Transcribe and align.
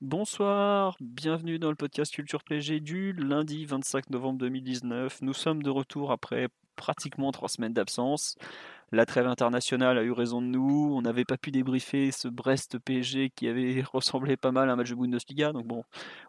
Bonsoir, 0.00 0.96
bienvenue 1.00 1.58
dans 1.58 1.70
le 1.70 1.74
podcast 1.74 2.14
Culture 2.14 2.44
PG 2.44 2.78
du 2.78 3.12
lundi 3.14 3.66
25 3.66 4.10
novembre 4.10 4.38
2019. 4.38 5.22
Nous 5.22 5.32
sommes 5.32 5.60
de 5.60 5.70
retour 5.70 6.12
après 6.12 6.46
pratiquement 6.76 7.32
trois 7.32 7.48
semaines 7.48 7.72
d'absence. 7.72 8.36
La 8.92 9.06
trêve 9.06 9.26
internationale 9.26 9.98
a 9.98 10.04
eu 10.04 10.12
raison 10.12 10.40
de 10.40 10.46
nous. 10.46 10.92
On 10.94 11.02
n'avait 11.02 11.24
pas 11.24 11.36
pu 11.36 11.50
débriefer 11.50 12.12
ce 12.12 12.28
Brest 12.28 12.78
PSG 12.78 13.30
qui 13.30 13.48
avait 13.48 13.82
ressemblé 13.92 14.36
pas 14.36 14.52
mal 14.52 14.70
à 14.70 14.74
un 14.74 14.76
match 14.76 14.90
de 14.90 14.94
Bundesliga. 14.94 15.52
Donc 15.52 15.66
bon, 15.66 15.82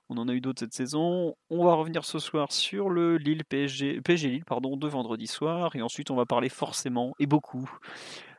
on 0.09 0.17
en 0.17 0.27
a 0.27 0.33
eu 0.33 0.41
d'autres 0.41 0.61
cette 0.61 0.73
saison. 0.73 1.35
On 1.51 1.63
va 1.63 1.75
revenir 1.75 2.05
ce 2.05 2.17
soir 2.17 2.51
sur 2.51 2.89
le 2.89 3.17
Lille 3.17 3.45
PSG, 3.45 4.01
PSG 4.01 4.29
Lille 4.29 4.45
pardon, 4.45 4.77
de 4.77 4.87
vendredi 4.87 5.27
soir. 5.27 5.75
Et 5.75 5.83
ensuite, 5.83 6.09
on 6.09 6.15
va 6.15 6.25
parler 6.25 6.49
forcément 6.49 7.13
et 7.19 7.27
beaucoup 7.27 7.69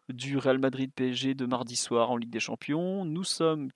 du 0.09 0.39
Real 0.39 0.59
Madrid 0.59 0.91
PSG 0.93 1.35
de 1.35 1.47
mardi 1.47 1.77
soir 1.77 2.11
en 2.11 2.17
Ligue 2.17 2.31
des 2.31 2.41
Champions. 2.41 3.05
Nous 3.05 3.23
sommes 3.23 3.71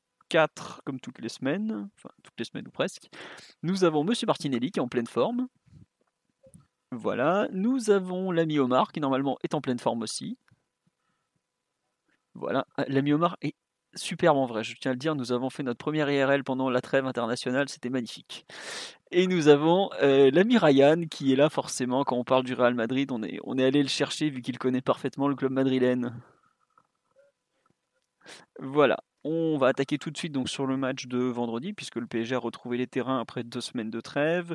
comme 0.85 1.01
toutes 1.01 1.21
les 1.21 1.29
semaines, 1.29 1.89
enfin 1.97 2.11
toutes 2.23 2.39
les 2.39 2.45
semaines 2.45 2.67
ou 2.67 2.71
presque. 2.71 3.09
Nous 3.63 3.85
avons 3.85 4.05
Monsieur 4.05 4.27
Martinelli 4.27 4.71
qui 4.71 4.79
est 4.79 4.83
en 4.83 4.89
pleine 4.89 5.07
forme. 5.07 5.49
Voilà, 6.91 7.49
nous 7.53 7.91
avons 7.91 8.31
l'ami 8.31 8.59
Omar 8.59 8.93
qui 8.93 9.01
normalement 9.01 9.37
est 9.43 9.55
en 9.55 9.61
pleine 9.61 9.79
forme 9.79 10.03
aussi. 10.03 10.39
Voilà, 12.35 12.67
Ah, 12.77 12.85
l'ami 12.89 13.13
Omar 13.13 13.37
est 13.43 13.55
superbe 13.95 14.37
en 14.37 14.47
vrai, 14.47 14.65
je 14.65 14.75
tiens 14.75 14.91
à 14.91 14.95
le 14.95 14.99
dire, 14.99 15.15
nous 15.15 15.31
avons 15.33 15.51
fait 15.51 15.63
notre 15.63 15.79
première 15.79 16.11
IRL 16.11 16.43
pendant 16.43 16.69
la 16.69 16.81
trêve 16.81 17.07
internationale, 17.07 17.69
c'était 17.69 17.91
magnifique. 17.91 18.45
Et 19.13 19.29
nous 19.29 19.47
avons 19.47 19.91
euh, 20.03 20.31
l'ami 20.33 20.59
Ryan 20.59 21.03
qui 21.09 21.33
est 21.33 21.37
là 21.37 21.49
forcément 21.49 22.03
quand 22.03 22.17
on 22.17 22.25
parle 22.25 22.43
du 22.45 22.55
Real 22.55 22.75
Madrid, 22.75 23.13
on 23.13 23.23
est, 23.23 23.39
on 23.45 23.57
est 23.57 23.65
allé 23.65 23.83
le 23.83 23.89
chercher 23.89 24.31
vu 24.31 24.43
qu'il 24.43 24.59
connaît 24.59 24.83
parfaitement 24.83 25.29
le 25.29 25.37
club 25.37 25.53
madrilène. 25.53 26.21
Voilà, 28.59 28.99
on 29.25 29.57
va 29.57 29.69
attaquer 29.69 29.99
tout 29.99 30.11
de 30.11 30.17
suite 30.17 30.33
donc 30.33 30.49
sur 30.49 30.67
le 30.67 30.77
match 30.77 31.07
de 31.07 31.19
vendredi 31.19 31.73
puisque 31.73 31.97
le 31.97 32.07
PSG 32.07 32.35
a 32.35 32.39
retrouvé 32.39 32.77
les 32.77 32.87
terrains 32.87 33.21
après 33.21 33.43
deux 33.43 33.61
semaines 33.61 33.91
de 33.91 34.01
trêve. 34.01 34.55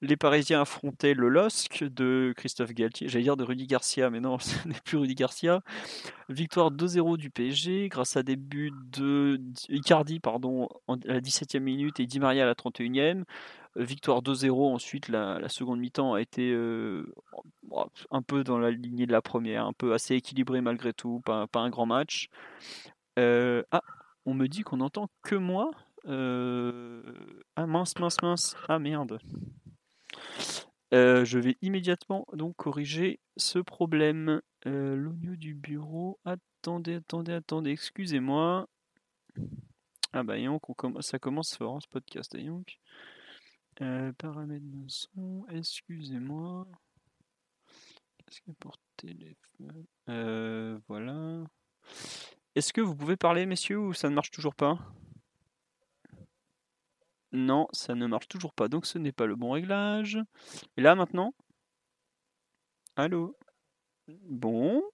Les 0.00 0.16
Parisiens 0.16 0.60
affrontaient 0.60 1.14
le 1.14 1.28
LOSC 1.28 1.84
de 1.84 2.34
Christophe 2.36 2.74
Galtier, 2.74 3.08
j'allais 3.08 3.24
dire 3.24 3.36
de 3.36 3.44
Rudy 3.44 3.66
Garcia, 3.66 4.10
mais 4.10 4.20
non, 4.20 4.38
ce 4.40 4.68
n'est 4.68 4.80
plus 4.84 4.98
Rudy 4.98 5.14
Garcia. 5.14 5.62
Victoire 6.28 6.70
2-0 6.70 7.16
du 7.16 7.30
PSG 7.30 7.88
grâce 7.88 8.16
à 8.16 8.22
des 8.22 8.36
buts 8.36 8.72
de 8.92 9.40
Icardi 9.68 10.20
pardon, 10.20 10.68
à 10.88 10.96
la 11.04 11.20
17e 11.20 11.60
minute 11.60 12.00
et 12.00 12.06
Di 12.06 12.20
Maria 12.20 12.42
à 12.42 12.46
la 12.46 12.54
31e. 12.54 13.24
Euh, 13.76 13.84
Victoire 13.84 14.20
2-0 14.22 14.74
ensuite, 14.74 15.08
la, 15.08 15.48
seconde 15.48 15.80
mi-temps 15.80 16.14
a 16.14 16.20
été 16.20 16.52
euh, 16.52 17.06
un 18.10 18.22
peu 18.22 18.44
dans 18.44 18.58
la 18.58 18.70
lignée 18.70 19.06
de 19.06 19.12
la 19.12 19.22
première, 19.22 19.66
un 19.66 19.72
peu 19.72 19.94
assez 19.94 20.14
équilibré 20.14 20.60
malgré 20.60 20.92
tout, 20.92 21.20
pas, 21.24 21.46
pas 21.46 21.60
un 21.60 21.70
grand 21.70 21.86
match. 21.86 22.28
Euh, 23.18 23.62
ah, 23.70 23.82
on 24.26 24.34
me 24.34 24.46
dit 24.48 24.62
qu'on 24.62 24.80
entend 24.80 25.08
que 25.22 25.34
moi. 25.36 25.70
Euh, 26.06 27.02
Ah 27.56 27.66
mince, 27.66 27.98
mince, 27.98 28.20
mince. 28.22 28.56
Ah 28.68 28.78
merde. 28.78 29.18
Euh, 30.92 31.24
je 31.24 31.38
vais 31.38 31.56
immédiatement 31.62 32.26
donc 32.32 32.56
corriger 32.56 33.20
ce 33.36 33.58
problème. 33.58 34.40
Euh, 34.66 34.94
du 35.36 35.54
bureau. 35.54 36.18
Attendez, 36.24 36.94
attendez, 36.96 37.32
attendez. 37.32 37.70
Excusez-moi. 37.70 38.68
Ah 40.12 40.22
bah 40.22 40.38
donc, 40.38 40.68
on 40.68 40.74
comm- 40.74 41.02
ça 41.02 41.18
commence 41.18 41.56
fort 41.56 41.82
ce 41.82 41.88
podcast. 41.88 42.36
dis 42.36 42.44
donc. 42.44 42.78
Euh, 43.80 44.12
paramètres 44.12 44.64
de 44.70 44.84
son. 44.88 45.44
Excusez-moi. 45.50 46.66
Qu'est-ce 48.18 48.40
a 48.52 48.54
pour 48.60 48.76
téléphone 48.96 49.84
Voilà. 50.88 51.44
Est-ce 52.54 52.72
que 52.72 52.80
vous 52.80 52.94
pouvez 52.94 53.16
parler, 53.16 53.46
messieurs, 53.46 53.78
ou 53.78 53.92
ça 53.94 54.08
ne 54.08 54.14
marche 54.14 54.30
toujours 54.30 54.54
pas? 54.54 54.78
Non, 57.32 57.66
ça 57.72 57.96
ne 57.96 58.06
marche 58.06 58.28
toujours 58.28 58.54
pas, 58.54 58.68
donc 58.68 58.86
ce 58.86 58.96
n'est 58.96 59.12
pas 59.12 59.26
le 59.26 59.34
bon 59.34 59.50
réglage. 59.50 60.20
Et 60.76 60.82
là, 60.82 60.94
maintenant? 60.94 61.34
Allô? 62.94 63.36
Bon, 64.06 64.84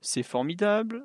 c'est 0.00 0.22
formidable. 0.22 1.04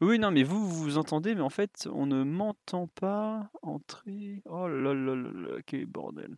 Oui, 0.00 0.18
non, 0.18 0.30
mais 0.30 0.44
vous, 0.44 0.68
vous 0.68 0.82
vous 0.82 0.98
entendez, 0.98 1.34
mais 1.34 1.40
en 1.40 1.50
fait, 1.50 1.88
on 1.92 2.06
ne 2.06 2.22
m'entend 2.22 2.86
pas 2.86 3.50
entrer. 3.62 4.42
Oh 4.44 4.68
là 4.68 4.94
là 4.94 5.14
là 5.16 5.32
là, 5.32 5.62
quel 5.66 5.86
bordel. 5.86 6.36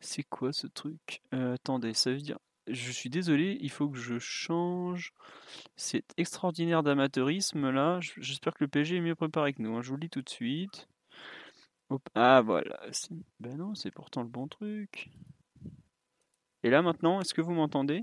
C'est 0.00 0.22
quoi 0.22 0.52
ce 0.52 0.66
truc? 0.66 1.20
Euh, 1.34 1.54
Attendez, 1.54 1.92
ça 1.92 2.10
veut 2.10 2.20
dire... 2.20 2.38
Je 2.70 2.92
suis 2.92 3.10
désolé, 3.10 3.56
il 3.60 3.70
faut 3.70 3.88
que 3.88 3.98
je 3.98 4.18
change. 4.18 5.12
C'est 5.76 6.04
extraordinaire 6.16 6.82
d'amateurisme 6.82 7.70
là. 7.70 7.98
J'espère 8.18 8.54
que 8.54 8.64
le 8.64 8.68
PSG 8.68 8.96
est 8.96 9.00
mieux 9.00 9.14
préparé 9.14 9.52
que 9.52 9.62
nous. 9.62 9.76
hein, 9.76 9.82
Je 9.82 9.88
vous 9.88 9.96
le 9.96 10.00
dis 10.00 10.10
tout 10.10 10.22
de 10.22 10.28
suite. 10.28 10.88
Hop. 11.90 12.02
Ah 12.14 12.42
voilà. 12.44 12.78
c'est- 12.92 13.10
Ben 13.40 13.56
non, 13.56 13.74
c'est 13.74 13.90
pourtant 13.90 14.22
le 14.22 14.28
bon 14.28 14.46
truc. 14.48 15.10
Et 16.62 16.70
là 16.70 16.82
maintenant, 16.82 17.20
est-ce 17.20 17.32
que 17.34 17.40
vous 17.40 17.52
m'entendez? 17.54 18.02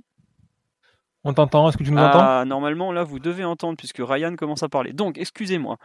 On 1.23 1.33
t'entend, 1.33 1.67
est-ce 1.69 1.77
que 1.77 1.83
tu 1.83 1.91
nous 1.91 1.97
entends? 1.97 2.19
Ah, 2.21 2.43
normalement 2.45 2.91
là 2.91 3.03
vous 3.03 3.19
devez 3.19 3.43
entendre 3.43 3.77
puisque 3.77 3.97
Ryan 3.99 4.35
commence 4.35 4.63
à 4.63 4.69
parler. 4.69 4.93
Donc 4.93 5.17
excusez-moi. 5.17 5.77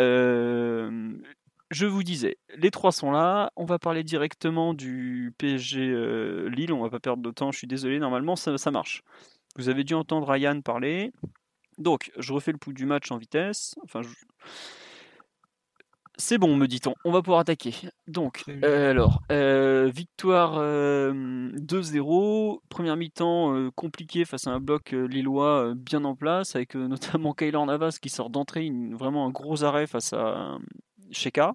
Euh, 0.00 1.12
je 1.70 1.86
vous 1.86 2.02
disais, 2.02 2.36
les 2.56 2.70
trois 2.70 2.92
sont 2.92 3.10
là. 3.10 3.50
On 3.56 3.64
va 3.64 3.78
parler 3.78 4.04
directement 4.04 4.74
du 4.74 5.32
PSG 5.38 5.80
euh, 5.80 6.48
Lille. 6.48 6.72
On 6.72 6.82
va 6.82 6.90
pas 6.90 7.00
perdre 7.00 7.22
de 7.22 7.30
temps. 7.30 7.50
Je 7.52 7.58
suis 7.58 7.66
désolé. 7.66 7.98
Normalement 7.98 8.36
ça, 8.36 8.56
ça 8.58 8.70
marche. 8.70 9.02
Vous 9.56 9.68
avez 9.68 9.84
dû 9.84 9.94
entendre 9.94 10.28
Ryan 10.30 10.60
parler. 10.60 11.12
Donc, 11.78 12.12
je 12.18 12.32
refais 12.32 12.52
le 12.52 12.58
pouls 12.58 12.72
du 12.72 12.86
match 12.86 13.10
en 13.10 13.16
vitesse. 13.18 13.74
Enfin, 13.82 14.02
je- 14.02 14.08
c'est 16.16 16.38
bon, 16.38 16.56
me 16.56 16.68
dit-on. 16.68 16.94
On 17.04 17.10
va 17.10 17.22
pouvoir 17.22 17.40
attaquer. 17.40 17.74
Donc, 18.06 18.44
euh, 18.48 18.90
alors, 18.92 19.20
euh, 19.32 19.90
victoire 19.92 20.54
euh, 20.58 21.50
2-0. 21.58 22.60
Première 22.68 22.96
mi-temps 22.96 23.70
compliquée 23.74 24.24
face 24.24 24.46
à 24.46 24.50
un 24.52 24.60
bloc 24.60 24.92
lillois 24.92 25.72
bien 25.76 26.04
en 26.04 26.14
place, 26.14 26.54
avec 26.54 26.74
notamment 27.24 27.32
Kaylor 27.32 27.66
Navas 27.66 27.98
qui 28.00 28.10
sort 28.10 28.30
d'entrée, 28.30 28.64
une- 28.66 28.94
vraiment 28.94 29.26
un 29.26 29.30
gros 29.30 29.64
arrêt 29.64 29.88
face 29.88 30.12
à 30.12 30.56
Sheka. 31.10 31.54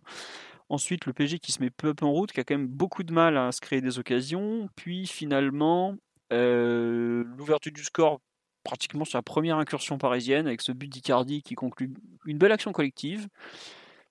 Ensuite, 0.69 1.05
le 1.07 1.13
PSG 1.13 1.39
qui 1.39 1.51
se 1.51 1.61
met 1.61 1.71
peu 1.71 1.89
à 1.89 1.93
peu 1.95 2.05
en 2.05 2.11
route, 2.11 2.31
qui 2.31 2.39
a 2.39 2.43
quand 2.43 2.55
même 2.55 2.67
beaucoup 2.67 3.03
de 3.03 3.11
mal 3.11 3.37
à 3.37 3.51
se 3.51 3.59
créer 3.59 3.81
des 3.81 3.97
occasions. 3.97 4.69
Puis 4.75 5.07
finalement, 5.07 5.95
euh, 6.31 7.23
l'ouverture 7.37 7.71
du 7.71 7.83
score 7.83 8.19
pratiquement 8.63 9.05
sur 9.05 9.17
la 9.17 9.23
première 9.23 9.57
incursion 9.57 9.97
parisienne, 9.97 10.45
avec 10.45 10.61
ce 10.61 10.71
but 10.71 10.87
d'Icardi 10.87 11.41
qui 11.41 11.55
conclut 11.55 11.93
une 12.25 12.37
belle 12.37 12.51
action 12.51 12.71
collective. 12.71 13.27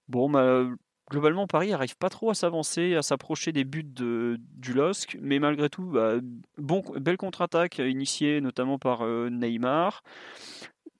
Bon, 0.08 0.28
bah, 0.28 0.66
globalement, 1.10 1.46
Paris 1.46 1.70
n'arrive 1.70 1.96
pas 1.96 2.08
trop 2.08 2.30
à 2.30 2.34
s'avancer, 2.34 2.94
à 2.94 3.02
s'approcher 3.02 3.52
des 3.52 3.64
buts 3.64 3.84
du 3.84 4.72
LOSC, 4.72 5.16
mais 5.20 5.38
malgré 5.38 5.68
tout, 5.68 5.84
bah, 5.84 6.14
belle 6.58 7.16
contre-attaque 7.16 7.78
initiée 7.78 8.40
notamment 8.40 8.78
par 8.78 9.02
euh, 9.02 9.30
Neymar. 9.30 10.02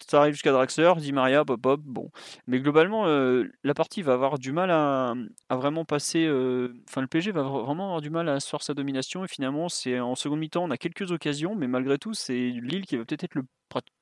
Ça 0.06 0.20
arrive 0.20 0.34
jusqu'à 0.34 0.52
Draxler, 0.52 0.92
Di 0.98 1.12
Maria, 1.12 1.44
pop 1.44 1.60
pop, 1.60 1.80
bon. 1.84 2.10
Mais 2.46 2.60
globalement, 2.60 3.06
euh, 3.06 3.44
la 3.64 3.74
partie 3.74 4.02
va 4.02 4.12
avoir 4.14 4.38
du 4.38 4.52
mal 4.52 4.70
à, 4.70 5.14
vraiment 5.50 5.84
passer. 5.84 6.24
euh, 6.26 6.72
Enfin, 6.88 7.00
le 7.00 7.08
PSG 7.08 7.32
va 7.32 7.42
vra- 7.42 7.64
vraiment 7.64 7.86
avoir 7.86 8.00
du 8.00 8.10
mal 8.10 8.28
à 8.28 8.34
asseoir 8.34 8.62
sa 8.62 8.74
domination. 8.74 9.24
Et 9.24 9.28
finalement, 9.28 9.68
c'est 9.68 9.98
en 10.00 10.14
seconde 10.14 10.38
mi-temps, 10.40 10.64
on 10.64 10.70
a 10.70 10.76
quelques 10.78 11.10
occasions, 11.10 11.54
mais 11.56 11.66
malgré 11.66 11.98
tout, 11.98 12.14
c'est 12.14 12.32
Lille 12.34 12.86
qui 12.86 12.96
va 12.96 13.04
peut-être 13.04 13.24
être 13.24 13.34
le 13.34 13.42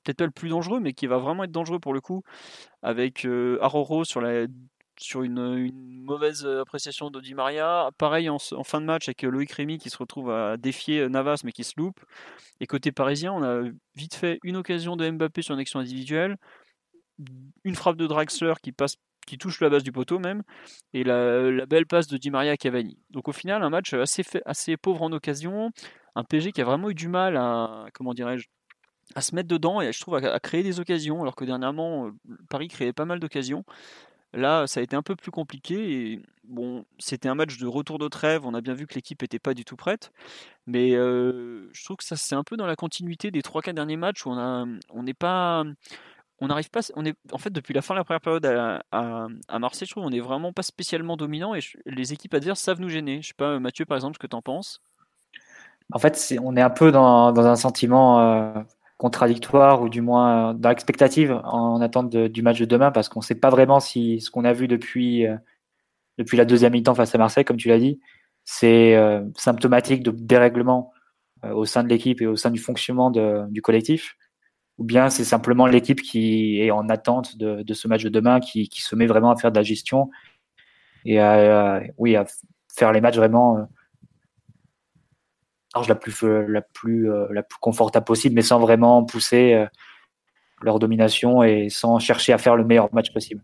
peut-être 0.05 0.19
pas 0.19 0.25
le 0.27 0.31
plus 0.31 0.49
dangereux, 0.51 0.79
mais 0.81 0.93
qui 0.93 1.09
va 1.09 1.19
vraiment 1.19 1.43
être 1.45 1.51
dangereux 1.51 1.81
pour 1.81 1.93
le 1.93 2.01
coup, 2.01 2.23
avec 2.83 3.25
euh, 3.27 3.59
Aroro 3.63 4.05
sur 4.05 4.21
la 4.21 4.47
sur 4.99 5.23
une, 5.23 5.73
mauvaise 6.05 6.47
appréciation 6.47 7.11
de 7.11 7.35
Maria. 7.35 7.91
Pareil 7.99 8.29
en, 8.29 8.39
fin 8.39 8.81
de 8.81 8.87
match 8.87 9.09
avec 9.09 9.25
euh, 9.25 9.31
Loïc 9.31 9.53
Rémy 9.53 9.79
qui 9.79 9.91
se 9.91 9.99
retrouve 9.99 10.31
à 10.31 10.57
défier 10.57 11.01
euh, 11.01 11.09
Navas 11.09 11.43
mais 11.45 11.53
qui 11.53 11.65
se 11.65 11.75
loupe. 11.77 12.01
Et 12.61 12.67
côté 12.67 12.93
parisien, 12.93 13.33
on 13.33 13.43
a 13.43 13.63
vite 13.95 14.15
fait 14.15 14.39
une 14.43 14.57
occasion 14.57 14.97
de 14.97 15.09
Mbappé 15.11 15.43
sur 15.43 15.55
une 15.55 15.61
action 15.61 15.81
individuelle, 15.81 16.37
une 17.65 17.75
frappe 17.75 17.97
de 17.97 18.07
Draxler 18.07 18.55
qui 18.63 18.73
passe 18.73 18.97
qui 19.27 19.39
touche 19.39 19.61
la 19.61 19.69
base 19.69 19.83
du 19.83 19.91
poteau 19.91 20.21
même, 20.21 20.43
et 20.93 21.03
la, 21.03 21.67
belle 21.67 21.87
passe 21.87 22.07
de 22.07 22.17
Di 22.17 22.31
Maria 22.31 22.57
Cavani. 22.57 22.97
Donc 23.11 23.27
au 23.27 23.33
final, 23.33 23.65
un 23.65 23.71
match 23.71 23.93
assez, 23.93 24.23
assez 24.45 24.77
pauvre 24.77 25.03
en 25.03 25.11
occasion, 25.11 25.73
un 26.15 26.23
PSG 26.23 26.53
qui 26.53 26.61
a 26.61 26.65
vraiment 26.65 26.91
eu 26.91 26.95
du 26.95 27.09
mal 27.09 27.37
à, 27.37 27.87
comment 27.93 28.15
dirais-je, 28.15 28.47
à 29.15 29.21
se 29.21 29.35
mettre 29.35 29.49
dedans 29.49 29.81
et 29.81 29.93
je 29.93 30.01
trouve 30.01 30.17
à, 30.17 30.41
créer 30.41 30.63
des 30.63 30.81
occasions, 30.81 31.21
alors 31.23 31.37
que 31.37 31.45
dernièrement, 31.45 32.11
Paris 32.49 32.69
créait 32.69 32.93
pas 32.93 33.05
mal 33.05 33.21
d'occasions. 33.21 33.65
Là, 34.37 34.67
ça 34.67 34.81
a 34.81 34.83
été 34.83 34.95
un 34.95 35.03
peu 35.03 35.17
plus 35.17 35.31
compliqué. 35.31 36.21
Bon, 36.45 36.85
c'était 36.99 37.29
un 37.29 37.35
match 37.35 37.57
de 37.57 37.67
retour 37.67 37.99
de 37.99 38.07
trêve. 38.07 38.45
On 38.45 38.53
a 38.53 38.61
bien 38.61 38.75
vu 38.75 38.87
que 38.87 38.95
l'équipe 38.95 39.23
n'était 39.23 39.39
pas 39.39 39.55
du 39.55 39.65
tout 39.65 39.77
prête. 39.77 40.13
Mais 40.67 40.91
je 40.91 41.85
trouve 41.85 41.97
que 41.97 42.05
ça, 42.05 42.17
c'est 42.17 42.35
un 42.35 42.45
peu 42.45 42.59
dans 42.59 42.67
la 42.67 42.77
continuité 42.77 43.31
des 43.31 43.41
3-4 43.41 43.73
derniers 43.73 43.97
matchs 43.97 44.27
où 44.27 44.31
on 44.31 45.03
n'est 45.03 45.15
pas, 45.15 45.65
on 46.41 46.49
n'arrive 46.49 46.69
pas. 46.69 46.81
On 46.97 47.07
est, 47.07 47.17
en 47.33 47.39
fait, 47.39 47.51
depuis 47.51 47.73
la 47.73 47.81
fin 47.81 47.95
de 47.95 47.99
la 47.99 48.05
première 48.05 48.21
période 48.21 48.45
à, 48.45 49.59
Marseille, 49.59 49.87
je 49.87 49.93
trouve, 49.93 50.05
on 50.05 50.11
n'est 50.11 50.21
vraiment 50.21 50.53
pas 50.53 50.63
spécialement 50.63 51.17
dominant 51.17 51.55
et 51.55 51.61
les 51.87 52.13
équipes 52.13 52.35
adverses 52.35 52.61
savent 52.61 52.81
nous 52.81 52.91
gêner. 52.91 53.23
Je 53.23 53.29
sais 53.29 53.35
pas, 53.35 53.59
Mathieu, 53.59 53.87
par 53.87 53.97
exemple, 53.97 54.17
ce 54.17 54.19
que 54.19 54.27
tu 54.27 54.37
en 54.37 54.43
penses? 54.43 54.83
En 55.93 55.99
fait, 55.99 56.37
on 56.43 56.57
est 56.57 56.63
un 56.63 56.71
peu 56.71 56.93
dans, 56.93 57.33
dans 57.33 57.47
un 57.47 57.57
sentiment 57.57 58.67
contradictoire 58.97 59.83
ou 59.83 59.89
du 59.89 60.01
moins 60.01 60.55
dans 60.55 60.71
l'expectative 60.71 61.41
en 61.45 61.81
attente 61.81 62.17
du 62.17 62.43
match 62.43 62.59
de 62.59 62.65
demain 62.65 62.91
parce 62.91 63.09
qu'on 63.09 63.21
ne 63.21 63.25
sait 63.25 63.35
pas 63.35 63.51
vraiment 63.51 63.81
si 63.81 64.21
ce 64.21 64.31
qu'on 64.31 64.45
a 64.45 64.53
vu 64.53 64.69
depuis, 64.69 65.27
euh, 65.27 65.37
depuis 66.19 66.37
la 66.37 66.45
deuxième 66.45 66.73
mi-temps 66.73 66.95
face 66.95 67.15
à 67.15 67.19
Marseille, 67.19 67.45
comme 67.45 67.59
tu 67.59 67.69
l'as 67.69 67.79
dit, 67.79 68.01
c'est 68.45 68.97
euh, 68.97 69.23
symptomatique 69.37 70.03
de 70.03 70.11
dérèglement 70.11 70.93
euh, 71.45 71.53
au 71.53 71.67
sein 71.67 71.85
de 71.85 71.89
l'équipe 71.89 72.23
et 72.23 72.27
au 72.27 72.37
sein 72.37 72.51
du 72.51 72.59
fonctionnement 72.59 73.11
du 73.11 73.61
collectif, 73.61 74.17
ou 74.79 74.85
bien 74.85 75.11
c'est 75.11 75.25
simplement 75.25 75.67
l'équipe 75.67 76.01
qui 76.01 76.61
est 76.61 76.71
en 76.71 76.89
attente 76.89 77.37
de, 77.37 77.75
ce 77.75 77.89
match 77.89 78.03
de 78.03 78.09
demain, 78.09 78.41
qui, 78.41 78.69
se 78.73 78.97
met 78.97 79.07
vraiment 79.07 79.31
à 79.31 79.37
faire 79.37 79.53
de 79.53 79.59
la 79.59 79.63
gestion 79.63 80.11
et 81.05 81.19
oui, 81.99 82.17
à 82.17 82.25
faire 82.75 82.93
les 82.93 83.01
matchs 83.01 83.17
vraiment 83.17 83.69
la 85.89 85.95
plus, 85.95 86.25
euh, 86.25 86.45
la 86.49 86.63
plus, 86.63 87.11
euh, 87.11 87.27
la 87.31 87.43
plus 87.43 87.59
confortable 87.61 88.05
possible, 88.05 88.35
mais 88.35 88.43
sans 88.43 88.59
vraiment 88.59 89.05
pousser 89.05 89.55
euh, 89.55 89.67
leur 90.63 90.79
domination 90.79 91.43
et 91.43 91.69
sans 91.69 91.99
chercher 91.99 92.33
à 92.33 92.39
faire 92.39 92.57
le 92.57 92.65
meilleur 92.65 92.93
match 92.95 93.13
possible. 93.13 93.43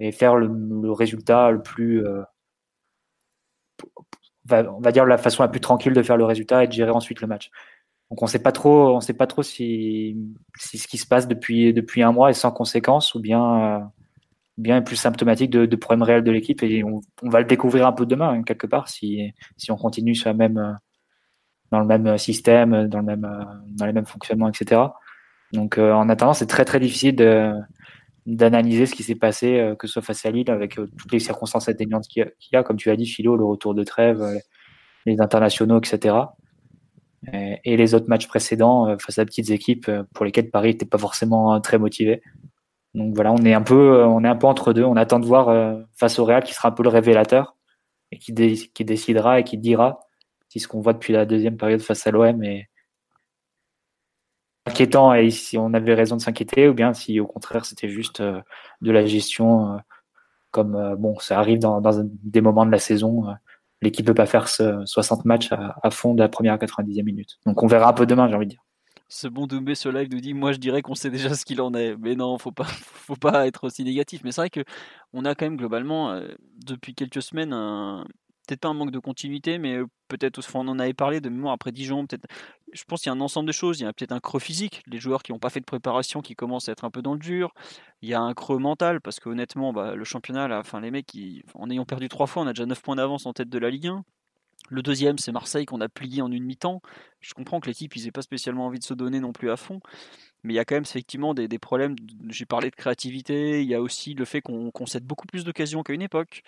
Et 0.00 0.12
faire 0.12 0.36
le, 0.36 0.92
résultat 0.92 1.50
le 1.50 1.62
plus. 1.62 2.04
on 4.50 4.80
va 4.80 4.92
dire 4.92 5.06
la 5.06 5.18
façon 5.18 5.42
la 5.42 5.48
plus 5.48 5.60
tranquille 5.60 5.92
de 5.92 6.02
faire 6.02 6.16
le 6.16 6.24
résultat 6.24 6.64
et 6.64 6.66
de 6.66 6.72
gérer 6.72 6.90
ensuite 6.90 7.20
le 7.20 7.26
match. 7.26 7.50
Donc 8.10 8.22
on 8.22 8.26
sait 8.26 8.42
pas 8.42 8.52
trop, 8.52 8.94
on 8.94 9.00
sait 9.00 9.14
pas 9.14 9.26
trop 9.26 9.42
si, 9.42 10.16
si 10.58 10.78
ce 10.78 10.88
qui 10.88 10.98
se 10.98 11.06
passe 11.06 11.28
depuis, 11.28 11.72
depuis 11.72 12.02
un 12.02 12.12
mois 12.12 12.30
est 12.30 12.34
sans 12.34 12.50
conséquence 12.50 13.14
ou 13.14 13.20
bien, 13.20 13.92
bien 14.58 14.82
plus 14.82 14.96
symptomatique 14.96 15.50
de, 15.50 15.64
de 15.64 15.76
problèmes 15.76 16.02
réels 16.02 16.24
de 16.24 16.30
l'équipe 16.32 16.62
et 16.62 16.84
on, 16.84 17.00
va 17.22 17.40
le 17.40 17.46
découvrir 17.46 17.86
un 17.86 17.92
peu 17.92 18.04
demain 18.04 18.30
hein, 18.30 18.42
quelque 18.42 18.66
part 18.66 18.88
si, 18.88 19.32
si 19.56 19.70
on 19.70 19.76
continue 19.76 20.14
sur 20.14 20.28
la 20.28 20.34
même, 20.34 20.78
dans 21.74 21.80
le 21.80 21.86
même 21.86 22.16
système, 22.18 22.86
dans, 22.86 22.98
le 22.98 23.04
même, 23.04 23.46
dans 23.66 23.86
les 23.86 23.92
mêmes 23.92 24.06
fonctionnements, 24.06 24.48
etc. 24.48 24.80
Donc 25.52 25.78
euh, 25.78 25.92
en 25.92 26.08
attendant, 26.08 26.34
c'est 26.34 26.46
très 26.46 26.64
très 26.64 26.80
difficile 26.80 27.16
d'analyser 28.26 28.86
ce 28.86 28.94
qui 28.94 29.02
s'est 29.02 29.14
passé, 29.14 29.58
euh, 29.58 29.74
que 29.74 29.86
ce 29.86 29.94
soit 29.94 30.02
face 30.02 30.24
à 30.24 30.30
Lille, 30.30 30.50
avec 30.50 30.78
euh, 30.78 30.90
toutes 30.98 31.12
les 31.12 31.18
circonstances 31.18 31.68
atténuantes 31.68 32.06
qu'il 32.08 32.26
y, 32.52 32.56
a, 32.56 32.62
comme 32.62 32.76
tu 32.76 32.88
l'as 32.88 32.96
dit, 32.96 33.06
Philo, 33.06 33.36
le 33.36 33.44
retour 33.44 33.74
de 33.74 33.84
trêve, 33.84 34.22
les 35.06 35.20
internationaux, 35.20 35.78
etc. 35.78 36.16
Et, 37.32 37.76
les 37.76 37.94
autres 37.94 38.08
matchs 38.08 38.28
précédents 38.28 38.96
face 38.98 39.18
à 39.18 39.24
petites 39.24 39.50
équipes 39.50 39.90
pour 40.12 40.24
lesquelles 40.24 40.50
Paris 40.50 40.70
n'était 40.70 40.86
pas 40.86 40.98
forcément 40.98 41.58
très 41.60 41.78
motivé. 41.78 42.22
Donc 42.94 43.14
voilà, 43.14 43.32
on 43.32 43.38
est 43.38 43.54
un 43.54 43.62
peu, 43.62 44.04
on 44.04 44.22
est 44.24 44.28
un 44.28 44.36
peu 44.36 44.46
entre 44.46 44.72
deux. 44.72 44.84
On 44.84 44.96
attend 44.96 45.20
de 45.20 45.26
voir 45.26 45.78
face 45.96 46.18
au 46.18 46.24
Real 46.26 46.42
qui 46.44 46.52
sera 46.52 46.68
un 46.68 46.72
peu 46.72 46.82
le 46.82 46.90
révélateur 46.90 47.56
et 48.12 48.18
qui, 48.18 48.34
qui 48.74 48.84
décidera 48.84 49.40
et 49.40 49.44
qui 49.44 49.56
dira 49.56 50.00
ce 50.60 50.68
qu'on 50.68 50.80
voit 50.80 50.92
depuis 50.92 51.12
la 51.12 51.26
deuxième 51.26 51.56
période 51.56 51.80
face 51.80 52.06
à 52.06 52.10
l'OM 52.10 52.42
est 52.44 52.68
inquiétant. 54.66 55.14
Et 55.14 55.30
si 55.30 55.58
on 55.58 55.74
avait 55.74 55.94
raison 55.94 56.16
de 56.16 56.20
s'inquiéter 56.20 56.68
ou 56.68 56.74
bien 56.74 56.94
si 56.94 57.20
au 57.20 57.26
contraire 57.26 57.64
c'était 57.64 57.88
juste 57.88 58.20
euh, 58.20 58.40
de 58.80 58.90
la 58.90 59.04
gestion 59.06 59.74
euh, 59.74 59.78
comme 60.50 60.74
euh, 60.76 60.96
bon 60.96 61.18
ça 61.18 61.38
arrive 61.38 61.58
dans, 61.58 61.80
des 62.04 62.40
moments 62.40 62.66
de 62.66 62.72
la 62.72 62.78
saison 62.78 63.24
l'équipe 63.82 64.06
peut 64.06 64.14
pas 64.14 64.26
faire 64.26 64.48
ce 64.48 64.82
60 64.86 65.24
matchs 65.26 65.50
à, 65.52 65.90
fond 65.90 66.14
de 66.14 66.20
la 66.20 66.28
première 66.28 66.54
à 66.54 66.56
90e 66.56 67.02
minute. 67.02 67.38
Donc 67.44 67.62
on 67.62 67.66
verra 67.66 67.90
un 67.90 67.92
peu 67.92 68.06
demain 68.06 68.28
j'ai 68.28 68.34
envie 68.34 68.46
de 68.46 68.50
dire. 68.50 68.64
Ce 69.08 69.28
bon 69.28 69.46
Doumbé 69.46 69.74
ce 69.74 69.90
live 69.90 70.08
nous 70.10 70.20
dit 70.20 70.32
moi 70.32 70.52
je 70.52 70.58
dirais 70.58 70.80
qu'on 70.80 70.94
sait 70.94 71.10
déjà 71.10 71.34
ce 71.34 71.44
qu'il 71.44 71.60
en 71.60 71.74
est. 71.74 71.94
Mais 71.98 72.14
non 72.14 72.38
faut 72.38 72.52
pas 72.52 72.64
faut 72.64 73.16
pas 73.16 73.46
être 73.46 73.64
aussi 73.64 73.84
négatif. 73.84 74.22
Mais 74.24 74.32
c'est 74.32 74.40
vrai 74.40 74.50
que 74.50 74.64
on 75.12 75.26
a 75.26 75.34
quand 75.34 75.44
même 75.44 75.58
globalement 75.58 76.18
depuis 76.64 76.94
quelques 76.94 77.20
semaines 77.20 77.52
un, 77.52 78.06
peut-être 78.46 78.60
pas 78.60 78.68
un 78.68 78.74
manque 78.74 78.90
de 78.90 78.98
continuité, 78.98 79.58
mais 79.58 79.78
peut-être, 80.08 80.40
on 80.54 80.68
en 80.68 80.78
avait 80.78 80.94
parlé 80.94 81.20
de 81.20 81.28
mémoire 81.28 81.54
après 81.54 81.72
Dijon, 81.72 82.06
peut-être, 82.06 82.26
je 82.72 82.84
pense 82.84 83.02
qu'il 83.02 83.10
y 83.10 83.12
a 83.12 83.16
un 83.16 83.20
ensemble 83.20 83.46
de 83.46 83.52
choses. 83.52 83.80
Il 83.80 83.84
y 83.84 83.86
a 83.86 83.92
peut-être 83.92 84.12
un 84.12 84.20
creux 84.20 84.40
physique, 84.40 84.82
les 84.86 84.98
joueurs 84.98 85.22
qui 85.22 85.32
n'ont 85.32 85.38
pas 85.38 85.50
fait 85.50 85.60
de 85.60 85.64
préparation, 85.64 86.20
qui 86.20 86.34
commencent 86.34 86.68
à 86.68 86.72
être 86.72 86.84
un 86.84 86.90
peu 86.90 87.02
dans 87.02 87.14
le 87.14 87.18
dur. 87.18 87.52
Il 88.02 88.08
y 88.08 88.14
a 88.14 88.20
un 88.20 88.34
creux 88.34 88.58
mental, 88.58 89.00
parce 89.00 89.20
qu'honnêtement, 89.20 89.72
bah, 89.72 89.94
le 89.94 90.04
championnat, 90.04 90.62
les 90.80 90.90
mecs, 90.90 91.12
en 91.54 91.70
ayant 91.70 91.84
perdu 91.84 92.08
trois 92.08 92.26
fois, 92.26 92.42
on 92.42 92.46
a 92.46 92.52
déjà 92.52 92.66
9 92.66 92.82
points 92.82 92.96
d'avance 92.96 93.26
en 93.26 93.32
tête 93.32 93.48
de 93.48 93.58
la 93.58 93.70
Ligue 93.70 93.88
1. 93.88 94.04
Le 94.70 94.82
deuxième, 94.82 95.18
c'est 95.18 95.32
Marseille 95.32 95.66
qu'on 95.66 95.80
a 95.80 95.88
plié 95.88 96.22
en 96.22 96.32
une 96.32 96.44
mi-temps. 96.44 96.80
Je 97.20 97.34
comprends 97.34 97.60
que 97.60 97.66
l'équipe, 97.66 97.94
ils 97.96 98.04
n'aient 98.04 98.12
pas 98.12 98.22
spécialement 98.22 98.66
envie 98.66 98.78
de 98.78 98.84
se 98.84 98.94
donner 98.94 99.20
non 99.20 99.32
plus 99.32 99.50
à 99.50 99.56
fond. 99.56 99.80
Mais 100.42 100.54
il 100.54 100.56
y 100.56 100.58
a 100.58 100.64
quand 100.64 100.74
même 100.74 100.84
effectivement 100.84 101.34
des, 101.34 101.48
problèmes. 101.58 101.96
J'ai 102.28 102.46
parlé 102.46 102.70
de 102.70 102.74
créativité. 102.74 103.62
Il 103.62 103.68
y 103.68 103.74
a 103.74 103.82
aussi 103.82 104.14
le 104.14 104.24
fait 104.24 104.40
qu'on 104.40 104.70
concède 104.70 105.04
beaucoup 105.04 105.26
plus 105.26 105.44
d'occasions 105.44 105.82
qu'à 105.82 105.92
une 105.92 106.02
époque. 106.02 106.42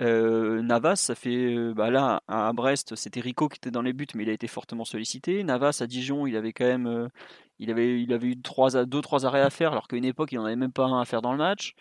Euh, 0.00 0.62
Navas, 0.62 0.96
ça 0.96 1.14
fait 1.14 1.54
euh, 1.54 1.74
bah 1.74 1.90
là 1.90 2.22
à 2.26 2.52
Brest, 2.54 2.96
c'était 2.96 3.20
Rico 3.20 3.48
qui 3.48 3.56
était 3.56 3.70
dans 3.70 3.82
les 3.82 3.92
buts, 3.92 4.06
mais 4.14 4.22
il 4.22 4.30
a 4.30 4.32
été 4.32 4.46
fortement 4.46 4.86
sollicité. 4.86 5.44
Navas 5.44 5.78
à 5.82 5.86
Dijon, 5.86 6.26
il 6.26 6.36
avait 6.36 6.54
quand 6.54 6.64
même, 6.64 6.86
euh, 6.86 7.08
il 7.58 7.70
avait, 7.70 8.00
il 8.00 8.10
avait 8.14 8.28
eu 8.28 8.40
trois, 8.40 8.86
deux 8.86 9.02
trois 9.02 9.26
arrêts 9.26 9.42
à 9.42 9.50
faire, 9.50 9.72
alors 9.72 9.88
qu'à 9.88 9.96
une 9.96 10.06
époque 10.06 10.32
il 10.32 10.38
n'en 10.38 10.46
avait 10.46 10.56
même 10.56 10.72
pas 10.72 10.86
un 10.86 11.00
à 11.02 11.04
faire 11.04 11.20
dans 11.20 11.32
le 11.32 11.38
match. 11.38 11.74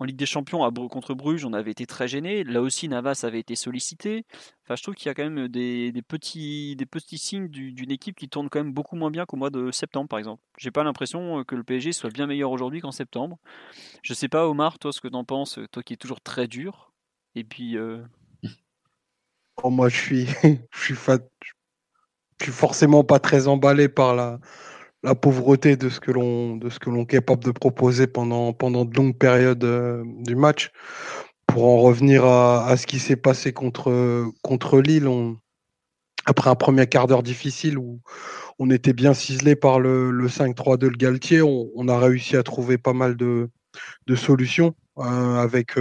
En 0.00 0.04
Ligue 0.04 0.16
des 0.16 0.26
Champions 0.26 0.68
contre 0.88 1.14
Bruges, 1.14 1.44
on 1.44 1.52
avait 1.52 1.70
été 1.70 1.86
très 1.86 2.08
gêné. 2.08 2.42
Là 2.42 2.60
aussi, 2.60 2.88
Navas 2.88 3.20
avait 3.22 3.38
été 3.38 3.54
sollicité. 3.54 4.24
Enfin, 4.64 4.74
je 4.74 4.82
trouve 4.82 4.94
qu'il 4.96 5.06
y 5.06 5.10
a 5.10 5.14
quand 5.14 5.28
même 5.28 5.46
des, 5.46 5.92
petits, 6.08 6.74
des 6.74 6.86
petits 6.86 7.18
signes 7.18 7.48
d'une 7.48 7.90
équipe 7.90 8.16
qui 8.16 8.28
tourne 8.28 8.48
quand 8.48 8.60
même 8.60 8.72
beaucoup 8.72 8.96
moins 8.96 9.10
bien 9.10 9.26
qu'au 9.26 9.36
mois 9.36 9.50
de 9.50 9.70
septembre, 9.70 10.08
par 10.08 10.18
exemple. 10.18 10.42
J'ai 10.58 10.70
pas 10.70 10.84
l'impression 10.84 11.44
que 11.44 11.54
le 11.54 11.62
PSG 11.62 11.92
soit 11.92 12.10
bien 12.10 12.26
meilleur 12.26 12.50
aujourd'hui 12.50 12.80
qu'en 12.80 12.92
septembre. 12.92 13.38
Je 14.02 14.14
sais 14.14 14.28
pas, 14.28 14.48
Omar, 14.48 14.78
toi, 14.78 14.92
ce 14.92 15.00
que 15.00 15.08
t'en 15.08 15.24
penses, 15.24 15.60
toi 15.70 15.82
qui 15.82 15.92
es 15.92 15.96
toujours 15.96 16.20
très 16.20 16.48
dur. 16.48 16.89
Et 17.34 17.44
puis. 17.44 17.76
Euh, 17.76 18.02
oh, 19.62 19.70
moi, 19.70 19.88
je 19.88 19.96
suis, 19.96 20.26
je 20.42 20.78
suis, 20.78 20.94
je 20.94 22.44
suis 22.44 22.52
forcément 22.52 23.04
pas 23.04 23.18
très 23.18 23.48
emballé 23.48 23.88
par 23.88 24.14
la, 24.14 24.38
la 25.02 25.14
pauvreté 25.14 25.76
de 25.76 25.88
ce 25.88 26.00
que 26.00 26.10
l'on 26.10 26.56
de 26.56 26.68
ce 26.68 26.78
que 26.78 26.90
l'on 26.90 27.02
est 27.02 27.06
capable 27.06 27.44
de 27.44 27.52
proposer 27.52 28.06
pendant 28.06 28.52
pendant 28.52 28.84
de 28.84 28.94
longues 28.96 29.16
périodes 29.18 29.64
euh, 29.64 30.04
du 30.24 30.36
match. 30.36 30.70
Pour 31.46 31.64
en 31.64 31.78
revenir 31.78 32.24
à, 32.24 32.66
à 32.66 32.76
ce 32.76 32.86
qui 32.86 33.00
s'est 33.00 33.16
passé 33.16 33.52
contre 33.52 34.30
contre 34.42 34.80
Lille, 34.80 35.08
après 36.26 36.50
un 36.50 36.54
premier 36.54 36.86
quart 36.86 37.06
d'heure 37.06 37.22
difficile 37.22 37.78
où 37.78 38.00
on 38.58 38.70
était 38.70 38.92
bien 38.92 39.14
ciselé 39.14 39.56
par 39.56 39.80
le, 39.80 40.10
le 40.10 40.28
5-3 40.28 40.76
de 40.78 40.88
Galtier, 40.88 41.42
on, 41.42 41.70
on, 41.74 41.88
a 41.88 41.98
réussi 41.98 42.36
à 42.36 42.42
trouver 42.42 42.78
pas 42.78 42.92
mal 42.92 43.16
de, 43.16 43.48
de 44.06 44.14
solutions 44.14 44.74
euh, 44.98 45.36
avec 45.36 45.76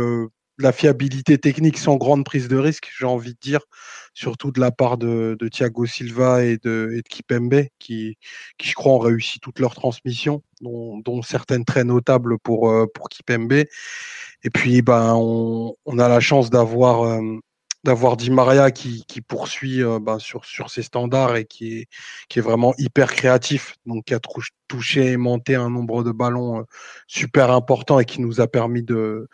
la 0.59 0.73
fiabilité 0.73 1.37
technique 1.37 1.77
sans 1.77 1.95
grande 1.95 2.25
prise 2.25 2.49
de 2.49 2.57
risque, 2.57 2.89
j'ai 2.97 3.05
envie 3.05 3.33
de 3.33 3.39
dire, 3.41 3.61
surtout 4.13 4.51
de 4.51 4.59
la 4.59 4.71
part 4.71 4.97
de, 4.97 5.37
Thiago 5.51 5.85
Silva 5.85 6.43
et 6.43 6.57
de, 6.57 7.01
Kipembe, 7.09 7.63
qui, 7.79 8.17
je 8.61 8.73
crois, 8.73 8.93
ont 8.93 8.99
réussi 8.99 9.39
toutes 9.39 9.59
leurs 9.59 9.73
transmissions, 9.73 10.43
dont, 10.61 11.21
certaines 11.21 11.63
très 11.63 11.85
notables 11.85 12.37
pour, 12.39 12.69
euh, 12.69 12.85
pour 12.93 13.07
Kipembe. 13.07 13.53
Et 13.53 14.49
puis, 14.53 14.81
ben, 14.81 15.13
on, 15.15 15.75
a 15.97 16.09
la 16.09 16.19
chance 16.19 16.49
d'avoir 16.49 17.03
euh, 17.03 17.21
d'avoir 17.85 18.17
Di 18.17 18.29
Maria 18.29 18.71
qui, 18.71 19.05
poursuit 19.25 19.81
euh, 19.81 19.99
ben, 20.01 20.19
sur, 20.19 20.43
ses 20.69 20.83
standards 20.83 21.37
et 21.37 21.45
qui 21.45 21.87
est, 22.35 22.41
vraiment 22.41 22.73
hyper 22.77 23.13
créatif, 23.13 23.75
donc 23.85 24.05
qui 24.05 24.13
a 24.13 24.19
touché 24.67 25.11
et 25.11 25.17
monté 25.17 25.55
un 25.55 25.69
nombre 25.69 26.03
de 26.03 26.11
ballons 26.11 26.65
super 27.07 27.51
important 27.51 27.99
et 27.99 28.05
qui 28.05 28.19
nous 28.19 28.41
a 28.41 28.47
permis 28.47 28.83
de, 28.83 29.29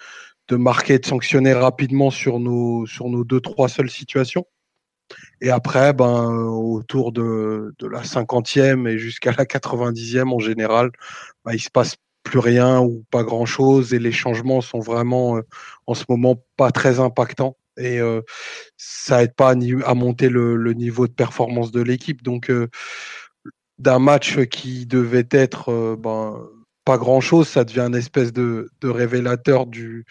de 0.48 0.56
marquer 0.56 0.96
et 0.96 1.00
de 1.00 1.06
sanctionner 1.06 1.54
rapidement 1.54 2.12
sur 2.12 2.40
nos, 2.40 2.86
sur 2.86 3.10
nos 3.10 3.24
deux, 3.24 3.42
trois 3.42 3.70
seules 3.70 3.90
situations. 3.90 4.46
Et 5.42 5.50
après, 5.50 5.94
ben, 5.94 6.32
autour 6.34 7.12
de, 7.12 7.74
de 7.78 7.88
la 7.88 8.04
cinquantième 8.04 8.88
et 8.88 8.98
jusqu'à 8.98 9.32
la 9.32 9.46
90e 9.46 10.34
en 10.34 10.40
général, 10.40 10.92
ben, 11.44 11.54
il 11.54 11.60
se 11.60 11.70
passe 11.70 11.96
plus 12.24 12.40
rien 12.40 12.82
ou 12.82 13.06
pas 13.12 13.24
grand 13.24 13.46
chose 13.46 13.94
et 13.94 14.00
les 14.00 14.12
changements 14.12 14.62
sont 14.62 14.80
vraiment 14.80 15.38
euh, 15.38 15.42
en 15.86 15.94
ce 15.94 16.04
moment 16.10 16.44
pas 16.58 16.72
très 16.72 17.00
impactants 17.00 17.56
et 17.78 18.00
euh, 18.00 18.22
ça 18.78 19.24
aide 19.24 19.36
pas 19.36 19.52
à, 19.52 19.94
monter 19.94 20.30
le, 20.30 20.56
le, 20.56 20.74
niveau 20.74 21.08
de 21.08 21.14
performance 21.14 21.72
de 21.72 21.82
l'équipe. 21.82 22.24
Donc, 22.24 22.50
euh, 22.50 22.70
d'un 23.78 24.00
match 24.00 24.40
qui 24.46 24.86
devait 24.86 25.28
être 25.30 25.98
ben, 25.98 26.42
pas 26.86 26.98
grand 26.98 27.20
chose, 27.20 27.48
ça 27.48 27.64
devient 27.64 27.82
une 27.82 27.96
espèce 27.96 28.32
de, 28.32 28.70
révélateur 28.84 29.66
du, 29.66 30.06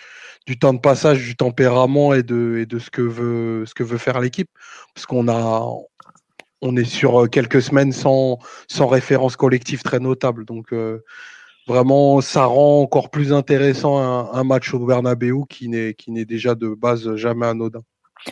temps 0.60 0.74
de 0.74 0.80
passage, 0.80 1.24
du 1.24 1.36
tempérament 1.36 2.12
et 2.14 2.22
de, 2.22 2.66
ce, 2.78 2.90
que 2.90 3.02
veut, 3.02 3.98
faire 3.98 4.20
l'équipe. 4.20 4.50
Parce 4.94 5.06
qu'on 5.06 5.28
a, 5.28 5.66
on 6.60 6.76
est 6.76 6.84
sur 6.84 7.30
quelques 7.30 7.62
semaines 7.62 7.92
sans, 7.92 8.38
référence 8.80 9.36
collective 9.36 9.82
très 9.82 10.00
notable. 10.00 10.44
Donc, 10.44 10.74
vraiment, 11.68 12.20
ça 12.20 12.44
rend 12.46 12.82
encore 12.82 13.10
plus 13.10 13.32
intéressant 13.32 13.98
un, 14.32 14.44
match 14.44 14.74
au 14.74 14.84
Bernabeu 14.84 15.44
qui 15.48 15.68
n'est 15.68 16.24
déjà 16.24 16.56
de 16.56 16.74
base 16.74 17.14
jamais 17.16 17.46
anodin. 17.46 17.82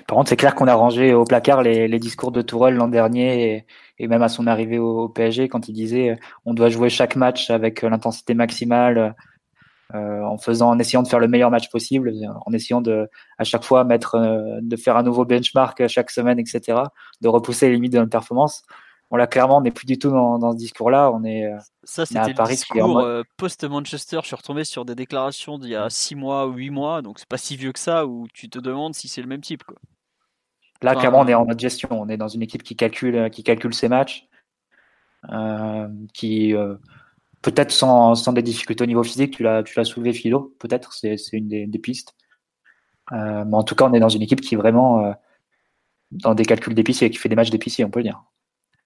Par 0.06 0.16
contre, 0.16 0.30
c'est 0.30 0.36
clair 0.36 0.54
qu'on 0.54 0.68
a 0.68 0.74
rangé 0.74 1.12
au 1.12 1.24
placard 1.24 1.62
les, 1.62 1.98
discours 1.98 2.32
de 2.32 2.40
Tourelle 2.42 2.74
l'an 2.74 2.88
dernier 2.88 3.66
et, 3.98 4.08
même 4.08 4.22
à 4.22 4.28
son 4.28 4.46
arrivée 4.46 4.78
au, 4.78 5.08
PSG 5.08 5.48
quand 5.48 5.68
il 5.68 5.74
disait 5.74 6.18
on 6.44 6.54
doit 6.54 6.70
jouer 6.70 6.88
chaque 6.88 7.14
match 7.14 7.50
avec 7.50 7.82
l'intensité 7.82 8.34
maximale, 8.34 9.14
euh, 9.94 10.22
en 10.22 10.38
faisant, 10.38 10.70
en 10.70 10.78
essayant 10.78 11.02
de 11.02 11.08
faire 11.08 11.18
le 11.18 11.28
meilleur 11.28 11.50
match 11.50 11.68
possible, 11.68 12.12
en 12.46 12.52
essayant 12.52 12.80
de 12.80 13.10
à 13.36 13.44
chaque 13.44 13.64
fois 13.64 13.84
mettre, 13.84 14.14
euh, 14.14 14.58
de 14.62 14.76
faire 14.76 14.96
un 14.96 15.02
nouveau 15.02 15.26
benchmark 15.26 15.86
chaque 15.88 16.10
semaine, 16.10 16.38
etc., 16.38 16.78
de 17.20 17.28
repousser 17.28 17.68
les 17.68 17.74
limites 17.74 17.92
de 17.92 17.98
notre 17.98 18.10
performance 18.10 18.62
on 19.12 19.16
l'a 19.16 19.26
clairement, 19.26 19.58
on 19.58 19.60
n'est 19.60 19.70
plus 19.70 19.84
du 19.84 19.98
tout 19.98 20.08
dans, 20.08 20.52
ce 20.52 20.56
discours-là. 20.56 21.12
On 21.12 21.22
est, 21.22 21.44
euh, 21.44 21.58
ça, 21.84 22.06
c'était 22.06 22.32
le 22.32 22.48
discours 22.48 23.00
euh, 23.00 23.22
post-Manchester. 23.36 24.20
Je 24.22 24.28
suis 24.28 24.36
retombé 24.36 24.64
sur 24.64 24.86
des 24.86 24.94
déclarations 24.94 25.58
d'il 25.58 25.68
y 25.68 25.76
a 25.76 25.90
6 25.90 26.14
mois 26.14 26.46
ou 26.46 26.54
8 26.54 26.70
mois, 26.70 27.02
donc 27.02 27.18
c'est 27.18 27.28
pas 27.28 27.36
si 27.36 27.58
vieux 27.58 27.72
que 27.72 27.78
ça, 27.78 28.06
où 28.06 28.26
tu 28.32 28.48
te 28.48 28.58
demandes 28.58 28.94
si 28.94 29.08
c'est 29.08 29.20
le 29.20 29.28
même 29.28 29.42
type. 29.42 29.64
Quoi. 29.64 29.76
Là, 30.80 30.94
clairement, 30.94 31.20
on 31.20 31.28
est 31.28 31.34
en 31.34 31.44
mode 31.44 31.60
gestion. 31.60 31.88
On 31.92 32.08
est 32.08 32.16
dans 32.16 32.28
une 32.28 32.40
équipe 32.40 32.62
qui 32.62 32.74
calcule, 32.74 33.28
qui 33.30 33.44
calcule 33.44 33.74
ses 33.74 33.88
matchs, 33.88 34.26
euh, 35.30 35.88
qui 36.14 36.54
peut-être 37.42 37.70
sans, 37.70 38.32
des 38.32 38.42
difficultés 38.42 38.82
au 38.82 38.86
niveau 38.86 39.02
physique. 39.02 39.36
Tu 39.36 39.42
l'as, 39.42 39.62
tu 39.62 39.78
l'as 39.78 39.84
soulevé, 39.84 40.14
Philo. 40.14 40.56
Peut-être, 40.58 40.94
c'est, 40.94 41.16
une 41.32 41.48
des, 41.48 41.66
des 41.66 41.78
pistes. 41.78 42.16
mais 43.10 43.44
en 43.52 43.62
tout 43.62 43.74
cas, 43.74 43.84
on 43.84 43.92
est 43.92 44.00
dans 44.00 44.08
une 44.08 44.22
équipe 44.22 44.40
qui 44.40 44.54
est 44.54 44.58
vraiment 44.58 45.14
dans 46.10 46.34
des 46.34 46.46
calculs 46.46 46.74
d'épicier, 46.74 47.10
qui 47.10 47.18
fait 47.18 47.28
des 47.28 47.36
matchs 47.36 47.50
d'épicier, 47.50 47.84
on 47.84 47.90
peut 47.90 48.00
le 48.00 48.04
dire. 48.04 48.24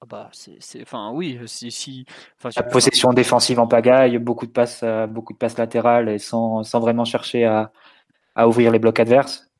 Ah 0.02 0.06
bah, 0.06 0.30
c'est, 0.32 0.82
enfin, 0.82 1.10
oui, 1.12 1.38
si, 1.46 1.70
si 1.70 2.04
la 2.54 2.62
possession 2.62 3.14
défensive 3.14 3.58
en 3.58 3.66
pagaille, 3.66 4.18
beaucoup 4.18 4.46
de 4.46 4.52
passes, 4.52 4.82
euh, 4.82 5.06
beaucoup 5.06 5.32
de 5.32 5.38
passes 5.38 5.56
latérales 5.56 6.10
et 6.10 6.18
sans, 6.18 6.62
sans 6.64 6.80
vraiment 6.80 7.06
chercher 7.06 7.46
à, 7.46 7.72
à, 8.34 8.46
ouvrir 8.46 8.70
les 8.70 8.78
blocs 8.78 9.00
adverses. 9.00 9.50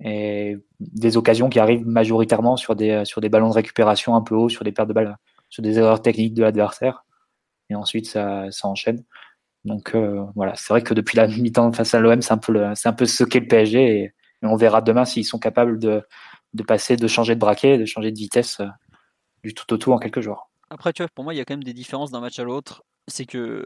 Et 0.00 0.58
des 0.80 1.16
occasions 1.16 1.48
qui 1.48 1.58
arrivent 1.58 1.86
majoritairement 1.86 2.56
sur 2.56 2.76
des, 2.76 3.04
sur 3.06 3.22
des 3.22 3.30
ballons 3.30 3.48
de 3.48 3.54
récupération 3.54 4.14
un 4.14 4.20
peu 4.20 4.34
haut, 4.34 4.50
sur 4.50 4.64
des 4.64 4.72
pertes 4.72 4.88
de 4.88 4.92
balles, 4.92 5.16
sur 5.48 5.62
des 5.62 5.78
erreurs 5.78 6.02
techniques 6.02 6.34
de 6.34 6.42
l'adversaire. 6.42 7.04
Et 7.70 7.74
ensuite, 7.74 8.06
ça, 8.06 8.50
ça 8.50 8.68
enchaîne. 8.68 9.04
Donc 9.64 9.94
euh, 9.94 10.24
voilà, 10.36 10.54
c'est 10.56 10.68
vrai 10.68 10.82
que 10.82 10.94
depuis 10.94 11.16
la 11.16 11.26
mi-temps 11.26 11.72
face 11.72 11.94
à 11.94 12.00
l'OM, 12.00 12.20
c'est 12.20 12.32
un 12.32 12.38
peu, 12.38 12.74
c'est 12.74 12.88
un 12.88 12.92
peu 12.92 13.06
ce 13.06 13.24
qu'est 13.24 13.40
le 13.40 13.48
PSG. 13.48 14.00
Et, 14.00 14.14
on 14.42 14.56
verra 14.56 14.82
demain 14.82 15.06
s'ils 15.06 15.24
sont 15.24 15.38
capables 15.38 15.78
de, 15.78 16.02
de 16.52 16.62
passer, 16.62 16.96
de 16.96 17.08
changer 17.08 17.34
de 17.34 17.40
braquet, 17.40 17.78
de 17.78 17.86
changer 17.86 18.12
de 18.12 18.18
vitesse 18.18 18.60
euh, 18.60 18.66
du 19.44 19.54
tout 19.54 19.72
au 19.72 19.76
tout 19.76 19.92
en 19.92 19.98
quelques 19.98 20.20
jours. 20.20 20.50
Après, 20.70 20.92
tu 20.92 21.02
vois, 21.02 21.08
pour 21.14 21.24
moi, 21.24 21.34
il 21.34 21.36
y 21.36 21.40
a 21.40 21.44
quand 21.44 21.54
même 21.54 21.64
des 21.64 21.74
différences 21.74 22.10
d'un 22.10 22.20
match 22.20 22.38
à 22.38 22.44
l'autre. 22.44 22.84
C'est 23.06 23.26
que, 23.26 23.64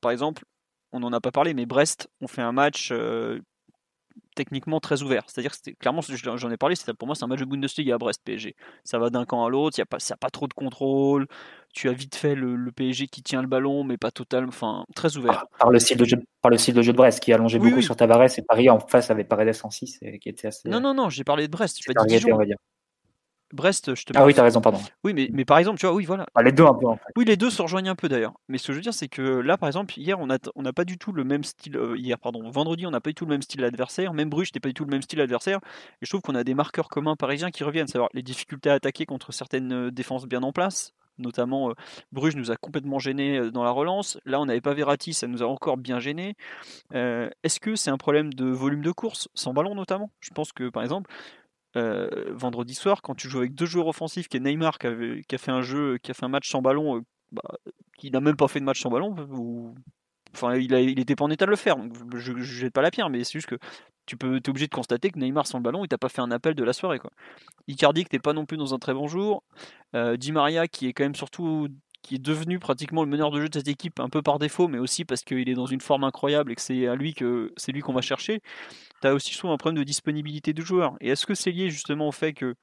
par 0.00 0.12
exemple, 0.12 0.44
on 0.92 1.00
n'en 1.00 1.12
a 1.12 1.20
pas 1.20 1.32
parlé, 1.32 1.52
mais 1.52 1.66
Brest, 1.66 2.08
on 2.20 2.28
fait 2.28 2.42
un 2.42 2.52
match 2.52 2.90
euh, 2.92 3.40
techniquement 4.34 4.78
très 4.80 5.02
ouvert. 5.02 5.24
C'est-à-dire 5.26 5.52
que 5.52 5.70
clairement, 5.72 6.00
j'en 6.00 6.50
ai 6.50 6.56
parlé, 6.56 6.76
pour 6.98 7.06
moi, 7.06 7.14
c'est 7.14 7.24
un 7.24 7.26
match 7.26 7.40
de 7.40 7.44
Bundesliga 7.44 7.96
à 7.96 7.98
Brest 7.98 8.22
PSG. 8.24 8.54
Ça 8.84 8.98
va 8.98 9.10
d'un 9.10 9.24
camp 9.24 9.44
à 9.44 9.50
l'autre, 9.50 9.76
il 9.76 9.80
n'y 9.80 9.82
a, 9.82 9.86
pas, 9.86 9.98
a 9.98 10.16
pas 10.16 10.30
trop 10.30 10.46
de 10.46 10.54
contrôle. 10.54 11.26
Tu 11.74 11.88
as 11.88 11.92
vite 11.92 12.14
fait 12.14 12.34
le, 12.34 12.70
PSG 12.72 13.08
qui 13.08 13.22
tient 13.22 13.42
le 13.42 13.48
ballon, 13.48 13.84
mais 13.84 13.96
pas 13.96 14.10
totalement, 14.10 14.48
enfin, 14.48 14.84
très 14.94 15.16
ouvert. 15.16 15.46
Par, 15.58 15.70
le 15.70 15.78
style 15.78 15.98
de 15.98 16.04
jeu, 16.04 16.16
par 16.40 16.50
le 16.50 16.56
style 16.56 16.74
de 16.74 16.82
jeu 16.82 16.92
de 16.92 16.96
Brest, 16.96 17.20
qui 17.20 17.32
allongeait 17.32 17.58
beaucoup 17.58 17.82
sur 17.82 17.96
Tavares 17.96 18.38
et 18.38 18.42
Paris 18.42 18.70
en 18.70 18.78
face 18.78 19.10
avait 19.10 19.24
Paredes 19.24 19.56
en 19.62 19.70
6 19.70 19.98
et 20.02 20.18
qui 20.18 20.28
était 20.28 20.48
assez. 20.48 20.68
Non, 20.68 20.80
non, 20.80 20.94
non, 20.94 21.10
j'ai 21.10 21.24
parlé 21.24 21.46
de 21.46 21.52
Brest. 21.52 21.78
Je 21.82 21.92
pas 21.92 22.04
dit 22.04 22.14
Dijon. 22.14 22.38
Brest, 23.52 23.94
je 23.94 24.04
te 24.04 24.12
Ah 24.14 24.26
oui, 24.26 24.34
t'as 24.34 24.42
raison, 24.42 24.60
pardon. 24.60 24.78
Oui, 25.04 25.14
mais, 25.14 25.30
mais 25.32 25.46
par 25.46 25.56
exemple, 25.58 25.78
tu 25.78 25.86
vois, 25.86 25.94
oui, 25.94 26.04
voilà. 26.04 26.26
Ah, 26.34 26.42
les 26.42 26.52
deux 26.52 26.64
un 26.64 26.74
peu, 26.74 26.86
en 26.86 26.96
fait. 26.96 27.04
Oui, 27.16 27.24
les 27.24 27.38
deux 27.38 27.48
se 27.48 27.62
rejoignent 27.62 27.88
un 27.88 27.94
peu 27.94 28.08
d'ailleurs. 28.08 28.34
Mais 28.48 28.58
ce 28.58 28.66
que 28.66 28.72
je 28.74 28.78
veux 28.78 28.82
dire, 28.82 28.92
c'est 28.92 29.08
que 29.08 29.22
là, 29.22 29.56
par 29.56 29.68
exemple, 29.68 29.98
hier, 29.98 30.20
on 30.20 30.26
n'a 30.26 30.36
on 30.54 30.64
a 30.66 30.72
pas 30.72 30.84
du 30.84 30.98
tout 30.98 31.12
le 31.12 31.24
même 31.24 31.44
style. 31.44 31.76
Euh, 31.76 31.96
hier, 31.96 32.18
pardon, 32.18 32.48
vendredi, 32.50 32.86
on 32.86 32.90
n'a 32.90 33.00
pas 33.00 33.10
du 33.10 33.14
tout 33.14 33.24
le 33.24 33.30
même 33.30 33.42
style 33.42 33.62
d'adversaire. 33.62 34.12
Même 34.12 34.28
Bruges 34.28 34.48
n'était 34.48 34.60
pas 34.60 34.68
du 34.68 34.74
tout 34.74 34.84
le 34.84 34.90
même 34.90 35.00
style 35.00 35.18
d'adversaire. 35.18 35.60
Et 36.02 36.06
je 36.06 36.10
trouve 36.10 36.20
qu'on 36.20 36.34
a 36.34 36.44
des 36.44 36.54
marqueurs 36.54 36.88
communs 36.88 37.16
parisiens 37.16 37.50
qui 37.50 37.64
reviennent. 37.64 37.88
Savoir 37.88 38.10
les 38.12 38.22
difficultés 38.22 38.68
à 38.68 38.74
attaquer 38.74 39.06
contre 39.06 39.32
certaines 39.32 39.72
euh, 39.72 39.90
défenses 39.90 40.26
bien 40.26 40.42
en 40.42 40.52
place. 40.52 40.92
Notamment, 41.16 41.70
euh, 41.70 41.74
Bruges 42.12 42.36
nous 42.36 42.50
a 42.50 42.56
complètement 42.56 42.98
gêné 42.98 43.50
dans 43.50 43.64
la 43.64 43.70
relance. 43.70 44.18
Là, 44.26 44.40
on 44.40 44.46
n'avait 44.46 44.60
pas 44.60 44.74
Verratti, 44.74 45.14
ça 45.14 45.26
nous 45.26 45.42
a 45.42 45.46
encore 45.46 45.78
bien 45.78 45.98
gêné. 45.98 46.36
Est-ce 46.92 47.58
que 47.58 47.74
c'est 47.74 47.90
un 47.90 47.96
problème 47.96 48.32
de 48.32 48.44
volume 48.44 48.82
de 48.82 48.92
course, 48.92 49.28
sans 49.34 49.52
ballon 49.52 49.74
notamment 49.74 50.10
Je 50.20 50.30
pense 50.30 50.52
que, 50.52 50.68
par 50.68 50.84
exemple, 50.84 51.10
euh, 51.76 52.08
vendredi 52.30 52.74
soir, 52.74 53.02
quand 53.02 53.14
tu 53.14 53.28
joues 53.28 53.38
avec 53.38 53.54
deux 53.54 53.66
joueurs 53.66 53.88
offensifs, 53.88 54.28
qui 54.28 54.36
est 54.36 54.40
Neymar, 54.40 54.78
qui, 54.78 54.86
a 54.86 55.38
fait 55.38 55.50
un 55.50 55.62
jeu, 55.62 55.98
qui 55.98 56.10
a 56.10 56.14
fait 56.14 56.24
un 56.24 56.28
match 56.28 56.48
sans 56.50 56.62
ballon, 56.62 56.96
euh, 56.96 57.00
bah, 57.32 57.42
qui 57.98 58.10
n'a 58.10 58.20
même 58.20 58.36
pas 58.36 58.48
fait 58.48 58.60
de 58.60 58.64
match 58.64 58.80
sans 58.80 58.90
ballon, 58.90 59.14
ou... 59.30 59.74
enfin, 60.34 60.56
il, 60.56 60.74
a, 60.74 60.80
il 60.80 60.98
était 60.98 61.16
pas 61.16 61.24
en 61.24 61.30
état 61.30 61.44
de 61.44 61.50
le 61.50 61.56
faire, 61.56 61.76
donc 61.76 61.92
je 62.16 62.32
ne 62.32 62.42
jette 62.42 62.72
pas 62.72 62.82
la 62.82 62.90
pierre, 62.90 63.10
mais 63.10 63.22
c'est 63.24 63.32
juste 63.32 63.48
que 63.48 63.58
tu 64.06 64.16
peux, 64.16 64.36
es 64.36 64.48
obligé 64.48 64.66
de 64.66 64.74
constater 64.74 65.10
que 65.10 65.18
Neymar 65.18 65.46
sans 65.46 65.58
le 65.58 65.62
ballon, 65.62 65.84
il 65.84 65.88
t'a 65.88 65.98
pas 65.98 66.08
fait 66.08 66.22
un 66.22 66.30
appel 66.30 66.54
de 66.54 66.64
la 66.64 66.72
soirée. 66.72 66.98
Quoi. 66.98 67.10
Icardi, 67.66 68.04
que 68.04 68.08
t'es 68.08 68.18
pas 68.18 68.32
non 68.32 68.46
plus 68.46 68.56
dans 68.56 68.72
un 68.72 68.78
très 68.78 68.94
bon 68.94 69.06
jour. 69.06 69.42
Euh, 69.94 70.16
Di 70.16 70.32
Maria, 70.32 70.66
qui 70.66 70.86
est 70.86 70.94
quand 70.94 71.04
même 71.04 71.14
surtout 71.14 71.68
qui 72.02 72.16
est 72.16 72.18
devenu 72.18 72.58
pratiquement 72.58 73.02
le 73.02 73.10
meneur 73.10 73.30
de 73.30 73.40
jeu 73.40 73.48
de 73.48 73.58
cette 73.58 73.68
équipe, 73.68 74.00
un 74.00 74.08
peu 74.08 74.22
par 74.22 74.38
défaut, 74.38 74.68
mais 74.68 74.78
aussi 74.78 75.04
parce 75.04 75.22
qu'il 75.22 75.48
est 75.48 75.54
dans 75.54 75.66
une 75.66 75.80
forme 75.80 76.04
incroyable 76.04 76.52
et 76.52 76.54
que 76.54 76.62
c'est 76.62 76.86
à 76.86 76.94
lui 76.94 77.14
que 77.14 77.52
c'est 77.56 77.72
lui 77.72 77.80
qu'on 77.80 77.92
va 77.92 78.00
chercher. 78.00 78.40
Tu 79.02 79.08
as 79.08 79.14
aussi 79.14 79.34
souvent 79.34 79.52
un 79.52 79.56
problème 79.56 79.78
de 79.78 79.84
disponibilité 79.84 80.52
du 80.52 80.62
joueur. 80.62 80.96
Et 81.00 81.10
est-ce 81.10 81.26
que 81.26 81.34
c'est 81.34 81.50
lié 81.50 81.70
justement 81.70 82.08
au 82.08 82.12
fait 82.12 82.32
que 82.32 82.54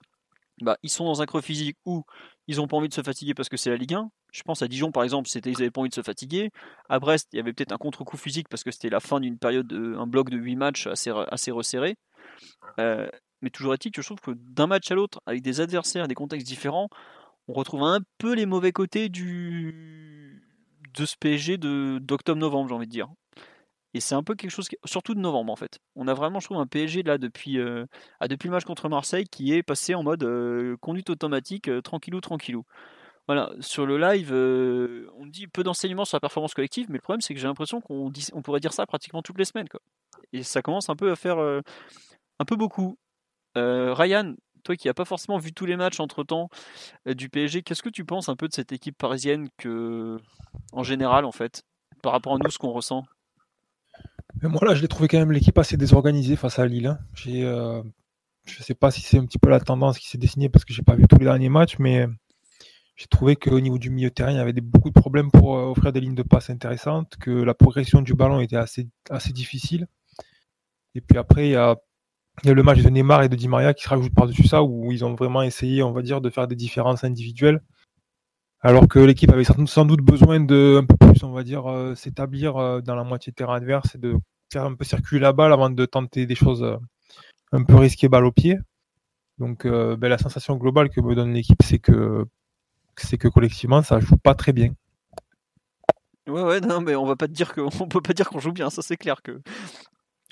bah, 0.62 0.78
ils 0.84 0.90
sont 0.90 1.06
dans 1.06 1.22
un 1.22 1.26
creux 1.26 1.42
physique 1.42 1.78
où 1.86 2.04
ils 2.48 2.58
n'ont 2.58 2.68
pas 2.68 2.78
envie 2.78 2.88
de 2.88 2.94
se 2.94 3.02
fatiguer 3.02 3.34
parce 3.34 3.50
que 3.50 3.58
c'est 3.58 3.70
la 3.70 3.76
Ligue 3.76 3.94
1 3.94 4.10
Je 4.32 4.42
pense 4.44 4.62
à 4.62 4.68
Dijon 4.68 4.92
par 4.92 5.04
exemple, 5.04 5.28
c'était 5.28 5.52
ils 5.52 5.58
n'avaient 5.58 5.72
pas 5.72 5.82
envie 5.82 5.90
de 5.90 5.96
se 5.96 6.02
fatiguer. 6.02 6.50
À 6.90 7.00
Brest, 7.00 7.28
il 7.34 7.38
y 7.38 7.40
avait 7.40 7.54
peut-être 7.54 7.74
un 7.74 7.78
contre-coup 7.78 8.18
physique 8.18 8.48
parce 8.50 8.64
que 8.64 8.72
c'était 8.72 8.90
la 8.90 9.02
fin 9.02 9.20
d'une 9.20 9.38
période, 9.38 9.72
un 9.74 10.08
bloc 10.08 10.30
de 10.30 10.38
8 10.38 10.56
matchs 10.56 10.88
assez, 10.88 11.12
assez 11.30 11.52
resserré. 11.52 11.98
Euh, 12.80 13.08
mais 13.42 13.50
toujours 13.50 13.74
est-il 13.74 13.92
que 13.92 14.02
je 14.02 14.08
trouve 14.08 14.22
que 14.22 14.32
d'un 14.32 14.68
match 14.68 14.90
à 14.92 14.96
l'autre, 14.96 15.20
avec 15.26 15.42
des 15.42 15.62
adversaires, 15.62 16.08
des 16.08 16.16
contextes 16.16 16.48
différents, 16.48 16.90
on 17.48 17.54
retrouve 17.54 17.84
un 17.84 18.00
peu 18.18 18.34
les 18.34 18.46
mauvais 18.46 18.72
côtés 18.72 19.10
du 19.10 20.42
de 20.98 21.06
ce 21.06 21.16
PSG 21.20 21.58
d'octobre-novembre, 21.58 22.70
j'ai 22.70 22.76
envie 22.76 22.88
de 22.88 22.92
dire. 22.92 23.10
Et 23.94 24.02
c'est 24.02 24.16
un 24.16 24.24
peu 24.24 24.36
quelque 24.36 24.52
chose, 24.52 24.68
surtout 24.84 25.14
de 25.14 25.22
novembre 25.22 25.54
en 25.54 25.56
fait. 25.56 25.80
On 25.96 26.10
a 26.10 26.14
vraiment, 26.14 26.42
je 26.42 26.48
trouve, 26.48 26.58
un 26.58 26.68
PSG 26.68 27.04
là 27.04 27.18
depuis, 27.18 27.60
euh, 27.60 27.86
ah, 28.20 28.28
depuis 28.28 28.48
le 28.48 28.52
match 28.52 28.66
contre 28.66 28.90
Marseille 28.90 29.26
qui 29.26 29.54
est 29.54 29.64
passé 29.64 29.96
en 29.96 30.04
mode 30.04 30.24
euh, 30.24 30.76
conduite 30.82 31.10
automatique, 31.10 31.70
euh, 31.70 31.82
tranquillou, 31.82 32.20
tranquillou. 32.20 32.66
Voilà, 33.28 33.52
sur 33.62 33.86
le 33.86 33.98
live, 33.98 34.34
on 35.18 35.26
dit 35.26 35.48
peu 35.48 35.64
d'enseignements 35.64 36.06
sur 36.06 36.18
la 36.18 36.20
performance 36.20 36.54
collective, 36.54 36.88
mais 36.90 36.98
le 36.98 37.02
problème 37.02 37.22
c'est 37.22 37.34
que 37.34 37.40
j'ai 37.40 37.48
l'impression 37.48 37.82
qu'on 37.82 38.12
on 38.34 38.42
pourrait 38.44 38.60
dire 38.60 38.74
ça 38.74 38.86
pratiquement 38.86 39.24
toutes 39.24 39.40
les 39.40 39.46
semaines. 39.46 39.68
Et 40.32 40.44
ça 40.44 40.62
commence 40.62 40.90
un 40.90 40.96
peu 40.96 41.10
à 41.10 41.16
faire 41.16 41.40
un 41.40 42.46
peu 42.46 42.56
beaucoup. 42.56 43.00
Ryan, 43.56 44.36
toi 44.66 44.76
qui 44.76 44.88
n'as 44.88 44.94
pas 44.94 45.06
forcément 45.06 45.38
vu 45.38 45.54
tous 45.54 45.66
les 45.66 45.78
matchs 45.78 46.02
entre 46.02 46.24
temps 46.24 46.50
euh, 47.08 47.14
du 47.14 47.30
PSG, 47.30 47.62
qu'est-ce 47.62 47.84
que 47.84 47.90
tu 47.90 48.04
penses 48.04 48.28
un 48.28 48.36
peu 48.36 48.48
de 48.48 48.54
cette 48.54 48.74
équipe 48.74 48.98
parisienne 48.98 49.48
que, 49.58 50.18
en 50.74 50.84
général, 50.84 51.24
en 51.24 51.32
fait, 51.32 51.64
par 52.02 52.12
rapport 52.12 52.36
à 52.36 52.38
nous, 52.38 52.50
ce 52.50 52.58
qu'on 52.58 52.72
ressent? 52.72 53.06
Moi, 54.42 54.62
là, 54.66 54.76
je 54.76 54.82
l'ai 54.82 54.88
trouvé 54.88 55.08
quand 55.08 55.18
même 55.18 55.32
l'équipe 55.32 55.58
assez 55.58 55.78
désorganisée 55.78 56.36
face 56.36 56.60
à 56.60 56.66
Lille. 56.66 56.88
Hein. 56.88 57.00
Euh, 57.28 57.82
je 58.46 58.60
ne 58.60 58.64
sais 58.64 58.76
pas 58.76 58.92
si 58.92 59.02
c'est 59.02 59.18
un 59.18 59.26
petit 59.26 59.40
peu 59.40 59.50
la 59.50 59.60
tendance 59.60 59.98
qui 59.98 60.10
s'est 60.10 60.18
dessinée 60.18 60.50
parce 60.50 60.66
que 60.66 60.74
j'ai 60.74 60.84
pas 60.84 60.96
vu 60.96 61.08
tous 61.08 61.18
les 61.18 61.26
derniers 61.26 61.50
matchs, 61.50 61.78
mais 61.80 62.06
j'ai 62.96 63.08
trouvé 63.08 63.36
qu'au 63.36 63.60
niveau 63.60 63.78
du 63.78 63.90
milieu 63.90 64.12
terrain, 64.12 64.32
il 64.32 64.38
y 64.38 64.40
avait 64.40 64.54
beaucoup 64.54 64.90
de 64.90 65.00
problèmes 65.00 65.32
pour 65.32 65.58
euh, 65.58 65.70
offrir 65.70 65.94
des 65.94 66.02
lignes 66.02 66.16
de 66.16 66.24
passe 66.24 66.50
intéressantes, 66.50 67.16
que 67.20 67.32
la 67.32 67.54
progression 67.54 68.02
du 68.02 68.14
ballon 68.14 68.42
était 68.42 68.58
assez, 68.58 68.88
assez 69.10 69.32
difficile. 69.32 69.88
Et 70.96 71.02
puis 71.02 71.18
après, 71.18 71.48
il 71.48 71.52
y 71.52 71.56
a 71.56 71.76
il 72.44 72.48
y 72.48 72.52
a 72.52 72.54
le 72.54 72.64
match 72.64 72.82
de 72.82 72.90
Neymar 72.90 73.24
et 73.24 73.30
de 73.30 73.36
Di 73.36 73.48
Maria 73.48 73.74
qui 73.74 73.84
se 73.84 73.90
rajoute 73.90 74.14
par-dessus 74.14 74.48
ça, 74.48 74.64
où 74.64 74.92
ils 74.92 75.06
ont 75.06 75.16
vraiment 75.16 75.42
essayé, 75.42 75.84
on 75.84 75.92
va 75.92 76.02
dire, 76.02 76.22
de 76.22 76.30
faire 76.30 76.48
des 76.48 76.56
différences 76.56 77.04
individuelles. 77.04 77.62
Alors 78.62 78.88
que 78.88 79.00
l'équipe 79.00 79.32
avait 79.32 79.44
sans 79.44 79.86
doute 79.86 80.02
besoin 80.02 80.40
de 80.40 80.80
un 80.82 80.86
peu 80.86 80.98
plus, 80.98 81.24
on 81.24 81.32
va 81.32 81.44
dire, 81.44 81.70
euh, 81.70 81.94
s'établir 81.96 82.58
euh, 82.58 82.82
dans 82.82 82.96
la 82.96 83.04
moitié 83.04 83.32
de 83.32 83.36
terrain 83.36 83.56
adverse 83.56 83.94
et 83.96 84.00
de 84.00 84.16
faire 84.52 84.64
un 84.66 84.74
peu 84.74 84.84
circuler 84.84 85.22
la 85.22 85.34
balle 85.34 85.54
avant 85.54 85.70
de 85.70 85.86
tenter 85.86 86.26
des 86.26 86.36
choses 86.36 86.64
euh, 86.64 86.78
un 87.52 87.64
peu 87.64 87.76
risquées 87.76 88.10
balle 88.10 88.26
au 88.26 88.32
pied. 88.32 88.58
Donc 89.38 89.68
ben, 89.68 90.08
la 90.08 90.18
sensation 90.18 90.56
globale 90.56 90.90
que 90.90 91.02
me 91.02 91.14
donne 91.14 91.34
l'équipe, 91.34 91.62
c'est 91.62 91.78
que 91.78 92.26
c'est 92.96 93.18
que 93.18 93.28
collectivement, 93.28 93.84
ça 93.84 94.00
joue 94.00 94.16
pas 94.18 94.34
très 94.34 94.54
bien. 94.54 94.74
Ouais, 96.28 96.42
ouais, 96.42 96.62
non, 96.62 96.82
mais 96.82 96.96
on 96.96 97.06
va 97.06 97.16
pas 97.16 97.28
te 97.28 97.34
dire 97.34 97.54
qu'on 97.54 97.70
peut 97.90 98.02
pas 98.02 98.14
dire 98.14 98.30
qu'on 98.30 98.40
joue 98.40 98.54
bien, 98.54 98.70
ça 98.70 98.82
c'est 98.82 98.98
clair 98.98 99.22
que 99.22 99.42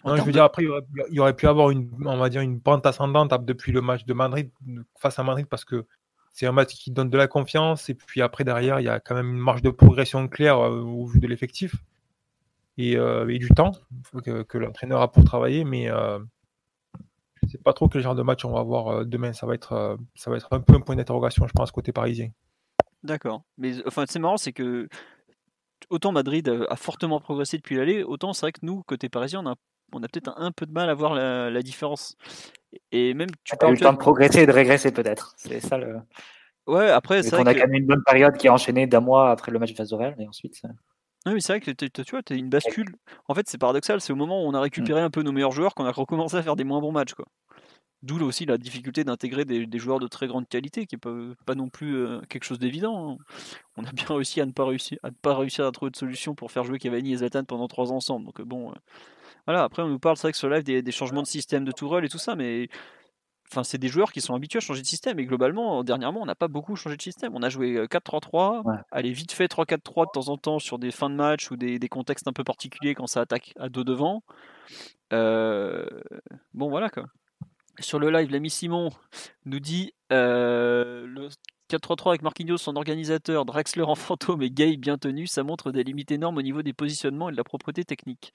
je 0.05 0.21
veux 0.21 0.31
dire, 0.31 0.43
après, 0.43 0.63
il 0.63 1.15
y, 1.15 1.19
aurait, 1.19 1.35
pu 1.35 1.47
avoir 1.47 1.69
une, 1.69 1.89
on 2.05 2.17
va 2.17 2.29
dire, 2.29 2.41
une 2.41 2.59
pente 2.59 2.85
ascendante 2.85 3.33
depuis 3.45 3.71
le 3.71 3.81
match 3.81 4.05
de 4.05 4.13
Madrid, 4.13 4.49
face 4.97 5.17
à 5.17 5.23
Madrid, 5.23 5.47
parce 5.49 5.65
que 5.65 5.85
c'est 6.33 6.47
un 6.47 6.51
match 6.51 6.73
qui 6.73 6.91
donne 6.91 7.09
de 7.09 7.17
la 7.17 7.27
confiance. 7.27 7.89
Et 7.89 7.93
puis 7.93 8.21
après, 8.21 8.43
derrière, 8.43 8.79
il 8.79 8.83
y 8.83 8.89
a 8.89 8.99
quand 8.99 9.15
même 9.15 9.31
une 9.31 9.39
marge 9.39 9.61
de 9.61 9.69
progression 9.69 10.27
claire 10.27 10.59
euh, 10.59 10.81
au 10.81 11.05
vu 11.05 11.19
de 11.19 11.27
l'effectif 11.27 11.75
et, 12.77 12.97
euh, 12.97 13.25
du 13.25 13.49
temps 13.49 13.71
que, 14.23 14.57
l'entraîneur 14.57 15.01
a 15.01 15.11
pour 15.11 15.23
travailler. 15.23 15.63
Mais 15.63 15.89
euh, 15.89 16.19
je 17.43 17.49
sais 17.49 17.57
pas 17.59 17.73
trop 17.73 17.87
quel 17.87 18.01
genre 18.01 18.15
de 18.15 18.23
match 18.23 18.43
on 18.43 18.51
va 18.51 18.59
avoir 18.59 19.05
demain. 19.05 19.31
Ça 19.31 19.45
va 19.45 19.53
être, 19.53 19.97
ça 20.15 20.31
va 20.31 20.37
être 20.37 20.51
un 20.51 20.59
peu 20.59 20.73
un 20.73 20.81
point 20.81 20.95
d'interrogation, 20.95 21.47
je 21.47 21.53
pense, 21.53 21.71
côté 21.71 21.91
parisien. 21.91 22.29
D'accord. 23.03 23.43
Mais 23.57 23.85
enfin, 23.85 24.05
c'est 24.07 24.19
marrant, 24.19 24.37
c'est 24.37 24.53
que 24.53 24.89
autant 25.89 26.11
Madrid 26.11 26.49
a 26.69 26.75
fortement 26.75 27.19
progressé 27.19 27.57
depuis 27.57 27.75
l'aller, 27.75 28.01
autant 28.01 28.33
c'est 28.33 28.45
vrai 28.45 28.53
que 28.53 28.61
nous, 28.63 28.81
côté 28.83 29.09
parisien, 29.09 29.41
on 29.41 29.51
a, 29.51 29.55
on 29.93 30.03
a 30.03 30.07
peut-être 30.07 30.33
un, 30.37 30.51
peu 30.51 30.65
de 30.65 30.71
mal 30.71 30.89
à 30.89 30.93
voir 30.93 31.13
la, 31.15 31.61
différence. 31.61 32.15
Et 32.91 33.13
même 33.13 33.29
tu 33.43 33.55
as 33.59 33.69
eu 33.69 33.73
le 33.73 33.79
temps 33.79 33.93
de 33.93 33.97
progresser 33.97 34.41
et 34.41 34.45
de 34.45 34.51
régresser 34.51 34.91
peut-être. 34.91 35.33
C'est 35.37 35.59
ça 35.59 35.77
le. 35.77 35.97
Ouais, 36.65 36.89
après, 36.89 37.23
c'est 37.23 37.35
On 37.35 37.45
a 37.45 37.53
quand 37.53 37.67
même 37.67 37.73
une 37.73 37.85
bonne 37.85 38.03
période 38.05 38.37
qui 38.37 38.47
a 38.47 38.53
enchaîné 38.53 38.87
d'un 38.87 39.01
mois 39.01 39.31
après 39.31 39.51
le 39.51 39.59
match 39.59 39.73
face 39.75 39.91
au 39.91 39.97
Real, 39.97 40.15
et 40.17 40.27
ensuite. 40.27 40.61
Oui, 41.25 41.33
mais 41.33 41.39
c'est 41.39 41.53
vrai 41.53 41.59
que 41.59 41.71
tu 41.71 42.11
vois, 42.11 42.23
tu 42.23 42.33
as 42.33 42.35
une 42.35 42.49
bascule. 42.49 42.95
En 43.27 43.33
fait, 43.33 43.47
c'est 43.47 43.57
paradoxal. 43.57 44.01
C'est 44.01 44.13
au 44.13 44.17
moment 44.17 44.43
où 44.43 44.47
on 44.47 44.53
a 44.53 44.61
récupéré 44.61 45.01
mm. 45.01 45.05
un 45.05 45.09
peu 45.09 45.23
nos 45.23 45.31
meilleurs 45.31 45.51
joueurs 45.51 45.73
qu'on 45.73 45.85
a 45.85 45.91
recommencé 45.91 46.37
à 46.37 46.43
faire 46.43 46.55
des 46.55 46.63
moins 46.63 46.81
bons 46.81 46.91
matchs. 46.91 47.13
Quoi. 47.13 47.25
D'où 48.03 48.21
aussi 48.21 48.45
la 48.45 48.57
difficulté 48.57 49.05
d'intégrer 49.05 49.45
des, 49.45 49.79
joueurs 49.79 49.99
de 49.99 50.07
très 50.07 50.27
grande 50.27 50.45
qualité, 50.49 50.85
qui 50.85 50.95
n'est 50.95 51.35
pas, 51.45 51.55
non 51.55 51.69
plus 51.69 51.95
euh, 51.95 52.19
quelque 52.27 52.43
chose 52.43 52.59
d'évident. 52.59 53.11
Hein. 53.11 53.17
On 53.77 53.85
a 53.85 53.91
bien 53.93 54.05
réussi 54.09 54.41
à 54.41 54.45
ne 54.45 54.51
pas 54.51 54.65
réussir 54.65 54.97
à, 55.03 55.09
ne 55.09 55.15
pas 55.15 55.33
réussir 55.37 55.65
à 55.65 55.71
trouver 55.71 55.91
de 55.91 55.95
solution 55.95 56.35
pour 56.35 56.51
faire 56.51 56.65
jouer 56.65 56.79
Cavani 56.79 57.13
et 57.13 57.17
Zlatan 57.17 57.45
pendant 57.45 57.69
trois 57.69 57.93
ans 57.93 57.95
ensemble. 57.95 58.25
Donc 58.25 58.41
euh, 58.41 58.45
bon, 58.45 58.71
euh, 58.71 58.75
voilà. 59.45 59.63
Après, 59.63 59.81
on 59.81 59.87
nous 59.87 59.99
parle, 59.99 60.17
c'est 60.17 60.23
vrai 60.23 60.31
que 60.31 60.37
sur 60.37 60.49
live 60.49 60.63
des, 60.63 60.81
des, 60.81 60.91
changements 60.91 61.21
de 61.21 61.27
système 61.27 61.65
de 61.65 61.71
Tourelle 61.71 62.05
et 62.05 62.09
tout 62.09 62.17
ça, 62.17 62.35
mais 62.35 62.69
enfin, 63.51 63.63
c'est 63.63 63.77
des 63.77 63.87
joueurs 63.87 64.11
qui 64.11 64.21
sont 64.21 64.33
habitués 64.33 64.57
à 64.57 64.61
changer 64.61 64.81
de 64.81 64.87
système. 64.87 65.19
Et 65.19 65.25
globalement, 65.25 65.83
dernièrement, 65.83 66.21
on 66.21 66.25
n'a 66.25 66.35
pas 66.35 66.47
beaucoup 66.47 66.75
changé 66.75 66.97
de 66.97 67.01
système. 67.01 67.33
On 67.35 67.43
a 67.43 67.49
joué 67.49 67.85
4-3-3, 67.85 68.63
ouais. 68.65 68.75
allez 68.91 69.11
vite 69.11 69.31
fait 69.31 69.45
3-4-3 69.45 70.05
de 70.05 70.11
temps 70.11 70.29
en 70.29 70.37
temps 70.37 70.59
sur 70.59 70.79
des 70.79 70.91
fins 70.91 71.09
de 71.09 71.15
match 71.15 71.51
ou 71.51 71.57
des, 71.57 71.79
contextes 71.89 72.27
un 72.27 72.33
peu 72.33 72.43
particuliers 72.43 72.95
quand 72.95 73.07
ça 73.07 73.21
attaque 73.21 73.53
à 73.59 73.69
deux 73.69 73.83
devant. 73.83 74.23
Euh, 75.11 75.85
bon, 76.53 76.69
voilà 76.69 76.89
quoi. 76.89 77.05
Sur 77.79 77.99
le 77.99 78.11
live, 78.11 78.31
l'ami 78.31 78.49
Simon 78.49 78.89
nous 79.45 79.59
dit 79.59 79.93
euh, 80.11 81.05
le 81.07 81.29
4-3-3 81.69 82.09
avec 82.09 82.21
Marquinhos, 82.21 82.57
son 82.57 82.75
organisateur, 82.75 83.45
Draxler 83.45 83.83
en 83.83 83.95
fantôme 83.95 84.43
et 84.43 84.51
Gay 84.51 84.77
bien 84.77 84.97
tenu, 84.97 85.25
ça 85.25 85.43
montre 85.43 85.71
des 85.71 85.83
limites 85.83 86.11
énormes 86.11 86.37
au 86.37 86.41
niveau 86.41 86.61
des 86.61 86.73
positionnements 86.73 87.29
et 87.29 87.31
de 87.31 87.37
la 87.37 87.43
propreté 87.43 87.83
technique. 87.83 88.33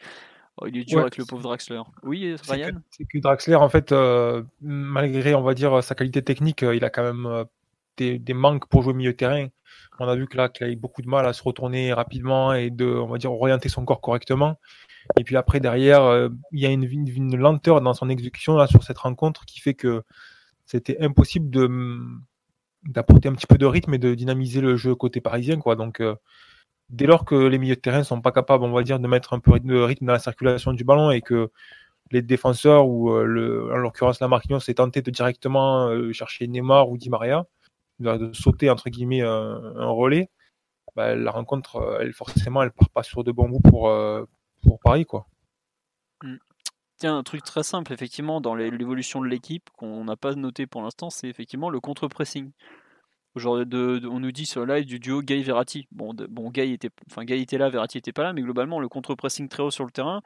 Oh, 0.60 0.66
il 0.66 0.76
est 0.76 0.84
dur 0.84 1.00
avec 1.00 1.16
le 1.16 1.24
pauvre 1.24 1.42
Draxler. 1.42 1.82
Oui, 2.02 2.34
Ryan 2.48 2.70
C'est 2.90 3.04
que, 3.04 3.18
Draxler, 3.18 3.54
en 3.54 3.68
fait, 3.68 3.92
euh, 3.92 4.42
malgré, 4.60 5.34
on 5.34 5.42
va 5.42 5.54
dire, 5.54 5.82
sa 5.84 5.94
qualité 5.94 6.22
technique, 6.22 6.62
euh, 6.64 6.74
il 6.74 6.84
a 6.84 6.90
quand 6.90 7.04
même 7.04 7.26
euh, 7.26 7.44
des, 7.96 8.34
manques 8.34 8.66
pour 8.68 8.82
jouer 8.82 8.92
milieu 8.92 9.14
terrain. 9.14 9.46
On 10.00 10.08
a 10.08 10.16
vu 10.16 10.26
que 10.26 10.36
là, 10.36 10.48
qu'il 10.48 10.66
a 10.66 10.70
eu 10.70 10.76
beaucoup 10.76 11.02
de 11.02 11.08
mal 11.08 11.26
à 11.26 11.32
se 11.32 11.42
retourner 11.42 11.92
rapidement 11.92 12.54
et 12.54 12.70
de, 12.70 12.86
on 12.86 13.06
va 13.06 13.18
dire, 13.18 13.32
orienter 13.32 13.68
son 13.68 13.84
corps 13.84 14.00
correctement. 14.00 14.58
Et 15.18 15.24
puis 15.24 15.36
après, 15.36 15.60
derrière, 15.60 16.28
il 16.52 16.60
y 16.60 16.66
a 16.66 16.70
une, 16.70 16.84
une, 16.84 17.36
lenteur 17.36 17.80
dans 17.80 17.94
son 17.94 18.08
exécution 18.08 18.56
là, 18.56 18.66
sur 18.66 18.82
cette 18.82 18.98
rencontre 18.98 19.44
qui 19.44 19.60
fait 19.60 19.74
que 19.74 20.02
c'était 20.66 21.00
impossible 21.00 21.50
de 21.50 21.68
d'apporter 22.84 23.28
un 23.28 23.34
petit 23.34 23.46
peu 23.46 23.58
de 23.58 23.66
rythme 23.66 23.94
et 23.94 23.98
de 23.98 24.14
dynamiser 24.14 24.60
le 24.60 24.76
jeu 24.76 24.94
côté 24.94 25.20
parisien. 25.20 25.58
Quoi. 25.58 25.76
Donc, 25.76 26.00
dès 26.90 27.06
lors 27.06 27.24
que 27.24 27.34
les 27.34 27.58
milieux 27.58 27.76
de 27.76 27.80
terrain 27.80 28.02
sont 28.04 28.20
pas 28.20 28.32
capables, 28.32 28.64
on 28.64 28.72
va 28.72 28.82
dire, 28.82 28.98
de 28.98 29.06
mettre 29.06 29.32
un 29.32 29.40
peu 29.40 29.58
de 29.60 29.78
rythme 29.78 30.06
dans 30.06 30.12
la 30.12 30.18
circulation 30.18 30.72
du 30.72 30.84
ballon 30.84 31.10
et 31.10 31.20
que 31.20 31.50
les 32.10 32.22
défenseurs 32.22 32.86
ou 32.88 33.10
euh, 33.12 33.24
le, 33.24 33.72
en 33.72 33.76
l'occurrence 33.76 34.20
la 34.20 34.28
Marquinhos 34.28 34.60
s'est 34.60 34.74
tenté 34.74 35.02
de 35.02 35.10
directement 35.10 35.88
euh, 35.88 36.12
chercher 36.12 36.46
Neymar 36.46 36.88
ou 36.88 36.96
Di 36.96 37.10
Maria, 37.10 37.46
de 37.98 38.32
sauter 38.32 38.70
entre 38.70 38.88
guillemets 38.88 39.20
un, 39.22 39.90
relais, 39.90 40.30
bah, 40.96 41.14
la 41.14 41.30
rencontre, 41.30 41.76
euh, 41.76 41.98
elle 42.00 42.12
forcément, 42.12 42.62
elle 42.62 42.70
part 42.70 42.90
pas 42.90 43.02
sur 43.02 43.24
de 43.24 43.32
bons 43.32 43.60
pour 43.60 43.92
pour 44.62 44.80
Paris 44.80 45.04
quoi. 45.04 45.26
Mm. 46.22 46.36
Tiens, 46.98 47.16
un 47.16 47.22
truc 47.22 47.44
très 47.44 47.62
simple, 47.62 47.92
effectivement, 47.92 48.40
dans 48.40 48.56
l'évolution 48.56 49.20
de 49.20 49.28
l'équipe 49.28 49.70
qu'on 49.76 50.04
n'a 50.04 50.16
pas 50.16 50.34
noté 50.34 50.66
pour 50.66 50.82
l'instant, 50.82 51.10
c'est 51.10 51.28
effectivement 51.28 51.70
le 51.70 51.78
contre-pressing 51.78 52.50
on 53.36 54.20
nous 54.20 54.32
dit 54.32 54.46
sur 54.46 54.64
le 54.64 54.74
live 54.74 54.86
du 54.86 54.98
duo 54.98 55.22
Gay 55.22 55.42
Verratti. 55.42 55.86
Bon, 55.92 56.14
Gay 56.50 56.72
était, 56.72 56.90
enfin 57.10 57.24
Gay 57.24 57.40
était 57.40 57.58
là, 57.58 57.70
Verratti 57.70 57.98
était 57.98 58.12
pas 58.12 58.24
là, 58.24 58.32
mais 58.32 58.42
globalement 58.42 58.80
le 58.80 58.88
contre-pressing 58.88 59.48
très 59.48 59.62
haut 59.62 59.70
sur 59.70 59.84
le 59.84 59.90
terrain, 59.90 60.22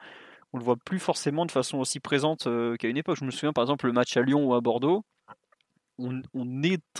on 0.53 0.57
le 0.57 0.63
voit 0.63 0.77
plus 0.77 0.99
forcément 0.99 1.45
de 1.45 1.51
façon 1.51 1.79
aussi 1.79 1.99
présente 1.99 2.47
euh, 2.47 2.75
qu'à 2.77 2.87
une 2.87 2.97
époque. 2.97 3.17
Je 3.19 3.25
me 3.25 3.31
souviens 3.31 3.53
par 3.53 3.63
exemple 3.63 3.87
le 3.87 3.93
match 3.93 4.15
à 4.17 4.21
Lyon 4.21 4.45
ou 4.45 4.53
à 4.53 4.61
Bordeaux, 4.61 5.03
on, 5.97 6.21
on 6.33 6.45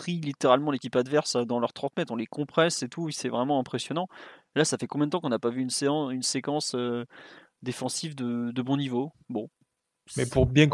littéralement 0.07 0.71
l'équipe 0.71 0.95
adverse 0.95 1.35
dans 1.35 1.59
leurs 1.59 1.73
30 1.73 1.97
mètres, 1.97 2.11
on 2.11 2.15
les 2.15 2.27
compresse 2.27 2.83
et 2.83 2.89
tout, 2.89 3.09
c'est 3.11 3.29
vraiment 3.29 3.59
impressionnant. 3.59 4.07
Là, 4.55 4.65
ça 4.65 4.77
fait 4.77 4.87
combien 4.87 5.07
de 5.07 5.11
temps 5.11 5.19
qu'on 5.19 5.29
n'a 5.29 5.39
pas 5.39 5.49
vu 5.49 5.61
une 5.61 6.23
séquence 6.23 6.75
euh, 6.75 7.05
défensive 7.61 8.15
de, 8.15 8.51
de, 8.51 8.61
bon 8.61 8.77
niveau? 8.77 9.11
Bon, 9.29 9.49
mais 10.17 10.25
pour 10.25 10.45
bien, 10.45 10.67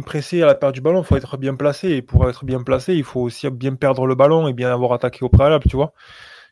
presser 0.00 0.42
à 0.42 0.46
la 0.46 0.54
perte 0.54 0.74
du 0.74 0.80
ballon, 0.80 1.00
il 1.00 1.04
faut 1.04 1.16
être 1.16 1.36
bien 1.38 1.54
placé. 1.54 1.90
Et 1.90 2.02
pour 2.02 2.28
être 2.28 2.44
bien 2.44 2.62
placé, 2.62 2.94
il 2.94 3.04
faut 3.04 3.20
aussi 3.20 3.48
bien 3.50 3.74
perdre 3.74 4.06
le 4.06 4.14
ballon 4.14 4.48
et 4.48 4.52
bien 4.52 4.72
avoir 4.72 4.92
attaqué 4.92 5.24
au 5.24 5.28
préalable, 5.28 5.64
tu 5.68 5.76
vois. 5.76 5.92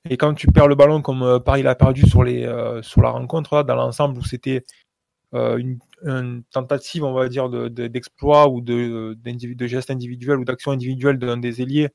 Et 0.09 0.17
quand 0.17 0.35
tu 0.35 0.49
perds 0.49 0.69
le 0.69 0.75
ballon 0.75 1.03
comme 1.03 1.23
euh, 1.23 1.39
Paris 1.39 1.63
l'a 1.63 1.75
perdu 1.75 2.07
sur, 2.07 2.25
les, 2.25 2.45
euh, 2.45 2.83
sur 2.83 3.03
la 3.03 3.11
rencontre, 3.11 3.57
là, 3.57 3.63
dans 3.63 3.75
l'ensemble 3.75 4.19
où 4.19 4.25
c'était 4.25 4.65
euh, 5.35 5.59
une, 5.59 5.79
tentative, 6.51 7.05
on 7.05 7.15
va 7.15 7.29
dire, 7.29 7.49
d'exploit 7.71 8.49
ou 8.49 8.61
de, 8.61 9.17
de 9.17 9.67
gestes 9.67 9.91
individuels 9.91 10.39
ou 10.39 10.45
d'action 10.45 10.73
individuelle 10.73 11.19
d'un 11.19 11.39
des 11.39 11.63
ailiers, 11.63 11.89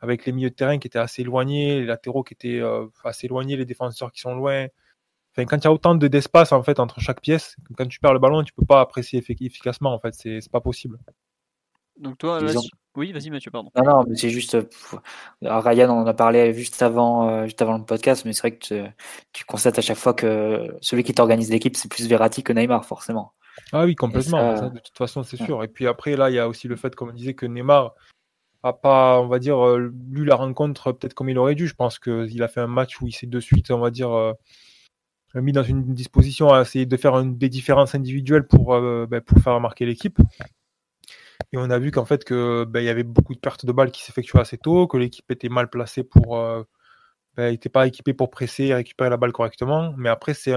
avec 0.00 0.26
les 0.26 0.32
milieux 0.32 0.50
de 0.50 0.54
terrain 0.54 0.78
qui 0.78 0.86
étaient 0.88 0.98
assez 0.98 1.22
éloignés, 1.22 1.80
les 1.80 1.86
latéraux 1.86 2.22
qui 2.22 2.34
étaient 2.34 2.60
assez 3.04 3.26
éloignés, 3.26 3.56
les 3.56 3.64
défenseurs 3.64 4.12
qui 4.12 4.20
sont 4.20 4.34
loin, 4.34 4.66
Enfin, 5.32 5.46
quand 5.46 5.58
il 5.58 5.64
y 5.64 5.66
a 5.68 5.72
autant 5.72 5.94
d'espace 5.94 6.52
en 6.52 6.62
fait 6.62 6.80
entre 6.80 7.00
chaque 7.00 7.20
pièce, 7.20 7.56
quand 7.76 7.86
tu 7.86 8.00
perds 8.00 8.14
le 8.14 8.18
ballon, 8.18 8.42
tu 8.42 8.52
peux 8.52 8.66
pas 8.66 8.80
apprécier 8.80 9.22
efficacement. 9.28 9.94
En 9.94 10.00
fait, 10.00 10.14
c'est 10.14 10.50
pas 10.50 10.60
possible. 10.60 10.98
Donc 11.98 12.18
toi, 12.18 12.40
oui, 12.96 13.12
vas-y 13.12 13.30
Mathieu, 13.30 13.52
pardon. 13.52 13.70
Non, 13.76 13.84
non, 13.84 14.04
mais 14.08 14.16
c'est 14.16 14.30
juste. 14.30 14.56
Ryan, 15.42 15.90
on 15.90 16.02
en 16.02 16.06
a 16.06 16.14
parlé 16.14 16.52
juste 16.54 16.82
avant, 16.82 17.28
euh, 17.28 17.44
juste 17.44 17.62
avant 17.62 17.78
le 17.78 17.84
podcast, 17.84 18.24
mais 18.24 18.32
c'est 18.32 18.40
vrai 18.40 18.56
que 18.56 18.90
tu, 19.32 19.44
constates 19.44 19.78
à 19.78 19.82
chaque 19.82 19.96
fois 19.96 20.12
que 20.12 20.74
celui 20.80 21.04
qui 21.04 21.14
t'organise 21.14 21.50
l'équipe, 21.50 21.76
c'est 21.76 21.90
plus 21.90 22.08
Verratti 22.08 22.42
que 22.42 22.52
Neymar, 22.52 22.84
forcément. 22.84 23.32
Ah 23.72 23.84
oui, 23.84 23.94
complètement. 23.94 24.70
de 24.70 24.78
toute 24.78 24.98
façon, 24.98 25.22
c'est 25.22 25.36
sûr. 25.36 25.62
Et 25.62 25.68
puis 25.68 25.86
après, 25.86 26.16
là, 26.16 26.30
il 26.30 26.34
y 26.34 26.38
a 26.40 26.48
aussi 26.48 26.66
le 26.66 26.76
fait, 26.76 26.94
comme 26.96 27.10
on 27.10 27.12
disait, 27.12 27.34
que 27.34 27.46
Neymar 27.46 27.94
a 28.62 28.72
pas, 28.72 29.20
on 29.20 29.28
va 29.28 29.38
dire, 29.38 29.64
euh, 29.64 29.92
lu 30.10 30.24
la 30.24 30.34
rencontre 30.34 30.92
peut-être 30.92 31.14
comme 31.14 31.28
il 31.28 31.38
aurait 31.38 31.54
dû. 31.54 31.68
Je 31.68 31.74
pense 31.74 31.98
qu'il 31.98 32.42
a 32.42 32.48
fait 32.48 32.60
un 32.60 32.66
match 32.66 33.00
où 33.00 33.06
il 33.06 33.12
s'est 33.12 33.26
de 33.26 33.40
suite, 33.40 33.70
on 33.70 33.78
va 33.78 33.90
dire 33.90 34.10
euh, 34.10 34.32
mis 35.34 35.52
dans 35.52 35.62
une 35.62 35.94
disposition 35.94 36.52
à 36.52 36.62
essayer 36.62 36.86
de 36.86 36.96
faire 36.96 37.22
des 37.24 37.48
différences 37.48 37.94
individuelles 37.94 38.46
pour, 38.46 38.74
euh, 38.74 39.06
ben, 39.06 39.20
pour 39.20 39.38
faire 39.38 39.60
marquer 39.60 39.86
l'équipe. 39.86 40.18
Et 41.52 41.56
on 41.56 41.70
a 41.70 41.78
vu 41.78 41.90
qu'en 41.90 42.04
fait 42.04 42.24
que 42.24 42.64
ben, 42.64 42.80
il 42.80 42.86
y 42.86 42.88
avait 42.88 43.02
beaucoup 43.02 43.34
de 43.34 43.40
pertes 43.40 43.64
de 43.64 43.72
balles 43.72 43.90
qui 43.90 44.02
s'effectuaient 44.02 44.40
assez 44.40 44.58
tôt, 44.58 44.86
que 44.86 44.96
l'équipe 44.96 45.30
était 45.30 45.48
mal 45.48 45.68
placée 45.70 46.04
pour 46.04 46.38
euh, 46.38 46.64
ben, 47.36 47.56
pas 47.72 47.86
équipée 47.86 48.14
pour 48.14 48.30
presser 48.30 48.64
et 48.64 48.74
récupérer 48.74 49.10
la 49.10 49.16
balle 49.16 49.32
correctement. 49.32 49.94
Mais 49.96 50.08
après, 50.08 50.34
c'est 50.34 50.54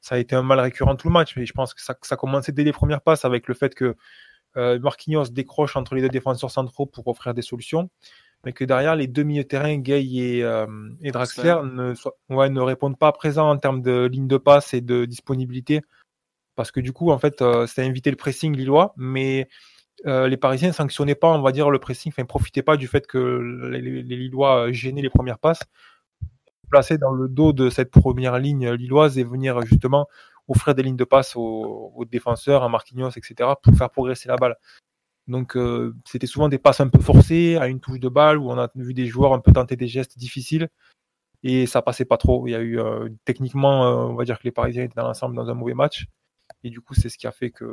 ça 0.00 0.14
a 0.16 0.18
été 0.18 0.36
un 0.36 0.42
mal 0.42 0.60
récurrent 0.60 0.96
tout 0.96 1.08
le 1.08 1.12
match. 1.12 1.36
Et 1.36 1.46
je 1.46 1.52
pense 1.52 1.74
que 1.74 1.82
ça, 1.82 1.96
ça 2.02 2.16
commençait 2.16 2.52
dès 2.52 2.64
les 2.64 2.72
premières 2.72 3.00
passes 3.00 3.24
avec 3.24 3.48
le 3.48 3.54
fait 3.54 3.74
que 3.74 3.96
euh, 4.56 4.78
Marquinhos 4.78 5.30
décroche 5.30 5.76
entre 5.76 5.94
les 5.94 6.02
deux 6.02 6.08
défenseurs 6.08 6.50
centraux 6.50 6.86
pour 6.86 7.08
offrir 7.08 7.34
des 7.34 7.42
solutions 7.42 7.90
mais 8.44 8.52
que 8.52 8.64
derrière 8.64 8.96
les 8.96 9.06
deux 9.06 9.22
milieux 9.22 9.44
terrain, 9.44 9.76
Gay 9.76 10.04
et, 10.04 10.44
euh, 10.44 10.66
et 11.02 11.10
Draxler, 11.10 11.56
ne, 11.64 11.94
ouais, 12.30 12.50
ne 12.50 12.60
répondent 12.60 12.98
pas 12.98 13.12
présents 13.12 13.50
en 13.50 13.56
termes 13.56 13.82
de 13.82 14.06
ligne 14.06 14.28
de 14.28 14.36
passe 14.36 14.74
et 14.74 14.80
de 14.80 15.04
disponibilité. 15.04 15.82
Parce 16.56 16.70
que 16.70 16.80
du 16.80 16.92
coup, 16.92 17.10
en 17.10 17.18
fait, 17.18 17.42
euh, 17.42 17.66
ça 17.66 17.82
a 17.82 17.84
invité 17.84 18.10
le 18.10 18.16
pressing 18.16 18.56
lillois, 18.56 18.94
mais 18.96 19.48
euh, 20.06 20.28
les 20.28 20.36
Parisiens 20.36 20.68
ne 20.68 20.74
sanctionnaient 20.74 21.14
pas, 21.14 21.32
on 21.32 21.42
va 21.42 21.52
dire, 21.52 21.70
le 21.70 21.78
pressing, 21.78 22.12
enfin, 22.12 22.22
ne 22.22 22.28
profitaient 22.28 22.62
pas 22.62 22.76
du 22.76 22.86
fait 22.86 23.06
que 23.06 23.18
les, 23.70 23.80
les, 23.80 24.16
Lillois 24.16 24.70
gênaient 24.70 25.02
les 25.02 25.10
premières 25.10 25.38
passes, 25.38 25.62
placer 26.70 26.98
dans 26.98 27.12
le 27.12 27.28
dos 27.28 27.52
de 27.52 27.70
cette 27.70 27.90
première 27.90 28.38
ligne 28.38 28.70
lilloise 28.72 29.18
et 29.18 29.24
venir 29.24 29.60
justement 29.62 30.06
offrir 30.48 30.74
des 30.74 30.82
lignes 30.82 30.96
de 30.96 31.04
passe 31.04 31.36
aux, 31.36 31.92
aux 31.94 32.04
défenseurs, 32.04 32.62
à 32.62 32.68
Marquinhos, 32.68 33.10
etc., 33.10 33.50
pour 33.62 33.74
faire 33.74 33.90
progresser 33.90 34.28
la 34.28 34.36
balle. 34.36 34.56
Donc 35.26 35.56
euh, 35.56 35.94
c'était 36.04 36.26
souvent 36.26 36.48
des 36.48 36.58
passes 36.58 36.80
un 36.80 36.88
peu 36.88 37.00
forcées 37.00 37.56
à 37.56 37.66
une 37.68 37.80
touche 37.80 38.00
de 38.00 38.08
balle 38.08 38.38
où 38.38 38.50
on 38.50 38.58
a 38.58 38.70
vu 38.74 38.92
des 38.92 39.06
joueurs 39.06 39.32
un 39.32 39.40
peu 39.40 39.52
tenter 39.52 39.76
des 39.76 39.88
gestes 39.88 40.18
difficiles 40.18 40.68
et 41.42 41.66
ça 41.66 41.82
passait 41.82 42.04
pas 42.04 42.18
trop. 42.18 42.46
Il 42.46 42.50
y 42.50 42.54
a 42.54 42.60
eu 42.60 42.78
euh, 42.78 43.08
techniquement, 43.24 43.86
euh, 43.86 43.94
on 44.06 44.14
va 44.14 44.24
dire 44.24 44.38
que 44.38 44.44
les 44.44 44.50
Parisiens 44.50 44.84
étaient 44.84 44.96
dans 44.96 45.06
l'ensemble 45.06 45.34
dans 45.34 45.48
un 45.48 45.54
mauvais 45.54 45.74
match 45.74 46.06
et 46.62 46.70
du 46.70 46.80
coup 46.80 46.94
c'est 46.94 47.08
ce 47.08 47.16
qui 47.16 47.26
a 47.26 47.32
fait 47.32 47.50
que 47.50 47.64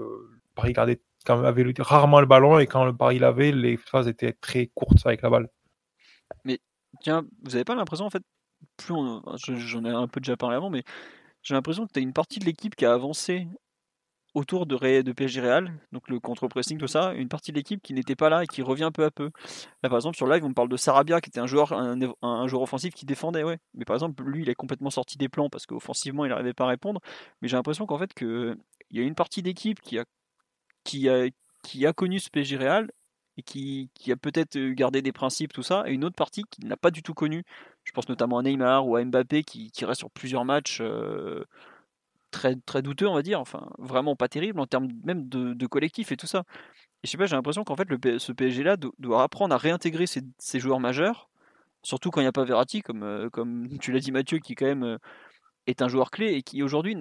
Paris 0.55 0.73
gardait 0.73 1.01
quand 1.25 1.43
avait 1.43 1.65
rarement 1.79 2.21
le 2.21 2.25
ballon 2.25 2.57
et 2.57 2.67
quand 2.67 2.85
le 2.85 2.95
Paris 2.95 3.19
l'avait, 3.19 3.51
les 3.51 3.77
phases 3.77 4.07
étaient 4.07 4.33
très 4.33 4.67
courtes 4.67 5.05
avec 5.05 5.21
la 5.21 5.29
balle. 5.29 5.49
Mais 6.45 6.59
tiens, 7.01 7.25
vous 7.43 7.55
avez 7.55 7.65
pas 7.65 7.75
l'impression 7.75 8.05
en 8.05 8.09
fait, 8.09 8.23
plus 8.77 8.95
j'en 9.57 9.85
ai 9.85 9.89
un 9.89 10.07
peu 10.07 10.21
déjà 10.21 10.37
parlé 10.37 10.55
avant, 10.55 10.69
mais 10.69 10.83
j'ai 11.43 11.53
l'impression 11.53 11.85
que 11.85 11.91
tu 11.91 11.99
as 11.99 12.01
une 12.01 12.13
partie 12.13 12.39
de 12.39 12.45
l'équipe 12.45 12.75
qui 12.75 12.85
a 12.85 12.93
avancé 12.93 13.47
autour 14.33 14.65
de, 14.65 15.11
PSG 15.11 15.41
Real, 15.41 15.73
donc 15.91 16.07
le 16.07 16.19
contre-pressing, 16.19 16.77
tout 16.77 16.87
ça, 16.87 17.13
une 17.13 17.27
partie 17.27 17.51
de 17.51 17.57
l'équipe 17.57 17.81
qui 17.81 17.93
n'était 17.93 18.15
pas 18.15 18.29
là 18.29 18.43
et 18.43 18.47
qui 18.47 18.61
revient 18.61 18.89
peu 18.93 19.03
à 19.03 19.11
peu. 19.11 19.31
Là, 19.83 19.89
par 19.89 19.97
exemple, 19.97 20.15
sur 20.15 20.27
live, 20.27 20.43
on 20.45 20.49
me 20.49 20.53
parle 20.53 20.69
de 20.69 20.77
Sarabia, 20.77 21.19
qui 21.19 21.29
était 21.29 21.39
un 21.39 21.47
joueur, 21.47 21.73
un, 21.73 22.47
joueur 22.47 22.61
offensif 22.61 22.93
qui 22.93 23.05
défendait, 23.05 23.43
ouais. 23.43 23.57
Mais 23.73 23.85
par 23.85 23.95
exemple, 23.95 24.23
lui, 24.23 24.43
il 24.43 24.49
est 24.49 24.55
complètement 24.55 24.89
sorti 24.89 25.17
des 25.17 25.27
plans 25.27 25.49
parce 25.49 25.65
qu'offensivement, 25.65 26.25
il 26.25 26.29
n'arrivait 26.29 26.53
pas 26.53 26.65
à 26.65 26.69
répondre. 26.69 27.01
Mais 27.41 27.47
j'ai 27.47 27.57
l'impression 27.57 27.85
qu'en 27.85 27.97
fait, 27.97 28.11
il 28.21 28.55
y 28.91 28.99
a 28.99 29.03
une 29.03 29.15
partie 29.15 29.41
d'équipe 29.41 29.81
qui 29.81 29.99
a, 29.99 30.05
qui 30.83 31.09
a, 31.09 31.27
qui 31.63 31.85
a 31.85 31.93
connu 31.93 32.19
ce 32.19 32.29
PSG 32.29 32.57
Real 32.57 32.89
et 33.37 33.43
qui, 33.43 33.89
a 34.09 34.15
peut-être 34.15 34.57
gardé 34.71 35.01
des 35.01 35.11
principes, 35.11 35.53
tout 35.53 35.63
ça, 35.63 35.83
et 35.87 35.93
une 35.93 36.05
autre 36.05 36.15
partie 36.15 36.43
qui 36.49 36.65
n'a 36.65 36.77
pas 36.77 36.91
du 36.91 37.01
tout 37.01 37.13
connu. 37.13 37.43
Je 37.83 37.91
pense 37.91 38.07
notamment 38.07 38.37
à 38.39 38.43
Neymar 38.43 38.87
ou 38.87 38.95
à 38.95 39.03
Mbappé 39.03 39.43
qui, 39.43 39.71
qui 39.71 39.85
reste 39.85 39.99
sur 39.99 40.11
plusieurs 40.11 40.45
matchs 40.45 40.81
très, 42.31 42.55
très 42.55 42.81
douteux, 42.81 43.07
on 43.07 43.13
va 43.13 43.21
dire, 43.21 43.39
enfin 43.39 43.69
vraiment 43.77 44.15
pas 44.15 44.27
terrible 44.27 44.59
en 44.59 44.67
termes 44.67 44.89
même 45.03 45.27
de, 45.29 45.53
de 45.53 45.67
collectif 45.67 46.11
et 46.11 46.17
tout 46.17 46.27
ça. 46.27 46.43
Et 47.03 47.07
je 47.07 47.11
sais 47.11 47.17
pas, 47.17 47.25
j'ai 47.25 47.35
l'impression 47.35 47.63
qu'en 47.63 47.75
fait 47.75 47.89
le, 47.89 48.19
ce 48.19 48.31
PSG-là 48.31 48.77
doit 48.99 49.23
apprendre 49.23 49.53
à 49.53 49.57
réintégrer 49.57 50.07
ses, 50.07 50.21
ses 50.39 50.59
joueurs 50.59 50.79
majeurs, 50.79 51.29
surtout 51.83 52.11
quand 52.11 52.21
il 52.21 52.25
n'y 52.25 52.29
a 52.29 52.31
pas 52.31 52.45
Verratti, 52.45 52.81
comme, 52.81 53.29
comme 53.31 53.67
tu 53.79 53.91
l'as 53.91 53.99
dit 53.99 54.11
Mathieu, 54.11 54.39
qui 54.39 54.55
quand 54.55 54.65
même 54.65 54.97
est 55.67 55.81
un 55.81 55.87
joueur 55.87 56.11
clé 56.11 56.33
et 56.33 56.41
qui 56.43 56.63
aujourd'hui 56.63 56.97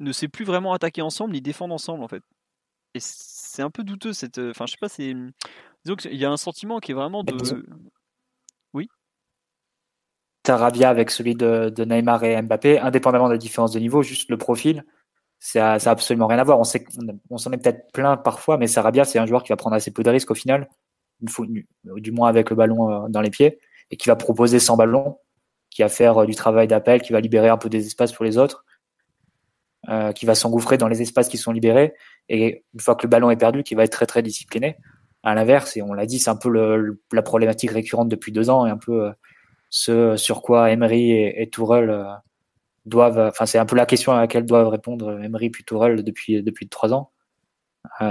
ne 0.00 0.12
sait 0.12 0.28
plus 0.28 0.44
vraiment 0.44 0.72
attaquer 0.72 1.02
ensemble 1.02 1.34
ni 1.34 1.40
défendre 1.40 1.74
ensemble 1.74 2.02
en 2.04 2.08
fait. 2.08 2.22
Et 2.94 3.00
c'est 3.00 3.62
un 3.62 3.70
peu 3.70 3.82
douteux 3.82 4.12
cette. 4.12 4.38
Enfin, 4.38 4.66
je 4.66 4.72
sais 4.72 4.78
pas, 4.80 4.88
c'est. 4.88 5.14
Disons 5.84 5.96
qu'il 5.96 6.14
y 6.14 6.24
a 6.24 6.30
un 6.30 6.36
sentiment 6.36 6.78
qui 6.78 6.92
est 6.92 6.94
vraiment 6.94 7.24
de. 7.24 7.34
Tarabia 10.44 10.88
avec 10.88 11.10
celui 11.10 11.34
de, 11.34 11.70
de, 11.70 11.84
Neymar 11.84 12.22
et 12.22 12.40
Mbappé, 12.40 12.78
indépendamment 12.78 13.26
de 13.26 13.32
la 13.32 13.38
différence 13.38 13.72
de 13.72 13.80
niveau, 13.80 14.02
juste 14.02 14.30
le 14.30 14.38
profil, 14.38 14.84
ça, 15.40 15.78
ça 15.78 15.90
a 15.90 15.92
absolument 15.92 16.28
rien 16.28 16.38
à 16.38 16.44
voir. 16.44 16.60
On 16.60 16.64
s'en 17.38 17.50
est 17.50 17.58
peut-être 17.58 17.90
plein 17.92 18.16
parfois, 18.16 18.56
mais 18.56 18.68
Sarabia, 18.68 19.04
c'est 19.04 19.18
un 19.18 19.26
joueur 19.26 19.42
qui 19.42 19.48
va 19.48 19.56
prendre 19.56 19.74
assez 19.74 19.90
peu 19.90 20.02
de 20.02 20.10
risques 20.10 20.30
au 20.30 20.34
final, 20.34 20.68
du 21.20 22.12
moins 22.12 22.28
avec 22.28 22.50
le 22.50 22.56
ballon 22.56 23.08
dans 23.08 23.20
les 23.20 23.30
pieds, 23.30 23.58
et 23.90 23.96
qui 23.96 24.08
va 24.08 24.16
proposer 24.16 24.60
sans 24.60 24.76
ballon, 24.76 25.18
qui 25.70 25.82
va 25.82 25.88
faire 25.88 26.24
du 26.24 26.34
travail 26.34 26.68
d'appel, 26.68 27.02
qui 27.02 27.12
va 27.12 27.20
libérer 27.20 27.48
un 27.48 27.58
peu 27.58 27.68
des 27.68 27.86
espaces 27.86 28.12
pour 28.12 28.24
les 28.24 28.38
autres. 28.38 28.64
Euh, 29.90 30.12
qui 30.12 30.24
va 30.24 30.34
s'engouffrer 30.34 30.78
dans 30.78 30.88
les 30.88 31.02
espaces 31.02 31.28
qui 31.28 31.36
sont 31.36 31.52
libérés 31.52 31.92
et 32.30 32.64
une 32.72 32.80
fois 32.80 32.94
que 32.94 33.02
le 33.02 33.10
ballon 33.10 33.28
est 33.28 33.36
perdu, 33.36 33.62
qui 33.62 33.74
va 33.74 33.84
être 33.84 33.92
très 33.92 34.06
très 34.06 34.22
discipliné. 34.22 34.78
À 35.22 35.34
l'inverse, 35.34 35.76
et 35.76 35.82
on 35.82 35.92
l'a 35.92 36.06
dit, 36.06 36.18
c'est 36.18 36.30
un 36.30 36.36
peu 36.36 36.48
le, 36.48 37.02
la 37.12 37.20
problématique 37.20 37.70
récurrente 37.70 38.08
depuis 38.08 38.32
deux 38.32 38.48
ans 38.48 38.66
et 38.66 38.70
un 38.70 38.78
peu 38.78 39.04
euh, 39.04 39.12
ce 39.74 40.16
sur 40.16 40.42
quoi 40.42 40.70
Emery 40.70 41.10
et, 41.10 41.42
et 41.42 41.50
euh, 41.58 42.04
doivent, 42.86 43.18
enfin 43.18 43.46
c'est 43.46 43.58
un 43.58 43.66
peu 43.66 43.76
la 43.76 43.86
question 43.86 44.12
à 44.12 44.20
laquelle 44.20 44.46
doivent 44.46 44.68
répondre 44.68 45.20
Emery 45.22 45.50
puis 45.50 45.64
Tourelle 45.64 46.04
depuis 46.04 46.42
depuis 46.42 46.68
trois 46.68 46.92
ans. 46.92 47.10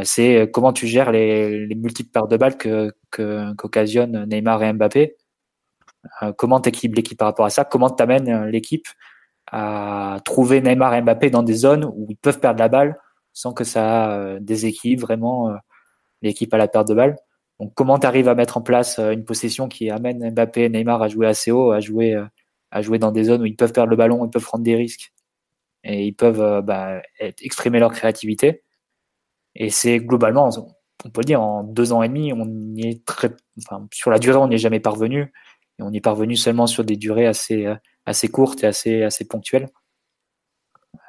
c'est 0.03 0.49
comment 0.53 0.73
tu 0.73 0.87
gères 0.87 1.11
les, 1.11 1.65
les 1.65 1.75
multiples 1.75 2.11
paires 2.11 2.27
de 2.27 2.37
balles 2.37 2.57
que 2.57 2.91
qu'occasionnent 3.11 4.25
Neymar 4.25 4.63
et 4.63 4.73
Mbappé? 4.73 5.15
comment 6.37 6.59
t'équilibres 6.59 6.97
l'équipe 6.97 7.17
par 7.17 7.27
rapport 7.29 7.45
à 7.45 7.49
ça? 7.49 7.63
Comment 7.65 7.89
t'amènes 7.89 8.45
l'équipe 8.47 8.87
à 9.51 10.19
trouver 10.25 10.61
Neymar 10.61 10.93
et 10.95 11.01
Mbappé 11.01 11.29
dans 11.29 11.43
des 11.43 11.53
zones 11.53 11.85
où 11.85 12.07
ils 12.09 12.17
peuvent 12.17 12.39
perdre 12.39 12.59
la 12.59 12.69
balle 12.69 12.97
sans 13.33 13.53
que 13.53 13.63
ça 13.63 14.11
euh, 14.13 14.39
déséquilibre 14.39 15.01
vraiment 15.01 15.49
euh, 15.49 15.55
l'équipe 16.21 16.53
à 16.53 16.57
la 16.57 16.67
perte 16.67 16.87
de 16.87 16.93
balle. 16.93 17.15
Donc 17.59 17.73
comment 17.75 17.99
tu 17.99 18.07
arrives 18.07 18.27
à 18.27 18.35
mettre 18.35 18.57
en 18.57 18.61
place 18.61 18.99
euh, 18.99 19.11
une 19.11 19.25
possession 19.25 19.67
qui 19.67 19.89
amène 19.89 20.31
Mbappé 20.31 20.63
et 20.63 20.69
Neymar 20.69 21.01
à 21.01 21.07
jouer 21.07 21.27
assez 21.27 21.51
haut, 21.51 21.71
à 21.71 21.79
jouer, 21.79 22.15
à 22.71 22.81
jouer 22.81 22.99
dans 22.99 23.11
des 23.11 23.25
zones 23.25 23.41
où 23.41 23.45
ils 23.45 23.55
peuvent 23.55 23.73
perdre 23.73 23.89
le 23.89 23.95
ballon, 23.95 24.25
ils 24.25 24.29
peuvent 24.29 24.43
prendre 24.43 24.63
des 24.63 24.75
risques 24.75 25.13
et 25.83 26.05
ils 26.05 26.13
peuvent 26.13 26.61
bah, 26.63 27.01
exprimer 27.19 27.79
leur 27.79 27.91
créativité? 27.91 28.63
Et 29.55 29.69
c'est 29.69 29.99
globalement, 29.99 30.49
on 31.05 31.09
peut 31.09 31.23
dire, 31.23 31.41
en 31.41 31.63
deux 31.63 31.93
ans 31.93 32.01
et 32.03 32.07
demi, 32.07 32.33
on 32.33 32.45
y 32.75 32.87
est 32.87 33.05
très, 33.05 33.29
sur 33.91 34.09
la 34.09 34.19
durée, 34.19 34.37
on 34.37 34.47
n'y 34.47 34.55
est 34.55 34.59
jamais 34.59 34.79
parvenu. 34.79 35.31
On 35.79 35.91
y 35.91 35.97
est 35.97 36.01
parvenu 36.01 36.35
seulement 36.35 36.67
sur 36.67 36.83
des 36.83 36.95
durées 36.95 37.27
assez, 37.27 37.67
assez 38.05 38.27
courte 38.29 38.63
et 38.63 38.67
assez, 38.67 39.03
assez 39.03 39.25
ponctuelle. 39.25 39.69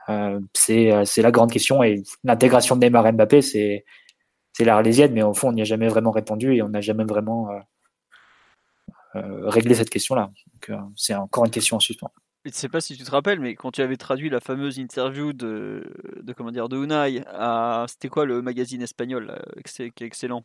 Euh, 0.09 0.41
euh, 0.71 1.05
c'est 1.05 1.23
la 1.23 1.31
grande 1.31 1.51
question 1.51 1.83
et 1.83 2.03
l'intégration 2.25 2.77
de 2.77 2.85
Neymar 2.85 3.07
et 3.07 3.13
Mbappé, 3.13 3.43
c'est 3.43 3.85
l'arlésienne, 4.61 5.13
mais 5.13 5.23
au 5.23 5.35
fond, 5.35 5.49
on 5.49 5.53
n'y 5.53 5.63
a 5.63 5.65
jamais 5.65 5.89
vraiment 5.89 6.13
répondu 6.13 6.55
et 6.55 6.63
on 6.63 6.69
n'a 6.69 6.81
jamais 6.81 7.05
vraiment 7.05 7.51
euh, 7.51 7.59
euh, 9.17 9.49
réglé 9.49 9.75
cette 9.75 9.91
question-là. 9.91 10.31
Donc, 10.53 10.79
c'est 10.97 11.15
encore 11.15 11.45
une 11.45 11.51
question 11.51 11.77
en 11.77 11.81
suspens. 11.81 12.13
Je 12.45 12.51
ne 12.51 12.55
sais 12.55 12.69
pas 12.69 12.81
si 12.81 12.97
tu 12.97 13.03
te 13.03 13.11
rappelles, 13.11 13.41
mais 13.41 13.55
quand 13.55 13.71
tu 13.71 13.81
avais 13.81 13.97
traduit 13.97 14.29
la 14.29 14.39
fameuse 14.39 14.79
interview 14.79 15.33
de, 15.33 15.83
comment 16.37 16.53
dire 16.53 16.69
de 16.69 16.77
Unai 16.77 17.25
à 17.27 17.87
c'était 17.89 18.09
quoi 18.09 18.27
le 18.27 18.43
magazine 18.43 18.83
espagnol 18.83 19.43
qui 19.65 19.83
est 19.83 20.03
excellent? 20.03 20.45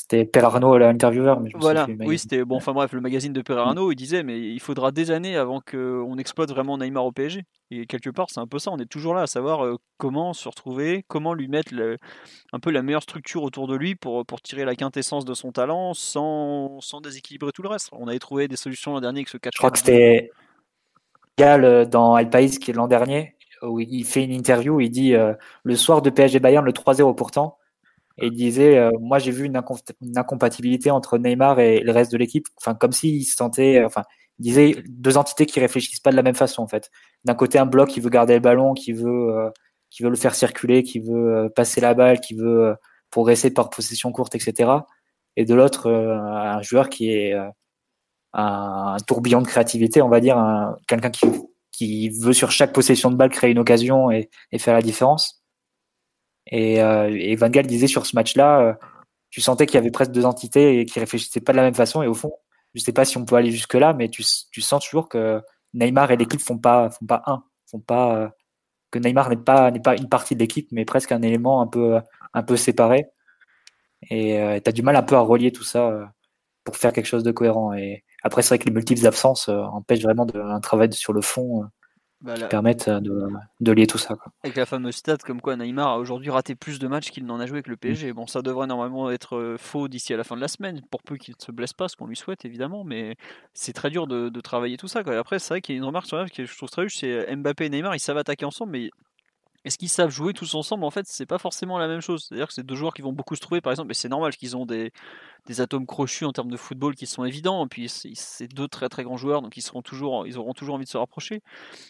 C'était 0.00 0.24
Perarno 0.24 0.78
l'intervieweur. 0.78 1.42
Voilà, 1.54 1.86
oui, 2.00 2.18
c'était 2.18 2.42
bon. 2.44 2.56
Enfin 2.56 2.72
bref, 2.72 2.92
le 2.92 3.02
magazine 3.02 3.34
de 3.34 3.42
Perarno, 3.42 3.92
il 3.92 3.96
disait 3.96 4.22
mais 4.22 4.40
il 4.40 4.58
faudra 4.58 4.92
des 4.92 5.10
années 5.10 5.36
avant 5.36 5.60
qu'on 5.60 6.16
exploite 6.16 6.50
vraiment 6.50 6.78
Neymar 6.78 7.04
au 7.04 7.12
PSG. 7.12 7.44
Et 7.70 7.86
quelque 7.86 8.08
part, 8.08 8.28
c'est 8.30 8.40
un 8.40 8.46
peu 8.46 8.58
ça. 8.58 8.70
On 8.72 8.78
est 8.78 8.90
toujours 8.90 9.14
là 9.14 9.22
à 9.22 9.26
savoir 9.26 9.64
euh, 9.64 9.76
comment 9.98 10.32
se 10.32 10.48
retrouver, 10.48 11.04
comment 11.06 11.34
lui 11.34 11.48
mettre 11.48 11.72
un 12.52 12.60
peu 12.60 12.70
la 12.70 12.82
meilleure 12.82 13.02
structure 13.02 13.42
autour 13.42 13.68
de 13.68 13.76
lui 13.76 13.94
pour, 13.94 14.24
pour 14.24 14.40
tirer 14.40 14.64
la 14.64 14.74
quintessence 14.74 15.24
de 15.24 15.34
son 15.34 15.52
talent 15.52 15.92
sans, 15.92 16.80
sans 16.80 17.00
déséquilibrer 17.00 17.52
tout 17.52 17.62
le 17.62 17.68
reste. 17.68 17.90
On 17.92 18.08
avait 18.08 18.18
trouvé 18.18 18.48
des 18.48 18.56
solutions 18.56 18.94
l'an 18.94 19.00
dernier 19.00 19.20
avec 19.20 19.28
ce 19.28 19.36
catch. 19.36 19.52
Je 19.54 19.58
crois 19.58 19.70
que 19.70 19.78
c'était 19.78 20.30
Gal 21.36 21.88
dans 21.88 22.16
El 22.16 22.30
País 22.30 22.58
qui 22.58 22.70
est 22.70 22.74
l'an 22.74 22.88
dernier 22.88 23.36
où 23.62 23.78
il 23.78 24.04
fait 24.04 24.24
une 24.24 24.32
interview 24.32 24.76
où 24.76 24.80
il 24.80 24.90
dit 24.90 25.14
euh, 25.14 25.34
le 25.62 25.76
soir 25.76 26.00
de 26.00 26.08
PSG 26.08 26.40
Bayern 26.40 26.64
le 26.64 26.72
3-0 26.72 27.14
pourtant 27.14 27.58
et 28.18 28.26
il 28.26 28.32
disait 28.32 28.76
euh, 28.78 28.90
moi 29.00 29.18
j'ai 29.18 29.30
vu 29.30 29.46
une, 29.46 29.60
incompatibilité 30.16 30.90
entre 30.90 31.18
Neymar 31.18 31.60
et 31.60 31.80
le 31.80 31.92
reste 31.92 32.12
de 32.12 32.18
l'équipe. 32.18 32.46
Enfin 32.56 32.74
comme 32.74 32.92
s'il 32.92 33.24
se 33.24 33.36
sentait 33.36 33.80
euh, 33.80 33.86
enfin 33.86 34.04
il 34.38 34.44
disait 34.44 34.82
deux 34.88 35.16
entités 35.16 35.46
qui 35.46 35.60
réfléchissent 35.60 36.00
pas 36.00 36.10
de 36.10 36.16
la 36.16 36.22
même 36.22 36.34
façon 36.34 36.62
en 36.62 36.68
fait. 36.68 36.90
D'un 37.24 37.34
côté 37.34 37.58
un 37.58 37.66
bloc 37.66 37.88
qui 37.88 38.00
veut 38.00 38.10
garder 38.10 38.34
le 38.34 38.40
ballon 38.40 38.74
qui 38.74 38.92
veut 38.92 39.36
euh, 39.36 39.50
qui 39.90 40.02
veut 40.02 40.10
le 40.10 40.16
faire 40.16 40.34
circuler 40.34 40.82
qui 40.82 41.00
veut 41.00 41.50
passer 41.54 41.80
la 41.80 41.94
balle 41.94 42.20
qui 42.20 42.34
veut 42.34 42.74
progresser 43.10 43.52
par 43.52 43.70
possession 43.70 44.12
courte 44.12 44.34
etc 44.34 44.70
et 45.36 45.44
de 45.44 45.54
l'autre 45.54 45.90
un 45.90 46.62
joueur 46.62 46.88
qui 46.88 47.10
est 47.10 47.34
un, 48.34 48.96
tourbillon 49.06 49.42
de 49.42 49.46
créativité 49.48 50.00
on 50.02 50.08
va 50.08 50.20
dire 50.20 50.76
quelqu'un 50.86 51.10
qui 51.10 51.26
qui 51.72 52.10
veut 52.10 52.32
sur 52.32 52.50
chaque 52.52 52.72
possession 52.72 53.10
de 53.10 53.16
balle 53.16 53.30
créer 53.30 53.50
une 53.50 53.58
occasion 53.58 54.10
et, 54.10 54.30
et 54.52 54.58
faire 54.58 54.74
la 54.74 54.82
différence 54.82 55.39
et, 56.50 56.82
euh, 56.82 57.36
Van 57.38 57.48
Gaal 57.48 57.66
disait 57.66 57.86
sur 57.86 58.06
ce 58.06 58.16
match-là, 58.16 58.60
euh, 58.60 58.74
tu 59.30 59.40
sentais 59.40 59.66
qu'il 59.66 59.76
y 59.76 59.78
avait 59.78 59.90
presque 59.90 60.12
deux 60.12 60.26
entités 60.26 60.80
et 60.80 60.84
qui 60.84 61.00
réfléchissaient 61.00 61.40
pas 61.40 61.52
de 61.52 61.56
la 61.58 61.62
même 61.62 61.74
façon. 61.74 62.02
Et 62.02 62.08
au 62.08 62.14
fond, 62.14 62.32
je 62.74 62.80
sais 62.80 62.92
pas 62.92 63.04
si 63.04 63.16
on 63.18 63.24
peut 63.24 63.36
aller 63.36 63.50
jusque 63.50 63.74
là, 63.74 63.92
mais 63.92 64.08
tu, 64.08 64.22
sens 64.22 64.84
toujours 64.84 65.08
que 65.08 65.40
Neymar 65.74 66.10
et 66.10 66.16
l'équipe 66.16 66.40
font 66.40 66.58
pas 66.58 66.90
font 66.90 67.06
pas 67.06 67.22
un, 67.26 67.44
font 67.66 67.80
pas 67.80 68.16
euh, 68.16 68.28
que 68.90 68.98
Neymar 68.98 69.30
n'est 69.30 69.36
pas 69.36 69.70
n'est 69.70 69.80
pas 69.80 69.96
une 69.96 70.08
partie 70.08 70.34
de 70.34 70.40
l'équipe, 70.40 70.68
mais 70.72 70.84
presque 70.84 71.12
un 71.12 71.22
élément 71.22 71.62
un 71.62 71.66
peu 71.68 72.00
un 72.34 72.42
peu 72.42 72.56
séparé. 72.56 73.06
Et 74.10 74.40
euh, 74.40 74.60
du 74.60 74.82
mal 74.82 74.96
un 74.96 75.02
peu 75.02 75.16
à 75.16 75.20
relier 75.20 75.52
tout 75.52 75.64
ça 75.64 75.88
euh, 75.88 76.06
pour 76.64 76.76
faire 76.76 76.92
quelque 76.92 77.06
chose 77.06 77.24
de 77.24 77.32
cohérent. 77.32 77.74
Et 77.74 78.04
après, 78.22 78.42
c'est 78.42 78.50
vrai 78.50 78.58
que 78.58 78.66
les 78.66 78.72
multiples 78.72 79.06
absences 79.06 79.48
empêchent 79.48 80.02
vraiment 80.02 80.26
de, 80.26 80.40
un 80.40 80.60
travail 80.60 80.92
sur 80.92 81.12
le 81.12 81.22
fond 81.22 81.64
bah, 82.20 82.34
qui 82.34 82.44
permettent 82.44 82.88
euh, 82.88 83.00
de, 83.00 83.28
de, 83.60 83.72
lier 83.72 83.86
tout 83.86 83.98
ça. 83.98 84.14
Quoi. 84.14 84.32
Avec 84.44 84.56
la 84.56 84.66
fameuse 84.66 84.96
stat 84.96 85.18
comme 85.18 85.40
quoi 85.40 85.56
Neymar 85.56 85.88
a 85.88 85.98
aujourd'hui 85.98 86.30
raté 86.30 86.54
plus 86.54 86.78
de 86.78 86.86
matchs 86.86 87.10
qu'il 87.10 87.24
n'en 87.24 87.40
a 87.40 87.46
joué 87.46 87.56
avec 87.56 87.66
le 87.66 87.76
PSG. 87.76 88.12
Bon, 88.12 88.26
ça 88.26 88.42
devrait 88.42 88.66
normalement 88.66 89.10
être 89.10 89.36
euh, 89.36 89.56
faux 89.58 89.88
d'ici 89.88 90.12
à 90.12 90.16
la 90.16 90.24
fin 90.24 90.36
de 90.36 90.40
la 90.40 90.48
semaine, 90.48 90.82
pour 90.90 91.02
peu 91.02 91.16
qu'il 91.16 91.34
ne 91.38 91.42
se 91.42 91.50
blesse 91.50 91.72
pas, 91.72 91.88
ce 91.88 91.96
qu'on 91.96 92.06
lui 92.06 92.16
souhaite 92.16 92.44
évidemment, 92.44 92.84
mais 92.84 93.16
c'est 93.54 93.72
très 93.72 93.90
dur 93.90 94.06
de, 94.06 94.28
de, 94.28 94.40
travailler 94.40 94.76
tout 94.76 94.88
ça. 94.88 95.02
Quoi. 95.02 95.16
après, 95.16 95.38
c'est 95.38 95.54
vrai 95.54 95.60
qu'il 95.60 95.74
y 95.74 95.78
a 95.78 95.80
une 95.80 95.84
remarque 95.86 96.06
sur 96.06 96.24
que 96.30 96.44
je 96.44 96.56
trouve 96.56 96.70
très 96.70 96.82
juste, 96.88 97.00
c'est 97.00 97.34
Mbappé 97.34 97.66
et 97.66 97.70
Neymar, 97.70 97.94
ils 97.96 98.00
savent 98.00 98.18
attaquer 98.18 98.44
ensemble, 98.44 98.72
mais 98.72 98.90
est-ce 99.64 99.76
qu'ils 99.78 99.88
savent 99.90 100.10
jouer 100.10 100.32
tous 100.32 100.54
ensemble? 100.54 100.84
En 100.84 100.90
fait, 100.90 101.06
c'est 101.06 101.26
pas 101.26 101.38
forcément 101.38 101.78
la 101.78 101.86
même 101.86 102.00
chose. 102.00 102.24
C'est-à-dire 102.24 102.46
que 102.46 102.54
c'est 102.54 102.64
deux 102.64 102.74
joueurs 102.74 102.94
qui 102.94 103.02
vont 103.02 103.12
beaucoup 103.12 103.36
se 103.36 103.40
trouver, 103.40 103.60
par 103.60 103.72
exemple, 103.72 103.90
et 103.90 103.94
c'est 103.94 104.08
normal 104.08 104.34
qu'ils 104.36 104.56
ont 104.56 104.64
des, 104.66 104.92
des, 105.46 105.60
atomes 105.60 105.86
crochus 105.86 106.24
en 106.24 106.32
termes 106.32 106.50
de 106.50 106.56
football 106.56 106.94
qui 106.94 107.06
sont 107.06 107.24
évidents. 107.24 107.64
Et 107.66 107.68
puis 107.68 107.88
c'est 107.88 108.48
deux 108.48 108.68
très 108.68 108.88
très 108.88 109.04
grands 109.04 109.18
joueurs, 109.18 109.42
donc 109.42 109.56
ils 109.56 109.62
seront 109.62 109.82
toujours, 109.82 110.26
ils 110.26 110.38
auront 110.38 110.54
toujours 110.54 110.76
envie 110.76 110.86
de 110.86 110.90
se 110.90 110.96
rapprocher. 110.96 111.42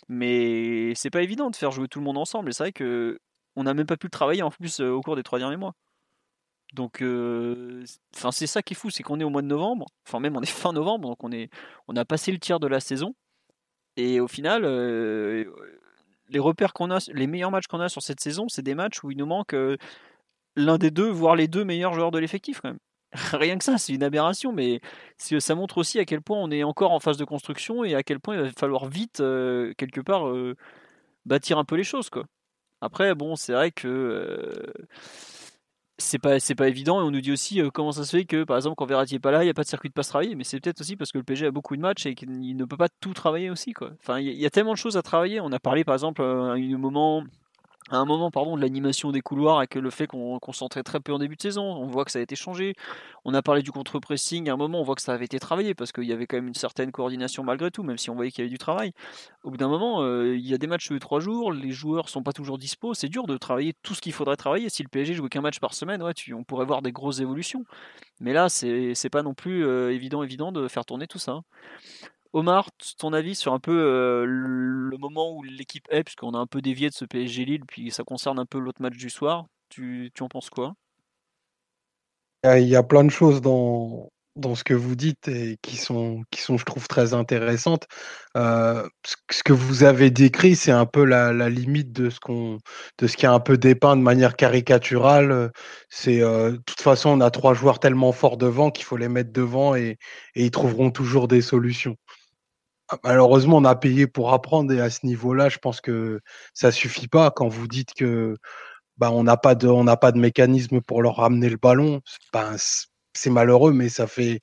Mais 0.09 0.95
c'est 0.95 1.11
pas 1.11 1.23
évident 1.23 1.51
de 1.51 1.57
faire 1.57 1.71
jouer 1.71 1.89
tout 1.89 2.01
le 2.01 2.05
monde 2.05 2.19
ensemble. 2.19 2.51
Et 2.51 2.53
c'est 2.53 2.65
vrai 2.65 2.73
que 2.73 3.21
on 3.57 3.65
n'a 3.65 3.75
même 3.75 3.87
pas 3.87 3.97
pu 3.97 4.07
le 4.07 4.11
travailler 4.11 4.43
en 4.43 4.51
plus 4.51 4.81
euh, 4.81 4.91
au 4.91 5.01
cours 5.03 5.17
des 5.17 5.23
trois 5.23 5.39
derniers 5.39 5.57
mois. 5.57 5.75
Donc, 6.75 7.03
euh, 7.03 7.85
c'est 8.13 8.47
ça 8.47 8.63
qui 8.63 8.75
est 8.75 8.77
fou, 8.77 8.91
c'est 8.91 9.03
qu'on 9.03 9.19
est 9.21 9.25
au 9.25 9.31
mois 9.31 9.43
de 9.43 9.49
novembre, 9.49 9.87
enfin 10.07 10.21
même 10.21 10.37
on 10.37 10.41
est 10.41 10.47
fin 10.47 10.73
novembre, 10.73 11.09
donc 11.09 11.25
on 11.25 11.33
est, 11.33 11.51
on 11.89 11.97
a 11.97 12.05
passé 12.05 12.31
le 12.33 12.39
tiers 12.39 12.61
de 12.61 12.69
la 12.69 12.81
saison. 12.81 13.15
Et 13.97 14.21
au 14.21 14.29
final, 14.29 14.65
euh, 14.65 15.45
les 16.31 17.27
meilleurs 17.27 17.51
matchs 17.51 17.67
qu'on 17.67 17.81
a 17.81 17.89
sur 17.89 18.03
cette 18.03 18.21
saison, 18.21 18.47
c'est 18.49 18.63
des 18.63 18.75
matchs 18.75 19.03
où 19.03 19.11
il 19.11 19.17
nous 19.17 19.27
manque 19.27 19.55
l'un 20.57 20.79
des 20.79 20.91
deux, 20.91 21.09
voire 21.09 21.37
les 21.37 21.49
deux 21.49 21.65
meilleurs 21.65 21.95
joueurs 21.95 22.11
de 22.11 22.19
l'effectif 22.19 22.61
quand 22.61 22.71
même. 22.71 22.79
Rien 23.33 23.59
que 23.59 23.65
ça, 23.65 23.79
c'est 23.79 23.93
une 23.93 24.03
aberration, 24.03 24.53
mais 24.53 24.81
ça 25.17 25.55
montre 25.55 25.79
aussi 25.79 25.99
à 25.99 26.05
quel 26.05 26.23
point 26.23 26.39
on 26.39 26.51
est 26.51 26.63
encore 26.63 26.93
en 26.93 27.01
phase 27.01 27.17
de 27.17 27.25
construction 27.25 27.85
et 27.85 27.95
à 27.95 28.03
quel 28.03 28.21
point 28.21 28.37
il 28.37 28.43
va 28.43 28.51
falloir 28.57 28.87
vite, 28.87 29.19
quelque 29.19 30.01
part, 30.01 30.33
bâtir 31.27 31.59
un 31.59 31.65
peu 31.65 31.77
les 31.77 31.85
choses. 31.85 32.09
Après, 32.81 33.15
bon, 33.15 33.37
c'est 33.37 33.53
vrai 33.53 33.71
que 33.73 34.73
c'est 36.01 36.19
pas 36.19 36.41
c'est 36.41 36.55
pas 36.55 36.69
évident 36.69 37.01
et 37.01 37.05
on 37.05 37.11
nous 37.11 37.21
dit 37.21 37.33
aussi 37.33 37.61
euh, 37.61 37.71
comment 37.71 37.93
ça 37.93 38.05
se 38.05 38.17
fait 38.17 38.25
que 38.25 38.45
par 38.45 38.57
exemple 38.57 38.77
quand 38.77 38.87
Verratti 38.87 39.17
est 39.17 39.21
pas 39.21 39.31
là 39.31 39.45
il 39.45 39.49
a 39.49 39.55
pas 39.55 39.63
de 39.63 39.69
circuit 39.69 39.89
de 39.89 39.95
passe 39.95 40.09
travailler 40.09 40.35
mais 40.35 40.45
c'est 40.45 40.61
peut-être 40.61 40.81
aussi 40.81 40.97
parce 40.97 41.13
que 41.13 41.19
le 41.19 41.25
PSG 41.25 41.47
a 41.47 41.51
beaucoup 41.51 41.77
de 41.77 41.81
matchs 41.81 42.07
et 42.07 42.15
qu'il 42.15 42.57
ne 42.57 42.65
peut 42.65 42.77
pas 42.77 42.89
tout 42.89 43.15
travailler 43.15 43.51
aussi 43.51 43.73
quoi. 43.73 43.91
Enfin 44.01 44.19
il 44.19 44.33
y, 44.33 44.47
a 44.47 44.51
tellement 44.51 44.73
de 44.73 44.79
choses 44.79 44.97
à 44.97 45.03
travailler. 45.03 45.41
On 45.41 45.53
a 45.53 45.59
parlé 45.59 45.85
par 45.85 45.95
exemple 45.95 46.23
à 46.23 46.25
un 46.25 46.79
moment 46.79 47.25
à 47.91 47.97
un 47.97 48.05
moment 48.05 48.31
pardon, 48.31 48.57
de 48.57 48.63
l'animation 48.63 49.11
des 49.11 49.21
couloirs 49.21 49.63
et 49.63 49.67
que 49.67 49.79
le 49.79 49.91
fait 49.91 50.07
qu'on 50.07 50.39
concentrait 50.39 50.83
très 50.83 51.01
peu 51.01 51.13
en 51.13 51.19
début 51.19 51.37
de 51.37 51.43
saison. 51.43 51.65
On 51.65 51.87
voit 51.87 52.05
que 52.05 52.11
ça 52.11 52.21
a 52.21 52.23
été 52.23 52.37
changé. 52.37 52.75
On 53.25 53.35
a 53.35 53.43
parlé 53.43 53.63
du 53.63 53.73
contre-pressing. 53.73 54.49
À 54.49 54.55
un 54.55 54.57
moment, 54.57 54.81
on 54.81 54.85
voit 54.85 54.95
que 54.95 55.03
ça 55.03 55.13
avait 55.13 55.25
été 55.25 55.39
travaillé 55.41 55.75
parce 55.75 55.93
qu'il 55.93 56.05
y 56.05 56.13
avait 56.13 56.27
quand 56.27 56.37
même 56.37 56.49
une 56.49 56.55
certaine 56.55 56.93
coordination 56.93 57.43
malgré 57.43 57.71
tout, 57.71 57.83
même 57.83 57.99
si 57.99 58.09
on 58.09 58.15
voyait 58.15 58.31
qu'il 58.31 58.45
y 58.45 58.47
avait 58.47 58.51
du 58.53 58.59
travail. 58.59 58.93
Au 59.43 59.51
bout 59.51 59.57
d'un 59.57 59.69
moment, 59.69 60.03
euh, 60.03 60.37
il 60.37 60.47
y 60.47 60.55
a 60.55 60.59
des 60.59 60.67
matchs 60.67 60.87
tous 60.87 60.95
les 60.95 61.01
trois 61.01 61.21
jours. 61.21 61.53
Les 61.53 61.73
joueurs 61.73 62.09
sont 62.09 62.23
pas 62.23 62.33
toujours 62.33 62.59
dispo. 62.59 62.95
C'est 62.95 63.09
dur 63.09 63.27
de 63.27 63.37
travailler 63.37 63.75
tout 63.83 63.95
ce 63.95 64.01
qu'il 64.01 64.13
faudrait 64.13 64.37
travailler. 64.37 64.69
Si 64.69 64.83
le 64.83 64.89
PSG 64.89 65.15
jouait 65.15 65.29
qu'un 65.29 65.41
match 65.41 65.59
par 65.59 65.75
semaine, 65.75 66.03
on 66.33 66.45
pourrait 66.45 66.67
voir 66.67 66.83
des 66.83 66.93
grosses 66.93 67.21
évolutions. 67.21 67.65
Mais 68.21 68.33
là, 68.33 68.49
c'est 68.49 69.11
pas 69.11 69.23
non 69.23 69.35
plus 69.35 69.65
euh, 69.65 69.93
évident, 69.93 70.23
évident 70.23 70.53
de 70.53 70.69
faire 70.69 70.85
tourner 70.85 71.07
tout 71.07 71.19
ça. 71.19 71.41
Omar, 72.33 72.71
ton 72.99 73.13
avis 73.13 73.35
sur 73.35 73.53
un 73.53 73.59
peu 73.59 73.73
euh, 73.73 74.25
le 74.25 74.97
moment 74.99 75.33
où 75.33 75.43
l'équipe 75.43 75.87
est, 75.91 76.05
puisqu'on 76.05 76.35
a 76.35 76.39
un 76.39 76.47
peu 76.47 76.63
dévié 76.63 76.89
de 76.89 76.95
ce 76.95 77.05
PSG 77.05 77.45
Lille, 77.45 77.65
puis 77.67 77.91
ça 77.91 78.05
concerne 78.05 78.39
un 78.39 78.47
peu 78.47 78.59
l'autre 78.59 78.81
match 78.83 78.97
du 78.97 79.11
soir. 79.11 79.47
Tu, 79.69 80.13
en 80.21 80.29
penses 80.29 80.51
quoi? 80.51 80.75
Il 82.45 82.69
y 82.69 82.77
a 82.77 82.83
plein 82.83 83.05
de 83.05 83.11
choses 83.11 83.41
dans, 83.41 84.11
dans 84.37 84.55
ce 84.55 84.65
que 84.65 84.75
vous 84.75 84.95
dites 84.95 85.29
et 85.29 85.59
qui 85.61 85.77
sont, 85.77 86.23
qui 86.31 86.41
sont 86.41 86.57
je 86.57 86.65
trouve, 86.65 86.87
très 86.89 87.15
intéressantes. 87.15 87.87
Euh, 88.37 88.89
ce 89.05 89.43
que 89.43 89.53
vous 89.53 89.83
avez 89.83 90.11
décrit, 90.11 90.57
c'est 90.57 90.71
un 90.71 90.87
peu 90.87 91.05
la, 91.05 91.33
limite 91.49 91.93
de 91.93 92.11
ce, 92.11 92.21
qu'on, 92.21 92.59
de 92.99 93.07
ce 93.07 93.17
qui 93.17 93.27
est 93.27 93.29
un 93.29 93.41
peu 93.41 93.59
dépeint 93.59 93.97
de 93.97 94.03
manière 94.03 94.37
caricaturale. 94.37 95.51
C'est 95.89 96.23
euh, 96.23 96.53
de 96.53 96.57
toute 96.59 96.81
façon, 96.81 97.11
on 97.11 97.21
a 97.21 97.31
trois 97.31 97.55
joueurs 97.55 97.81
tellement 97.81 98.13
forts 98.13 98.37
devant 98.37 98.71
qu'il 98.71 98.85
faut 98.85 98.97
les 98.97 99.09
mettre 99.09 99.33
devant 99.33 99.75
et 99.75 99.99
ils 100.35 100.51
trouveront 100.51 100.91
toujours 100.91 101.29
des 101.29 101.43
solutions. 101.43 101.97
Ah, 102.93 102.99
malheureusement, 103.05 103.59
on 103.59 103.65
a 103.65 103.77
payé 103.77 104.07
pour 104.09 104.33
apprendre 104.33 104.73
et 104.73 104.81
à 104.81 104.91
ce 104.91 105.07
niveau-là, 105.07 105.49
je 105.49 105.59
pense 105.59 105.81
que 105.81 106.21
ça 106.55 106.73
suffit 106.73 107.07
pas. 107.09 107.31
Quand 107.31 107.49
vous 107.49 107.69
dites 107.69 107.95
que 107.95 108.37
bah, 108.99 109.11
on 109.13 109.25
n'a 109.25 109.37
pas 109.37 109.55
de, 109.55 109.69
on 109.69 109.85
n'a 109.85 109.97
pas 109.97 110.13
de 110.13 110.19
mécanisme 110.19 110.81
pour 110.81 111.03
leur 111.03 111.17
ramener 111.17 111.49
le 111.49 111.57
ballon, 111.57 112.01
ben, 112.33 112.57
c'est 113.15 113.31
malheureux, 113.31 113.73
mais 113.73 113.89
ça 113.89 114.07
fait 114.09 114.41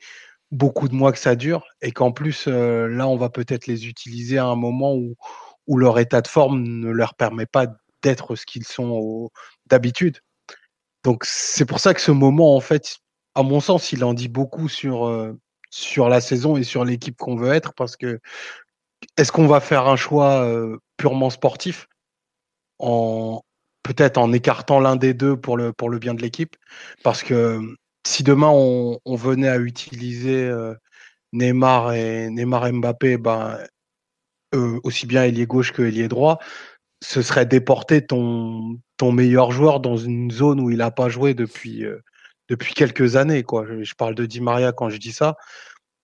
beaucoup 0.51 0.87
de 0.87 0.95
mois 0.95 1.11
que 1.11 1.19
ça 1.19 1.35
dure 1.35 1.65
et 1.81 1.91
qu'en 1.91 2.11
plus 2.13 2.45
euh, 2.47 2.87
là, 2.87 3.07
on 3.07 3.17
va 3.17 3.29
peut-être 3.29 3.67
les 3.67 3.87
utiliser 3.87 4.37
à 4.37 4.45
un 4.45 4.55
moment 4.55 4.95
où, 4.95 5.15
où 5.67 5.77
leur 5.77 5.99
état 5.99 6.21
de 6.21 6.27
forme 6.27 6.63
ne 6.63 6.89
leur 6.91 7.15
permet 7.15 7.45
pas 7.47 7.67
d'être 8.03 8.35
ce 8.35 8.45
qu'ils 8.45 8.65
sont 8.65 9.29
d'habitude. 9.67 10.19
Donc 11.03 11.23
c'est 11.25 11.65
pour 11.65 11.79
ça 11.79 11.93
que 11.93 12.01
ce 12.01 12.11
moment, 12.11 12.55
en 12.55 12.61
fait, 12.61 12.97
à 13.35 13.43
mon 13.43 13.59
sens, 13.61 13.91
il 13.91 14.03
en 14.03 14.13
dit 14.13 14.29
beaucoup 14.29 14.69
sur 14.69 15.07
euh, 15.07 15.33
sur 15.69 16.09
la 16.09 16.21
saison 16.21 16.57
et 16.57 16.63
sur 16.63 16.85
l'équipe 16.85 17.17
qu'on 17.17 17.35
veut 17.35 17.51
être 17.51 17.73
parce 17.73 17.97
que 17.97 18.19
est-ce 19.17 19.31
qu'on 19.31 19.47
va 19.47 19.59
faire 19.59 19.87
un 19.87 19.95
choix 19.95 20.43
euh, 20.43 20.77
purement 20.97 21.29
sportif? 21.29 21.87
En 22.79 23.41
peut-être 23.83 24.17
en 24.17 24.33
écartant 24.33 24.79
l'un 24.81 24.97
des 24.97 25.13
deux 25.13 25.37
pour 25.37 25.57
le 25.57 25.73
bien 25.99 26.13
de 26.13 26.21
l'équipe 26.21 26.55
parce 27.03 27.23
que 27.23 27.61
si 28.05 28.23
demain 28.23 28.49
on, 28.49 28.99
venait 29.15 29.47
à 29.47 29.57
utiliser 29.57 30.43
euh, 30.43 30.75
Neymar 31.31 31.93
et 31.93 32.29
Neymar 32.29 32.71
Mbappé 32.73 33.17
ben 33.17 33.57
aussi 34.83 35.07
bien 35.07 35.23
ailier 35.23 35.45
gauche 35.45 35.71
que 35.71 35.83
ailier 35.83 36.09
droit 36.09 36.39
ce 37.01 37.21
serait 37.21 37.45
déporter 37.45 38.05
ton 38.05 38.79
meilleur 39.01 39.51
joueur 39.51 39.79
dans 39.79 39.97
une 39.97 40.31
zone 40.31 40.59
où 40.59 40.69
il 40.69 40.77
n'a 40.77 40.91
pas 40.91 41.09
joué 41.09 41.33
depuis 41.33 41.85
euh, 41.85 41.99
depuis 42.49 42.73
quelques 42.73 43.15
années. 43.15 43.43
Quoi. 43.43 43.65
Je, 43.81 43.93
parle 43.95 44.15
de 44.15 44.25
Di 44.25 44.41
Maria 44.41 44.71
quand 44.71 44.89
je 44.89 44.97
dis 44.97 45.11
ça. 45.11 45.35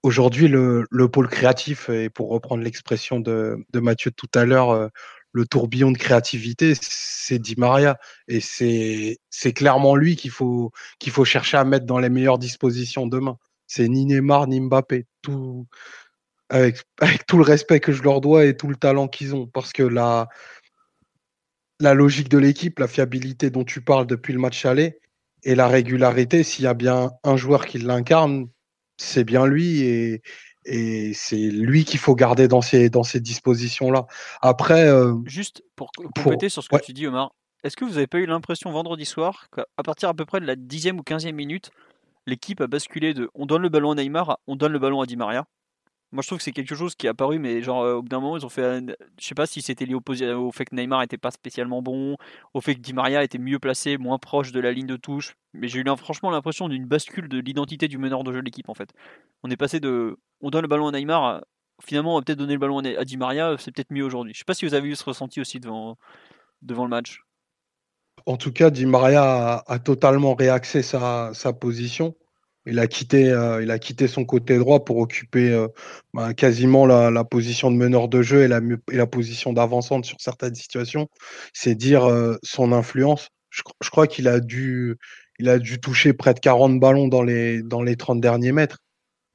Aujourd'hui, 0.04 0.48
le, 0.48 0.86
le, 0.92 1.08
pôle 1.08 1.30
créatif, 1.30 1.90
et 1.90 2.10
pour 2.10 2.30
reprendre 2.30 2.64
l'expression 2.64 3.20
de, 3.20 3.58
de, 3.72 3.80
Mathieu 3.80 4.12
tout 4.12 4.28
à 4.36 4.44
l'heure, 4.44 4.72
euh, 4.72 4.90
le 5.32 5.46
tourbillon 5.46 5.92
de 5.92 5.98
créativité, 5.98 6.74
c'est 6.80 7.40
Di 7.40 7.56
Maria. 7.58 7.98
Et 8.28 8.40
c'est 8.42 9.54
clairement 9.54 9.96
lui 9.96 10.16
qu'il 10.16 10.32
faut, 10.32 10.72
qu'il 11.00 11.12
faut 11.12 11.26
chercher 11.26 11.58
à 11.58 11.64
mettre 11.64 11.86
dans 11.86 12.00
les 12.00 12.10
meilleures 12.10 12.40
dispositions 12.40 13.08
demain. 13.08 13.38
C'est 13.68 13.88
ni 13.88 14.06
Neymar 14.06 14.48
ni 14.48 14.60
Mbappé. 14.60 15.06
Tout, 15.22 15.68
avec, 16.50 16.84
avec 17.00 17.26
tout 17.26 17.38
le 17.38 17.44
respect 17.44 17.80
que 17.80 17.92
je 17.92 18.04
leur 18.04 18.22
dois 18.22 18.46
et 18.46 18.56
tout 18.58 18.68
le 18.68 18.76
talent 18.76 19.08
qu'ils 19.08 19.34
ont. 19.36 19.48
Parce 19.48 19.74
que 19.74 19.84
la, 19.84 20.28
la 21.80 21.94
logique 21.94 22.30
de 22.30 22.38
l'équipe, 22.38 22.80
la 22.80 22.88
fiabilité 22.88 23.50
dont 23.50 23.64
tu 23.64 23.82
parles 23.82 24.06
depuis 24.06 24.34
le 24.34 24.40
match 24.40 24.66
aller, 24.66 25.00
et 25.44 25.56
la 25.56 25.68
régularité, 25.68 26.44
s'il 26.44 26.66
y 26.66 26.68
a 26.68 26.74
bien 26.74 27.12
un 27.24 27.38
joueur 27.38 27.66
qui 27.66 27.78
l'incarne, 27.78 28.48
c'est 28.98 29.24
bien 29.24 29.46
lui 29.46 29.82
et, 29.82 30.22
et 30.66 31.14
c'est 31.14 31.36
lui 31.38 31.86
qu'il 31.86 32.00
faut 32.00 32.16
garder 32.16 32.48
dans 32.48 32.62
ces, 32.62 32.90
dans 32.90 33.04
ces 33.04 33.20
dispositions-là. 33.20 34.06
Après. 34.42 34.88
Euh, 34.88 35.16
Juste 35.26 35.64
pour 35.76 35.92
compléter 35.92 36.50
sur 36.50 36.64
ce 36.64 36.70
que 36.70 36.78
tu 36.78 36.94
dis, 36.94 37.08
Omar, 37.08 37.34
est-ce 37.64 37.78
que 37.78 37.86
vous 37.86 37.94
n'avez 37.94 38.08
pas 38.08 38.20
eu 38.20 38.26
l'impression 38.26 38.72
vendredi 38.72 39.06
soir 39.06 39.48
qu'à 39.56 39.66
partir 39.84 40.10
à 40.10 40.14
peu 40.14 40.26
près 40.26 40.40
de 40.40 40.46
la 40.46 40.56
dixième 40.56 41.00
ou 41.00 41.04
quinzième 41.04 41.36
minute, 41.36 41.72
l'équipe 42.26 42.62
a 42.62 42.68
basculé 42.68 43.14
de 43.14 43.30
on 43.36 43.46
donne 43.46 43.62
le 43.62 43.70
ballon 43.70 43.92
à 43.92 43.96
Neymar 43.96 44.40
on 44.48 44.56
donne 44.56 44.72
le 44.72 44.80
ballon 44.80 45.02
à 45.02 45.06
Di 45.06 45.16
Maria? 45.18 45.46
Moi, 46.14 46.22
je 46.22 46.28
trouve 46.28 46.38
que 46.38 46.44
c'est 46.44 46.52
quelque 46.52 46.76
chose 46.76 46.94
qui 46.94 47.08
est 47.08 47.10
apparu, 47.10 47.40
mais 47.40 47.64
genre, 47.64 47.82
euh, 47.82 47.96
au 47.96 48.04
bout 48.04 48.10
d'un 48.10 48.20
moment, 48.20 48.38
ils 48.38 48.46
ont 48.46 48.50
fait. 48.50 48.86
Je 49.20 49.26
sais 49.26 49.34
pas 49.34 49.48
si 49.48 49.64
c'était 49.64 49.86
lié 49.86 49.96
au, 49.96 50.52
fait 50.52 50.66
que 50.66 50.76
Neymar 50.76 51.02
était 51.02 51.18
pas 51.18 51.32
spécialement 51.32 51.82
bon, 51.82 52.18
au 52.54 52.62
fait 52.62 52.76
que 52.76 52.82
Di 52.82 52.94
Maria 52.94 53.24
était 53.24 53.40
mieux 53.40 53.58
placé, 53.58 53.98
moins 53.98 54.20
proche 54.20 54.52
de 54.52 54.60
la 54.60 54.72
ligne 54.72 54.86
de 54.86 54.96
touche. 54.96 55.36
Mais 55.54 55.68
j'ai 55.68 55.80
eu 55.80 55.86
franchement 55.98 56.30
l'impression 56.30 56.70
d'une 56.70 56.86
bascule 56.86 57.28
de 57.28 57.40
l'identité 57.40 57.88
du 57.88 57.98
meneur 57.98 58.24
de 58.24 58.32
jeu 58.32 58.40
de 58.42 58.46
l'équipe, 58.46 58.70
en 58.70 58.76
fait. 58.76 58.94
On 59.44 59.50
est 59.50 59.58
passé 59.58 59.80
de. 59.80 60.20
On 60.42 60.52
donne 60.52 60.62
le 60.62 60.68
ballon 60.68 60.88
à 60.88 60.92
Neymar, 60.92 61.42
finalement, 61.82 62.14
on 62.14 62.20
va 62.20 62.24
peut-être 62.24 62.38
donner 62.38 62.54
le 62.54 62.60
ballon 62.60 62.80
à 62.80 63.06
Di 63.06 63.18
Maria, 63.18 63.56
c'est 63.58 63.72
peut-être 63.72 63.92
mieux 63.92 64.04
aujourd'hui. 64.04 64.34
Je 64.34 64.40
sais 64.40 64.46
pas 64.46 64.54
si 64.54 64.66
vous 64.66 64.76
avez 64.76 64.90
eu 64.90 64.96
ce 64.96 65.04
ressenti 65.04 65.42
aussi 65.42 65.60
devant, 65.60 65.98
devant 66.62 66.84
le 66.84 66.90
match. 66.90 67.22
En 68.28 68.38
tout 68.38 68.54
cas, 68.54 68.70
Di 68.70 68.86
Maria 68.86 69.64
a, 69.66 69.80
totalement 69.80 70.36
réaxé 70.36 70.84
sa, 70.84 71.34
sa 71.34 71.54
position. 71.54 72.16
Il 72.66 72.80
a 72.80 72.88
quitté, 72.88 73.30
euh, 73.30 73.62
il 73.62 73.72
a 73.72 73.80
quitté 73.80 74.08
son 74.08 74.26
côté 74.26 74.58
droit 74.58 74.86
pour 74.86 74.98
occuper 74.98 75.52
euh, 75.52 75.68
bah, 76.14 76.34
quasiment 76.34 76.86
la, 76.86 77.24
position 77.26 77.72
de 77.72 77.76
meneur 77.76 78.08
de 78.08 78.22
jeu 78.22 78.44
et 78.44 78.48
la, 78.48 78.62
et 78.92 78.98
la 78.98 79.08
position 79.08 79.54
d'avançante 79.54 80.06
sur 80.06 80.18
certaines 80.22 80.56
situations. 80.56 81.10
C'est 81.54 81.76
dire 81.76 82.06
euh, 82.06 82.38
son 82.44 82.72
influence. 82.72 83.30
Je, 83.50 83.62
crois 83.90 84.08
qu'il 84.08 84.28
a 84.28 84.40
dû, 84.40 84.98
il 85.40 85.50
a 85.50 85.60
dû 85.60 85.80
toucher 85.80 86.14
près 86.14 86.34
de 86.34 86.40
40 86.40 86.80
ballons 86.80 87.08
dans 87.08 87.22
les, 87.22 87.62
dans 87.62 87.84
les 87.84 87.98
30 87.98 88.22
derniers 88.22 88.52
mètres. 88.54 88.80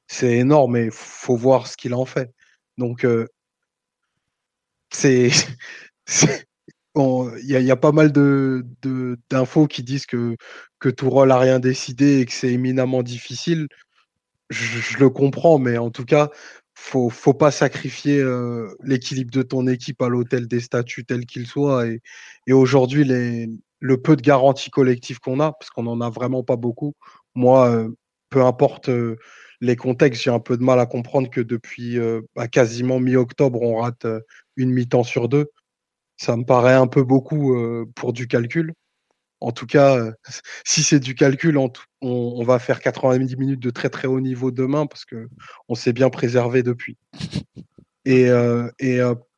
C'est 0.07 0.33
énorme 0.37 0.75
et 0.75 0.89
faut 0.91 1.37
voir 1.37 1.67
ce 1.67 1.77
qu'il 1.77 1.93
en 1.93 2.05
fait. 2.05 2.31
Donc, 2.77 3.05
c'est, 4.91 5.29
il 7.43 7.49
y, 7.49 7.71
a 7.71 7.75
pas 7.75 7.91
mal 7.91 8.11
de, 8.11 8.65
d'infos 9.29 9.67
qui 9.67 9.83
disent 9.83 10.05
que, 10.05 10.35
que 10.79 10.89
Tourol 10.89 11.31
a 11.31 11.39
rien 11.39 11.59
décidé 11.59 12.19
et 12.19 12.25
que 12.25 12.33
c'est 12.33 12.51
éminemment 12.51 13.03
difficile. 13.03 13.67
Je, 14.49 14.97
le 14.97 15.09
comprends, 15.09 15.59
mais 15.59 15.77
en 15.77 15.91
tout 15.91 16.05
cas, 16.05 16.29
faut, 16.75 17.09
faut 17.09 17.33
pas 17.33 17.51
sacrifier 17.51 18.19
euh, 18.19 18.67
l'équilibre 18.83 19.31
de 19.31 19.43
ton 19.43 19.67
équipe 19.67 20.01
à 20.01 20.09
l'hôtel 20.09 20.47
des 20.47 20.59
statuts 20.59 21.05
tel 21.05 21.25
qu'il 21.25 21.47
soit. 21.47 21.87
Et, 21.87 22.01
et 22.47 22.53
aujourd'hui, 22.53 23.05
le 23.79 24.01
peu 24.01 24.15
de 24.15 24.21
garanties 24.21 24.71
collectives 24.71 25.19
qu'on 25.19 25.39
a, 25.39 25.51
parce 25.53 25.69
qu'on 25.69 25.83
n'en 25.83 26.01
a 26.01 26.09
vraiment 26.09 26.43
pas 26.43 26.55
beaucoup, 26.55 26.95
moi, 27.35 27.69
euh, 27.71 27.89
peu 28.29 28.43
importe 28.43 28.89
euh, 28.89 29.17
les 29.61 29.75
contextes, 29.75 30.23
j'ai 30.23 30.31
un 30.31 30.39
peu 30.39 30.57
de 30.57 30.63
mal 30.63 30.79
à 30.79 30.85
comprendre 30.85 31.29
que 31.29 31.41
depuis 31.41 31.99
bah, 32.35 32.47
quasiment 32.47 32.99
mi-octobre, 32.99 33.61
on 33.61 33.77
rate 33.81 34.07
une 34.55 34.71
mi-temps 34.71 35.03
sur 35.03 35.27
deux 35.27 35.51
ça 36.19 36.35
me 36.35 36.43
paraît 36.43 36.73
un 36.73 36.87
peu 36.87 37.03
beaucoup 37.03 37.55
euh, 37.55 37.85
pour 37.95 38.13
du 38.13 38.27
calcul. 38.27 38.73
En 39.39 39.51
tout 39.53 39.65
cas, 39.65 39.97
euh, 39.97 40.11
si 40.65 40.83
c'est 40.83 40.99
du 40.99 41.15
calcul, 41.15 41.57
on, 42.01 42.43
va 42.43 42.59
faire 42.59 42.81
90 42.81 43.37
minutes 43.37 43.61
de 43.61 43.69
très 43.69 43.89
très 43.89 44.07
haut 44.07 44.19
niveau 44.19 44.51
demain 44.51 44.85
parce 44.85 45.05
que 45.05 45.29
on 45.69 45.75
s'est 45.75 45.93
bien 45.93 46.09
préservé 46.09 46.61
depuis. 46.61 46.97
Et, 48.05 48.29
euh, 48.29 48.69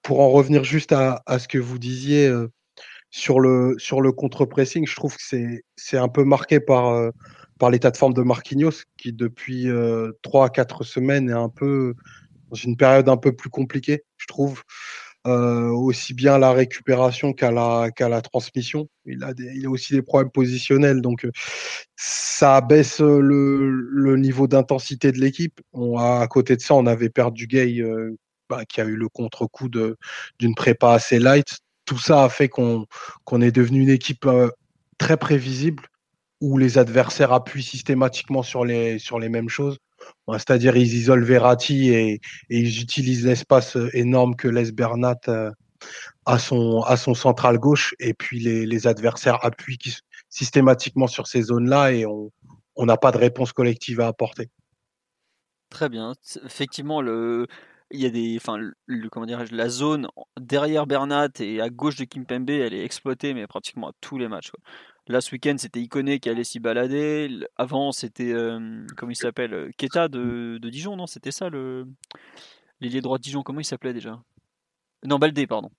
pour 0.02 0.22
en 0.22 0.32
revenir 0.32 0.64
juste 0.64 0.92
à, 0.94 1.22
ce 1.38 1.48
que 1.48 1.60
vous 1.60 1.78
disiez 1.78 2.34
sur 3.12 3.40
le 3.40 3.76
sur 3.78 4.02
le 4.02 4.12
contre-pressing, 4.12 4.88
je 4.88 4.96
trouve 4.96 5.16
que 5.16 5.22
c'est 5.76 5.98
un 5.98 6.08
peu 6.08 6.24
marqué 6.24 6.60
par 6.60 7.12
par 7.60 7.70
l'état 7.70 7.92
de 7.92 7.98
forme 7.98 8.16
de 8.16 8.24
Marquinhos 8.24 8.86
qui 8.98 9.14
depuis 9.14 9.68
trois 10.24 10.48
à 10.48 10.50
quatre 10.50 10.84
semaines 10.84 11.30
est 11.30 11.34
un 11.34 11.50
peu 11.50 11.94
dans 12.50 12.56
une 12.56 12.78
période 12.78 13.10
un 13.10 13.18
peu 13.18 13.32
plus 13.32 13.50
compliquée, 13.50 14.04
je 14.18 14.26
trouve. 14.28 14.64
Euh, 15.28 15.70
aussi 15.70 16.16
bien 16.16 16.40
la 16.40 16.52
récupération 16.52 17.32
qu'à 17.34 17.52
la, 17.52 18.22
transmission. 18.22 18.90
Il 19.06 19.24
a, 19.24 19.70
aussi 19.70 19.94
des 19.94 20.02
problèmes 20.02 20.32
positionnels, 20.32 21.02
donc 21.02 21.26
euh, 21.26 21.32
ça 21.96 22.60
baisse 22.62 23.00
le, 23.00 23.70
le 23.70 24.18
niveau 24.18 24.48
d'intensité 24.48 25.12
de 25.12 25.20
l'équipe. 25.20 25.62
À 26.00 26.28
côté 26.28 26.56
de 26.56 26.62
ça, 26.62 26.74
on 26.74 26.88
avait 26.88 27.10
perdu 27.10 27.46
Gay, 27.46 27.82
euh, 27.82 28.18
bah, 28.50 28.66
qui 28.66 28.82
a 28.82 28.86
eu 28.86 28.96
le 28.96 29.10
contre-coup 29.10 29.70
d'une 29.70 30.56
prépa 30.56 30.94
assez 30.94 31.20
light. 31.20 31.60
Tout 31.86 32.00
ça 32.00 32.24
a 32.24 32.30
fait 32.30 32.50
qu'on, 32.50 32.88
est 33.42 33.52
devenu 33.52 33.82
une 33.82 33.90
équipe 33.90 34.28
très 34.98 35.18
prévisible 35.18 35.84
où 36.40 36.58
les 36.58 36.80
adversaires 36.80 37.32
appuient 37.32 37.62
systématiquement 37.62 38.42
sur 38.42 38.66
les 38.66 39.30
mêmes 39.30 39.50
choses. 39.50 39.78
C'est-à-dire 40.34 40.76
ils 40.78 40.94
isolent 40.94 41.24
Verratti 41.24 41.90
et, 41.90 42.22
ils 42.50 42.82
utilisent 42.82 43.26
l'espace 43.26 43.76
euh, 43.76 43.90
énorme 43.94 44.36
que 44.36 44.48
laisse 44.48 44.72
Bernat 44.72 45.20
euh, 45.28 45.52
à 46.26 46.40
son, 46.40 46.82
à 46.82 46.98
son 46.98 47.14
central 47.14 47.58
gauche 47.58 47.96
et 48.00 48.14
puis 48.14 48.40
les, 48.40 48.66
les 48.66 48.88
adversaires 48.88 49.44
appuient 49.44 49.80
systématiquement 50.30 51.08
sur 51.08 51.28
ces 51.28 51.44
zones-là 51.44 51.92
et 51.92 52.06
on 52.06 52.32
n'a 52.86 52.98
pas 52.98 53.12
de 53.12 53.18
réponse 53.18 53.52
collective 53.52 54.00
à 54.00 54.08
apporter. 54.08 54.50
Très 55.70 55.90
bien. 55.90 56.14
Effectivement, 56.46 57.02
le, 57.02 57.48
il 57.92 58.02
y 58.02 58.06
a 58.06 58.10
des, 58.10 58.38
enfin, 58.38 58.58
le, 58.58 59.10
comment 59.10 59.26
la 59.26 59.70
zone 59.70 60.08
derrière 60.40 60.88
Bernat 60.88 61.30
et 61.40 61.62
à 61.62 61.70
gauche 61.70 61.96
de 61.96 62.06
Kimpembe, 62.06 62.50
elle 62.50 62.74
est 62.74 62.84
exploitée, 62.84 63.34
mais 63.34 63.48
pratiquement 63.48 63.90
à 63.90 63.92
tous 64.02 64.18
les 64.18 64.28
matchs. 64.28 64.52
Là, 65.08 65.20
ce 65.20 65.32
week-end, 65.32 65.56
c'était 65.58 65.80
Iconé 65.80 66.20
qui 66.20 66.30
allait 66.30 66.44
s'y 66.44 66.60
balader. 66.60 67.30
Avant, 67.58 67.92
c'était, 67.92 68.32
euh, 68.32 68.86
comment 68.96 69.12
il 69.12 69.16
s'appelle 69.16 69.54
euh, 69.54 69.72
Keta 69.78 70.08
de, 70.08 70.60
de, 70.62 70.70
Dijon, 70.70 70.96
non 70.96 71.08
C'était 71.08 71.32
ça, 71.32 71.50
le 71.50 71.88
l'ailier 72.80 73.02
droit 73.02 73.18
de 73.18 73.24
Dijon. 73.24 73.42
Comment 73.44 73.60
il 73.60 73.66
s'appelait 73.66 73.94
déjà? 73.94 74.22
Non, 75.04 75.18
Baldé, 75.18 75.48
pardon. 75.48 75.72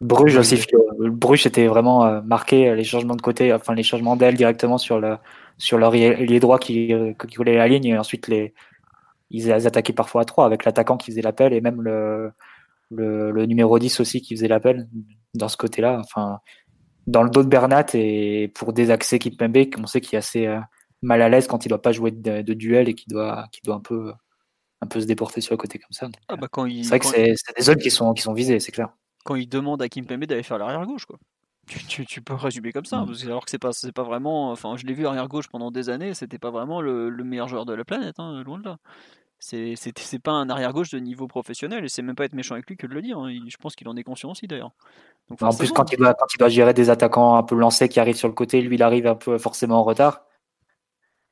Bruges 0.00 0.36
aussi. 0.36 0.60
Bruges 0.98 1.46
était 1.46 1.68
vraiment 1.68 2.04
euh, 2.04 2.20
marqué 2.22 2.74
les 2.74 2.84
changements 2.84 3.14
de 3.14 3.22
côté, 3.22 3.52
enfin 3.52 3.74
les 3.74 3.84
changements 3.84 4.16
d'aile 4.16 4.34
directement 4.34 4.76
sur 4.78 4.98
le 4.98 5.16
sur 5.58 5.78
leur 5.78 5.94
ailier 5.94 6.40
droit 6.40 6.58
qui, 6.58 6.92
qui 7.28 7.36
voulait 7.36 7.56
la 7.56 7.68
ligne 7.68 7.84
et 7.84 7.98
ensuite 7.98 8.26
les 8.26 8.52
ils, 9.30 9.52
attaquaient 9.52 9.92
parfois 9.92 10.22
à 10.22 10.24
trois 10.24 10.44
avec 10.44 10.64
l'attaquant 10.64 10.96
qui 10.96 11.10
faisait 11.10 11.22
l'appel 11.22 11.52
et 11.52 11.60
même 11.60 11.82
le, 11.82 12.32
le, 12.90 13.46
numéro 13.46 13.78
10 13.78 14.00
aussi 14.00 14.20
qui 14.20 14.36
faisait 14.36 14.48
l'appel 14.48 14.88
dans 15.34 15.48
ce 15.48 15.56
côté-là. 15.56 15.98
Enfin, 16.00 16.40
dans 17.06 17.22
le 17.22 17.30
dos 17.30 17.42
de 17.42 17.48
Bernat 17.48 17.86
et 17.94 18.48
pour 18.54 18.72
désaxer 18.72 19.18
Kimpembe, 19.18 19.66
on 19.78 19.86
sait 19.86 20.00
qu'il 20.00 20.14
est 20.14 20.18
assez 20.18 20.46
euh, 20.46 20.60
mal 21.02 21.22
à 21.22 21.28
l'aise 21.28 21.46
quand 21.46 21.64
il 21.64 21.68
doit 21.68 21.82
pas 21.82 21.92
jouer 21.92 22.10
de, 22.10 22.52
duel 22.54 22.88
et 22.88 22.94
qu'il 22.94 23.12
doit, 23.12 23.46
doit 23.64 23.76
un 23.76 23.80
peu, 23.80 24.12
un 24.80 24.86
peu 24.86 25.00
se 25.00 25.06
déporter 25.06 25.40
sur 25.40 25.52
le 25.52 25.58
côté 25.58 25.78
comme 25.78 25.92
ça. 25.92 26.08
Ah 26.28 26.36
bah 26.36 26.48
c'est 26.54 26.88
vrai 26.88 26.98
que 26.98 27.06
c'est, 27.06 27.34
des 27.56 27.62
zones 27.62 27.78
qui 27.78 27.90
sont, 27.90 28.12
qui 28.14 28.22
sont 28.22 28.32
visées, 28.32 28.60
c'est 28.60 28.72
clair. 28.72 28.90
Quand 29.24 29.34
il 29.34 29.48
demande 29.48 29.82
à 29.82 29.88
Kimpembe 29.88 30.24
d'aller 30.24 30.42
faire 30.42 30.58
l'arrière 30.58 30.84
gauche, 30.86 31.06
quoi. 31.06 31.18
Tu, 31.68 32.04
tu, 32.04 32.20
peux 32.20 32.34
résumer 32.34 32.72
comme 32.72 32.84
ça, 32.84 33.04
mm. 33.04 33.14
alors 33.26 33.44
que 33.44 33.50
c'est 33.50 33.58
pas, 33.58 33.72
c'est 33.72 33.92
pas 33.92 34.02
vraiment. 34.02 34.50
Enfin, 34.50 34.76
je 34.76 34.84
l'ai 34.84 34.94
vu 34.94 35.06
arrière 35.06 35.28
gauche 35.28 35.46
pendant 35.48 35.70
des 35.70 35.90
années, 35.90 36.12
c'était 36.12 36.38
pas 36.38 36.50
vraiment 36.50 36.80
le, 36.80 37.08
le, 37.08 37.22
meilleur 37.22 37.46
joueur 37.46 37.64
de 37.66 37.72
la 37.72 37.84
planète, 37.84 38.16
hein, 38.18 38.42
loin 38.42 38.58
de 38.58 38.64
là. 38.64 38.78
C'est, 39.44 39.74
c'est, 39.74 40.20
pas 40.20 40.30
un 40.30 40.48
arrière-gauche 40.48 40.90
de 40.90 41.00
niveau 41.00 41.26
professionnel 41.26 41.84
et 41.84 41.88
c'est 41.88 42.00
même 42.00 42.14
pas 42.14 42.24
être 42.24 42.32
méchant 42.32 42.54
avec 42.54 42.68
lui 42.68 42.76
que 42.76 42.86
de 42.86 42.94
le 42.94 43.02
dire. 43.02 43.18
Hein. 43.18 43.32
Je 43.48 43.56
pense 43.56 43.74
qu'il 43.74 43.88
en 43.88 43.96
est 43.96 44.04
conscient 44.04 44.30
aussi 44.30 44.46
d'ailleurs. 44.46 44.70
en 45.40 45.52
plus, 45.52 45.72
quand 45.72 45.90
il, 45.90 45.98
doit, 45.98 46.14
quand 46.14 46.26
il 46.32 46.38
doit 46.38 46.48
gérer 46.48 46.72
des 46.74 46.90
attaquants 46.90 47.34
un 47.34 47.42
peu 47.42 47.56
lancés 47.56 47.88
qui 47.88 47.98
arrivent 47.98 48.14
sur 48.14 48.28
le 48.28 48.34
côté, 48.34 48.60
lui 48.60 48.76
il 48.76 48.82
arrive 48.84 49.08
un 49.08 49.16
peu 49.16 49.38
forcément 49.38 49.80
en 49.80 49.82
retard. 49.82 50.26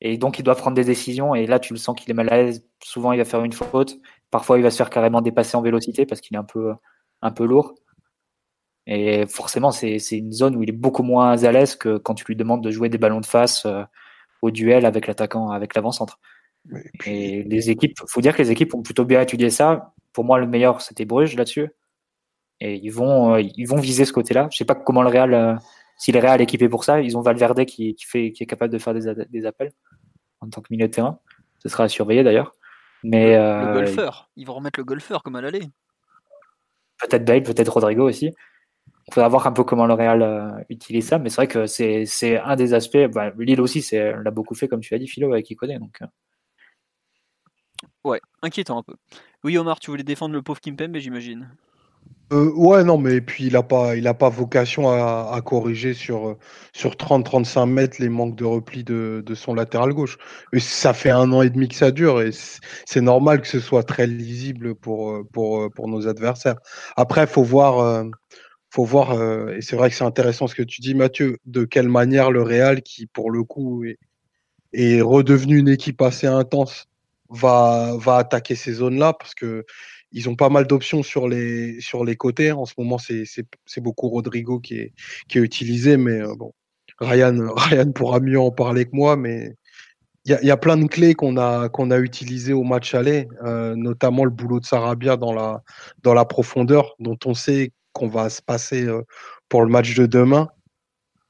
Et 0.01 0.17
donc 0.17 0.39
il 0.39 0.43
doit 0.43 0.55
prendre 0.55 0.75
des 0.75 0.83
décisions 0.83 1.35
et 1.35 1.47
là 1.47 1.57
tu 1.57 1.71
le 1.71 1.79
sens 1.79 1.95
qu'il 1.95 2.11
est 2.11 2.13
mal 2.13 2.27
à 2.33 2.35
l'aise. 2.35 2.67
Souvent 2.83 3.13
il 3.13 3.17
va 3.17 3.23
faire 3.23 3.45
une 3.45 3.53
faute. 3.53 3.97
Parfois 4.29 4.57
il 4.57 4.63
va 4.63 4.71
se 4.71 4.75
faire 4.75 4.89
carrément 4.89 5.21
dépasser 5.21 5.55
en 5.55 5.61
vélocité 5.61 6.05
parce 6.05 6.19
qu'il 6.19 6.35
est 6.35 6.39
un 6.39 6.43
peu, 6.43 6.73
un 7.21 7.31
peu 7.31 7.45
lourd. 7.45 7.75
Et 8.87 9.25
forcément 9.25 9.71
c'est, 9.71 9.95
une 10.11 10.33
zone 10.33 10.57
où 10.57 10.63
il 10.63 10.69
est 10.69 10.73
beaucoup 10.73 11.03
moins 11.03 11.41
à 11.41 11.51
l'aise 11.53 11.77
que 11.77 11.97
quand 11.97 12.15
tu 12.15 12.25
lui 12.25 12.35
demandes 12.35 12.61
de 12.61 12.71
jouer 12.71 12.89
des 12.89 12.97
ballons 12.97 13.21
de 13.21 13.25
face 13.25 13.65
euh, 13.65 13.83
au 14.41 14.51
duel 14.51 14.85
avec 14.85 15.07
l'attaquant, 15.07 15.49
avec 15.49 15.75
l'avant-centre. 15.75 16.19
Et 17.05 17.43
les 17.43 17.69
équipes, 17.69 17.97
faut 18.07 18.21
dire 18.21 18.35
que 18.35 18.41
les 18.41 18.51
équipes 18.51 18.73
ont 18.75 18.81
plutôt 18.81 19.05
bien 19.05 19.21
étudié 19.21 19.49
ça. 19.49 19.93
Pour 20.13 20.23
moi, 20.23 20.39
le 20.39 20.47
meilleur, 20.47 20.81
c'était 20.81 21.05
Bruges 21.05 21.35
là-dessus. 21.35 21.69
Et 22.59 22.75
ils 22.75 22.91
vont, 22.91 23.35
euh, 23.35 23.41
ils 23.41 23.65
vont 23.65 23.79
viser 23.79 24.05
ce 24.05 24.13
côté-là. 24.13 24.47
Je 24.51 24.57
sais 24.57 24.65
pas 24.65 24.75
comment 24.75 25.01
le 25.01 25.09
Real, 25.09 25.33
euh, 25.33 25.55
si 25.97 26.11
le 26.11 26.19
Real 26.19 26.39
est 26.39 26.43
équipé 26.43 26.69
pour 26.69 26.83
ça. 26.83 27.01
Ils 27.01 27.17
ont 27.17 27.21
Valverde 27.21 27.65
qui, 27.65 27.95
qui, 27.95 28.05
fait, 28.05 28.31
qui 28.31 28.43
est 28.43 28.45
capable 28.45 28.71
de 28.71 28.77
faire 28.77 28.93
des, 28.93 29.25
des, 29.29 29.45
appels 29.45 29.71
en 30.41 30.49
tant 30.49 30.61
que 30.61 30.67
milieu 30.69 30.87
de 30.87 30.93
terrain. 30.93 31.19
Ce 31.59 31.69
sera 31.69 31.85
à 31.85 31.89
surveiller 31.89 32.23
d'ailleurs. 32.23 32.53
Mais 33.03 33.35
le, 33.35 33.41
euh, 33.41 33.73
golfeur, 33.73 34.29
ils 34.35 34.45
vont 34.45 34.53
remettre 34.53 34.79
le 34.79 34.83
golfeur 34.83 35.23
comme 35.23 35.35
à 35.35 35.41
l'aller. 35.41 35.63
Peut-être 36.99 37.25
Bale, 37.25 37.41
peut-être 37.41 37.69
Rodrigo 37.69 38.07
aussi. 38.07 38.31
Il 39.07 39.13
faudra 39.13 39.27
voir 39.27 39.47
un 39.47 39.51
peu 39.51 39.63
comment 39.63 39.87
le 39.87 39.95
Real 39.95 40.63
utilise 40.69 41.07
ça, 41.07 41.17
mais 41.17 41.29
c'est 41.29 41.37
vrai 41.37 41.47
que 41.47 41.65
c'est 41.65 42.37
un 42.37 42.55
des 42.55 42.75
aspects. 42.75 43.07
Bah, 43.11 43.31
Lille 43.39 43.59
aussi, 43.59 43.83
l'a 43.91 44.29
beaucoup 44.29 44.53
fait, 44.53 44.67
comme 44.67 44.81
tu 44.81 44.93
as 44.93 44.99
dit, 44.99 45.07
Philo, 45.07 45.33
avec 45.33 45.49
Iconé. 45.49 45.79
Donc, 45.79 45.99
Ouais, 48.03 48.19
inquiétant 48.41 48.79
un 48.79 48.83
peu. 48.83 48.95
Oui, 49.43 49.57
Omar, 49.57 49.79
tu 49.79 49.91
voulais 49.91 50.03
défendre 50.03 50.33
le 50.33 50.41
pauvre 50.41 50.59
Kimpembe, 50.59 50.97
j'imagine. 50.97 51.49
Euh, 52.31 52.49
ouais, 52.55 52.83
non, 52.85 52.97
mais 52.97 53.19
puis 53.19 53.47
il 53.47 53.53
n'a 53.53 53.63
pas, 53.63 53.93
pas 54.13 54.29
vocation 54.29 54.89
à, 54.89 55.41
corriger 55.43 55.93
sur, 55.93 56.37
sur 56.71 56.95
30-35 56.95 57.65
mètres 57.65 57.97
les 57.99 58.07
manques 58.07 58.37
de 58.37 58.45
repli 58.45 58.85
de, 58.85 59.23
son 59.35 59.53
latéral 59.53 59.93
gauche. 59.93 60.17
ça 60.57 60.93
fait 60.93 61.09
un 61.09 61.31
an 61.33 61.41
et 61.41 61.49
demi 61.49 61.67
que 61.67 61.75
ça 61.75 61.91
dure 61.91 62.21
et 62.21 62.31
c'est 62.85 63.01
normal 63.01 63.41
que 63.41 63.47
ce 63.47 63.59
soit 63.59 63.83
très 63.83 64.07
lisible 64.07 64.75
pour, 64.75 65.25
nos 65.87 66.07
adversaires. 66.07 66.55
Après, 66.95 67.27
faut 67.27 67.43
voir, 67.43 67.79
euh, 67.79 68.05
faut 68.69 68.85
voir 68.85 69.11
euh, 69.11 69.49
et 69.57 69.61
c'est 69.61 69.75
vrai 69.75 69.89
que 69.89 69.95
c'est 69.95 70.05
intéressant 70.05 70.47
ce 70.47 70.55
que 70.55 70.63
tu 70.63 70.79
dis, 70.79 70.95
Mathieu, 70.95 71.37
de 71.45 71.65
quelle 71.65 71.89
manière 71.89 72.31
le 72.31 72.43
Real, 72.43 72.81
qui 72.81 73.07
pour 73.07 73.29
le 73.31 73.43
coup 73.43 73.83
est 74.73 75.01
redevenu 75.01 75.57
une 75.57 75.69
équipe 75.69 76.01
assez 76.01 76.27
intense, 76.27 76.87
va, 77.31 77.95
va 77.97 78.17
attaquer 78.17 78.55
ces 78.55 78.73
zones-là 78.73 79.13
parce 79.13 79.33
que 79.33 79.65
ils 80.11 80.29
ont 80.29 80.35
pas 80.35 80.49
mal 80.49 80.67
d'options 80.67 81.03
sur 81.03 81.27
les, 81.27 81.79
sur 81.79 82.03
les 82.03 82.15
côtés. 82.15 82.51
En 82.51 82.65
ce 82.65 82.73
moment, 82.77 82.97
c'est 82.97 83.81
beaucoup 83.81 84.09
Rodrigo 84.09 84.59
qui 84.59 84.75
est, 84.75 84.93
qui 85.27 85.37
est 85.37 85.41
utilisé, 85.41 85.97
mais 85.97 86.21
euh, 86.21 86.35
bon, 86.35 86.53
Ryan, 86.99 87.53
Ryan 87.55 87.91
pourra 87.91 88.19
mieux 88.19 88.39
en 88.39 88.51
parler 88.51 88.85
que 88.85 88.95
moi, 88.95 89.15
mais 89.15 89.55
il 90.25 90.31
y 90.31 90.33
a, 90.35 90.43
y 90.43 90.51
a, 90.51 90.57
plein 90.57 90.77
de 90.77 90.85
clés 90.87 91.15
qu'on 91.15 91.37
a, 91.37 91.69
qu'on 91.69 91.89
a 91.91 91.97
utilisées 91.97 92.53
au 92.53 92.63
match 92.63 92.93
aller, 92.93 93.27
euh, 93.43 93.75
notamment 93.75 94.23
le 94.23 94.31
boulot 94.31 94.59
de 94.59 94.65
Sarabia 94.65 95.17
dans 95.17 95.33
la, 95.33 95.63
dans 96.03 96.13
la 96.13 96.25
profondeur, 96.25 96.93
dont 96.99 97.17
on 97.25 97.33
sait 97.33 97.71
qu'on 97.93 98.07
va 98.07 98.29
se 98.29 98.41
passer 98.41 98.85
euh, 98.85 99.01
pour 99.49 99.63
le 99.63 99.69
match 99.69 99.95
de 99.95 100.05
demain. 100.05 100.49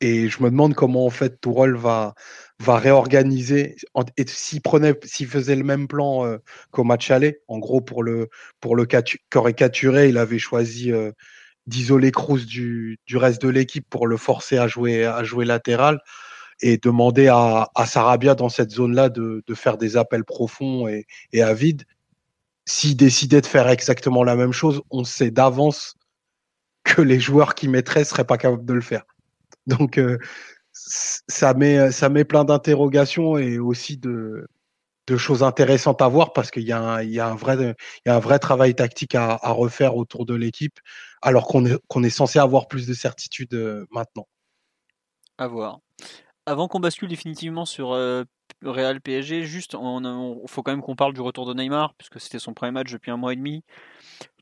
Et 0.01 0.29
je 0.29 0.41
me 0.41 0.49
demande 0.49 0.73
comment 0.73 1.05
en 1.05 1.11
fait 1.11 1.39
Tourelle 1.39 1.75
va, 1.75 2.15
va 2.61 2.77
réorganiser 2.77 3.75
et 4.17 4.27
s'il 4.27 4.61
prenait 4.61 4.95
s'il 5.03 5.27
faisait 5.27 5.55
le 5.55 5.63
même 5.63 5.87
plan 5.87 6.25
euh, 6.25 6.37
qu'au 6.71 6.83
match 6.83 7.11
aller 7.11 7.39
en 7.47 7.59
gros 7.59 7.81
pour 7.81 8.03
le 8.03 8.29
pour 8.59 8.75
le 8.75 8.85
caricaturer 8.85 10.09
il 10.09 10.17
avait 10.17 10.39
choisi 10.39 10.91
euh, 10.91 11.11
d'isoler 11.67 12.11
Cruz 12.11 12.45
du, 12.45 12.99
du 13.05 13.17
reste 13.17 13.41
de 13.41 13.49
l'équipe 13.49 13.87
pour 13.89 14.07
le 14.07 14.17
forcer 14.17 14.57
à 14.57 14.67
jouer 14.67 15.05
à 15.05 15.23
jouer 15.23 15.45
latéral 15.45 15.99
et 16.61 16.77
demander 16.77 17.27
à, 17.27 17.69
à 17.75 17.85
Sarabia 17.85 18.35
dans 18.35 18.49
cette 18.49 18.71
zone 18.71 18.95
là 18.95 19.09
de, 19.09 19.43
de 19.45 19.53
faire 19.53 19.77
des 19.77 19.97
appels 19.97 20.25
profonds 20.25 20.87
et, 20.87 21.05
et 21.33 21.41
à 21.41 21.53
vide 21.53 21.83
s'il 22.65 22.95
décidait 22.95 23.41
de 23.41 23.47
faire 23.47 23.69
exactement 23.69 24.23
la 24.23 24.35
même 24.35 24.53
chose 24.53 24.81
on 24.91 25.03
sait 25.03 25.31
d'avance 25.31 25.95
que 26.83 27.01
les 27.01 27.19
joueurs 27.19 27.55
qui 27.55 27.67
mettraient 27.67 28.03
seraient 28.03 28.25
pas 28.25 28.37
capables 28.37 28.65
de 28.65 28.73
le 28.73 28.81
faire. 28.81 29.03
Donc 29.67 29.97
euh, 29.97 30.17
ça 31.27 31.53
met, 31.53 31.91
ça 31.91 32.09
met 32.09 32.23
plein 32.23 32.43
d'interrogations 32.43 33.37
et 33.37 33.59
aussi 33.59 33.97
de, 33.97 34.47
choses 35.17 35.43
intéressantes 35.43 36.01
à 36.01 36.07
voir 36.07 36.31
parce 36.31 36.51
qu'il 36.51 36.63
y, 36.63 36.71
a 36.71 37.03
y, 37.03 37.15
y 37.15 37.19
a 37.19 37.27
un 37.27 38.19
vrai 38.19 38.39
travail 38.39 38.75
tactique 38.75 39.13
à, 39.13 39.37
refaire 39.43 39.97
autour 39.97 40.25
de 40.25 40.33
l'équipe 40.33 40.79
alors 41.21 41.47
qu'on 41.47 41.65
est, 41.65 41.77
qu'on 41.87 42.03
est 42.03 42.09
censé 42.09 42.39
avoir 42.39 42.67
plus 42.69 42.87
de 42.87 42.93
certitude 42.93 43.53
euh, 43.53 43.85
maintenant. 43.91 44.27
À 45.37 45.47
voir. 45.47 45.79
Avant 46.45 46.67
qu'on 46.67 46.79
bascule 46.79 47.09
définitivement 47.09 47.65
sur 47.65 47.91
euh, 47.91 48.23
Real 48.63 49.01
PSG, 49.01 49.43
juste, 49.43 49.75
il 49.79 50.47
faut 50.47 50.63
quand 50.63 50.71
même 50.71 50.81
qu'on 50.81 50.95
parle 50.95 51.13
du 51.13 51.21
retour 51.21 51.45
de 51.45 51.53
Neymar 51.53 51.93
puisque 51.95 52.19
c'était 52.19 52.39
son 52.39 52.53
premier 52.53 52.71
match 52.71 52.91
depuis 52.91 53.11
un 53.11 53.17
mois 53.17 53.33
et 53.33 53.35
demi. 53.35 53.63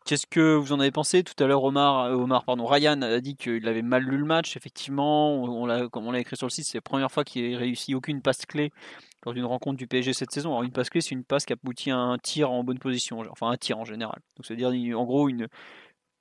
Qu'est-ce 0.09 0.25
que 0.25 0.55
vous 0.55 0.73
en 0.73 0.79
avez 0.79 0.89
pensé 0.89 1.23
Tout 1.23 1.35
à 1.43 1.45
l'heure, 1.45 1.63
Omar, 1.63 2.05
euh, 2.05 2.13
Omar 2.15 2.43
pardon, 2.43 2.65
Ryan 2.65 2.99
a 3.03 3.19
dit 3.19 3.35
qu'il 3.35 3.67
avait 3.67 3.83
mal 3.83 4.01
lu 4.01 4.17
le 4.17 4.25
match. 4.25 4.57
Effectivement, 4.57 5.35
on 5.35 5.67
l'a, 5.67 5.87
comme 5.87 6.07
on 6.07 6.11
l'a 6.11 6.19
écrit 6.19 6.35
sur 6.35 6.47
le 6.47 6.51
site, 6.51 6.65
c'est 6.65 6.79
la 6.79 6.81
première 6.81 7.11
fois 7.11 7.23
qu'il 7.23 7.53
a 7.53 7.59
réussi 7.59 7.93
aucune 7.93 8.23
passe 8.23 8.47
clé 8.47 8.71
lors 9.23 9.35
d'une 9.35 9.45
rencontre 9.45 9.77
du 9.77 9.85
PSG 9.85 10.13
cette 10.13 10.31
saison. 10.31 10.49
Alors, 10.49 10.63
une 10.63 10.71
passe 10.71 10.89
clé, 10.89 11.01
c'est 11.01 11.11
une 11.11 11.23
passe 11.23 11.45
qui 11.45 11.53
aboutit 11.53 11.91
à 11.91 11.97
un 11.97 12.17
tir 12.17 12.49
en 12.49 12.63
bonne 12.63 12.79
position, 12.79 13.23
enfin 13.29 13.51
un 13.51 13.57
tir 13.57 13.77
en 13.77 13.85
général. 13.85 14.19
Donc, 14.35 14.47
c'est-à-dire 14.47 14.69
en 14.97 15.05
gros 15.05 15.29
une, 15.29 15.47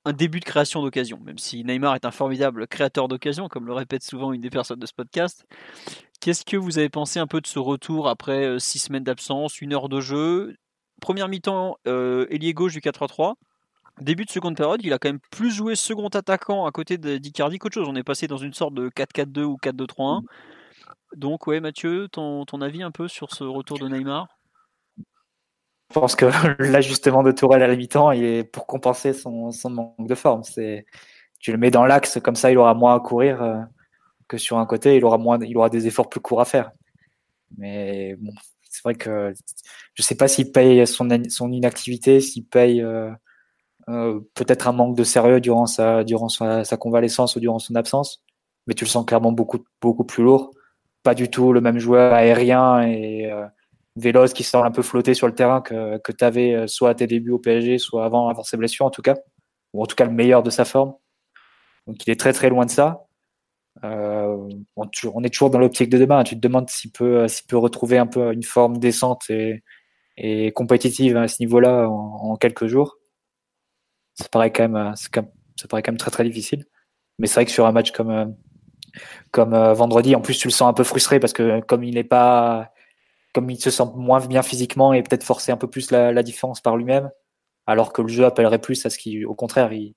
un 0.05 0.13
début 0.13 0.39
de 0.39 0.45
création 0.45 0.83
d'occasion. 0.83 1.19
Même 1.25 1.39
si 1.39 1.63
Neymar 1.63 1.95
est 1.95 2.05
un 2.05 2.11
formidable 2.11 2.67
créateur 2.67 3.07
d'occasion, 3.07 3.47
comme 3.47 3.65
le 3.65 3.73
répète 3.73 4.03
souvent 4.03 4.33
une 4.33 4.41
des 4.41 4.51
personnes 4.51 4.79
de 4.79 4.85
ce 4.85 4.93
podcast. 4.93 5.47
Qu'est-ce 6.21 6.45
que 6.45 6.57
vous 6.57 6.77
avez 6.77 6.89
pensé 6.89 7.17
un 7.19 7.25
peu 7.25 7.41
de 7.41 7.47
ce 7.47 7.57
retour 7.57 8.07
après 8.07 8.45
euh, 8.45 8.59
six 8.59 8.77
semaines 8.77 9.03
d'absence, 9.03 9.61
une 9.61 9.73
heure 9.73 9.89
de 9.89 9.99
jeu? 9.99 10.57
Première 11.01 11.27
mi-temps, 11.27 11.77
euh, 11.87 12.27
ailier 12.29 12.53
gauche 12.53 12.73
du 12.73 12.81
4-3 12.81 13.33
début 14.01 14.25
de 14.25 14.29
seconde 14.29 14.55
période, 14.55 14.81
il 14.83 14.93
a 14.93 14.99
quand 14.99 15.09
même 15.09 15.19
plus 15.31 15.51
joué 15.51 15.75
second 15.75 16.07
attaquant 16.07 16.65
à 16.65 16.71
côté 16.71 16.97
d'Icardi 16.97 17.59
qu'autre 17.59 17.75
chose. 17.75 17.87
On 17.89 17.95
est 17.95 18.03
passé 18.03 18.27
dans 18.27 18.37
une 18.37 18.53
sorte 18.53 18.73
de 18.73 18.89
4-4-2 18.89 19.43
ou 19.43 19.57
4-2-3-1. 19.61 20.21
Donc, 21.15 21.47
ouais, 21.47 21.59
Mathieu, 21.59 22.07
ton, 22.07 22.45
avis 22.61 22.83
un 22.83 22.91
peu 22.91 23.07
sur 23.07 23.33
ce 23.33 23.43
retour 23.43 23.79
de 23.79 23.87
Neymar? 23.87 24.27
Je 24.97 25.93
pense 25.93 26.15
que 26.15 26.25
l'ajustement 26.59 27.23
de 27.23 27.31
Tourelle 27.31 27.63
à 27.63 27.67
la 27.67 27.75
mi-temps 27.75 28.11
est 28.11 28.43
pour 28.43 28.67
compenser 28.67 29.13
son, 29.13 29.51
manque 29.69 30.07
de 30.07 30.15
forme. 30.15 30.43
C'est 30.43 30.85
tu 31.39 31.51
le 31.51 31.57
mets 31.57 31.71
dans 31.71 31.85
l'axe, 31.85 32.19
comme 32.21 32.35
ça, 32.35 32.51
il 32.51 32.57
aura 32.57 32.73
moins 32.73 32.95
à 32.95 32.99
courir 32.99 33.41
euh, 33.41 33.61
que 34.27 34.37
sur 34.37 34.57
un 34.57 34.65
côté. 34.65 34.97
Il 34.97 35.05
aura 35.05 35.17
moins, 35.17 35.39
il 35.41 35.57
aura 35.57 35.69
des 35.69 35.87
efforts 35.87 36.09
plus 36.09 36.19
courts 36.19 36.41
à 36.41 36.45
faire. 36.45 36.71
Mais 37.57 38.15
bon, 38.19 38.33
c'est 38.69 38.83
vrai 38.83 38.95
que 38.95 39.33
je 39.93 40.01
ne 40.01 40.03
sais 40.03 40.15
pas 40.15 40.27
s'il 40.27 40.51
paye 40.51 40.85
son, 40.85 41.07
son 41.29 41.51
inactivité, 41.51 42.19
s'il 42.19 42.45
paye 42.45 42.81
euh, 42.81 43.09
peut-être 44.35 44.67
un 44.67 44.73
manque 44.73 44.95
de 44.97 45.03
sérieux 45.03 45.41
durant 45.41 45.65
sa 45.65 46.03
durant 46.03 46.29
sa, 46.29 46.77
convalescence 46.77 47.35
ou 47.35 47.39
durant 47.39 47.59
son 47.59 47.75
absence, 47.75 48.23
mais 48.67 48.73
tu 48.73 48.85
le 48.85 48.89
sens 48.89 49.05
clairement 49.05 49.31
beaucoup 49.31 49.59
beaucoup 49.81 50.03
plus 50.03 50.23
lourd. 50.23 50.51
Pas 51.03 51.15
du 51.15 51.29
tout 51.29 51.53
le 51.53 51.61
même 51.61 51.79
joueur 51.79 52.13
aérien 52.13 52.81
et 52.83 53.31
véloce 53.95 54.33
qui 54.33 54.43
semble 54.43 54.67
un 54.67 54.71
peu 54.71 54.81
flotter 54.81 55.13
sur 55.13 55.27
le 55.27 55.35
terrain 55.35 55.61
que, 55.61 55.97
que 55.99 56.11
tu 56.11 56.23
avais 56.23 56.67
soit 56.67 56.89
à 56.89 56.95
tes 56.95 57.07
débuts 57.07 57.31
au 57.31 57.39
PSG, 57.39 57.77
soit 57.77 58.05
avant, 58.05 58.27
avant 58.29 58.43
ses 58.43 58.57
blessures 58.57 58.85
en 58.85 58.91
tout 58.91 59.01
cas, 59.01 59.15
ou 59.73 59.81
en 59.81 59.85
tout 59.85 59.95
cas 59.95 60.05
le 60.05 60.11
meilleur 60.11 60.43
de 60.43 60.49
sa 60.49 60.65
forme. 60.65 60.93
Donc 61.87 62.05
il 62.05 62.11
est 62.11 62.19
très 62.19 62.33
très 62.33 62.49
loin 62.49 62.65
de 62.65 62.71
ça. 62.71 63.07
Euh, 63.83 64.49
on, 64.75 65.23
est 65.23 65.29
toujours 65.29 65.49
dans 65.49 65.59
l'optique 65.59 65.89
de 65.89 65.97
demain. 65.97 66.23
Tu 66.23 66.35
te 66.35 66.39
demandes 66.39 66.69
s'il 66.69 66.91
peut, 66.91 67.25
peut 67.47 67.57
retrouver 67.57 67.97
un 67.97 68.07
peu 68.07 68.33
une 68.33 68.43
forme 68.43 68.77
décente 68.77 69.29
et 70.17 70.51
compétitive 70.51 71.17
à 71.17 71.27
ce 71.27 71.41
niveau-là 71.41 71.87
en, 71.89 72.35
quelques 72.35 72.67
jours. 72.67 72.97
Ça 74.19 74.27
paraît 74.29 74.51
quand 74.51 74.67
même, 74.67 74.95
ça 74.95 75.67
paraît 75.69 75.81
quand 75.81 75.91
même 75.91 75.97
très 75.97 76.11
très 76.11 76.23
difficile. 76.23 76.65
Mais 77.19 77.27
c'est 77.27 77.35
vrai 77.35 77.45
que 77.45 77.51
sur 77.51 77.65
un 77.65 77.71
match 77.71 77.91
comme, 77.91 78.11
euh, 78.11 78.25
comme 79.31 79.53
euh, 79.53 79.73
vendredi, 79.73 80.15
en 80.15 80.21
plus 80.21 80.37
tu 80.37 80.47
le 80.47 80.53
sens 80.53 80.69
un 80.69 80.73
peu 80.73 80.83
frustré 80.83 81.19
parce 81.19 81.33
que 81.33 81.59
comme 81.61 81.83
il 81.83 81.95
n'est 81.95 82.03
pas, 82.03 82.71
comme 83.33 83.49
il 83.49 83.59
se 83.59 83.69
sent 83.69 83.83
moins 83.95 84.25
bien 84.25 84.41
physiquement 84.41 84.93
et 84.93 85.03
peut-être 85.03 85.23
forcer 85.23 85.51
un 85.51 85.57
peu 85.57 85.69
plus 85.69 85.91
la, 85.91 86.11
la 86.11 86.23
différence 86.23 86.61
par 86.61 86.77
lui-même, 86.77 87.09
alors 87.67 87.93
que 87.93 88.01
le 88.01 88.07
jeu 88.07 88.25
appellerait 88.25 88.59
plus 88.59 88.85
à 88.85 88.89
ce 88.89 88.97
qui, 88.97 89.25
au 89.25 89.35
contraire, 89.35 89.73
il, 89.73 89.95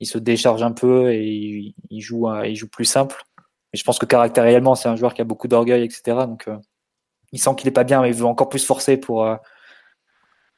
il 0.00 0.06
se 0.06 0.18
décharge 0.18 0.62
un 0.62 0.72
peu 0.72 1.12
et 1.12 1.74
il, 1.90 2.00
joue, 2.00 2.28
il 2.44 2.56
joue 2.56 2.68
plus 2.68 2.86
simple. 2.86 3.22
Mais 3.72 3.78
je 3.78 3.84
pense 3.84 3.98
que 3.98 4.06
caractériellement, 4.06 4.74
c'est 4.74 4.88
un 4.88 4.96
joueur 4.96 5.14
qui 5.14 5.20
a 5.20 5.24
beaucoup 5.24 5.46
d'orgueil, 5.46 5.84
etc. 5.84 6.02
Donc, 6.26 6.48
euh, 6.48 6.56
il 7.32 7.38
sent 7.38 7.50
qu'il 7.56 7.68
est 7.68 7.72
pas 7.72 7.84
bien, 7.84 8.02
mais 8.02 8.08
il 8.08 8.14
veut 8.14 8.24
encore 8.24 8.48
plus 8.48 8.64
forcer 8.64 8.96
pour, 8.96 9.24
euh, 9.24 9.36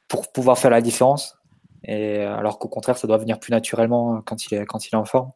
pour 0.07 0.31
pouvoir 0.31 0.57
faire 0.57 0.71
la 0.71 0.81
différence. 0.81 1.37
Et 1.83 2.19
euh, 2.19 2.35
alors 2.35 2.59
qu'au 2.59 2.69
contraire, 2.69 2.97
ça 2.97 3.07
doit 3.07 3.17
venir 3.17 3.39
plus 3.39 3.51
naturellement 3.51 4.21
quand 4.21 4.45
il 4.45 4.55
est, 4.55 4.65
quand 4.65 4.85
il 4.87 4.93
est 4.93 4.97
en 4.97 5.05
forme. 5.05 5.31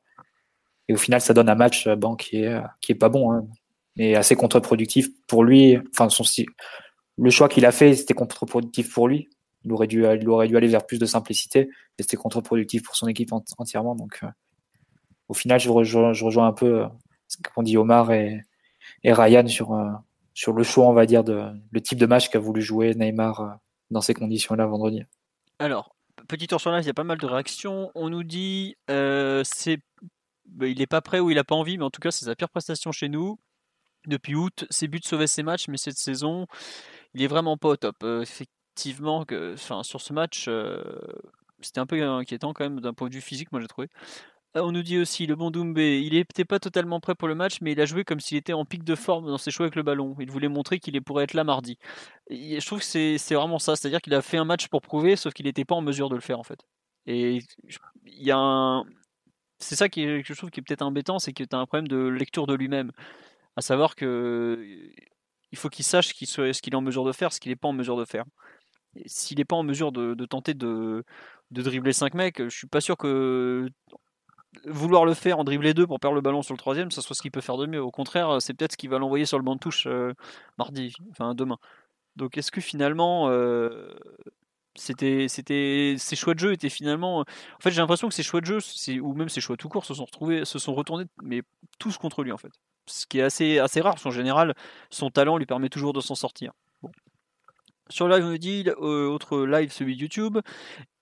Et 0.88 0.94
au 0.94 0.98
final, 0.98 1.20
ça 1.22 1.34
donne 1.34 1.50
un 1.50 1.56
match 1.56 1.88
bon, 1.88 2.16
qui 2.16 2.44
est, 2.44 2.62
qui 2.82 2.94
est 2.94 2.96
pas 2.96 3.10
bon, 3.10 3.32
hein, 3.32 3.46
mais 3.98 4.16
assez 4.16 4.36
contre-productif 4.36 5.10
pour 5.28 5.44
lui. 5.44 5.78
Enfin, 5.92 6.10
son, 6.10 6.24
le 7.18 7.30
choix 7.30 7.50
qu'il 7.50 7.66
a 7.66 7.72
fait, 7.72 7.94
c'était 7.94 8.14
contre-productif 8.14 8.94
pour 8.94 9.08
lui 9.08 9.30
il 9.68 9.74
aurait 9.74 9.88
dû, 9.88 10.06
il 10.06 10.30
aurait 10.30 10.48
dû 10.48 10.56
aller 10.56 10.68
vers 10.68 10.86
plus 10.86 10.98
de 10.98 11.06
simplicité 11.06 11.70
et 12.00 12.04
c'était 12.04 12.18
contre-productif 12.18 12.84
pour 12.84 12.96
son 12.96 13.08
équipe 13.08 13.32
entièrement. 13.58 13.96
Donc, 13.96 14.20
euh, 14.24 14.28
au 15.28 15.34
final, 15.34 15.60
je 15.60 15.70
rejoins, 15.70 16.14
je 16.14 16.24
rejoins 16.24 16.48
un 16.48 16.54
peu 16.54 16.84
euh, 16.84 16.88
ce 17.28 17.38
qu'ont 17.54 17.64
dit 17.64 17.78
Omar 17.78 18.12
et, 18.14 18.42
et 19.04 19.12
Ryan 19.12 19.46
sur, 19.48 19.74
euh, 19.74 19.90
sur 20.34 20.54
le 20.54 20.64
choix, 20.64 20.88
on 20.88 20.94
va 20.94 21.06
dire, 21.06 21.24
de 21.24 21.52
le 21.72 21.82
type 21.82 22.00
de 22.00 22.06
match 22.06 22.30
qu'a 22.30 22.40
voulu 22.40 22.62
jouer 22.62 22.96
Neymar 22.96 23.60
dans 23.92 24.02
ces 24.02 24.14
conditions-là 24.14 24.66
vendredi. 24.66 25.04
Alors, 25.60 25.97
petit 26.28 26.48
tour 26.48 26.62
sur 26.62 26.72
live, 26.72 26.84
il 26.84 26.88
y 26.88 26.92
a 26.92 26.94
pas 26.94 27.04
mal 27.04 27.18
de 27.18 27.26
réactions. 27.26 27.92
On 27.96 28.10
nous 28.10 28.24
dit 28.24 28.76
c'est 28.88 29.80
bah, 30.46 30.68
il 30.68 30.78
n'est 30.80 30.88
pas 30.88 31.02
prêt 31.02 31.20
ou 31.20 31.30
il 31.30 31.36
n'a 31.36 31.44
pas 31.44 31.56
envie, 31.56 31.78
mais 31.78 31.84
en 31.84 31.90
tout 31.90 32.00
cas, 32.00 32.12
c'est 32.12 32.26
sa 32.26 32.36
pire 32.36 32.50
prestation 32.50 32.92
chez 32.92 33.10
nous. 33.10 33.40
Depuis 34.06 34.36
août, 34.36 34.66
ses 34.70 34.88
buts 34.88 35.02
sauvaient 35.04 35.28
ses 35.28 35.44
matchs, 35.44 35.68
mais 35.68 35.78
cette 35.78 35.98
saison, 35.98 36.48
il 37.14 37.22
est 37.22 37.28
vraiment 37.28 37.58
pas 37.58 37.70
au 37.70 37.76
top 37.76 38.04
effectivement 38.04 39.26
que, 39.26 39.54
enfin, 39.54 39.84
sur 39.84 40.02
ce 40.02 40.14
match, 40.14 40.46
euh, 40.48 40.82
c'était 41.62 41.80
un 41.80 41.86
peu 41.86 42.02
inquiétant 42.02 42.54
quand 42.54 42.64
même 42.64 42.80
d'un 42.80 42.94
point 42.94 43.10
de 43.10 43.14
vue 43.14 43.22
physique, 43.22 43.52
moi 43.52 43.60
j'ai 43.60 43.68
trouvé. 43.68 43.90
Ah, 44.58 44.64
on 44.64 44.72
nous 44.72 44.82
dit 44.82 44.98
aussi 44.98 45.28
le 45.28 45.36
bon 45.36 45.52
Doumbé, 45.52 46.02
il 46.02 46.14
n'était 46.14 46.44
pas 46.44 46.60
totalement 46.60 47.00
prêt 47.00 47.14
pour 47.14 47.28
le 47.28 47.36
match, 47.36 47.58
mais 47.62 47.74
il 47.74 47.82
a 47.82 47.86
joué 47.86 48.04
comme 48.04 48.20
s'il 48.20 48.38
était 48.38 48.54
en 48.54 48.66
pic 48.66 48.84
de 48.84 48.96
forme 48.96 49.28
dans 49.28 49.38
ses 49.38 49.52
choix 49.52 49.66
avec 49.66 49.76
le 49.76 49.84
ballon. 49.84 50.16
Il 50.20 50.32
voulait 50.32 50.48
montrer 50.48 50.80
qu'il 50.80 51.00
pourrait 51.04 51.26
être 51.26 51.36
là 51.36 51.44
mardi. 51.44 51.78
Je 52.32 52.66
trouve 52.66 52.80
que 52.80 52.86
c'est 52.86 53.36
vraiment 53.36 53.60
ça, 53.60 53.76
c'est-à-dire 53.76 54.02
qu'il 54.02 54.16
a 54.16 54.22
fait 54.24 54.38
un 54.38 54.46
match 54.46 54.68
pour 54.68 54.82
prouver, 54.82 55.16
sauf 55.16 55.34
qu'il 55.34 55.46
n'était 55.46 55.66
pas 55.66 55.76
en 55.76 55.82
mesure 55.82 56.10
de 56.10 56.16
le 56.16 56.22
faire 56.22 56.40
en 56.40 56.44
fait. 56.44 56.66
Et 57.06 57.40
il 58.06 58.24
y 58.24 58.32
a 58.32 58.38
un... 58.38 58.84
C'est 59.60 59.76
ça 59.76 59.90
qui 59.90 60.24
je 60.24 60.34
trouve 60.34 60.50
qui 60.50 60.60
est 60.60 60.64
peut-être 60.64 60.82
embêtant, 60.82 61.20
c'est 61.20 61.34
que 61.34 61.44
tu 61.44 61.56
as 61.56 61.60
un 61.60 61.66
problème 61.68 61.88
de 61.88 62.08
lecture 62.08 62.48
de 62.48 62.56
lui-même. 62.56 62.92
À 63.58 63.62
savoir 63.62 63.96
que 63.96 64.90
il 65.52 65.58
faut 65.58 65.70
qu'il 65.70 65.86
sache 65.86 66.14
soit, 66.26 66.54
ce 66.54 66.62
qu'il 66.62 66.74
est 66.74 66.78
en 66.78 66.82
mesure 66.82 67.06
de 67.06 67.12
faire, 67.12 67.32
ce 67.32 67.40
qu'il 67.40 67.52
n'est 67.52 67.56
pas 67.56 67.68
en 67.68 67.74
mesure 67.74 67.98
de 67.98 68.06
faire 68.06 68.26
s'il 69.06 69.38
n'est 69.38 69.46
pas 69.46 69.56
en 69.56 69.64
mesure 69.64 69.92
de, 69.92 70.26
tenter 70.26 70.54
de, 70.54 71.04
dribbler 71.52 71.94
5 71.94 72.14
mecs, 72.14 72.44
je 72.44 72.50
suis 72.50 72.68
pas 72.68 72.82
sûr 72.82 72.98
que 72.98 73.70
vouloir 74.66 75.06
le 75.06 75.14
faire 75.14 75.40
en 75.40 75.44
dribbler 75.44 75.74
2 75.74 75.88
pour 75.88 76.00
perdre 76.00 76.16
le 76.16 76.22
ballon 76.22 76.42
sur 76.42 76.54
le 76.54 76.58
troisième, 76.58 76.92
ça 76.92 77.02
soit 77.02 77.16
ce 77.16 77.22
qu'il 77.22 77.32
peut 77.32 77.42
faire 77.42 77.58
de 77.58 77.66
mieux. 77.66 77.82
Au 77.82 77.92
contraire, 77.92 78.42
c'est 78.42 78.54
peut-être 78.54 78.74
ce 78.74 78.78
qui 78.78 78.88
va 78.88 79.00
l'envoyer 79.00 79.26
sur 79.26 79.38
le 79.38 79.44
banc 79.44 79.56
de 79.56 79.60
touche 79.60 79.86
euh, 79.88 80.14
mardi, 80.58 80.96
enfin 81.12 81.36
demain. 81.36 81.58
Donc 82.16 82.38
est-ce 82.38 82.52
que 82.52 82.62
finalement 82.62 83.30
euh, 83.30 83.94
c'était 84.76 85.28
c'était 85.28 85.96
ces 85.98 86.16
choix 86.16 86.34
de 86.34 86.40
jeu 86.40 86.54
étaient 86.54 86.70
finalement 86.70 87.20
en 87.20 87.26
fait 87.62 87.72
j'ai 87.72 87.82
l'impression 87.82 88.08
que 88.10 88.14
ces 88.14 88.24
choix 88.24 88.42
de 88.42 88.46
jeu 88.46 88.60
ou 89.02 89.14
même 89.14 89.30
ces 89.30 89.42
choix 89.42 89.56
tout 89.58 89.70
court 89.70 89.86
se 89.86 89.94
sont 89.94 90.06
retrouvés 90.06 90.46
se 90.46 90.60
sont 90.60 90.74
retournés 90.74 91.06
mais 91.22 91.44
tous 91.80 91.98
contre 91.98 92.24
lui 92.24 92.32
en 92.32 92.38
fait 92.38 92.52
ce 92.88 93.06
qui 93.06 93.20
est 93.20 93.24
assez 93.24 93.60
assez 93.60 93.82
rare 93.82 93.94
parce 93.94 94.04
qu'en 94.04 94.12
général 94.12 94.56
son 94.90 95.10
talent 95.12 95.38
lui 95.38 95.46
permet 95.46 95.70
toujours 95.70 95.94
de 95.94 96.02
s'en 96.02 96.16
sortir 96.16 96.54
bon. 96.82 96.92
Sur 97.90 98.10
live, 98.10 98.26
on 98.26 98.36
dit, 98.36 98.66
euh, 98.68 99.08
autre 99.08 99.46
live, 99.46 99.72
celui 99.72 99.96
de 99.96 100.02
YouTube, 100.02 100.40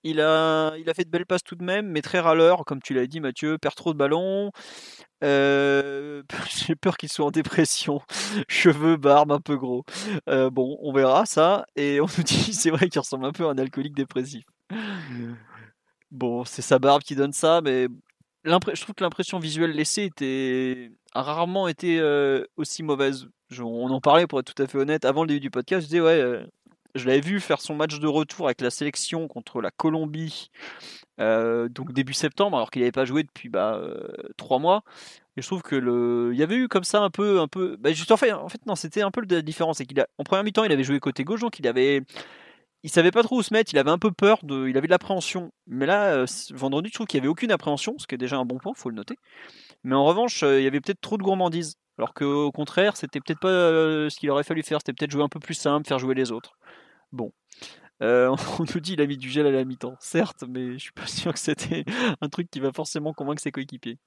il 0.06 0.22
a, 0.22 0.76
il 0.78 0.88
a 0.88 0.94
fait 0.94 1.04
de 1.04 1.10
belles 1.10 1.26
passes 1.26 1.44
tout 1.44 1.56
de 1.56 1.64
même, 1.64 1.88
mais 1.88 2.04
très 2.04 2.20
râleur, 2.20 2.64
comme 2.64 2.80
tu 2.80 2.94
l'as 2.94 3.08
dit, 3.08 3.20
Mathieu, 3.20 3.58
perd 3.58 3.74
trop 3.74 3.92
de 3.92 3.98
ballons. 3.98 4.52
Euh, 5.24 6.22
j'ai 6.68 6.76
peur 6.76 6.96
qu'il 6.96 7.10
soit 7.10 7.26
en 7.26 7.32
dépression. 7.32 8.02
Cheveux, 8.48 8.98
barbe, 8.98 9.32
un 9.32 9.40
peu 9.40 9.58
gros. 9.58 9.84
Euh, 10.30 10.52
bon, 10.52 10.78
on 10.82 10.94
verra 10.94 11.26
ça. 11.26 11.66
Et 11.76 12.00
on 12.02 12.06
nous 12.06 12.24
dit, 12.24 12.36
c'est 12.54 12.70
vrai 12.70 12.88
qu'il 12.88 13.00
ressemble 13.00 13.26
un 13.26 13.32
peu 13.32 13.48
à 13.48 13.50
un 13.50 13.58
alcoolique 13.58 13.96
dépressif. 13.96 14.46
Bon, 16.12 16.46
c'est 16.46 16.62
sa 16.62 16.78
barbe 16.78 17.02
qui 17.02 17.16
donne 17.16 17.34
ça, 17.34 17.62
mais 17.64 17.88
je 18.46 18.82
trouve 18.82 18.94
que 18.94 19.04
l'impression 19.04 19.40
visuelle 19.40 19.72
laissée 19.72 20.04
était 20.04 20.92
a 21.14 21.24
rarement 21.24 21.68
été 21.68 22.00
aussi 22.58 22.84
mauvaise. 22.84 23.26
on 23.60 23.90
en 23.90 24.02
parlait 24.02 24.28
pour 24.28 24.40
être 24.40 24.54
tout 24.54 24.62
à 24.62 24.68
fait 24.68 24.78
honnête 24.78 25.04
avant 25.04 25.24
le 25.24 25.30
début 25.30 25.40
du 25.40 25.50
podcast. 25.50 25.82
Je 25.82 25.88
disais 25.88 26.02
ouais, 26.02 26.46
je 26.96 27.06
l'avais 27.08 27.22
vu 27.22 27.40
faire 27.40 27.62
son 27.62 27.76
match 27.76 28.00
de 28.00 28.08
retour 28.08 28.48
avec 28.48 28.62
la 28.62 28.70
sélection 28.70 29.28
contre 29.28 29.62
la 29.62 29.70
Colombie, 29.70 30.50
euh, 31.20 31.70
donc 31.70 31.94
début 31.94 32.14
septembre, 32.14 32.58
alors 32.58 32.72
qu'il 32.72 32.82
n'avait 32.82 32.92
pas 32.92 33.06
joué 33.06 33.24
depuis 33.24 33.50
bah, 33.50 33.76
euh, 33.76 34.08
trois 34.38 34.60
mois. 34.60 34.84
Je 35.38 35.46
trouve 35.46 35.62
que 35.62 36.32
il 36.32 36.40
y 36.40 36.44
avait 36.44 36.56
eu 36.56 36.68
comme 36.70 36.86
ça 36.86 37.02
un 37.02 37.10
peu, 37.10 37.40
un 37.42 37.48
peu, 37.48 37.76
bah, 37.78 37.92
juste 37.92 38.12
en 38.12 38.18
fait, 38.18 38.32
en 38.32 38.50
fait 38.50 38.66
non, 38.66 38.76
c'était 38.76 39.02
un 39.02 39.12
peu 39.12 39.22
la 39.30 39.42
différence, 39.42 39.78
c'est 39.78 39.86
qu'il 39.86 40.04
en 40.18 40.24
première 40.24 40.44
mi-temps, 40.44 40.64
il 40.64 40.72
avait 40.72 40.84
joué 40.84 41.00
côté 41.00 41.26
gauche, 41.26 41.42
donc 41.42 41.60
il 41.60 41.68
avait, 41.68 42.04
il 42.84 42.90
savait 42.90 43.12
pas 43.12 43.24
trop 43.24 43.38
où 43.40 43.44
se 43.44 43.54
mettre, 43.54 43.74
il 43.74 43.78
avait 43.78 43.92
un 43.92 43.98
peu 43.98 44.12
peur 44.12 44.40
il 44.44 44.78
avait 44.78 44.88
de 44.88 44.92
l'appréhension. 44.92 45.52
Mais 45.68 45.86
là, 45.86 46.14
euh, 46.14 46.26
vendredi, 46.54 46.90
je 46.90 46.94
trouve 46.94 47.08
qu'il 47.08 47.18
y 47.18 47.22
avait 47.22 47.28
aucune 47.28 47.52
appréhension, 47.52 47.96
ce 48.00 48.08
qui 48.08 48.16
est 48.16 48.18
déjà 48.18 48.38
un 48.38 48.46
bon 48.46 48.58
point, 48.58 48.74
faut 48.76 48.90
le 48.90 48.96
noter. 48.96 49.18
Mais 49.84 49.96
en 49.96 50.06
revanche, 50.06 50.44
il 50.44 50.62
y 50.64 50.68
avait 50.68 50.82
peut-être 50.82 51.02
trop 51.02 51.18
de 51.18 51.24
gourmandise. 51.24 51.76
Alors 51.98 52.14
qu'au 52.14 52.52
contraire, 52.52 52.98
c'était 52.98 53.20
peut-être 53.22 53.40
pas 53.40 53.50
ce 54.10 54.20
qu'il 54.20 54.30
aurait 54.30 54.44
fallu 54.44 54.64
faire, 54.64 54.80
c'était 54.80 54.94
peut-être 54.94 55.12
jouer 55.12 55.24
un 55.24 55.30
peu 55.30 55.40
plus 55.40 55.54
simple, 55.54 55.88
faire 55.88 56.00
jouer 56.00 56.14
les 56.16 56.32
autres. 56.32 56.58
Bon. 57.16 57.32
Euh, 58.02 58.36
on 58.60 58.64
nous 58.64 58.80
dit 58.80 58.92
qu'il 58.92 59.02
a 59.02 59.08
mis 59.08 59.18
du 59.18 59.30
gel 59.30 59.48
à 59.48 59.52
la 59.52 59.64
mi-temps, 59.64 59.96
certes, 60.00 60.44
mais 60.48 60.74
je 60.74 60.78
suis 60.78 60.92
pas 60.92 61.08
sûr 61.08 61.34
que 61.34 61.40
c'était 61.40 61.86
un 62.22 62.30
truc 62.30 62.50
qui 62.52 62.60
va 62.60 62.72
forcément 62.72 63.14
convaincre 63.14 63.42
ses 63.42 63.52
coéquipiers. 63.52 63.98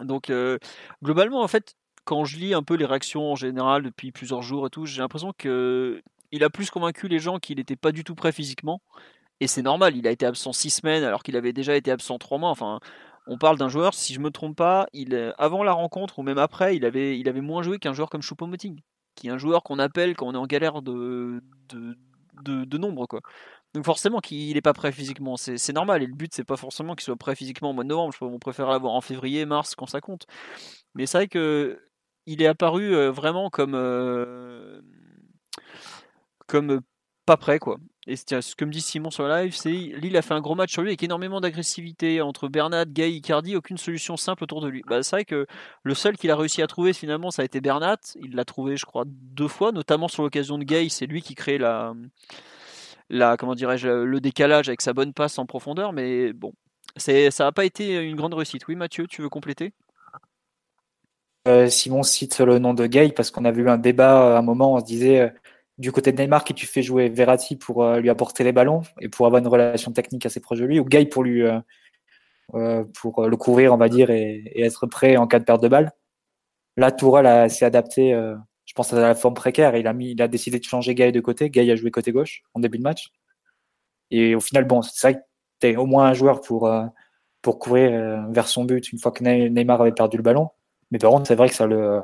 Donc, 0.00 0.30
euh, 0.30 0.58
globalement, 1.02 1.42
en 1.42 1.48
fait, 1.48 1.74
quand 2.04 2.24
je 2.24 2.36
lis 2.36 2.54
un 2.54 2.62
peu 2.62 2.74
les 2.74 2.84
réactions 2.84 3.32
en 3.32 3.36
général 3.36 3.82
depuis 3.82 4.12
plusieurs 4.12 4.42
jours 4.42 4.66
et 4.66 4.70
tout, 4.70 4.84
j'ai 4.86 5.00
l'impression 5.00 5.32
que 5.36 6.02
il 6.32 6.44
a 6.44 6.50
plus 6.50 6.70
convaincu 6.70 7.08
les 7.08 7.20
gens 7.20 7.38
qu'il 7.38 7.58
n'était 7.58 7.76
pas 7.76 7.92
du 7.92 8.04
tout 8.04 8.14
prêt 8.14 8.32
physiquement. 8.32 8.82
Et 9.40 9.46
c'est 9.46 9.62
normal, 9.62 9.96
il 9.96 10.06
a 10.06 10.10
été 10.10 10.26
absent 10.26 10.52
six 10.52 10.70
semaines 10.70 11.04
alors 11.04 11.22
qu'il 11.22 11.36
avait 11.36 11.52
déjà 11.52 11.76
été 11.76 11.90
absent 11.90 12.18
trois 12.18 12.38
mois. 12.38 12.50
Enfin, 12.50 12.80
on 13.26 13.38
parle 13.38 13.56
d'un 13.56 13.68
joueur, 13.68 13.94
si 13.94 14.14
je 14.14 14.20
me 14.20 14.30
trompe 14.30 14.56
pas, 14.56 14.86
il, 14.92 15.34
avant 15.38 15.62
la 15.62 15.72
rencontre 15.72 16.18
ou 16.18 16.22
même 16.22 16.38
après, 16.38 16.76
il 16.76 16.84
avait, 16.84 17.18
il 17.18 17.32
moins 17.42 17.62
joué 17.62 17.78
qu'un 17.78 17.92
joueur 17.92 18.10
comme 18.10 18.20
Choupo-Moting, 18.22 18.80
qui 19.14 19.28
est 19.28 19.30
un 19.30 19.38
joueur 19.38 19.62
qu'on 19.62 19.78
appelle 19.78 20.16
quand 20.16 20.26
on 20.26 20.34
est 20.34 20.38
en 20.38 20.46
galère 20.46 20.82
de 20.82 21.40
de, 22.42 22.78
nombre. 22.78 23.06
Quoi. 23.06 23.20
Donc 23.74 23.84
forcément 23.84 24.20
qu'il 24.20 24.54
n'est 24.54 24.62
pas 24.62 24.72
prêt 24.72 24.92
physiquement, 24.92 25.36
c'est 25.36 25.72
normal. 25.72 26.02
Et 26.02 26.06
le 26.06 26.14
but, 26.14 26.32
c'est 26.34 26.44
pas 26.44 26.56
forcément 26.56 26.94
qu'il 26.94 27.04
soit 27.04 27.16
prêt 27.16 27.34
physiquement 27.34 27.70
au 27.70 27.72
mois 27.72 27.84
de 27.84 27.88
novembre. 27.88 28.14
On 28.20 28.38
préfère 28.38 28.68
l'avoir 28.68 28.94
en 28.94 29.00
février, 29.00 29.46
mars, 29.46 29.74
quand 29.74 29.86
ça 29.86 30.00
compte. 30.00 30.26
Mais 30.94 31.06
c'est 31.06 31.18
vrai 31.18 31.28
que 31.28 31.80
il 32.26 32.42
est 32.42 32.46
apparu 32.46 32.94
euh, 32.94 33.10
vraiment 33.10 33.50
comme 33.50 33.74
euh, 33.74 34.80
comme 36.46 36.80
pas 37.26 37.36
prêt 37.36 37.58
quoi. 37.58 37.78
Et 38.06 38.16
ce 38.16 38.54
que 38.54 38.66
me 38.66 38.70
dit 38.70 38.82
Simon 38.82 39.10
sur 39.10 39.26
la 39.26 39.44
live, 39.44 39.54
c'est 39.56 39.70
Lille 39.70 40.16
a 40.18 40.22
fait 40.22 40.34
un 40.34 40.42
gros 40.42 40.54
match 40.54 40.72
sur 40.72 40.82
lui 40.82 40.90
avec 40.90 41.02
énormément 41.02 41.40
d'agressivité 41.40 42.20
entre 42.20 42.48
Bernat, 42.48 42.84
Gay, 42.84 43.12
Icardi, 43.12 43.56
aucune 43.56 43.78
solution 43.78 44.18
simple 44.18 44.44
autour 44.44 44.60
de 44.60 44.68
lui. 44.68 44.82
Bah, 44.86 45.02
c'est 45.02 45.16
vrai 45.16 45.24
que 45.24 45.46
le 45.82 45.94
seul 45.94 46.18
qu'il 46.18 46.30
a 46.30 46.36
réussi 46.36 46.60
à 46.60 46.66
trouver 46.66 46.92
finalement, 46.92 47.30
ça 47.30 47.40
a 47.40 47.44
été 47.46 47.62
Bernat. 47.62 47.96
Il 48.20 48.34
l'a 48.34 48.44
trouvé, 48.44 48.76
je 48.76 48.84
crois, 48.84 49.04
deux 49.06 49.48
fois, 49.48 49.72
notamment 49.72 50.08
sur 50.08 50.22
l'occasion 50.22 50.58
de 50.58 50.64
Gay. 50.64 50.88
C'est 50.90 51.06
lui 51.06 51.22
qui 51.22 51.34
crée 51.34 51.56
la, 51.56 51.94
la 53.08 53.38
comment 53.38 53.54
dirais-je, 53.54 53.88
le 53.88 54.20
décalage 54.20 54.68
avec 54.68 54.82
sa 54.82 54.92
bonne 54.92 55.14
passe 55.14 55.38
en 55.38 55.46
profondeur. 55.46 55.94
Mais 55.94 56.34
bon, 56.34 56.52
c'est, 56.96 57.30
ça 57.30 57.44
n'a 57.44 57.52
pas 57.52 57.64
été 57.64 58.02
une 58.02 58.16
grande 58.16 58.34
réussite. 58.34 58.68
Oui, 58.68 58.76
Mathieu, 58.76 59.06
tu 59.06 59.22
veux 59.22 59.30
compléter? 59.30 59.72
Euh, 61.48 61.68
Simon 61.68 62.02
cite 62.02 62.38
le 62.40 62.58
nom 62.58 62.74
de 62.74 62.86
Gay 62.86 63.12
parce 63.12 63.30
qu'on 63.30 63.44
a 63.46 63.50
vu 63.50 63.68
un 63.68 63.78
débat 63.78 64.36
à 64.36 64.38
un 64.38 64.42
moment, 64.42 64.74
on 64.74 64.80
se 64.80 64.84
disait 64.84 65.34
du 65.78 65.92
côté 65.92 66.12
de 66.12 66.20
Neymar 66.20 66.44
qui 66.44 66.54
tu 66.54 66.66
fais 66.66 66.82
jouer 66.82 67.08
Verratti 67.08 67.56
pour 67.56 67.84
lui 67.96 68.10
apporter 68.10 68.44
les 68.44 68.52
ballons 68.52 68.82
et 69.00 69.08
pour 69.08 69.26
avoir 69.26 69.40
une 69.40 69.48
relation 69.48 69.92
technique 69.92 70.24
assez 70.26 70.40
proche 70.40 70.60
de 70.60 70.64
lui, 70.64 70.78
ou 70.78 70.84
Gay 70.84 71.06
pour 71.06 71.24
lui 71.24 71.42
pour 73.00 73.26
le 73.26 73.36
couvrir, 73.36 73.74
on 73.74 73.76
va 73.76 73.88
dire, 73.88 74.10
et, 74.10 74.52
être 74.62 74.86
prêt 74.86 75.16
en 75.16 75.26
cas 75.26 75.40
de 75.40 75.44
perte 75.44 75.62
de 75.62 75.68
balle. 75.68 75.92
Là, 76.76 76.92
Tourelle 76.92 77.50
s'est 77.50 77.64
adapté, 77.64 78.12
je 78.64 78.72
pense 78.74 78.92
à 78.92 79.00
la 79.00 79.14
forme 79.16 79.34
précaire. 79.34 79.76
Il 79.76 79.88
a 79.88 79.92
mis, 79.92 80.12
il 80.12 80.22
a 80.22 80.28
décidé 80.28 80.60
de 80.60 80.64
changer 80.64 80.94
Gay 80.94 81.10
de 81.10 81.20
côté. 81.20 81.50
Gay 81.50 81.68
a 81.70 81.76
joué 81.76 81.90
côté 81.90 82.12
gauche 82.12 82.44
en 82.54 82.60
début 82.60 82.78
de 82.78 82.84
match. 82.84 83.10
Et 84.10 84.36
au 84.36 84.40
final, 84.40 84.64
bon, 84.64 84.82
c'est 84.82 85.12
vrai 85.12 85.20
que 85.20 85.24
tu 85.72 85.76
au 85.76 85.86
moins 85.86 86.06
un 86.06 86.14
joueur 86.14 86.40
pour 86.40 86.70
pour 87.44 87.58
courir 87.58 87.92
euh, 87.92 88.22
vers 88.30 88.48
son 88.48 88.64
but 88.64 88.90
une 88.90 88.98
fois 88.98 89.12
que 89.12 89.22
Neymar 89.22 89.80
avait 89.82 89.92
perdu 89.92 90.16
le 90.16 90.22
ballon. 90.22 90.48
Mais 90.90 90.98
par 90.98 91.10
contre, 91.10 91.28
c'est 91.28 91.34
vrai 91.36 91.48
que 91.48 91.54
ça 91.54 91.66
le 91.66 92.00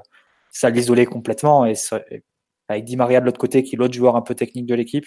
ça 0.51 0.71
l'isolait 0.71 1.07
complètement 1.07 1.65
et 1.65 1.75
avec 2.71 2.85
Di 2.85 2.97
Maria 2.97 3.21
de 3.21 3.27
l'autre 3.27 3.39
côté, 3.41 3.63
qui 3.65 3.75
est 3.75 3.79
l'autre 3.79 3.95
joueur 3.95 4.15
un 4.15 4.23
peu 4.23 4.35
technique 4.35 4.67
de 4.67 4.75
l'équipe, 4.77 5.07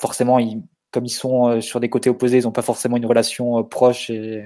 forcément, 0.00 0.38
comme 0.90 1.06
ils 1.06 1.10
sont 1.10 1.48
euh, 1.48 1.60
sur 1.60 1.80
des 1.80 1.88
côtés 1.88 2.10
opposés, 2.10 2.38
ils 2.38 2.44
n'ont 2.44 2.52
pas 2.52 2.62
forcément 2.62 2.98
une 2.98 3.06
relation 3.06 3.58
euh, 3.58 3.62
proche 3.62 4.10
et, 4.10 4.44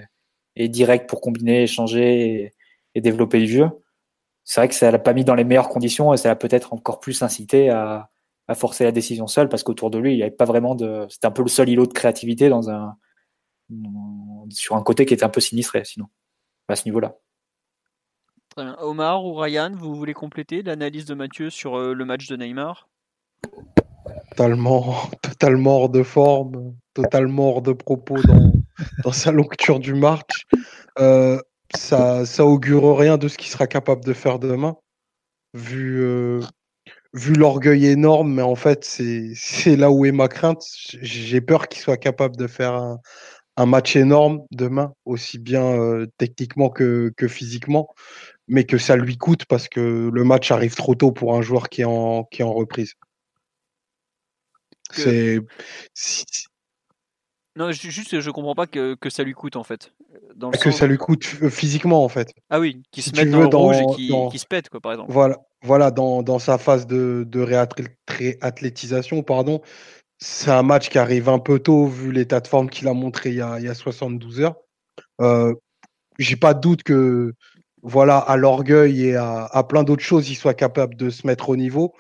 directe 0.69 1.09
pour 1.09 1.21
combiner, 1.21 1.65
échanger 1.65 2.55
et, 2.95 3.01
développer 3.01 3.41
le 3.41 3.47
jeu. 3.47 3.69
C'est 4.45 4.61
vrai 4.61 4.69
que 4.69 4.75
ça 4.75 4.91
l'a 4.91 4.99
pas 4.99 5.15
mis 5.15 5.25
dans 5.25 5.35
les 5.35 5.45
meilleures 5.45 5.69
conditions 5.69 6.15
et 6.15 6.17
ça 6.17 6.29
l'a 6.29 6.37
peut-être 6.37 6.73
encore 6.73 7.01
plus 7.01 7.23
incité 7.23 7.71
à, 7.71 8.09
forcer 8.55 8.85
la 8.85 8.93
décision 8.93 9.27
seul 9.27 9.49
parce 9.49 9.63
qu'autour 9.63 9.91
de 9.91 9.99
lui, 9.99 10.13
il 10.13 10.17
n'y 10.17 10.23
avait 10.23 10.31
pas 10.31 10.45
vraiment 10.45 10.75
de. 10.75 11.07
C'était 11.09 11.27
un 11.27 11.31
peu 11.31 11.43
le 11.43 11.49
seul 11.49 11.71
îlot 11.71 11.87
de 11.87 11.93
créativité 11.93 12.51
sur 14.51 14.77
un 14.77 14.83
côté 14.83 15.07
qui 15.07 15.15
était 15.15 15.25
un 15.25 15.31
peu 15.31 15.41
sinistré, 15.41 15.83
sinon, 15.87 16.07
à 16.69 16.77
ce 16.77 16.85
niveau-là. 16.85 17.17
Omar 18.57 19.25
ou 19.25 19.35
Ryan, 19.35 19.73
vous 19.75 19.95
voulez 19.95 20.15
compléter 20.15 20.63
l'analyse 20.63 21.07
de 21.07 21.15
Mathieu 21.15 21.51
sur 21.51 21.79
euh, 21.79 21.95
le 21.95 22.05
match 22.05 22.29
de 22.29 22.37
Neymar? 22.37 22.89
Totalement, 24.31 24.95
totalement 25.23 25.79
hors 25.79 25.89
de 25.89 26.03
forme, 26.03 26.75
totalement 26.95 27.51
hors 27.51 27.63
de 27.63 27.73
propos 27.73 28.17
dans, 29.05 29.13
sa 29.13 29.33
lecture 29.33 29.81
du 29.81 29.95
match. 29.95 30.47
Euh, 30.99 31.39
ça, 31.75 32.27
ça 32.27 32.45
augure 32.45 32.99
rien 32.99 33.17
de 33.17 33.29
ce 33.29 33.39
qu'il 33.39 33.51
sera 33.51 33.67
capable 33.67 34.05
de 34.05 34.13
faire 34.13 34.39
demain, 34.39 34.77
vu, 35.55 36.03
euh, 36.03 36.41
vu 37.15 37.33
l'orgueil 37.33 37.87
énorme, 37.87 38.33
mais 38.33 38.43
en 38.43 38.55
fait, 38.55 38.85
c'est 38.85 39.77
là 39.77 39.91
où 39.91 40.05
est 40.05 40.13
ma 40.13 40.29
crainte. 40.29 40.63
J'ai 41.01 41.41
peur 41.41 41.69
qu'il 41.69 41.81
soit 41.81 41.97
capable 41.97 42.37
de 42.37 42.47
faire 42.47 42.75
un, 42.75 43.01
un 43.57 43.67
match 43.67 43.97
énorme 43.97 44.47
demain, 44.51 44.95
aussi 45.05 45.39
bien 45.39 45.65
euh, 45.65 46.07
techniquement 46.17 46.71
que, 46.71 47.13
que, 47.17 47.29
physiquement, 47.29 47.95
mais 48.49 48.65
que 48.65 48.79
ça 48.79 48.97
lui 48.97 49.19
coûte 49.19 49.45
parce 49.45 49.69
que 49.69 50.11
le 50.13 50.25
match 50.25 50.51
arrive 50.51 50.75
trop 50.75 50.95
tôt 50.95 51.13
pour 51.13 51.35
un 51.35 51.43
joueur 51.43 51.69
qui 51.69 51.83
est 51.83 51.87
en, 51.87 52.25
qui 52.25 52.43
est 52.43 52.45
en 52.45 52.53
reprise. 52.53 52.95
C'est. 54.91 55.41
Non, 57.55 57.71
juste, 57.71 58.19
je 58.19 58.31
comprends 58.31 58.55
pas 58.55 58.67
que, 58.67 58.95
que 58.95 59.11
ça 59.11 59.25
lui 59.25 59.35
coûte 59.35 59.57
en 59.57 59.65
fait. 59.65 59.93
Dans 60.35 60.51
que 60.51 60.71
ça 60.71 60.87
lui 60.87 60.97
coûte 60.97 61.37
euh, 61.43 61.51
physiquement 61.51 62.03
en 62.03 62.09
fait. 62.09 62.33
Ah 62.49 62.59
oui, 62.59 62.83
qui 62.91 63.03
se 63.03 63.15
met 63.15 63.27
dans 63.27 63.41
le 63.41 63.47
rouge 63.55 63.77
et 63.77 63.95
qui, 63.95 64.11
qui, 64.31 64.39
se 64.39 64.47
pète 64.47 64.71
quoi, 64.71 64.81
par 64.81 64.93
exemple. 64.93 65.13
Voilà, 65.13 65.39
voilà 65.63 65.91
dans, 65.91 66.23
dans 66.23 66.39
sa 66.39 66.57
phase 66.57 66.87
de, 66.87 67.27
de 67.29 67.41
réathlétisation, 68.09 69.23
pardon, 69.23 69.61
c'est 70.23 70.51
un 70.53 70.63
match 70.63 70.89
qui 70.89 70.99
arrive 70.99 71.29
un 71.29 71.41
peu 71.41 71.59
tôt 71.59 71.87
vu 71.87 72.13
l'état 72.13 72.41
de 72.41 72.47
forme 72.47 72.71
qu'il 72.71 72.87
a 72.87 72.95
montré 72.95 73.31
il 73.31 73.37
y 73.37 73.41
a, 73.41 73.59
il 73.59 73.65
y 73.67 73.69
a 73.69 73.75
72 73.75 74.41
heures. 74.41 74.57
Euh, 75.21 75.55
J'ai 76.19 76.37
pas 76.37 76.55
de 76.55 76.61
doute 76.61 76.85
que 76.85 77.35
voilà, 77.83 78.19
à 78.19 78.37
l'orgueil 78.37 79.07
et 79.07 79.17
à, 79.17 79.67
plein 79.69 79.83
d'autres 79.83 80.05
choses, 80.05 80.31
il 80.31 80.37
soit 80.37 80.55
capable 80.55 80.95
de 80.97 81.11
se 81.11 81.27
mettre 81.27 81.49
au 81.49 81.57
niveau, 81.57 81.95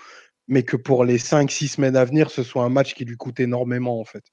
mais 0.48 0.62
que 0.62 0.76
pour 0.76 1.04
les 1.04 1.18
5-6 1.18 1.68
semaines 1.68 1.96
à 1.96 2.04
venir, 2.04 2.30
ce 2.30 2.44
soit 2.44 2.64
un 2.64 2.68
match 2.68 2.94
qui 2.94 3.04
lui 3.04 3.16
coûte 3.16 3.40
énormément 3.40 4.00
en 4.00 4.04
fait. 4.04 4.24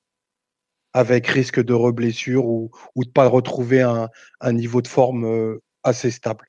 Avec 0.94 1.28
risque 1.28 1.64
de 1.64 1.74
reblessure 1.74 2.46
ou, 2.46 2.72
ou 2.96 3.06
de 3.06 3.10
pas 3.10 3.28
retrouver 3.28 3.82
un, 3.82 4.10
un 4.42 4.54
niveau 4.54 4.82
de 4.84 4.88
forme 4.88 5.26
euh, 5.26 5.62
assez 5.84 6.12
stable. 6.12 6.46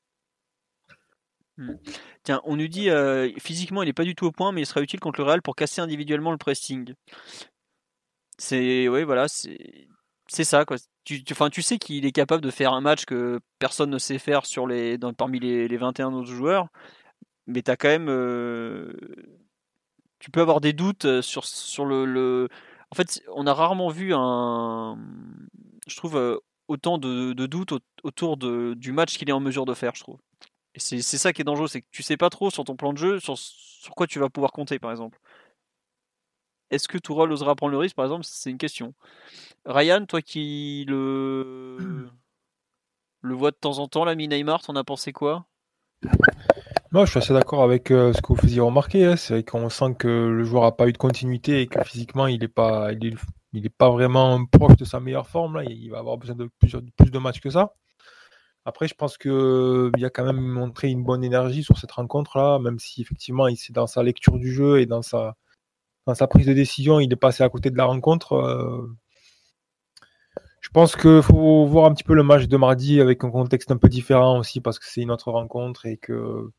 Hmm. 1.61 1.75
Tiens, 2.23 2.41
on 2.43 2.55
nous 2.55 2.67
dit 2.67 2.89
euh, 2.89 3.29
physiquement 3.37 3.83
il 3.83 3.85
n'est 3.85 3.93
pas 3.93 4.03
du 4.03 4.15
tout 4.15 4.25
au 4.25 4.31
point, 4.31 4.51
mais 4.51 4.61
il 4.61 4.65
sera 4.65 4.81
utile 4.81 4.99
contre 4.99 5.19
le 5.21 5.27
Real 5.27 5.41
pour 5.43 5.55
casser 5.55 5.79
individuellement 5.79 6.31
le 6.31 6.37
pressing. 6.37 6.95
C'est 8.39 8.87
oui, 8.87 9.03
voilà, 9.03 9.27
c'est 9.27 10.43
ça 10.43 10.65
quoi. 10.65 10.77
Tu, 11.03 11.23
sais 11.61 11.77
qu'il 11.77 12.05
est 12.05 12.11
capable 12.11 12.41
de 12.43 12.49
faire 12.51 12.73
un 12.73 12.81
match 12.81 13.05
que 13.05 13.39
personne 13.59 13.91
ne 13.91 13.99
sait 13.99 14.17
faire 14.17 14.45
sur 14.45 14.65
les, 14.65 14.97
parmi 15.17 15.39
les, 15.39 15.67
les 15.67 15.77
21 15.77 16.13
autres 16.13 16.31
joueurs, 16.31 16.67
mais 17.47 17.67
as 17.69 17.77
quand 17.77 17.89
même. 17.89 18.09
Euh, 18.09 18.93
tu 20.19 20.31
peux 20.31 20.41
avoir 20.41 20.61
des 20.61 20.73
doutes 20.73 21.05
euh, 21.05 21.21
sur, 21.21 21.85
le, 21.85 22.47
En 22.91 22.95
fait, 22.95 23.21
on 23.35 23.45
a 23.45 23.53
rarement 23.53 23.89
vu 23.89 24.13
un. 24.15 24.97
Je 25.87 25.95
trouve 25.95 26.41
autant 26.67 26.97
de, 26.97 27.33
doutes 27.33 27.73
autour 28.03 28.37
du 28.37 28.91
match 28.91 29.17
qu'il 29.17 29.29
est 29.29 29.33
en 29.33 29.39
mesure 29.39 29.65
de 29.65 29.73
faire, 29.75 29.93
je 29.95 30.01
trouve. 30.01 30.19
Et 30.75 30.79
c'est 30.79 31.01
ça 31.01 31.33
qui 31.33 31.41
est 31.41 31.45
dangereux, 31.45 31.67
c'est 31.67 31.81
que 31.81 31.87
tu 31.91 32.01
sais 32.01 32.17
pas 32.17 32.29
trop 32.29 32.49
sur 32.49 32.63
ton 32.63 32.75
plan 32.75 32.93
de 32.93 32.97
jeu 32.97 33.19
sur, 33.19 33.37
sur 33.37 33.93
quoi 33.93 34.07
tu 34.07 34.19
vas 34.19 34.29
pouvoir 34.29 34.51
compter, 34.51 34.79
par 34.79 34.91
exemple. 34.91 35.19
Est-ce 36.69 36.87
que 36.87 36.97
Tourelle 36.97 37.31
osera 37.31 37.55
prendre 37.55 37.73
le 37.73 37.77
risque, 37.77 37.95
par 37.95 38.05
exemple? 38.05 38.23
C'est 38.25 38.49
une 38.49 38.57
question. 38.57 38.93
Ryan, 39.65 40.05
toi 40.05 40.21
qui 40.21 40.85
le 40.87 41.77
le 43.21 43.33
vois 43.33 43.51
de 43.51 43.57
temps 43.57 43.79
en 43.79 43.87
temps, 43.87 44.05
l'ami 44.05 44.29
Neymar, 44.29 44.61
t'en 44.61 44.75
as 44.75 44.83
pensé 44.85 45.11
quoi? 45.11 45.45
Moi, 46.91 47.05
je 47.05 47.11
suis 47.11 47.19
assez 47.19 47.33
d'accord 47.33 47.63
avec 47.63 47.91
euh, 47.91 48.11
ce 48.13 48.21
que 48.21 48.27
vous 48.29 48.35
faisiez 48.35 48.61
remarquer. 48.61 49.05
Hein. 49.05 49.15
C'est 49.15 49.43
qu'on 49.43 49.69
sent 49.69 49.95
que 49.97 50.07
le 50.07 50.43
joueur 50.43 50.63
n'a 50.63 50.71
pas 50.71 50.87
eu 50.87 50.93
de 50.93 50.97
continuité 50.97 51.61
et 51.61 51.67
que 51.67 51.83
physiquement, 51.83 52.27
il 52.27 52.39
n'est 52.41 52.47
pas, 52.47 52.91
il 52.93 53.05
est, 53.05 53.17
il 53.53 53.65
est, 53.65 53.69
pas 53.69 53.89
vraiment 53.89 54.45
proche 54.45 54.75
de 54.75 54.85
sa 54.85 54.99
meilleure 54.99 55.27
forme. 55.27 55.57
Là. 55.57 55.63
Il 55.63 55.89
va 55.89 55.99
avoir 55.99 56.17
besoin 56.17 56.35
de 56.35 56.49
plus, 56.59 56.75
plus 56.97 57.11
de 57.11 57.19
matchs 57.19 57.39
que 57.39 57.49
ça. 57.49 57.73
Après, 58.65 58.87
je 58.87 58.93
pense 58.93 59.17
qu'il 59.17 60.05
a 60.05 60.09
quand 60.11 60.23
même 60.23 60.39
montré 60.39 60.89
une 60.89 61.03
bonne 61.03 61.23
énergie 61.23 61.63
sur 61.63 61.77
cette 61.77 61.91
rencontre-là, 61.91 62.59
même 62.59 62.77
si 62.77 63.01
effectivement, 63.01 63.47
il 63.47 63.57
dans 63.71 63.87
sa 63.87 64.03
lecture 64.03 64.37
du 64.37 64.53
jeu 64.53 64.79
et 64.79 64.85
dans 64.85 65.01
sa, 65.01 65.35
prise 66.29 66.45
de 66.45 66.53
décision, 66.53 66.99
il 66.99 67.11
est 67.11 67.15
passé 67.15 67.43
à 67.43 67.49
côté 67.49 67.71
de 67.71 67.77
la 67.77 67.85
rencontre. 67.85 68.33
Euh. 68.33 68.95
je 70.61 70.69
pense 70.69 70.95
qu'il 70.95 71.21
faut 71.23 71.65
voir 71.65 71.85
un 71.85 71.93
petit 71.93 72.03
peu 72.03 72.13
le 72.13 72.23
match 72.23 72.47
de 72.47 72.57
mardi 72.57 73.01
avec 73.01 73.23
un 73.23 73.31
contexte 73.31 73.71
un 73.71 73.77
peu 73.77 73.89
différent 73.89 74.39
aussi, 74.39 74.61
parce 74.61 74.77
que 74.79 74.85
c'est 74.87 75.01
une 75.01 75.11
autre 75.11 75.31
rencontre 75.31 75.85
et 75.87 75.97
que 75.97 76.49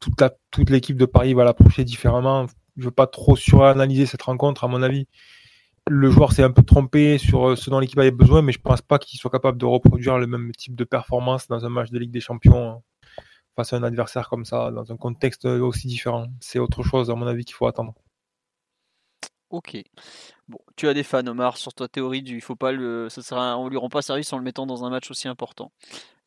toute 0.00 0.70
l'équipe 0.70 0.96
de 0.96 1.06
Paris 1.06 1.34
va 1.34 1.44
l'approcher 1.44 1.84
différemment. 1.84 2.46
Je 2.76 2.82
ne 2.82 2.84
veux 2.86 2.90
pas 2.92 3.06
trop 3.06 3.36
suranalyser 3.36 4.06
cette 4.06 4.22
rencontre, 4.22 4.64
à 4.64 4.68
mon 4.68 4.82
avis 4.82 5.08
le 5.88 6.10
joueur 6.10 6.32
s'est 6.32 6.42
un 6.42 6.50
peu 6.50 6.62
trompé 6.62 7.18
sur 7.18 7.50
euh, 7.50 7.56
ce 7.56 7.70
dont 7.70 7.78
l'équipe 7.78 7.98
avait 7.98 8.10
besoin, 8.10 8.42
mais 8.42 8.52
je 8.52 8.60
pense 8.60 8.82
pas 8.82 8.98
qu'il 8.98 9.18
soit 9.18 9.30
capable 9.30 9.58
de 9.58 9.66
reproduire 9.66 10.18
le 10.18 10.26
même 10.26 10.52
type 10.52 10.74
de 10.74 10.84
performance 10.84 11.46
dans 11.48 11.64
un 11.64 11.68
match 11.68 11.90
de 11.90 11.98
Ligue 11.98 12.10
des 12.10 12.20
Champions 12.20 12.70
hein, 12.70 12.82
face 13.56 13.72
à 13.72 13.76
un 13.76 13.82
adversaire 13.82 14.28
comme 14.28 14.44
ça, 14.44 14.70
dans 14.70 14.90
un 14.90 14.96
contexte 14.96 15.44
aussi 15.44 15.86
différent. 15.86 16.26
C'est 16.40 16.58
autre 16.58 16.82
chose, 16.82 17.10
à 17.10 17.14
mon 17.14 17.26
avis, 17.26 17.44
qu'il 17.44 17.54
faut 17.54 17.66
attendre. 17.66 17.94
Ok. 19.50 19.76
Bon, 20.48 20.58
tu 20.74 20.88
as 20.88 20.94
des 20.94 21.04
fans, 21.04 21.26
Omar, 21.26 21.56
sur 21.58 21.72
ta 21.72 21.86
théorie 21.86 22.22
du 22.22 22.34
il 22.34 22.40
faut 22.40 22.56
pas 22.56 22.72
le, 22.72 23.08
sera, 23.08 23.56
on 23.56 23.68
lui 23.68 23.76
rend 23.76 23.88
pas 23.88 24.02
service 24.02 24.32
en 24.32 24.38
le 24.38 24.42
mettant 24.42 24.66
dans 24.66 24.84
un 24.84 24.90
match 24.90 25.10
aussi 25.10 25.28
important. 25.28 25.70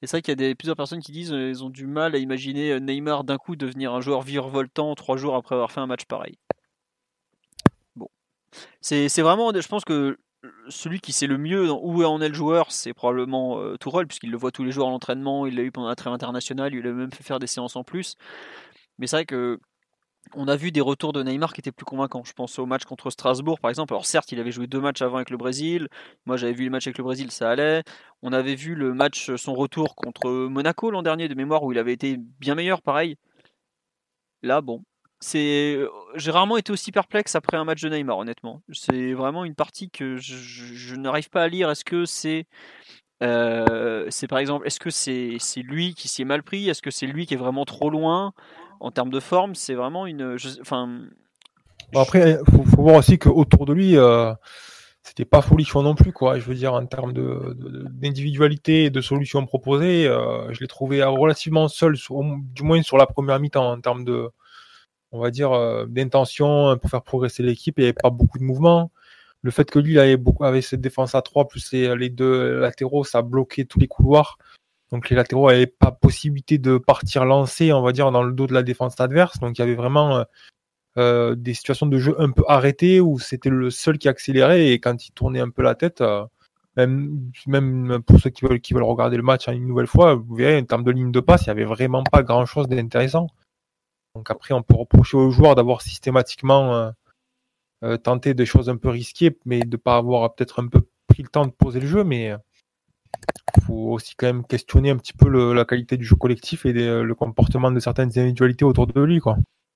Et 0.01 0.07
c'est 0.07 0.17
vrai 0.17 0.21
qu'il 0.21 0.31
y 0.31 0.33
a 0.33 0.35
des, 0.35 0.55
plusieurs 0.55 0.77
personnes 0.77 1.01
qui 1.01 1.11
disent 1.11 1.29
qu'ils 1.29 1.37
euh, 1.37 1.63
ont 1.63 1.69
du 1.69 1.87
mal 1.87 2.15
à 2.15 2.19
imaginer 2.19 2.71
euh, 2.71 2.79
Neymar 2.79 3.23
d'un 3.23 3.37
coup 3.37 3.55
devenir 3.55 3.93
un 3.93 4.01
joueur 4.01 4.21
virevoltant 4.21 4.95
trois 4.95 5.17
jours 5.17 5.35
après 5.35 5.55
avoir 5.55 5.71
fait 5.71 5.81
un 5.81 5.87
match 5.87 6.05
pareil. 6.05 6.37
C'est 8.81 9.21
vraiment, 9.21 9.51
je 9.53 9.67
pense 9.67 9.85
que 9.85 10.17
celui 10.69 10.99
qui 10.99 11.11
sait 11.11 11.27
le 11.27 11.37
mieux 11.37 11.71
où 11.71 12.03
en 12.03 12.21
est 12.21 12.29
le 12.29 12.33
joueur, 12.35 12.71
c'est 12.71 12.93
probablement 12.93 13.59
euh, 13.59 13.75
puisqu'il 14.07 14.31
le 14.31 14.37
voit 14.37 14.51
tous 14.51 14.63
les 14.63 14.71
jours 14.71 14.87
à 14.87 14.91
l'entraînement, 14.91 15.45
il 15.45 15.55
l'a 15.55 15.63
eu 15.63 15.71
pendant 15.71 15.87
la 15.87 15.95
trêve 15.95 16.13
internationale, 16.13 16.73
il 16.73 16.85
a 16.85 16.91
même 16.91 17.11
fait 17.11 17.23
faire 17.23 17.39
des 17.39 17.47
séances 17.47 17.75
en 17.75 17.83
plus. 17.83 18.15
Mais 18.99 19.07
c'est 19.07 19.17
vrai 19.17 19.25
que 19.25 19.59
on 20.35 20.47
a 20.47 20.55
vu 20.57 20.71
des 20.71 20.81
retours 20.81 21.13
de 21.13 21.23
Neymar 21.23 21.53
qui 21.53 21.61
étaient 21.61 21.71
plus 21.71 21.85
convaincants. 21.85 22.23
Je 22.25 22.33
pense 22.33 22.59
au 22.59 22.65
match 22.65 22.83
contre 22.85 23.09
Strasbourg, 23.09 23.59
par 23.59 23.69
exemple. 23.69 23.93
Alors 23.93 24.05
certes, 24.05 24.31
il 24.31 24.39
avait 24.39 24.51
joué 24.51 24.67
deux 24.67 24.81
matchs 24.81 25.01
avant 25.01 25.17
avec 25.17 25.29
le 25.29 25.37
Brésil. 25.37 25.87
Moi, 26.25 26.37
j'avais 26.37 26.53
vu 26.53 26.65
le 26.65 26.69
match 26.69 26.87
avec 26.87 26.97
le 26.97 27.03
Brésil, 27.03 27.31
ça 27.31 27.49
allait. 27.49 27.83
On 28.21 28.33
avait 28.33 28.55
vu 28.55 28.75
le 28.75 28.93
match, 28.93 29.33
son 29.35 29.53
retour 29.53 29.95
contre 29.95 30.29
Monaco 30.29 30.91
l'an 30.91 31.01
dernier 31.01 31.29
de 31.29 31.35
mémoire, 31.35 31.63
où 31.63 31.71
il 31.71 31.77
avait 31.79 31.93
été 31.93 32.17
bien 32.17 32.55
meilleur, 32.55 32.81
pareil. 32.81 33.15
Là, 34.41 34.61
bon, 34.61 34.83
c'est 35.19 35.75
euh, 35.75 35.89
j'ai 36.15 36.31
rarement 36.31 36.57
été 36.57 36.71
aussi 36.71 36.91
perplexe 36.91 37.35
après 37.35 37.57
un 37.57 37.63
match 37.63 37.81
de 37.81 37.89
Neymar 37.89 38.17
honnêtement. 38.17 38.61
C'est 38.71 39.13
vraiment 39.13 39.45
une 39.45 39.55
partie 39.55 39.89
que 39.89 40.17
je, 40.17 40.95
n'arrive 40.95 41.29
pas 41.29 41.43
à 41.43 41.47
lire. 41.47 41.71
Est-ce 41.71 41.85
que 41.85 42.05
c'est 42.05 42.45
euh, 43.23 44.05
c'est 44.09 44.27
par 44.27 44.37
exemple 44.37 44.67
est-ce 44.67 44.79
que 44.79 44.91
c'est 44.91 45.61
lui 45.61 45.95
qui 45.95 46.07
s'y 46.07 46.21
est 46.21 46.25
mal 46.25 46.43
pris? 46.43 46.69
Est-ce 46.69 46.81
que 46.81 46.91
c'est 46.91 47.07
lui 47.07 47.25
qui 47.25 47.33
est 47.33 47.37
vraiment 47.37 47.65
trop 47.65 47.89
loin 47.89 48.33
en 48.79 48.91
termes 48.91 49.09
de 49.09 49.19
forme? 49.19 49.55
C'est 49.55 49.73
vraiment 49.73 50.05
une 50.05 50.37
enfin 50.61 51.01
après 51.95 52.37
faut, 52.51 52.63
faut 52.63 52.81
voir 52.83 52.95
aussi 52.95 53.17
qu'autour 53.17 53.65
de 53.65 53.73
lui 53.73 53.97
euh, 53.97 54.33
c'était 55.01 55.25
pas 55.25 55.41
folichon 55.41 55.81
non 55.81 55.95
plus 55.95 56.13
quoi. 56.13 56.37
Je 56.37 56.45
veux 56.45 56.53
dire 56.53 56.73
en 56.73 56.85
termes 56.85 57.13
de, 57.13 57.57
d'individualité 57.89 58.85
et 58.85 58.89
de 58.91 59.01
solutions 59.01 59.43
proposées 59.47 60.03
je 60.03 60.59
l'ai 60.59 60.67
trouvé 60.67 61.03
relativement 61.03 61.67
seul 61.69 61.95
du 61.95 62.61
moins 62.61 62.83
sur 62.83 62.97
la 62.97 63.07
première 63.07 63.39
mi-temps 63.39 63.71
en 63.71 63.81
termes 63.81 64.05
de 64.05 64.29
on 65.17 65.21
va 65.21 65.31
dire, 65.31 65.51
d'intention 65.87 66.77
pour 66.77 66.89
faire 66.89 67.03
progresser 67.03 67.43
l'équipe. 67.43 67.77
Il 67.77 67.81
n'y 67.81 67.87
avait 67.87 67.93
pas 67.93 68.09
beaucoup 68.09 68.37
de 68.37 68.43
mouvements. 68.43 68.91
Le 69.41 69.51
fait 69.51 69.69
que 69.69 69.79
lui 69.79 69.99
avait, 69.99 70.17
beaucoup, 70.17 70.43
avait 70.43 70.61
cette 70.61 70.81
défense 70.81 71.15
à 71.15 71.21
3 71.21 71.47
plus 71.47 71.71
les, 71.71 72.09
deux 72.09 72.59
latéraux, 72.59 73.03
ça 73.03 73.19
a 73.19 73.21
bloqué 73.21 73.65
tous 73.65 73.79
les 73.79 73.87
couloirs. 73.87 74.37
Donc 74.91 75.09
les 75.09 75.15
latéraux 75.15 75.49
n'avaient 75.49 75.67
pas 75.67 75.91
possibilité 75.91 76.57
de 76.57 76.77
partir 76.77 77.25
lancer, 77.25 77.73
on 77.73 77.81
va 77.81 77.91
dire, 77.91 78.11
dans 78.11 78.23
le 78.23 78.33
dos 78.33 78.47
de 78.47 78.53
la 78.53 78.63
défense 78.63 78.99
adverse. 78.99 79.39
Donc 79.39 79.57
il 79.57 79.61
y 79.61 79.63
avait 79.63 79.75
vraiment 79.75 80.25
euh, 80.97 81.35
des 81.35 81.53
situations 81.53 81.85
de 81.85 81.99
jeu 81.99 82.15
un 82.19 82.31
peu 82.31 82.43
arrêtées 82.47 82.99
où 82.99 83.19
c'était 83.19 83.51
le 83.51 83.69
seul 83.69 83.99
qui 83.99 84.07
accélérait 84.09 84.69
et 84.69 84.79
quand 84.79 85.05
il 85.05 85.11
tournait 85.11 85.39
un 85.39 85.51
peu 85.51 85.61
la 85.61 85.75
tête, 85.75 86.01
euh, 86.01 86.25
même, 86.75 88.01
pour 88.05 88.19
ceux 88.19 88.31
qui 88.31 88.45
veulent, 88.45 88.59
qui 88.59 88.73
veulent 88.73 88.83
regarder 88.83 89.15
le 89.15 89.21
match 89.23 89.47
une 89.47 89.67
nouvelle 89.67 89.87
fois, 89.87 90.15
vous 90.15 90.35
verrez, 90.35 90.57
en 90.57 90.63
termes 90.65 90.83
de 90.83 90.91
ligne 90.91 91.11
de 91.11 91.19
passe, 91.19 91.45
il 91.45 91.49
n'y 91.49 91.51
avait 91.51 91.65
vraiment 91.65 92.03
pas 92.03 92.23
grand 92.23 92.45
chose 92.47 92.67
d'intéressant. 92.67 93.27
Donc 94.17 94.31
après, 94.31 94.55
on 94.55 94.63
peut 94.63 94.75
reprocher 94.75 95.15
aux 95.15 95.29
joueurs 95.29 95.53
d'avoir 95.53 95.81
systématiquement 95.81 96.91
euh, 97.83 97.97
tenté 97.97 98.33
des 98.33 98.47
choses 98.47 98.67
un 98.67 98.75
peu 98.75 98.89
risquées, 98.89 99.37
mais 99.45 99.59
de 99.59 99.67
ne 99.67 99.77
pas 99.77 99.95
avoir 99.95 100.33
peut-être 100.33 100.59
un 100.59 100.67
peu 100.67 100.81
pris 101.05 101.21
le 101.21 101.29
temps 101.29 101.45
de 101.45 101.51
poser 101.51 101.79
le 101.79 101.85
jeu, 101.85 102.03
mais 102.03 102.33
il 103.55 103.63
faut 103.63 103.91
aussi 103.91 104.15
quand 104.15 104.25
même 104.25 104.43
questionner 104.43 104.89
un 104.89 104.97
petit 104.97 105.13
peu 105.13 105.29
la 105.53 105.65
qualité 105.65 105.97
du 105.97 106.03
jeu 106.03 106.15
collectif 106.15 106.65
et 106.65 106.73
le 106.73 107.13
comportement 107.13 107.69
de 107.69 107.79
certaines 107.79 108.09
individualités 108.17 108.65
autour 108.65 108.87
de 108.87 108.99
lui. 109.01 109.21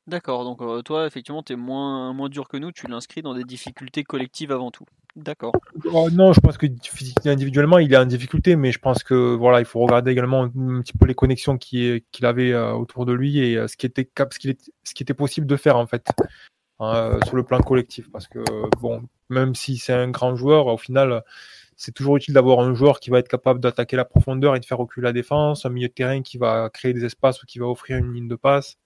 D'accord, 0.07 0.43
donc 0.43 0.83
toi, 0.83 1.05
effectivement, 1.05 1.43
tu 1.43 1.53
es 1.53 1.55
moins 1.55 2.29
dur 2.29 2.47
que 2.47 2.57
nous, 2.57 2.71
tu 2.71 2.87
l'inscris 2.87 3.21
dans 3.21 3.35
des 3.35 3.43
difficultés 3.43 4.03
collectives 4.03 4.51
avant 4.51 4.71
tout. 4.71 4.85
D'accord. 5.15 5.53
Oh, 5.91 6.09
non, 6.09 6.31
je 6.31 6.39
pense 6.39 6.57
que 6.57 6.67
individuellement, 7.25 7.79
il 7.79 7.91
est 7.93 7.97
en 7.97 8.05
difficulté, 8.05 8.55
mais 8.55 8.71
je 8.71 8.79
pense 8.79 9.03
que 9.03 9.35
voilà, 9.35 9.59
il 9.59 9.65
faut 9.65 9.79
regarder 9.79 10.11
également 10.11 10.43
un 10.43 10.81
petit 10.81 10.93
peu 10.97 11.05
les 11.05 11.15
connexions 11.15 11.57
qu'il 11.57 12.01
avait 12.21 12.55
autour 12.55 13.05
de 13.05 13.11
lui 13.11 13.39
et 13.39 13.67
ce, 13.67 13.75
qui 13.75 13.85
était, 13.85 14.09
ce, 14.31 14.39
qui 14.39 14.49
était, 14.49 14.71
ce 14.83 14.93
qui 14.93 15.03
était 15.03 15.13
possible 15.13 15.47
de 15.47 15.55
faire 15.57 15.75
en 15.75 15.85
fait 15.85 16.07
hein, 16.79 17.19
sur 17.25 17.35
le 17.35 17.43
plan 17.43 17.59
collectif. 17.59 18.09
Parce 18.11 18.27
que 18.27 18.39
bon, 18.79 19.03
même 19.29 19.53
si 19.53 19.77
c'est 19.77 19.93
un 19.93 20.09
grand 20.09 20.35
joueur, 20.35 20.67
au 20.67 20.77
final, 20.77 21.23
c'est 21.75 21.93
toujours 21.93 22.15
utile 22.15 22.33
d'avoir 22.33 22.59
un 22.59 22.73
joueur 22.73 22.99
qui 23.01 23.09
va 23.09 23.19
être 23.19 23.27
capable 23.27 23.59
d'attaquer 23.59 23.97
la 23.97 24.05
profondeur 24.05 24.55
et 24.55 24.61
de 24.61 24.65
faire 24.65 24.77
reculer 24.77 25.05
la 25.05 25.13
défense, 25.13 25.65
un 25.65 25.69
milieu 25.69 25.89
de 25.89 25.93
terrain 25.93 26.21
qui 26.21 26.37
va 26.37 26.69
créer 26.69 26.93
des 26.93 27.03
espaces 27.03 27.43
ou 27.43 27.45
qui 27.45 27.59
va 27.59 27.67
offrir 27.67 27.97
une 27.97 28.13
ligne 28.13 28.27
de 28.29 28.35
passe 28.35 28.77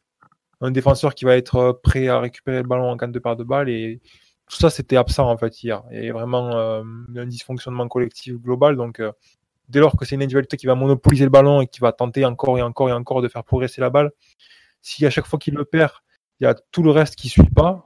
un 0.61 0.71
défenseur 0.71 1.15
qui 1.15 1.26
va 1.26 1.36
être 1.36 1.55
euh, 1.55 1.73
prêt 1.73 2.07
à 2.07 2.19
récupérer 2.19 2.57
le 2.61 2.67
ballon 2.67 2.89
en 2.89 2.97
cas 2.97 3.07
de 3.07 3.19
perte 3.19 3.39
de 3.39 3.43
balle. 3.43 3.69
Et 3.69 4.01
tout 4.49 4.57
ça, 4.57 4.69
c'était 4.69 4.97
absent 4.97 5.29
en 5.29 5.37
fait 5.37 5.63
hier. 5.63 5.83
Il 5.91 6.05
y 6.05 6.09
a 6.09 6.13
vraiment 6.13 6.55
euh, 6.55 6.83
un 7.15 7.25
dysfonctionnement 7.25 7.87
collectif 7.87 8.35
global. 8.35 8.75
Donc, 8.75 8.99
euh, 8.99 9.11
dès 9.69 9.79
lors 9.79 9.95
que 9.97 10.05
c'est 10.05 10.15
une 10.15 10.21
individualité 10.21 10.57
qui 10.57 10.67
va 10.67 10.75
monopoliser 10.75 11.23
le 11.23 11.31
ballon 11.31 11.61
et 11.61 11.67
qui 11.67 11.79
va 11.79 11.91
tenter 11.91 12.25
encore 12.25 12.57
et 12.57 12.61
encore 12.61 12.89
et 12.89 12.93
encore 12.93 13.21
de 13.21 13.27
faire 13.27 13.43
progresser 13.43 13.81
la 13.81 13.89
balle, 13.89 14.11
si 14.81 15.05
à 15.05 15.09
chaque 15.09 15.25
fois 15.25 15.39
qu'il 15.39 15.55
le 15.55 15.65
perd, 15.65 15.91
il 16.39 16.43
y 16.43 16.47
a 16.47 16.55
tout 16.71 16.83
le 16.83 16.91
reste 16.91 17.15
qui 17.15 17.27
ne 17.27 17.31
suit 17.31 17.53
pas, 17.53 17.85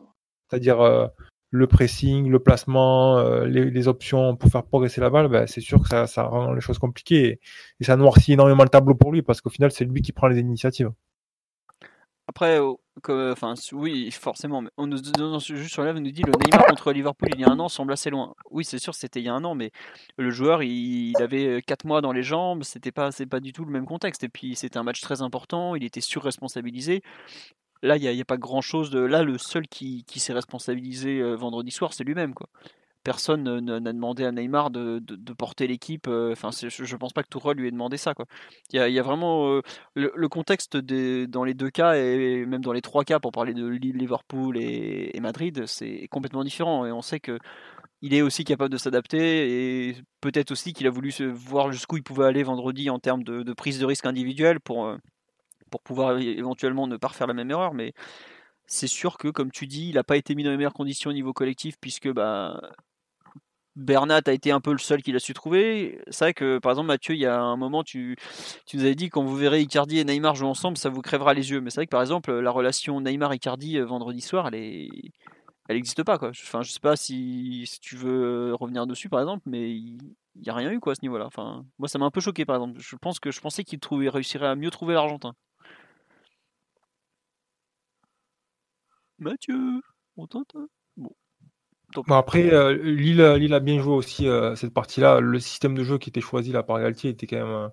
c'est-à-dire 0.50 1.10
le 1.52 1.68
pressing, 1.68 2.30
le 2.30 2.40
placement, 2.40 3.22
les, 3.44 3.88
options 3.88 4.36
pour 4.36 4.50
faire 4.50 4.64
progresser 4.64 5.00
la 5.00 5.10
balle, 5.10 5.28
ben, 5.30 5.48
c'est 5.48 5.62
sûr 5.62 5.82
que 5.82 5.88
ça, 5.88 6.08
ça, 6.08 6.24
rend 6.24 6.54
les 6.54 6.62
choses 6.62 6.80
compliquées 6.80 7.26
et, 7.26 7.40
et 7.80 7.84
ça 7.84 7.96
noircit 7.96 8.34
énormément 8.34 8.64
le 8.64 8.70
tableau 8.70 8.96
pour 8.96 9.12
lui 9.12 9.22
parce 9.22 9.40
qu'au 9.40 9.50
final, 9.50 9.72
c'est 9.72 9.86
lui 9.86 10.02
qui 10.02 10.12
prend 10.12 10.28
les 10.28 10.40
initiatives. 10.40 10.92
Après, 12.30 12.60
enfin, 13.08 13.54
oui, 13.72 14.12
forcément. 14.12 14.62
Mais 14.62 14.70
on 14.78 14.88
nous 14.88 14.98
juste 14.98 15.70
sur 15.70 15.84
là, 15.84 15.94
nous 15.94 16.12
dit 16.12 16.24
le 16.24 16.32
Neymar 16.32 16.66
contre 16.68 16.92
Liverpool 16.92 17.30
il 17.34 17.42
y 17.42 17.44
a 17.44 17.50
un 17.50 17.60
an 17.60 17.70
semble 17.70 17.94
assez 17.94 18.10
loin. 18.10 18.34
Oui, 18.52 18.66
c'est 18.66 18.80
sûr, 18.80 18.94
c'était 18.96 19.20
il 19.20 19.26
y 19.26 19.30
a 19.30 19.34
un 19.34 19.44
an, 19.44 19.56
mais 19.56 19.72
le 20.18 20.30
joueur, 20.32 20.64
il, 20.64 21.14
avait 21.22 21.62
4 21.62 21.86
mois 21.86 22.02
dans 22.02 22.12
les 22.12 22.24
jambes, 22.24 22.64
c'était 22.64 22.92
pas, 22.92 23.12
c'est 23.12 23.26
pas 23.26 23.40
du 23.40 23.54
tout 23.54 23.66
le 23.66 23.72
même 23.72 23.86
contexte. 23.86 24.24
Et 24.24 24.30
puis, 24.30 24.56
c'était 24.56 24.78
un 24.78 24.84
match 24.84 25.02
très 25.02 25.22
important, 25.22 25.76
il 25.76 25.84
était 25.84 26.02
surresponsabilisé. 26.02 27.02
Là, 27.82 27.96
il 27.96 28.02
n'y 28.02 28.22
a, 28.22 28.26
pas 28.26 28.38
grand 28.38 28.62
chose 28.62 28.90
de. 28.90 29.00
Là, 29.00 29.24
le 29.24 29.38
seul 29.38 29.68
qui, 29.68 30.04
qui 30.06 30.20
s'est 30.20 30.34
responsabilisé 30.34 31.22
vendredi 31.36 31.72
soir, 31.72 31.94
c'est 31.94 32.04
lui-même, 32.04 32.34
quoi 32.34 32.50
personne 33.04 33.60
n'a 33.60 33.94
demandé 33.94 34.26
à 34.26 34.32
Neymar 34.32 34.70
de, 34.72 35.34
porter 35.34 35.68
l'équipe. 35.68 36.08
Euh, 36.08 36.34
enfin, 36.34 36.50
je, 36.52 36.84
ne 36.84 36.98
pense 36.98 37.14
pas 37.14 37.24
que 37.24 37.30
Tourelle 37.30 37.58
lui 37.58 37.68
ait 37.68 37.72
demandé 37.72 37.98
ça. 37.98 38.14
Il, 38.72 38.80
y 38.80 39.00
a, 39.00 39.04
vraiment 39.04 39.50
euh, 39.50 39.62
le, 39.96 40.30
contexte 40.30 40.78
dans 40.78 41.44
les 41.44 41.54
deux 41.54 41.70
cas 41.70 41.96
et 41.96 42.46
même 42.46 42.62
dans 42.62 42.74
les 42.74 42.82
trois 42.82 43.04
cas 43.04 43.20
pour 43.20 43.32
parler 43.32 43.54
de 43.54 43.68
Liverpool 43.68 44.58
et, 44.58 45.18
Madrid, 45.22 45.66
c'est 45.66 46.08
complètement 46.10 46.44
différent. 46.44 46.86
Et 46.86 46.92
on 46.92 47.02
sait 47.02 47.20
que 47.20 47.40
il 48.02 48.14
est 48.14 48.22
aussi 48.22 48.46
capable 48.46 48.72
de 48.72 48.78
s'adapter 48.78 49.90
et 49.90 49.96
peut-être 50.22 50.52
aussi 50.52 50.74
qu'il 50.74 50.88
a 50.88 50.90
voulu 50.90 51.12
se 51.12 51.24
voir 51.24 51.72
jusqu'où 51.72 51.98
il 51.98 52.04
pouvait 52.04 52.26
aller 52.26 52.44
vendredi 52.44 52.90
en 52.90 53.00
termes 53.00 53.24
de, 53.24 53.54
prise 53.54 53.80
de 53.80 53.86
risque 53.86 54.06
individuelle 54.06 54.60
pour, 54.62 54.86
euh, 54.86 54.98
pour 55.70 55.82
pouvoir 55.82 56.18
éventuellement 56.18 56.88
ne 56.88 56.98
pas 56.98 57.10
refaire 57.10 57.28
la 57.28 57.34
même 57.34 57.52
erreur. 57.52 57.74
Mais 57.74 57.94
c'est 58.68 58.88
sûr 58.88 59.18
que, 59.18 59.28
comme 59.28 59.52
tu 59.52 59.68
dis, 59.68 59.90
il 59.90 59.96
n'a 59.96 60.04
pas 60.04 60.16
été 60.16 60.36
mis 60.36 60.44
dans 60.44 60.52
les 60.52 60.58
meilleures 60.58 60.74
conditions 60.74 61.10
au 61.10 61.14
niveau 61.14 61.34
collectif 61.34 61.76
puisque 61.82 62.10
bah, 62.10 62.62
Bernat 63.80 64.22
a 64.26 64.32
été 64.32 64.52
un 64.52 64.60
peu 64.60 64.72
le 64.72 64.78
seul 64.78 65.02
qui 65.02 65.12
l'a 65.12 65.20
su 65.20 65.34
trouver. 65.34 66.02
C'est 66.10 66.26
vrai 66.26 66.34
que, 66.34 66.60
par 66.60 66.72
exemple, 66.72 66.88
Mathieu, 66.88 67.16
il 67.16 67.20
y 67.20 67.26
a 67.26 67.40
un 67.40 67.56
moment, 67.56 67.84
tu, 67.84 68.18
tu 68.66 68.78
nous 68.78 68.84
avais 68.84 68.96
dit 68.96 69.10
quand 69.10 69.24
vous 69.24 69.36
verrez 69.36 69.62
Icardi 69.62 70.00
et 70.00 70.04
Neymar 70.04 70.36
jouer 70.36 70.50
ensemble, 70.50 70.78
ça 70.78 70.90
vous 70.90 71.02
crèvera 71.02 71.34
les 71.34 71.52
yeux. 71.52 71.62
Mais 71.62 71.70
c'est 71.70 71.78
vrai 71.78 71.86
que, 71.88 71.92
par 71.92 72.02
exemple, 72.02 72.32
la 72.32 72.52
relation 72.52 73.00
Neymar-Icardi 73.02 73.78
euh, 73.78 73.86
vendredi 73.86 74.22
soir, 74.22 74.48
elle 74.48 74.56
est. 74.56 74.90
Elle 75.70 75.76
n'existe 75.76 76.04
pas 76.04 76.18
quoi. 76.18 76.30
Enfin, 76.30 76.64
je 76.64 76.72
sais 76.72 76.80
pas 76.80 76.96
si, 76.96 77.66
si, 77.68 77.80
tu 77.80 77.96
veux 77.96 78.56
revenir 78.56 78.88
dessus 78.88 79.08
par 79.08 79.20
exemple, 79.20 79.44
mais 79.46 79.72
il 79.72 80.00
n'y 80.36 80.50
a 80.50 80.54
rien 80.56 80.72
eu 80.72 80.80
quoi 80.80 80.94
à 80.94 80.96
ce 80.96 81.02
niveau-là. 81.04 81.26
Enfin, 81.28 81.64
moi 81.78 81.88
ça 81.88 82.00
m'a 82.00 82.06
un 82.06 82.12
peu 82.12 82.22
choqué 82.22 82.46
par 82.46 82.56
exemple. 82.56 82.80
Je 82.80 82.96
pense 82.96 83.20
que 83.20 83.32
je 83.32 83.40
pensais 83.40 83.64
qu'il 83.64 83.80
réussirait 84.10 84.48
à 84.48 84.56
mieux 84.56 84.72
trouver 84.72 84.96
l'Argentin. 84.96 85.36
Mathieu, 89.20 89.82
on 90.18 90.28
t'entend 90.28 90.68
Bon 90.98 91.16
après, 92.10 92.54
euh, 92.54 92.74
Lille, 92.74 93.22
a 93.22 93.60
bien 93.60 93.80
joué 93.80 93.94
aussi 93.94 94.28
euh, 94.28 94.56
cette 94.56 94.74
partie-là. 94.74 95.20
Le 95.20 95.40
système 95.40 95.76
de 95.76 95.84
jeu 95.84 95.98
qui 95.98 96.10
était 96.10 96.22
choisi 96.22 96.52
là, 96.52 96.64
par 96.64 96.80
Galtier 96.80 97.12
était 97.12 97.28
quand 97.28 97.38
même 97.38 97.48
euh, 97.48 97.68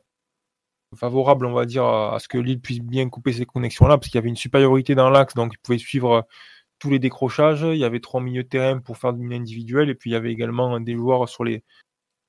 favorable, 0.97 1.47
on 1.47 1.53
va 1.53 1.67
dire, 1.67 1.85
à, 1.85 2.19
ce 2.19 2.29
que 2.29 2.39
Lille 2.39 2.61
puisse 2.61 2.81
bien 2.81 3.09
couper 3.09 3.33
ces 3.33 3.45
connexions-là, 3.47 3.99
parce 3.99 4.09
qu'il 4.09 4.17
y 4.17 4.19
avait 4.19 4.29
une 4.29 4.37
supériorité 4.37 4.95
dans 4.95 5.11
l'axe, 5.11 5.35
donc 5.35 5.53
il 5.55 5.59
pouvait 5.59 5.79
suivre 5.79 6.27
tous 6.79 6.91
les 6.91 6.99
décrochages. 6.99 7.63
Il 7.63 7.79
y 7.79 7.85
avait 7.85 8.01
trois 8.01 8.21
milieux 8.21 8.45
de 8.45 8.49
terrain 8.49 8.79
pour 8.81 8.99
faire 8.99 9.13
du 9.13 9.35
individuel, 9.35 9.91
et 9.91 9.95
puis 9.95 10.11
il 10.11 10.13
y 10.15 10.17
avait 10.17 10.33
également 10.33 10.81
des 10.81 10.95
joueurs 10.95 11.29
sur 11.29 11.45
les, 11.45 11.65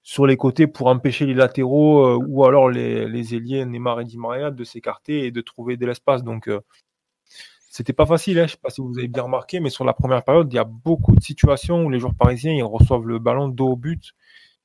sur 0.04 0.26
les 0.28 0.38
côtés 0.38 0.68
pour 0.68 0.88
empêcher 0.88 1.26
les 1.26 1.34
latéraux 1.34 2.16
ou 2.18 2.46
alors 2.46 2.70
les, 2.70 3.08
les 3.08 3.36
ailiers 3.36 3.66
Neymar 3.66 4.02
et 4.02 4.06
Di 4.06 4.18
Maria 4.18 4.52
de 4.52 4.64
s'écarter 4.64 5.26
et 5.26 5.32
de 5.32 5.42
trouver 5.42 5.78
de 5.78 5.86
l'espace. 5.86 6.24
Donc 6.24 6.50
c'était 7.78 7.94
pas 7.94 8.08
facile, 8.08 8.40
hein, 8.40 8.48
je 8.48 8.54
ne 8.54 8.56
sais 8.56 8.58
pas 8.58 8.72
si 8.72 8.82
vous 8.82 8.98
avez 8.98 9.08
bien 9.08 9.22
remarqué, 9.22 9.60
mais 9.60 9.70
sur 9.70 9.86
la 9.86 9.94
première 9.94 10.24
période, 10.24 10.52
il 10.52 10.56
y 10.56 10.60
a 10.60 10.64
beaucoup 10.64 11.16
de 11.16 11.22
situations 11.22 11.86
où 11.86 11.92
les 11.92 12.00
joueurs 12.00 12.16
parisiens 12.16 12.52
ils 12.52 12.64
reçoivent 12.64 13.06
le 13.06 13.20
ballon 13.20 13.50
dos 13.50 13.68
au 13.74 13.76
but 13.76 14.16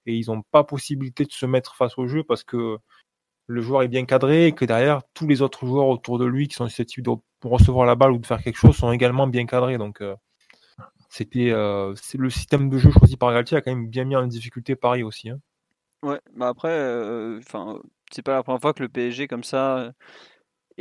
et 0.07 0.17
ils 0.17 0.29
n'ont 0.29 0.41
pas 0.51 0.65
possibilité 0.65 1.27
de 1.27 1.31
se 1.31 1.45
mettre 1.45 1.77
face 1.77 1.99
au 1.99 2.07
jeu 2.07 2.25
parce 2.25 2.43
que 2.43 2.79
le 3.49 3.61
joueur 3.61 3.83
est 3.83 3.89
bien 3.89 4.07
cadré 4.07 4.47
et 4.47 4.53
que 4.53 4.65
derrière, 4.65 5.03
tous 5.13 5.27
les 5.27 5.43
autres 5.43 5.67
joueurs 5.67 5.89
autour 5.89 6.19
de 6.19 6.25
lui 6.25 6.49
qui 6.49 6.55
sont 6.55 6.67
susceptibles 6.69 7.07
de 7.07 7.49
recevoir 7.49 7.85
la 7.85 7.97
balle 7.97 8.13
ou 8.13 8.19
de 8.19 8.27
faire 8.27 8.43
quelque 8.43 8.57
chose 8.57 8.77
sont 8.77 8.91
également 8.93 9.27
bien 9.27 9.45
cadrés. 9.45 9.77
Donc, 9.77 10.01
euh, 10.01 10.17
c'était 11.11 11.51
euh, 11.51 11.95
le 12.15 12.31
système 12.31 12.71
de 12.71 12.79
jeu 12.79 12.91
choisi 12.93 13.19
par 13.19 13.31
Galtier 13.35 13.59
a 13.59 13.61
quand 13.61 13.75
même 13.75 13.89
bien 13.89 14.05
mis 14.05 14.17
en 14.17 14.27
difficulté 14.27 14.75
Paris 14.75 15.03
aussi. 15.03 15.29
Hein. 15.29 15.39
Ouais, 16.03 16.21
bah 16.35 16.49
après, 16.49 16.71
euh, 16.71 17.41
enfin, 17.41 17.79
c'est 18.11 18.23
pas 18.23 18.37
la 18.37 18.43
première 18.43 18.63
fois 18.63 18.73
que 18.73 18.83
le 18.83 18.89
PSG 18.89 19.29
comme 19.29 19.45
ça 19.45 19.93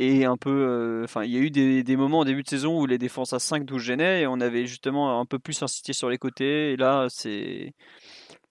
et 0.02 0.24
un 0.24 0.36
peu, 0.36 0.50
euh, 0.50 1.04
enfin, 1.04 1.24
il 1.24 1.30
y 1.30 1.36
a 1.36 1.40
eu 1.40 1.50
des, 1.50 1.96
moments 1.96 2.20
au 2.20 2.24
début 2.24 2.42
de 2.42 2.48
saison 2.48 2.80
où 2.80 2.86
les 2.86 2.98
défenses 2.98 3.32
à 3.32 3.38
5 3.38 3.64
12 3.64 3.80
gênaient 3.80 4.22
et 4.22 4.26
on 4.26 4.40
avait 4.40 4.66
justement 4.66 5.20
un 5.20 5.26
peu 5.26 5.38
plus 5.38 5.62
insisté 5.62 5.92
sur 5.92 6.10
les 6.10 6.18
côtés. 6.18 6.72
Et 6.72 6.76
là, 6.76 7.06
c'est, 7.08 7.74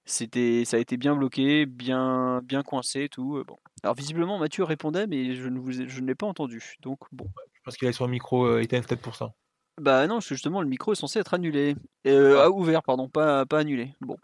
c'était, 0.06 0.64
ça 0.66 0.78
a 0.78 0.80
été 0.80 0.98
bien 0.98 1.16
bloqué, 1.16 1.66
bien, 1.66 2.42
bien 2.44 2.64
coincé, 2.64 3.10
tout. 3.10 3.38
Euh, 3.38 3.44
bon. 3.44 3.58
Alors 3.84 3.96
visiblement, 3.96 4.38
Mathieu 4.38 4.64
répondait, 4.64 5.08
mais 5.08 5.36
je 5.36 5.48
ne, 5.48 5.60
vous 5.60 5.72
je 5.72 6.02
ne 6.02 6.08
l'ai 6.08 6.16
pas 6.16 6.28
entendu. 6.28 6.76
Donc 6.82 7.00
bon. 7.12 7.28
Je 7.54 7.60
pense 7.64 7.78
qu'il 7.78 7.88
a 7.88 7.94
son 7.94 8.08
micro 8.08 8.46
euh, 8.46 8.62
éteint 8.62 8.82
peut-être 8.82 9.02
pour 9.02 9.16
ça. 9.16 9.34
Bah 9.80 10.06
non, 10.08 10.16
parce 10.16 10.28
que 10.28 10.36
justement, 10.36 10.62
le 10.62 10.68
micro 10.68 10.92
est 10.92 10.96
censé 10.96 11.20
être 11.20 11.34
annulé. 11.34 11.76
Euh, 12.08 12.42
ah. 12.44 12.50
ouvert, 12.50 12.84
pardon, 12.84 13.10
pas, 13.10 13.46
pas 13.46 13.60
annulé. 13.60 13.94
Bon. 14.02 14.18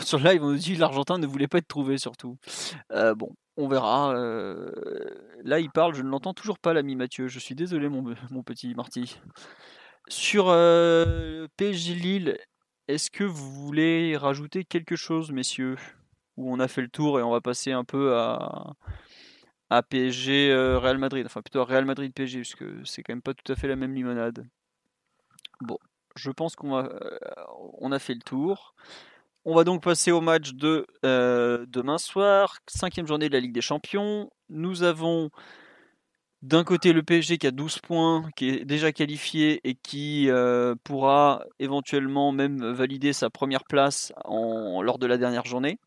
Sur 0.00 0.18
live, 0.18 0.42
on 0.42 0.50
nous 0.50 0.58
dit 0.58 0.74
l'Argentin 0.74 1.18
ne 1.18 1.26
voulait 1.26 1.46
pas 1.46 1.58
être 1.58 1.68
trouvé, 1.68 1.98
surtout. 1.98 2.36
bon, 2.90 3.30
on 3.56 3.68
verra. 3.68 4.14
Euh, 4.14 4.70
là, 5.44 5.60
il 5.60 5.70
parle, 5.70 5.94
je 5.94 6.02
ne 6.02 6.08
l'entends 6.08 6.34
toujours 6.34 6.58
pas, 6.58 6.72
l'ami 6.72 6.96
Mathieu. 6.96 7.28
Je 7.28 7.38
suis 7.38 7.54
désolé, 7.54 7.88
mon, 7.88 8.42
petit 8.42 8.74
Marty. 8.74 9.18
Sur 10.08 10.48
euh, 10.48 11.48
PSG 11.56 11.94
Lille, 11.94 12.38
est-ce 12.88 13.10
que 13.10 13.24
vous 13.24 13.50
voulez 13.50 14.16
rajouter 14.16 14.64
quelque 14.64 14.96
chose, 14.96 15.32
messieurs? 15.32 15.76
Où 16.36 16.52
on 16.52 16.60
a 16.60 16.68
fait 16.68 16.82
le 16.82 16.88
tour 16.88 17.18
et 17.18 17.22
on 17.22 17.30
va 17.30 17.40
passer 17.40 17.72
un 17.72 17.84
peu 17.84 18.14
à, 18.16 18.74
à 19.70 19.82
PSG 19.82 20.50
euh, 20.50 20.78
Real 20.78 20.98
Madrid. 20.98 21.24
Enfin, 21.26 21.40
plutôt 21.40 21.60
à 21.60 21.64
Real 21.64 21.86
Madrid 21.86 22.12
PSG, 22.12 22.40
puisque 22.40 22.64
c'est 22.84 23.02
quand 23.02 23.14
même 23.14 23.22
pas 23.22 23.34
tout 23.34 23.50
à 23.50 23.56
fait 23.56 23.68
la 23.68 23.76
même 23.76 23.94
limonade. 23.94 24.46
Bon, 25.62 25.78
je 26.14 26.30
pense 26.30 26.54
qu'on 26.56 26.86
on 27.78 27.92
a 27.92 27.98
fait 27.98 28.14
le 28.14 28.20
tour. 28.20 28.74
On 29.48 29.54
va 29.54 29.62
donc 29.62 29.80
passer 29.80 30.10
au 30.10 30.20
match 30.20 30.54
de 30.54 30.88
euh, 31.04 31.66
demain 31.68 31.98
soir, 31.98 32.58
cinquième 32.66 33.06
journée 33.06 33.28
de 33.28 33.32
la 33.32 33.38
Ligue 33.38 33.54
des 33.54 33.60
Champions. 33.60 34.28
Nous 34.48 34.82
avons 34.82 35.30
d'un 36.42 36.64
côté 36.64 36.92
le 36.92 37.04
PSG 37.04 37.38
qui 37.38 37.46
a 37.46 37.52
12 37.52 37.78
points, 37.78 38.28
qui 38.34 38.48
est 38.48 38.64
déjà 38.64 38.90
qualifié 38.90 39.60
et 39.62 39.76
qui 39.76 40.28
euh, 40.30 40.74
pourra 40.82 41.44
éventuellement 41.60 42.32
même 42.32 42.72
valider 42.72 43.12
sa 43.12 43.30
première 43.30 43.62
place 43.62 44.12
lors 44.28 44.98
de 44.98 45.06
la 45.06 45.16
dernière 45.16 45.44
journée. 45.44 45.78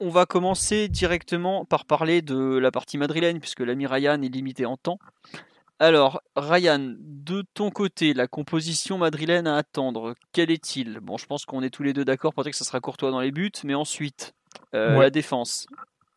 On 0.00 0.08
va 0.08 0.24
commencer 0.24 0.88
directement 0.88 1.66
par 1.66 1.84
parler 1.84 2.22
de 2.22 2.56
la 2.56 2.70
partie 2.70 2.96
madrilène, 2.96 3.40
puisque 3.40 3.60
l'ami 3.60 3.86
Ryan 3.86 4.22
est 4.22 4.34
limité 4.34 4.64
en 4.64 4.78
temps. 4.78 4.98
Alors, 5.82 6.22
Ryan, 6.36 6.94
de 7.00 7.42
ton 7.54 7.70
côté, 7.72 8.14
la 8.14 8.28
composition 8.28 8.98
madrilène 8.98 9.48
à 9.48 9.56
attendre, 9.56 10.14
quel 10.30 10.52
est-il? 10.52 11.00
Bon, 11.00 11.16
je 11.16 11.26
pense 11.26 11.44
qu'on 11.44 11.60
est 11.60 11.70
tous 11.70 11.82
les 11.82 11.92
deux 11.92 12.04
d'accord 12.04 12.32
pour 12.34 12.44
dire 12.44 12.52
que 12.52 12.56
ça 12.56 12.64
sera 12.64 12.78
Courtois 12.78 13.10
dans 13.10 13.18
les 13.18 13.32
buts, 13.32 13.50
mais 13.64 13.74
ensuite, 13.74 14.32
euh, 14.76 14.94
Ouais. 14.96 15.02
la 15.02 15.10
défense. 15.10 15.66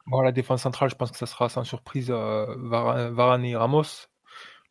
Bon, 0.06 0.22
la 0.22 0.32
défense 0.32 0.62
centrale, 0.62 0.92
je 0.92 0.96
pense 0.96 1.10
que 1.10 1.18
ça 1.18 1.26
sera 1.26 1.50
sans 1.50 1.64
surprise 1.64 2.12
euh, 2.12 2.46
Vara- 2.60 3.10
Varane 3.10 3.44
et 3.44 3.56
Ramos. 3.56 4.06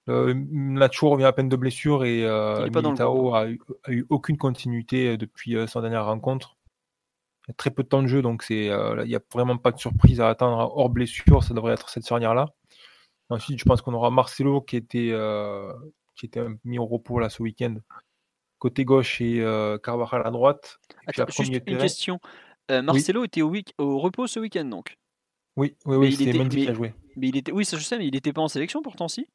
Euh, 0.09 0.33
Nacho 0.53 1.11
revient 1.11 1.25
à 1.25 1.33
peine 1.33 1.49
de 1.49 1.57
blessure 1.57 2.05
et 2.05 2.25
euh, 2.25 2.69
Militao 2.73 3.35
a 3.35 3.49
eu, 3.49 3.61
a 3.83 3.91
eu 3.91 4.07
aucune 4.11 4.37
continuité 4.39 5.09
euh, 5.09 5.17
depuis 5.17 5.57
sa 5.67 5.81
dernière 5.81 6.05
rencontre. 6.05 6.57
Il 7.49 7.51
y 7.51 7.51
a 7.51 7.55
très 7.55 7.71
peu 7.71 7.83
de 7.83 7.89
temps 7.89 8.03
de 8.03 8.07
jeu, 8.07 8.23
donc 8.23 8.45
c'est, 8.45 8.67
il 8.67 9.09
n'y 9.09 9.17
a 9.17 9.21
vraiment 9.33 9.57
pas 9.57 9.73
de 9.73 9.79
surprise 9.79 10.21
à 10.21 10.29
attendre 10.29 10.73
hors 10.77 10.89
blessure. 10.89 11.43
Ça 11.43 11.53
devrait 11.53 11.73
être 11.73 11.89
cette 11.89 12.07
charnière-là. 12.07 12.51
Ensuite, 13.31 13.59
je 13.59 13.65
pense 13.65 13.81
qu'on 13.83 13.95
aura 13.95 14.11
Marcelo 14.11 14.61
qui 14.61 14.77
était, 14.77 15.11
euh, 15.13 15.73
qui 16.15 16.27
était 16.27 16.45
mis 16.65 16.79
au 16.79 16.87
repos 16.87 17.19
là 17.19 17.29
ce 17.31 17.43
week-end. 17.43 17.77
Côté 18.59 18.85
gauche 18.85 19.21
et 19.21 19.41
euh, 19.41 19.79
Carvajal 19.79 20.27
à 20.27 20.31
droite. 20.31 20.79
Attends, 21.07 21.25
juste 21.29 21.53
une 21.53 21.61
terrain- 21.61 21.79
question. 21.81 22.21
Euh, 22.71 22.81
Marcelo 22.83 23.25
était 23.25 23.43
au, 23.43 23.49
week- 23.51 23.75
au 23.79 23.99
repos 23.99 24.27
ce 24.27 24.41
week-end 24.41 24.65
donc? 24.65 24.97
Oui, 25.57 25.77
oui, 25.85 25.97
oui, 25.97 26.09
il 26.09 26.17
c'est 26.17 26.25
était- 26.25 26.39
Mendy 26.39 26.63
qui 26.65 26.69
a 26.69 26.75
joué. 26.75 26.95
Mais 27.17 27.29
il 27.29 27.37
était, 27.37 27.53
oui, 27.53 27.65
ça 27.65 27.77
je 27.77 27.83
sais, 27.85 27.99
mais 27.99 28.07
il 28.07 28.13
n'était 28.15 28.33
pas 28.33 28.43
en 28.43 28.49
sélection 28.49 28.83
pourtant 28.83 29.09
si? 29.09 29.27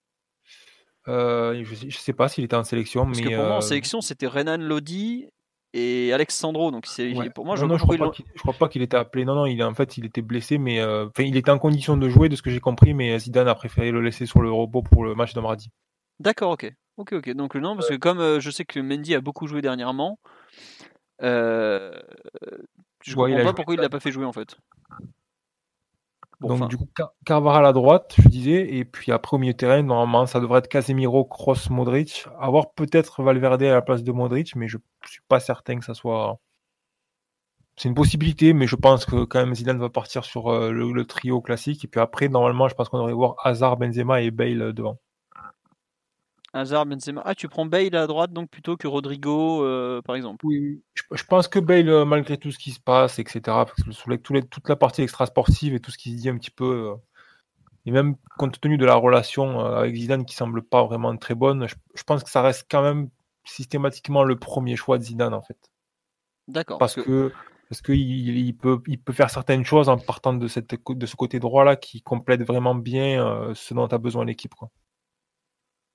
Je 1.07 1.85
ne 1.85 1.91
sais 1.91 2.13
pas 2.13 2.27
s'il 2.27 2.43
était 2.43 2.55
en 2.55 2.63
sélection, 2.63 3.05
Parce 3.05 3.17
mais 3.19 3.23
que 3.29 3.35
pour 3.35 3.45
moi 3.45 3.57
en 3.57 3.61
sélection 3.61 4.01
c'était 4.01 4.27
Renan 4.27 4.57
Lodi 4.57 5.27
et 5.73 6.11
Alexandro. 6.13 6.71
Donc 6.71 6.85
c'est 6.85 7.13
Ouais. 7.13 7.29
pour 7.29 7.45
moi 7.45 7.55
je 7.55 7.61
non, 7.61 7.67
vois 7.67 7.77
non, 7.77 7.77
je 7.79 7.83
crois 7.83 7.97
pas 8.07 8.11
qu'il- 8.11 8.25
je 8.33 8.39
crois 8.41 8.53
pas 8.53 8.69
qu'il 8.69 8.81
était 8.81 8.97
appelé. 8.97 9.25
Non, 9.25 9.35
non, 9.35 9.45
il, 9.45 9.61
en 9.63 9.73
fait, 9.73 9.97
il 9.97 10.05
était 10.05 10.21
blessé, 10.21 10.57
mais 10.57 10.79
euh, 10.79 11.07
enfin, 11.07 11.23
il 11.23 11.35
était 11.37 11.51
en 11.51 11.59
condition 11.59 11.97
de 11.97 12.09
jouer, 12.09 12.29
de 12.29 12.35
ce 12.35 12.41
que 12.41 12.49
j'ai 12.49 12.59
compris, 12.59 12.93
mais 12.93 13.17
Zidane 13.19 13.47
a 13.47 13.55
préféré 13.55 13.91
le 13.91 14.01
laisser 14.01 14.25
sur 14.25 14.41
le 14.41 14.51
repos 14.51 14.81
pour 14.81 15.03
le 15.05 15.15
match 15.15 15.33
de 15.33 15.39
mardi. 15.41 15.69
D'accord, 16.19 16.51
ok. 16.51 16.71
Ok, 16.97 17.13
ok. 17.13 17.29
Donc 17.31 17.55
non, 17.55 17.75
parce 17.75 17.87
que 17.89 17.95
comme 17.95 18.19
euh, 18.19 18.39
je 18.39 18.51
sais 18.51 18.65
que 18.65 18.79
Mendy 18.79 19.15
a 19.15 19.21
beaucoup 19.21 19.47
joué 19.47 19.61
dernièrement, 19.61 20.19
euh, 21.21 21.91
je 23.03 23.15
Ouais, 23.15 23.29
comprends 23.31 23.35
a 23.35 23.37
pas 23.37 23.43
joué 23.43 23.53
pourquoi 23.55 23.75
il 23.75 23.79
l'a 23.81 23.89
pas 23.89 23.99
fait 23.99 24.11
jouer 24.11 24.25
en 24.25 24.33
fait. 24.33 24.57
Bon, 26.41 26.57
Donc, 26.57 26.69
du 26.69 26.77
coup, 26.77 26.87
Car- 26.95 27.13
Carvajal 27.25 27.65
à 27.65 27.73
droite, 27.73 28.15
je 28.17 28.27
disais, 28.29 28.73
et 28.75 28.85
puis 28.85 29.11
après 29.11 29.35
au 29.35 29.39
milieu 29.39 29.53
de 29.53 29.57
terrain, 29.57 29.81
normalement, 29.83 30.25
ça 30.25 30.39
devrait 30.39 30.59
être 30.59 30.69
Casemiro, 30.69 31.25
Kroos, 31.25 31.69
Modric. 31.69 32.25
Avoir 32.39 32.71
peut-être 32.73 33.23
Valverde 33.23 33.63
à 33.63 33.73
la 33.73 33.81
place 33.81 34.03
de 34.03 34.11
Modric, 34.11 34.55
mais 34.55 34.67
je 34.69 34.77
suis 35.05 35.21
pas 35.27 35.39
certain 35.41 35.79
que 35.79 35.85
ça 35.85 35.93
soit. 35.93 36.39
C'est 37.77 37.89
une 37.89 37.95
possibilité, 37.95 38.53
mais 38.53 38.67
je 38.67 38.75
pense 38.75 39.05
que 39.05 39.23
quand 39.25 39.39
même 39.39 39.55
Zidane 39.55 39.79
va 39.79 39.89
partir 39.89 40.23
sur 40.23 40.49
euh, 40.49 40.71
le, 40.71 40.91
le 40.91 41.05
trio 41.05 41.41
classique. 41.41 41.83
Et 41.83 41.87
puis 41.87 41.99
après, 41.99 42.29
normalement, 42.29 42.67
je 42.67 42.75
pense 42.75 42.89
qu'on 42.89 42.99
devrait 42.99 43.13
voir 43.13 43.37
Hazard, 43.43 43.77
Benzema 43.77 44.21
et 44.21 44.29
Bale 44.29 44.61
euh, 44.61 44.71
devant. 44.71 44.99
Hazard, 46.53 46.85
Benzema. 46.85 47.21
Ah, 47.25 47.35
tu 47.35 47.47
prends 47.47 47.65
Bale 47.65 47.95
à 47.95 48.07
droite 48.07 48.33
donc 48.33 48.49
plutôt 48.49 48.77
que 48.77 48.87
Rodrigo, 48.87 49.63
euh, 49.63 50.01
par 50.01 50.15
exemple. 50.15 50.45
Oui, 50.45 50.81
je, 50.95 51.03
je 51.11 51.23
pense 51.23 51.47
que 51.47 51.59
Bale, 51.59 51.89
euh, 51.89 52.05
malgré 52.05 52.37
tout 52.37 52.51
ce 52.51 52.57
qui 52.57 52.71
se 52.71 52.79
passe, 52.79 53.19
etc., 53.19 53.41
parce 53.45 53.83
que 53.83 54.33
les- 54.33 54.43
toute 54.43 54.67
la 54.67 54.75
partie 54.75 55.01
extra-sportive 55.01 55.73
et 55.73 55.79
tout 55.79 55.91
ce 55.91 55.97
qui 55.97 56.11
se 56.11 56.17
dit 56.17 56.29
un 56.29 56.37
petit 56.37 56.51
peu, 56.51 56.91
euh, 56.91 56.95
et 57.85 57.91
même 57.91 58.15
compte 58.37 58.59
tenu 58.59 58.77
de 58.77 58.85
la 58.85 58.95
relation 58.95 59.59
euh, 59.61 59.79
avec 59.79 59.95
Zidane 59.95 60.25
qui 60.25 60.35
semble 60.35 60.63
pas 60.63 60.83
vraiment 60.85 61.15
très 61.17 61.35
bonne, 61.35 61.67
je, 61.67 61.75
je 61.95 62.03
pense 62.03 62.23
que 62.23 62.29
ça 62.29 62.41
reste 62.41 62.67
quand 62.69 62.81
même 62.81 63.09
systématiquement 63.45 64.23
le 64.23 64.37
premier 64.37 64.75
choix 64.75 64.97
de 64.97 65.03
Zidane, 65.03 65.33
en 65.33 65.41
fait. 65.41 65.57
D'accord. 66.47 66.79
Parce 66.79 66.95
que 66.95 67.31
parce 67.69 67.83
qu'il 67.83 67.99
il 67.99 68.57
peut, 68.57 68.81
il 68.87 68.99
peut 68.99 69.13
faire 69.13 69.29
certaines 69.29 69.63
choses 69.63 69.89
en 69.89 69.99
partant 69.99 70.33
de, 70.33 70.47
cette, 70.47 70.75
de 70.89 71.05
ce 71.05 71.15
côté 71.15 71.39
droit-là 71.39 71.75
qui 71.75 72.01
complète 72.01 72.41
vraiment 72.41 72.73
bien 72.73 73.51
ce 73.53 73.75
dont 73.75 73.85
a 73.85 73.97
besoin 73.99 74.25
l'équipe. 74.25 74.55
quoi. 74.55 74.71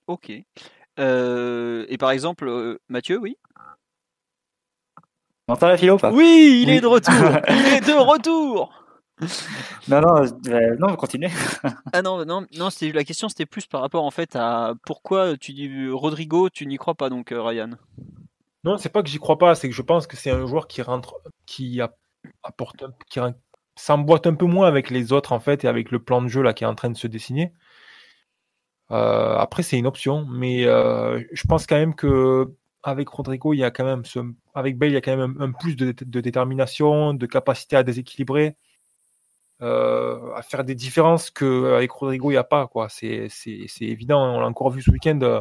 Ok. 0.06 0.32
Euh, 0.98 1.86
et 1.88 1.98
par 1.98 2.10
exemple, 2.10 2.46
euh, 2.48 2.78
Mathieu, 2.88 3.18
oui? 3.18 3.36
On 5.48 5.54
entend 5.54 5.68
la 5.68 5.76
philo 5.76 5.94
ou 5.94 5.98
pas? 5.98 6.10
Oui, 6.12 6.60
il 6.62 6.68
Oui. 6.68 6.76
est 6.76 6.80
de 6.80 6.86
retour. 6.86 7.12
il 7.50 7.66
est 7.66 7.80
de 7.80 7.92
retour. 7.98 8.72
Non, 9.88 10.00
non, 10.00 10.24
euh, 10.48 10.76
non, 10.78 10.96
continuez. 10.96 11.28
Ah 11.92 12.02
non, 12.02 12.24
non, 12.24 12.46
non. 12.56 12.70
C'était 12.70 12.92
la 12.92 13.04
question, 13.04 13.28
c'était 13.28 13.46
plus 13.46 13.66
par 13.66 13.80
rapport 13.80 14.04
en 14.04 14.10
fait 14.10 14.34
à 14.36 14.74
pourquoi 14.86 15.36
tu 15.36 15.52
dis 15.52 15.88
Rodrigo, 15.90 16.48
tu 16.50 16.66
n'y 16.66 16.76
crois 16.76 16.94
pas 16.94 17.08
donc 17.10 17.30
euh, 17.30 17.40
Ryan? 17.42 17.70
Non, 18.64 18.78
c'est 18.78 18.88
pas 18.88 19.02
que 19.02 19.08
j'y 19.08 19.18
crois 19.18 19.38
pas, 19.38 19.54
c'est 19.54 19.68
que 19.68 19.74
je 19.74 19.82
pense 19.82 20.06
que 20.06 20.16
c'est 20.16 20.30
un 20.30 20.46
joueur 20.46 20.66
qui 20.66 20.80
rentre, 20.82 21.14
qui 21.46 21.80
apporte, 22.42 22.82
un- 22.82 22.94
qui 23.08 23.20
s'emboîte 23.76 24.26
un 24.26 24.34
peu 24.34 24.46
moins 24.46 24.66
avec 24.66 24.90
les 24.90 25.12
autres 25.12 25.32
en 25.32 25.40
fait 25.40 25.64
et 25.64 25.68
avec 25.68 25.90
le 25.90 25.98
plan 26.02 26.22
de 26.22 26.28
jeu 26.28 26.42
là 26.42 26.54
qui 26.54 26.64
est 26.64 26.66
en 26.66 26.74
train 26.74 26.90
de 26.90 26.96
se 26.96 27.06
dessiner. 27.06 27.52
Euh, 28.90 29.36
après, 29.36 29.62
c'est 29.62 29.78
une 29.78 29.86
option, 29.86 30.26
mais 30.26 30.66
euh, 30.66 31.22
je 31.32 31.42
pense 31.46 31.66
quand 31.66 31.76
même 31.76 31.94
que 31.94 32.54
avec 32.82 33.08
Rodrigo, 33.08 33.54
il 33.54 33.58
y 33.58 33.64
a 33.64 33.70
quand 33.70 33.84
même 33.84 34.04
ce, 34.04 34.20
avec 34.54 34.76
Bale, 34.78 34.90
il 34.90 34.94
y 34.94 34.96
a 34.96 35.00
quand 35.00 35.16
même 35.16 35.36
un, 35.40 35.52
plus 35.52 35.74
de, 35.76 35.92
détermination, 36.20 37.14
de 37.14 37.26
capacité 37.26 37.76
à 37.76 37.82
déséquilibrer, 37.82 38.56
euh, 39.62 40.34
à 40.34 40.42
faire 40.42 40.64
des 40.64 40.74
différences 40.74 41.30
que 41.30 41.74
avec 41.74 41.90
Rodrigo, 41.92 42.30
il 42.30 42.34
n'y 42.34 42.38
a 42.38 42.44
pas 42.44 42.66
quoi. 42.66 42.88
C'est 42.88 43.28
c'est 43.30 43.64
c'est 43.68 43.84
évident. 43.84 44.22
On 44.36 44.40
l'a 44.40 44.46
encore 44.46 44.70
vu 44.70 44.82
ce 44.82 44.90
week-end. 44.90 45.18
euh, 45.22 45.40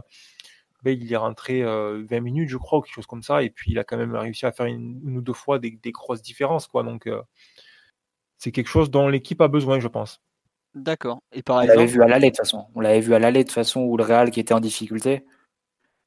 Bale, 0.84 1.02
il 1.02 1.12
est 1.14 1.18
rentré 1.18 1.64
euh, 1.64 2.06
20 2.10 2.20
minutes, 2.22 2.50
je 2.50 2.58
crois, 2.58 2.80
ou 2.80 2.82
quelque 2.82 2.96
chose 2.96 3.08
comme 3.08 3.24
ça, 3.24 3.42
et 3.44 3.50
puis 3.50 3.72
il 3.72 3.80
a 3.80 3.84
quand 3.86 3.98
même 3.98 4.16
réussi 4.16 4.46
à 4.46 4.52
faire 4.52 4.66
une, 4.66 5.18
ou 5.18 5.22
deux 5.22 5.34
fois 5.34 5.60
des, 5.60 5.72
des 5.72 5.92
grosses 5.92 6.22
différences, 6.22 6.68
quoi. 6.68 6.84
Donc, 6.84 7.08
euh, 7.08 7.22
c'est 8.38 8.52
quelque 8.52 8.68
chose 8.70 8.92
dont 8.92 9.08
l'équipe 9.08 9.42
a 9.42 9.48
besoin, 9.48 9.80
je 9.80 9.88
pense. 9.88 10.22
D'accord. 10.76 11.22
Et 11.32 11.44
par 11.44 11.58
On 11.58 11.62
l'avait 11.66 11.86
vu 11.86 12.02
à 12.02 12.08
l'aller 12.08 12.28
de 12.28 12.36
toute 12.36 12.38
façon. 12.38 12.66
On 12.76 12.82
l'avait 12.82 13.00
vu 13.00 13.14
à 13.14 13.20
l'aller 13.20 13.44
de 13.44 13.48
toute 13.48 13.54
façon 13.54 13.82
où 13.82 13.98
le 13.98 14.04
Real 14.04 14.32
qui 14.32 14.40
était 14.40 14.54
en 14.54 14.60
difficulté, 14.60 15.24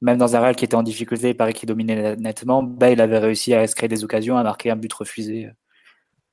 même 0.01 0.17
dans 0.17 0.35
un 0.35 0.39
Real 0.39 0.55
qui 0.55 0.65
était 0.65 0.75
en 0.75 0.83
difficulté, 0.83 1.29
il 1.29 1.37
paraît 1.37 1.53
qu'il 1.53 1.67
dominait 1.67 2.15
nettement. 2.17 2.63
Bah, 2.63 2.91
il 2.91 2.99
avait 3.01 3.19
réussi 3.19 3.53
à 3.53 3.65
se 3.67 3.75
créer 3.75 3.87
des 3.89 4.03
occasions, 4.03 4.37
à 4.37 4.43
marquer 4.43 4.69
un 4.71 4.75
but 4.75 4.91
refusé. 4.93 5.49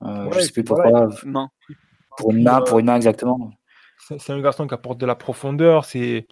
Euh, 0.02 0.24
je 0.32 0.36
Ouais, 0.36 0.42
sais 0.42 0.52
plus 0.52 0.64
pourquoi. 0.64 1.08
main. 1.24 1.48
Pour 2.16 2.32
une 2.32 2.42
main, 2.42 2.60
pour 2.60 2.78
une 2.78 2.86
main 2.86 2.96
exactement. 2.96 3.50
C'est 4.18 4.30
un 4.30 4.40
garçon 4.40 4.66
qui 4.66 4.74
apporte 4.74 4.98
de 4.98 5.06
la 5.06 5.14
profondeur. 5.14 5.84
C'est 5.84 6.26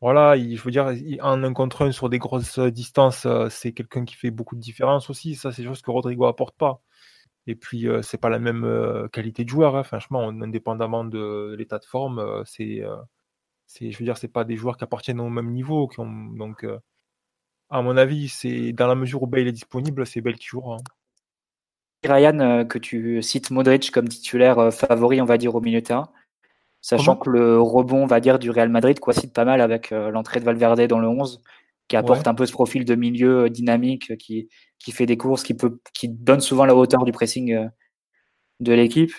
voilà, 0.00 0.36
il, 0.36 0.56
je 0.56 0.62
veux 0.62 0.70
dire, 0.70 0.92
il- 0.92 1.20
en 1.22 1.42
un 1.42 1.52
contre 1.52 1.82
un 1.86 1.92
sur 1.92 2.08
des 2.08 2.18
grosses 2.18 2.58
distances, 2.58 3.26
euh, 3.26 3.48
c'est 3.48 3.72
quelqu'un 3.72 4.04
qui 4.04 4.14
fait 4.14 4.30
beaucoup 4.30 4.54
de 4.54 4.60
différence 4.60 5.10
aussi. 5.10 5.34
Ça, 5.34 5.50
c'est 5.52 5.64
chose 5.64 5.82
que 5.82 5.90
Rodrigo 5.90 6.26
apporte 6.26 6.56
pas. 6.56 6.80
Et 7.48 7.56
puis, 7.56 7.88
euh, 7.88 8.02
c'est 8.02 8.18
pas 8.18 8.28
la 8.30 8.38
même 8.38 8.64
euh, 8.64 9.08
qualité 9.08 9.44
de 9.44 9.48
joueur. 9.50 9.74
hein. 9.76 9.82
Franchement, 9.84 10.20
on- 10.20 10.42
indépendamment 10.42 11.04
de 11.04 11.54
l'état 11.58 11.78
de 11.80 11.84
forme, 11.86 12.20
euh, 12.20 12.44
c'est, 12.46 12.82
euh, 12.84 12.96
c'est, 13.66 13.90
je 13.92 13.98
veux 13.98 14.04
dire, 14.06 14.18
c'est 14.18 14.28
pas 14.28 14.44
des 14.44 14.56
joueurs 14.56 14.76
qui 14.78 14.84
appartiennent 14.84 15.20
au 15.20 15.30
même 15.30 15.50
niveau. 15.52 15.88
Qui 15.88 16.00
ont, 16.00 16.06
donc, 16.10 16.64
euh, 16.64 16.78
à 17.70 17.82
mon 17.82 17.96
avis, 17.96 18.28
c'est 18.28 18.72
dans 18.72 18.86
la 18.88 18.94
mesure 18.96 19.22
où 19.24 19.26
Bale 19.28 19.48
est 19.48 19.52
disponible, 19.52 20.06
c'est 20.06 20.20
Bale 20.22 20.36
qui 20.36 20.46
jouera. 20.48 20.76
hein. 20.76 20.84
Ryan, 22.04 22.64
que 22.66 22.78
tu 22.78 23.22
cites 23.22 23.50
Modric 23.50 23.90
comme 23.90 24.08
titulaire 24.08 24.72
favori, 24.72 25.20
on 25.20 25.24
va 25.24 25.36
dire, 25.38 25.54
au 25.54 25.60
milieu 25.60 25.80
de 25.80 25.86
terrain, 25.86 26.10
sachant 26.80 27.16
Comment? 27.16 27.24
que 27.24 27.30
le 27.30 27.60
rebond, 27.60 28.04
on 28.04 28.06
va 28.06 28.20
dire, 28.20 28.38
du 28.38 28.50
Real 28.50 28.68
Madrid 28.70 29.00
coïncide 29.00 29.32
pas 29.32 29.44
mal 29.44 29.60
avec 29.60 29.90
l'entrée 29.90 30.40
de 30.40 30.44
Valverde 30.46 30.80
dans 30.88 31.00
le 31.00 31.08
11, 31.08 31.42
qui 31.88 31.96
apporte 31.96 32.20
Ouais. 32.20 32.28
un 32.28 32.34
peu 32.34 32.46
ce 32.46 32.52
profil 32.52 32.84
de 32.84 32.94
milieu 32.94 33.44
euh, 33.44 33.48
dynamique, 33.48 34.10
euh, 34.10 34.16
qui, 34.16 34.48
qui 34.78 34.92
fait 34.92 35.06
des 35.06 35.16
courses, 35.16 35.42
qui, 35.42 35.54
peut, 35.54 35.80
qui 35.94 36.08
donne 36.08 36.40
souvent 36.40 36.64
la 36.66 36.74
hauteur 36.76 37.04
du 37.04 37.12
pressing 37.12 37.52
euh, 37.54 37.66
de 38.60 38.72
l'équipe. 38.72 39.12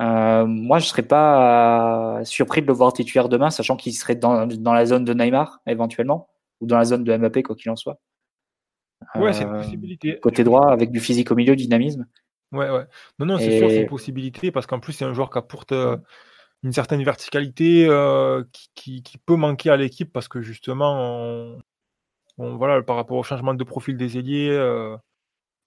Euh, 0.00 0.46
moi, 0.46 0.78
je 0.78 0.86
serais 0.86 1.02
pas 1.02 2.20
surpris 2.24 2.62
de 2.62 2.66
le 2.66 2.72
voir 2.72 2.92
titulaire 2.92 3.28
demain, 3.28 3.50
sachant 3.50 3.76
qu'il 3.76 3.92
serait 3.94 4.14
dans, 4.16 4.46
dans 4.46 4.72
la 4.72 4.86
zone 4.86 5.04
de 5.04 5.12
Neymar, 5.14 5.60
éventuellement, 5.66 6.28
ou 6.60 6.66
dans 6.66 6.78
la 6.78 6.84
zone 6.84 7.02
de 7.04 7.16
Mbappé, 7.16 7.42
quoi 7.42 7.56
qu'il 7.56 7.70
en 7.70 7.76
soit. 7.76 8.00
Ouais, 9.14 9.32
c'est 9.32 9.44
une 9.44 9.52
possibilité. 9.52 10.18
Côté 10.20 10.44
droit, 10.44 10.70
avec 10.70 10.90
du 10.90 11.00
physique 11.00 11.30
au 11.30 11.34
milieu, 11.34 11.56
du 11.56 11.64
dynamisme. 11.64 12.06
Ouais, 12.52 12.70
ouais. 12.70 12.84
Non, 13.18 13.26
non, 13.26 13.38
c'est 13.38 13.58
sûr, 13.58 13.68
c'est 13.68 13.76
Et- 13.76 13.80
une 13.82 13.88
possibilité 13.88 14.50
parce 14.50 14.66
qu'en 14.66 14.80
plus, 14.80 14.92
c'est 14.92 15.04
un 15.04 15.12
joueur 15.14 15.30
qui 15.30 15.38
apporte 15.38 15.72
euh, 15.72 15.96
une 16.62 16.72
certaine 16.72 17.02
verticalité 17.04 17.86
qui, 18.52 18.68
qui- 18.74 19.02
qui 19.02 19.18
peut 19.18 19.36
manquer 19.36 19.70
à 19.70 19.76
l'équipe 19.76 20.12
parce 20.12 20.28
que 20.28 20.40
justement, 20.42 20.94
on- 20.96 21.58
voilà, 22.38 22.82
par 22.82 22.96
rapport 22.96 23.16
au 23.16 23.22
changement 23.22 23.54
de 23.54 23.64
profil 23.64 23.96
des 23.96 24.18
ailiers, 24.18 24.50
euh, 24.50 24.96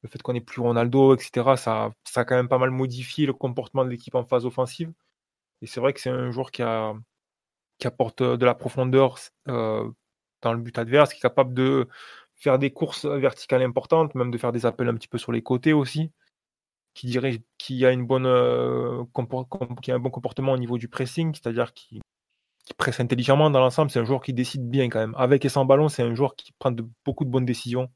le 0.04 0.10
fait 0.10 0.22
qu'on 0.22 0.36
ait 0.36 0.42
plus 0.42 0.62
Ronaldo, 0.62 1.16
etc., 1.16 1.56
ça, 1.58 1.92
ça 2.06 2.22
a 2.22 2.26
quand 2.26 2.36
même 2.36 2.50
pas 2.50 2.58
mal 2.58 2.72
modifié 2.72 3.26
le 3.26 3.34
comportement 3.34 3.86
de 3.86 3.90
l'équipe 3.90 4.16
en 4.16 4.24
phase 4.26 4.46
offensive. 4.46 4.92
Et 5.62 5.68
c'est 5.68 5.80
vrai 5.80 5.94
que 5.94 6.02
c'est 6.02 6.10
un 6.10 6.32
joueur 6.32 6.52
qui, 6.52 6.64
apporte 7.84 8.24
de 8.24 8.46
la 8.46 8.56
profondeur 8.56 9.18
euh, 9.48 9.90
dans 10.42 10.54
le 10.54 10.60
but 10.60 10.78
adverse, 10.78 11.14
qui 11.14 11.20
est 11.20 11.22
capable 11.22 11.54
de 11.54 11.88
faire 12.36 12.60
des 12.60 12.72
courses 12.72 13.06
verticales 13.06 13.64
importantes, 13.64 14.16
même 14.16 14.32
de 14.32 14.38
faire 14.38 14.52
des 14.52 14.66
appels 14.66 14.90
un 14.90 14.96
petit 14.96 15.08
peu 15.08 15.18
sur 15.18 15.32
les 15.32 15.44
côtés 15.44 15.74
aussi 15.74 16.12
qui 16.94 17.08
dirait 17.08 17.42
qui 17.58 17.86
a 17.86 17.90
euh, 17.90 19.04
qui 19.82 19.92
a 19.92 19.96
un 19.96 20.00
bon 20.00 20.10
comportement 20.10 20.54
au 20.54 20.58
niveau 20.58 20.78
du 20.78 20.88
pressing, 20.88 21.34
c'est-à-dire 21.34 21.74
qui 21.74 22.02
presse 22.74 23.00
intelligemment 23.00 23.50
dans 23.50 23.60
l'ensemble. 23.60 23.92
C'est 23.92 24.00
un 24.00 24.06
joueur 24.06 24.22
qui 24.22 24.34
décide 24.34 24.70
bien 24.70 24.90
quand 24.90 25.00
même. 25.00 25.16
Avec 25.18 25.46
et 25.46 25.50
sans 25.50 25.66
ballon, 25.66 25.90
c'est 25.90 26.04
un 26.04 26.16
joueur 26.16 26.36
qui 26.36 26.52
prend 26.60 26.72
de, 26.72 26.86
beaucoup 27.06 27.26
de 27.26 27.30
bonnes 27.30 27.46
décisions. 27.46 27.90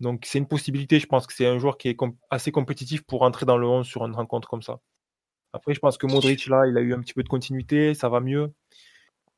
Donc 0.00 0.24
c'est 0.26 0.38
une 0.38 0.48
possibilité. 0.48 0.98
Je 0.98 1.06
pense 1.06 1.26
que 1.26 1.32
c'est 1.34 1.46
un 1.46 1.58
joueur 1.58 1.78
qui 1.78 1.88
est 1.88 1.96
assez 2.30 2.52
compétitif 2.52 3.02
pour 3.02 3.22
entrer 3.22 3.46
dans 3.46 3.58
le 3.58 3.66
11 3.66 3.86
sur 3.86 4.04
une 4.06 4.14
rencontre 4.14 4.48
comme 4.48 4.62
ça. 4.62 4.80
Après, 5.52 5.74
je 5.74 5.80
pense 5.80 5.98
que 5.98 6.06
Modric, 6.06 6.46
là, 6.46 6.66
il 6.66 6.76
a 6.78 6.80
eu 6.80 6.94
un 6.94 7.00
petit 7.00 7.14
peu 7.14 7.22
de 7.22 7.28
continuité, 7.28 7.94
ça 7.94 8.08
va 8.08 8.20
mieux. 8.20 8.52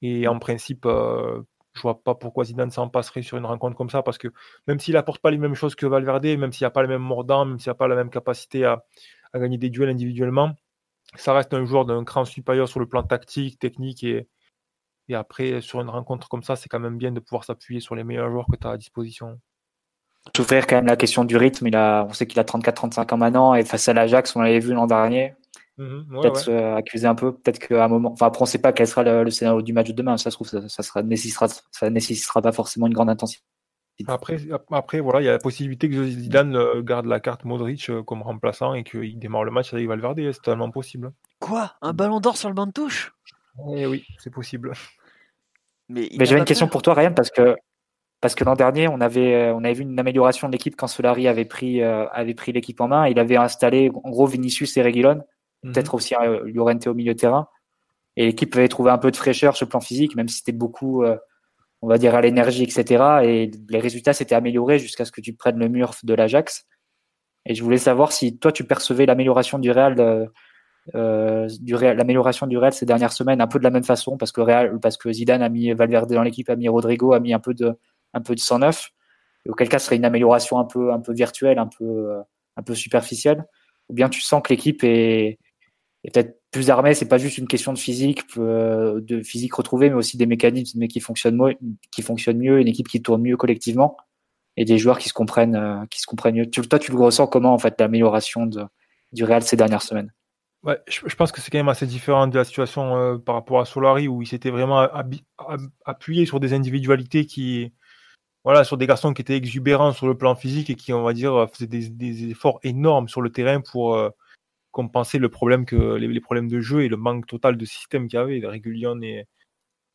Et 0.03 0.29
en 0.29 0.39
principe, 0.39 0.85
euh, 0.87 1.43
je 1.75 1.81
vois 1.83 2.03
pas 2.03 2.15
pourquoi 2.15 2.45
Zidane 2.45 2.71
s'en 2.71 2.89
passerait 2.89 3.23
sur 3.23 3.39
une 3.39 3.47
rencontre 3.47 3.77
comme 3.77 3.91
ça, 3.91 4.03
parce 4.03 4.19
que 4.19 4.29
même 4.67 4.79
s'il 4.79 4.97
apporte 4.97 5.23
pas 5.23 5.31
les 5.31 5.39
mêmes 5.39 5.55
choses 5.55 5.75
que 5.75 5.87
Valverde, 5.87 6.27
même 6.27 6.53
s'il 6.53 6.65
n'y 6.65 6.69
a 6.69 6.71
pas 6.71 6.83
le 6.83 6.89
même 6.89 7.03
mordant, 7.03 7.45
même 7.45 7.59
s'il 7.59 7.71
n'y 7.71 7.73
a 7.73 7.77
pas 7.77 7.89
la 7.89 7.97
même 7.97 8.11
capacité 8.11 8.65
à, 8.65 8.85
gagner 9.35 9.59
des 9.59 9.71
duels 9.71 9.89
individuellement, 9.89 10.55
ça 11.17 11.33
reste 11.33 11.55
un 11.55 11.65
joueur 11.65 11.87
d'un 11.87 12.05
cran 12.05 12.25
supérieur 12.25 12.69
sur 12.69 12.81
le 12.81 12.87
plan 12.87 13.03
tactique, 13.03 13.59
technique 13.59 14.05
et, 14.05 14.29
et 15.09 15.15
après, 15.15 15.61
sur 15.61 15.81
une 15.81 15.89
rencontre 15.89 16.29
comme 16.29 16.43
ça, 16.43 16.57
c'est 16.57 16.69
quand 16.69 16.81
même 16.81 16.99
bien 16.99 17.13
de 17.13 17.21
pouvoir 17.21 17.45
s'appuyer 17.45 17.81
sur 17.81 17.95
les 17.95 18.05
meilleurs 18.05 18.31
joueurs 18.31 18.47
que 18.51 18.57
tu 18.57 18.67
as 18.67 18.71
à 18.71 18.77
disposition. 18.77 19.39
S'ouvrir 20.37 20.67
quand 20.67 20.77
même 20.77 20.87
la 20.87 20.97
question 20.97 21.25
du 21.25 21.37
rythme. 21.37 21.67
Il 21.67 21.77
a, 21.77 22.07
on 22.09 22.13
sait 22.13 22.27
qu'il 22.27 22.39
a 22.39 22.45
34-35 22.45 23.15
ans 23.15 23.17
maintenant 23.17 23.55
et 23.55 23.65
face 23.65 23.89
à 23.89 23.93
l'Ajax, 23.93 24.37
on 24.37 24.41
l'avait 24.41 24.61
vu 24.61 24.73
l'an 24.73 24.87
dernier. 24.87 25.35
Mhm, 25.79 26.07
peut-être 26.21 26.49
euh, 26.49 26.77
accuser 26.77 27.07
un 27.07 27.15
peu, 27.15 27.35
peut-être 27.35 27.59
qu'à 27.59 27.85
un 27.85 27.89
moment. 27.89 28.13
Enfin, 28.13 28.27
après, 28.27 28.43
on 28.43 28.45
ne 28.45 28.49
sait 28.49 28.59
pas 28.59 28.73
quel 28.73 28.87
sera 28.87 29.03
le, 29.03 29.31
scénario 29.31 29.63
du 29.63 29.73
match 29.73 29.89
de 29.89 29.93
demain. 29.93 30.17
Ça 30.17 30.31
se 30.31 30.37
trouve, 30.37 30.47
ça, 30.47 30.69
ça, 30.69 30.83
sera, 30.83 31.03
nécessitera, 31.03 31.49
ça 31.49 31.91
nécessitera 31.91 32.43
pas 32.43 32.53
forcément 32.53 32.87
une 32.87 32.93
grande 32.93 33.11
intensité. 33.11 33.43
Après, 34.07 34.39
après 34.71 35.01
voilà, 35.01 35.21
il 35.21 35.25
y 35.25 35.29
a 35.29 35.33
la 35.33 35.39
possibilité 35.39 35.89
que 35.89 36.05
Zidane 36.05 36.57
euh, 36.57 36.83
garde 36.83 37.07
la 37.07 37.21
carte 37.21 37.45
Modric 37.45 37.89
euh, 37.91 38.03
comme 38.03 38.23
remplaçant 38.23 38.75
et 38.75 38.85
qu'il 38.85 39.19
démarre 39.19 39.45
le 39.45 39.51
match 39.51 39.73
avec 39.73 39.87
Valverde. 39.87 40.19
C'est 40.19 40.33
totalement 40.35 40.71
possible. 40.71 41.13
Quoi? 41.41 41.73
Un 41.83 41.93
ballon 41.93 42.21
d'or 42.21 42.37
sur 42.37 42.49
le 42.49 42.55
banc 42.55 42.67
de 42.67 42.73
touche? 42.73 43.13
Eh 43.77 43.87
Oui, 43.87 44.05
c'est 44.19 44.33
possible. 44.33 44.73
Mais, 45.89 46.09
Mais 46.17 46.25
j'avais 46.25 46.41
une 46.41 46.47
question 46.47 46.69
pour 46.69 46.83
toi, 46.83 46.95
Ryan, 46.95 47.13
parce 47.13 47.31
que 47.31 47.57
parce 48.21 48.37
que 48.37 48.45
l'an 48.45 48.55
dernier, 48.55 48.87
on 48.87 49.01
avait, 49.01 49.51
on 49.51 49.65
avait 49.65 49.75
vu 49.75 49.83
une 49.83 49.99
amélioration 49.99 50.47
de 50.47 50.53
l'équipe 50.53 50.77
quand 50.77 50.87
Solari 50.87 51.27
avait 51.27 51.45
pris, 51.45 51.83
avait 51.83 52.35
pris 52.35 52.53
l'équipe 52.53 52.81
en 52.81 52.87
main. 52.87 53.09
Il 53.09 53.19
avait 53.19 53.37
installé 53.37 53.91
en 54.05 54.11
gros 54.11 54.27
Vinicius 54.27 54.77
et 54.77 54.83
Reguilon 54.83 55.23
peut-être 55.63 55.93
mhm. 55.93 55.97
aussi 55.97 56.15
euh, 56.15 56.43
Llorente 56.47 56.87
au 56.87 56.95
milieu 56.95 57.15
de 57.15 57.19
terrain. 57.19 57.49
Et 58.17 58.27
l'équipe 58.27 58.55
avait 58.57 58.69
trouvé 58.69 58.91
un 58.91 58.99
peu 58.99 59.11
de 59.11 59.17
fraîcheur 59.17 59.57
sur 59.57 59.67
le 59.67 59.71
plan 59.71 59.81
physique, 59.81 60.17
même 60.17 60.29
si 60.29 60.39
c'était 60.39 60.53
beaucoup, 60.53 61.03
euh, 61.03 61.17
on 61.81 61.89
va 61.89 61.99
dire, 61.99 62.15
à 62.15 62.21
l'énergie, 62.21 62.63
etc. 62.63 63.23
Et 63.25 63.51
les 63.71 63.79
résultats 63.79 64.13
s'étaient 64.13 64.35
améliorés 64.35 64.79
jusqu'à 64.79 65.05
ce 65.05 65.13
que 65.13 65.21
tu 65.21 65.33
prennes 65.33 65.59
le 65.59 65.69
mur 65.69 65.95
de 66.03 66.15
l'Ajax. 66.15 66.67
Et 67.47 67.55
je 67.55 67.63
voulais 67.63 67.79
savoir 67.79 68.13
si 68.13 68.39
toi, 68.39 68.53
tu 68.53 68.65
percevais 68.65 69.07
l'amélioration 69.07 69.59
du 69.59 69.71
Real, 69.71 70.31
euh, 70.95 71.49
l'amélioration 71.71 72.47
du 72.47 72.59
Real 72.59 72.73
ces 72.73 72.87
dernières 72.87 73.13
semaines 73.13 73.41
un 73.41 73.47
peu 73.47 73.59
de 73.59 73.65
la 73.65 73.71
même 73.71 73.85
façon, 73.85 74.17
parce 74.17 74.33
que 74.33 74.41
Real, 74.41 74.79
parce 74.81 74.97
que 74.97 75.13
Zidane 75.13 75.43
a 75.43 75.49
mis 75.49 75.73
Valverde 75.73 76.13
dans 76.13 76.23
l'équipe, 76.23 76.49
a 76.51 76.57
mis 76.57 76.69
Rodrigo, 76.69 77.13
a 77.13 77.21
mis 77.21 77.33
un 77.33 77.41
peu 77.41 77.55
de, 77.55 77.75
un 78.15 78.21
peu 78.21 78.35
de 78.35 78.41
109. 78.41 78.91
Et 79.47 79.51
auquel 79.51 79.69
cas, 79.69 79.79
ce 79.79 79.87
serait 79.87 79.97
une 79.97 80.05
amélioration 80.05 80.59
un 80.59 80.65
peu, 80.65 80.93
un 80.93 81.01
peu 81.01 81.13
virtuelle, 81.13 81.59
un 81.59 81.67
peu, 81.67 82.17
un 82.57 82.63
peu 82.63 82.75
superficielle. 82.75 83.45
Ou 83.89 83.95
bien 83.95 84.09
tu 84.09 84.21
sens 84.21 84.43
que 84.43 84.53
l'équipe 84.53 84.85
est, 84.85 85.39
et 86.05 86.11
peut-être 86.11 86.41
plus 86.51 86.71
armé, 86.71 86.95
c'est 86.95 87.09
pas 87.09 87.19
juste 87.19 87.39
une 87.39 87.47
question 87.47 87.73
de 87.73 87.79
physique, 87.79 88.23
euh, 88.37 89.01
de 89.01 89.23
physique 89.23 89.55
retrouvée, 89.55 89.89
mais 89.89 89.97
aussi 89.97 90.17
des 90.17 90.27
mécanismes 90.27 90.81
mais 90.81 90.89
qui 90.89 91.01
fonctionnent 91.01 91.37
mieux, 91.37 91.55
qui 91.91 92.03
fonctionnent 92.03 92.39
mieux, 92.39 92.61
une 92.61 92.69
équipe 92.69 92.89
qui 92.89 93.01
tourne 93.01 93.23
mieux 93.23 93.37
collectivement 93.37 93.97
et 94.57 94.65
des 94.65 94.79
joueurs 94.79 94.99
qui 94.99 95.09
se 95.09 95.15
comprennent, 95.15 95.57
euh, 95.57 95.87
qui 95.91 96.01
se 96.01 96.07
comprennent 96.07 96.35
mieux. 96.35 96.51
toi, 96.51 96.79
tu 96.79 96.93
le 96.93 96.99
ressens 96.99 97.27
comment 97.29 97.55
en 97.55 97.59
fait 97.59 97.81
l'amélioration 97.81 98.47
du 99.13 99.25
Real 99.25 99.43
ces 99.43 99.57
dernières 99.57 99.83
semaines? 99.83 100.13
Ouais, 100.65 100.79
je, 100.87 101.15
pense 101.17 101.33
que 101.33 101.41
c'est 101.41 101.51
quand 101.51 101.59
même 101.59 101.69
assez 101.69 101.87
différent 101.87 102.29
de 102.29 102.39
la 102.39 102.45
situation 102.45 102.97
euh, 102.97 103.19
par 103.19 103.35
rapport 103.35 103.61
à 103.61 103.65
Solari 103.65 104.07
où 104.07 104.23
il 104.23 104.27
s'était 104.27 104.51
vraiment 104.51 104.89
appuyé 105.85 106.25
sur 106.25 106.39
des 106.39 106.53
individualités 106.53 107.27
qui, 107.27 107.73
voilà, 108.45 108.65
sur 108.65 108.77
des 108.77 108.87
garçons 108.87 109.13
qui 109.13 109.23
étaient 109.23 109.37
exubérants 109.37 109.93
sur 109.93 110.07
le 110.07 110.17
plan 110.17 110.37
physique 110.37 110.71
et 110.71 110.77
qui, 110.77 110.93
on 110.93 111.03
va 111.03 111.15
dire, 111.15 111.49
faisaient 111.53 111.67
des, 111.67 112.31
efforts 112.31 112.61
énormes 112.63 113.09
sur 113.09 113.23
le 113.23 113.31
terrain 113.31 113.61
pour 113.61 113.99
compenser 114.73 115.19
le 115.19 115.29
problème 115.29 115.67
que 115.67 115.95
les, 115.97 116.21
problèmes 116.21 116.49
de 116.49 116.61
jeu 116.61 116.83
et 116.83 116.89
le 116.89 116.97
manque 116.97 117.27
total 117.27 117.57
de 117.57 117.65
système 117.65 118.09
qu'il 118.09 118.19
y 118.19 118.23
avait. 118.23 118.47
Régulion 118.47 119.01
et, 119.03 119.27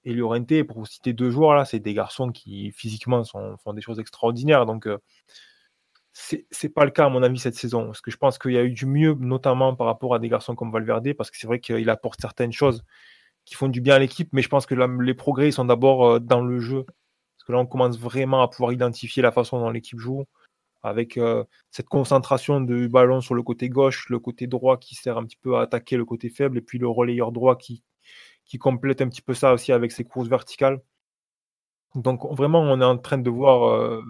et 0.05 0.63
pour 0.63 0.87
citer 0.87 1.13
deux 1.13 1.31
joueurs, 1.31 1.55
là, 1.55 1.65
c'est 1.65 1.79
des 1.79 1.93
garçons 1.93 2.31
qui 2.31 2.71
physiquement 2.71 3.23
font 3.25 3.73
des 3.73 3.81
choses 3.81 3.99
extraordinaires. 3.99 4.65
Donc, 4.65 4.87
euh, 4.87 4.97
c'est 6.19 6.69
pas 6.69 6.85
le 6.85 6.91
cas 6.91 7.05
à 7.05 7.09
mon 7.09 7.21
avis 7.23 7.37
cette 7.39 7.55
saison. 7.55 7.85
Parce 7.85 8.01
que 8.01 8.11
je 8.11 8.17
pense 8.17 8.37
qu'il 8.39 8.51
y 8.51 8.57
a 8.57 8.63
eu 8.63 8.71
du 8.71 8.85
mieux, 8.85 9.13
notamment 9.19 9.75
par 9.75 9.87
rapport 9.87 10.15
à 10.15 10.19
des 10.19 10.29
garçons 10.29 10.55
comme 10.55 10.71
Valverde, 10.71 11.13
parce 11.13 11.31
que 11.31 11.37
c'est 11.37 11.47
vrai 11.47 11.59
qu'il 11.59 11.89
apporte 11.89 12.19
certaines 12.21 12.51
choses 12.51 12.83
qui 13.45 13.55
font 13.55 13.69
du 13.69 13.81
bien 13.81 13.95
à 13.95 13.99
l'équipe, 13.99 14.29
mais 14.33 14.41
je 14.41 14.49
pense 14.49 14.65
que 14.65 14.75
les 14.75 15.13
progrès 15.13 15.51
sont 15.51 15.65
d'abord 15.65 16.05
euh, 16.05 16.19
dans 16.19 16.41
le 16.41 16.59
jeu. 16.59 16.83
Parce 16.85 17.45
que 17.45 17.51
là, 17.53 17.59
on 17.59 17.65
commence 17.65 17.97
vraiment 17.99 18.41
à 18.41 18.49
pouvoir 18.49 18.73
identifier 18.73 19.23
la 19.23 19.31
façon 19.31 19.59
dont 19.59 19.69
l'équipe 19.69 19.99
joue 19.99 20.25
avec 20.83 21.17
euh, 21.17 21.43
cette 21.71 21.87
concentration 21.87 22.61
du 22.61 22.89
ballon 22.89 23.21
sur 23.21 23.35
le 23.35 23.43
côté 23.43 23.69
gauche, 23.69 24.09
le 24.09 24.19
côté 24.19 24.47
droit 24.47 24.77
qui 24.77 24.95
sert 24.95 25.17
un 25.17 25.25
petit 25.25 25.37
peu 25.37 25.57
à 25.57 25.61
attaquer 25.61 25.97
le 25.97 26.05
côté 26.05 26.29
faible, 26.29 26.57
et 26.57 26.61
puis 26.61 26.77
le 26.77 26.87
relayeur 26.87 27.31
droit 27.31 27.57
qui, 27.57 27.83
qui 28.45 28.57
complète 28.57 29.01
un 29.01 29.09
petit 29.09 29.21
peu 29.21 29.33
ça 29.33 29.53
aussi 29.53 29.71
avec 29.71 29.91
ses 29.91 30.03
courses 30.03 30.27
verticales. 30.29 30.81
Donc 31.95 32.25
vraiment, 32.35 32.61
on 32.61 32.81
est 32.81 32.85
en 32.85 32.97
train 32.97 33.17
de 33.17 33.29
voir 33.29 33.69
euh, 33.69 34.03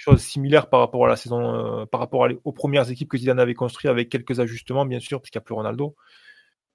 choses 0.00 0.22
similaires 0.22 0.68
par 0.70 0.80
rapport 0.80 1.04
à 1.04 1.08
la 1.08 1.16
saison, 1.16 1.82
euh, 1.82 1.86
par 1.86 2.00
rapport 2.00 2.26
aux 2.44 2.52
premières 2.52 2.90
équipes 2.90 3.08
que 3.08 3.18
Zidane 3.18 3.38
avait 3.38 3.54
construites 3.54 3.90
avec 3.90 4.08
quelques 4.08 4.40
ajustements, 4.40 4.86
bien 4.86 5.00
sûr, 5.00 5.20
puisqu'il 5.20 5.38
n'y 5.38 5.42
a 5.42 5.44
plus 5.44 5.54
Ronaldo. 5.54 5.94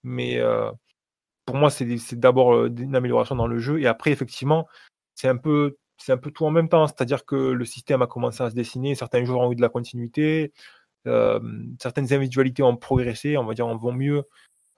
Mais 0.04 0.40
pour 1.46 1.56
moi, 1.56 1.70
c'est 1.72 1.88
d'abord 2.14 2.66
une 2.66 2.96
amélioration 2.96 3.36
dans 3.36 3.48
le 3.48 3.58
jeu, 3.58 3.82
et 3.82 3.88
après, 3.88 4.12
effectivement, 4.12 4.68
c'est 5.16 5.28
un 5.28 5.38
peu 5.38 5.78
c'est 5.98 6.12
un 6.12 6.18
peu 6.18 6.32
tout 6.32 6.46
en 6.46 6.52
même 6.52 6.70
temps. 6.70 6.88
C'est-à-dire 6.88 7.26
que 7.26 7.36
le 7.36 7.66
système 7.66 8.02
a 8.02 8.08
commencé 8.08 8.44
à 8.44 8.50
se 8.50 8.56
dessiner, 8.56 8.96
certains 8.96 9.24
joueurs 9.24 9.42
ont 9.42 9.52
eu 9.52 9.56
de 9.56 9.62
la 9.62 9.70
continuité, 9.70 10.54
euh, 11.08 11.40
certaines 11.82 12.06
individualités 12.14 12.64
ont 12.64 12.78
progressé, 12.78 13.38
on 13.38 13.46
va 13.46 13.54
dire, 13.54 13.68
en 13.68 13.78
vont 13.78 13.94
mieux. 13.94 14.24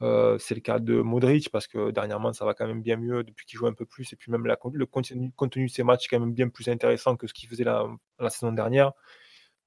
Euh, 0.04 0.38
c'est 0.38 0.54
le 0.54 0.62
cas 0.62 0.78
de 0.78 1.02
Modric 1.02 1.50
parce 1.50 1.66
que 1.66 1.90
dernièrement 1.90 2.32
ça 2.32 2.46
va 2.46 2.54
quand 2.54 2.68
même 2.68 2.84
bien 2.84 2.98
mieux 2.98 3.24
depuis 3.24 3.48
qu'il 3.48 3.58
joue 3.58 3.66
un 3.66 3.74
peu 3.74 3.86
plus 3.86 4.14
et 4.14 4.16
puis 4.16 4.32
même 4.32 4.46
la, 4.46 4.56
le 4.72 4.86
contenu, 4.86 5.32
contenu, 5.36 5.66
de 5.66 5.72
ses 5.72 5.82
matchs 5.82 6.06
est 6.06 6.10
quand 6.10 6.20
même 6.20 6.34
bien 6.34 6.50
plus 6.50 6.68
intéressant 6.68 7.16
que 7.16 7.26
ce 7.26 7.34
qu'il 7.34 7.50
faisait 7.50 7.64
la, 7.64 7.88
la, 8.20 8.30
saison 8.30 8.52
dernière. 8.52 8.92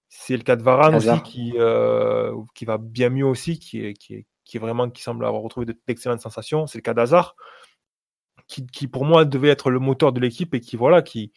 C'est 0.08 0.36
le 0.36 0.44
cas 0.44 0.54
de 0.54 0.62
Varane 0.62 0.94
aussi 0.94 1.22
qui, 1.24 1.52
euh, 1.56 2.32
qui 2.54 2.64
va 2.64 2.78
bien 2.78 3.10
mieux 3.10 3.26
aussi, 3.26 3.58
qui 3.58 3.84
est, 3.84 3.94
qui 3.94 4.14
est, 4.14 4.26
qui 4.44 4.56
est 4.56 4.60
vraiment 4.60 4.88
qui 4.88 5.02
semble 5.02 5.24
avoir 5.24 5.42
retrouvé 5.42 5.66
d'excellentes 5.86 6.20
sensations. 6.20 6.66
C'est 6.66 6.78
le 6.78 6.82
cas 6.82 6.94
d'Hazard 6.94 7.34
qui, 8.50 8.88
pour 8.88 9.04
moi 9.04 9.24
devait 9.24 9.48
être 9.48 9.70
le 9.70 9.78
moteur 9.78 10.12
de 10.12 10.20
l'équipe 10.20 10.54
et 10.54 10.60
qui 10.60 10.76
voilà 10.76 11.02
qui 11.02 11.32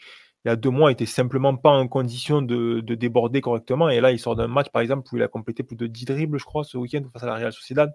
il 0.45 0.49
y 0.49 0.51
a 0.51 0.55
deux 0.55 0.71
mois 0.71 0.91
était 0.91 1.05
simplement 1.05 1.55
pas 1.55 1.69
en 1.69 1.87
condition 1.87 2.41
de, 2.41 2.81
déborder 2.81 3.39
correctement 3.39 3.89
et 3.89 4.01
là 4.01 4.11
il 4.11 4.19
sort 4.19 4.35
d'un 4.35 4.47
match 4.47 4.69
par 4.69 4.81
exemple 4.81 5.07
où 5.11 5.17
il 5.17 5.23
a 5.23 5.27
complété 5.27 5.63
plus 5.63 5.75
de 5.75 5.87
10 5.87 6.05
dribbles 6.05 6.39
je 6.39 6.43
crois 6.43 6.63
ce 6.63 6.77
week-end 6.77 7.03
face 7.13 7.23
à 7.23 7.27
la 7.27 7.35
Real 7.35 7.53
Sociedad 7.53 7.93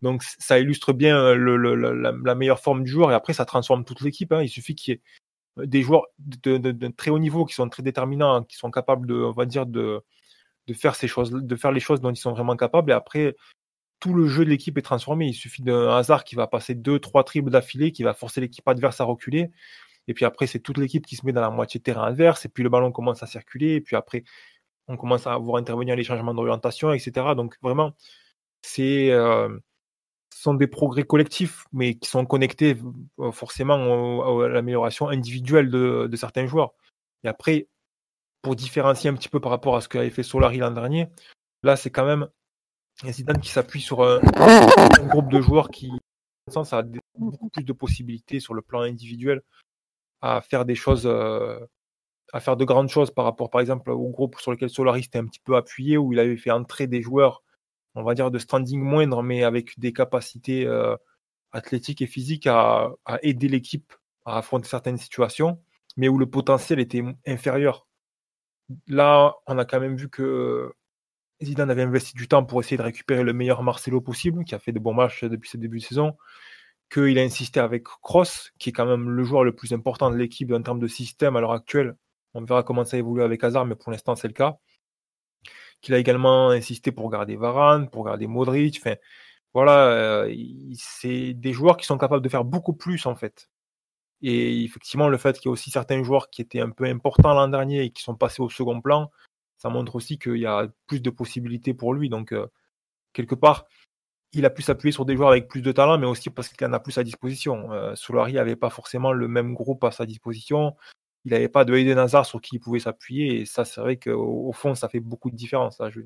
donc 0.00 0.22
ça 0.22 0.58
illustre 0.58 0.92
bien 0.92 1.34
le, 1.34 1.56
la, 1.56 2.34
meilleure 2.34 2.60
forme 2.60 2.82
du 2.82 2.90
joueur 2.90 3.10
et 3.10 3.14
après 3.14 3.32
ça 3.32 3.44
transforme 3.44 3.84
toute 3.84 4.00
l'équipe 4.00 4.32
hein. 4.32 4.42
il 4.42 4.48
suffit 4.48 4.74
qu'il 4.74 4.94
y 4.94 4.96
ait 4.96 5.66
des 5.66 5.82
joueurs 5.82 6.06
de, 6.18 6.88
très 6.88 7.10
haut 7.10 7.18
niveau 7.18 7.44
qui 7.44 7.54
sont 7.54 7.68
très 7.68 7.82
déterminants 7.82 8.42
qui 8.44 8.56
sont 8.56 8.70
capables 8.70 9.06
de 9.06 9.14
on 9.14 9.32
va 9.32 9.44
dire 9.44 9.66
de 9.66 10.00
de 10.68 10.74
faire 10.74 10.94
ces 10.94 11.08
choses 11.08 11.30
de 11.30 11.56
faire 11.56 11.72
les 11.72 11.80
choses 11.80 12.00
dont 12.00 12.10
ils 12.10 12.16
sont 12.16 12.32
vraiment 12.32 12.56
capables 12.56 12.90
et 12.90 12.94
après 12.94 13.36
tout 14.02 14.14
le 14.14 14.26
jeu 14.26 14.44
de 14.44 14.50
l'équipe 14.50 14.76
est 14.76 14.82
transformé. 14.82 15.28
Il 15.28 15.32
suffit 15.32 15.62
d'un 15.62 15.96
hasard 15.96 16.24
qui 16.24 16.34
va 16.34 16.48
passer 16.48 16.74
deux, 16.74 16.98
trois 16.98 17.22
triples 17.22 17.50
d'affilée, 17.50 17.92
qui 17.92 18.02
va 18.02 18.14
forcer 18.14 18.40
l'équipe 18.40 18.66
adverse 18.66 19.00
à 19.00 19.04
reculer. 19.04 19.52
Et 20.08 20.14
puis 20.14 20.24
après, 20.24 20.48
c'est 20.48 20.58
toute 20.58 20.76
l'équipe 20.78 21.06
qui 21.06 21.14
se 21.14 21.24
met 21.24 21.32
dans 21.32 21.40
la 21.40 21.50
moitié 21.50 21.78
de 21.78 21.84
terrain 21.84 22.04
adverse. 22.04 22.44
Et 22.44 22.48
puis 22.48 22.64
le 22.64 22.68
ballon 22.68 22.90
commence 22.90 23.22
à 23.22 23.26
circuler. 23.26 23.74
Et 23.74 23.80
puis 23.80 23.94
après, 23.94 24.24
on 24.88 24.96
commence 24.96 25.28
à 25.28 25.36
voir 25.38 25.58
intervenir 25.58 25.94
les 25.94 26.02
changements 26.02 26.34
d'orientation, 26.34 26.92
etc. 26.92 27.12
Donc 27.36 27.56
vraiment, 27.62 27.92
c'est 28.62 29.10
euh, 29.12 29.56
sont 30.38 30.54
des 30.54 30.66
progrès 30.66 31.04
collectifs, 31.04 31.64
mais 31.72 31.94
qui 31.94 32.08
sont 32.08 32.24
connectés 32.26 32.76
euh, 33.18 33.32
forcément 33.32 34.40
à 34.42 34.48
l'amélioration 34.48 35.08
individuelle 35.08 35.70
de, 35.70 36.16
certains 36.16 36.46
joueurs. 36.46 36.74
Et 37.24 37.28
après, 37.28 37.68
pour 38.42 38.56
différencier 38.56 39.10
un 39.10 39.14
petit 39.14 39.28
peu 39.28 39.40
par 39.40 39.50
rapport 39.50 39.76
à 39.76 39.80
ce 39.80 39.88
qu'avait 39.88 40.10
fait 40.10 40.22
Solari 40.22 40.58
l'an 40.58 40.70
dernier, 40.70 41.08
là, 41.62 41.76
c'est 41.76 41.90
quand 41.90 42.04
même 42.06 42.28
et 43.04 43.12
Zidane 43.12 43.40
qui 43.40 43.50
s'appuie 43.50 43.80
sur 43.80 44.02
un, 44.02 44.20
groupe 45.08 45.30
de 45.30 45.40
joueurs 45.40 45.70
qui, 45.70 45.90
sens, 46.48 46.72
a 46.72 46.84
beaucoup 47.18 47.48
plus 47.48 47.64
de 47.64 47.72
possibilités 47.72 48.38
sur 48.38 48.54
le 48.54 48.62
plan 48.62 48.80
individuel 48.80 49.42
à 50.20 50.40
faire 50.40 50.64
des 50.64 50.74
choses, 50.74 51.06
euh, 51.06 51.58
à 52.32 52.40
faire 52.40 52.56
de 52.56 52.64
grandes 52.64 52.88
choses 52.88 53.10
par 53.10 53.24
rapport, 53.24 53.50
par 53.50 53.60
exemple, 53.60 53.90
au 53.90 54.08
groupe 54.10 54.38
sur 54.38 54.52
lequel 54.52 54.70
Solari 54.70 55.00
était 55.00 55.18
un 55.18 55.26
petit 55.26 55.40
peu 55.40 55.56
appuyé, 55.56 55.96
où 55.96 56.12
il 56.12 56.18
avait 56.18 56.36
fait 56.36 56.50
entrer 56.50 56.86
des 56.86 57.02
joueurs, 57.02 57.42
on 57.94 58.02
va 58.02 58.14
dire, 58.14 58.30
de 58.30 58.38
standing 58.38 58.80
moindre, 58.80 59.22
mais 59.22 59.44
avec 59.44 59.78
des 59.78 59.92
capacités 59.92 60.66
euh, 60.66 60.96
athlétiques 61.52 62.02
et 62.02 62.06
physiques 62.06 62.46
à, 62.46 62.90
aider 63.22 63.48
l'équipe 63.48 63.92
à 64.24 64.38
affronter 64.38 64.68
certaines 64.68 64.98
situations, 64.98 65.60
mais 65.96 66.08
où 66.08 66.18
le 66.18 66.26
potentiel 66.26 66.80
était 66.80 67.02
inférieur. 67.26 67.86
Là, 68.86 69.34
on 69.46 69.58
a 69.58 69.64
quand 69.64 69.80
même 69.80 69.96
vu 69.96 70.08
que 70.08 70.72
Zidane 71.42 71.70
avait 71.70 71.82
investi 71.82 72.14
du 72.14 72.28
temps 72.28 72.44
pour 72.44 72.60
essayer 72.60 72.76
de 72.76 72.82
récupérer 72.82 73.24
le 73.24 73.32
meilleur 73.32 73.62
Marcelo 73.62 74.00
possible, 74.00 74.44
qui 74.44 74.54
a 74.54 74.58
fait 74.58 74.72
de 74.72 74.78
bons 74.78 74.94
matchs 74.94 75.24
depuis 75.24 75.50
ce 75.50 75.56
début 75.56 75.78
de 75.78 75.84
saison, 75.84 76.16
qu'il 76.90 77.18
a 77.18 77.22
insisté 77.22 77.60
avec 77.60 77.84
Cross, 77.84 78.52
qui 78.58 78.70
est 78.70 78.72
quand 78.72 78.86
même 78.86 79.10
le 79.10 79.24
joueur 79.24 79.44
le 79.44 79.54
plus 79.54 79.72
important 79.72 80.10
de 80.10 80.16
l'équipe 80.16 80.52
en 80.52 80.62
termes 80.62 80.80
de 80.80 80.86
système 80.86 81.36
à 81.36 81.40
l'heure 81.40 81.52
actuelle. 81.52 81.96
On 82.34 82.44
verra 82.44 82.62
comment 82.62 82.84
ça 82.84 82.96
évolue 82.96 83.22
avec 83.22 83.42
Hazard, 83.44 83.66
mais 83.66 83.74
pour 83.74 83.90
l'instant, 83.92 84.14
c'est 84.14 84.28
le 84.28 84.34
cas. 84.34 84.58
Qu'il 85.82 85.94
a 85.94 85.98
également 85.98 86.50
insisté 86.50 86.92
pour 86.92 87.10
garder 87.10 87.36
Varane, 87.36 87.90
pour 87.90 88.06
garder 88.06 88.26
Modric. 88.26 88.82
Voilà, 89.54 89.88
euh, 89.88 90.34
c'est 90.74 91.34
des 91.34 91.52
joueurs 91.52 91.76
qui 91.76 91.84
sont 91.86 91.98
capables 91.98 92.22
de 92.22 92.28
faire 92.28 92.44
beaucoup 92.44 92.72
plus, 92.72 93.04
en 93.04 93.14
fait. 93.14 93.50
Et 94.22 94.64
effectivement, 94.64 95.08
le 95.08 95.18
fait 95.18 95.38
qu'il 95.38 95.48
y 95.48 95.50
ait 95.50 95.52
aussi 95.52 95.70
certains 95.70 96.02
joueurs 96.02 96.30
qui 96.30 96.42
étaient 96.42 96.60
un 96.60 96.70
peu 96.70 96.84
importants 96.84 97.34
l'an 97.34 97.48
dernier 97.48 97.82
et 97.84 97.90
qui 97.90 98.02
sont 98.02 98.14
passés 98.14 98.40
au 98.40 98.48
second 98.48 98.80
plan, 98.80 99.10
ça 99.58 99.68
montre 99.68 99.96
aussi 99.96 100.18
qu'il 100.18 100.38
y 100.38 100.46
a 100.46 100.68
plus 100.86 101.02
de 101.02 101.10
possibilités 101.10 101.74
pour 101.74 101.92
lui. 101.94 102.08
Donc, 102.08 102.32
euh, 102.32 102.46
quelque 103.12 103.34
part, 103.34 103.66
il 104.32 104.46
a 104.46 104.50
pu 104.50 104.62
s'appuyer 104.62 104.92
sur 104.92 105.04
des 105.04 105.16
joueurs 105.16 105.30
avec 105.30 105.48
plus 105.48 105.62
de 105.62 105.72
talent, 105.72 105.98
mais 105.98 106.06
aussi 106.06 106.30
parce 106.30 106.48
qu'il 106.48 106.66
en 106.66 106.72
a 106.72 106.80
plus 106.80 106.96
à 106.98 107.04
disposition. 107.04 107.72
Euh, 107.72 107.94
Solari 107.94 108.34
n'avait 108.34 108.56
pas 108.56 108.70
forcément 108.70 109.12
le 109.12 109.28
même 109.28 109.54
groupe 109.54 109.84
à 109.84 109.90
sa 109.90 110.06
disposition. 110.06 110.76
Il 111.24 111.32
n'avait 111.32 111.48
pas 111.48 111.64
de 111.64 111.74
Eden 111.74 111.98
Hazard 111.98 112.26
sur 112.26 112.40
qui 112.40 112.56
il 112.56 112.58
pouvait 112.60 112.80
s'appuyer. 112.80 113.40
Et 113.40 113.44
ça, 113.46 113.64
c'est 113.64 113.80
vrai 113.80 113.96
qu'au 113.96 114.52
fond, 114.52 114.74
ça 114.74 114.88
fait 114.88 115.00
beaucoup 115.00 115.30
de 115.30 115.36
différence. 115.36 115.80
je, 115.90 116.00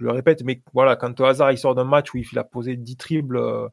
le 0.00 0.10
répète, 0.10 0.42
mais 0.42 0.60
voilà, 0.72 0.96
quand 0.96 1.20
Hazard 1.20 1.52
il 1.52 1.58
sort 1.58 1.74
d'un 1.74 1.84
match 1.84 2.12
où 2.14 2.18
il 2.18 2.38
a 2.38 2.44
posé 2.44 2.76
10 2.76 2.96
triples 2.96 3.36
euh, 3.36 3.68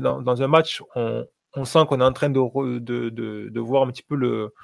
dans, 0.00 0.42
un 0.42 0.48
match, 0.48 0.82
on, 0.94 1.64
sent 1.64 1.84
qu'on 1.88 2.00
est 2.00 2.04
en 2.04 2.12
train 2.12 2.30
de, 2.30 3.60
voir 3.60 3.82
un 3.82 3.88
petit 3.88 4.02
peu 4.02 4.16
le, 4.16 4.54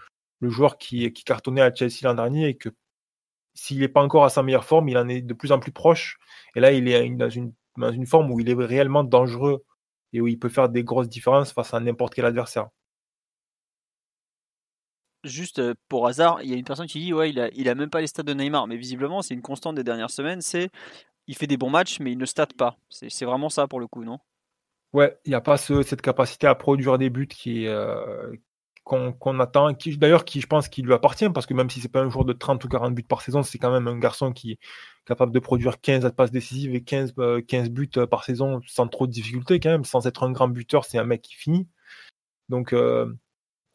joueur 0.41 0.79
qui, 0.79 1.13
cartonnait 1.13 1.61
à 1.61 1.75
Chelsea 1.75 1.99
l'an 2.05 2.15
dernier 2.15 2.49
et 2.49 2.57
que 2.57 2.71
s'il 3.55 3.81
n'est 3.81 3.89
pas 3.89 4.03
encore 4.03 4.25
à 4.25 4.31
sa 4.31 4.43
meilleure 4.43 4.65
forme, 4.65 4.89
il 4.89 4.97
en 4.97 5.09
est 5.09 5.21
de 5.21 5.35
plus 5.35 5.53
en 5.53 5.59
plus 5.61 5.73
proche. 5.73 6.19
Et 6.57 6.61
là, 6.61 6.73
il 6.73 6.89
est 6.89 7.11
dans 7.11 7.29
une 7.91 8.07
forme 8.07 8.31
où 8.31 8.41
il 8.41 8.49
est 8.49 8.55
réellement 8.55 9.05
dangereux 9.05 9.63
et 10.13 10.21
où 10.21 10.29
il 10.29 10.39
peut 10.39 10.49
faire 10.49 10.69
des 10.69 10.85
grosses 10.85 11.09
différences 11.09 11.53
face 11.53 11.75
à 11.75 11.81
n'importe 11.81 12.15
quel 12.15 12.25
adversaire. 12.25 12.69
Juste 15.25 15.61
euh, 15.61 15.75
pour 15.89 16.07
hasard, 16.07 16.43
il 16.43 16.51
y 16.51 16.55
a 16.55 16.57
une 16.57 16.65
personne 16.65 16.87
qui 16.87 17.01
dit 17.01 17.13
ouais, 17.13 17.31
il 17.31 17.39
a, 17.41 17.71
a 17.71 17.75
même 17.75 17.91
pas 17.91 18.01
les 18.01 18.07
stats 18.07 18.23
de 18.23 18.35
Neymar, 18.35 18.67
mais 18.67 18.77
visiblement 18.77 19.23
c'est 19.23 19.35
une 19.35 19.43
constante 19.43 19.77
des 19.77 19.85
dernières 19.85 20.11
semaines, 20.11 20.41
c'est 20.41 20.71
il 21.29 21.37
fait 21.37 21.47
des 21.47 21.57
bons 21.57 21.71
matchs 21.71 22.01
mais 22.01 22.13
il 22.13 22.19
ne 22.19 22.27
stat 22.27 22.49
pas. 22.59 22.77
C'est 22.89 23.25
vraiment 23.25 23.49
ça 23.49 23.69
pour 23.69 23.81
le 23.81 23.87
coup, 23.87 24.05
non? 24.05 24.19
Ouais, 24.93 25.17
il 25.25 25.31
n'y 25.31 25.35
a 25.35 25.41
pas 25.41 25.57
cette 25.57 26.03
capacité 26.03 26.47
à 26.47 26.55
produire 26.55 26.99
des 26.99 27.09
buts 27.09 27.27
qui, 27.27 27.67
euh, 27.67 28.31
qu'on 28.85 29.41
attend, 29.41 29.73
qui 29.75 29.97
d'ailleurs 29.97 30.25
qui 30.25 30.41
je 30.41 30.47
pense 30.47 30.69
qu'il 30.69 30.85
lui 30.85 30.93
appartient, 30.93 31.31
parce 31.31 31.47
que 31.47 31.55
même 31.55 31.71
si 31.71 31.81
c'est 31.81 31.89
pas 31.89 32.01
un 32.01 32.11
joueur 32.11 32.25
de 32.27 32.33
30 32.35 32.63
ou 32.65 32.69
40 32.69 32.95
buts 32.95 33.03
par 33.03 33.23
saison, 33.23 33.43
c'est 33.43 33.57
quand 33.59 33.71
même 33.71 33.89
un 33.89 33.99
garçon 33.99 34.33
qui 34.33 34.53
est 34.53 34.59
capable 35.07 35.33
de 35.33 35.39
produire 35.39 35.81
15 35.81 36.13
passes 36.15 36.31
décisives 36.31 36.75
et 36.75 36.83
15, 36.83 37.15
15 37.49 37.69
euh, 37.69 37.71
buts 37.71 37.89
par 38.11 38.25
saison 38.25 38.61
sans 38.67 38.89
trop 38.89 39.07
de 39.07 39.13
difficultés 39.13 39.61
quand 39.61 39.71
même, 39.71 39.85
sans 39.85 40.07
être 40.07 40.25
un 40.25 40.33
grand 40.33 40.49
buteur, 40.49 40.85
c'est 40.85 40.99
un 40.99 41.05
mec 41.05 41.23
qui 41.23 41.35
finit. 41.37 41.69
Donc 42.49 42.75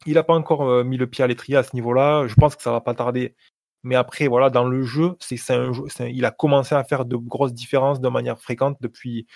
il 0.06 0.14
n'a 0.14 0.22
pas 0.22 0.34
encore 0.34 0.84
mis 0.84 0.96
le 0.96 1.06
pied 1.06 1.24
à 1.24 1.26
l'étrier 1.26 1.56
à 1.56 1.62
ce 1.62 1.74
niveau-là, 1.74 2.26
je 2.26 2.34
pense 2.34 2.56
que 2.56 2.62
ça 2.62 2.72
va 2.72 2.80
pas 2.80 2.94
tarder. 2.94 3.34
Mais 3.82 3.94
après, 3.94 4.26
voilà, 4.28 4.50
dans 4.50 4.64
le 4.64 4.82
jeu, 4.82 5.16
c'est 5.20 5.36
il 6.10 6.24
a 6.24 6.30
commencé 6.30 6.74
à 6.74 6.84
faire 6.84 7.04
de 7.04 7.16
grosses 7.16 7.54
différences 7.54 8.00
de 8.00 8.08
manière 8.08 8.38
fréquente 8.40 8.76
depuis 8.80 9.26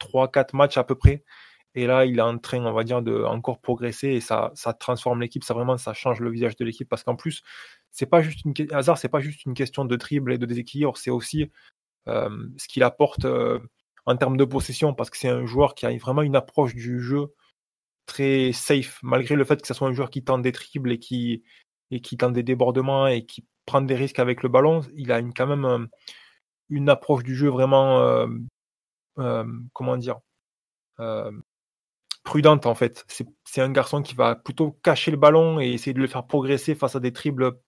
3-4 0.00 0.56
matchs 0.56 0.78
à 0.78 0.84
peu 0.84 0.94
près. 0.94 1.24
Et 1.74 1.86
là, 1.86 2.06
il 2.06 2.18
est 2.18 2.22
en 2.22 2.38
train, 2.38 2.64
on 2.64 2.72
va 2.72 2.82
dire, 2.84 3.02
de 3.02 3.24
progresser 3.62 4.08
et 4.08 4.20
ça, 4.20 4.50
ça 4.54 4.72
transforme 4.72 5.20
l'équipe. 5.20 5.44
Ça 5.44 5.54
vraiment, 5.54 5.76
ça 5.76 5.92
change 5.94 6.20
le 6.20 6.30
visage 6.30 6.56
de 6.56 6.64
l'équipe 6.64 6.88
parce 6.88 7.04
qu'en 7.04 7.16
plus, 7.16 7.42
c'est 7.90 8.06
pas 8.06 8.22
juste 8.22 8.44
une 8.44 8.54
hasard, 8.72 8.98
c'est 8.98 9.08
pas 9.08 9.20
juste 9.20 9.44
une 9.44 9.54
question 9.54 9.84
de 9.84 9.96
dribble 9.96 10.32
et 10.32 10.38
de 10.38 10.46
déséquilibre, 10.46 10.96
c'est 10.96 11.10
aussi 11.10 11.50
euh, 12.08 12.30
ce 12.56 12.68
qu'il 12.68 12.82
apporte 12.82 13.26
euh, 13.26 13.60
en 14.06 14.16
termes 14.16 14.36
de 14.36 14.44
possession 14.44 14.94
parce 14.94 15.10
que 15.10 15.18
c'est 15.18 15.28
un 15.28 15.46
joueur 15.46 15.74
qui 15.74 15.86
a 15.86 15.96
vraiment 15.98 16.22
une 16.22 16.36
approche 16.36 16.74
du 16.74 17.00
jeu 17.00 17.34
très 18.08 18.52
safe, 18.52 18.98
malgré 19.02 19.36
le 19.36 19.44
fait 19.44 19.60
que 19.60 19.68
ce 19.68 19.74
soit 19.74 19.88
un 19.88 19.92
joueur 19.92 20.10
qui 20.10 20.24
tente 20.24 20.42
des 20.42 20.52
dribbles 20.52 20.92
et 20.92 20.98
qui, 20.98 21.44
et 21.90 22.00
qui 22.00 22.16
tente 22.16 22.32
des 22.32 22.42
débordements 22.42 23.06
et 23.06 23.24
qui 23.26 23.46
prend 23.66 23.82
des 23.82 23.94
risques 23.94 24.18
avec 24.18 24.42
le 24.42 24.48
ballon. 24.48 24.80
Il 24.96 25.12
a 25.12 25.20
une, 25.20 25.32
quand 25.32 25.46
même 25.46 25.64
euh, 25.64 25.86
une 26.70 26.88
approche 26.88 27.22
du 27.24 27.36
jeu 27.36 27.48
vraiment, 27.48 28.26
comment 29.72 29.96
dire, 29.96 30.18
prudente 32.24 32.66
en 32.66 32.74
fait. 32.74 33.04
C'est 33.44 33.62
un 33.62 33.70
garçon 33.70 34.02
qui 34.02 34.14
va 34.14 34.36
plutôt 34.36 34.72
cacher 34.82 35.10
le 35.10 35.16
ballon 35.16 35.60
et 35.60 35.68
essayer 35.70 35.94
de 35.94 36.00
le 36.00 36.06
faire 36.08 36.26
progresser 36.26 36.74
face 36.74 36.96
à 36.96 37.00
des 37.00 37.12
triples 37.12 37.58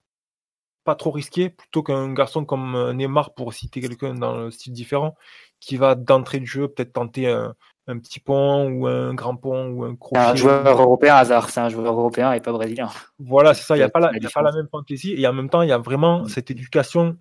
pas 0.85 0.95
trop 0.95 1.11
risqués, 1.11 1.51
plutôt 1.51 1.83
qu'un 1.83 2.13
garçon 2.13 2.45
comme 2.45 2.75
euh, 2.75 2.93
Neymar, 2.93 3.35
pour 3.35 3.53
citer 3.53 3.81
quelqu'un 3.81 4.15
dans 4.15 4.37
le 4.37 4.51
style 4.51 4.73
différent, 4.73 5.17
qui 5.61 5.77
va 5.77 5.95
d'entrée 5.95 6.41
de 6.41 6.47
jeu 6.47 6.69
peut-être 6.69 6.93
tenter 6.93 7.29
un, 7.29 7.55
petit 7.99 8.21
pont 8.21 8.69
ou 8.71 8.87
un 8.87 9.15
grand 9.15 9.37
pont 9.37 9.71
ou 9.71 9.85
un 9.85 9.97
crochet. 9.97 10.21
Un 10.21 10.35
joueur 10.35 10.81
européen 10.81 11.15
hasard, 11.15 11.51
c'est 11.51 11.61
un 11.61 11.69
joueur 11.69 11.93
européen 11.93 12.33
et 12.33 12.41
pas 12.41 12.53
brésilien. 12.53 12.89
Voilà, 13.19 13.55
c'est 13.55 13.65
ça, 13.65 13.77
il 13.77 13.81
n'y 13.81 13.85
a, 13.85 13.89
pas 13.89 14.01
la, 14.01 14.11
la 14.13 14.53
même 14.53 14.69
fantaisie 14.71 15.15
et 15.17 15.27
en 15.27 15.33
même 15.33 15.51
temps, 15.51 15.63
il 15.63 15.69
y 15.69 15.73
a 15.73 15.79
vraiment 15.79 16.23
mm. 16.23 16.29
cette 16.29 16.51
éducation 16.51 17.17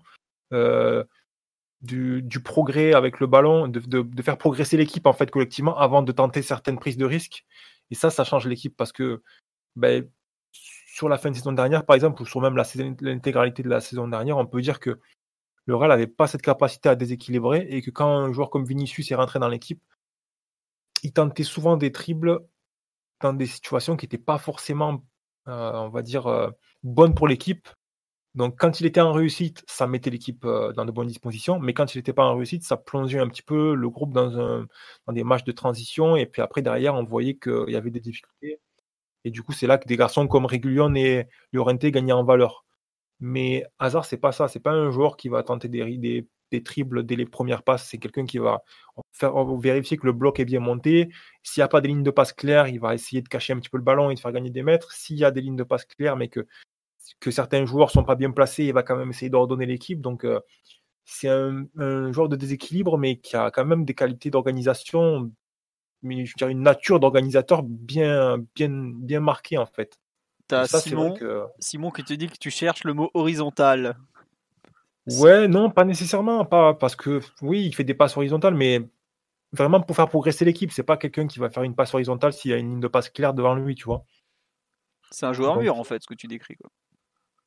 euh, 0.53 1.03
du, 1.81 2.41
progrès 2.43 2.93
avec 2.93 3.19
le 3.19 3.27
ballon, 3.27 3.67
de, 3.67 4.21
faire 4.21 4.37
progresser 4.37 4.75
l'équipe 4.75 5.05
en 5.05 5.13
fait 5.13 5.31
collectivement 5.31 5.77
avant 5.77 6.01
de 6.01 6.11
tenter 6.11 6.41
certaines 6.41 6.77
prises 6.77 6.97
de 6.97 7.05
risques. 7.05 7.45
Et 7.89 7.95
ça, 7.95 8.09
ça 8.09 8.23
change 8.23 8.47
l'équipe 8.47 8.75
parce 8.75 8.91
que 8.91 9.21
ben, 9.77 10.05
sur 10.51 11.07
la 11.07 11.17
fin 11.17 11.31
de 11.31 11.35
saison 11.35 11.53
dernière, 11.53 11.85
par 11.85 11.95
exemple, 11.95 12.21
ou 12.21 12.25
sur 12.25 12.41
même 12.41 12.57
l'intégralité 12.99 13.63
de 13.63 13.69
la 13.69 13.79
saison 13.79 14.07
dernière, 14.09 14.37
on 14.37 14.45
peut 14.45 14.61
dire 14.61 14.81
que 14.81 14.99
le 15.65 15.75
Real 15.75 15.89
n'avait 15.89 16.07
pas 16.07 16.27
cette 16.27 16.41
capacité 16.41 16.89
à 16.89 16.95
déséquilibrer 16.95 17.67
et 17.69 17.81
que 17.81 17.91
quand 17.91 18.09
un 18.09 18.33
joueur 18.33 18.49
comme 18.49 18.65
Vinicius 18.65 19.11
est 19.11 19.15
rentré 19.15 19.39
dans 19.39 19.47
l'équipe, 19.47 19.81
il 21.03 21.13
tentait 21.13 21.43
souvent 21.43 21.77
des 21.77 21.91
triples 21.91 22.39
dans 23.21 23.33
des 23.33 23.47
situations 23.47 23.97
qui 23.97 24.05
n'étaient 24.05 24.17
pas 24.17 24.37
forcément, 24.37 25.03
euh, 25.47 25.71
on 25.73 25.89
va 25.89 26.01
dire, 26.01 26.27
euh, 26.27 26.49
bonnes 26.83 27.15
pour 27.15 27.27
l'équipe 27.27 27.67
donc, 28.35 28.57
quand 28.59 28.79
il 28.79 28.85
était 28.85 29.01
en 29.01 29.11
réussite, 29.11 29.63
ça 29.67 29.87
mettait 29.87 30.09
l'équipe 30.11 30.45
euh, 30.45 30.71
dans 30.73 30.85
de 30.85 30.91
bonnes 30.91 31.07
dispositions, 31.07 31.59
mais 31.59 31.73
quand 31.73 31.93
il 31.93 31.97
n'était 31.97 32.13
pas 32.13 32.25
en 32.25 32.35
réussite, 32.35 32.63
ça 32.63 32.77
plongeait 32.77 33.19
un 33.19 33.27
petit 33.27 33.41
peu 33.41 33.73
le 33.75 33.89
groupe 33.89 34.13
dans, 34.13 34.65
des 35.09 35.23
matchs 35.23 35.43
de 35.43 35.51
transition, 35.51 36.15
et 36.15 36.25
puis 36.25 36.41
après, 36.41 36.61
derrière, 36.61 36.93
on 36.95 37.03
voyait 37.03 37.35
qu'il 37.37 37.69
y 37.69 37.75
avait 37.75 37.89
des 37.91 37.99
difficultés. 37.99 38.61
Et 39.25 39.31
du 39.31 39.43
coup, 39.43 39.53
c'est 39.53 39.67
là 39.67 39.77
que 39.77 39.87
des 39.87 39.97
garçons 39.97 40.27
comme 40.27 40.45
Régulion 40.45 40.93
et 40.95 41.27
Llorente 41.53 41.85
gagnaient 41.87 42.13
en 42.13 42.23
valeur. 42.23 42.65
Mais 43.19 43.65
Hazard, 43.79 44.05
c'est 44.05 44.17
pas 44.17 44.31
ça. 44.31 44.47
C'est 44.47 44.61
pas 44.61 44.71
un 44.71 44.91
joueur 44.91 45.17
qui 45.17 45.29
va 45.29 45.43
tenter 45.43 45.69
des, 45.69 46.27
des 46.51 46.63
triples 46.63 47.03
dès 47.03 47.15
les 47.15 47.25
premières 47.25 47.63
passes. 47.63 47.87
C'est 47.87 47.97
quelqu'un 47.97 48.25
qui 48.25 48.37
va 48.37 48.63
faire, 49.11 49.33
vérifier 49.57 49.97
que 49.97 50.05
le 50.05 50.13
bloc 50.13 50.39
est 50.39 50.45
bien 50.45 50.59
monté. 50.59 51.09
S'il 51.43 51.61
n'y 51.61 51.65
a 51.65 51.67
pas 51.67 51.81
des 51.81 51.87
lignes 51.87 52.03
de 52.03 52.11
passe 52.11 52.33
claires, 52.33 52.67
il 52.67 52.79
va 52.79 52.93
essayer 52.93 53.21
de 53.21 53.27
cacher 53.27 53.53
un 53.53 53.59
petit 53.59 53.69
peu 53.69 53.77
le 53.77 53.83
ballon 53.83 54.09
et 54.09 54.15
de 54.15 54.19
faire 54.19 54.31
gagner 54.31 54.49
des 54.49 54.63
mètres. 54.63 54.91
S'il 54.91 55.17
y 55.17 55.25
a 55.25 55.31
des 55.31 55.41
lignes 55.41 55.55
de 55.55 55.63
passe 55.63 55.85
claires, 55.85 56.17
mais 56.17 56.27
que 56.29 56.45
que 57.19 57.31
certains 57.31 57.65
joueurs 57.65 57.91
sont 57.91 58.03
pas 58.03 58.15
bien 58.15 58.31
placés, 58.31 58.65
il 58.65 58.73
va 58.73 58.83
quand 58.83 58.95
même 58.95 59.09
essayer 59.09 59.29
d'ordonner 59.29 59.65
l'équipe. 59.65 60.01
Donc, 60.01 60.25
euh, 60.25 60.39
c'est 61.05 61.29
un, 61.29 62.11
joueur 62.11 62.29
de 62.29 62.35
déséquilibre, 62.35 62.97
mais 62.97 63.17
qui 63.17 63.35
a 63.35 63.49
quand 63.51 63.65
même 63.65 63.83
des 63.83 63.95
qualités 63.95 64.29
d'organisation, 64.29 65.31
mais 66.03 66.25
je 66.25 66.35
dirais 66.37 66.51
une 66.51 66.61
nature 66.61 66.99
d'organisateur 66.99 67.63
bien, 67.63 68.37
bien, 68.55 68.69
bien 68.69 69.19
marquée 69.19 69.57
en 69.57 69.65
fait. 69.65 69.99
T'as 70.47 70.67
Simon, 70.67 71.15
Simon 71.59 71.91
qui 71.91 72.03
te 72.03 72.13
dit 72.13 72.27
que 72.27 72.37
tu 72.37 72.49
cherches 72.49 72.83
le 72.83 72.93
mot 72.93 73.11
horizontal. 73.13 73.97
Ouais, 75.17 75.47
non, 75.47 75.69
pas 75.69 75.85
nécessairement, 75.85 76.45
pas 76.45 76.73
parce 76.73 76.95
que 76.95 77.21
oui, 77.41 77.65
il 77.65 77.73
fait 77.73 77.83
des 77.83 77.93
passes 77.93 78.15
horizontales, 78.17 78.53
mais 78.53 78.81
vraiment 79.51 79.81
pour 79.81 79.95
faire 79.95 80.07
progresser 80.07 80.45
l'équipe. 80.45 80.71
C'est 80.71 80.83
pas 80.83 80.97
quelqu'un 80.97 81.27
qui 81.27 81.39
va 81.39 81.49
faire 81.49 81.63
une 81.63 81.75
passe 81.75 81.93
horizontale 81.93 82.33
s'il 82.33 82.51
y 82.51 82.53
a 82.53 82.57
une 82.57 82.69
ligne 82.69 82.79
de 82.79 82.87
passe 82.87 83.09
claire 83.09 83.33
devant 83.33 83.55
lui, 83.55 83.75
tu 83.75 83.85
vois. 83.85 84.03
C'est 85.11 85.25
un 85.25 85.33
joueur 85.33 85.57
mûr 85.57 85.77
en 85.77 85.83
fait, 85.83 86.01
ce 86.01 86.07
que 86.07 86.13
tu 86.13 86.27
décris. 86.27 86.55
Quoi. 86.55 86.69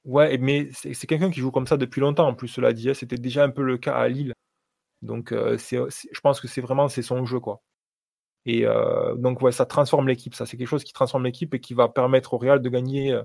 Ouais, 0.05 0.37
mais 0.39 0.69
c'est 0.73 1.07
quelqu'un 1.07 1.31
qui 1.31 1.41
joue 1.41 1.53
comme 1.53 1.67
ça 1.67 1.77
depuis 1.77 2.01
longtemps. 2.01 2.27
En 2.27 2.35
plus, 2.35 2.49
cela 2.49 2.73
dit, 2.73 2.91
hein. 2.91 2.95
c'était 2.95 3.19
déjà 3.19 3.45
un 3.45 3.51
peu 3.51 3.63
le 3.63 3.79
cas 3.79 3.95
à 3.95 4.09
Lille. 4.09 4.35
Donc, 5.03 5.33
euh, 5.33 5.57
je 5.59 6.21
pense 6.21 6.41
que 6.41 6.49
c'est 6.49 6.61
vraiment 6.61 6.89
c'est 6.89 7.03
son 7.03 7.25
jeu, 7.25 7.41
quoi. 7.41 7.63
Et 8.47 8.67
euh, 8.67 9.15
donc, 9.17 9.41
ouais, 9.43 9.53
ça 9.53 9.67
transforme 9.67 10.09
l'équipe. 10.09 10.35
Ça, 10.35 10.47
c'est 10.47 10.57
quelque 10.57 10.69
chose 10.69 10.85
qui 10.85 10.93
transforme 10.93 11.25
l'équipe 11.25 11.55
et 11.55 11.61
qui 11.61 11.75
va 11.75 11.89
permettre 11.89 12.35
au 12.35 12.39
Real 12.39 12.61
de 12.61 12.69
gagner 12.69 13.21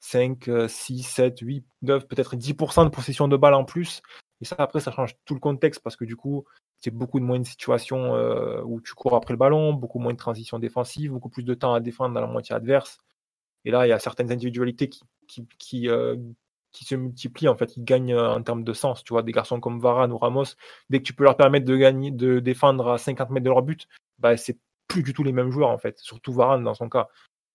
5, 0.00 0.48
6, 0.68 1.02
7, 1.02 1.38
8, 1.40 1.66
9, 1.82 2.06
peut-être 2.06 2.36
10% 2.36 2.84
de 2.84 2.90
possession 2.90 3.28
de 3.28 3.36
balle 3.36 3.54
en 3.54 3.64
plus. 3.64 4.02
Et 4.40 4.44
ça, 4.44 4.56
après, 4.58 4.80
ça 4.80 4.90
change 4.90 5.14
tout 5.24 5.34
le 5.34 5.40
contexte 5.40 5.80
parce 5.82 5.96
que 5.96 6.04
du 6.04 6.16
coup, 6.16 6.44
c'est 6.84 6.90
beaucoup 6.90 7.18
de 7.18 7.24
moins 7.24 7.38
de 7.38 7.46
situations 7.46 8.14
euh, 8.14 8.60
où 8.62 8.80
tu 8.80 8.92
cours 8.94 9.14
après 9.14 9.32
le 9.32 9.38
ballon, 9.38 9.72
beaucoup 9.72 9.98
moins 9.98 10.12
de 10.12 10.18
transitions 10.18 10.58
défensives, 10.58 11.12
beaucoup 11.12 11.30
plus 11.30 11.42
de 11.42 11.54
temps 11.54 11.72
à 11.72 11.80
défendre 11.80 12.14
dans 12.14 12.20
la 12.20 12.26
moitié 12.26 12.54
adverse. 12.54 12.98
Et 13.64 13.70
là, 13.70 13.86
il 13.86 13.90
y 13.90 13.92
a 13.92 13.98
certaines 13.98 14.30
individualités 14.30 14.90
qui, 15.58 15.88
euh, 15.88 16.16
se 16.72 16.94
multiplient, 16.94 17.48
en 17.48 17.56
fait, 17.56 17.68
qui 17.68 17.82
gagnent 17.82 18.12
euh, 18.12 18.34
en 18.34 18.42
termes 18.42 18.64
de 18.64 18.72
sens. 18.74 19.02
Tu 19.02 19.14
vois, 19.14 19.22
des 19.22 19.32
garçons 19.32 19.60
comme 19.60 19.80
Varane 19.80 20.12
ou 20.12 20.18
Ramos, 20.18 20.44
dès 20.90 20.98
que 20.98 21.04
tu 21.04 21.14
peux 21.14 21.24
leur 21.24 21.38
permettre 21.38 21.64
de 21.64 21.76
gagner, 21.76 22.10
de 22.10 22.40
défendre 22.40 22.90
à 22.90 22.98
50 22.98 23.30
mètres 23.30 23.44
de 23.44 23.50
leur 23.50 23.62
but, 23.62 23.88
bah, 24.18 24.36
c'est 24.36 24.58
plus 24.86 25.02
du 25.02 25.14
tout 25.14 25.22
les 25.22 25.32
mêmes 25.32 25.50
joueurs, 25.50 25.70
en 25.70 25.78
fait. 25.78 25.98
Surtout 26.00 26.34
Varane 26.34 26.64
dans 26.64 26.74
son 26.74 26.90
cas. 26.90 27.08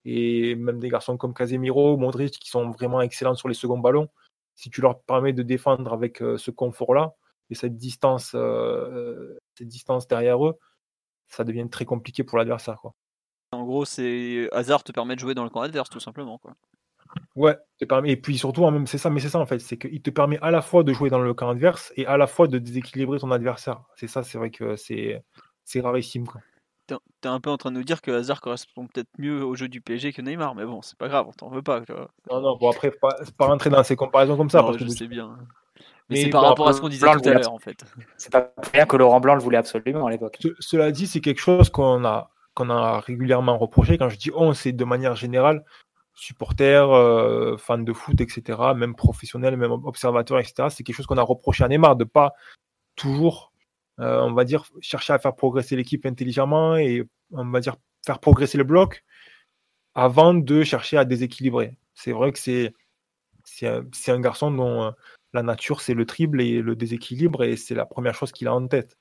Et 0.06 0.56
même 0.56 0.80
des 0.80 0.89
garçons 0.89 1.18
comme 1.18 1.34
Casemiro, 1.34 1.97
Modric, 1.97 2.39
qui 2.39 2.50
sont 2.50 2.72
vraiment 2.72 3.02
excellents 3.02 3.36
sur 3.36 3.47
les 3.47 3.54
seconds 3.54 3.80
ballons, 3.80 4.10
si 4.56 4.70
tu 4.70 4.82
leur 4.82 5.02
permets 5.02 5.34
de 5.34 5.43
défendre 5.43 5.93
avec 5.93 6.22
euh, 6.22 6.38
ce 6.38 6.52
confort-là 6.52 7.16
et 7.50 7.56
cette 7.56 7.78
distance, 7.78 8.36
cette 9.56 9.68
distance 9.68 10.08
derrière 10.08 10.45
eux, 10.45 10.58
ça 11.28 11.43
devient 11.43 11.68
très 11.70 11.86
compliqué 11.86 12.24
pour 12.24 12.38
l'adversaire. 12.38 12.78
Quoi. 12.82 12.93
En 13.52 13.64
gros, 13.64 13.86
c'est 13.86 14.50
hasard 14.52 14.84
te 14.84 14.91
permet 14.91 15.16
de 15.16 15.20
jouer 15.20 15.34
dans 15.34 15.43
le 15.43 15.50
camp 15.50 15.62
adverse, 15.62 15.89
tout 15.89 16.00
simplement. 16.00 16.38
Quoi. 16.38 16.54
Ouais, 17.36 17.58
et 18.06 18.18
puis 18.18 18.38
surtout, 18.38 18.70
même, 18.70 18.86
c'est 18.86 18.97
ça, 18.97 19.10
mais 19.10 19.20
c'est 19.20 19.30
ça 19.30 19.39
en 19.39 19.45
fait, 19.45 19.60
c'est 19.60 19.78
qu'il 19.78 20.02
te 20.02 20.10
permet 20.10 20.38
à 20.41 20.52
la 20.52 20.62
fois 20.62 20.84
de 20.84 20.93
jouer 20.93 21.10
dans 21.10 21.20
le 21.20 21.34
camp 21.34 21.50
adverse 21.50 21.91
et 21.95 22.06
à 22.06 22.18
la 22.18 22.28
fois 22.28 22.47
de 22.47 22.60
déséquilibrer 22.60 23.20
ton 23.20 23.32
adversaire. 23.32 23.84
C'est 23.95 24.08
ça, 24.08 24.24
c'est 24.24 24.38
vrai 24.38 24.52
que 24.52 24.76
c'est, 24.76 25.24
c'est 25.64 25.82
rarissime. 25.82 26.28
Quoi. 26.28 26.41
T'es 27.22 27.28
un 27.28 27.40
peu 27.40 27.50
en 27.50 27.58
train 27.58 27.72
de 27.72 27.78
nous 27.78 27.84
dire 27.84 28.02
que 28.02 28.12
Hazard 28.12 28.42
correspond 28.42 28.88
peut-être 28.88 29.10
mieux 29.18 29.44
au 29.44 29.56
jeu 29.56 29.68
du 29.68 29.82
PSG 29.82 30.14
que 30.14 30.22
Neymar, 30.22 30.56
mais 30.56 30.66
bon, 30.66 30.82
c'est 30.82 30.98
pas 30.98 31.08
grave, 31.08 31.26
on 31.28 31.32
t'en 31.32 31.50
veut 31.50 31.62
pas. 31.62 31.82
Non, 32.32 32.42
non, 32.42 32.58
bon 32.58 32.70
après, 32.70 32.92
pas, 32.92 33.16
pas 33.38 33.48
rentrer 33.48 33.70
dans 33.70 33.84
ces 33.84 33.96
comparaisons 33.96 34.38
comme 34.38 34.50
ça. 34.50 34.64
parce 34.64 34.78
je 34.78 34.88
sais 34.88 35.08
bien. 35.08 35.38
Mais, 36.10 36.24
c'est 36.24 36.30
par 36.30 36.44
rapport 36.44 36.68
à 36.68 36.74
ce 36.74 36.82
qu'on 36.82 36.90
disait 36.90 37.06
tout 37.12 37.30
à 37.30 37.34
l'heure, 37.34 37.54
en 37.54 37.60
fait. 37.60 37.86
C'est 38.18 38.32
pas 38.32 38.52
rien 38.74 38.86
que 38.86 38.96
Laurent 38.96 39.20
Blanc 39.20 39.36
le 39.36 39.42
voulait 39.42 39.58
absolument 39.58 40.08
à 40.08 40.12
l'époque. 40.12 40.40
cela 40.60 40.92
dit, 40.92 41.06
c'est 41.06 41.22
quelque 41.22 41.40
chose 41.40 41.70
qu'on 41.70 42.04
a, 42.04 42.32
qu'on 42.56 42.70
a 42.70 43.00
régulièrement 43.00 43.58
reproché. 43.58 43.98
Quand 43.98 44.10
je 44.10 44.18
dis 44.18 44.32
on, 44.34 44.54
c'est 44.54 44.72
de 44.72 44.86
manière 44.86 45.16
générale, 45.16 45.64
supporters, 46.16 46.92
euh, 46.92 47.58
fans 47.58 47.78
de 47.78 47.94
foot, 47.94 48.20
etc., 48.22 48.60
même 48.76 48.96
professionnels, 48.96 49.56
même 49.56 49.72
observateurs, 49.72 50.40
etc. 50.40 50.70
C'est 50.72 50.84
quelque 50.84 50.96
chose 50.96 51.06
qu'on 51.06 51.18
a 51.18 51.24
reproché 51.24 51.64
à 51.64 51.68
Neymar 51.68 51.96
de 51.96 52.06
pas 52.06 52.34
toujours, 52.96 53.49
euh, 54.00 54.22
on 54.22 54.34
va 54.34 54.45
dire, 54.45 54.66
chercher 54.82 55.14
à 55.14 55.20
faire 55.20 55.36
progresser 55.36 55.76
l'équipe 55.76 56.06
intelligemment 56.06 56.78
et 56.78 57.04
on 57.32 57.50
va 57.50 57.60
dire 57.60 57.76
faire 58.06 58.20
progresser 58.20 58.58
le 58.58 58.64
bloc 58.64 59.04
avant 59.95 60.34
de 60.34 60.64
chercher 60.64 60.97
à 60.97 61.06
déséquilibrer. 61.06 61.78
C'est 61.93 62.12
vrai 62.14 62.32
que 62.32 62.39
c'est 62.39 62.74
un, 63.64 63.84
un, 64.08 64.20
garçon 64.20 64.52
dont 64.52 64.84
euh, 64.84 64.91
la 65.34 65.43
nature 65.43 65.82
c'est 65.82 65.93
le 65.93 66.06
triple 66.06 66.41
et 66.41 66.62
le 66.62 66.76
déséquilibre 66.76 67.43
et 67.43 67.58
c'est 67.58 67.76
la 67.76 67.86
première 67.86 68.16
chose 68.16 68.32
qu'il 68.32 68.47
a 68.47 68.54
en 68.54 68.68
tête. 68.68 68.97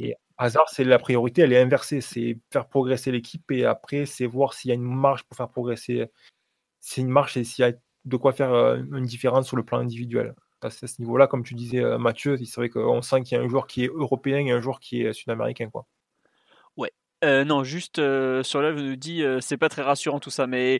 Et 0.00 0.14
hasard, 0.36 0.68
c'est 0.68 0.84
la 0.84 0.98
priorité, 0.98 1.42
elle 1.42 1.52
est 1.52 1.60
inversée, 1.60 2.00
c'est 2.00 2.38
faire 2.52 2.68
progresser 2.68 3.10
l'équipe 3.10 3.50
et 3.50 3.64
après 3.64 4.06
c'est 4.06 4.26
voir 4.26 4.54
s'il 4.54 4.68
y 4.68 4.72
a 4.72 4.74
une 4.74 4.82
marge 4.82 5.24
pour 5.24 5.36
faire 5.36 5.48
progresser, 5.48 6.06
c'est 6.80 7.00
une 7.00 7.08
marge 7.08 7.36
et 7.36 7.44
s'il 7.44 7.64
y 7.64 7.68
a 7.68 7.72
de 8.04 8.16
quoi 8.16 8.32
faire 8.32 8.52
euh, 8.52 8.76
une 8.76 9.06
différence 9.06 9.48
sur 9.48 9.56
le 9.56 9.64
plan 9.64 9.78
individuel. 9.78 10.34
À 10.64 10.70
ce 10.70 11.00
niveau-là, 11.00 11.26
comme 11.26 11.44
tu 11.44 11.54
disais 11.54 11.80
euh, 11.80 11.98
Mathieu, 11.98 12.36
c'est 12.38 12.56
vrai 12.56 12.68
qu'on 12.68 13.02
sent 13.02 13.22
qu'il 13.22 13.36
y 13.36 13.40
a 13.40 13.44
un 13.44 13.48
joueur 13.48 13.66
qui 13.66 13.84
est 13.84 13.88
européen 13.88 14.38
et 14.38 14.50
un 14.50 14.60
joueur 14.60 14.80
qui 14.80 15.02
est 15.02 15.12
sud-américain. 15.12 15.68
quoi. 15.70 15.86
Euh, 17.24 17.44
non, 17.44 17.64
juste 17.64 17.98
euh, 17.98 18.42
sur 18.42 18.60
là, 18.60 18.72
vous 18.72 18.82
nous 18.82 18.96
dit 18.96 19.22
euh, 19.22 19.40
c'est 19.40 19.56
pas 19.56 19.70
très 19.70 19.82
rassurant 19.82 20.20
tout 20.20 20.30
ça, 20.30 20.46
mais 20.46 20.78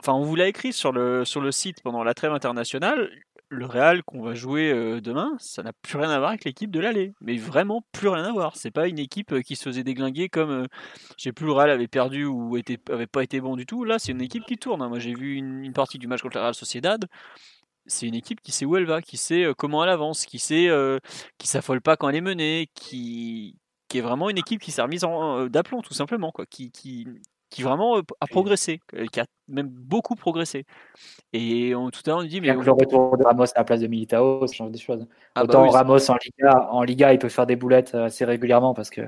enfin, 0.00 0.12
on 0.12 0.22
vous 0.22 0.34
l'a 0.34 0.48
écrit 0.48 0.72
sur 0.72 0.92
le, 0.92 1.24
sur 1.24 1.40
le 1.40 1.52
site 1.52 1.82
pendant 1.82 2.02
la 2.02 2.14
trêve 2.14 2.32
internationale. 2.32 3.10
Le 3.48 3.66
Real 3.66 4.02
qu'on 4.02 4.22
va 4.22 4.34
jouer 4.34 4.72
demain, 5.00 5.36
ça 5.38 5.62
n'a 5.62 5.72
plus 5.72 5.96
rien 5.98 6.10
à 6.10 6.18
voir 6.18 6.30
avec 6.30 6.44
l'équipe 6.44 6.72
de 6.72 6.80
l'aller, 6.80 7.12
mais 7.20 7.36
vraiment 7.36 7.84
plus 7.92 8.08
rien 8.08 8.24
à 8.24 8.32
voir. 8.32 8.56
C'est 8.56 8.72
pas 8.72 8.88
une 8.88 8.98
équipe 8.98 9.42
qui 9.42 9.54
se 9.54 9.62
faisait 9.62 9.84
déglinguer 9.84 10.28
comme, 10.28 10.66
je 11.16 11.22
sais 11.22 11.32
plus, 11.32 11.46
le 11.46 11.52
Real 11.52 11.70
avait 11.70 11.86
perdu 11.86 12.24
ou 12.24 12.56
était, 12.56 12.80
avait 12.90 13.06
pas 13.06 13.22
été 13.22 13.40
bon 13.40 13.54
du 13.54 13.64
tout. 13.64 13.84
Là, 13.84 14.00
c'est 14.00 14.10
une 14.10 14.22
équipe 14.22 14.44
qui 14.46 14.56
tourne. 14.56 14.82
Hein. 14.82 14.88
Moi, 14.88 14.98
j'ai 14.98 15.14
vu 15.14 15.34
une, 15.36 15.72
partie 15.72 15.98
du 15.98 16.08
match 16.08 16.22
contre 16.22 16.36
le 16.36 16.42
Real 16.42 16.54
Sociedad 16.54 17.06
c'est 17.86 18.06
une 18.06 18.14
équipe 18.14 18.40
qui 18.40 18.52
sait 18.52 18.64
où 18.64 18.76
elle 18.76 18.86
va, 18.86 19.02
qui 19.02 19.16
sait 19.16 19.46
comment 19.56 19.84
elle 19.84 19.90
avance, 19.90 20.26
qui 20.26 20.38
sait, 20.38 20.68
qui 21.38 21.46
s'affole 21.46 21.80
pas 21.80 21.96
quand 21.96 22.08
elle 22.08 22.16
est 22.16 22.20
menée, 22.20 22.68
qui, 22.74 23.58
qui 23.88 23.98
est 23.98 24.02
vraiment 24.02 24.30
une 24.30 24.38
équipe 24.38 24.60
qui 24.60 24.72
s'est 24.72 24.82
remise 24.82 25.04
en, 25.04 25.46
d'aplomb, 25.46 25.82
tout 25.82 25.94
simplement, 25.94 26.32
quoi, 26.32 26.46
qui, 26.46 26.70
qui, 26.70 27.06
qui 27.54 27.62
vraiment 27.62 28.00
a 28.20 28.26
progressé, 28.26 28.80
qui 29.12 29.20
a 29.20 29.26
même 29.46 29.68
beaucoup 29.68 30.16
progressé. 30.16 30.64
Et 31.32 31.72
on, 31.76 31.90
tout 31.90 32.00
à 32.06 32.10
l'heure, 32.10 32.18
on 32.18 32.24
dit. 32.24 32.40
Mais 32.40 32.52
le 32.52 32.72
retour 32.72 33.16
de 33.16 33.22
Ramos 33.22 33.44
à 33.44 33.58
la 33.58 33.64
place 33.64 33.80
de 33.80 33.86
Militao, 33.86 34.44
ça 34.48 34.54
change 34.54 34.72
des 34.72 34.78
choses. 34.78 35.06
Ah 35.36 35.44
bah 35.44 35.60
Autant 35.60 35.68
Ramos 35.68 36.10
en 36.10 36.16
Liga, 36.16 36.68
en 36.72 36.82
Liga, 36.82 37.12
il 37.12 37.20
peut 37.20 37.28
faire 37.28 37.46
des 37.46 37.54
boulettes 37.54 37.94
assez 37.94 38.24
régulièrement 38.24 38.74
parce 38.74 38.90
que 38.90 39.02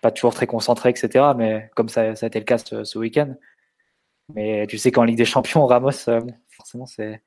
pas 0.00 0.10
toujours 0.10 0.32
très 0.32 0.46
concentré, 0.46 0.88
etc. 0.88 1.32
Mais 1.36 1.70
comme 1.74 1.90
ça, 1.90 2.14
ça 2.14 2.24
a 2.24 2.28
été 2.28 2.38
le 2.38 2.46
cas 2.46 2.56
ce, 2.56 2.98
week-end. 2.98 3.34
Mais 4.32 4.66
tu 4.66 4.78
sais 4.78 4.90
qu'en 4.90 5.04
Ligue 5.04 5.18
des 5.18 5.26
Champions, 5.26 5.66
Ramos, 5.66 5.90
forcément, 6.48 6.86
c'est 6.86 7.22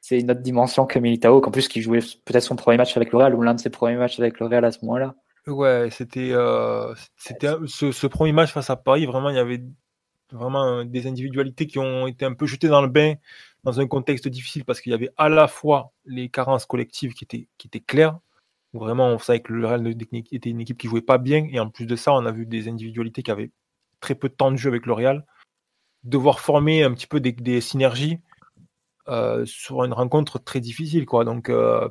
c'est 0.00 0.18
une 0.18 0.30
autre 0.30 0.40
dimension 0.40 0.86
que 0.86 0.98
Militao, 0.98 1.40
qu'en 1.40 1.50
plus 1.50 1.68
qui 1.68 1.82
jouait 1.82 2.00
peut-être 2.24 2.42
son 2.42 2.56
premier 2.56 2.78
match 2.78 2.96
avec 2.96 3.12
le 3.12 3.34
ou 3.34 3.42
l'un 3.42 3.54
de 3.54 3.60
ses 3.60 3.70
premiers 3.70 3.96
matchs 3.96 4.18
avec 4.18 4.40
le 4.40 4.46
à 4.52 4.72
ce 4.72 4.78
moment-là. 4.84 5.14
Ouais, 5.46 5.88
c'était 5.90 6.30
euh, 6.32 6.94
c'était 7.16 7.48
ce, 7.66 8.06
premier 8.06 8.32
match 8.32 8.52
face 8.52 8.70
à 8.70 8.76
Paris, 8.76 9.06
vraiment, 9.06 9.30
il 9.30 9.36
y 9.36 9.38
avait 9.38 9.62
vraiment 10.32 10.84
des 10.84 11.06
individualités 11.06 11.66
qui 11.66 11.78
ont 11.78 12.06
été 12.06 12.24
un 12.24 12.34
peu 12.34 12.46
jetées 12.46 12.68
dans 12.68 12.82
le 12.82 12.88
bain 12.88 13.14
dans 13.64 13.80
un 13.80 13.86
contexte 13.86 14.28
difficile 14.28 14.64
parce 14.64 14.80
qu'il 14.80 14.92
y 14.92 14.94
avait 14.94 15.10
à 15.16 15.28
la 15.28 15.48
fois 15.48 15.92
les 16.04 16.28
carences 16.28 16.66
collectives 16.66 17.14
qui 17.14 17.24
étaient, 17.24 17.48
qui 17.58 17.66
étaient 17.66 17.80
claires, 17.80 18.18
vraiment 18.72 19.08
on 19.08 19.18
savait 19.18 19.40
que 19.40 19.52
le 19.52 19.90
était 20.32 20.50
une 20.50 20.60
équipe 20.60 20.78
qui 20.78 20.88
jouait 20.88 21.02
pas 21.02 21.18
bien, 21.18 21.46
et 21.50 21.60
en 21.60 21.68
plus 21.68 21.86
de 21.86 21.96
ça, 21.96 22.12
on 22.12 22.24
a 22.26 22.32
vu 22.32 22.46
des 22.46 22.68
individualités 22.68 23.22
qui 23.22 23.30
avaient 23.30 23.50
très 24.00 24.14
peu 24.14 24.28
de 24.28 24.34
temps 24.34 24.50
de 24.50 24.56
jeu 24.56 24.68
avec 24.70 24.86
le 24.86 24.94
devoir 26.04 26.40
former 26.40 26.82
un 26.84 26.94
petit 26.94 27.06
peu 27.06 27.20
des 27.20 27.60
synergies 27.60 28.20
euh, 29.10 29.44
sur 29.46 29.84
une 29.84 29.92
rencontre 29.92 30.38
très 30.38 30.60
difficile, 30.60 31.06
quoi. 31.06 31.24
Donc, 31.24 31.48
euh, 31.50 31.88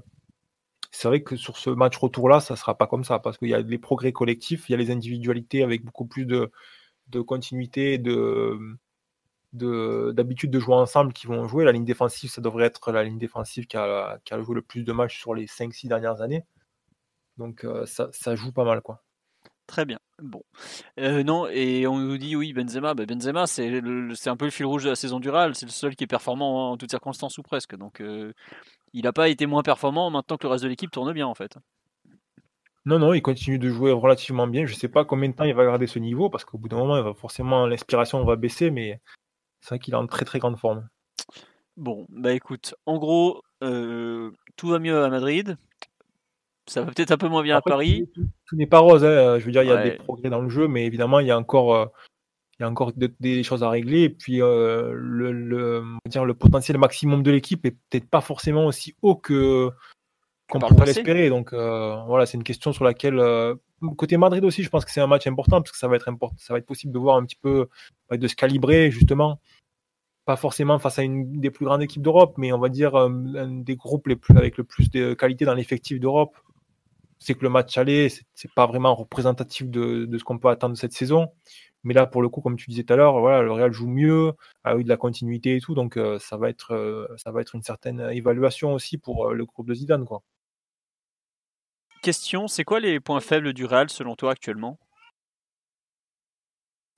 c'est 0.92 1.08
vrai 1.08 1.24
que 1.24 1.36
sur 1.36 1.58
ce 1.58 1.70
match 1.70 1.98
retour-là, 1.98 2.40
ça 2.40 2.56
ne 2.56 2.58
sera 2.58 2.78
pas 2.78 2.88
comme 2.88 3.04
ça, 3.04 3.20
parce 3.20 3.38
qu'il 3.38 3.50
y 3.50 3.54
a 3.54 3.62
les 3.62 3.78
progrès 3.78 4.12
collectifs, 4.14 4.70
il 4.70 4.74
y 4.74 4.76
a 4.76 4.78
les 4.78 4.92
individualités 4.92 5.64
avec 5.64 5.84
beaucoup 5.86 6.06
plus 6.06 6.26
de, 6.26 6.52
continuité, 7.22 7.98
de 7.98 8.58
d'habitude 9.54 10.52
de, 10.52 10.60
jouer 10.60 10.76
ensemble 10.76 11.14
qui 11.14 11.28
vont 11.28 11.48
jouer. 11.48 11.66
La 11.66 11.72
ligne 11.72 11.86
défensive, 11.86 12.30
ça 12.30 12.42
devrait 12.42 12.66
être 12.66 12.92
la 12.92 13.04
ligne 13.04 13.18
défensive 13.18 13.66
qui 13.68 13.78
a, 13.78 14.20
a 14.30 14.42
joué 14.42 14.56
le 14.56 14.62
plus 14.62 14.84
de 14.84 14.92
matchs 14.94 15.20
sur 15.20 15.34
les 15.34 15.48
5-6 15.48 15.88
dernières 15.88 16.22
années. 16.22 16.44
Donc 17.40 17.64
euh, 17.64 17.86
ça, 17.86 18.10
ça, 18.12 18.36
joue 18.36 18.52
pas 18.52 18.66
mal. 18.66 18.82
quoi. 18.82 19.02
Très 19.70 19.86
bien. 19.86 20.00
Bon. 20.18 20.42
Euh, 21.00 21.22
non, 21.22 21.48
et 21.48 21.86
on 21.86 22.00
nous 22.00 22.18
dit 22.18 22.36
oui, 22.36 22.54
Benzema. 22.54 22.96
Bah, 22.96 23.06
Benzema, 23.06 23.46
c'est 23.46 23.68
un 24.28 24.36
peu 24.36 24.46
le 24.46 24.52
fil 24.52 24.66
rouge 24.66 24.86
de 24.86 24.90
la 24.90 24.96
saison 24.96 25.20
du 25.20 25.30
Real. 25.30 25.54
C'est 25.54 25.68
le 25.68 25.72
seul 25.72 25.96
qui 25.96 26.06
est 26.06 26.08
performant 26.08 26.72
en 26.72 26.78
toutes 26.78 26.90
circonstances 26.90 27.38
ou 27.38 27.44
presque. 27.44 27.76
Donc 27.76 28.02
euh, 28.02 28.34
il 28.94 29.04
n'a 29.04 29.14
pas 29.14 29.30
été 29.30 29.46
moins 29.46 29.62
performant 29.62 30.10
maintenant 30.10 30.38
que 30.38 30.48
le 30.48 30.54
reste 30.54 30.64
de 30.64 30.70
l'équipe 30.70 30.90
tourne 30.90 31.14
bien 31.14 31.28
en 31.28 31.36
fait. 31.36 31.60
Non, 32.88 32.98
non, 32.98 33.14
il 33.14 33.22
continue 33.22 33.60
de 33.60 33.70
jouer 33.70 33.92
relativement 33.92 34.48
bien. 34.48 34.66
Je 34.66 34.74
ne 34.74 34.78
sais 34.80 34.88
pas 34.88 35.06
combien 35.06 35.30
de 35.30 35.36
temps 35.36 35.44
il 35.44 35.54
va 35.54 35.66
garder 35.66 35.86
ce 35.86 36.00
niveau 36.00 36.32
parce 36.32 36.46
qu'au 36.46 36.58
bout 36.58 36.68
d'un 36.68 36.78
moment, 36.78 36.98
il 36.98 37.04
va 37.04 37.14
forcément 37.14 37.68
l'inspiration 37.68 38.26
va 38.26 38.38
baisser, 38.38 38.72
mais 38.72 39.00
c'est 39.62 39.70
vrai 39.76 39.80
qu'il 39.80 39.94
est 39.94 39.98
en 39.98 40.08
très 40.08 40.26
très 40.26 40.40
grande 40.40 40.58
forme. 40.58 40.90
Bon, 41.78 42.08
bah 42.10 42.34
écoute, 42.34 42.74
en 42.88 42.98
gros, 42.98 43.44
euh, 43.62 44.32
tout 44.56 44.70
va 44.70 44.80
mieux 44.80 45.04
à 45.04 45.10
Madrid. 45.12 45.58
Ça 46.70 46.82
va 46.82 46.92
peut-être 46.92 47.12
un 47.12 47.18
peu 47.18 47.28
moins 47.28 47.44
bien 47.44 47.58
à 47.58 47.62
Paris. 47.62 48.10
Tout, 48.14 48.56
n'est 48.56 48.68
pas 48.68 48.80
rose. 48.80 49.04
Hein. 49.04 49.40
Je 49.40 49.46
veux 49.46 49.52
dire, 49.52 49.64
il 49.64 49.70
y 49.70 49.72
a 49.72 49.84
des 49.84 49.92
progrès 49.92 50.30
dans 50.30 50.42
le 50.42 50.50
jeu, 50.50 50.68
mais 50.68 50.86
évidemment, 50.86 51.20
il 51.20 51.28
y 51.28 51.32
a 51.32 51.38
encore, 51.38 51.76
euh, 51.76 51.86
il 52.60 52.64
y 52.64 52.66
a 52.66 52.70
encore 52.70 52.92
des 52.94 53.44
choses 53.44 53.64
à 53.64 53.70
régler. 53.70 54.02
Et 54.04 54.10
puis, 54.10 54.42
euh, 54.42 54.92
le, 54.94 55.84
dire, 56.08 56.26
le 56.26 56.34
potentiel 56.34 56.78
maximum 56.78 57.24
de 57.24 57.32
l'équipe 57.32 57.66
est 57.66 57.72
peut-être 57.72 58.10
pas 58.10 58.22
forcément 58.22 58.66
aussi 58.66 58.96
haut 59.02 59.16
que 59.16 59.72
qu'on 60.50 60.60
pourrait 60.60 60.88
l'espérer. 60.88 61.30
Donc, 61.30 61.54
euh, 61.54 61.96
voilà, 62.08 62.26
c'est 62.26 62.36
une 62.36 62.44
question 62.44 62.74
sur 62.74 62.84
laquelle, 62.84 63.20
euh, 63.20 63.56
côté 63.98 64.18
Madrid 64.18 64.44
aussi, 64.44 64.64
je 64.64 64.70
pense 64.70 64.84
que 64.84 64.92
c'est 64.92 65.00
un 65.00 65.08
match 65.08 65.26
important 65.28 65.62
parce 65.62 65.72
que 65.72 65.78
ça 65.78 65.88
va 65.88 65.96
être 65.96 66.10
important, 66.10 66.36
ça 66.40 66.54
va 66.54 66.60
être 66.60 66.66
possible 66.66 66.92
de 66.92 67.00
voir 67.00 67.16
un 67.18 67.24
petit 67.24 67.38
peu, 67.38 67.70
de 68.12 68.28
se 68.28 68.36
calibrer 68.36 68.92
justement. 68.92 69.40
Pas 70.26 70.36
forcément 70.36 70.80
face 70.80 71.00
à 71.00 71.04
une 71.04 71.40
des 71.40 71.52
plus 71.52 71.66
grandes 71.66 71.82
équipes 71.82 72.02
d'Europe, 72.02 72.36
mais 72.38 72.52
on 72.52 72.60
va 72.60 72.70
dire 72.70 72.96
un 72.96 73.62
des 73.62 73.76
groupes 73.76 74.08
les 74.08 74.16
plus 74.16 74.38
avec 74.38 74.58
le 74.58 74.64
plus 74.64 74.90
de 74.90 75.14
qualité 75.14 75.46
dans 75.46 75.54
l'effectif 75.54 76.00
d'Europe. 76.00 76.36
C'est 77.20 77.36
que 77.36 77.44
le 77.44 77.50
match 77.50 77.78
aller, 77.78 78.10
c'est 78.34 78.54
pas 78.54 78.66
vraiment 78.66 78.96
représentatif 78.96 79.70
de, 79.70 80.06
de 80.06 80.18
ce 80.18 80.24
qu'on 80.24 80.40
peut 80.40 80.50
attendre 80.50 80.74
de 80.74 80.80
cette 80.80 80.94
saison. 80.94 81.30
Mais 81.84 81.94
là, 81.94 82.06
pour 82.06 82.22
le 82.22 82.30
coup, 82.30 82.42
comme 82.42 82.58
tu 82.58 82.70
disais 82.70 82.84
tout 82.84 82.94
à 82.94 82.96
l'heure, 82.98 83.20
voilà, 83.20 83.42
le 83.42 83.52
Real 83.52 83.72
joue 83.72 83.88
mieux, 83.88 84.34
a 84.64 84.76
eu 84.76 84.84
de 84.84 84.90
la 84.90 84.98
continuité 84.98 85.56
et 85.56 85.62
tout, 85.62 85.76
donc 85.76 85.98
euh, 85.98 86.20
ça, 86.20 86.38
va 86.38 86.50
être, 86.50 86.74
euh, 86.74 87.08
ça 87.18 87.32
va 87.32 87.42
être 87.42 87.56
une 87.56 87.64
certaine 87.64 88.02
évaluation 88.12 88.74
aussi 88.74 88.98
pour 88.98 89.30
euh, 89.30 89.34
le 89.34 89.46
groupe 89.46 89.68
de 89.68 89.74
Zidane. 89.74 90.06
Quoi. 90.06 90.22
Question, 92.02 92.48
c'est 92.48 92.66
quoi 92.66 92.80
les 92.80 93.00
points 93.00 93.22
faibles 93.22 93.54
du 93.54 93.66
Real 93.66 93.90
selon 93.90 94.16
toi 94.16 94.32
actuellement? 94.32 94.78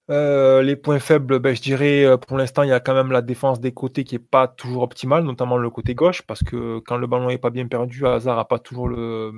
Les 0.10 0.76
points 0.76 1.00
faibles, 1.00 1.40
ben, 1.40 1.56
je 1.56 1.62
dirais 1.62 2.18
pour 2.28 2.38
l'instant, 2.38 2.64
il 2.64 2.70
y 2.70 2.74
a 2.74 2.82
quand 2.82 2.94
même 2.94 3.14
la 3.14 3.22
défense 3.22 3.62
des 3.62 3.72
côtés 3.72 4.04
qui 4.04 4.16
n'est 4.16 4.20
pas 4.20 4.50
toujours 4.50 4.84
optimale, 4.84 5.24
notamment 5.24 5.56
le 5.56 5.70
côté 5.70 5.96
gauche, 5.96 6.22
parce 6.24 6.44
que 6.44 6.80
quand 6.80 6.98
le 6.98 7.08
ballon 7.08 7.30
n'est 7.30 7.38
pas 7.38 7.50
bien 7.50 7.66
perdu, 7.66 8.06
Hazard 8.06 8.36
n'a 8.36 8.44
pas 8.44 8.60
toujours 8.60 8.90
le, 8.90 9.32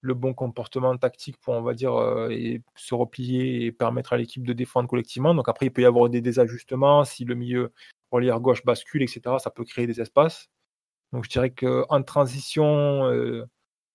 le 0.00 0.14
bon 0.14 0.34
comportement 0.34 0.96
tactique 0.96 1.36
pour, 1.38 1.54
on 1.54 1.62
va 1.62 1.74
dire, 1.74 1.94
euh, 1.94 2.28
se 2.74 2.94
replier 2.94 3.66
et 3.66 3.72
permettre 3.72 4.12
à 4.12 4.16
l'équipe 4.16 4.46
de 4.46 4.52
défendre 4.52 4.88
collectivement. 4.88 5.34
Donc 5.34 5.48
après, 5.48 5.66
il 5.66 5.70
peut 5.70 5.82
y 5.82 5.86
avoir 5.86 6.08
des 6.08 6.20
désajustements. 6.20 7.04
Si 7.04 7.24
le 7.24 7.34
milieu 7.34 7.72
relier 8.10 8.34
gauche 8.40 8.64
bascule, 8.64 9.02
etc., 9.02 9.36
ça 9.38 9.50
peut 9.50 9.64
créer 9.64 9.86
des 9.86 10.00
espaces. 10.00 10.48
Donc 11.12 11.24
je 11.24 11.30
dirais 11.30 11.50
qu'en 11.50 12.02
transition, 12.02 13.04
euh, 13.06 13.44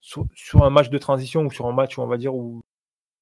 sur, 0.02 0.28
un 0.64 0.70
match 0.70 0.90
de 0.90 0.98
transition 0.98 1.46
ou 1.46 1.52
sur 1.52 1.66
un 1.68 1.74
match 1.74 1.98
où 1.98 2.02
on 2.02 2.08
va 2.08 2.18
dire 2.18 2.36
où 2.36 2.62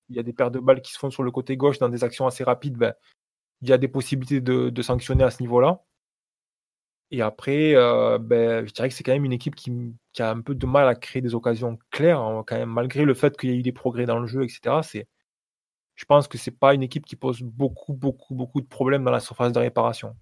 il 0.10 0.15
y 0.18 0.19
a 0.19 0.23
des 0.23 0.34
paires 0.34 0.51
de 0.51 0.60
balles 0.60 0.81
qui 0.81 0.91
se 0.93 0.99
font 0.99 1.10
sur 1.10 1.23
le 1.23 1.31
côté 1.31 1.55
gauche 1.57 1.80
dans 1.80 1.89
des 1.89 2.03
actions 2.03 2.27
assez 2.27 2.43
rapides, 2.43 2.77
ben, 2.77 2.93
il 3.61 3.69
y 3.69 3.73
a 3.73 3.77
des 3.77 3.88
possibilités 3.88 4.41
de 4.41 4.81
sanctionner 4.81 5.23
à 5.23 5.31
ce 5.31 5.41
niveau-là. 5.41 5.84
Et 7.14 7.22
après, 7.22 7.76
euh, 7.76 8.18
ben, 8.18 8.65
je 8.65 8.73
dirais 8.73 8.90
que 8.90 8.95
c'est 8.95 9.03
quand 9.03 9.11
même 9.14 9.23
une 9.23 9.34
équipe 9.34 9.53
qui, 9.53 9.72
a 10.18 10.31
un 10.31 10.41
peu 10.41 10.56
de 10.56 10.65
mal 10.65 10.88
à 10.88 10.95
créer 10.95 11.22
des 11.22 11.35
occasions 11.35 11.77
claires, 11.91 12.19
hein, 12.19 12.44
quand 12.48 12.57
même, 12.57 12.72
malgré 12.72 13.06
le 13.06 13.14
fait 13.14 13.38
qu'il 13.38 13.52
y 13.52 13.53
ait 13.53 13.57
eu 13.57 13.61
des 13.61 13.72
progrès 13.72 14.07
dans 14.07 14.18
le 14.18 14.26
jeu, 14.26 14.44
etc. 14.44 14.77
C'est, 14.81 15.07
je 15.94 16.06
pense 16.06 16.27
que 16.27 16.40
c'est 16.40 16.57
pas 16.57 16.73
une 16.73 16.81
équipe 16.81 17.06
qui 17.06 17.15
pose 17.15 17.44
beaucoup, 17.44 17.94
beaucoup, 17.94 18.34
beaucoup 18.34 18.61
de 18.61 18.65
problèmes 18.65 19.03
dans 19.03 19.11
la 19.11 19.19
surface 19.19 19.52
de 19.52 19.60
réparation. 19.60 20.15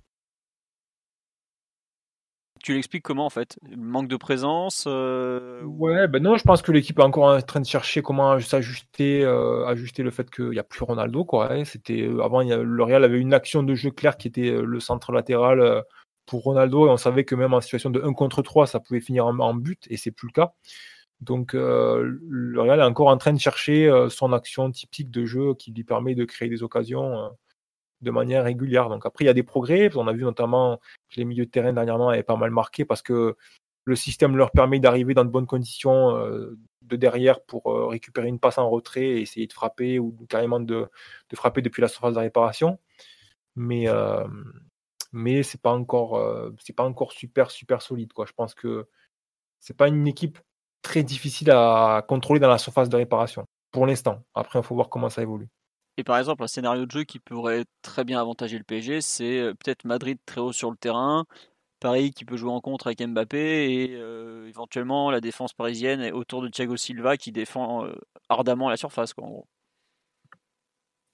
Tu 2.62 2.74
l'expliques 2.74 3.04
comment 3.04 3.26
en 3.26 3.30
fait? 3.30 3.58
Manque 3.78 4.10
de 4.10 4.18
présence 4.18 4.84
euh, 4.86 5.64
Ouais, 5.64 6.10
ben 6.10 6.22
non, 6.22 6.36
je 6.36 6.44
pense 6.44 6.62
que 6.62 6.74
l'équipe 6.74 7.00
est 7.00 7.04
encore 7.04 7.34
en 7.34 7.42
train 7.42 7.62
de 7.62 7.66
chercher 7.66 8.02
comment 8.02 8.38
s'ajuster, 8.42 9.24
euh, 9.24 9.66
ajuster 9.66 10.04
le 10.04 10.12
fait 10.12 10.30
qu'il 10.30 10.50
n'y 10.50 10.60
a 10.60 10.64
plus 10.64 10.84
Ronaldo. 10.84 11.24
Quoi, 11.24 11.54
hein. 11.54 11.64
C'était 11.64 12.10
avant, 12.22 12.42
le 12.42 12.84
Real 12.84 13.06
avait 13.06 13.20
une 13.20 13.34
action 13.34 13.64
de 13.64 13.76
jeu 13.76 13.92
claire 13.92 14.18
qui 14.18 14.28
était 14.28 14.52
le 14.52 14.80
centre 14.82 15.14
latéral 15.14 15.86
pour 16.26 16.44
Ronaldo 16.44 16.90
on 16.90 16.98
savait 16.98 17.26
que 17.26 17.36
même 17.36 17.54
en 17.54 17.62
situation 17.62 17.90
de 17.90 18.02
1 18.02 18.14
contre 18.14 18.42
3, 18.42 18.68
ça 18.68 18.80
pouvait 18.80 19.02
finir 19.02 19.26
en, 19.26 19.54
but 19.54 19.86
et 19.90 19.98
c'est 19.98 20.12
plus 20.12 20.28
le 20.28 20.34
cas. 20.34 20.54
Donc 21.22 21.54
le 21.54 22.56
Real 22.58 22.80
est 22.80 22.84
encore 22.84 23.08
en 23.08 23.18
train 23.18 23.34
de 23.34 23.40
chercher 23.40 23.92
son 24.10 24.34
action 24.34 24.72
typique 24.72 25.12
de 25.12 25.26
jeu 25.26 25.54
qui 25.56 25.72
lui 25.72 25.84
permet 25.84 26.16
de 26.16 26.26
créer 26.26 26.50
des 26.50 26.64
occasions 26.64 27.32
de 28.02 28.12
manière 28.12 28.44
régulière. 28.44 28.90
Donc 28.90 29.06
après, 29.06 29.26
il 29.26 29.28
y 29.28 29.30
a 29.30 29.34
des 29.34 29.44
progrès. 29.44 29.90
On 29.96 30.08
a 30.08 30.14
vu 30.14 30.24
notamment 30.24 30.78
que 31.10 31.18
les 31.18 31.26
milieux 31.26 31.46
de 31.46 31.52
terrain 31.52 31.74
dernièrement 31.74 32.10
avaient 32.10 32.24
pas 32.24 32.36
mal 32.36 32.52
marqué 32.52 32.86
parce 32.86 33.02
que 33.02 33.36
le 33.84 33.96
système 33.96 34.36
leur 34.36 34.52
permet 34.52 34.80
d'arriver 34.80 35.14
dans 35.14 35.26
de 35.26 35.30
bonnes 35.30 35.48
conditions 35.48 36.16
euh, 36.16 36.58
de 36.84 36.96
derrière 36.96 37.42
pour 37.42 37.72
euh, 37.72 37.88
récupérer 37.88 38.28
une 38.28 38.40
passe 38.40 38.58
en 38.58 38.70
retrait 38.70 39.04
et 39.04 39.22
essayer 39.22 39.48
de 39.48 39.54
frapper 39.54 40.00
ou 40.00 40.16
carrément 40.30 40.60
de, 40.60 40.88
frapper 41.34 41.62
depuis 41.62 41.82
la 41.82 41.88
surface 41.88 42.14
de 42.14 42.20
réparation. 42.20 42.80
Mais, 43.56 43.88
euh, 43.88 44.24
mais 45.12 45.44
c'est 45.44 45.62
pas 45.62 45.72
encore 45.72 46.22
c'est 46.60 46.76
pas 46.76 46.84
encore 46.86 47.12
super 47.12 47.52
super 47.52 47.82
solide 47.82 48.14
quoi. 48.14 48.26
Je 48.26 48.34
pense 48.34 48.54
que 48.54 48.88
c'est 49.60 49.78
pas 49.78 49.88
une 49.88 50.08
équipe 50.08 50.40
très 50.82 51.04
difficile 51.04 51.52
à 51.52 52.04
contrôler 52.08 52.40
dans 52.40 52.50
la 52.50 52.58
surface 52.58 52.90
de 52.90 52.98
réparation 52.98 53.46
pour 53.72 53.86
l'instant. 53.86 54.24
Après, 54.36 54.60
il 54.60 54.64
faut 54.66 54.76
voir 54.76 54.90
comment 54.90 55.10
ça 55.10 55.22
évolue. 55.22 55.48
Et 55.98 56.04
par 56.04 56.18
exemple, 56.18 56.44
un 56.44 56.48
scénario 56.48 56.86
de 56.86 56.92
jeu 56.92 57.04
qui 57.04 57.20
pourrait 57.20 57.66
très 57.82 58.04
bien 58.04 58.20
avantager 58.20 58.58
le 58.58 58.64
PSG, 58.64 59.02
c'est 59.02 59.40
euh, 59.40 59.54
peut-être 59.54 59.86
Madrid 59.86 60.18
très 60.26 60.42
haut 60.42 60.54
sur 60.54 60.72
le 60.72 60.78
terrain, 60.78 61.26
Paris 61.80 62.12
qui 62.12 62.26
peut 62.26 62.38
jouer 62.38 62.52
en 62.52 62.62
contre 62.62 62.88
avec 62.88 63.02
Mbappé 63.06 63.74
et 63.74 63.96
euh, 63.96 64.48
éventuellement 64.48 65.12
la 65.12 65.22
défense 65.22 65.54
parisienne 65.54 66.12
autour 66.14 66.42
de 66.42 66.48
Thiago 66.48 66.78
Silva 66.78 67.18
qui 67.18 67.32
défend 67.32 67.86
euh, 67.86 67.94
ardemment 68.30 68.70
la 68.70 68.78
surface. 68.78 69.14
Quoi. 69.14 69.28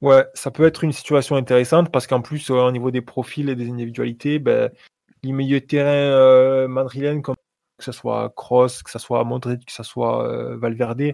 Ouais, 0.02 0.26
ça 0.36 0.52
peut 0.52 0.66
être 0.66 0.84
une 0.84 0.92
situation 0.92 1.36
intéressante 1.36 1.92
parce 1.92 2.06
qu'en 2.06 2.22
plus, 2.22 2.50
au 2.52 2.72
niveau 2.72 2.92
des 2.92 3.02
profils 3.02 3.50
et 3.50 3.56
des 3.56 3.70
individualités, 3.70 4.38
ben, 4.38 4.72
les 5.24 5.32
milieux 5.32 5.60
de 5.60 5.66
terrain 5.66 6.68
madrilènes, 6.68 7.22
comme 7.24 7.36
que 7.78 7.84
ce 7.84 7.92
soit 7.92 8.32
Kroos, 8.36 8.68
que 8.84 8.92
ce 8.92 9.00
soit 9.00 9.24
Modric, 9.24 9.66
que 9.66 9.72
ce 9.72 9.84
soit 9.84 10.56
Valverde, 10.58 11.14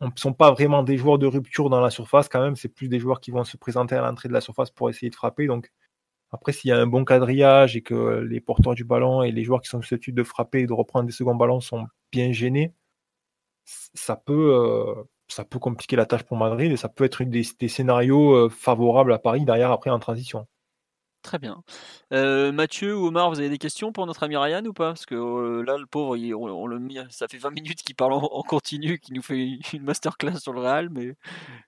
ne 0.00 0.08
sont 0.16 0.32
pas 0.32 0.52
vraiment 0.52 0.82
des 0.82 0.96
joueurs 0.96 1.18
de 1.18 1.26
rupture 1.26 1.70
dans 1.70 1.80
la 1.80 1.90
surface 1.90 2.28
quand 2.28 2.40
même, 2.42 2.56
c'est 2.56 2.68
plus 2.68 2.88
des 2.88 3.00
joueurs 3.00 3.20
qui 3.20 3.30
vont 3.30 3.44
se 3.44 3.56
présenter 3.56 3.94
à 3.96 4.00
l'entrée 4.02 4.28
de 4.28 4.32
la 4.32 4.40
surface 4.40 4.70
pour 4.70 4.90
essayer 4.90 5.10
de 5.10 5.14
frapper. 5.14 5.46
Donc 5.46 5.72
après, 6.32 6.52
s'il 6.52 6.70
y 6.70 6.72
a 6.72 6.78
un 6.78 6.86
bon 6.88 7.04
quadrillage 7.04 7.76
et 7.76 7.82
que 7.82 8.20
les 8.28 8.40
porteurs 8.40 8.74
du 8.74 8.84
ballon 8.84 9.22
et 9.22 9.32
les 9.32 9.44
joueurs 9.44 9.62
qui 9.62 9.68
sont 9.70 9.82
susceptibles 9.82 10.18
de 10.18 10.24
frapper 10.24 10.60
et 10.62 10.66
de 10.66 10.72
reprendre 10.74 11.06
des 11.06 11.12
seconds 11.12 11.36
ballons 11.36 11.60
sont 11.60 11.86
bien 12.12 12.32
gênés, 12.32 12.74
ça 13.94 14.16
peut, 14.16 14.54
euh, 14.54 14.94
ça 15.28 15.44
peut 15.44 15.58
compliquer 15.58 15.96
la 15.96 16.06
tâche 16.06 16.24
pour 16.24 16.36
Madrid 16.36 16.72
et 16.72 16.76
ça 16.76 16.88
peut 16.88 17.04
être 17.04 17.22
des, 17.24 17.46
des 17.58 17.68
scénarios 17.68 18.34
euh, 18.34 18.48
favorables 18.48 19.12
à 19.12 19.18
Paris 19.18 19.44
derrière 19.44 19.70
après 19.72 19.90
en 19.90 19.98
transition. 19.98 20.46
Très 21.22 21.38
bien. 21.38 21.62
Euh, 22.12 22.52
Mathieu 22.52 22.96
ou 22.96 23.08
Omar, 23.08 23.28
vous 23.28 23.40
avez 23.40 23.50
des 23.50 23.58
questions 23.58 23.92
pour 23.92 24.06
notre 24.06 24.22
ami 24.22 24.36
Ryan 24.36 24.64
ou 24.64 24.72
pas? 24.72 24.88
Parce 24.88 25.04
que 25.04 25.14
euh, 25.16 25.62
là, 25.62 25.76
le 25.76 25.84
pauvre, 25.84 26.16
on, 26.16 26.66
le 26.66 26.80
ça 27.10 27.26
fait 27.28 27.38
20 27.38 27.50
minutes 27.50 27.82
qu'il 27.82 27.96
parle 27.96 28.12
en, 28.14 28.42
continu, 28.42 28.98
qu'il 28.98 29.14
nous 29.14 29.22
fait 29.22 29.58
une 29.72 29.82
masterclass 29.82 30.38
sur 30.38 30.52
le 30.52 30.60
Real, 30.60 30.88
mais 30.90 31.14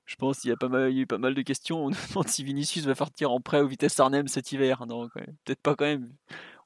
je 0.07 0.15
pense 0.17 0.41
qu'il 0.41 0.51
y 0.51 0.53
a 0.53 0.57
pas 0.57 0.69
mal, 0.69 0.91
il 0.91 0.97
y 0.97 0.99
a 1.01 1.03
eu 1.03 1.07
pas 1.07 1.19
mal 1.19 1.35
de 1.35 1.43
questions. 1.43 1.85
On 1.85 1.91
demande 1.91 2.29
si 2.29 2.45
Vinicius 2.45 2.87
va 2.87 2.95
partir 2.95 3.33
en 3.33 3.41
prêt 3.41 3.61
au 3.61 3.67
Vitesse 3.67 3.99
Arnhem 3.99 4.29
cet 4.29 4.53
hiver. 4.53 4.87
Non, 4.87 5.09
peut-être 5.45 5.63
pas 5.63 5.75
quand 5.75 5.85
même. 5.85 6.13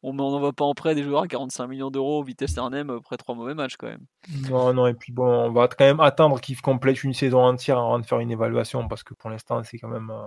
On 0.06 0.12
n'envoie 0.12 0.52
pas 0.52 0.66
en 0.66 0.74
prêt 0.74 0.94
des 0.94 1.02
joueurs 1.02 1.22
à 1.22 1.26
45 1.26 1.66
millions 1.66 1.90
d'euros 1.90 2.22
Vitesse 2.22 2.58
Arnhem 2.58 2.90
après 2.90 3.16
trois 3.16 3.34
mauvais 3.34 3.54
matchs 3.54 3.76
quand 3.78 3.86
même. 3.86 4.04
Non, 4.50 4.74
non, 4.74 4.86
et 4.86 4.92
puis 4.92 5.12
bon, 5.12 5.26
on 5.26 5.50
va 5.50 5.66
quand 5.66 5.86
même 5.86 6.00
attendre 6.00 6.42
qu'il 6.42 6.60
complète 6.60 7.02
une 7.04 7.14
saison 7.14 7.40
entière 7.40 7.78
avant 7.78 7.98
de 7.98 8.04
faire 8.04 8.18
une 8.18 8.30
évaluation 8.30 8.86
parce 8.86 9.02
que 9.02 9.14
pour 9.14 9.30
l'instant, 9.30 9.62
c'est 9.64 9.78
quand 9.78 9.88
même. 9.88 10.10
Euh, 10.10 10.26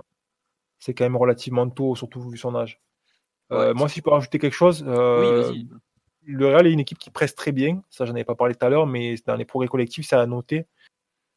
c'est 0.80 0.94
quand 0.94 1.04
même 1.04 1.16
relativement 1.16 1.68
tôt, 1.68 1.94
surtout 1.94 2.28
vu 2.28 2.36
son 2.36 2.56
âge. 2.56 2.80
Euh, 3.52 3.72
moi, 3.72 3.88
si 3.88 4.00
je 4.00 4.02
peux 4.02 4.10
rajouter 4.10 4.38
quelque 4.38 4.54
chose, 4.54 4.84
euh, 4.86 5.52
le 6.24 6.46
Real 6.46 6.66
est 6.66 6.72
une 6.72 6.80
équipe 6.80 6.98
qui 6.98 7.10
presse 7.10 7.34
très 7.34 7.52
bien. 7.52 7.82
Ça, 7.88 8.04
j'en 8.04 8.14
avais 8.14 8.24
pas 8.24 8.34
parlé 8.34 8.54
tout 8.54 8.66
à 8.66 8.68
l'heure, 8.68 8.86
mais 8.86 9.14
dans 9.26 9.36
les 9.36 9.44
progrès 9.44 9.68
collectifs, 9.68 10.06
ça 10.06 10.20
a 10.20 10.26
noté. 10.26 10.66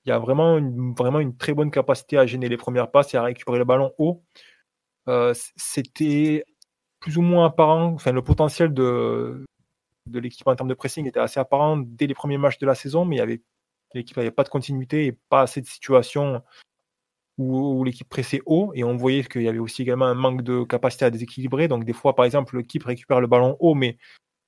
Il 0.05 0.09
y 0.09 0.11
a 0.11 0.19
vraiment 0.19 0.57
une, 0.57 0.93
vraiment 0.93 1.19
une 1.19 1.37
très 1.37 1.53
bonne 1.53 1.69
capacité 1.69 2.17
à 2.17 2.25
gêner 2.25 2.49
les 2.49 2.57
premières 2.57 2.89
passes 2.89 3.13
et 3.13 3.17
à 3.17 3.23
récupérer 3.23 3.59
le 3.59 3.65
ballon 3.65 3.93
haut. 3.99 4.23
Euh, 5.07 5.33
c'était 5.55 6.43
plus 7.01 7.17
ou 7.17 7.21
moins 7.21 7.47
apparent, 7.47 7.93
enfin, 7.93 8.13
le 8.13 8.21
potentiel 8.21 8.73
de, 8.73 9.43
l'équipe 10.13 10.47
en 10.47 10.55
termes 10.55 10.69
de 10.69 10.73
pressing 10.73 11.05
était 11.07 11.19
assez 11.19 11.39
apparent 11.39 11.77
dès 11.77 12.07
les 12.07 12.13
premiers 12.13 12.37
matchs 12.37 12.59
de 12.59 12.65
la 12.65 12.75
saison, 12.75 13.03
mais 13.03 13.17
il 13.17 13.39
l'équipe 13.93 14.15
n'avait 14.15 14.31
pas 14.31 14.43
de 14.43 14.49
continuité 14.49 15.07
et 15.07 15.11
pas 15.11 15.41
assez 15.41 15.59
de 15.59 15.67
situations 15.67 16.41
où, 17.37 17.83
l'équipe 17.83 18.07
pressait 18.07 18.41
haut 18.45 18.71
et 18.75 18.83
on 18.83 18.95
voyait 18.95 19.23
qu'il 19.23 19.41
y 19.41 19.49
avait 19.49 19.59
aussi 19.59 19.81
également 19.81 20.05
un 20.05 20.13
manque 20.13 20.43
de 20.43 20.63
capacité 20.63 21.05
à 21.05 21.09
déséquilibrer. 21.09 21.67
Donc 21.67 21.83
des 21.83 21.93
fois, 21.93 22.15
par 22.15 22.23
exemple, 22.23 22.55
l'équipe 22.57 22.83
récupère 22.83 23.19
le 23.19 23.27
ballon 23.27 23.57
haut, 23.59 23.73
mais 23.73 23.97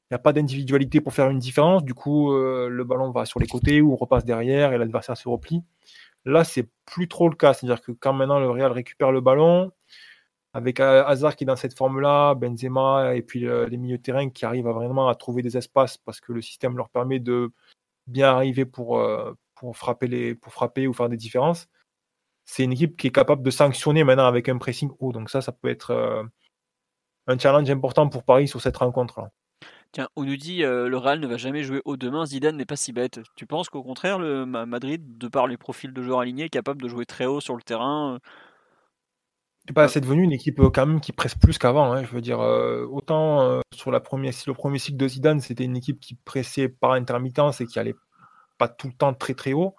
il 0.10 0.14
n'y 0.14 0.16
a 0.16 0.20
pas 0.20 0.32
d'individualité 0.32 1.02
pour 1.02 1.14
faire 1.14 1.30
une 1.30 1.40
différence. 1.40 1.84
Du 1.84 1.96
coup, 1.96 2.32
euh, 2.34 2.70
le 2.70 2.84
ballon 2.84 3.10
va 3.10 3.26
sur 3.26 3.40
les 3.40 3.48
côtés 3.48 3.82
ou 3.82 3.96
repasse 3.96 4.26
derrière 4.26 4.74
et 4.74 4.78
l'adversaire 4.78 5.18
se 5.18 5.28
replie. 5.28 5.64
Là, 6.26 6.44
c'est 6.44 6.70
plus 6.86 7.08
trop 7.08 7.30
le 7.30 7.36
cas. 7.36 7.54
C'est-à-dire 7.54 7.82
que 7.82 7.92
quand 7.92 8.14
maintenant 8.14 8.40
le 8.40 8.50
Real 8.50 8.72
récupère 8.72 9.12
le 9.12 9.22
ballon, 9.22 9.72
avec 10.54 10.80
Hazard 10.80 11.36
qui 11.36 11.44
est 11.44 11.48
dans 11.48 11.56
cette 11.56 11.76
forme-là, 11.76 12.36
Benzema 12.36 13.16
et 13.16 13.22
puis 13.22 13.48
euh, 13.48 13.68
les 13.68 13.78
milieux 13.78 13.98
de 13.98 14.04
terrain 14.04 14.30
qui 14.30 14.46
arrivent 14.46 14.68
vraiment 14.68 15.08
à 15.08 15.16
trouver 15.16 15.42
des 15.42 15.58
espaces 15.58 15.98
parce 15.98 16.22
que 16.22 16.32
le 16.32 16.42
système 16.42 16.78
leur 16.78 16.90
permet 16.90 17.20
de 17.20 17.52
bien 18.08 18.30
arriver 18.30 18.66
pour, 18.66 19.00
euh, 19.00 19.34
pour, 19.56 19.78
frapper, 19.78 20.08
les, 20.08 20.36
pour 20.36 20.54
frapper 20.54 20.88
ou 20.88 20.94
faire 20.94 21.10
des 21.10 21.18
différences 21.18 21.68
c'est 22.46 22.64
une 22.64 22.74
équipe 22.74 22.98
qui 22.98 23.08
est 23.08 23.12
capable 23.12 23.44
de 23.44 23.50
sanctionner 23.50 24.04
maintenant 24.04 24.26
avec 24.26 24.50
un 24.50 24.58
pressing 24.58 24.92
haut. 25.00 25.12
Donc 25.12 25.30
ça, 25.30 25.42
ça 25.42 25.52
peut 25.52 25.70
être 25.70 25.92
euh, 25.92 26.24
un 27.28 27.38
challenge 27.38 27.70
important 27.70 28.10
pour 28.10 28.24
Paris 28.24 28.48
sur 28.48 28.62
cette 28.62 28.78
rencontre-là. 28.78 29.30
Tiens, 29.92 30.10
on 30.16 30.24
nous 30.24 30.38
dit 30.38 30.64
euh, 30.64 30.90
le 30.90 30.98
Real 30.98 31.20
ne 31.20 31.28
va 31.28 31.38
jamais 31.38 31.64
jouer 31.64 31.82
haut 31.86 31.98
demain, 31.98 32.26
Zidane 32.26 32.58
n'est 32.58 32.66
pas 32.66 32.76
si 32.76 32.94
bête. 32.94 33.20
Tu 33.36 33.46
penses 33.46 33.70
qu'au 33.70 33.84
contraire, 33.84 34.18
le 34.18 34.46
Madrid, 34.46 35.18
de 35.18 35.28
par 35.28 35.48
les 35.48 35.58
profils 35.58 35.94
de 35.94 36.02
joueurs 36.02 36.20
alignés, 36.20 36.46
est 36.46 36.50
capable 36.50 36.82
de 36.82 36.88
jouer 36.88 37.06
très 37.06 37.26
haut 37.26 37.42
sur 37.42 37.56
le 37.56 37.62
terrain 37.62 38.20
c'est 39.88 40.02
devenu 40.02 40.24
une 40.24 40.32
équipe 40.32 40.60
quand 40.74 40.86
même 40.86 41.02
qui 41.02 41.12
presse 41.12 41.36
plus 41.36 41.58
qu'avant. 41.58 41.92
Hein. 41.94 42.04
Je 42.04 42.12
veux 42.12 42.22
dire, 42.22 42.42
euh, 42.42 42.86
autant 42.86 43.62
sur 43.74 43.92
la 43.92 44.00
première, 44.00 44.34
le 44.46 44.54
premier 44.54 44.80
cycle 44.80 44.98
de 44.98 45.08
Zidane, 45.08 45.40
c'était 45.42 45.64
une 45.64 45.78
équipe 45.78 46.00
qui 46.00 46.16
pressait 46.16 46.70
par 46.70 46.92
intermittence 46.92 47.62
et 47.62 47.66
qui 47.66 47.80
allait 47.80 47.96
pas 48.58 48.68
tout 48.68 48.88
le 48.88 48.94
temps 48.94 49.14
très 49.14 49.34
très 49.34 49.54
haut. 49.54 49.76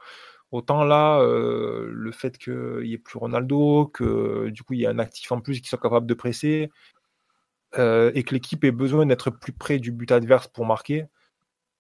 Autant 0.55 0.85
là, 0.85 1.19
euh, 1.20 1.89
le 1.90 2.12
fait 2.12 2.39
qu'il 2.39 2.82
n'y 2.85 2.93
ait 2.93 2.98
plus 2.98 3.19
Ronaldo, 3.19 3.86
que 3.93 4.51
du 4.51 4.62
coup 4.62 4.74
il 4.74 4.81
y 4.81 4.86
a 4.86 4.90
un 4.90 5.01
actif 5.01 5.32
en 5.32 5.40
plus 5.40 5.61
qui 5.61 5.69
soit 5.69 5.81
capable 5.81 6.06
de 6.06 6.15
presser, 6.15 6.70
euh, 7.77 8.12
et 8.15 8.23
que 8.23 8.35
l'équipe 8.35 8.62
ait 8.62 8.70
besoin 8.70 9.05
d'être 9.06 9.31
plus 9.31 9.52
près 9.52 9.81
du 9.81 9.90
but 9.90 10.12
adverse 10.12 10.47
pour 10.48 10.65
marquer, 10.65 11.06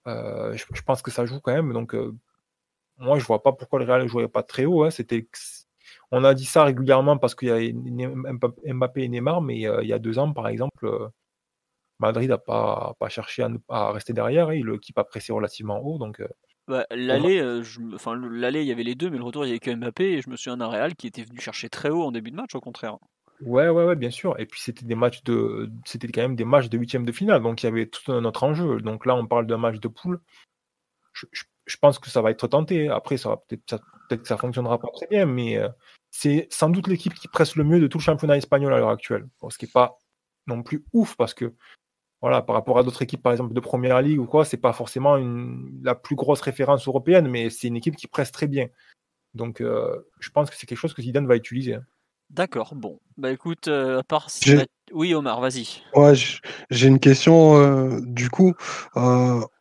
euh, 0.08 0.56
je, 0.56 0.82
pense 0.82 1.02
que 1.02 1.12
ça 1.12 1.24
joue 1.24 1.40
quand 1.40 1.52
même. 1.54 1.72
Donc 1.72 1.94
moi 2.98 3.18
je 3.18 3.24
vois 3.24 3.42
pas 3.44 3.52
pourquoi 3.52 3.78
le 3.78 3.84
Real 3.84 4.02
ne 4.02 4.08
jouerait 4.08 4.28
pas 4.28 4.42
très 4.42 4.64
haut. 4.64 4.82
Hein. 4.84 4.90
C'était, 4.90 5.28
on 6.14 6.24
a 6.24 6.34
dit 6.34 6.44
ça 6.44 6.64
régulièrement 6.64 7.18
parce 7.18 7.34
qu'il 7.34 7.48
y 7.48 8.04
a 8.04 8.74
Mbappé 8.74 9.02
et 9.02 9.08
Neymar, 9.08 9.42
mais 9.42 9.56
il 9.56 9.88
y 9.88 9.92
a 9.92 9.98
deux 9.98 10.18
ans 10.18 10.32
par 10.32 10.48
exemple, 10.48 11.10
Madrid 11.98 12.28
n'a 12.28 12.38
pas, 12.38 12.94
pas 12.98 13.08
cherché 13.08 13.46
à, 13.68 13.92
rester 13.92 14.12
derrière, 14.12 14.50
et 14.50 14.62
l'équipe 14.62 14.98
a 14.98 15.04
pressé 15.04 15.32
relativement 15.32 15.80
haut. 15.80 15.98
Donc 15.98 16.20
bah, 16.66 16.86
l'aller, 16.90 17.40
euh, 17.40 17.62
enfin 17.94 18.16
l'aller, 18.16 18.62
il 18.62 18.66
y 18.66 18.72
avait 18.72 18.84
les 18.84 18.94
deux, 18.94 19.10
mais 19.10 19.18
le 19.18 19.24
retour, 19.24 19.44
il 19.44 19.48
y 19.48 19.50
avait 19.50 19.58
que 19.58 19.74
Mbappé. 19.74 20.04
Et 20.04 20.22
je 20.22 20.30
me 20.30 20.36
souviens 20.36 20.56
d'un 20.56 20.68
Real 20.68 20.94
qui 20.94 21.06
était 21.06 21.22
venu 21.22 21.38
chercher 21.38 21.68
très 21.68 21.90
haut 21.90 22.02
en 22.02 22.12
début 22.12 22.30
de 22.30 22.36
match, 22.36 22.54
au 22.54 22.60
contraire. 22.60 22.96
Ouais, 23.40 23.68
ouais, 23.68 23.84
ouais, 23.84 23.96
bien 23.96 24.10
sûr. 24.10 24.38
Et 24.40 24.46
puis 24.46 24.60
c'était 24.60 24.86
des 24.86 24.94
matchs 24.94 25.22
de, 25.24 25.70
c'était 25.84 26.08
quand 26.08 26.22
même 26.22 26.36
des 26.36 26.44
matchs 26.44 26.68
de 26.70 26.78
huitième 26.78 27.04
de 27.04 27.12
finale, 27.12 27.42
donc 27.42 27.62
il 27.62 27.66
y 27.66 27.68
avait 27.68 27.86
tout 27.86 28.12
un 28.12 28.24
autre 28.24 28.44
enjeu. 28.44 28.80
Donc 28.80 29.04
là, 29.04 29.14
on 29.14 29.26
parle 29.26 29.46
d'un 29.46 29.58
match 29.58 29.78
de 29.80 29.88
poule. 29.88 30.20
Je, 31.12 31.76
pense 31.80 31.98
que 31.98 32.10
ça 32.10 32.22
va 32.22 32.30
être 32.30 32.48
tenté. 32.48 32.88
Après, 32.88 33.16
ça 33.18 33.28
va 33.30 33.36
peut-être, 33.36 33.84
peut-être 34.08 34.22
que 34.22 34.28
ça 34.28 34.36
fonctionnera 34.36 34.78
pas 34.78 34.88
très 34.94 35.06
bien, 35.06 35.26
mais 35.26 35.58
euh, 35.58 35.68
c'est 36.16 36.46
sans 36.48 36.70
doute 36.70 36.86
l'équipe 36.86 37.12
qui 37.12 37.26
presse 37.26 37.56
le 37.56 37.64
mieux 37.64 37.80
de 37.80 37.88
tout 37.88 37.98
le 37.98 38.02
championnat 38.04 38.36
espagnol 38.36 38.72
à 38.72 38.78
l'heure 38.78 38.90
actuelle. 38.90 39.26
ce 39.50 39.58
qui 39.58 39.64
est 39.64 39.72
pas 39.72 39.98
non 40.46 40.62
plus 40.62 40.84
ouf 40.92 41.16
parce 41.16 41.34
que 41.34 41.52
voilà, 42.20 42.40
par 42.40 42.54
rapport 42.54 42.78
à 42.78 42.84
d'autres 42.84 43.02
équipes, 43.02 43.20
par 43.20 43.32
exemple, 43.32 43.52
de 43.52 43.58
première 43.58 44.00
ligue 44.00 44.20
ou 44.20 44.24
quoi, 44.24 44.44
c'est 44.44 44.56
pas 44.56 44.72
forcément 44.72 45.16
une, 45.16 45.80
la 45.82 45.96
plus 45.96 46.14
grosse 46.14 46.40
référence 46.40 46.86
européenne, 46.86 47.26
mais 47.26 47.50
c'est 47.50 47.66
une 47.66 47.74
équipe 47.76 47.96
qui 47.96 48.06
presse 48.06 48.30
très 48.30 48.46
bien. 48.46 48.68
Donc, 49.34 49.60
euh, 49.60 50.08
je 50.20 50.30
pense 50.30 50.48
que 50.48 50.56
c'est 50.56 50.66
quelque 50.66 50.78
chose 50.78 50.94
que 50.94 51.02
Zidane 51.02 51.26
va 51.26 51.34
utiliser. 51.34 51.74
Hein. 51.74 51.84
D'accord, 52.30 52.76
bon. 52.76 53.00
Bah 53.18 53.32
écoute, 53.32 53.66
euh, 53.66 53.98
à 53.98 54.02
part. 54.04 54.28
Oui, 54.92 55.14
Omar, 55.14 55.40
vas-y. 55.40 55.82
Ouais, 55.94 56.14
j'ai 56.70 56.86
une 56.86 57.00
question. 57.00 57.56
Euh, 57.56 57.98
du 58.02 58.30
coup, 58.30 58.54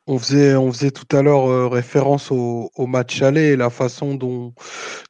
On 0.08 0.20
faisait, 0.20 0.56
on 0.56 0.72
faisait 0.72 0.92
tout 0.92 1.08
à 1.16 1.22
l'heure 1.22 1.48
euh, 1.50 1.68
référence 1.70 2.30
au, 2.32 2.70
au 2.76 2.88
match 2.88 3.22
aller 3.22 3.52
et 3.54 3.56
la 3.56 3.70
façon 3.70 4.16
dont, 4.16 4.54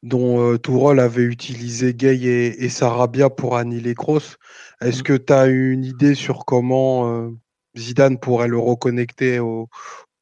dont 0.02 0.40
euh, 0.52 0.58
Tourol 0.58 1.00
avait 1.00 1.22
utilisé 1.24 1.94
Gay 1.94 2.16
et, 2.16 2.64
et 2.64 2.68
Sarabia 2.68 3.28
pour 3.30 3.56
annihiler 3.56 3.94
Kroos. 3.94 4.36
Est-ce 4.80 4.98
Mhm. 4.98 5.02
que 5.02 5.12
tu 5.14 5.32
as 5.32 5.46
une 5.46 5.84
idée 5.84 6.14
sur 6.14 6.44
comment 6.44 7.08
euh, 7.10 7.30
Zidane 7.76 8.18
pourrait 8.18 8.48
le 8.48 8.58
reconnecter 8.58 9.40
au, 9.40 9.68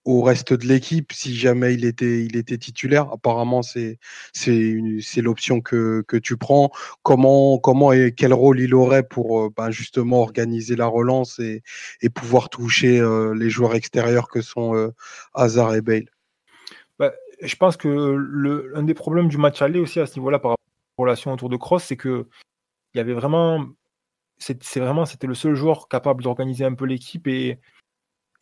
au 0.05 0.23
reste 0.23 0.53
de 0.53 0.67
l'équipe 0.67 1.13
si 1.13 1.35
jamais 1.37 1.75
il 1.75 1.85
était, 1.85 2.25
il 2.25 2.37
était 2.37 2.59
titulaire 2.59 3.09
Apparemment, 3.13 3.63
c'est 3.63 3.99
l'option 5.17 5.61
que, 5.61 6.03
que 6.09 6.17
tu 6.17 6.37
prends. 6.37 6.71
Comment, 7.03 7.59
comment 7.59 7.93
et 7.93 8.13
quel 8.13 8.33
rôle 8.33 8.61
il 8.61 8.75
aurait 8.75 9.05
pour 9.05 9.41
euh, 9.41 9.51
ben, 9.57 9.71
justement 9.71 10.21
organiser 10.21 10.77
la 10.77 10.87
relance 10.87 11.39
et, 11.39 11.63
et 12.01 12.11
pouvoir 12.11 12.49
toucher 12.49 12.99
euh, 13.01 13.35
les 13.35 13.51
joueurs 13.51 13.75
extérieurs 13.75 14.29
que 14.29 14.41
sont 14.41 14.75
euh, 14.75 14.91
Hazard 15.35 15.75
et 15.75 15.81
Bale? 15.81 16.09
Bah, 16.99 17.13
je 17.41 17.55
pense 17.57 17.77
que 17.77 17.89
le, 17.89 18.73
un 18.77 18.83
des 18.83 18.95
problèmes 18.95 19.29
du 19.29 19.39
match 19.39 19.63
aller 19.63 19.79
aussi 19.79 20.01
à 20.01 20.07
ce 20.07 20.19
niveau-là 20.19 20.39
par 20.39 20.53
rapport 20.53 20.65
aux 20.99 21.03
relations 21.03 21.33
autour 21.33 21.49
de 21.49 21.57
Cross, 21.57 21.85
c'est 21.85 21.97
que 21.97 22.27
il 22.95 22.99
y 22.99 23.01
avait 23.01 23.15
vraiment, 23.15 23.65
c'est 24.39 24.81
vraiment, 24.81 25.07
c'était 25.07 25.27
le 25.27 25.35
seul 25.35 25.55
joueur 25.55 25.89
capable 25.89 26.23
d'organiser 26.23 26.65
un 26.65 26.75
peu 26.75 26.85
l'équipe 26.85 27.27
et 27.27 27.59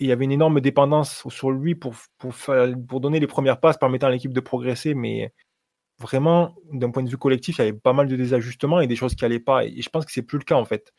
il 0.01 0.07
y 0.07 0.13
avait 0.13 0.25
une 0.25 0.33
énorme 0.33 0.61
dépendance 0.61 1.27
sur 1.29 1.51
lui 1.51 1.75
pour, 1.75 1.95
donner 3.01 3.21
les 3.21 3.27
premières 3.27 3.61
passes 3.61 3.77
permettant 3.77 4.07
à 4.09 4.11
l'équipe 4.11 4.33
de 4.33 4.41
progresser, 4.41 4.95
mais 4.95 5.33
vraiment, 6.01 6.55
d'un 6.73 6.91
point 6.91 7.03
de 7.03 7.11
vue 7.11 7.19
collectif, 7.19 7.59
il 7.59 7.61
y 7.61 7.69
avait 7.69 7.73
pas 7.75 7.93
mal 7.93 8.09
de 8.09 8.17
désajustements 8.17 8.81
et 8.81 8.87
des 8.87 8.97
choses 8.97 9.15
qui 9.15 9.25
allaient 9.25 9.39
pas. 9.39 9.65
Et 9.65 9.83
je 9.83 9.89
pense 9.91 10.07
que 10.07 10.13
c'est 10.13 10.23
plus 10.23 10.39
le 10.39 10.45
cas 10.45 10.57
en 10.57 10.65
fait. 10.65 10.93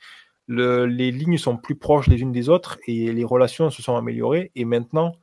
Le- 0.47 0.85
les 0.85 1.11
lignes 1.11 1.37
sont 1.37 1.57
plus 1.57 1.75
proches 1.75 2.07
les 2.07 2.21
unes 2.21 2.31
des 2.31 2.49
autres 2.49 2.79
et 2.87 3.11
les 3.11 3.23
relations 3.23 3.69
se 3.71 3.81
sont 3.81 3.95
améliorées. 3.95 4.51
Et 4.55 4.65
maintenant, 4.65 5.13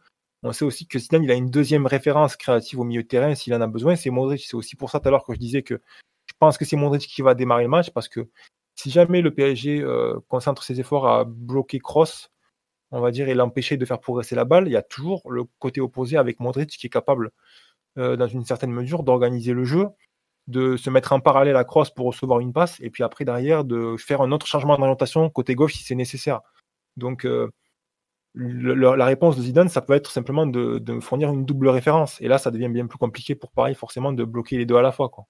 on 0.42 0.52
sait 0.52 0.64
aussi 0.64 0.86
que 0.86 0.98
Zidane, 0.98 1.24
il 1.24 1.30
a 1.30 1.34
une 1.34 1.50
deuxième 1.50 1.86
référence 1.86 2.36
créative 2.36 2.80
au 2.80 2.84
milieu 2.84 3.02
de 3.02 3.08
terrain 3.08 3.34
s'il 3.34 3.54
en 3.54 3.60
a 3.60 3.66
besoin, 3.66 3.96
c'est 3.96 4.10
Modric. 4.10 4.44
C'est 4.44 4.56
aussi 4.56 4.76
pour 4.76 4.90
ça 4.90 5.00
tout 5.00 5.08
à 5.08 5.10
l'heure 5.12 5.24
que 5.24 5.34
je 5.34 5.38
disais 5.38 5.62
que 5.62 5.80
je 6.26 6.34
pense 6.38 6.58
que 6.58 6.64
c'est 6.64 6.76
Modric 6.76 7.02
qui 7.08 7.22
va 7.22 7.34
démarrer 7.34 7.62
le 7.62 7.68
match 7.68 7.90
parce 7.90 8.08
que 8.08 8.28
si 8.74 8.90
jamais 8.90 9.22
le 9.22 9.32
PSG 9.34 9.80
euh, 9.82 10.18
concentre 10.28 10.62
ses 10.62 10.80
efforts 10.80 11.08
à 11.08 11.24
bloquer 11.24 11.80
Kroos, 11.80 12.28
on 12.90 13.00
va 13.00 13.10
dire, 13.10 13.28
et 13.28 13.34
l'empêcher 13.34 13.76
de 13.76 13.84
faire 13.84 14.00
progresser 14.00 14.34
la 14.34 14.44
balle, 14.44 14.66
il 14.66 14.72
y 14.72 14.76
a 14.76 14.82
toujours 14.82 15.30
le 15.30 15.44
côté 15.58 15.80
opposé 15.80 16.16
avec 16.16 16.40
Modric 16.40 16.70
qui 16.70 16.86
est 16.86 16.90
capable, 16.90 17.30
euh, 17.98 18.16
dans 18.16 18.28
une 18.28 18.44
certaine 18.44 18.72
mesure, 18.72 19.02
d'organiser 19.02 19.52
le 19.52 19.64
jeu, 19.64 19.88
de 20.46 20.76
se 20.76 20.88
mettre 20.88 21.12
en 21.12 21.20
parallèle 21.20 21.56
à 21.56 21.64
Kroos 21.64 21.90
pour 21.94 22.06
recevoir 22.06 22.40
une 22.40 22.52
passe, 22.52 22.80
et 22.80 22.90
puis 22.90 23.02
après, 23.02 23.24
derrière, 23.24 23.64
de 23.64 23.96
faire 23.98 24.22
un 24.22 24.32
autre 24.32 24.46
changement 24.46 24.76
d'orientation 24.76 25.28
côté 25.30 25.54
gauche 25.54 25.74
si 25.74 25.84
c'est 25.84 25.94
nécessaire. 25.94 26.40
Donc, 26.96 27.26
euh, 27.26 27.50
le- 28.32 28.74
la 28.74 29.04
réponse 29.04 29.36
de 29.36 29.42
Zidane, 29.42 29.68
ça 29.68 29.82
peut 29.82 29.94
être 29.94 30.10
simplement 30.10 30.46
de, 30.46 30.78
de 30.78 31.00
fournir 31.00 31.30
une 31.30 31.44
double 31.44 31.68
référence. 31.68 32.20
Et 32.20 32.28
là, 32.28 32.38
ça 32.38 32.50
devient 32.50 32.68
bien 32.68 32.86
plus 32.86 32.98
compliqué 32.98 33.34
pour 33.34 33.50
Paris, 33.50 33.74
forcément, 33.74 34.12
de 34.12 34.24
bloquer 34.24 34.56
les 34.58 34.66
deux 34.66 34.76
à 34.76 34.82
la 34.82 34.92
fois. 34.92 35.08
Quoi. 35.08 35.26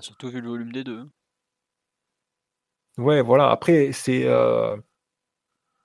Surtout 0.00 0.28
vu 0.28 0.40
le 0.40 0.48
volume 0.48 0.72
des 0.72 0.82
deux. 0.82 1.04
Ouais, 2.98 3.22
voilà. 3.22 3.50
Après, 3.50 3.92
c'est. 3.92 4.24
Euh... 4.24 4.76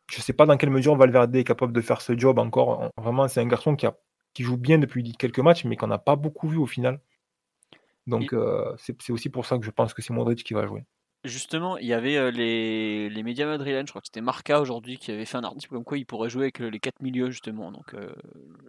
Je 0.10 0.22
sais 0.22 0.34
pas 0.34 0.46
dans 0.46 0.58
quelle 0.58 0.70
mesure 0.70 0.96
Valverde 0.96 1.36
est 1.36 1.44
capable 1.44 1.74
de 1.74 1.82
faire 1.82 2.02
ce 2.02 2.18
job 2.18 2.40
encore. 2.40 2.90
Vraiment, 2.98 3.28
c'est 3.28 3.42
un 3.42 3.48
garçon 3.48 3.76
qui, 3.76 3.86
a... 3.86 3.98
qui 4.34 4.44
joue 4.44 4.58
bien 4.58 4.78
depuis 4.78 5.12
quelques 5.14 5.40
matchs, 5.40 5.66
mais 5.66 5.76
qu'on 5.76 5.88
n'a 5.88 5.98
pas 5.98 6.16
beaucoup 6.16 6.48
vu 6.48 6.58
au 6.58 6.66
final. 6.66 7.02
Donc, 8.08 8.32
euh, 8.32 8.74
c'est 8.78 9.12
aussi 9.12 9.30
pour 9.30 9.46
ça 9.46 9.58
que 9.58 9.66
je 9.66 9.72
pense 9.72 9.94
que 9.94 10.02
c'est 10.02 10.14
Modric 10.14 10.44
qui 10.44 10.54
va 10.54 10.66
jouer. 10.66 10.86
Justement, 11.26 11.78
il 11.78 11.88
y 11.88 11.94
avait 11.94 12.16
euh, 12.16 12.32
les, 12.32 13.10
les 13.10 13.24
médias 13.24 13.48
madrilènes, 13.48 13.86
je 13.86 13.92
crois 13.92 14.00
que 14.00 14.08
c'était 14.08 14.22
Marca 14.22 14.62
aujourd'hui, 14.62 14.98
qui 14.98 15.12
avait 15.12 15.26
fait 15.26 15.36
un 15.36 15.44
article 15.44 15.74
comme 15.74 15.84
quoi 15.84 15.98
il 15.98 16.06
pourrait 16.06 16.30
jouer 16.30 16.44
avec 16.44 16.60
les 16.60 16.80
quatre 16.80 17.02
milieux, 17.02 17.32
justement. 17.32 17.70
Donc, 17.72 17.94
euh, 17.96 18.14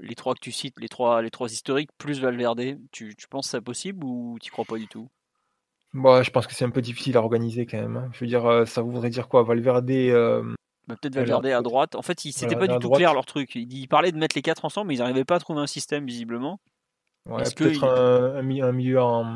les 0.00 0.16
trois 0.16 0.34
que 0.34 0.40
tu 0.40 0.50
cites, 0.50 0.80
les 0.80 0.88
trois, 0.88 1.22
les 1.22 1.30
trois 1.30 1.52
historiques, 1.52 1.90
plus 1.98 2.20
Valverde, 2.20 2.78
tu, 2.90 3.14
tu 3.14 3.28
penses 3.28 3.46
que 3.46 3.50
c'est 3.52 3.60
possible 3.60 4.02
ou 4.02 4.38
tu 4.42 4.50
crois 4.50 4.64
pas 4.64 4.78
du 4.78 4.88
tout? 4.88 5.08
Bon, 5.92 6.20
je 6.20 6.30
pense 6.32 6.48
que 6.48 6.54
c'est 6.54 6.64
un 6.64 6.70
peu 6.70 6.80
difficile 6.80 7.16
à 7.16 7.20
organiser 7.20 7.64
quand 7.64 7.78
même. 7.78 7.96
hein. 7.96 8.10
Je 8.12 8.20
veux 8.20 8.26
dire, 8.26 8.66
ça 8.66 8.82
voudrait 8.82 9.10
dire 9.10 9.28
quoi? 9.28 9.44
Valverde. 9.44 9.90
euh, 9.90 10.42
Bah, 10.88 10.94
Peut-être 11.00 11.16
Alors, 11.18 11.40
Valverde 11.42 11.58
à 11.60 11.62
droite. 11.62 11.94
En 11.94 12.02
fait, 12.02 12.24
il- 12.24 12.32
c'était 12.32 12.56
pas 12.56 12.66
du 12.66 12.74
tout 12.74 12.80
droite. 12.80 12.98
clair 12.98 13.14
leur 13.14 13.26
truc. 13.26 13.54
Ils, 13.54 13.72
ils 13.72 13.86
parlaient 13.88 14.12
de 14.12 14.16
mettre 14.18 14.34
les 14.36 14.42
quatre 14.42 14.64
ensemble, 14.64 14.88
mais 14.88 14.94
ils 14.94 14.98
n'arrivaient 15.00 15.24
pas 15.24 15.36
à 15.36 15.38
trouver 15.38 15.60
un 15.60 15.66
système, 15.66 16.06
visiblement. 16.06 16.60
ouais, 17.26 17.42
Est-ce 17.42 17.54
que 17.54 17.64
peut-être 17.64 17.84
il- 17.84 17.88
un, 17.88 18.36
un 18.38 18.42
mi- 18.42 18.62
un 18.62 18.72
milieu 18.72 19.00
en, 19.02 19.34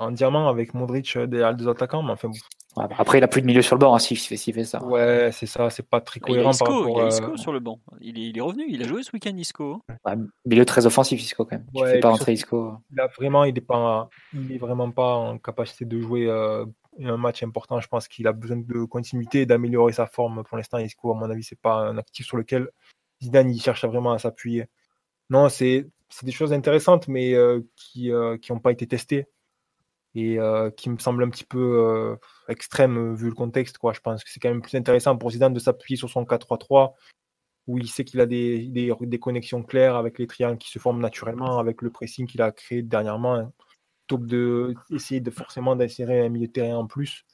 en 0.00 0.10
diamant 0.10 0.48
avec 0.48 0.74
Modric 0.74 1.14
euh, 1.16 1.26
derrière 1.26 1.50
les 1.52 1.56
deux 1.56 1.68
attaquants. 1.68 2.02
Mais 2.02 2.12
enfin. 2.12 2.30
Ouais, 2.76 2.86
bah 2.86 2.94
après, 2.98 3.18
il 3.18 3.24
a 3.24 3.28
plus 3.28 3.40
de 3.42 3.46
milieu 3.46 3.62
sur 3.62 3.74
le 3.74 3.80
banc 3.80 3.94
hein, 3.96 3.98
s'il 3.98 4.16
fait, 4.16 4.36
s'il 4.36 4.54
fait 4.54 4.62
ça. 4.64 4.80
ouais, 4.84 5.30
c'est 5.32 5.46
ça, 5.46 5.70
c'est 5.70 5.82
pas 5.88 6.00
très 6.00 6.20
Bah, 6.20 6.26
il 6.28 6.34
y 6.34 6.38
a 6.38 6.42
cohérent 6.44 6.56
par 6.56 6.68
Isco, 6.68 6.80
rapport 6.84 6.96
il 6.96 6.98
y 6.98 7.00
a 7.00 7.04
euh, 7.04 7.08
Isco 7.08 7.36
sur 7.36 7.52
le 7.52 7.58
banc. 7.58 7.80
Il 8.00 8.16
est, 8.16 8.28
il 8.28 8.38
est 8.38 8.40
revenu, 8.40 8.64
il 8.68 8.80
a 8.80 8.86
joué 8.86 9.02
ce 9.02 9.10
week-end 9.12 9.36
Isco. 9.36 9.82
hein. 9.88 9.94
Ouais, 10.06 10.14
milieu 10.46 10.64
très 10.64 10.86
offensif, 10.86 11.20
Isco, 11.20 11.44
quand 11.44 11.56
même. 11.56 11.66
Tu 11.74 11.82
Ouais, 11.82 11.90
fais 11.90 11.96
et 11.96 12.00
pas 12.00 12.10
rentrer 12.10 12.32
Isco. 12.32 12.74
Là, 12.94 13.08
vraiment, 13.18 13.42
il 13.42 13.58
est 13.58 13.60
pas, 13.60 14.08
il 14.32 14.52
est 14.52 14.58
vraiment 14.58 14.88
pas 14.92 15.14
en 15.16 15.36
capacité 15.38 15.84
de 15.84 16.00
jouer 16.00 16.26
euh, 16.28 16.64
un 16.98 17.16
match 17.16 17.42
important. 17.42 17.80
Je 17.80 17.88
pense 17.88 18.08
qu'il 18.08 18.26
a 18.26 18.32
besoin 18.32 18.58
de 18.58 18.84
continuité 18.84 19.42
et 19.42 19.46
d'améliorer 19.46 19.92
sa 19.92 20.06
forme. 20.06 20.42
Pour 20.44 20.56
l'instant, 20.56 20.78
Isco, 20.78 21.12
à 21.12 21.14
mon 21.14 21.30
avis, 21.30 21.44
c'est 21.44 21.60
pas 21.60 21.74
un 21.74 21.98
actif 21.98 22.26
sur 22.26 22.36
lequel 22.36 22.68
Zidane 23.22 23.50
il 23.50 23.60
cherche 23.60 23.84
vraiment 23.84 24.12
à 24.12 24.18
s'appuyer. 24.18 24.66
Non, 25.30 25.48
c'est 25.48 25.86
des 26.22 26.32
choses 26.32 26.52
intéressantes, 26.52 27.08
mais 27.08 27.34
euh, 27.34 27.60
qui 27.76 28.10
euh, 28.12 28.36
n'ont 28.50 28.60
pas 28.60 28.72
été 28.72 28.86
testées 28.86 29.28
et 30.14 30.38
euh, 30.38 30.70
qui 30.70 30.90
me 30.90 30.98
semblent 30.98 31.22
un 31.22 31.30
petit 31.30 31.44
peu 31.44 31.58
euh, 31.58 32.16
extrêmes 32.48 33.12
euh, 33.12 33.14
vu 33.14 33.28
le 33.28 33.34
contexte. 33.34 33.76
Je 33.92 34.00
pense 34.00 34.24
que 34.24 34.30
c'est 34.30 34.40
quand 34.40 34.48
même 34.48 34.62
plus 34.62 34.76
intéressant 34.76 35.16
pour 35.16 35.30
Zidane 35.30 35.54
de 35.54 35.60
s'appuyer 35.60 35.96
sur 35.96 36.10
son 36.10 36.24
4-3-3 36.24 36.94
où 37.66 37.78
il 37.78 37.88
sait 37.88 38.04
qu'il 38.04 38.20
a 38.20 38.26
des 38.26 39.18
connexions 39.20 39.62
claires 39.62 39.94
avec 39.94 40.18
les 40.18 40.26
triangles 40.26 40.58
qui 40.58 40.70
se 40.70 40.80
forment 40.80 41.00
naturellement, 41.00 41.58
avec 41.58 41.82
le 41.82 41.90
pressing 41.90 42.26
qu'il 42.26 42.42
a 42.42 42.50
créé 42.50 42.82
dernièrement, 42.82 43.36
hein, 43.36 43.52
plutôt 44.10 44.18
que 44.18 44.26
de 44.28 44.74
essayer 44.90 45.20
de 45.20 45.30
forcément 45.30 45.76
d'insérer 45.76 46.20
un 46.26 46.28
milieu 46.28 46.46
de 46.48 46.52
terrain 46.52 46.76
en 46.76 46.86
plus, 46.86 47.24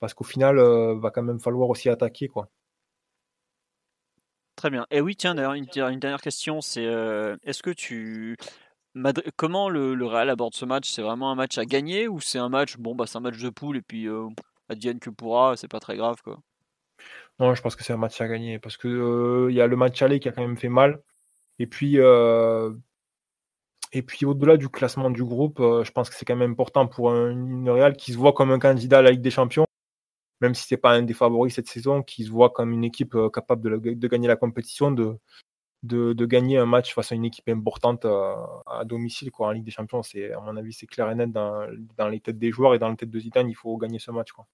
parce 0.00 0.14
qu'au 0.14 0.24
final, 0.24 0.58
euh, 0.58 0.96
va 0.98 1.10
quand 1.10 1.22
même 1.22 1.40
falloir 1.40 1.70
aussi 1.70 1.88
attaquer, 1.88 2.28
quoi. 2.28 2.50
Très 4.56 4.70
bien. 4.70 4.86
Et 4.90 5.00
oui, 5.00 5.16
tiens, 5.16 5.34
d'ailleurs, 5.34 5.54
une, 5.54 5.66
une 5.74 6.00
dernière 6.00 6.20
question, 6.20 6.60
c'est 6.60 6.84
euh, 6.86 7.36
est-ce 7.44 7.62
que 7.62 7.70
tu... 7.70 8.36
Madri- 8.94 9.24
Comment 9.36 9.68
le, 9.70 9.94
le 9.94 10.06
Real 10.06 10.30
aborde 10.30 10.54
ce 10.54 10.64
match? 10.66 10.90
C'est 10.90 11.02
vraiment 11.02 11.30
un 11.30 11.36
match 11.36 11.58
à 11.58 11.64
gagner 11.66 12.08
ou 12.08 12.20
c'est 12.20 12.38
un 12.38 12.48
match, 12.50 12.76
bon, 12.78 12.94
bah 12.94 13.06
c'est 13.06 13.18
un 13.18 13.20
match 13.20 13.38
de 13.38 13.50
poule 13.50 13.78
et 13.78 13.82
puis 13.82 14.08
euh, 14.08 14.28
advienne 14.68 15.00
que 15.00 15.10
pourra, 15.10 15.56
c'est 15.56 15.68
pas 15.68 15.80
très 15.80 15.96
grave, 15.96 16.22
quoi? 16.22 16.40
Non, 17.38 17.54
je 17.54 17.62
pense 17.62 17.76
que 17.76 17.84
c'est 17.84 17.92
un 17.92 17.96
match 17.96 18.20
à 18.20 18.28
gagner, 18.28 18.58
parce 18.58 18.76
que 18.76 18.88
euh, 18.88 19.50
il 19.50 19.56
y 19.56 19.60
a 19.60 19.66
le 19.66 19.76
match 19.76 20.00
aller 20.02 20.20
qui 20.20 20.28
a 20.28 20.32
quand 20.32 20.42
même 20.42 20.56
fait 20.58 20.68
mal, 20.68 21.02
et 21.60 21.68
puis 21.68 21.98
euh, 22.00 22.72
et 23.92 24.02
puis 24.02 24.24
au-delà 24.24 24.56
du 24.56 24.68
classement 24.68 25.10
du 25.10 25.24
groupe, 25.24 25.60
euh, 25.60 25.84
je 25.84 25.92
pense 25.92 26.08
que 26.10 26.16
c'est 26.16 26.24
quand 26.24 26.36
même 26.36 26.52
important 26.52 26.86
pour 26.86 27.10
un, 27.10 27.30
une 27.30 27.68
Real 27.68 27.96
qui 27.96 28.12
se 28.12 28.18
voit 28.18 28.32
comme 28.32 28.50
un 28.52 28.58
candidat 28.58 28.98
à 28.98 29.02
la 29.02 29.10
Ligue 29.10 29.20
des 29.20 29.30
Champions, 29.30 29.66
même 30.40 30.54
si 30.54 30.66
c'est 30.66 30.76
pas 30.76 30.92
un 30.92 31.02
des 31.02 31.14
favoris 31.14 31.54
cette 31.54 31.68
saison, 31.68 32.02
qui 32.02 32.24
se 32.24 32.30
voit 32.30 32.50
comme 32.50 32.72
une 32.72 32.84
équipe 32.84 33.14
euh, 33.16 33.30
capable 33.30 33.80
de, 33.80 34.08
gagner 34.08 34.28
la 34.28 34.36
compétition, 34.36 34.92
de, 34.92 35.18
de, 35.82 36.26
gagner 36.26 36.58
un 36.58 36.66
match 36.66 36.94
face 36.94 37.12
à 37.12 37.16
une 37.16 37.24
équipe 37.24 37.48
importante 37.48 38.04
euh, 38.04 38.34
à 38.66 38.84
domicile 38.84 39.30
quoi, 39.32 39.48
en 39.48 39.52
Ligue 39.52 39.64
des 39.64 39.72
Champions. 39.72 40.02
C'est, 40.02 40.32
à 40.32 40.40
mon 40.40 40.56
avis, 40.56 40.72
c'est 40.72 40.86
clair 40.86 41.10
et 41.10 41.14
net 41.16 41.32
dans, 41.32 41.66
dans 41.96 42.08
les 42.08 42.20
têtes 42.20 42.38
des 42.38 42.52
joueurs 42.52 42.74
et 42.74 42.78
dans 42.78 42.90
les 42.90 42.96
têtes 42.96 43.10
de 43.10 43.20
Zidane, 43.20 43.48
il 43.50 43.56
faut 43.56 43.76
gagner 43.76 43.98
ce 43.98 44.10
match. 44.12 44.32
Quoi. 44.32 44.46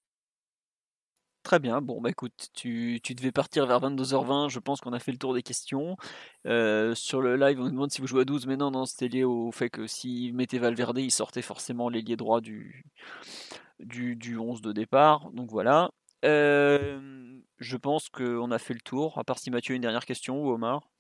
Très 1.46 1.60
bien. 1.60 1.80
Bon, 1.80 2.00
bah 2.00 2.10
écoute, 2.10 2.48
tu, 2.54 2.98
tu 3.04 3.14
devais 3.14 3.30
partir 3.30 3.66
vers 3.66 3.78
22h20. 3.80 4.48
Je 4.48 4.58
pense 4.58 4.80
qu'on 4.80 4.92
a 4.92 4.98
fait 4.98 5.12
le 5.12 5.18
tour 5.18 5.32
des 5.32 5.44
questions. 5.44 5.96
Euh, 6.44 6.92
sur 6.96 7.22
le 7.22 7.36
live, 7.36 7.60
on 7.60 7.66
nous 7.66 7.70
demande 7.70 7.92
si 7.92 8.00
vous 8.00 8.08
jouez 8.08 8.22
à 8.22 8.24
12, 8.24 8.48
mais 8.48 8.56
non, 8.56 8.72
non, 8.72 8.84
c'était 8.84 9.06
lié 9.06 9.22
au 9.22 9.52
fait 9.52 9.70
que 9.70 9.86
s'il 9.86 10.34
mettait 10.34 10.58
Valverde, 10.58 10.98
il 10.98 11.12
sortait 11.12 11.42
forcément 11.42 11.88
l'ailier 11.88 12.16
droit 12.16 12.40
du, 12.40 12.84
du, 13.78 14.16
du 14.16 14.36
11 14.36 14.60
de 14.60 14.72
départ. 14.72 15.30
Donc 15.34 15.52
voilà. 15.52 15.92
Euh, 16.24 17.38
je 17.58 17.76
pense 17.76 18.08
qu'on 18.08 18.50
a 18.50 18.58
fait 18.58 18.74
le 18.74 18.80
tour, 18.80 19.16
à 19.16 19.22
part 19.22 19.38
si 19.38 19.52
Mathieu 19.52 19.74
a 19.74 19.76
une 19.76 19.82
dernière 19.82 20.04
question 20.04 20.42
ou 20.42 20.50
Omar? 20.50 20.90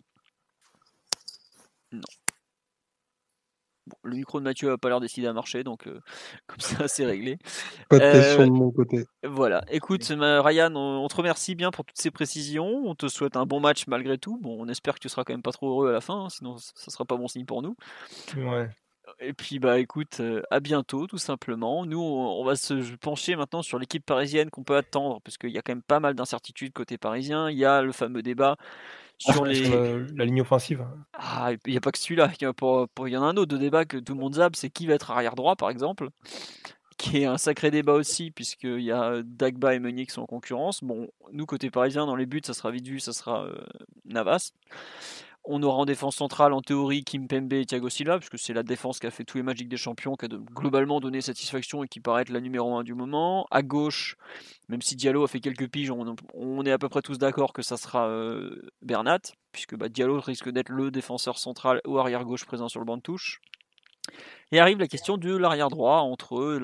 Non. 1.90 2.02
Bon, 3.86 3.96
le 4.02 4.16
micro 4.16 4.40
de 4.40 4.44
Mathieu 4.44 4.68
n'a 4.68 4.78
pas 4.78 4.88
l'air 4.88 5.00
décidé 5.00 5.26
à 5.28 5.32
marcher, 5.32 5.62
donc 5.62 5.86
euh, 5.86 6.00
comme 6.48 6.60
ça, 6.60 6.88
c'est 6.88 7.06
réglé. 7.06 7.38
Pas 7.88 7.98
de 7.98 8.04
Euh, 8.04 8.12
question 8.12 8.46
de 8.46 8.52
mon 8.52 8.70
côté. 8.72 9.04
Voilà, 9.22 9.64
écoute 9.70 10.10
ma- 10.10 10.42
Ryan, 10.42 10.74
on, 10.74 11.04
on 11.04 11.08
te 11.08 11.16
remercie 11.16 11.54
bien 11.54 11.70
pour 11.70 11.84
toutes 11.84 11.98
ces 11.98 12.10
précisions. 12.10 12.66
On 12.86 12.94
te 12.94 13.06
souhaite 13.08 13.36
un 13.36 13.46
bon 13.46 13.60
match 13.60 13.86
malgré 13.86 14.18
tout. 14.18 14.38
Bon, 14.42 14.56
on 14.60 14.68
espère 14.68 14.94
que 14.94 15.00
tu 15.00 15.08
seras 15.08 15.22
quand 15.24 15.32
même 15.34 15.42
pas 15.42 15.52
trop 15.52 15.70
heureux 15.70 15.88
à 15.90 15.92
la 15.92 16.00
fin, 16.00 16.24
hein, 16.24 16.28
sinon 16.30 16.56
ça 16.56 16.72
ça 16.74 16.90
sera 16.90 17.04
pas 17.04 17.16
bon 17.16 17.28
signe 17.28 17.46
pour 17.46 17.62
nous. 17.62 17.76
Ouais. 18.36 18.68
Et 19.20 19.32
puis 19.32 19.60
bah 19.60 19.78
écoute, 19.78 20.18
euh, 20.18 20.42
à 20.50 20.58
bientôt 20.58 21.06
tout 21.06 21.16
simplement. 21.16 21.86
Nous, 21.86 22.00
on, 22.00 22.40
on 22.40 22.44
va 22.44 22.56
se 22.56 22.96
pencher 22.96 23.36
maintenant 23.36 23.62
sur 23.62 23.78
l'équipe 23.78 24.04
parisienne 24.04 24.50
qu'on 24.50 24.64
peut 24.64 24.76
attendre, 24.76 25.20
parce 25.22 25.38
qu'il 25.38 25.50
y 25.50 25.58
a 25.58 25.62
quand 25.62 25.72
même 25.72 25.82
pas 25.82 26.00
mal 26.00 26.14
d'incertitudes 26.14 26.72
côté 26.72 26.98
parisien. 26.98 27.48
Il 27.48 27.56
y 27.56 27.64
a 27.64 27.82
le 27.82 27.92
fameux 27.92 28.22
débat 28.22 28.56
sur 29.18 29.44
les. 29.44 29.64
Sur 29.66 30.06
la 30.16 30.24
ligne 30.24 30.40
offensive. 30.42 30.84
Ah, 31.14 31.50
il 31.66 31.70
n'y 31.72 31.76
a 31.76 31.80
pas 31.80 31.92
que 31.92 31.98
celui-là. 31.98 32.30
Il 32.40 32.42
y, 32.42 32.46
a 32.46 32.52
pour- 32.52 32.88
pour- 32.90 33.08
il 33.08 33.12
y 33.12 33.16
en 33.16 33.22
a 33.22 33.26
un 33.26 33.36
autre 33.36 33.52
de 33.52 33.58
débat 33.58 33.84
que 33.84 33.96
tout 33.96 34.14
le 34.14 34.20
monde 34.20 34.34
zappe, 34.34 34.56
c'est 34.56 34.70
qui 34.70 34.86
va 34.86 34.94
être 34.94 35.10
arrière 35.10 35.34
droit 35.34 35.56
par 35.56 35.70
exemple, 35.70 36.08
qui 36.98 37.18
est 37.18 37.24
un 37.26 37.38
sacré 37.38 37.70
débat 37.70 37.92
aussi, 37.94 38.30
puisqu'il 38.30 38.80
y 38.80 38.92
a 38.92 39.22
Dagba 39.24 39.74
et 39.74 39.78
Meunier 39.78 40.06
qui 40.06 40.12
sont 40.12 40.22
en 40.22 40.26
concurrence. 40.26 40.82
Bon, 40.82 41.08
nous 41.32 41.46
côté 41.46 41.70
parisien, 41.70 42.06
dans 42.06 42.16
les 42.16 42.26
buts, 42.26 42.40
ça 42.44 42.54
sera 42.54 42.70
vite 42.70 42.86
vu, 42.88 43.00
ça 43.00 43.12
sera 43.12 43.44
euh, 43.44 43.54
Navas. 44.04 44.52
On 45.46 45.62
aura 45.62 45.78
en 45.78 45.84
défense 45.84 46.16
centrale, 46.16 46.52
en 46.52 46.60
théorie, 46.60 47.04
Kim 47.04 47.28
Pembe 47.28 47.52
et 47.52 47.66
Thiago 47.66 47.88
Silva, 47.88 48.18
puisque 48.18 48.38
c'est 48.38 48.52
la 48.52 48.62
défense 48.62 48.98
qui 48.98 49.06
a 49.06 49.10
fait 49.10 49.24
tous 49.24 49.38
les 49.38 49.42
matchs 49.42 49.62
des 49.62 49.76
Champions, 49.76 50.16
qui 50.16 50.26
a 50.26 50.28
globalement 50.28 51.00
donné 51.00 51.20
satisfaction 51.20 51.84
et 51.84 51.88
qui 51.88 52.00
paraît 52.00 52.22
être 52.22 52.30
la 52.30 52.40
numéro 52.40 52.76
1 52.76 52.84
du 52.84 52.94
moment. 52.94 53.46
À 53.50 53.62
gauche, 53.62 54.16
même 54.68 54.82
si 54.82 54.96
Diallo 54.96 55.24
a 55.24 55.28
fait 55.28 55.40
quelques 55.40 55.68
piges, 55.68 55.90
on, 55.90 56.64
est 56.64 56.72
à 56.72 56.78
peu 56.78 56.88
près 56.88 57.02
tous 57.02 57.18
d'accord 57.18 57.52
que 57.52 57.62
ça 57.62 57.76
sera 57.76 58.08
euh, 58.08 58.70
Bernat, 58.82 59.20
puisque 59.52 59.76
bah, 59.76 59.88
Diallo 59.88 60.20
risque 60.20 60.50
d'être 60.50 60.70
le 60.70 60.90
défenseur 60.90 61.38
central 61.38 61.80
ou 61.86 61.98
arrière 61.98 62.24
gauche 62.24 62.44
présent 62.44 62.68
sur 62.68 62.80
le 62.80 62.86
banc 62.86 62.96
de 62.96 63.02
touche. 63.02 63.40
Et 64.52 64.60
arrive 64.60 64.78
la 64.78 64.86
question 64.86 65.18
de 65.18 65.34
l'arrière 65.36 65.70
droit 65.70 65.98
entre 65.98 66.60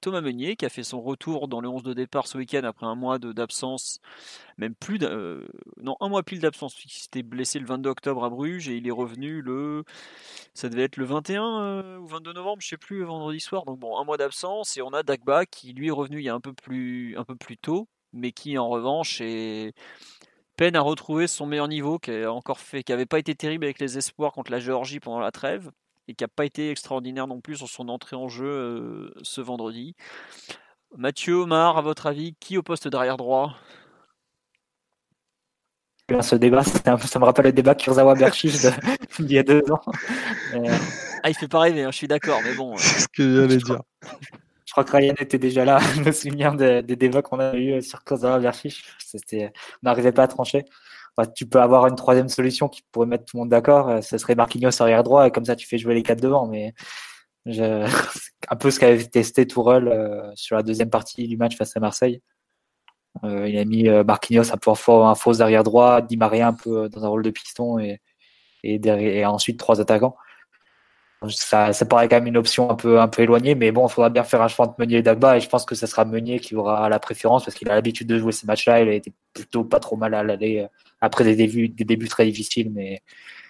Thomas 0.00 0.20
Meunier, 0.20 0.56
qui 0.56 0.66
a 0.66 0.68
fait 0.68 0.82
son 0.82 1.00
retour 1.00 1.46
dans 1.46 1.60
le 1.60 1.68
11 1.68 1.84
de 1.84 1.92
départ 1.94 2.26
ce 2.26 2.36
week-end 2.38 2.64
après 2.64 2.86
un 2.86 2.96
mois 2.96 3.20
d'absence, 3.20 4.00
même 4.56 4.74
plus 4.74 4.98
euh, 5.02 5.46
non 5.80 5.96
un 6.00 6.08
mois 6.08 6.24
pile 6.24 6.40
d'absence, 6.40 6.74
il 6.84 6.90
s'était 6.90 7.22
blessé 7.22 7.60
le 7.60 7.66
22 7.66 7.88
octobre 7.88 8.24
à 8.24 8.30
Bruges 8.30 8.68
et 8.68 8.76
il 8.76 8.88
est 8.88 8.92
revenu 8.92 9.42
le, 9.42 9.84
ça 10.54 10.68
devait 10.68 10.82
être 10.84 10.96
le 10.96 11.04
21 11.04 11.60
euh, 11.62 11.98
ou 11.98 12.06
22 12.08 12.32
novembre, 12.32 12.62
je 12.62 12.68
sais 12.68 12.76
plus, 12.76 13.04
vendredi 13.04 13.38
soir. 13.38 13.64
Donc 13.64 13.78
bon, 13.78 13.96
un 13.96 14.04
mois 14.04 14.16
d'absence 14.16 14.76
et 14.76 14.82
on 14.82 14.92
a 14.92 15.04
Dagba 15.04 15.46
qui 15.46 15.72
lui 15.74 15.88
est 15.88 15.92
revenu 15.92 16.18
il 16.18 16.24
y 16.24 16.28
a 16.28 16.34
un 16.34 16.40
peu 16.40 16.52
plus, 16.52 17.16
un 17.16 17.24
peu 17.24 17.36
plus 17.36 17.58
tôt, 17.58 17.88
mais 18.12 18.32
qui 18.32 18.58
en 18.58 18.68
revanche 18.68 19.20
est 19.20 19.72
peine 20.56 20.74
à 20.74 20.80
retrouver 20.80 21.28
son 21.28 21.46
meilleur 21.46 21.68
niveau, 21.68 22.00
qui 22.00 22.10
a 22.10 22.32
encore 22.32 22.58
fait, 22.58 22.82
qui 22.82 22.92
avait 22.92 23.06
pas 23.06 23.20
été 23.20 23.36
terrible 23.36 23.66
avec 23.66 23.78
les 23.78 23.98
espoirs 23.98 24.32
contre 24.32 24.50
la 24.50 24.58
Géorgie 24.58 24.98
pendant 24.98 25.20
la 25.20 25.30
trêve 25.30 25.70
et 26.08 26.14
qui 26.14 26.24
n'a 26.24 26.28
pas 26.28 26.46
été 26.46 26.70
extraordinaire 26.70 27.26
non 27.26 27.40
plus 27.40 27.56
sur 27.56 27.68
son 27.68 27.88
entrée 27.88 28.16
en 28.16 28.28
jeu 28.28 28.46
euh, 28.46 29.14
ce 29.22 29.40
vendredi. 29.40 29.94
Mathieu, 30.96 31.34
Omar, 31.34 31.76
à 31.76 31.82
votre 31.82 32.06
avis, 32.06 32.34
qui 32.40 32.56
au 32.56 32.62
poste 32.62 32.88
d'arrière 32.88 33.18
droit? 33.18 33.54
Ce 36.22 36.34
débat, 36.34 36.62
ça 36.62 37.18
me 37.18 37.24
rappelle 37.24 37.44
le 37.44 37.52
débat 37.52 37.74
Kurzawa 37.74 38.14
Berchich 38.14 38.54
d'il 39.18 39.30
y 39.32 39.38
a 39.38 39.42
deux 39.42 39.62
ans. 39.70 39.82
Euh, 40.54 40.74
ah, 41.22 41.28
il 41.28 41.34
fait 41.34 41.48
pas 41.48 41.60
rêver, 41.60 41.82
hein, 41.82 41.90
je 41.90 41.98
suis 41.98 42.08
d'accord, 42.08 42.40
mais 42.42 42.54
bon. 42.54 42.74
C'est 42.78 43.00
ce 43.00 43.08
que 43.08 43.42
j'allais 43.42 43.58
dire. 43.58 43.82
Je 44.64 44.72
crois 44.72 44.84
que 44.84 44.96
Ryan 44.96 45.14
était 45.18 45.38
déjà 45.38 45.66
là. 45.66 45.78
Je 45.94 46.00
me 46.00 46.12
souviens 46.12 46.54
des, 46.54 46.82
débats 46.82 47.20
qu'on 47.20 47.40
a 47.40 47.54
eu 47.54 47.82
sur 47.82 48.02
Kurzawa 48.04 48.38
Berchich. 48.38 48.84
On 49.34 49.50
n'arrivait 49.82 50.12
pas 50.12 50.22
à 50.22 50.28
trancher 50.28 50.64
tu 51.26 51.46
peux 51.46 51.60
avoir 51.60 51.86
une 51.86 51.96
troisième 51.96 52.28
solution 52.28 52.68
qui 52.68 52.82
pourrait 52.92 53.06
mettre 53.06 53.24
tout 53.24 53.36
le 53.36 53.40
monde 53.40 53.48
d'accord. 53.48 53.88
Euh, 53.88 54.00
ce 54.00 54.18
serait 54.18 54.34
Marquinhos 54.34 54.80
arrière 54.80 55.02
droit 55.02 55.26
et 55.26 55.30
comme 55.30 55.44
ça 55.44 55.56
tu 55.56 55.66
fais 55.66 55.78
jouer 55.78 55.94
les 55.94 56.02
quatre 56.02 56.20
devant. 56.20 56.46
Mais 56.46 56.74
je... 57.46 57.86
un 58.50 58.56
peu 58.56 58.70
ce 58.70 58.78
qu'avait 58.80 59.04
testé 59.04 59.46
Tourelle 59.46 59.88
euh, 59.88 60.30
sur 60.34 60.56
la 60.56 60.62
deuxième 60.62 60.90
partie 60.90 61.26
du 61.28 61.36
match 61.36 61.56
face 61.56 61.76
à 61.76 61.80
Marseille. 61.80 62.20
Euh, 63.24 63.48
il 63.48 63.58
a 63.58 63.64
mis 63.64 63.88
Marquinhos 64.04 64.52
à 64.52 64.56
pouvoir 64.56 65.08
un 65.08 65.14
faux 65.14 65.40
arrière 65.40 65.64
droit, 65.64 66.02
Di 66.02 66.16
Maria 66.16 66.48
un 66.48 66.52
peu 66.52 66.88
dans 66.88 67.04
un 67.04 67.08
rôle 67.08 67.22
de 67.22 67.30
piston 67.30 67.78
et, 67.78 68.00
ensuite 69.24 69.58
trois 69.58 69.80
attaquants. 69.80 70.16
Ça, 71.30 71.72
ça, 71.72 71.84
paraît 71.84 72.08
quand 72.08 72.16
même 72.16 72.28
une 72.28 72.36
option 72.36 72.70
un 72.70 72.76
peu, 72.76 73.00
un 73.00 73.08
peu 73.08 73.22
éloignée, 73.22 73.56
mais 73.56 73.72
bon, 73.72 73.88
il 73.88 73.90
faudra 73.90 74.08
bien 74.08 74.22
faire 74.22 74.40
un 74.40 74.46
choix 74.46 74.66
entre 74.66 74.76
Meunier 74.78 74.98
et 74.98 75.02
Dagba, 75.02 75.36
et 75.36 75.40
je 75.40 75.48
pense 75.48 75.64
que 75.64 75.74
ce 75.74 75.86
sera 75.88 76.04
Meunier 76.04 76.38
qui 76.38 76.54
aura 76.54 76.88
la 76.88 77.00
préférence 77.00 77.44
parce 77.44 77.56
qu'il 77.56 77.68
a 77.68 77.74
l'habitude 77.74 78.06
de 78.06 78.18
jouer 78.18 78.30
ces 78.30 78.46
matchs-là. 78.46 78.82
Il 78.82 78.88
a 78.88 78.92
été 78.92 79.12
plutôt 79.32 79.64
pas 79.64 79.80
trop 79.80 79.96
mal 79.96 80.14
à 80.14 80.22
l'aller 80.22 80.68
après 81.00 81.24
des 81.24 81.36
débuts, 81.36 82.08
très 82.08 82.26
difficiles, 82.26 82.70
mais 82.72 83.02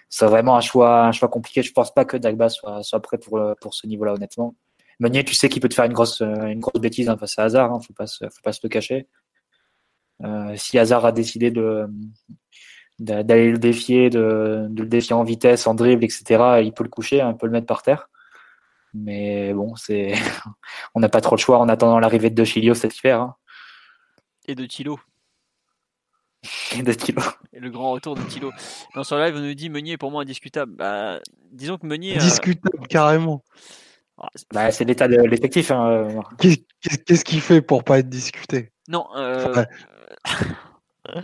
c'est 0.09 0.25
vraiment 0.25 0.55
un 0.55 0.61
choix, 0.61 1.05
un 1.05 1.11
choix 1.11 1.29
compliqué. 1.29 1.61
Je 1.63 1.71
pense 1.71 1.93
pas 1.93 2.05
que 2.05 2.17
Dagba 2.17 2.49
soit, 2.49 3.01
prêt 3.01 3.17
pour, 3.17 3.73
ce 3.73 3.87
niveau-là, 3.87 4.13
honnêtement. 4.13 4.55
Meunier, 4.99 5.23
tu 5.23 5.33
sais 5.33 5.49
qu'il 5.49 5.61
peut 5.61 5.69
te 5.69 5.75
faire 5.75 5.85
une 5.85 5.93
grosse, 5.93 6.21
une 6.21 6.59
grosse 6.59 6.81
bêtise 6.81 7.09
hein, 7.09 7.17
face 7.17 7.39
à 7.39 7.43
Hazard, 7.43 7.71
hein, 7.73 7.79
faut 7.79 7.93
pas 7.93 8.07
faut 8.07 8.41
pas 8.43 8.51
se 8.51 8.59
le 8.63 8.69
cacher. 8.69 9.07
Euh, 10.23 10.53
si 10.57 10.77
Hazard 10.77 11.05
a 11.05 11.11
décidé 11.11 11.51
de 11.51 11.87
d'aller 12.99 13.51
le 13.51 13.57
défier, 13.57 14.09
de, 14.09 14.67
de, 14.69 14.83
le 14.83 14.89
défier 14.89 15.15
en 15.15 15.23
vitesse, 15.23 15.67
en 15.67 15.73
dribble, 15.73 16.03
etc., 16.03 16.59
il 16.61 16.73
peut 16.73 16.83
le 16.83 16.89
coucher, 16.89 17.21
hein, 17.21 17.31
il 17.31 17.37
peut 17.37 17.45
le 17.45 17.53
mettre 17.53 17.65
par 17.65 17.81
terre. 17.81 18.09
Mais 18.93 19.53
bon, 19.53 19.75
c'est, 19.75 20.13
on 20.95 20.99
n'a 20.99 21.09
pas 21.09 21.21
trop 21.21 21.35
le 21.35 21.39
choix 21.39 21.59
en 21.59 21.69
attendant 21.69 21.99
l'arrivée 21.99 22.29
de 22.29 22.43
Chilio 22.43 22.73
cet 22.73 22.97
hiver. 22.97 23.21
Hein. 23.21 23.35
Et 24.47 24.55
de 24.55 24.65
Tilo. 24.65 24.99
De. 26.43 26.95
Et 27.51 27.59
le 27.59 27.69
grand 27.69 27.91
retour 27.91 28.15
de 28.15 28.21
Tilo. 28.21 28.51
Dans 28.95 29.03
son 29.03 29.17
live, 29.17 29.35
on 29.35 29.41
nous 29.41 29.53
dit 29.53 29.69
Meunier 29.69 29.97
pour 29.97 30.11
moi 30.11 30.21
indiscutable. 30.21 30.73
Bah, 30.73 31.19
disons 31.51 31.77
que 31.77 31.85
Meunier. 31.85 32.17
Discutable, 32.17 32.87
carrément. 32.87 33.43
Ah, 34.17 34.29
bah, 34.53 34.71
c'est 34.71 34.85
l'état 34.85 35.07
de 35.07 35.17
l'effectif. 35.17 35.71
Hein, 35.71 35.89
euh. 35.89 36.21
Qu'est-ce 36.39 37.25
qu'il 37.25 37.41
fait 37.41 37.61
pour 37.61 37.83
pas 37.83 37.99
être 37.99 38.09
discuté? 38.09 38.71
Non. 38.87 39.07
Euh... 39.15 39.65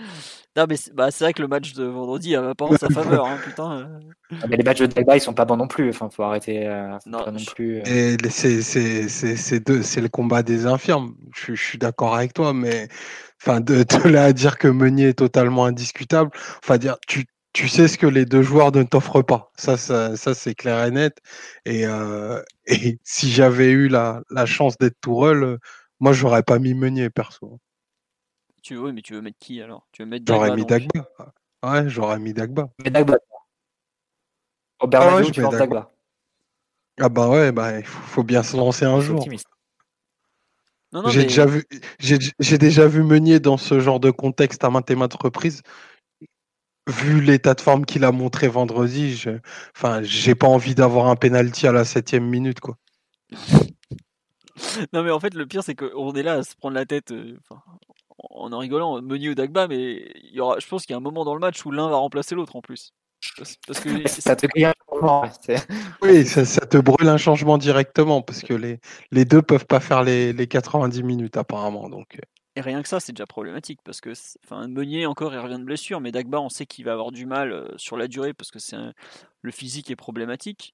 non, 0.56 0.66
mais 0.70 0.78
c'est 0.78 0.94
bah, 0.94 1.10
vrai 1.20 1.34
que 1.34 1.42
le 1.42 1.50
match 1.50 1.74
de 1.74 1.84
vendredi 1.84 2.36
a 2.36 2.56
pas 2.56 2.66
en 2.66 2.78
sa 2.78 2.88
faveur. 2.94 3.26
Hein, 3.26 3.38
putain. 3.44 3.80
Euh. 3.80 4.00
Ah, 4.42 4.48
mais 4.48 4.56
les 4.56 4.64
matchs 4.64 4.80
de 4.80 4.86
Dagba, 4.86 5.18
ils 5.18 5.22
sont 5.22 5.34
pas 5.34 5.44
bons 5.44 5.58
non 5.58 5.68
plus. 5.68 5.90
Enfin, 5.90 6.10
faut 6.10 6.24
arrêter. 6.24 6.66
Euh, 6.66 6.98
non, 7.06 7.30
non 7.30 7.44
plus. 7.54 7.80
Et 7.86 8.16
c'est 8.30 10.02
le 10.02 10.08
combat 10.08 10.44
des 10.44 10.66
infirmes. 10.66 11.16
Je, 11.36 11.56
je 11.56 11.64
suis 11.64 11.78
d'accord 11.78 12.16
avec 12.16 12.34
toi, 12.34 12.54
mais 12.54 12.88
enfin, 13.42 13.60
de, 13.60 13.84
de, 13.84 14.10
là 14.10 14.26
à 14.26 14.34
dire 14.34 14.58
que 14.58 14.70
Meunier 14.70 15.10
est 15.10 15.20
totalement 15.20 15.66
indiscutable, 15.66 16.32
enfin, 16.64 16.78
dire, 16.78 16.98
tu, 17.06 17.26
tu 17.54 17.68
sais 17.68 17.88
ce 17.90 17.98
que 17.98 18.08
les 18.08 18.26
deux 18.26 18.42
joueurs 18.42 18.72
ne 18.72 18.84
t'offrent 18.84 19.24
pas. 19.24 19.52
Ça, 19.58 19.76
ça, 19.78 20.16
ça 20.16 20.34
c'est 20.34 20.56
clair 20.56 20.86
et 20.86 20.92
net. 20.92 21.18
Et, 21.66 21.86
euh, 21.86 22.42
et 22.68 22.98
si 23.04 23.30
j'avais 23.30 23.72
eu 23.72 23.90
la, 23.90 24.22
la 24.30 24.46
chance 24.46 24.78
d'être 24.78 25.00
Tourelle, 25.02 25.58
moi, 26.00 26.14
j'aurais 26.14 26.44
pas 26.44 26.60
mis 26.60 26.74
Meunier, 26.74 27.10
perso. 27.10 27.60
Tu 28.66 28.74
veux, 28.74 28.92
mais 28.92 29.04
tu 29.04 29.14
veux 29.14 29.22
mettre 29.22 29.38
qui 29.38 29.62
alors? 29.62 29.88
Tu 29.92 30.02
veux 30.02 30.08
mettre 30.08 30.26
J'aurais 30.28 30.56
mis 30.56 30.66
Dagba. 30.66 31.08
Ouais, 31.64 31.88
j'aurais 31.88 32.18
mis 32.18 32.34
Dagba. 32.34 32.72
Mais 32.84 32.90
Dagba. 32.90 33.20
Au 34.82 34.90
ah 34.92 35.16
ouais, 35.18 35.30
tu 35.30 35.40
mets 35.40 35.50
Dagba. 35.50 35.92
Ah 37.00 37.10
bah 37.10 37.30
ouais, 37.30 37.52
bah, 37.52 37.78
il 37.78 37.86
faut, 37.86 38.24
bien 38.24 38.42
se 38.42 38.58
lancer 38.58 38.86
un 38.86 39.02
jour. 39.02 39.24
J'ai 41.10 41.24
déjà 41.26 41.46
vu, 41.46 41.64
j'ai 42.00 42.58
déjà 42.58 42.88
vu 42.88 43.04
Meunier 43.04 43.40
dans 43.40 43.58
ce 43.58 43.80
genre 43.80 44.00
de 44.00 44.10
contexte 44.10 44.64
à 44.64 44.72
maintes 44.72 44.90
et 44.90 44.96
maintes 44.96 45.14
reprises. 45.14 45.62
Vu 46.88 47.22
l'état 47.22 47.54
de 47.54 47.62
forme 47.62 47.86
qu'il 47.86 48.04
a 48.04 48.12
montré 48.12 48.48
vendredi, 48.48 49.16
je, 49.16 49.30
enfin, 49.76 50.02
j'ai 50.02 50.34
pas 50.34 50.48
envie 50.48 50.74
d'avoir 50.74 51.06
un 51.08 51.16
penalty 51.16 51.68
à 51.68 51.72
la 51.72 51.86
septième 51.86 52.26
minute, 52.26 52.62
quoi. 52.62 52.78
non 54.94 55.04
mais 55.04 55.12
en 55.12 55.20
fait 55.20 55.34
le 55.34 55.46
pire 55.46 55.64
c'est 55.64 55.76
qu'on 55.76 56.14
est 56.14 56.24
là 56.24 56.34
à 56.36 56.44
se 56.44 56.56
prendre 56.56 56.76
la 56.76 56.86
tête 56.86 57.12
euh, 57.12 57.38
en 58.36 58.52
en 58.52 58.58
rigolant 58.60 59.02
Meunier 59.02 59.30
ou 59.30 59.36
Dagba 59.36 59.68
mais 59.68 60.12
il 60.24 60.34
y 60.34 60.40
aura 60.40 60.60
je 60.60 60.68
pense 60.68 60.86
qu'il 60.86 60.94
y 60.94 60.96
a 60.96 60.98
un 60.98 61.02
moment 61.02 61.26
dans 61.26 61.34
le 61.34 61.40
match 61.40 61.66
où 61.66 61.72
l'un 61.72 61.90
va 61.90 61.96
remplacer 61.98 62.36
l'autre 62.36 62.56
en 62.56 62.62
plus 62.62 62.94
parce 63.38 63.80
que 63.80 63.90
ça 64.08 64.36
te 64.36 64.46
un 64.64 64.74
Oui, 66.02 66.26
ça, 66.26 66.66
te 66.66 66.78
brûle 66.78 67.08
un 67.10 67.18
changement 67.18 67.58
directement 67.58 68.22
parce 68.22 68.42
que 68.42 68.54
les, 68.54 68.80
les 69.12 69.26
deux 69.26 69.42
peuvent 69.42 69.66
pas 69.66 69.80
faire 69.80 70.04
les, 70.04 70.34
les 70.34 70.48
90 70.48 71.04
minutes 71.04 71.38
apparemment. 71.38 71.90
Donc. 71.90 72.16
Euh. 72.16 72.22
Et 72.58 72.62
rien 72.62 72.82
que 72.82 72.88
ça, 72.88 73.02
c'est 73.02 73.12
déjà 73.12 73.26
problématique 73.26 73.82
parce 73.84 74.00
que 74.00 74.14
enfin, 74.46 74.68
Meunier 74.68 75.06
encore 75.06 75.34
il 75.34 75.40
revient 75.40 75.60
de 75.60 75.66
blessure, 75.66 76.00
mais 76.00 76.12
Dagba 76.12 76.40
on 76.40 76.50
sait 76.50 76.66
qu'il 76.66 76.86
va 76.86 76.94
avoir 76.94 77.12
du 77.12 77.26
mal 77.26 77.52
euh, 77.52 77.68
sur 77.76 77.98
la 77.98 78.08
durée 78.08 78.34
parce 78.34 78.50
que 78.50 78.60
c'est 78.60 78.78
le 79.42 79.52
physique 79.52 79.92
est 79.92 79.98
problématique. 79.98 80.74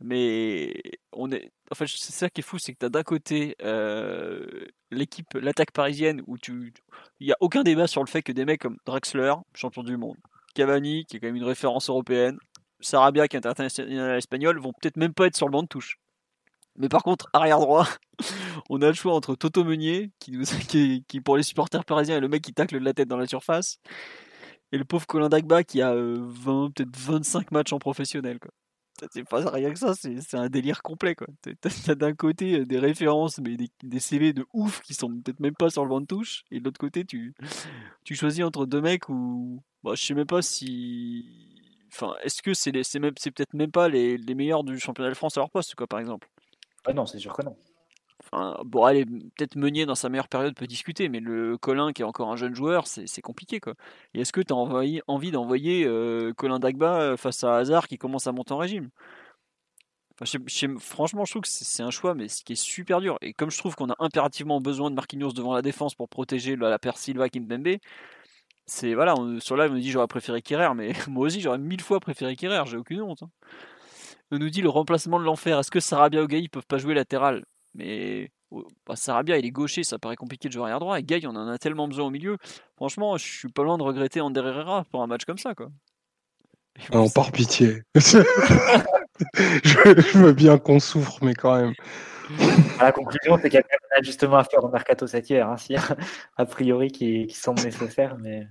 Mais 0.00 0.74
on 1.12 1.30
est, 1.30 1.52
enfin 1.70 1.86
c'est 1.86 2.12
ça 2.12 2.28
qui 2.30 2.40
est 2.40 2.44
fou, 2.44 2.58
c'est 2.58 2.72
que 2.72 2.78
tu 2.78 2.86
as 2.86 2.90
d'un 2.90 3.02
côté 3.02 3.56
euh, 3.62 4.66
l'équipe, 4.90 5.32
l'attaque 5.34 5.72
parisienne 5.72 6.22
où 6.26 6.36
tu, 6.38 6.72
il 7.20 7.26
y 7.26 7.32
a 7.32 7.36
aucun 7.40 7.62
débat 7.62 7.86
sur 7.86 8.02
le 8.02 8.08
fait 8.08 8.22
que 8.22 8.32
des 8.32 8.44
mecs 8.44 8.60
comme 8.60 8.76
Draxler, 8.86 9.34
champion 9.54 9.82
du 9.82 9.96
monde, 9.96 10.16
Cavani, 10.54 11.04
qui 11.06 11.16
est 11.16 11.20
quand 11.20 11.26
même 11.26 11.36
une 11.36 11.44
référence 11.44 11.88
européenne, 11.88 12.38
Sarabia, 12.80 13.28
qui 13.28 13.36
est 13.36 13.46
international 13.46 14.18
espagnol, 14.18 14.58
vont 14.60 14.72
peut-être 14.72 14.96
même 14.96 15.14
pas 15.14 15.26
être 15.26 15.36
sur 15.36 15.46
le 15.46 15.52
banc 15.52 15.62
de 15.62 15.68
touche. 15.68 15.98
Mais 16.76 16.88
par 16.88 17.02
contre, 17.02 17.28
arrière 17.32 17.60
droit, 17.60 17.86
on 18.68 18.82
a 18.82 18.88
le 18.88 18.94
choix 18.94 19.14
entre 19.14 19.34
Toto 19.36 19.64
Meunier, 19.64 20.10
qui, 20.18 20.32
nous, 20.32 20.44
qui, 21.08 21.20
pour 21.20 21.36
les 21.36 21.42
supporters 21.42 21.84
parisiens 21.84 22.16
est 22.16 22.20
le 22.20 22.28
mec 22.28 22.42
qui 22.42 22.52
tacle 22.52 22.78
de 22.78 22.84
la 22.84 22.92
tête 22.92 23.08
dans 23.08 23.16
la 23.16 23.26
surface, 23.26 23.78
et 24.72 24.78
le 24.78 24.84
pauvre 24.84 25.06
Colin 25.06 25.28
Dagba 25.28 25.62
qui 25.62 25.82
a 25.82 25.94
20, 25.94 25.96
euh, 25.96 26.68
peut-être 26.70 26.96
25 26.96 27.52
matchs 27.52 27.72
en 27.72 27.78
professionnel. 27.78 28.38
Quoi. 28.40 28.50
C'est 29.10 29.28
pas 29.28 29.50
rien 29.50 29.72
que 29.72 29.78
ça, 29.78 29.94
c'est 29.94 30.34
un 30.34 30.48
délire 30.48 30.82
complet. 30.82 31.16
T'as 31.60 31.94
d'un 31.94 32.14
côté 32.14 32.60
euh, 32.60 32.64
des 32.64 32.78
références, 32.78 33.38
mais 33.38 33.56
des, 33.82 34.00
CV 34.00 34.32
de 34.32 34.46
ouf 34.52 34.80
qui 34.82 34.94
sont 34.94 35.08
peut-être 35.08 35.40
même 35.40 35.54
pas 35.54 35.70
sur 35.70 35.82
le 35.82 35.88
banc 35.88 36.00
de 36.00 36.06
touche, 36.06 36.44
et 36.50 36.60
de 36.60 36.64
l'autre 36.64 36.78
côté, 36.78 37.04
tu, 37.04 37.34
tu 38.04 38.14
choisis 38.14 38.44
entre 38.44 38.66
deux 38.66 38.80
mecs 38.80 39.08
où 39.08 39.62
bah, 39.82 39.92
je 39.94 40.04
sais 40.04 40.14
même 40.14 40.26
pas 40.26 40.42
si. 40.42 41.26
Enfin, 41.92 42.14
est-ce 42.22 42.42
que 42.42 42.54
c'est 42.54 42.72
c'est 42.82 43.00
peut-être 43.00 43.54
même 43.54 43.70
pas 43.70 43.88
les, 43.88 44.16
les, 44.16 44.34
meilleurs 44.34 44.64
du 44.64 44.78
championnat 44.78 45.10
de 45.10 45.14
France 45.14 45.36
à 45.36 45.40
leur 45.40 45.50
poste, 45.50 45.74
quoi, 45.74 45.86
par 45.86 46.00
exemple? 46.00 46.28
Ah 46.84 46.92
non, 46.92 47.06
c'est 47.06 47.18
sûr 47.18 47.32
que 47.32 47.42
non. 47.42 47.56
Enfin, 48.22 48.56
bon, 48.64 48.84
allez, 48.84 49.04
peut-être 49.04 49.56
Meunier 49.56 49.86
dans 49.86 49.94
sa 49.94 50.08
meilleure 50.08 50.28
période 50.28 50.54
peut 50.54 50.66
discuter, 50.66 51.08
mais 51.08 51.20
le 51.20 51.58
Colin 51.58 51.92
qui 51.92 52.02
est 52.02 52.04
encore 52.04 52.30
un 52.32 52.36
jeune 52.36 52.54
joueur, 52.54 52.86
c'est 52.86 53.20
compliqué, 53.22 53.60
quoi. 53.60 53.74
Et 54.14 54.20
est-ce 54.20 54.32
que 54.32 54.40
tu 54.40 54.52
as 54.52 54.56
envie, 54.56 55.30
d'envoyer 55.30 55.84
euh, 55.86 56.32
Colin 56.34 56.58
Dagba 56.58 57.00
euh, 57.00 57.16
face 57.16 57.44
à 57.44 57.56
Hazard 57.56 57.86
qui 57.88 57.98
commence 57.98 58.26
à 58.26 58.32
monter 58.32 58.52
en 58.52 58.58
régime? 58.58 58.90
Franchement, 60.78 61.24
je 61.24 61.30
trouve 61.32 61.42
que 61.42 61.48
c'est 61.48 61.82
un 61.82 61.90
choix, 61.90 62.14
mais 62.14 62.28
ce 62.28 62.44
qui 62.44 62.52
est 62.52 62.56
super 62.56 63.00
dur. 63.00 63.18
Et 63.20 63.32
comme 63.34 63.50
je 63.50 63.58
trouve 63.58 63.74
qu'on 63.74 63.90
a 63.90 63.96
impérativement 63.98 64.60
besoin 64.60 64.88
de 64.90 64.94
Marquinhos 64.94 65.32
devant 65.32 65.54
la 65.54 65.62
défense 65.62 65.96
pour 65.96 66.08
protéger 66.08 66.54
la, 66.54 66.70
la 66.70 66.78
paire 66.78 66.96
Silva 66.98 67.28
Kimpembe, 67.28 67.78
C'est 68.66 68.94
voilà, 68.94 69.14
on- 69.18 69.40
sur 69.40 69.56
live 69.56 69.70
on 69.70 69.74
nous 69.74 69.80
dit 69.80 69.90
j'aurais 69.90 70.06
préféré 70.06 70.42
Kerrer, 70.42 70.74
mais 70.74 70.92
moi 71.08 71.26
aussi 71.26 71.40
j'aurais 71.40 71.58
mille 71.58 71.80
fois 71.82 72.00
préféré 72.00 72.36
Kerrer, 72.36 72.62
j'ai 72.66 72.76
aucune 72.76 73.02
honte. 73.02 73.22
hein. 73.22 73.30
On 74.30 74.38
nous 74.38 74.50
dit 74.50 74.60
le 74.60 74.68
remplacement 74.68 75.18
de 75.18 75.24
l'enfer. 75.24 75.58
Est-ce 75.58 75.70
que 75.70 75.80
Sarabia 75.80 76.22
ou 76.24 76.28
ils 76.30 76.50
peuvent 76.50 76.66
pas 76.66 76.76
jouer 76.78 76.92
latéral? 76.94 77.42
Mais 77.74 78.30
oh, 78.50 78.66
bah, 78.86 78.96
Sarabia 78.96 79.38
il 79.38 79.46
est 79.46 79.50
gaucher, 79.50 79.84
ça 79.84 79.98
paraît 79.98 80.16
compliqué 80.16 80.48
de 80.48 80.52
jouer 80.52 80.64
arrière 80.64 80.80
droit. 80.80 80.98
Et 80.98 81.02
Gay 81.02 81.20
on 81.26 81.30
en 81.30 81.48
a 81.48 81.58
tellement 81.58 81.88
besoin 81.88 82.06
au 82.06 82.10
milieu. 82.10 82.38
Franchement, 82.76 83.16
je 83.16 83.26
suis 83.26 83.48
pas 83.48 83.62
loin 83.62 83.78
de 83.78 83.82
regretter 83.82 84.20
Ander 84.20 84.40
Herrera 84.40 84.84
pour 84.90 85.02
un 85.02 85.06
match 85.06 85.24
comme 85.24 85.38
ça 85.38 85.54
quoi. 85.54 85.70
Et 86.76 86.82
Ah, 86.90 86.96
Non, 86.96 87.04
bon, 87.04 87.10
par 87.10 87.32
pitié. 87.32 87.82
je, 87.94 88.18
je 89.64 90.18
veux 90.18 90.32
bien 90.32 90.58
qu'on 90.58 90.80
souffre, 90.80 91.18
mais 91.22 91.34
quand 91.34 91.56
même. 91.56 91.74
La 92.80 92.92
conclusion, 92.92 93.36
c'est 93.36 93.50
qu'il 93.50 93.54
y 93.54 93.58
a 93.58 93.62
quand 93.62 93.68
même 93.70 93.90
un 93.92 94.00
ajustement 94.00 94.36
à 94.36 94.44
faire 94.44 94.64
au 94.64 94.68
mercato 94.68 95.06
cet 95.06 95.28
hiver, 95.30 95.48
hein, 95.48 95.56
s'il 95.56 95.76
y 95.76 95.78
a 96.36 96.46
priori 96.46 96.90
qui, 96.90 97.26
qui 97.26 97.36
semble 97.36 97.62
nécessaire, 97.62 98.16
mais 98.18 98.46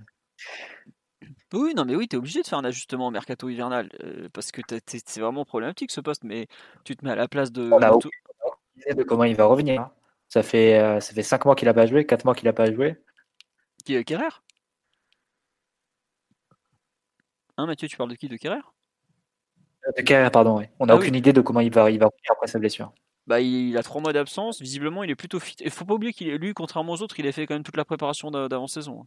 Oui, 1.52 1.74
non, 1.74 1.84
mais 1.84 1.96
oui, 1.96 2.08
t'es 2.08 2.16
obligé 2.16 2.42
de 2.42 2.46
faire 2.46 2.58
un 2.58 2.64
ajustement 2.64 3.08
au 3.08 3.10
mercato 3.10 3.48
hivernal 3.48 3.88
euh, 4.02 4.28
parce 4.32 4.52
que 4.52 4.62
c'est 4.96 5.20
vraiment 5.20 5.44
problématique 5.44 5.90
ce 5.90 6.00
poste. 6.00 6.24
Mais 6.24 6.46
tu 6.84 6.96
te 6.96 7.04
mets 7.04 7.10
à 7.10 7.16
la 7.16 7.28
place 7.28 7.52
de. 7.52 7.68
on 7.70 7.82
a 7.82 7.90
aucune 7.90 8.10
de 8.76 9.02
comment 9.02 9.24
il 9.24 9.36
va 9.36 9.46
revenir. 9.46 9.80
hein. 9.82 9.92
Ça 10.28 10.42
fait 10.42 10.78
euh, 10.80 11.00
ça 11.00 11.12
fait 11.14 11.22
cinq 11.22 11.44
mois 11.44 11.54
qu'il 11.54 11.68
a 11.68 11.74
pas 11.74 11.86
joué, 11.86 12.06
quatre 12.06 12.24
mois 12.24 12.34
qu'il 12.34 12.48
a 12.48 12.52
pas 12.52 12.72
joué. 12.72 12.96
Qui, 13.84 13.96
euh, 13.96 14.02
Kerrer? 14.02 14.28
Hein, 17.56 17.66
Mathieu, 17.66 17.86
tu 17.88 17.96
parles 17.96 18.10
de 18.10 18.16
qui? 18.16 18.28
De 18.28 18.36
Kerrer? 18.36 18.56
Euh, 19.86 19.92
De 19.96 20.02
carrière, 20.02 20.30
pardon. 20.30 20.58
oui. 20.58 20.64
On 20.78 20.86
n'a 20.86 20.94
Ah 20.94 20.96
oui. 20.96 21.02
aucune 21.02 21.14
idée 21.14 21.32
de 21.32 21.40
comment 21.40 21.60
il 21.60 21.72
va 21.72 21.90
il 21.90 21.98
va 21.98 22.06
revenir 22.06 22.32
après 22.32 22.46
sa 22.48 22.58
blessure. 22.58 22.92
Bah, 23.26 23.40
il, 23.40 23.70
il 23.70 23.78
a 23.78 23.82
trois 23.82 24.00
mois 24.00 24.12
d'absence. 24.12 24.60
Visiblement, 24.60 25.04
il 25.04 25.10
est 25.10 25.14
plutôt 25.14 25.38
fit. 25.40 25.56
Et 25.60 25.70
faut 25.70 25.84
pas 25.84 25.94
oublier 25.94 26.12
qu'il 26.12 26.28
est 26.28 26.38
lui, 26.38 26.52
contrairement 26.52 26.92
aux 26.92 27.02
autres, 27.02 27.18
il 27.20 27.26
a 27.26 27.32
fait 27.32 27.46
quand 27.46 27.54
même 27.54 27.62
toute 27.62 27.76
la 27.76 27.84
préparation 27.84 28.30
d'a- 28.30 28.48
d'avant-saison. 28.48 29.06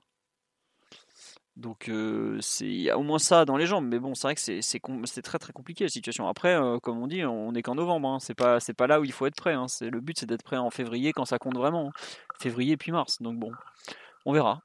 Donc, 1.57 1.89
euh, 1.89 2.39
il 2.61 2.81
y 2.81 2.89
a 2.91 2.97
au 2.99 3.03
moins 3.03 3.17
ça 3.17 3.43
dans 3.43 3.57
les 3.57 3.65
jambes. 3.65 3.87
Mais 3.87 3.97
bon, 3.97 4.13
c'est 4.13 4.27
vrai 4.27 4.35
que 4.35 4.41
c'est 4.41 5.21
très 5.23 5.39
très 5.39 5.53
compliqué 5.53 5.85
la 5.85 5.89
situation. 5.89 6.27
Après, 6.27 6.53
euh, 6.55 6.77
comme 6.79 7.01
on 7.01 7.07
dit, 7.07 7.25
on 7.25 7.53
est 7.55 7.63
qu'en 7.63 7.73
novembre. 7.75 8.09
hein. 8.09 8.17
C'est 8.19 8.35
pas 8.35 8.59
pas 8.77 8.87
là 8.87 8.99
où 8.99 9.03
il 9.03 9.11
faut 9.11 9.25
être 9.25 9.35
prêt. 9.35 9.53
hein. 9.53 9.65
Le 9.81 9.99
but, 9.99 10.19
c'est 10.19 10.27
d'être 10.27 10.43
prêt 10.43 10.57
en 10.57 10.69
février 10.69 11.13
quand 11.13 11.25
ça 11.25 11.39
compte 11.39 11.55
vraiment. 11.57 11.87
hein. 11.87 11.91
Février 12.39 12.77
puis 12.77 12.91
mars. 12.91 13.21
Donc 13.21 13.39
bon, 13.39 13.51
on 14.27 14.33
verra. 14.33 14.59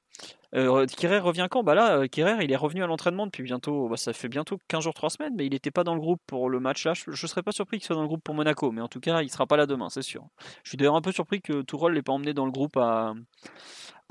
Euh, 0.55 0.85
Kerrer 0.85 1.19
revient 1.19 1.47
quand? 1.49 1.63
Bah 1.63 1.73
là, 1.73 1.97
euh, 1.97 2.07
Kerrer, 2.07 2.43
il 2.43 2.51
est 2.51 2.55
revenu 2.57 2.83
à 2.83 2.87
l'entraînement 2.87 3.25
depuis 3.25 3.43
bientôt. 3.43 3.87
Bah, 3.87 3.95
ça 3.95 4.11
fait 4.11 4.27
bientôt 4.27 4.59
15 4.67 4.83
jours, 4.83 4.93
3 4.93 5.09
semaines, 5.09 5.33
mais 5.37 5.45
il 5.45 5.51
n'était 5.51 5.71
pas 5.71 5.85
dans 5.85 5.95
le 5.95 6.01
groupe 6.01 6.21
pour 6.27 6.49
le 6.49 6.59
match 6.59 6.85
là. 6.85 6.93
Je, 6.93 7.11
je 7.11 7.27
serais 7.27 7.41
pas 7.41 7.53
surpris 7.53 7.77
qu'il 7.77 7.85
soit 7.85 7.95
dans 7.95 8.01
le 8.01 8.09
groupe 8.09 8.23
pour 8.23 8.35
Monaco, 8.35 8.71
mais 8.71 8.81
en 8.81 8.89
tout 8.89 8.99
cas, 8.99 9.21
il 9.21 9.29
sera 9.31 9.47
pas 9.47 9.55
là 9.55 9.65
demain, 9.65 9.89
c'est 9.89 10.01
sûr. 10.01 10.27
Je 10.63 10.69
suis 10.69 10.77
d'ailleurs 10.77 10.97
un 10.97 11.01
peu 11.01 11.13
surpris 11.13 11.41
que 11.41 11.61
Tourol 11.61 11.93
l'ait 11.93 12.03
pas 12.03 12.11
emmené 12.11 12.33
dans 12.33 12.45
le 12.45 12.51
groupe 12.51 12.75
à, 12.77 13.13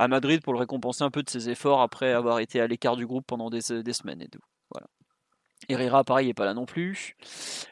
Madrid 0.08 0.42
pour 0.42 0.54
le 0.54 0.58
récompenser 0.58 1.04
un 1.04 1.10
peu 1.10 1.22
de 1.22 1.30
ses 1.30 1.50
efforts 1.50 1.82
après 1.82 2.12
avoir 2.12 2.40
été 2.40 2.60
à 2.60 2.66
l'écart 2.66 2.96
du 2.96 3.06
groupe 3.06 3.24
pendant 3.26 3.50
des, 3.50 3.82
des 3.82 3.92
semaines 3.92 4.22
et 4.22 4.28
tout. 4.28 4.40
Voilà. 4.72 4.86
Herrera, 5.68 6.04
pareil, 6.04 6.28
est 6.28 6.34
pas 6.34 6.44
là 6.44 6.54
non 6.54 6.66
plus. 6.66 7.16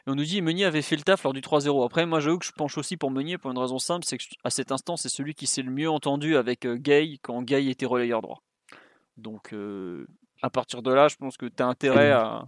Et 0.07 0.09
on 0.09 0.15
nous 0.15 0.23
dit 0.23 0.41
Meunier 0.41 0.65
avait 0.65 0.81
fait 0.81 0.95
le 0.95 1.03
taf 1.03 1.23
lors 1.23 1.33
du 1.33 1.41
3-0. 1.41 1.85
Après, 1.85 2.05
moi, 2.05 2.19
j'avoue 2.19 2.39
que 2.39 2.45
je 2.45 2.51
penche 2.51 2.77
aussi 2.77 2.97
pour 2.97 3.11
Meunier 3.11 3.37
pour 3.37 3.51
une 3.51 3.57
raison 3.57 3.79
simple 3.79 4.05
c'est 4.05 4.17
qu'à 4.17 4.49
cet 4.49 4.71
instant, 4.71 4.97
c'est 4.97 5.09
celui 5.09 5.33
qui 5.35 5.47
s'est 5.47 5.61
le 5.61 5.71
mieux 5.71 5.89
entendu 5.89 6.35
avec 6.37 6.65
euh, 6.65 6.75
Gay 6.75 7.17
quand 7.21 7.41
Gay 7.43 7.67
était 7.67 7.85
relayeur 7.85 8.21
droit. 8.21 8.41
Donc, 9.17 9.53
euh, 9.53 10.07
à 10.41 10.49
partir 10.49 10.81
de 10.81 10.91
là, 10.91 11.07
je 11.07 11.15
pense 11.15 11.37
que 11.37 11.45
tu 11.45 11.61
as 11.61 11.67
intérêt 11.67 12.11
à. 12.11 12.47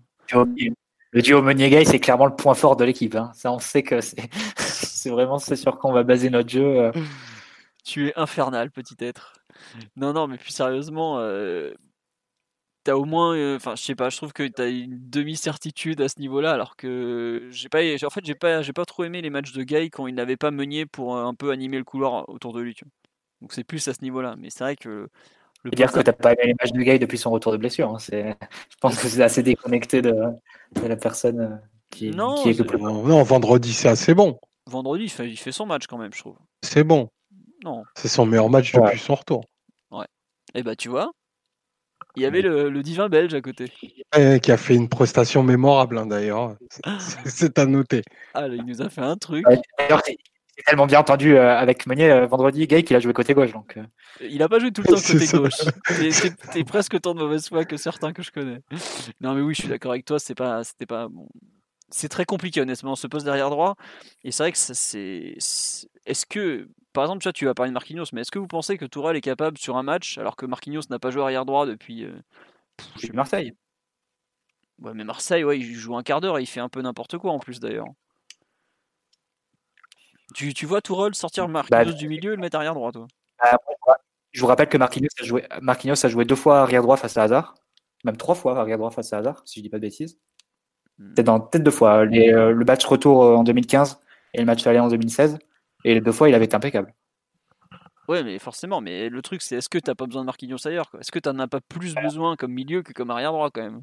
Le 1.11 1.22
duo 1.22 1.41
Meunier-Gay, 1.44 1.86
c'est 1.86 1.99
clairement 1.99 2.26
le 2.26 2.36
point 2.36 2.56
fort 2.56 2.76
de 2.76 2.84
l'équipe. 2.84 3.14
hein. 3.15 3.32
Ça, 3.36 3.52
on 3.52 3.60
sait 3.60 3.84
que 3.84 4.02
c'est 4.02 4.30
c'est 4.57 5.10
vraiment 5.11 5.38
c'est 5.38 5.56
sur 5.56 5.78
quoi 5.78 5.90
on 5.91 5.94
va 5.94 6.03
baser 6.03 6.30
notre 6.30 6.49
jeu. 6.49 6.64
euh. 6.64 6.91
Tu 7.84 8.07
es 8.07 8.14
infernal, 8.15 8.72
petit 8.72 8.95
être. 8.99 9.34
Non, 9.95 10.14
non, 10.14 10.28
mais 10.28 10.38
plus 10.38 10.52
sérieusement, 10.52 11.20
euh, 11.20 11.74
t'as 12.84 12.96
au 12.96 13.06
moins, 13.06 13.36
euh, 13.36 13.56
enfin, 13.56 13.76
je 13.76 13.84
sais 13.84 13.96
pas, 13.96 14.10
je 14.10 14.18
trouve 14.18 14.34
que 14.34 14.48
t'as 14.48 14.70
une 14.70 14.98
demi-certitude 15.10 16.02
à 16.02 16.10
ce 16.10 16.20
niveau-là, 16.20 16.52
alors 16.52 16.76
que 16.76 17.48
j'ai 17.52 17.70
pas, 17.70 17.80
en 17.80 18.10
fait, 18.10 18.26
j'ai 18.26 18.36
pas, 18.36 18.62
j'ai 18.62 18.74
pas 18.74 18.86
trop 18.86 19.04
aimé 19.04 19.22
les 19.22 19.30
matchs 19.30 19.54
de 19.54 19.64
Gay 19.64 19.90
quand 19.90 20.08
il 20.08 20.16
n'avait 20.16 20.38
pas 20.38 20.52
meunier 20.52 20.86
pour 20.86 21.16
euh, 21.16 21.24
un 21.26 21.34
peu 21.34 21.52
animer 21.52 21.78
le 21.78 21.84
couloir 21.84 22.28
autour 22.30 22.54
de 22.54 22.62
lui. 22.62 22.76
tu 22.76 22.86
vois. 22.86 22.92
Donc 23.42 23.54
c'est 23.54 23.64
plus 23.64 23.86
à 23.88 23.94
ce 23.94 24.02
niveau-là, 24.02 24.36
mais 24.38 24.50
c'est 24.50 24.64
vrai 24.64 24.76
que 24.76 25.10
le 25.64 25.72
dire 25.72 25.92
que 25.92 26.00
t'as 26.02 26.12
pas 26.14 26.34
aimé 26.34 26.44
les 26.48 26.56
matchs 26.62 26.72
de 26.74 26.82
Gay 26.82 27.00
depuis 27.00 27.18
son 27.18 27.32
retour 27.32 27.52
de 27.54 27.58
blessure. 27.58 27.90
hein. 27.90 28.00
C'est- 28.00 28.38
Je 28.70 28.76
pense 28.82 29.00
que 29.02 29.08
c'est 29.08 29.24
assez 29.24 29.44
déconnecté 29.44 30.02
de, 30.02 30.12
de 30.12 30.88
la 30.88 30.96
personne 30.98 31.40
euh, 31.40 31.56
qui, 31.90 32.12
Non, 32.12 32.36
qui 32.44 32.50
est 32.50 32.60
le 32.60 32.66
plus. 32.66 32.78
Non, 32.78 33.04
non, 33.04 33.24
vendredi, 33.24 33.74
c'est 33.74 33.88
assez 33.90 34.14
bon. 34.14 34.40
vendredi, 34.66 35.06
il 35.06 35.10
fait, 35.10 35.30
il 35.30 35.38
fait 35.38 35.52
son 35.52 35.66
match 35.66 35.88
quand 35.88 35.98
même, 35.98 36.14
je 36.14 36.20
trouve. 36.20 36.38
C'est 36.64 36.84
bon. 36.84 37.10
Non. 37.64 37.84
C'est 37.96 38.10
son 38.10 38.26
meilleur 38.26 38.50
match 38.50 38.74
Ouais. 38.76 38.82
depuis 38.88 39.00
son 39.00 39.16
retour. 39.16 39.46
Et 40.56 40.62
bah 40.62 40.76
tu 40.76 40.88
vois, 40.90 41.12
il 42.15 42.23
y 42.23 42.26
avait 42.26 42.41
le, 42.41 42.69
le 42.69 42.84
divin 42.84 43.10
belge 43.10 43.34
à 43.34 43.41
côté. 43.41 43.72
Et 44.18 44.40
qui 44.40 44.52
a 44.52 44.57
fait 44.57 44.76
une 44.76 44.90
prestation 44.90 45.44
mémorable, 45.44 45.98
hein, 45.98 46.06
d'ailleurs. 46.06 46.56
C'est- 47.26 47.57
à 47.60 47.65
noter. 47.65 48.02
Ah, 48.34 48.48
là, 48.48 48.56
il 48.56 48.65
nous 48.65 48.81
a 48.81 48.90
fait 48.90 49.02
un 49.02 49.15
truc. 49.18 49.48
Ouais, 49.48 49.60
D'ailleurs, 49.80 50.02
c'est 50.06 50.18
tellement 50.68 50.85
bien 50.85 50.99
entendu 50.99 51.35
euh, 51.35 51.57
avec 51.57 51.88
Meunier 51.88 52.11
euh, 52.11 52.27
vendredi, 52.27 52.68
Gay, 52.68 52.84
qu'il 52.84 52.95
a 52.95 52.99
joué 52.99 53.11
côté 53.14 53.34
gauche. 53.34 53.52
Donc, 53.53 53.76
euh, 53.77 53.84
Il 54.22 54.41
a 54.44 54.48
pas 54.49 54.60
joué 54.60 54.72
tout 54.72 54.81
le 54.81 54.88
temps 54.94 55.02
côté 55.02 55.26
ça. 55.26 55.38
gauche. 55.38 56.31
T'es- 56.52 56.64
presque 56.64 56.94
autant 56.94 57.15
de 57.15 57.19
mauvaise 57.19 57.48
foi 57.49 57.65
que 57.65 57.77
certains 57.77 58.14
que 58.14 58.22
je 58.22 58.31
connais. 58.31 58.60
Non 59.19 59.34
mais 59.34 59.41
oui, 59.41 59.56
je 59.56 59.61
suis 59.61 59.69
d'accord 59.69 59.91
avec 59.91 60.06
toi. 60.06 60.19
C'est 60.19 60.35
pas, 60.35 60.64
c'était 60.64 60.85
pas 60.85 61.07
bon. 61.07 61.27
C'est 61.90 62.10
très 62.10 62.26
compliqué 62.26 62.61
honnêtement. 62.61 62.91
On 62.94 62.95
se 62.95 63.07
pose 63.07 63.23
derrière 63.23 63.49
droit 63.49 63.76
et 64.23 64.31
c'est 64.31 64.44
vrai 64.44 64.52
que 64.52 64.57
ça, 64.60 64.73
c'est- 64.76 65.35
Est-ce 66.06 66.26
que, 66.27 66.68
par 66.94 67.03
exemple, 67.03 67.22
tu 67.22 67.26
vois, 67.28 67.34
tu 67.34 67.45
vas 67.45 67.53
parler 67.53 67.70
de 67.72 67.74
Marquinhos, 67.74 68.06
mais 68.14 68.22
est-ce 68.22 68.32
que 68.32 68.40
vous 68.40 68.48
pensez 68.48 68.78
que 68.78 68.86
Tourelle 68.86 69.15
est 69.18 69.22
capable 69.22 69.57
sur 69.57 69.78
un 69.78 69.84
match 69.84 70.18
alors 70.18 70.36
que 70.36 70.45
Marquinhos 70.45 70.82
n'a 70.90 70.99
pas 70.99 71.11
joué 71.11 71.22
arrière 71.24 71.45
droit 71.45 71.65
depuis. 71.65 72.06
euh, 72.06 72.14
je 72.80 72.84
sais 72.84 73.07
depuis 73.07 73.15
Marseille. 73.15 73.53
Ouais, 74.82 74.94
mais 74.94 75.03
Marseille, 75.03 75.44
ouais, 75.44 75.60
il 75.60 75.74
joue 75.76 75.95
un 75.95 76.03
quart 76.03 76.22
d'heure 76.22 76.38
et 76.38 76.41
il 76.41 76.48
fait 76.48 76.60
un 76.60 76.70
peu 76.70 76.82
n'importe 76.82 77.18
quoi 77.18 77.32
en 77.32 77.40
plus 77.40 77.60
d'ailleurs. 77.60 77.88
Tu, 80.34 80.53
tu 80.53 80.65
vois 80.65 80.82
Tourelle 80.82 81.14
sortir 81.15 81.48
Marquinhos 81.48 81.86
Bah, 81.86 81.91
du 81.94 82.07
milieu 82.07 82.34
et 82.34 82.36
le 82.36 82.41
mettre 82.41 82.57
arrière 82.57 82.74
droit, 82.74 82.91
toi? 82.91 83.07
Euh, 83.45 83.94
Je 84.32 84.41
vous 84.41 84.48
rappelle 84.48 84.70
que 84.70 84.78
Marquinhos 84.78 85.10
a 85.20 85.24
joué, 85.24 85.45
Marquinhos 85.61 86.06
a 86.06 86.10
joué 86.10 86.26
deux 86.26 86.36
fois 86.36 86.61
arrière 86.61 86.82
droit 86.82 86.98
face 86.98 87.18
à 87.18 87.24
Hazard, 87.24 87.56
même 88.03 88.18
trois 88.18 88.36
fois 88.36 88.57
arrière 88.60 88.78
droit 88.78 88.90
face 88.90 89.14
à 89.14 89.20
Hazard, 89.20 89.44
si 89.45 89.60
je 89.60 89.64
dis 89.64 89.70
pas 89.70 89.78
de 89.78 89.84
bêtises. 89.84 90.18
Hmm. 90.98 91.14
Peut-être 91.14 91.64
deux 91.64 91.72
fois. 91.72 92.06
Les, 92.06 92.32
euh, 92.34 92.52
le 92.52 92.65
match 92.65 92.86
retour 92.86 93.24
euh, 93.24 93.36
en 93.36 93.44
2015 93.44 94.02
et 94.34 94.40
le 94.40 94.45
match 94.45 94.65
aller 94.65 94.80
en 94.80 94.88
2016. 94.88 95.38
Et 95.84 95.94
les 95.94 96.02
deux 96.02 96.12
fois, 96.12 96.30
il 96.30 96.36
avait 96.36 96.46
été 96.46 96.56
impeccable. 96.56 96.94
Ouais, 98.08 98.24
mais 98.24 98.38
forcément. 98.40 98.82
Mais 98.82 99.10
le 99.10 99.22
truc, 99.22 99.42
c'est 99.42 99.56
est-ce 99.56 99.70
que 99.70 99.78
t'as 99.78 99.96
pas 99.96 100.06
besoin 100.06 100.24
de 100.24 100.26
Marquinhos 100.26 100.68
ailleurs 100.68 100.90
Est-ce 101.00 101.12
que 101.12 101.20
t'en 101.20 101.38
as 101.40 101.48
pas 101.48 101.62
plus 101.62 101.96
besoin 101.96 102.36
comme 102.36 102.52
milieu 102.52 102.82
que 102.84 102.92
comme 102.92 103.10
arrière 103.12 103.32
droit 103.32 103.50
quand 103.50 103.62
même? 103.64 103.82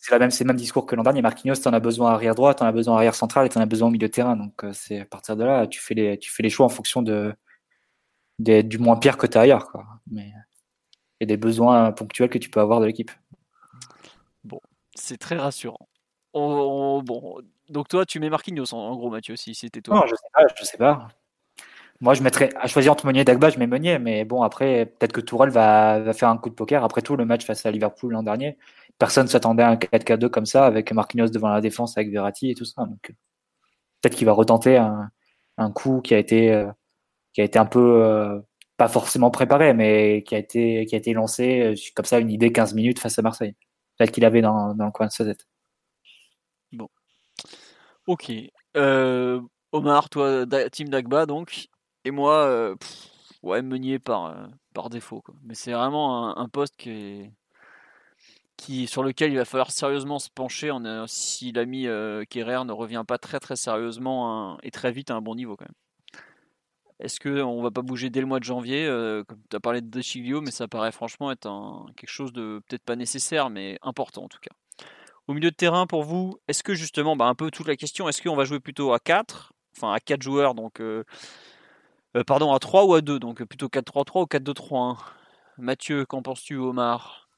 C'est 0.00 0.12
la 0.12 0.18
même, 0.18 0.30
c'est 0.30 0.44
le 0.44 0.48
même 0.48 0.56
discours 0.56 0.86
que 0.86 0.94
l'an 0.94 1.02
dernier. 1.02 1.22
Marquinhos, 1.22 1.56
t'en 1.56 1.72
as 1.72 1.80
besoin 1.80 2.12
arrière 2.12 2.34
droit, 2.34 2.54
t'en 2.54 2.66
as 2.66 2.72
besoin 2.72 2.96
arrière 2.96 3.14
central 3.14 3.46
et 3.46 3.48
t'en 3.48 3.60
as 3.60 3.66
besoin 3.66 3.88
au 3.88 3.90
milieu 3.90 4.06
de 4.06 4.12
terrain. 4.12 4.36
Donc 4.36 4.64
euh, 4.64 4.72
c'est 4.72 5.00
à 5.00 5.04
partir 5.04 5.36
de 5.36 5.44
là, 5.44 5.66
tu 5.66 5.80
fais 5.80 5.94
les, 5.94 6.18
tu 6.18 6.30
fais 6.30 6.42
les 6.42 6.50
choix 6.50 6.66
en 6.66 6.68
fonction 6.68 7.02
de, 7.02 7.34
des- 8.38 8.62
du 8.62 8.78
moins 8.78 8.96
pire 8.96 9.16
que 9.18 9.26
t'as 9.26 9.42
ailleurs, 9.42 9.70
quoi. 9.70 9.84
Mais 10.10 10.32
et 11.20 11.26
des 11.26 11.36
besoins 11.36 11.90
ponctuels 11.92 12.28
que 12.30 12.38
tu 12.38 12.48
peux 12.48 12.60
avoir 12.60 12.80
de 12.80 12.86
l'équipe. 12.86 13.10
C'est 14.94 15.18
très 15.18 15.36
rassurant. 15.36 15.87
On- 16.34 16.40
on- 16.40 17.02
bon, 17.02 17.40
donc 17.68 17.88
toi, 17.88 18.06
tu 18.06 18.20
mets 18.20 18.30
Marquinhos 18.30 18.72
en, 18.72 18.96
gros, 18.96 19.10
Mathieu, 19.10 19.36
si 19.36 19.54
c'était 19.54 19.80
toi. 19.82 19.96
Non, 19.96 20.06
je 20.06 20.14
sais 20.14 20.28
pas, 20.32 20.64
sais 20.64 20.78
pas. 20.78 21.08
Moi, 22.00 22.14
je 22.14 22.22
mettrais 22.22 22.50
à 22.56 22.68
choisir 22.68 22.92
entre 22.92 23.06
Meunier 23.06 23.22
et 23.22 23.24
Dagba, 23.24 23.50
je 23.50 23.58
mets 23.58 23.66
Meunier, 23.66 23.98
mais 23.98 24.24
bon, 24.24 24.42
après, 24.42 24.86
peut-être 24.86 25.12
que 25.12 25.20
Tourelle 25.20 25.50
va, 25.50 26.12
faire 26.12 26.28
un 26.28 26.38
coup 26.38 26.48
de 26.48 26.54
poker. 26.54 26.84
Après 26.84 27.02
tout, 27.02 27.16
le 27.16 27.24
match 27.24 27.44
face 27.44 27.66
à 27.66 27.70
Liverpool 27.72 28.12
l'an 28.12 28.22
dernier, 28.22 28.56
personne 28.98 29.26
s'attendait 29.26 29.64
à 29.64 29.70
un 29.70 29.76
4K2 29.76 30.28
comme 30.28 30.46
ça, 30.46 30.64
avec 30.64 30.92
Marquinhos 30.92 31.28
devant 31.30 31.48
la 31.48 31.60
défense, 31.60 31.96
avec 31.98 32.10
Verratti 32.10 32.50
et 32.50 32.54
tout 32.54 32.64
ça. 32.64 32.84
Donc, 32.84 33.12
peut-être 34.00 34.16
qu'il 34.16 34.26
va 34.26 34.32
retenter 34.32 34.76
un, 34.76 35.10
un 35.58 35.72
coup 35.72 36.00
qui 36.00 36.14
a 36.14 36.18
été, 36.18 36.52
euh, 36.52 36.70
qui 37.34 37.40
a 37.42 37.44
été 37.44 37.58
un 37.58 37.66
peu, 37.66 38.04
euh, 38.04 38.40
pas 38.76 38.88
forcément 38.88 39.30
préparé, 39.30 39.74
mais 39.74 40.22
qui 40.24 40.34
a 40.36 40.38
été, 40.38 40.86
qui 40.86 40.94
a 40.94 40.98
été 40.98 41.12
lancé, 41.14 41.60
euh, 41.62 41.74
comme 41.96 42.06
ça, 42.06 42.18
une 42.20 42.30
idée 42.30 42.52
15 42.52 42.74
minutes 42.74 43.00
face 43.00 43.18
à 43.18 43.22
Marseille. 43.22 43.54
Peut-être 43.98 44.12
qu'il 44.12 44.24
avait 44.24 44.42
dans, 44.42 44.74
dans 44.74 44.86
le 44.86 44.92
coin 44.92 45.06
de 45.06 45.12
sa 45.12 45.24
tête. 45.24 45.46
Ok. 48.08 48.32
Euh, 48.76 49.40
Omar, 49.72 50.08
toi, 50.08 50.46
Team 50.72 50.88
Dagba, 50.88 51.26
donc. 51.26 51.68
Et 52.06 52.10
moi, 52.10 52.46
euh, 52.46 52.74
ouais, 53.42 53.60
Meunier 53.60 53.98
par, 53.98 54.26
euh, 54.26 54.46
par 54.72 54.88
défaut. 54.88 55.20
quoi. 55.20 55.34
Mais 55.44 55.54
c'est 55.54 55.72
vraiment 55.72 56.38
un, 56.38 56.48
poste 56.48 56.74
qui 58.56 58.86
sur 58.86 59.02
lequel 59.02 59.32
il 59.32 59.36
va 59.36 59.44
falloir 59.44 59.70
sérieusement 59.70 60.18
se 60.18 60.30
pencher 60.30 60.70
en, 60.70 61.06
si 61.06 61.52
l'ami 61.52 61.86
Kerrer 62.30 62.64
ne 62.64 62.72
revient 62.72 63.04
pas 63.06 63.18
très 63.18 63.40
très 63.40 63.56
sérieusement 63.56 64.54
hein, 64.54 64.58
et 64.62 64.70
très 64.70 64.90
vite 64.90 65.10
à 65.10 65.14
un 65.14 65.20
bon 65.20 65.34
niveau 65.34 65.56
quand 65.56 65.66
même. 65.66 65.74
Est-ce 67.00 67.20
qu'on 67.20 67.62
va 67.62 67.70
pas 67.70 67.82
bouger 67.82 68.08
dès 68.08 68.20
le 68.20 68.26
mois 68.26 68.38
de 68.40 68.44
janvier 68.44 68.86
Comme 69.28 69.42
tu 69.50 69.56
as 69.56 69.60
parlé 69.60 69.82
de 69.82 69.88
De 69.88 70.00
Chilio, 70.00 70.40
mais 70.40 70.50
ça 70.50 70.66
paraît 70.66 70.92
franchement 70.92 71.30
être 71.30 71.48
quelque 71.96 72.10
chose 72.10 72.32
de 72.32 72.62
peut-être 72.68 72.84
pas 72.84 72.96
nécessaire, 72.96 73.50
mais 73.50 73.78
important 73.82 74.24
en 74.24 74.28
tout 74.28 74.40
cas. 74.40 74.54
Au 75.28 75.34
milieu 75.34 75.50
de 75.50 75.56
terrain, 75.56 75.86
pour 75.86 76.04
vous, 76.04 76.38
est-ce 76.48 76.62
que 76.62 76.72
justement, 76.74 77.14
bah, 77.14 77.26
un 77.26 77.34
peu 77.34 77.50
toute 77.50 77.68
la 77.68 77.76
question, 77.76 78.08
est-ce 78.08 78.22
qu'on 78.22 78.34
va 78.34 78.44
jouer 78.44 78.60
plutôt 78.60 78.94
à 78.94 78.98
4 78.98 79.52
Enfin, 79.76 79.92
à 79.92 80.00
4 80.00 80.22
joueurs, 80.22 80.54
donc. 80.54 80.80
euh, 80.80 81.04
euh, 82.16 82.24
pardon, 82.24 82.52
à 82.54 82.58
3 82.58 82.86
ou 82.86 82.94
à 82.94 83.02
2 83.02 83.18
Donc 83.18 83.42
euh, 83.42 83.46
plutôt 83.46 83.68
4-3-3 83.68 84.22
ou 84.22 84.26
4-2-3-1 84.26 84.96
Mathieu, 85.58 86.06
qu'en 86.06 86.22
penses-tu, 86.22 86.56
Omar? 86.56 87.28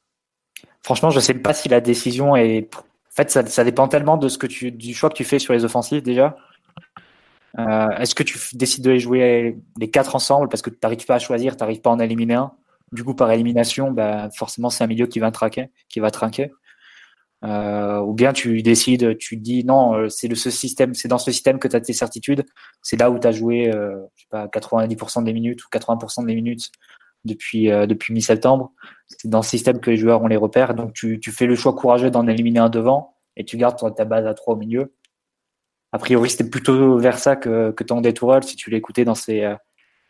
Franchement, 0.82 1.10
je 1.10 1.16
ne 1.16 1.20
sais 1.20 1.34
pas 1.34 1.52
si 1.52 1.68
la 1.68 1.80
décision 1.80 2.36
est. 2.36 2.72
En 2.76 2.82
fait, 3.10 3.30
ça, 3.30 3.64
dépend 3.64 3.88
tellement 3.88 4.16
de 4.16 4.28
ce 4.28 4.38
que 4.38 4.46
tu, 4.46 4.70
du 4.70 4.94
choix 4.94 5.10
que 5.10 5.16
tu 5.16 5.24
fais 5.24 5.40
sur 5.40 5.52
les 5.52 5.64
offensives 5.64 6.02
déjà. 6.02 6.36
Est-ce 7.58 8.14
que 8.14 8.22
tu 8.22 8.38
décides 8.54 8.84
de 8.84 8.96
jouer 8.98 9.58
les 9.78 9.90
quatre 9.90 10.14
ensemble 10.14 10.48
parce 10.48 10.62
que 10.62 10.70
tu 10.70 10.78
n'arrives 10.82 11.04
pas 11.04 11.16
à 11.16 11.18
choisir, 11.18 11.56
tu 11.56 11.62
n'arrives 11.62 11.80
pas 11.80 11.90
à 11.90 11.94
en 11.94 11.98
éliminer 11.98 12.34
un? 12.34 12.52
Du 12.92 13.02
coup, 13.02 13.14
par 13.14 13.30
élimination, 13.32 13.90
bah, 13.90 14.30
forcément, 14.30 14.70
c'est 14.70 14.84
un 14.84 14.86
milieu 14.86 15.06
qui 15.06 15.18
va 15.18 15.32
qui 15.88 16.00
va 16.00 16.10
trinquer. 16.10 16.52
Euh, 17.42 18.00
ou 18.00 18.12
bien 18.12 18.32
tu 18.34 18.62
décides, 18.62 19.16
tu 19.16 19.36
dis 19.36 19.64
non, 19.64 19.94
euh, 19.94 20.08
c'est 20.10 20.32
ce 20.34 20.50
système, 20.50 20.92
c'est 20.92 21.08
dans 21.08 21.18
ce 21.18 21.30
système 21.32 21.58
que 21.58 21.68
tu 21.68 21.76
as 21.76 21.80
tes 21.80 21.94
certitudes, 21.94 22.44
c'est 22.82 22.98
là 22.98 23.10
où 23.10 23.18
tu 23.18 23.26
as 23.26 23.32
joué 23.32 23.72
euh, 23.72 23.96
je 24.14 24.22
sais 24.22 24.28
pas, 24.30 24.46
90% 24.46 25.24
des 25.24 25.32
minutes 25.32 25.64
ou 25.64 25.68
80% 25.72 26.26
des 26.26 26.34
minutes 26.34 26.70
depuis, 27.24 27.66
depuis 27.66 28.14
mi-septembre. 28.14 28.72
C'est 29.06 29.28
dans 29.28 29.42
ce 29.42 29.50
système 29.50 29.80
que 29.80 29.90
les 29.90 29.96
joueurs 29.96 30.22
ont 30.22 30.26
les 30.26 30.36
repères. 30.36 30.74
Donc 30.74 30.94
tu, 30.94 31.20
tu 31.20 31.32
fais 31.32 31.46
le 31.46 31.54
choix 31.54 31.74
courageux 31.74 32.10
d'en 32.10 32.26
éliminer 32.26 32.60
un 32.60 32.70
devant 32.70 33.16
et 33.36 33.44
tu 33.44 33.56
gardes 33.56 33.78
ta 33.94 34.04
base 34.04 34.26
à 34.26 34.34
trois 34.34 34.54
au 34.54 34.56
milieu. 34.56 34.94
A 35.92 35.98
priori, 35.98 36.30
c'était 36.30 36.48
plutôt 36.48 36.98
vers 36.98 37.18
ça 37.18 37.36
que, 37.36 37.72
que 37.72 37.84
tendait 37.84 38.14
Tourelle, 38.14 38.44
si 38.44 38.56
tu 38.56 38.70
l'écoutais 38.70 39.04
dans 39.04 39.14
ses, 39.14 39.54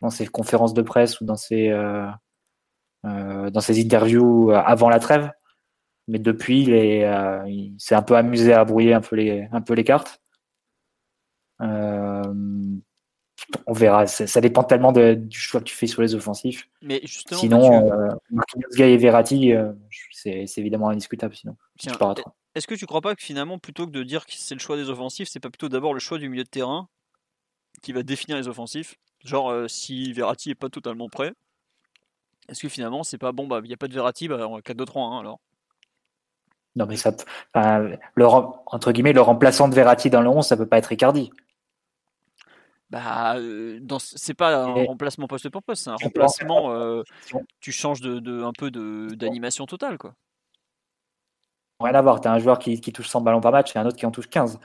dans 0.01 0.09
ses 0.09 0.27
conférences 0.27 0.73
de 0.73 0.81
presse 0.81 1.19
ou 1.19 1.25
dans 1.25 1.35
ses, 1.35 1.69
dans 3.03 3.61
ses 3.61 3.81
interviews 3.81 4.51
avant 4.51 4.89
la 4.89 4.99
trêve 4.99 5.31
mais 6.07 6.19
depuis, 6.19 6.71
euh, 6.71 7.43
il 7.47 7.75
s'est 7.77 7.95
un 7.95 8.01
peu 8.01 8.15
amusé 8.15 8.53
à 8.53 8.65
brouiller 8.65 8.93
un 8.93 9.01
peu 9.01 9.15
les, 9.15 9.47
un 9.51 9.61
peu 9.61 9.73
les 9.73 9.83
cartes. 9.83 10.21
Euh, 11.61 12.23
on 13.67 13.73
verra. 13.73 14.07
Ça, 14.07 14.41
dépend 14.41 14.63
tellement 14.63 14.91
du 14.91 15.39
choix 15.39 15.59
que 15.59 15.65
tu 15.65 15.75
fais 15.75 15.87
sur 15.87 16.01
les 16.01 16.15
offensifs. 16.15 16.69
Mais 16.81 17.01
justement, 17.03 17.39
sinon, 17.39 17.91
euh, 17.91 18.09
Marquinhos, 18.29 18.69
Gay 18.75 18.93
et 18.93 18.97
Verratti, 18.97 19.53
c'est 20.11 20.45
évidemment 20.57 20.89
indiscutable. 20.89 21.35
Sinon, 21.35 21.55
est-ce 22.53 22.67
que 22.67 22.75
tu 22.75 22.85
crois 22.85 23.01
pas 23.01 23.15
que 23.15 23.23
finalement, 23.23 23.59
plutôt 23.59 23.85
que 23.85 23.91
de 23.91 24.03
dire 24.03 24.25
que 24.25 24.33
c'est 24.35 24.55
le 24.55 24.59
choix 24.59 24.75
des 24.75 24.89
offensifs, 24.89 25.29
c'est 25.29 25.39
pas 25.39 25.49
plutôt 25.49 25.69
d'abord 25.69 25.93
le 25.93 25.99
choix 25.99 26.17
du 26.17 26.29
milieu 26.29 26.43
de 26.43 26.49
terrain 26.49 26.89
qui 27.81 27.93
va 27.93 28.03
définir 28.03 28.37
les 28.37 28.47
offensifs? 28.47 28.95
Genre, 29.23 29.69
si 29.69 30.11
Verratti 30.13 30.49
est 30.49 30.55
pas 30.55 30.69
totalement 30.69 31.09
prêt, 31.09 31.33
est-ce 32.49 32.61
que 32.61 32.69
finalement, 32.69 33.03
c'est 33.03 33.17
pas 33.17 33.31
bon, 33.31 33.47
bah, 33.47 33.61
il 33.63 33.67
n'y 33.67 33.73
a 33.73 33.77
pas 33.77 33.87
de 33.87 33.93
Verratti, 33.93 34.27
bah, 34.27 34.37
4-2-3, 34.65 35.19
alors? 35.19 35.39
Non, 36.75 36.85
mais 36.85 36.95
ça, 36.95 37.11
le, 37.53 38.25
entre 38.25 38.91
guillemets, 38.91 39.13
le 39.13 39.21
remplaçant 39.21 39.67
de 39.67 39.75
Verratti 39.75 40.09
dans 40.09 40.21
le 40.21 40.29
11, 40.29 40.45
ça 40.45 40.55
peut 40.55 40.67
pas 40.67 40.77
être 40.77 40.87
Ricardi. 40.87 41.31
Bah, 42.89 43.37
euh, 43.37 43.79
c'est 43.99 44.33
pas 44.33 44.53
un 44.53 44.85
remplacement 44.85 45.27
poste 45.27 45.49
pour 45.49 45.63
poste, 45.63 45.85
c'est 45.85 45.89
un 45.89 45.95
remplacement. 45.95 46.73
Euh, 46.73 47.03
tu 47.59 47.71
changes 47.71 48.01
de, 48.01 48.43
un 48.43 48.51
peu 48.51 48.69
d'animation 48.71 49.65
totale, 49.65 49.97
quoi. 49.97 50.13
Rien 51.79 51.95
à 51.95 52.01
voir. 52.01 52.21
Tu 52.21 52.27
as 52.27 52.33
un 52.33 52.39
joueur 52.39 52.59
qui, 52.59 52.79
touche 52.79 53.07
100 53.07 53.21
ballons 53.21 53.41
par 53.41 53.51
match 53.51 53.75
et 53.75 53.79
un 53.79 53.85
autre 53.85 53.97
qui 53.97 54.05
en 54.05 54.11
touche 54.11 54.29
15. 54.29 54.59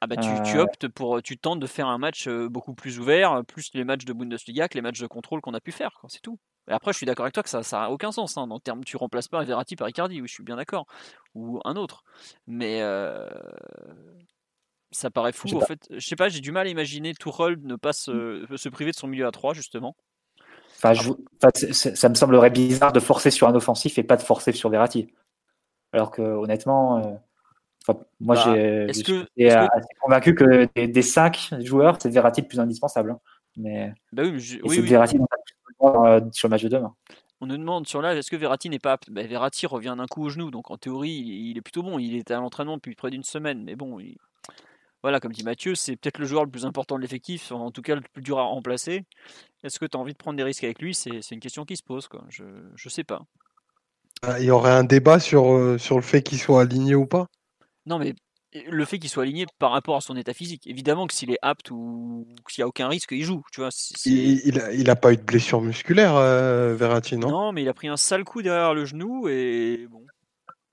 Ah 0.00 0.06
bah 0.06 0.16
tu, 0.16 0.28
tu, 0.44 0.58
euh. 0.58 0.62
optes 0.62 0.86
pour, 0.86 1.22
tu 1.22 1.38
tentes 1.38 1.58
de 1.58 1.66
faire 1.66 1.88
un 1.88 1.98
match 1.98 2.28
beaucoup 2.28 2.74
plus 2.74 3.00
ouvert, 3.00 3.42
plus 3.46 3.70
les 3.74 3.82
matchs 3.84 4.04
de 4.04 4.12
Bundesliga 4.12 4.68
que 4.68 4.74
les 4.74 4.82
matchs 4.82 5.00
de 5.00 5.06
contrôle 5.08 5.40
qu'on 5.40 5.54
a 5.54 5.60
pu 5.60 5.72
faire, 5.72 6.02
c'est 6.08 6.20
tout. 6.20 6.38
Après, 6.68 6.92
je 6.92 6.98
suis 6.98 7.06
d'accord 7.06 7.24
avec 7.24 7.34
toi 7.34 7.42
que 7.42 7.48
ça 7.48 7.62
n'a 7.72 7.90
aucun 7.90 8.12
sens. 8.12 8.36
Hein. 8.36 8.48
En 8.50 8.60
termes, 8.60 8.84
tu 8.84 8.96
remplaces 8.96 9.28
pas 9.28 9.42
Verratti 9.44 9.76
par 9.76 9.88
Icardi, 9.88 10.20
oui, 10.20 10.28
je 10.28 10.34
suis 10.34 10.42
bien 10.42 10.56
d'accord. 10.56 10.86
Ou 11.34 11.60
un 11.64 11.76
autre. 11.76 12.04
Mais 12.46 12.82
euh, 12.82 13.28
ça 14.90 15.10
paraît 15.10 15.32
fou. 15.32 15.48
En 15.56 15.60
fait, 15.60 15.86
je 15.90 16.06
sais 16.06 16.16
pas, 16.16 16.28
j'ai 16.28 16.40
du 16.40 16.52
mal 16.52 16.66
à 16.66 16.70
imaginer 16.70 17.14
Tourelle 17.14 17.58
ne 17.62 17.76
pas 17.76 17.92
se, 17.92 18.46
se, 18.56 18.68
priver 18.68 18.90
de 18.90 18.96
son 18.96 19.08
milieu 19.08 19.26
à 19.26 19.30
3, 19.30 19.54
justement. 19.54 19.96
Enfin, 20.82 20.94
ça 21.52 22.08
me 22.08 22.14
semblerait 22.14 22.50
bizarre 22.50 22.92
de 22.92 23.00
forcer 23.00 23.30
sur 23.30 23.48
un 23.48 23.54
offensif 23.54 23.98
et 23.98 24.04
pas 24.04 24.16
de 24.16 24.22
forcer 24.22 24.52
sur 24.52 24.70
Verratti. 24.70 25.12
Alors 25.92 26.10
que, 26.10 26.22
honnêtement, 26.22 26.98
euh, 26.98 27.14
moi, 28.20 28.36
bah, 28.36 28.54
j'ai, 28.54 28.86
je 28.92 29.56
assez 29.56 29.94
convaincu 30.00 30.34
que 30.34 30.68
des, 30.74 31.02
5 31.02 31.54
joueurs, 31.60 31.96
c'est 32.00 32.10
Verratti 32.10 32.42
le 32.42 32.48
plus 32.48 32.60
indispensable. 32.60 33.12
Hein. 33.12 33.20
Mais, 33.56 33.92
bah 34.12 34.22
oui, 34.24 34.32
mais 34.32 34.68
oui, 34.68 34.80
Verratti 34.80 35.16
euh, 35.16 35.24
sur 36.32 36.48
le 36.48 36.50
match 36.50 36.62
de 36.62 36.68
demain. 36.68 36.94
On 37.40 37.46
nous 37.46 37.56
demande 37.56 37.86
sur 37.86 38.02
l'âge, 38.02 38.18
est-ce 38.18 38.30
que 38.30 38.36
Verratti 38.36 38.68
n'est 38.68 38.80
pas 38.80 38.92
apte 38.92 39.10
ben, 39.10 39.26
Verratti 39.26 39.66
revient 39.66 39.94
d'un 39.96 40.06
coup 40.06 40.24
au 40.24 40.28
genou, 40.28 40.50
donc 40.50 40.70
en 40.70 40.76
théorie, 40.76 41.10
il 41.10 41.56
est 41.56 41.62
plutôt 41.62 41.82
bon. 41.82 41.98
Il 41.98 42.16
était 42.16 42.34
à 42.34 42.40
l'entraînement 42.40 42.76
depuis 42.76 42.96
près 42.96 43.10
d'une 43.10 43.22
semaine, 43.22 43.62
mais 43.62 43.76
bon, 43.76 43.98
voilà, 45.02 45.20
comme 45.20 45.32
dit 45.32 45.44
Mathieu, 45.44 45.76
c'est 45.76 45.94
peut-être 45.94 46.18
le 46.18 46.26
joueur 46.26 46.44
le 46.44 46.50
plus 46.50 46.66
important 46.66 46.96
de 46.96 47.00
l'effectif, 47.00 47.52
en 47.52 47.70
tout 47.70 47.82
cas 47.82 47.94
le 47.94 48.00
plus 48.00 48.22
dur 48.22 48.38
à 48.40 48.42
remplacer. 48.42 49.04
Est-ce 49.62 49.78
que 49.78 49.86
tu 49.86 49.96
as 49.96 50.00
envie 50.00 50.12
de 50.12 50.18
prendre 50.18 50.36
des 50.36 50.42
risques 50.42 50.64
avec 50.64 50.82
lui? 50.82 50.94
C'est 50.94 51.30
une 51.30 51.40
question 51.40 51.64
qui 51.64 51.76
se 51.76 51.84
pose, 51.84 52.08
quoi. 52.08 52.24
Je 52.28 52.44
ne 52.44 52.90
sais 52.90 53.04
pas. 53.04 53.22
Ah, 54.22 54.40
il 54.40 54.46
y 54.46 54.50
aurait 54.50 54.72
un 54.72 54.82
débat 54.82 55.20
sur, 55.20 55.52
euh, 55.52 55.78
sur 55.78 55.94
le 55.94 56.02
fait 56.02 56.22
qu'il 56.22 56.38
soit 56.38 56.62
aligné 56.62 56.96
ou 56.96 57.06
pas? 57.06 57.28
Non, 57.86 58.00
mais 58.00 58.14
le 58.54 58.84
fait 58.84 58.98
qu'il 58.98 59.10
soit 59.10 59.24
aligné 59.24 59.46
par 59.58 59.70
rapport 59.70 59.96
à 59.96 60.00
son 60.00 60.16
état 60.16 60.32
physique. 60.32 60.66
Évidemment 60.66 61.06
que 61.06 61.14
s'il 61.14 61.30
est 61.30 61.38
apte 61.42 61.70
ou 61.70 62.26
s'il 62.48 62.62
n'y 62.62 62.64
a 62.64 62.68
aucun 62.68 62.88
risque, 62.88 63.12
il 63.12 63.22
joue. 63.22 63.42
Tu 63.52 63.60
vois, 63.60 63.70
il, 64.06 64.84
n'a 64.84 64.96
pas 64.96 65.12
eu 65.12 65.16
de 65.16 65.22
blessure 65.22 65.60
musculaire, 65.60 66.16
euh, 66.16 66.74
Verratti, 66.74 67.16
non? 67.16 67.30
Non, 67.30 67.52
mais 67.52 67.62
il 67.62 67.68
a 67.68 67.74
pris 67.74 67.88
un 67.88 67.96
sale 67.96 68.24
coup 68.24 68.42
derrière 68.42 68.74
le 68.74 68.84
genou 68.84 69.28
et 69.28 69.86
bon. 69.90 70.04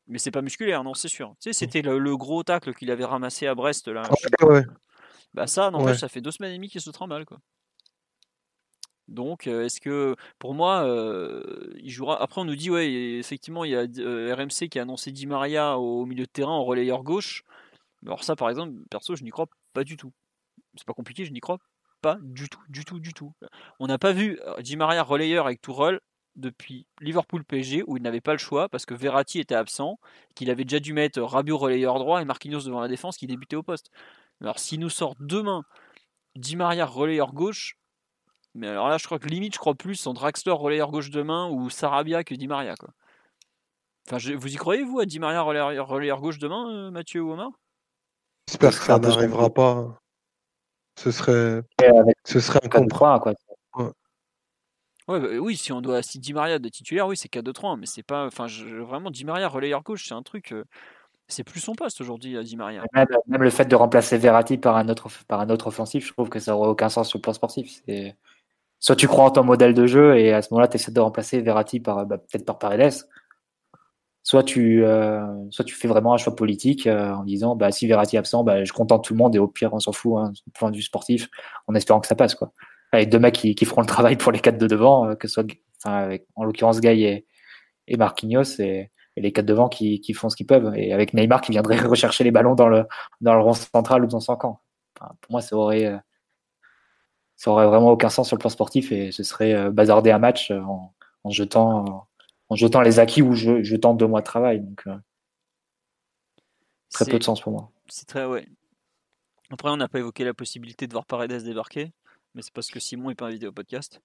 Mais 0.07 0.19
c'est 0.19 0.31
pas 0.31 0.43
musculaire, 0.43 0.83
non, 0.83 0.93
c'est 0.93 1.07
sûr. 1.07 1.33
Tu 1.41 1.51
sais, 1.51 1.53
c'était 1.53 1.81
le, 1.81 2.17
gros 2.17 2.43
tacle 2.43 2.73
qu'il 2.75 2.91
avait 2.91 3.05
ramassé 3.05 3.47
à 3.47 3.55
Brest 3.55 3.87
là. 3.87 4.03
Bah 5.33 5.47
ça, 5.47 5.69
non, 5.71 5.93
ça 5.95 6.07
fait 6.07 6.21
deux 6.21 6.31
semaines 6.31 6.51
et 6.51 6.55
demie 6.55 6.69
qu'il 6.69 6.79
se 6.79 6.91
mal 7.07 7.25
quoi. 7.25 7.39
Donc, 9.07 9.45
euh, 9.45 9.65
est-ce 9.65 9.79
que 9.81 10.15
pour 10.39 10.53
moi, 10.53 10.83
euh, 10.85 11.73
il 11.77 11.91
jouera. 11.91 12.21
Après, 12.21 12.41
on 12.41 12.45
nous 12.45 12.55
dit, 12.55 12.71
ouais, 12.71 12.91
effectivement, 13.19 13.63
il 13.63 13.71
y 13.71 13.75
a 13.75 13.81
RMC 13.83 14.69
qui 14.69 14.79
a 14.79 14.81
annoncé 14.81 15.11
Di 15.11 15.27
Maria 15.27 15.77
au 15.77 16.05
milieu 16.05 16.25
de 16.25 16.31
terrain 16.31 16.53
en 16.53 16.63
relayeur 16.63 17.03
gauche. 17.03 17.43
Alors 18.05 18.23
ça, 18.23 18.35
par 18.35 18.49
exemple, 18.49 18.73
perso, 18.89 19.15
je 19.15 19.23
n'y 19.23 19.31
crois 19.31 19.47
pas 19.73 19.83
du 19.83 19.97
tout. 19.97 20.11
C'est 20.75 20.85
pas 20.85 20.93
compliqué, 20.93 21.25
je 21.25 21.31
n'y 21.31 21.39
crois 21.39 21.57
pas 22.01 22.17
du 22.21 22.49
tout, 22.49 22.61
du 22.69 22.85
tout, 22.85 22.99
du 22.99 23.13
tout. 23.13 23.33
On 23.79 23.87
n'a 23.87 23.97
pas 23.97 24.11
vu 24.11 24.39
euh, 24.45 24.61
Di 24.61 24.77
Maria 24.77 25.01
relayeur 25.03 25.45
avec 25.45 25.61
Tourelle 25.61 25.99
depuis 26.35 26.85
Liverpool 27.01 27.43
PSG 27.43 27.83
où 27.87 27.97
il 27.97 28.03
n'avait 28.03 28.21
pas 28.21 28.33
le 28.33 28.37
choix 28.37 28.69
parce 28.69 28.85
que 28.85 28.93
Verratti 28.93 29.39
était 29.39 29.55
absent, 29.55 29.99
qu'il 30.35 30.49
avait 30.49 30.65
déjà 30.65 30.79
dû 30.79 30.93
mettre 30.93 31.21
Rabiot 31.21 31.57
relayeur 31.57 31.97
droit 31.97 32.21
et 32.21 32.25
Marquinhos 32.25 32.63
devant 32.63 32.81
la 32.81 32.87
défense 32.87 33.17
qui 33.17 33.27
débutait 33.27 33.55
au 33.55 33.63
poste. 33.63 33.89
Alors 34.41 34.59
s'il 34.59 34.81
nous 34.81 34.89
sort 34.89 35.15
demain 35.19 35.63
Di 36.35 36.57
Maria 36.57 36.85
relayeur 36.85 37.33
gauche, 37.33 37.77
mais 38.53 38.67
alors 38.67 38.89
là 38.89 38.97
je 38.97 39.05
crois 39.05 39.17
que 39.19 39.27
limite 39.27 39.53
je 39.53 39.59
crois 39.59 39.75
plus 39.75 40.05
en 40.07 40.13
Draxler 40.13 40.51
relayeur 40.51 40.91
gauche 40.91 41.09
demain 41.09 41.49
ou 41.49 41.69
Sarabia 41.69 42.23
que 42.23 42.35
Di 42.35 42.47
Maria 42.47 42.75
quoi. 42.75 42.89
Enfin, 44.07 44.35
vous 44.35 44.53
y 44.53 44.57
croyez 44.57 44.83
vous 44.83 44.99
à 44.99 45.05
Di 45.05 45.19
Maria 45.19 45.41
relayeur, 45.41 45.87
relayeur 45.87 46.21
gauche 46.21 46.37
demain, 46.37 46.69
euh, 46.69 46.91
Mathieu 46.91 47.21
ou 47.21 47.31
Omar? 47.31 47.49
J'espère 48.47 48.71
que 48.71 48.85
ça 48.85 48.99
n'arrivera 48.99 49.49
pas. 49.49 49.99
Ce 50.97 51.11
serait, 51.11 51.61
ce 52.25 52.39
serait 52.39 52.59
un 52.63 52.69
contrat. 52.69 53.19
Quoi. 53.19 53.33
Ouais, 55.07 55.19
bah, 55.19 55.27
oui, 55.39 55.55
si 55.55 55.71
on 55.71 55.81
doit 55.81 56.01
si 56.01 56.19
Di 56.19 56.33
Maria 56.33 56.57
de 56.57 56.69
titulaire, 56.69 57.07
oui, 57.07 57.17
c'est 57.17 57.31
4-2-3, 57.31 57.77
mais 57.77 57.85
c'est 57.85 58.03
pas. 58.03 58.25
Enfin, 58.25 58.47
vraiment, 58.47 59.11
Di 59.11 59.25
Maria 59.25 59.47
relayeur 59.47 59.83
gauche, 59.83 60.07
c'est 60.07 60.13
un 60.13 60.23
truc. 60.23 60.51
Euh, 60.51 60.63
c'est 61.27 61.43
plus 61.43 61.59
son 61.59 61.73
poste 61.73 62.01
aujourd'hui, 62.01 62.41
Di 62.43 62.55
Maria. 62.55 62.83
Même, 62.93 63.41
le 63.43 63.49
fait 63.49 63.65
de 63.65 63.75
remplacer 63.75 64.17
Verratti 64.17 64.57
par 64.57 64.77
un 64.77 64.89
autre 64.89 65.09
par 65.27 65.39
un 65.41 65.49
autre 65.49 65.67
offensif, 65.67 66.07
je 66.07 66.13
trouve 66.13 66.29
que 66.29 66.39
ça 66.39 66.51
n'aurait 66.51 66.69
aucun 66.69 66.89
sens 66.89 67.09
sur 67.09 67.17
le 67.17 67.21
plan 67.21 67.33
sportif. 67.33 67.81
Soit 68.79 68.95
tu 68.95 69.07
crois 69.07 69.25
en 69.25 69.31
ton 69.31 69.43
modèle 69.43 69.73
de 69.73 69.87
jeu 69.87 70.17
et 70.17 70.33
à 70.33 70.41
ce 70.41 70.53
moment-là, 70.53 70.67
tu 70.67 70.75
essaies 70.75 70.91
de 70.91 70.99
remplacer 70.99 71.41
Verratti 71.41 71.79
par 71.79 72.05
bah, 72.05 72.17
peut-être 72.19 72.45
par 72.45 72.59
Paredes 72.59 72.93
soit 74.25 74.43
tu, 74.43 74.83
euh, 74.83 75.23
soit 75.51 75.63
tu 75.63 75.75
fais 75.75 75.87
vraiment 75.87 76.13
un 76.13 76.17
choix 76.17 76.35
politique 76.35 76.87
euh, 76.87 77.13
en 77.13 77.23
disant 77.23 77.55
bah, 77.55 77.71
si 77.71 77.85
Verratti 77.85 78.15
est 78.15 78.19
absent, 78.19 78.43
bah, 78.43 78.63
je 78.65 78.73
contente 78.73 79.03
tout 79.05 79.13
le 79.13 79.19
monde 79.19 79.35
et 79.35 79.39
au 79.39 79.47
pire, 79.47 79.71
on 79.71 79.79
s'en 79.79 79.91
fout, 79.91 80.17
hein, 80.17 80.31
du 80.31 80.51
point 80.51 80.71
de 80.71 80.75
vue 80.75 80.81
sportif, 80.81 81.29
en 81.67 81.75
espérant 81.75 81.99
que 81.99 82.07
ça 82.07 82.15
passe. 82.15 82.33
Quoi. 82.33 82.51
Avec 82.91 83.09
deux 83.09 83.19
mecs 83.19 83.35
qui, 83.35 83.53
qui 83.53 83.65
feront 83.65 83.81
le 83.81 83.87
travail 83.87 84.17
pour 84.17 84.31
les 84.31 84.39
quatre 84.39 84.57
de 84.57 84.65
devant, 84.65 85.05
euh, 85.07 85.15
que 85.15 85.27
ce 85.27 85.35
soit 85.35 85.45
avec, 85.83 86.25
en 86.35 86.43
l'occurrence 86.43 86.81
Guy 86.81 87.03
et, 87.03 87.27
et 87.87 87.97
Marquinhos, 87.97 88.59
et, 88.59 88.91
les 89.17 89.31
quatre 89.31 89.45
devant 89.45 89.69
qui, 89.69 90.01
qui 90.01 90.13
font 90.13 90.27
ce 90.29 90.35
qu'ils 90.35 90.47
peuvent. 90.47 90.73
Et 90.75 90.91
avec 90.91 91.13
Neymar 91.13 91.41
qui 91.41 91.51
viendrait 91.51 91.77
rechercher 91.85 92.23
les 92.23 92.31
ballons 92.31 92.55
dans 92.55 92.67
le, 92.67 92.85
dans 93.21 93.35
le 93.35 93.41
rond 93.41 93.53
central 93.53 94.03
ou 94.03 94.07
dans 94.07 94.19
son 94.19 94.35
camp. 94.35 94.59
Pour 94.95 95.31
moi, 95.31 95.41
ça 95.41 95.55
aurait, 95.55 95.97
ça 97.37 97.51
aurait 97.51 97.67
vraiment 97.67 97.91
aucun 97.91 98.09
sens 98.09 98.27
sur 98.27 98.35
le 98.35 98.39
plan 98.39 98.49
sportif 98.49 98.91
et 98.91 99.11
ce 99.11 99.23
serait 99.23 99.69
bazarder 99.71 100.11
un 100.11 100.19
match 100.19 100.51
en 100.51 101.29
jetant 101.29 102.07
en 102.49 102.55
jetant 102.55 102.81
les 102.81 102.99
acquis 102.99 103.21
ou 103.21 103.33
je, 103.33 103.63
je 103.63 103.75
tente 103.75 103.97
deux 103.97 104.07
mois 104.07 104.21
de 104.21 104.25
travail. 104.25 104.61
Donc, 104.61 104.83
euh, 104.87 104.97
très 106.91 107.05
peu 107.05 107.19
de 107.19 107.23
sens 107.23 107.41
pour 107.41 107.51
moi. 107.51 107.71
C'est 107.87 108.07
très, 108.07 108.25
ouais. 108.25 108.47
Après, 109.51 109.69
on 109.69 109.77
n'a 109.77 109.87
pas 109.87 109.99
évoqué 109.99 110.23
la 110.23 110.33
possibilité 110.33 110.87
de 110.87 110.93
voir 110.93 111.05
Paredes 111.05 111.43
débarquer, 111.43 111.91
mais 112.33 112.41
c'est 112.41 112.53
parce 112.53 112.69
que 112.69 112.79
Simon 112.79 113.09
n'est 113.09 113.15
pas 113.15 113.27
invité 113.27 113.47
au 113.47 113.51
podcast. 113.51 114.01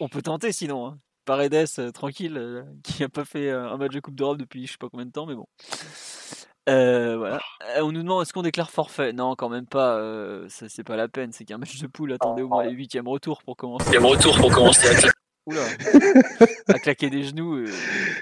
on, 0.00 0.08
peut 0.08 0.22
tenter 0.22 0.52
sinon. 0.52 0.86
Hein. 0.86 0.98
Paredes, 1.24 1.66
euh, 1.78 1.90
tranquille, 1.90 2.36
euh, 2.36 2.62
qui 2.84 3.02
n'a 3.02 3.08
pas 3.08 3.24
fait 3.24 3.50
un 3.50 3.76
match 3.76 3.92
de 3.92 4.00
Coupe 4.00 4.14
d'Europe 4.14 4.38
depuis 4.38 4.66
je 4.66 4.72
sais 4.72 4.78
pas 4.78 4.88
combien 4.88 5.06
de 5.06 5.10
temps, 5.10 5.26
mais 5.26 5.34
bon. 5.34 5.46
voilà. 6.66 7.40
On 7.80 7.90
nous 7.90 8.02
demande 8.02 8.22
est-ce 8.22 8.32
qu'on 8.32 8.42
déclare 8.42 8.70
forfait? 8.70 9.12
Non, 9.12 9.34
quand 9.34 9.48
même 9.48 9.66
pas. 9.66 9.98
ça 10.48 10.68
c'est 10.68 10.84
pas 10.84 10.96
la 10.96 11.08
peine. 11.08 11.32
C'est 11.32 11.44
qu'un 11.44 11.58
match 11.58 11.80
de 11.80 11.86
poule. 11.86 12.12
Attendez 12.12 12.42
au 12.42 12.48
moins 12.48 12.64
les 12.64 12.72
huitièmes 12.72 13.08
retours 13.08 13.42
pour 13.42 13.56
commencer. 13.56 13.96
retour 13.98 14.36
pour 14.36 14.52
commencer. 14.52 15.08
Oula, 15.46 15.62
à 16.68 16.78
claquer 16.78 17.10
des 17.10 17.22
genoux. 17.24 17.56
euh. 17.56 17.66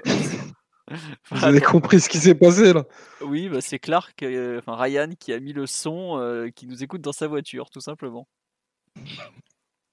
Vous 1.30 1.44
avez 1.44 1.60
compris 1.60 2.00
ce 2.00 2.08
qui 2.08 2.18
s'est 2.18 2.34
passé 2.34 2.72
là 2.72 2.84
Oui, 3.22 3.48
bah, 3.48 3.60
c'est 3.60 3.78
Clark, 3.78 4.22
euh, 4.22 4.58
enfin 4.58 4.76
Ryan, 4.76 5.10
qui 5.18 5.32
a 5.32 5.40
mis 5.40 5.52
le 5.52 5.66
son, 5.66 6.18
euh, 6.18 6.50
qui 6.50 6.66
nous 6.66 6.82
écoute 6.82 7.00
dans 7.00 7.12
sa 7.12 7.28
voiture, 7.28 7.70
tout 7.70 7.80
simplement. 7.80 8.28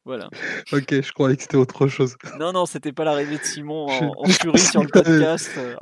Voilà. 0.05 0.29
Ok, 0.73 0.87
je 1.01 1.11
croyais 1.13 1.35
que 1.37 1.43
c'était 1.43 1.55
autre 1.57 1.87
chose. 1.87 2.15
Non, 2.39 2.51
non, 2.51 2.65
c'était 2.65 2.91
pas 2.91 3.03
l'arrivée 3.05 3.37
de 3.37 3.43
Simon 3.43 3.87
en, 3.89 4.11
en 4.17 4.25
furie 4.27 4.59
sur 4.59 4.81
le 4.81 4.89
podcast 4.89 5.51
euh, 5.57 5.75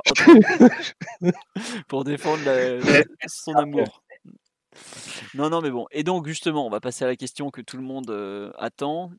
en 1.22 1.30
pour 1.88 2.04
défendre 2.04 2.44
la- 2.44 3.02
son 3.26 3.54
amour. 3.54 4.02
Non, 5.34 5.48
non, 5.50 5.62
mais 5.62 5.70
bon. 5.70 5.86
Et 5.90 6.04
donc, 6.04 6.26
justement, 6.26 6.66
on 6.66 6.70
va 6.70 6.80
passer 6.80 7.04
à 7.04 7.08
la 7.08 7.16
question 7.16 7.50
que 7.50 7.60
tout 7.62 7.76
le 7.78 7.82
monde 7.82 8.10
euh, 8.10 8.52
attend. 8.58 9.10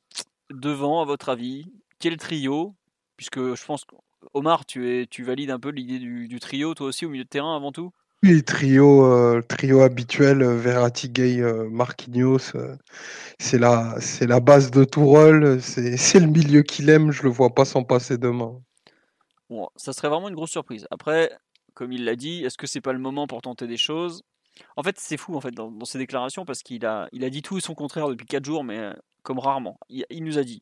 Devant, 0.52 1.02
à 1.02 1.06
votre 1.06 1.30
avis, 1.30 1.66
quel 2.00 2.18
trio 2.18 2.76
Puisque 3.18 3.54
je 3.54 3.66
pense 3.66 3.86
que 3.86 3.96
Omar, 4.34 4.66
tu, 4.66 4.90
es, 4.90 5.08
tu 5.08 5.24
valides 5.24 5.52
un 5.52 5.60
peu 5.60 5.70
l'idée 5.70 6.00
du, 6.00 6.28
du 6.28 6.40
trio, 6.40 6.74
toi 6.74 6.88
aussi, 6.88 7.06
au 7.06 7.10
milieu 7.10 7.26
de 7.26 7.30
terrain 7.30 7.56
avant 7.56 7.72
tout? 7.72 7.92
Oui, 8.22 8.44
trio, 8.44 9.06
euh, 9.06 9.42
trio 9.42 9.82
habituel, 9.82 10.42
euh, 10.42 10.58
Verratti, 10.58 11.10
Gay, 11.10 11.40
euh, 11.40 11.70
Marquinhos, 11.70 12.52
c'est 13.40 13.58
la, 13.58 13.96
la 14.22 14.40
base 14.42 14.72
de 14.72 14.84
tout 14.84 15.06
rôle, 15.06 15.62
c'est 15.62 16.20
le 16.20 16.28
milieu 16.28 16.62
qu'il 16.62 16.90
aime, 16.90 17.12
je 17.12 17.24
le 17.24 17.30
vois 17.30 17.54
pas 17.56 17.64
s'en 17.64 17.84
passer 17.84 18.18
demain. 18.18 18.62
Bon, 19.50 19.70
ça 19.78 19.94
serait 19.94 20.10
vraiment 20.10 20.28
une 20.28 20.36
grosse 20.36 20.52
surprise. 20.52 20.86
Après, 20.92 21.32
comme 21.74 21.94
il 21.94 22.04
l'a 22.04 22.18
dit, 22.18 22.44
est-ce 22.44 22.58
que 22.58 22.68
c'est 22.68 22.82
pas 22.82 22.94
le 22.94 23.00
moment 23.00 23.26
pour 23.26 23.42
tenter 23.42 23.68
des 23.68 23.78
choses? 23.78 24.24
En 24.76 24.84
fait, 24.84 25.00
c'est 25.00 25.16
fou 25.16 25.36
en 25.36 25.42
fait 25.42 25.52
dans, 25.52 25.72
dans 25.72 25.86
ses 25.86 25.98
déclarations 25.98 26.44
parce 26.44 26.62
qu'il 26.62 26.86
a, 26.86 27.08
il 27.14 27.24
a 27.24 27.30
dit 27.30 27.42
tout 27.42 27.58
et 27.58 27.62
son 27.62 27.74
contraire 27.74 28.10
depuis 28.10 28.26
4 28.26 28.44
jours, 28.44 28.66
mais 28.66 28.92
comme 29.24 29.40
rarement. 29.40 29.80
Il, 29.88 30.06
il 30.10 30.26
nous 30.26 30.38
a 30.38 30.44
dit 30.44 30.62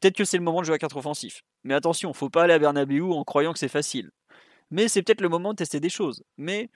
peut-être 0.00 0.16
que 0.16 0.24
c'est 0.24 0.38
le 0.38 0.42
moment 0.44 0.60
de 0.60 0.66
jouer 0.66 0.76
à 0.76 0.78
4 0.78 0.96
offensifs. 0.96 1.42
Mais 1.64 1.74
attention, 1.74 2.12
faut 2.12 2.30
pas 2.30 2.44
aller 2.44 2.54
à 2.54 2.58
Bernabeu 2.58 3.04
en 3.04 3.24
croyant 3.24 3.52
que 3.52 3.58
c'est 3.58 3.68
facile. 3.68 4.10
Mais 4.70 4.88
c'est 4.88 5.02
peut-être 5.02 5.20
le 5.20 5.28
moment 5.28 5.52
de 5.52 5.56
tester 5.56 5.80
des 5.80 5.88
choses. 5.88 6.22
Mais 6.36 6.70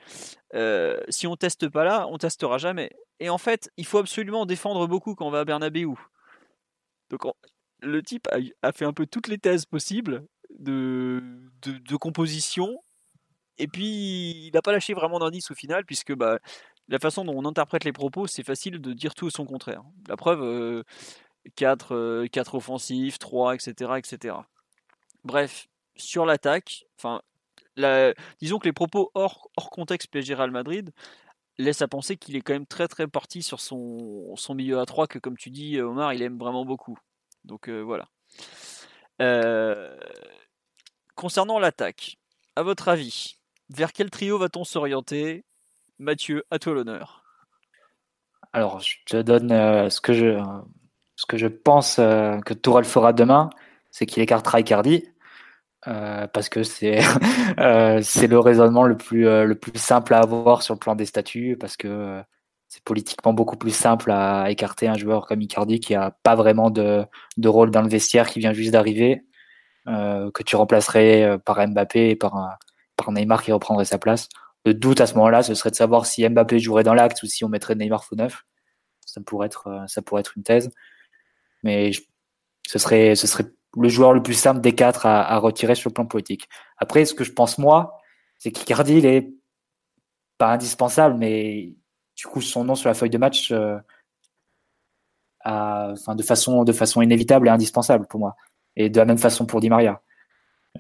euh, 0.55 0.99
si 1.09 1.27
on 1.27 1.37
teste 1.37 1.69
pas 1.69 1.85
là, 1.85 2.07
on 2.09 2.19
testera 2.19 2.59
jamais. 2.59 2.91
Et 3.21 3.29
en 3.29 3.39
fait, 3.39 3.71
il 3.77 3.87
faut 3.87 3.99
absolument 3.99 4.47
défendre 4.47 4.87
beaucoup 4.87 5.15
quand 5.15 5.27
on 5.27 5.31
va 5.31 5.41
à 5.41 5.45
Bernabeu. 5.45 5.87
Donc 7.11 7.25
on- 7.27 7.35
le 7.83 8.03
type 8.03 8.29
a, 8.63 8.73
fait 8.73 8.85
un 8.85 8.93
peu 8.93 9.07
toutes 9.07 9.29
les 9.29 9.39
thèses 9.39 9.67
possibles 9.67 10.25
de, 10.59 11.23
de, 11.63 11.97
composition. 11.97 12.79
Et 13.59 13.67
puis, 13.67 14.47
il 14.47 14.51
n'a 14.55 14.63
pas 14.63 14.73
lâché 14.73 14.95
vraiment 14.95 15.19
d'indice 15.19 15.51
au 15.51 15.55
final, 15.55 15.85
puisque 15.85 16.15
bah, 16.15 16.39
la 16.89 16.99
façon 16.99 17.25
dont 17.25 17.35
on 17.37 17.45
interprète 17.45 17.85
les 17.85 17.93
propos, 17.93 18.27
c'est 18.27 18.45
facile 18.45 18.81
de 18.81 18.93
dire 18.93 19.15
tout 19.15 19.29
et 19.29 19.31
son 19.31 19.47
contraire. 19.47 19.83
La 20.09 20.17
preuve, 20.17 20.85
4, 21.57 22.55
offensifs, 22.55 23.19
3, 23.19 23.55
etc., 23.55 23.93
etc. 23.97 24.37
Bref, 25.25 25.69
sur 25.97 26.27
l'attaque, 26.27 26.87
enfin, 26.99 27.23
disons 28.41 28.59
que 28.59 28.67
les 28.67 28.73
propos 28.73 29.11
hors, 29.15 29.51
contexte 29.71 30.11
PSG 30.11 30.35
Real 30.35 30.51
Madrid 30.51 30.93
laissent 31.59 31.83
à 31.83 31.89
penser 31.89 32.17
qu'il 32.17 32.37
est 32.37 32.41
quand 32.41 32.55
même 32.55 32.67
très 32.67 32.89
très 32.89 33.07
parti 33.07 33.43
sur 33.43 33.61
son, 33.61 34.35
son 34.37 34.55
milieu 34.55 34.81
à 34.81 34.87
3 34.87 35.07
que 35.07 35.19
comme 35.19 35.37
tu 35.37 35.51
dis 35.51 35.79
Omar 35.81 36.15
il 36.15 36.23
aime 36.23 36.39
vraiment 36.39 36.65
beaucoup. 36.65 36.99
Donc 37.45 37.69
euh, 37.69 37.81
voilà. 37.81 38.09
Euh, 39.21 39.97
concernant 41.15 41.59
l'attaque, 41.59 42.19
à 42.57 42.63
votre 42.63 42.89
avis, 42.89 43.39
vers 43.69 43.93
quel 43.93 44.11
trio 44.11 44.39
va-t-on 44.39 44.65
s'orienter? 44.65 45.45
Mathieu, 45.99 46.45
à 46.51 46.59
toi 46.59 46.75
l'honneur. 46.75 47.23
Alors, 48.53 48.81
je 48.81 48.97
te 49.07 49.17
donne 49.17 49.53
euh, 49.53 49.89
ce, 49.89 50.01
que 50.01 50.13
je, 50.13 50.43
ce 51.17 51.27
que 51.27 51.37
je 51.37 51.47
pense 51.47 51.99
euh, 51.99 52.39
que 52.41 52.55
Tourelle 52.55 52.85
fera 52.85 53.13
demain, 53.13 53.51
c'est 53.91 54.07
qu'il 54.07 54.23
écartera 54.23 54.61
Icardi. 54.61 55.05
euh, 55.89 56.27
parce 56.29 56.49
que 56.49 56.63
c'est 56.63 57.01
euh, 57.61 58.01
c'est 58.03 58.29
le 58.29 58.39
raisonnement 58.39 58.85
le 58.85 58.97
plus 58.97 59.25
le 59.25 59.55
plus 59.55 59.79
simple 59.79 60.15
à 60.15 60.21
avoir 60.21 60.63
sur 60.63 60.75
le 60.75 60.79
plan 60.79 60.95
des 60.95 61.07
statuts 61.07 61.57
parce 61.59 61.77
que 61.77 62.23
c'est 62.69 62.85
politiquement 62.85 63.33
beaucoup 63.35 63.57
plus 63.57 63.75
simple 63.75 64.11
à 64.13 64.51
écarter 64.51 64.89
un 64.89 64.97
joueur 64.97 65.27
comme 65.27 65.43
Icardi 65.43 65.81
qui 65.81 65.95
a 65.95 66.13
pas 66.23 66.37
vraiment 66.37 66.71
de, 66.71 67.05
de 67.37 67.49
rôle 67.49 67.71
dans 67.71 67.83
le 67.83 67.89
vestiaire 67.89 68.29
qui 68.29 68.39
vient 68.41 68.53
juste 68.53 68.73
d'arriver 68.73 69.25
que 69.87 70.43
tu 70.45 70.57
remplacerais 70.57 71.39
par 71.45 71.67
Mbappé 71.67 72.11
et 72.11 72.17
par 72.17 72.37
un, 72.37 72.51
par 72.97 73.11
Neymar 73.13 73.43
qui 73.43 73.53
reprendrait 73.53 73.85
sa 73.85 73.99
place 73.99 74.29
le 74.65 74.75
doute 74.75 75.01
à 75.01 75.07
ce 75.07 75.15
moment-là 75.15 75.43
ce 75.43 75.55
serait 75.55 75.71
de 75.71 75.77
savoir 75.77 76.07
si 76.07 76.27
Mbappé 76.29 76.61
jouerait 76.61 76.85
dans 76.85 76.95
l'acte 76.95 77.23
ou 77.25 77.27
si 77.27 77.45
on 77.45 77.49
mettrait 77.49 77.75
Neymar 77.75 78.05
faux 78.05 78.17
neuf 78.17 78.45
ça 79.05 79.21
pourrait 79.21 79.47
être 79.49 79.85
ça 79.89 80.01
pourrait 80.01 80.21
être 80.21 80.35
une 80.37 80.45
thèse 80.45 80.71
mais 81.63 81.93
je, 81.93 82.03
ce 82.67 82.79
serait 82.79 83.15
ce 83.17 83.27
serait 83.27 83.47
le 83.77 83.89
joueur 83.89 84.13
le 84.13 84.23
plus 84.23 84.35
simple 84.35 84.61
des 84.61 84.75
quatre 84.75 85.07
à, 85.07 85.23
à, 85.23 85.39
retirer 85.39 85.75
sur 85.75 85.91
le 85.91 85.95
plan 85.95 86.07
politique. 86.07 86.49
Après, 86.79 87.05
ce 87.05 87.15
que 87.15 87.25
je 87.25 87.33
pense 87.33 87.59
moi, 87.59 87.99
c'est 88.39 88.51
qu'Icardi, 88.51 88.99
il 88.99 89.07
est 89.07 89.31
pas 90.39 90.53
indispensable, 90.53 91.17
mais 91.19 91.75
du 92.17 92.27
coup, 92.27 92.41
son 92.41 92.65
nom 92.65 92.75
sur 92.75 92.89
la 92.89 92.95
feuille 92.95 93.11
de 93.11 93.19
match, 93.19 93.53
euh, 93.53 93.79
à, 95.41 95.91
enfin, 95.93 96.15
de 96.15 96.23
façon, 96.23 96.65
de 96.65 96.73
façon 96.73 97.03
inévitable 97.03 97.49
et 97.49 97.51
indispensable 97.51 98.07
pour 98.07 98.21
moi. 98.21 98.37
Et 98.77 98.91
de 98.91 98.99
la 98.99 99.05
même 99.05 99.19
façon 99.19 99.47
pour 99.47 99.61
Di 99.61 99.71
Maria. 99.71 100.03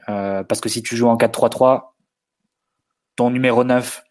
Euh, 0.08 0.42
parce 0.44 0.60
que 0.60 0.68
si 0.68 0.82
tu 0.82 0.96
joues 0.96 1.08
en 1.08 1.16
4-3-3, 1.16 1.94
ton 3.16 3.30
numéro 3.30 3.64
9, 3.64 4.04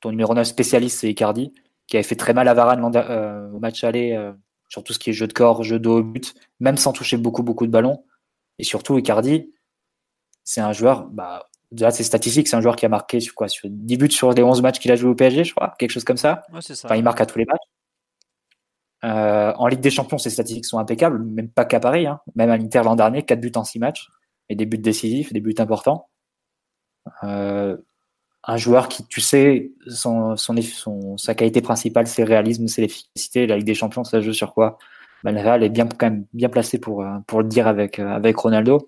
ton 0.00 0.10
numéro 0.10 0.34
9 0.34 0.46
spécialiste, 0.46 1.00
c'est 1.00 1.10
Icardi, 1.10 1.52
qui 1.86 1.96
avait 1.96 2.02
fait 2.02 2.16
très 2.16 2.34
mal 2.34 2.48
à 2.48 2.54
Varane 2.54 2.90
euh, 2.96 3.50
au 3.52 3.58
match 3.58 3.84
aller 3.84 4.16
sur 4.74 4.82
tout 4.82 4.92
ce 4.92 4.98
qui 4.98 5.10
est 5.10 5.12
jeu 5.12 5.28
de 5.28 5.32
corps, 5.32 5.62
jeu 5.62 5.78
de 5.78 5.88
haut 5.88 6.02
but, 6.02 6.34
même 6.58 6.76
sans 6.76 6.92
toucher 6.92 7.16
beaucoup, 7.16 7.44
beaucoup 7.44 7.64
de 7.66 7.70
ballons. 7.70 8.04
Et 8.58 8.64
surtout, 8.64 8.98
Icardi, 8.98 9.52
c'est 10.42 10.60
un 10.60 10.72
joueur, 10.72 11.04
bah, 11.04 11.48
déjà, 11.70 11.92
c'est 11.92 12.02
statistique, 12.02 12.48
c'est 12.48 12.56
un 12.56 12.60
joueur 12.60 12.74
qui 12.74 12.84
a 12.84 12.88
marqué 12.88 13.20
sur 13.20 13.34
quoi, 13.34 13.46
sur 13.46 13.68
10 13.70 13.96
buts 13.96 14.10
sur 14.10 14.32
les 14.32 14.42
11 14.42 14.62
matchs 14.62 14.80
qu'il 14.80 14.90
a 14.90 14.96
joué 14.96 15.10
au 15.10 15.14
PSG, 15.14 15.44
je 15.44 15.54
crois, 15.54 15.76
quelque 15.78 15.90
chose 15.90 16.02
comme 16.02 16.16
ça. 16.16 16.42
Ouais, 16.52 16.60
ça 16.60 16.74
enfin, 16.84 16.96
il 16.96 17.04
marque 17.04 17.20
à 17.20 17.26
tous 17.26 17.38
les 17.38 17.44
matchs. 17.44 17.68
Euh, 19.04 19.52
en 19.56 19.68
Ligue 19.68 19.80
des 19.80 19.90
Champions, 19.90 20.18
ses 20.18 20.30
statistiques 20.30 20.66
sont 20.66 20.78
impeccables, 20.78 21.22
même 21.22 21.50
pas 21.50 21.64
qu'à 21.64 21.78
Paris, 21.78 22.06
hein. 22.06 22.20
même 22.34 22.50
à 22.50 22.56
l'Inter 22.56 22.82
l'an 22.84 22.96
dernier, 22.96 23.22
4 23.22 23.40
buts 23.40 23.52
en 23.54 23.62
6 23.62 23.78
matchs, 23.78 24.08
et 24.48 24.56
des 24.56 24.66
buts 24.66 24.78
décisifs, 24.78 25.32
des 25.32 25.40
buts 25.40 25.54
importants. 25.58 26.08
Euh, 27.22 27.76
un 28.46 28.56
joueur 28.56 28.88
qui, 28.88 29.06
tu 29.06 29.20
sais, 29.20 29.72
son, 29.86 30.36
son, 30.36 31.16
sa 31.16 31.34
qualité 31.34 31.62
principale, 31.62 32.06
c'est 32.06 32.22
le 32.22 32.28
réalisme, 32.28 32.68
c'est 32.68 32.82
l'efficacité. 32.82 33.46
La 33.46 33.56
Ligue 33.56 33.66
des 33.66 33.74
Champions, 33.74 34.04
ça 34.04 34.20
joue 34.20 34.32
sur 34.32 34.52
quoi? 34.52 34.78
Ben, 35.22 35.32
Le 35.32 35.64
est 35.64 35.70
bien, 35.70 35.86
quand 35.86 36.10
même 36.10 36.26
bien 36.34 36.50
placé 36.50 36.78
pour, 36.78 37.04
pour 37.26 37.40
le 37.40 37.48
dire 37.48 37.66
avec, 37.66 37.98
avec 37.98 38.36
Ronaldo. 38.36 38.86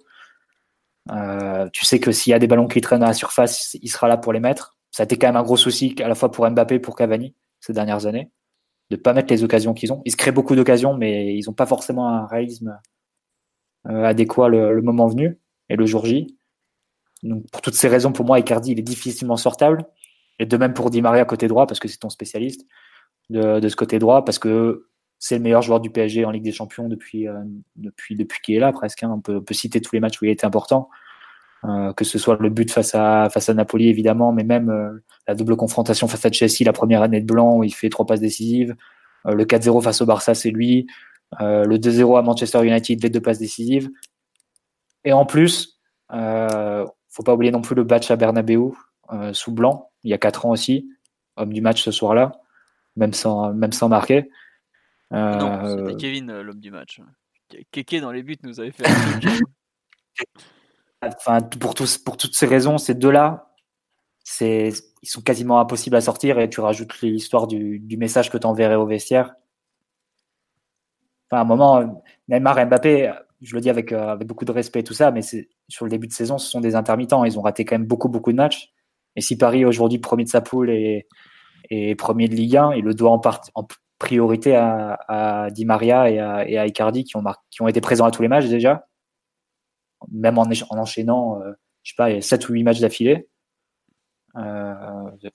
Euh, 1.10 1.68
tu 1.72 1.84
sais 1.86 2.00
que 2.00 2.12
s'il 2.12 2.32
y 2.32 2.34
a 2.34 2.38
des 2.38 2.46
ballons 2.46 2.68
qui 2.68 2.80
traînent 2.80 3.02
à 3.02 3.08
la 3.08 3.14
surface, 3.14 3.76
il 3.80 3.88
sera 3.88 4.08
là 4.08 4.18
pour 4.18 4.32
les 4.32 4.40
mettre. 4.40 4.76
Ça 4.90 5.02
a 5.02 5.04
été 5.04 5.16
quand 5.16 5.28
même 5.28 5.36
un 5.36 5.42
gros 5.42 5.56
souci, 5.56 5.94
à 6.02 6.08
la 6.08 6.14
fois 6.14 6.30
pour 6.30 6.48
Mbappé 6.48 6.78
pour 6.78 6.96
Cavani, 6.96 7.34
ces 7.60 7.72
dernières 7.72 8.06
années, 8.06 8.30
de 8.90 8.96
ne 8.96 9.00
pas 9.00 9.14
mettre 9.14 9.32
les 9.32 9.44
occasions 9.44 9.72
qu'ils 9.72 9.92
ont. 9.92 10.02
Ils 10.04 10.12
se 10.12 10.16
créent 10.16 10.32
beaucoup 10.32 10.56
d'occasions, 10.56 10.94
mais 10.94 11.34
ils 11.36 11.44
n'ont 11.46 11.54
pas 11.54 11.66
forcément 11.66 12.08
un 12.08 12.26
réalisme 12.26 12.78
euh, 13.88 14.04
adéquat 14.04 14.48
le 14.48 14.82
moment 14.82 15.06
venu 15.06 15.38
et 15.68 15.76
le 15.76 15.86
jour 15.86 16.04
J. 16.04 16.36
Donc, 17.27 17.51
pour 17.51 17.61
toutes 17.61 17.74
ces 17.74 17.89
raisons, 17.89 18.12
pour 18.12 18.24
moi, 18.24 18.39
Icardi, 18.39 18.73
il 18.73 18.78
est 18.78 18.82
difficilement 18.82 19.36
sortable. 19.36 19.85
Et 20.39 20.47
de 20.47 20.57
même 20.57 20.74
pour 20.74 20.90
Di 20.90 21.01
Maria 21.03 21.24
côté 21.24 21.48
droit, 21.48 21.66
parce 21.66 21.81
que 21.81 21.89
c'est 21.89 21.98
ton 21.98 22.11
spécialiste 22.11 22.66
de, 23.31 23.61
de, 23.61 23.69
ce 23.69 23.77
côté 23.77 23.98
droit, 23.98 24.24
parce 24.24 24.39
que 24.39 24.86
c'est 25.19 25.36
le 25.36 25.43
meilleur 25.43 25.62
joueur 25.62 25.81
du 25.81 25.90
PSG 25.90 26.24
en 26.24 26.31
Ligue 26.31 26.44
des 26.44 26.53
Champions 26.53 26.89
depuis, 26.89 27.27
euh, 27.27 27.43
depuis, 27.77 28.16
depuis 28.16 28.40
qu'il 28.43 28.55
est 28.57 28.61
là, 28.61 28.73
presque. 28.73 29.03
Hein. 29.03 29.11
On, 29.15 29.20
peut, 29.20 29.36
on, 29.36 29.40
peut, 29.43 29.55
citer 29.55 29.81
tous 29.81 29.94
les 29.94 30.01
matchs 30.01 30.20
où 30.20 30.27
il 30.27 30.31
était 30.31 30.47
important. 30.47 30.89
Euh, 31.65 31.93
que 31.94 32.05
ce 32.05 32.19
soit 32.19 32.36
le 32.39 32.51
but 32.51 32.70
face 32.70 32.94
à, 32.94 33.28
face 33.31 33.48
à 33.48 33.55
Napoli, 33.55 33.89
évidemment, 33.89 34.31
mais 34.31 34.44
même 34.44 34.69
euh, 34.69 35.03
la 35.27 35.35
double 35.35 35.57
confrontation 35.57 36.07
face 36.07 36.24
à 36.24 36.31
Chelsea, 36.31 36.65
la 36.65 36.73
première 36.73 37.03
année 37.03 37.20
de 37.20 37.27
Blanc, 37.27 37.57
où 37.57 37.65
il 37.65 37.74
fait 37.74 37.89
trois 37.89 38.07
passes 38.07 38.20
décisives. 38.20 38.77
Euh, 39.27 39.35
le 39.35 39.44
4-0 39.44 39.82
face 39.82 40.01
au 40.01 40.07
Barça, 40.07 40.35
c'est 40.35 40.51
lui. 40.51 40.86
Euh, 41.40 41.65
le 41.65 41.78
2-0 41.78 42.19
à 42.19 42.23
Manchester 42.23 42.65
United, 42.65 43.03
les 43.03 43.11
deux 43.11 43.20
passes 43.20 43.39
décisives. 43.39 43.90
Et 45.05 45.12
en 45.12 45.27
plus, 45.27 45.81
euh, 46.12 46.85
faut 47.16 47.22
pas 47.22 47.32
oublier 47.32 47.51
non 47.51 47.62
plus 47.62 47.74
le 47.74 47.84
match 47.84 48.10
à 48.10 48.16
Bernabeu 48.16 48.72
euh, 49.12 49.32
sous 49.32 49.52
blanc, 49.52 49.90
il 50.02 50.10
y 50.10 50.14
a 50.14 50.18
quatre 50.18 50.44
ans 50.44 50.51
aussi, 50.51 50.90
homme 51.36 51.52
du 51.52 51.62
match 51.62 51.82
ce 51.82 51.90
soir-là, 51.90 52.32
même 52.94 53.14
sans, 53.14 53.55
même 53.55 53.72
sans 53.72 53.88
marquer. 53.88 54.28
Euh... 55.14 55.36
Non, 55.36 55.86
c'était 55.86 55.97
Kevin 55.97 56.40
l'homme 56.40 56.60
du 56.60 56.70
match. 56.70 57.01
Kéké 57.70 58.01
dans 58.01 58.12
les 58.12 58.22
buts 58.22 58.36
nous 58.43 58.60
avait 58.60 58.72
fait 58.72 58.84
enfin, 61.02 61.40
pour, 61.40 61.74
tous, 61.74 61.97
pour 61.97 62.18
toutes 62.18 62.34
ces 62.34 62.47
raisons, 62.47 62.76
ces 62.76 62.94
deux-là, 62.94 63.55
ils 64.40 64.74
sont 65.05 65.22
quasiment 65.22 65.59
impossibles 65.60 65.97
à 65.97 66.01
sortir 66.02 66.38
et 66.38 66.51
tu 66.51 66.60
rajoutes 66.60 67.01
l'histoire 67.01 67.47
du, 67.47 67.78
du, 67.78 67.97
message 67.97 68.30
que 68.30 68.36
tu 68.36 68.47
enverrais 68.47 68.74
au 68.74 68.84
vestiaire. 68.84 69.36
Enfin, 71.30 71.38
à 71.38 71.43
un 71.43 71.44
moment, 71.44 72.02
Neymar 72.28 72.59
et 72.59 72.66
Mbappé, 72.66 73.12
je 73.42 73.54
le 73.54 73.60
dis 73.60 73.70
avec, 73.70 73.92
euh, 73.92 74.08
avec 74.08 74.26
beaucoup 74.26 74.44
de 74.44 74.52
respect 74.52 74.80
et 74.80 74.84
tout 74.84 74.94
ça, 74.94 75.10
mais 75.10 75.20
sur 75.22 75.84
le 75.84 75.90
début 75.90 76.06
de 76.06 76.12
saison, 76.12 76.38
ce 76.38 76.48
sont 76.48 76.60
des 76.60 76.74
intermittents. 76.74 77.24
Ils 77.24 77.38
ont 77.38 77.42
raté 77.42 77.64
quand 77.64 77.74
même 77.74 77.86
beaucoup, 77.86 78.08
beaucoup 78.08 78.32
de 78.32 78.36
matchs. 78.36 78.72
Et 79.14 79.20
si 79.20 79.36
Paris 79.36 79.64
aujourd'hui 79.64 79.98
premier 79.98 80.24
de 80.24 80.28
sa 80.28 80.40
poule 80.40 80.70
et, 80.70 81.06
premier 81.96 82.28
de 82.28 82.34
Ligue 82.34 82.56
1, 82.56 82.74
il 82.74 82.84
le 82.84 82.94
doit 82.94 83.10
en, 83.10 83.20
priorité 83.98 84.54
à, 84.54 85.48
Di 85.50 85.64
Maria 85.64 86.10
et 86.10 86.18
à, 86.18 86.66
Icardi 86.66 87.04
qui 87.04 87.16
ont, 87.16 87.68
été 87.68 87.80
présents 87.80 88.04
à 88.04 88.10
tous 88.10 88.22
les 88.22 88.28
matchs 88.28 88.46
déjà. 88.46 88.86
même 90.12 90.38
en, 90.38 90.46
enchaînant, 90.70 91.40
je 91.82 91.92
sais 91.92 91.96
pas, 91.96 92.20
7 92.20 92.48
ou 92.48 92.52
8 92.52 92.62
matchs 92.62 92.80
d'affilée, 92.80 93.28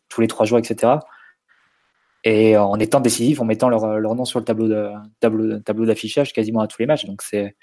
tous 0.09 0.21
les 0.21 0.27
3 0.27 0.45
jours, 0.45 0.59
etc. 0.59 0.93
Et 2.23 2.55
en 2.55 2.75
étant 2.75 2.99
décisif, 2.99 3.41
en 3.41 3.45
mettant 3.45 3.67
leur, 3.67 3.99
leur 3.99 4.13
nom 4.13 4.25
sur 4.25 4.37
le 4.37 4.45
tableau 4.45 4.67
de 4.67 4.91
tableau, 5.19 5.59
tableau 5.59 5.85
d'affichage 5.87 6.33
quasiment 6.33 6.61
à 6.61 6.67
tous 6.67 6.79
les 6.79 6.85
matchs. 6.85 7.05
Donc 7.05 7.23
c'est, 7.23 7.55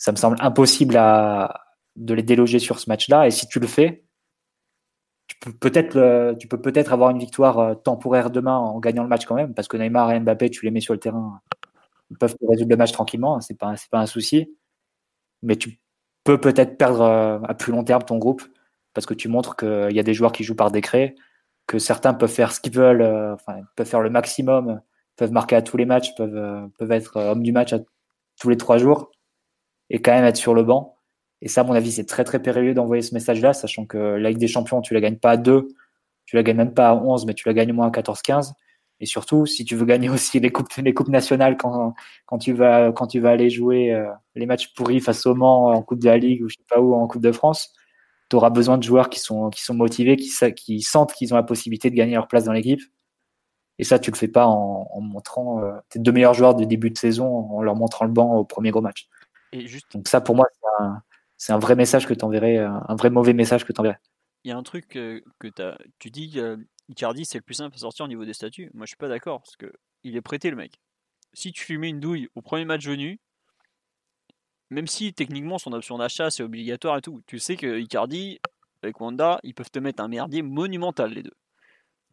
ça 0.00 0.12
me 0.12 0.16
semble 0.16 0.36
impossible 0.40 0.96
à, 0.96 1.66
de 1.96 2.14
les 2.14 2.22
déloger 2.22 2.58
sur 2.58 2.78
ce 2.80 2.88
match-là. 2.88 3.26
Et 3.26 3.30
si 3.30 3.46
tu 3.46 3.60
le 3.60 3.66
fais, 3.66 4.04
tu 5.28 5.36
peux 5.38 5.52
peut-être, 5.52 6.92
avoir 6.92 7.10
une 7.10 7.18
victoire 7.18 7.80
temporaire 7.82 8.30
demain 8.30 8.56
en 8.56 8.80
gagnant 8.80 9.02
le 9.02 9.10
match 9.10 9.26
quand 9.26 9.34
même, 9.34 9.52
parce 9.52 9.68
que 9.68 9.76
Neymar 9.76 10.10
et 10.12 10.20
Mbappé, 10.20 10.48
tu 10.48 10.64
les 10.64 10.70
mets 10.70 10.80
sur 10.80 10.94
le 10.94 11.00
terrain, 11.00 11.40
ils 12.10 12.16
peuvent 12.16 12.34
résoudre 12.48 12.70
le 12.70 12.76
match 12.76 12.92
tranquillement. 12.92 13.40
C'est 13.42 13.58
pas, 13.58 13.76
c'est 13.76 13.90
pas 13.90 14.00
un 14.00 14.06
souci. 14.06 14.56
Mais 15.42 15.56
tu 15.56 15.80
peux 16.24 16.40
peut-être 16.40 16.78
perdre 16.78 17.02
à 17.46 17.54
plus 17.54 17.72
long 17.72 17.84
terme 17.84 18.02
ton 18.02 18.16
groupe, 18.16 18.42
parce 18.94 19.06
que 19.06 19.14
tu 19.14 19.28
montres 19.28 19.56
qu'il 19.56 19.92
y 19.92 20.00
a 20.00 20.02
des 20.02 20.14
joueurs 20.14 20.32
qui 20.32 20.44
jouent 20.44 20.56
par 20.56 20.70
décret 20.70 21.14
que 21.66 21.78
certains 21.78 22.14
peuvent 22.14 22.32
faire 22.32 22.52
ce 22.52 22.60
qu'ils 22.60 22.74
veulent, 22.74 23.02
euh, 23.02 23.34
enfin, 23.34 23.60
peuvent 23.76 23.86
faire 23.86 24.00
le 24.00 24.10
maximum, 24.10 24.80
peuvent 25.16 25.32
marquer 25.32 25.56
à 25.56 25.62
tous 25.62 25.76
les 25.76 25.84
matchs, 25.84 26.14
peuvent, 26.16 26.34
euh, 26.34 26.66
peuvent 26.78 26.90
être 26.90 27.16
euh, 27.16 27.32
homme 27.32 27.42
du 27.42 27.52
match 27.52 27.72
à 27.72 27.78
tous 28.40 28.48
les 28.48 28.56
trois 28.56 28.78
jours 28.78 29.10
et 29.90 30.00
quand 30.00 30.12
même 30.12 30.24
être 30.24 30.36
sur 30.36 30.54
le 30.54 30.62
banc. 30.62 30.96
Et 31.42 31.48
ça, 31.48 31.62
à 31.62 31.64
mon 31.64 31.74
avis, 31.74 31.92
c'est 31.92 32.06
très 32.06 32.24
très 32.24 32.40
périlleux 32.40 32.74
d'envoyer 32.74 33.02
ce 33.02 33.14
message-là, 33.14 33.52
sachant 33.52 33.86
que 33.86 33.98
la 33.98 34.32
des 34.32 34.48
Champions, 34.48 34.80
tu 34.80 34.94
la 34.94 35.00
gagnes 35.00 35.18
pas 35.18 35.32
à 35.32 35.36
2, 35.36 35.68
tu 36.26 36.36
la 36.36 36.42
gagnes 36.42 36.58
même 36.58 36.74
pas 36.74 36.90
à 36.90 36.94
11, 36.94 37.26
mais 37.26 37.34
tu 37.34 37.48
la 37.48 37.54
gagnes 37.54 37.72
au 37.72 37.74
moins 37.74 37.88
à 37.88 37.90
14-15. 37.90 38.52
Et 39.00 39.06
surtout, 39.06 39.46
si 39.46 39.64
tu 39.64 39.76
veux 39.76 39.86
gagner 39.86 40.08
aussi 40.10 40.40
les 40.40 40.50
coupes, 40.50 40.72
les 40.76 40.94
coupes 40.94 41.08
nationales 41.08 41.56
quand, 41.56 41.94
quand, 42.26 42.38
tu 42.38 42.52
vas, 42.52 42.92
quand 42.92 43.06
tu 43.06 43.20
vas 43.20 43.30
aller 43.30 43.50
jouer 43.50 43.96
les 44.34 44.46
matchs 44.46 44.72
pourris 44.74 45.00
face 45.00 45.26
au 45.26 45.34
Mans 45.34 45.66
en 45.72 45.82
Coupe 45.82 46.00
de 46.00 46.06
la 46.06 46.18
Ligue 46.18 46.42
ou 46.42 46.48
je 46.48 46.56
sais 46.56 46.64
pas 46.68 46.80
où 46.80 46.94
en 46.94 47.06
Coupe 47.08 47.22
de 47.22 47.32
France, 47.32 47.72
tu 48.30 48.36
auras 48.36 48.50
besoin 48.50 48.78
de 48.78 48.84
joueurs 48.84 49.10
qui 49.10 49.18
sont, 49.18 49.50
qui 49.50 49.62
sont 49.62 49.74
motivés, 49.74 50.16
qui, 50.16 50.30
qui 50.54 50.82
sentent 50.82 51.12
qu'ils 51.12 51.32
ont 51.34 51.36
la 51.36 51.42
possibilité 51.42 51.90
de 51.90 51.96
gagner 51.96 52.14
leur 52.14 52.28
place 52.28 52.44
dans 52.44 52.52
l'équipe. 52.52 52.80
Et 53.80 53.84
ça, 53.84 53.98
tu 53.98 54.10
le 54.10 54.16
fais 54.16 54.28
pas 54.28 54.46
en, 54.46 55.00
montrant 55.00 55.64
euh, 55.64 55.72
tes 55.88 55.98
deux 55.98 56.12
meilleurs 56.12 56.34
joueurs 56.34 56.54
du 56.54 56.66
début 56.66 56.90
de 56.90 56.98
saison, 56.98 57.50
en 57.50 57.62
leur 57.62 57.74
montrant 57.76 58.04
le 58.04 58.12
banc 58.12 58.36
au 58.36 58.44
premier 58.44 58.70
gros 58.70 58.82
match. 58.82 59.08
Et 59.52 59.66
juste... 59.66 59.92
Donc 59.92 60.08
ça, 60.08 60.20
pour 60.20 60.36
moi, 60.36 60.46
c'est 61.36 61.52
un, 61.52 61.58
vrai 61.58 61.74
message 61.74 62.06
que 62.06 62.14
tu 62.14 62.24
enverrais, 62.24 62.58
un 62.58 62.94
vrai 62.96 63.10
mauvais 63.10 63.32
message 63.32 63.64
que 63.64 63.72
tu 63.72 63.80
enverrais. 63.80 63.98
Il 64.44 64.48
y 64.48 64.52
a 64.52 64.56
un 64.56 64.62
truc 64.62 64.88
que, 64.88 65.22
as, 65.58 65.78
tu 65.98 66.10
dis, 66.10 66.32
euh, 66.36 66.56
Icardi, 66.88 67.24
c'est 67.24 67.38
le 67.38 67.42
plus 67.42 67.54
simple 67.54 67.74
à 67.76 67.78
sortir 67.78 68.04
au 68.06 68.08
niveau 68.08 68.24
des 68.24 68.32
statuts. 68.32 68.70
Moi, 68.74 68.86
je 68.86 68.90
suis 68.90 68.96
pas 68.96 69.08
d'accord, 69.08 69.42
parce 69.42 69.56
que 69.56 69.72
il 70.02 70.16
est 70.16 70.22
prêté, 70.22 70.50
le 70.50 70.56
mec. 70.56 70.80
Si 71.34 71.52
tu 71.52 71.72
lui 71.72 71.78
mets 71.78 71.90
une 71.90 72.00
douille 72.00 72.28
au 72.34 72.40
premier 72.40 72.64
match 72.64 72.86
venu, 72.86 73.20
même 74.70 74.86
si 74.86 75.12
techniquement 75.12 75.58
son 75.58 75.72
option 75.72 75.98
d'achat 75.98 76.30
c'est 76.30 76.42
obligatoire 76.42 76.96
et 76.96 77.00
tout, 77.02 77.22
tu 77.26 77.38
sais 77.38 77.56
que 77.56 77.78
Icardi 77.78 78.40
avec 78.82 79.00
Wanda, 79.00 79.38
ils 79.42 79.54
peuvent 79.54 79.70
te 79.70 79.78
mettre 79.78 80.02
un 80.02 80.08
merdier 80.08 80.42
monumental 80.42 81.12
les 81.12 81.22
deux. 81.22 81.34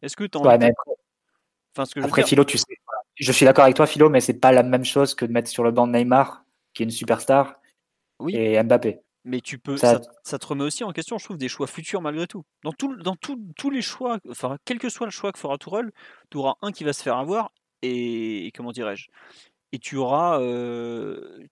Est-ce 0.02 0.16
que 0.16 0.24
tu 0.24 0.38
ouais, 0.38 0.72
enfin, 1.72 1.86
ce 1.86 1.94
que 1.94 2.00
Après, 2.00 2.24
Philo, 2.24 2.44
tu 2.44 2.58
sais, 2.58 2.66
je 3.16 3.32
suis 3.32 3.46
d'accord 3.46 3.64
avec 3.64 3.76
toi, 3.76 3.86
Philo, 3.86 4.10
mais 4.10 4.20
c'est 4.20 4.34
pas 4.34 4.52
la 4.52 4.62
même 4.62 4.84
chose 4.84 5.14
que 5.14 5.24
de 5.24 5.32
mettre 5.32 5.48
sur 5.48 5.64
le 5.64 5.70
banc 5.70 5.86
de 5.86 5.92
Neymar, 5.92 6.44
qui 6.78 6.84
est 6.84 6.86
une 6.86 6.90
superstar, 6.92 7.60
oui. 8.20 8.36
et 8.36 8.62
Mbappé. 8.62 9.00
Mais 9.24 9.40
tu 9.40 9.58
peux, 9.58 9.76
ça... 9.76 9.98
te 9.98 10.46
remet 10.46 10.62
aussi 10.62 10.84
en 10.84 10.92
question, 10.92 11.18
je 11.18 11.24
trouve, 11.24 11.36
des 11.36 11.48
choix 11.48 11.66
futurs 11.66 12.00
malgré 12.00 12.28
tout. 12.28 12.44
Dans, 12.62 12.72
tout, 12.72 12.94
dans 12.94 13.16
tous 13.16 13.70
les 13.70 13.82
choix, 13.82 14.18
enfin, 14.30 14.58
quel 14.64 14.78
que 14.78 14.88
soit 14.88 15.06
le 15.06 15.10
choix 15.10 15.32
que 15.32 15.40
fera 15.40 15.58
Tourelle, 15.58 15.90
tu 16.30 16.38
auras 16.38 16.54
un 16.62 16.70
qui 16.70 16.84
va 16.84 16.92
se 16.92 17.02
faire 17.02 17.16
avoir, 17.16 17.50
et 17.82 18.52
comment 18.54 18.70
dirais-je 18.70 19.08
et 19.72 19.78
tu 19.78 19.96
auras, 19.96 20.40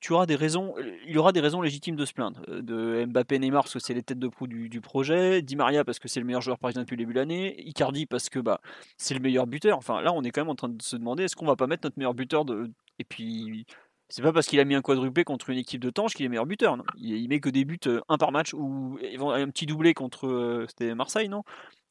tu 0.00 0.12
auras 0.14 0.24
des 0.24 0.36
raisons, 0.36 0.74
il 1.06 1.12
y 1.12 1.18
aura 1.18 1.32
des 1.32 1.40
raisons 1.40 1.60
légitimes 1.60 1.96
de 1.96 2.04
se 2.06 2.14
plaindre. 2.14 2.40
De 2.48 3.04
Mbappé, 3.04 3.38
Neymar 3.38 3.64
parce 3.64 3.74
que 3.74 3.78
c'est 3.78 3.92
les 3.92 4.02
têtes 4.02 4.18
de 4.18 4.28
proue 4.28 4.46
du, 4.46 4.80
projet, 4.80 5.42
Di 5.42 5.54
Maria 5.54 5.84
parce 5.84 5.98
que 5.98 6.08
c'est 6.08 6.20
le 6.20 6.24
meilleur 6.24 6.40
joueur 6.40 6.58
parisien 6.58 6.80
depuis 6.80 6.96
le 6.96 7.02
début 7.02 7.12
de 7.12 7.18
l'année, 7.18 7.60
Icardi 7.68 8.06
parce 8.06 8.30
que 8.30 8.38
bah 8.38 8.62
c'est 8.96 9.12
le 9.12 9.20
meilleur 9.20 9.46
buteur. 9.46 9.76
Enfin 9.76 10.00
là, 10.00 10.14
on 10.14 10.22
est 10.22 10.30
quand 10.30 10.40
même 10.40 10.48
en 10.48 10.54
train 10.54 10.70
de 10.70 10.80
se 10.80 10.96
demander 10.96 11.24
est-ce 11.24 11.36
qu'on 11.36 11.44
va 11.44 11.56
pas 11.56 11.66
mettre 11.66 11.84
notre 11.84 11.98
meilleur 11.98 12.14
buteur 12.14 12.46
de 12.46 12.70
et 12.98 13.04
puis 13.04 13.66
c'est 14.08 14.22
pas 14.22 14.32
parce 14.32 14.46
qu'il 14.46 14.60
a 14.60 14.64
mis 14.64 14.74
un 14.74 14.82
quadruplé 14.82 15.24
contre 15.24 15.50
une 15.50 15.58
équipe 15.58 15.80
de 15.80 15.90
Tange 15.90 16.14
qu'il 16.14 16.24
est 16.24 16.28
meilleur 16.28 16.46
buteur. 16.46 16.76
Non? 16.76 16.84
Il, 16.96 17.28
met 17.28 17.40
que 17.40 17.48
des 17.48 17.64
buts 17.64 17.78
un 18.08 18.18
par 18.18 18.32
match 18.32 18.54
ou 18.54 18.98
un 19.02 19.50
petit 19.50 19.66
doublé 19.66 19.94
contre 19.94 20.64
c'était 20.68 20.94
Marseille, 20.94 21.28
non? 21.28 21.42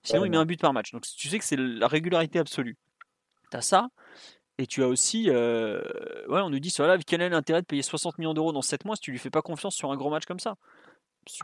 Sinon, 0.04 0.26
il 0.26 0.32
met 0.32 0.38
un 0.38 0.46
but 0.46 0.60
par 0.60 0.72
match. 0.72 0.92
Donc 0.92 1.04
tu 1.04 1.28
sais 1.28 1.40
que 1.40 1.46
c'est 1.46 1.58
la 1.58 1.88
régularité 1.88 2.40
absolue. 2.40 2.78
T'as 3.50 3.62
ça. 3.62 3.90
Et 4.58 4.68
tu 4.68 4.84
as 4.84 4.88
aussi, 4.88 5.30
euh, 5.30 5.82
ouais, 6.30 6.40
on 6.42 6.50
nous 6.50 6.60
dit, 6.60 6.74
voilà, 6.78 6.98
quel 6.98 7.22
est 7.22 7.30
l'intérêt 7.30 7.62
de 7.62 7.66
payer 7.66 7.82
60 7.82 8.18
millions 8.20 8.34
d'euros 8.34 8.54
dans 8.54 8.62
7 8.62 8.86
mois 8.86 8.96
si 8.96 9.02
tu 9.02 9.12
lui 9.12 9.20
fais 9.20 9.30
pas 9.30 9.42
confiance 9.42 9.76
sur 9.76 9.92
un 9.92 9.98
gros 9.98 10.10
match 10.10 10.26
comme 10.26 10.40
ça? 10.40 10.56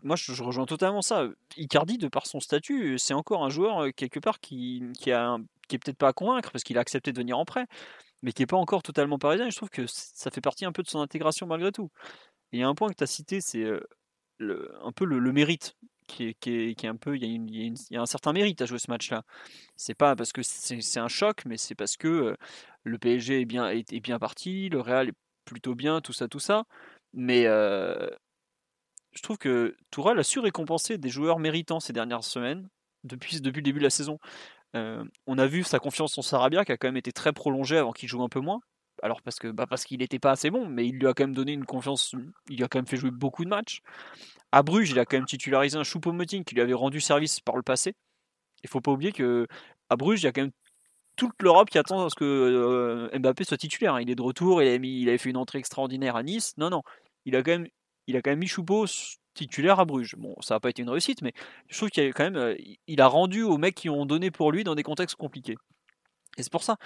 Moi, 0.04 0.16
je, 0.16 0.44
rejoins 0.44 0.66
totalement 0.66 1.02
ça. 1.02 1.28
Icardi, 1.58 1.98
de 1.98 2.08
par 2.08 2.26
son 2.26 2.40
statut, 2.40 2.98
c'est 3.00 3.14
encore 3.14 3.44
un 3.44 3.50
joueur, 3.50 3.84
euh, 3.84 3.90
quelque 3.92 4.20
part, 4.20 4.40
qui, 4.40 4.84
qui, 4.98 5.12
a 5.12 5.38
qui 5.68 5.76
est 5.76 5.80
peut-être 5.80 5.98
pas 5.98 6.10
à 6.10 6.14
convaincre 6.14 6.52
parce 6.52 6.64
qu'il 6.64 6.78
a 6.78 6.82
accepté 6.82 7.12
de 7.12 7.18
venir 7.18 7.38
en 7.38 7.46
prêt, 7.46 7.66
mais 8.22 8.34
qui 8.34 8.44
est 8.44 8.48
pas 8.48 8.58
encore 8.58 8.84
totalement 8.84 9.18
parisien. 9.20 9.48
Et 9.48 9.52
je 9.52 9.58
trouve 9.58 9.70
que 9.70 9.86
ça 9.88 10.32
fait 10.32 10.42
partie 10.42 10.66
un 10.66 10.72
peu 10.72 10.84
de 10.84 10.88
son 10.88 11.00
intégration 11.00 11.48
malgré 11.48 11.72
tout. 11.72 11.90
Il 12.52 12.60
y 12.60 12.64
a 12.64 12.68
un 12.68 12.76
point 12.76 12.90
que 12.90 12.96
tu 12.96 13.04
as 13.04 13.08
cité, 13.08 13.42
c'est 13.42 13.66
un 14.40 14.92
peu 14.92 15.06
le, 15.06 15.32
mérite 15.32 15.76
qui 16.08 16.30
est, 16.30 16.34
qui, 16.34 16.52
est, 16.52 16.86
un 16.86 16.96
peu, 16.96 17.16
il 17.16 17.24
y, 17.24 17.96
a 17.98 18.02
un 18.02 18.06
certain 18.06 18.34
mérite 18.34 18.62
à 18.62 18.66
jouer 18.66 18.80
ce 18.80 18.92
match-là. 18.92 19.24
C'est 19.76 19.96
pas 19.96 20.16
parce 20.16 20.34
que 20.34 20.42
c'est 20.44 21.00
un 21.00 21.08
choc, 21.08 21.44
mais 21.46 21.58
c'est 21.58 21.76
parce 21.76 21.96
que 21.98 22.36
le 22.84 22.98
PSG 22.98 23.42
est 23.42 23.46
bien, 23.46 23.70
est, 23.70 24.00
bien 24.02 24.20
parti, 24.20 24.70
le 24.70 24.82
Real 24.82 25.10
est 25.10 25.14
plutôt 25.46 25.76
bien, 25.76 26.02
tout 26.02 26.14
ça, 26.14 26.28
tout 26.28 26.40
ça. 26.40 26.66
Mais 27.14 27.44
je 27.44 29.22
trouve 29.22 29.38
que 29.38 29.76
Tourelle 29.90 30.20
a 30.20 30.24
su 30.24 30.40
récompenser 30.40 30.98
des 30.98 31.10
joueurs 31.10 31.40
méritants 31.40 31.80
ces 31.80 31.94
dernières 31.94 32.24
semaines, 32.24 32.68
depuis, 33.04 33.42
depuis 33.42 33.60
le 33.60 33.66
début 33.66 33.80
de 33.80 33.86
la 33.86 33.90
saison. 33.90 34.20
On 34.74 35.38
a 35.38 35.48
vu 35.48 35.64
sa 35.64 35.80
confiance 35.80 36.18
en 36.18 36.22
Sarabia 36.22 36.66
qui 36.66 36.72
a 36.72 36.78
quand 36.78 36.88
même 36.88 36.98
été 36.98 37.12
très 37.12 37.34
prolongée 37.34 37.78
avant 37.78 37.92
qu'il 37.92 38.08
joue 38.10 38.24
un 38.24 38.30
peu 38.30 38.40
moins. 38.40 38.62
Alors 39.02 39.22
parce 39.22 39.40
que 39.40 39.48
bah 39.48 39.66
parce 39.68 39.86
qu'il 39.86 40.00
n'était 40.00 40.20
pas 40.20 40.32
assez 40.32 40.52
bon, 40.52 40.68
mais 40.68 40.88
il 40.88 41.00
lui 41.00 41.08
a 41.08 41.14
quand 41.14 41.24
même 41.24 41.34
donné 41.34 41.54
une 41.54 41.66
confiance, 41.66 42.16
il 42.50 42.58
lui 42.58 42.64
a 42.64 42.68
quand 42.68 42.78
même 42.78 42.88
fait 42.88 42.98
jouer 42.98 43.12
beaucoup 43.12 43.44
de 43.44 43.50
matchs. 43.50 43.82
À 44.52 44.64
Bruges, 44.64 44.92
il 44.92 45.00
a 45.00 45.06
quand 45.06 45.18
même 45.18 45.26
titularisé 45.26 45.78
un 45.78 45.84
Choupo-Moting 45.84 46.44
qui 46.44 46.56
lui 46.56 46.62
avait 46.62 46.74
rendu 46.74 47.02
service 47.02 47.40
par 47.40 47.56
le 47.56 47.64
passé. 47.64 47.96
Il 48.64 48.70
faut 48.70 48.82
pas 48.82 48.92
oublier 48.92 49.12
que 49.12 49.48
à 49.90 49.96
Bruges, 49.96 50.22
il 50.22 50.26
y 50.26 50.28
a 50.28 50.32
quand 50.32 50.42
même 50.42 50.52
toute 51.16 51.42
l'Europe 51.42 51.70
qui 51.70 51.78
attend 51.78 52.06
à 52.06 52.10
ce 52.10 52.16
que 52.16 52.26
euh, 52.26 53.20
Mbappé 53.20 53.44
soit 53.44 53.58
titulaire. 53.58 53.96
Hein. 53.96 54.02
Il 54.02 54.10
est 54.10 54.16
de 54.16 54.22
retour, 54.22 54.62
il, 54.62 54.68
a 54.68 54.78
mis, 54.78 55.02
il 55.02 55.10
avait 55.10 55.18
fait 55.18 55.30
une 55.30 55.38
entrée 55.38 55.60
extraordinaire 55.60 56.16
à 56.16 56.24
Nice. 56.24 56.54
Non, 56.58 56.70
non, 56.70 56.84
il 57.26 57.36
a 57.36 57.44
quand 57.44 57.52
même, 57.52 57.68
il 58.08 58.16
a 58.18 58.22
quand 58.22 58.32
même 58.32 58.40
mis 58.40 58.48
Choupo 58.48 58.86
titulaire 59.34 59.80
à 59.80 59.86
Bruges. 59.86 60.16
Bon, 60.18 60.36
ça 60.42 60.56
n'a 60.56 60.60
pas 60.60 60.70
été 60.70 60.82
une 60.82 60.90
réussite, 60.90 61.22
mais 61.22 61.34
je 61.68 61.78
trouve 61.78 61.90
qu'il 61.90 62.04
a 62.04 62.12
quand 62.12 62.24
même, 62.24 62.36
euh, 62.36 62.56
il 62.88 63.02
a 63.02 63.08
rendu 63.08 63.44
aux 63.44 63.58
mecs 63.58 63.76
qui 63.76 63.90
ont 63.90 64.06
donné 64.06 64.32
pour 64.32 64.52
lui 64.52 64.64
dans 64.64 64.76
des 64.76 64.84
contextes 64.84 65.16
compliqués. 65.16 65.58
Et 66.38 66.44
c'est 66.44 66.52
pour 66.52 66.64
ça, 66.64 66.78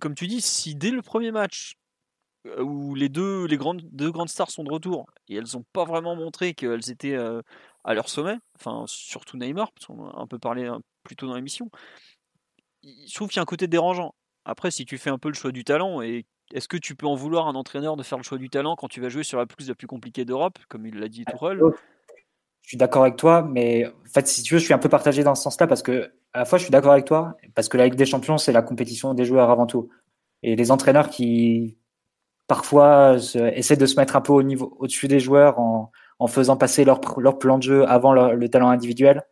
comme 0.00 0.14
tu 0.14 0.26
dis, 0.26 0.40
si 0.40 0.74
dès 0.74 0.90
le 0.90 1.02
premier 1.02 1.32
match 1.32 1.74
euh, 2.46 2.62
où 2.62 2.94
les 2.94 3.08
deux, 3.08 3.46
les 3.46 3.56
grandes, 3.56 3.82
deux 3.92 4.10
grandes 4.10 4.28
stars 4.28 4.50
sont 4.50 4.64
de 4.64 4.72
retour 4.72 5.06
et 5.28 5.36
elles 5.36 5.54
n'ont 5.54 5.64
pas 5.72 5.84
vraiment 5.84 6.16
montré 6.16 6.54
qu'elles 6.54 6.90
étaient 6.90 7.16
à 7.84 7.94
leur 7.94 8.08
sommet, 8.08 8.36
enfin 8.56 8.84
surtout 8.86 9.36
Neymar, 9.36 9.72
parce 9.72 9.86
qu'on 9.86 10.08
a 10.08 10.20
un 10.20 10.26
peu 10.26 10.38
parlé 10.38 10.70
plus 11.04 11.16
tôt 11.16 11.26
dans 11.26 11.36
l'émission, 11.36 11.70
je 12.84 13.14
trouve 13.14 13.28
qu'il 13.28 13.36
y 13.36 13.40
a 13.40 13.42
un 13.42 13.46
côté 13.46 13.66
dérangeant. 13.66 14.14
Après, 14.44 14.70
si 14.70 14.84
tu 14.84 14.98
fais 14.98 15.10
un 15.10 15.18
peu 15.18 15.28
le 15.28 15.34
choix 15.34 15.52
du 15.52 15.64
talent, 15.64 16.02
et 16.02 16.26
est-ce 16.52 16.68
que 16.68 16.76
tu 16.76 16.94
peux 16.94 17.06
en 17.06 17.14
vouloir 17.14 17.48
un 17.48 17.54
entraîneur 17.54 17.96
de 17.96 18.02
faire 18.02 18.18
le 18.18 18.24
choix 18.24 18.38
du 18.38 18.50
talent 18.50 18.76
quand 18.76 18.88
tu 18.88 19.00
vas 19.00 19.08
jouer 19.08 19.22
sur 19.22 19.38
la 19.38 19.46
plus 19.46 19.68
la 19.68 19.74
plus 19.74 19.86
compliquée 19.86 20.24
d'Europe, 20.24 20.58
comme 20.68 20.86
il 20.86 20.98
l'a 20.98 21.08
dit 21.08 21.24
Tourelle? 21.24 21.60
Je 22.62 22.68
suis 22.68 22.76
d'accord 22.76 23.02
avec 23.02 23.16
toi, 23.16 23.42
mais 23.42 23.86
en 23.86 24.12
fait, 24.12 24.26
si 24.26 24.42
tu 24.42 24.54
veux, 24.54 24.60
je 24.60 24.64
suis 24.64 24.74
un 24.74 24.78
peu 24.78 24.88
partagé 24.88 25.22
dans 25.22 25.34
ce 25.34 25.42
sens-là 25.42 25.66
parce 25.66 25.82
que 25.82 26.12
à 26.32 26.40
la 26.40 26.44
fois, 26.44 26.58
je 26.58 26.64
suis 26.64 26.70
d'accord 26.70 26.92
avec 26.92 27.04
toi 27.04 27.36
parce 27.54 27.68
que 27.68 27.76
la 27.76 27.84
Ligue 27.84 27.94
des 27.94 28.06
Champions, 28.06 28.38
c'est 28.38 28.52
la 28.52 28.62
compétition 28.62 29.14
des 29.14 29.24
joueurs 29.24 29.50
avant 29.50 29.66
tout, 29.66 29.88
et 30.42 30.56
les 30.56 30.70
entraîneurs 30.70 31.10
qui 31.10 31.78
parfois 32.46 33.16
essaient 33.54 33.76
de 33.76 33.86
se 33.86 33.96
mettre 33.96 34.16
un 34.16 34.20
peu 34.20 34.32
au 34.32 34.42
niveau 34.42 34.76
au-dessus 34.78 35.08
des 35.08 35.20
joueurs 35.20 35.58
en, 35.58 35.90
en 36.18 36.26
faisant 36.26 36.56
passer 36.56 36.84
leur, 36.84 37.00
leur 37.18 37.38
plan 37.38 37.58
de 37.58 37.62
jeu 37.62 37.88
avant 37.88 38.12
le 38.12 38.48
talent 38.48 38.68
individuel 38.68 39.24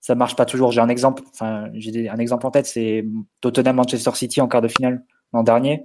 ça 0.00 0.14
marche 0.14 0.36
pas 0.36 0.46
toujours. 0.46 0.72
J'ai 0.72 0.80
un 0.80 0.88
exemple, 0.88 1.22
enfin, 1.30 1.68
j'ai 1.74 2.08
un 2.08 2.16
exemple 2.16 2.46
en 2.46 2.50
tête, 2.50 2.66
c'est 2.66 3.04
Tottenham 3.40 3.76
Manchester 3.76 4.12
City 4.14 4.40
en 4.40 4.48
quart 4.48 4.62
de 4.62 4.68
finale 4.68 5.04
l'an 5.32 5.42
dernier. 5.42 5.84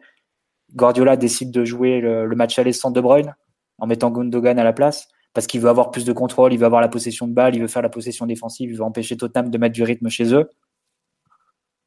Guardiola 0.76 1.18
décide 1.18 1.52
de 1.52 1.66
jouer 1.66 2.02
le, 2.02 2.28
match 2.36 2.58
aller 2.60 2.74
sans 2.74 2.92
De 2.92 3.02
Bruyne 3.02 3.36
en 3.78 3.88
mettant 3.88 4.12
Gundogan 4.12 4.60
à 4.60 4.64
la 4.64 4.74
place 4.74 5.08
parce 5.34 5.48
qu'il 5.48 5.62
veut 5.62 5.70
avoir 5.70 5.92
plus 5.92 6.06
de 6.06 6.14
contrôle, 6.14 6.54
il 6.54 6.60
veut 6.60 6.66
avoir 6.66 6.82
la 6.82 6.90
possession 6.90 7.28
de 7.28 7.34
balle, 7.34 7.56
il 7.56 7.62
veut 7.62 7.68
faire 7.68 7.82
la 7.82 7.90
possession 7.90 8.26
défensive, 8.26 8.70
il 8.70 8.78
veut 8.78 8.84
empêcher 8.84 9.18
Tottenham 9.18 9.50
de 9.50 9.58
mettre 9.58 9.74
du 9.74 9.84
rythme 9.84 10.10
chez 10.10 10.34
eux. 10.34 10.50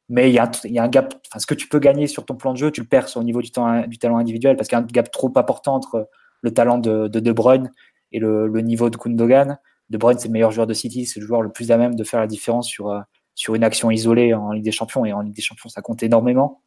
Mais 0.09 0.29
il 0.29 0.33
y, 0.33 0.39
a 0.39 0.49
un, 0.83 0.87
gap, 0.87 1.13
enfin, 1.27 1.39
ce 1.39 1.45
que 1.45 1.53
tu 1.53 1.67
peux 1.67 1.79
gagner 1.79 2.07
sur 2.07 2.25
ton 2.25 2.35
plan 2.35 2.53
de 2.53 2.57
jeu, 2.57 2.71
tu 2.71 2.79
le 2.79 2.87
perds 2.87 3.17
au 3.17 3.23
niveau 3.23 3.41
du, 3.41 3.51
talent 3.51 4.17
individuel 4.17 4.55
parce 4.55 4.69
qu'il 4.69 4.77
y 4.77 4.81
a 4.81 4.83
un 4.83 4.87
gap 4.87 5.11
trop 5.11 5.31
important 5.35 5.75
entre 5.75 6.09
le 6.41 6.53
talent 6.53 6.77
de 6.77 7.07
De, 7.07 7.31
Bruyne 7.31 7.71
et 8.13 8.19
le, 8.19 8.47
le 8.47 8.61
niveau 8.61 8.89
de 8.89 8.97
Gundogan. 8.97 9.57
De 9.89 9.97
Bruyne, 9.97 10.17
c'est 10.17 10.27
le 10.27 10.33
meilleur 10.33 10.51
joueur 10.51 10.67
de 10.67 10.73
City, 10.73 11.05
c'est 11.05 11.19
le 11.19 11.25
joueur 11.25 11.41
le 11.41 11.49
plus 11.49 11.71
à 11.71 11.77
même 11.77 11.95
de 11.95 12.03
faire 12.05 12.21
la 12.21 12.27
différence 12.27 12.67
sur, 12.67 12.89
euh, 12.89 13.01
sur 13.35 13.55
une 13.55 13.63
action 13.63 13.91
isolée 13.91 14.33
en 14.33 14.51
Ligue 14.51 14.63
des 14.63 14.71
Champions. 14.71 15.03
Et 15.03 15.11
en 15.11 15.21
Ligue 15.21 15.35
des 15.35 15.41
Champions, 15.41 15.69
ça 15.69 15.81
compte 15.81 16.03
énormément. 16.03 16.61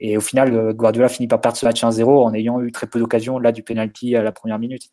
Et 0.00 0.16
au 0.16 0.20
final, 0.20 0.54
euh, 0.54 0.72
Guardiola 0.72 1.08
finit 1.08 1.28
par 1.28 1.40
perdre 1.40 1.56
ce 1.56 1.64
match 1.64 1.82
1-0 1.84 2.24
en 2.24 2.34
ayant 2.34 2.60
eu 2.60 2.72
très 2.72 2.86
peu 2.86 2.98
d'occasions, 2.98 3.38
là, 3.38 3.52
du 3.52 3.62
penalty 3.62 4.16
à 4.16 4.22
la 4.22 4.32
première 4.32 4.58
minute. 4.58 4.90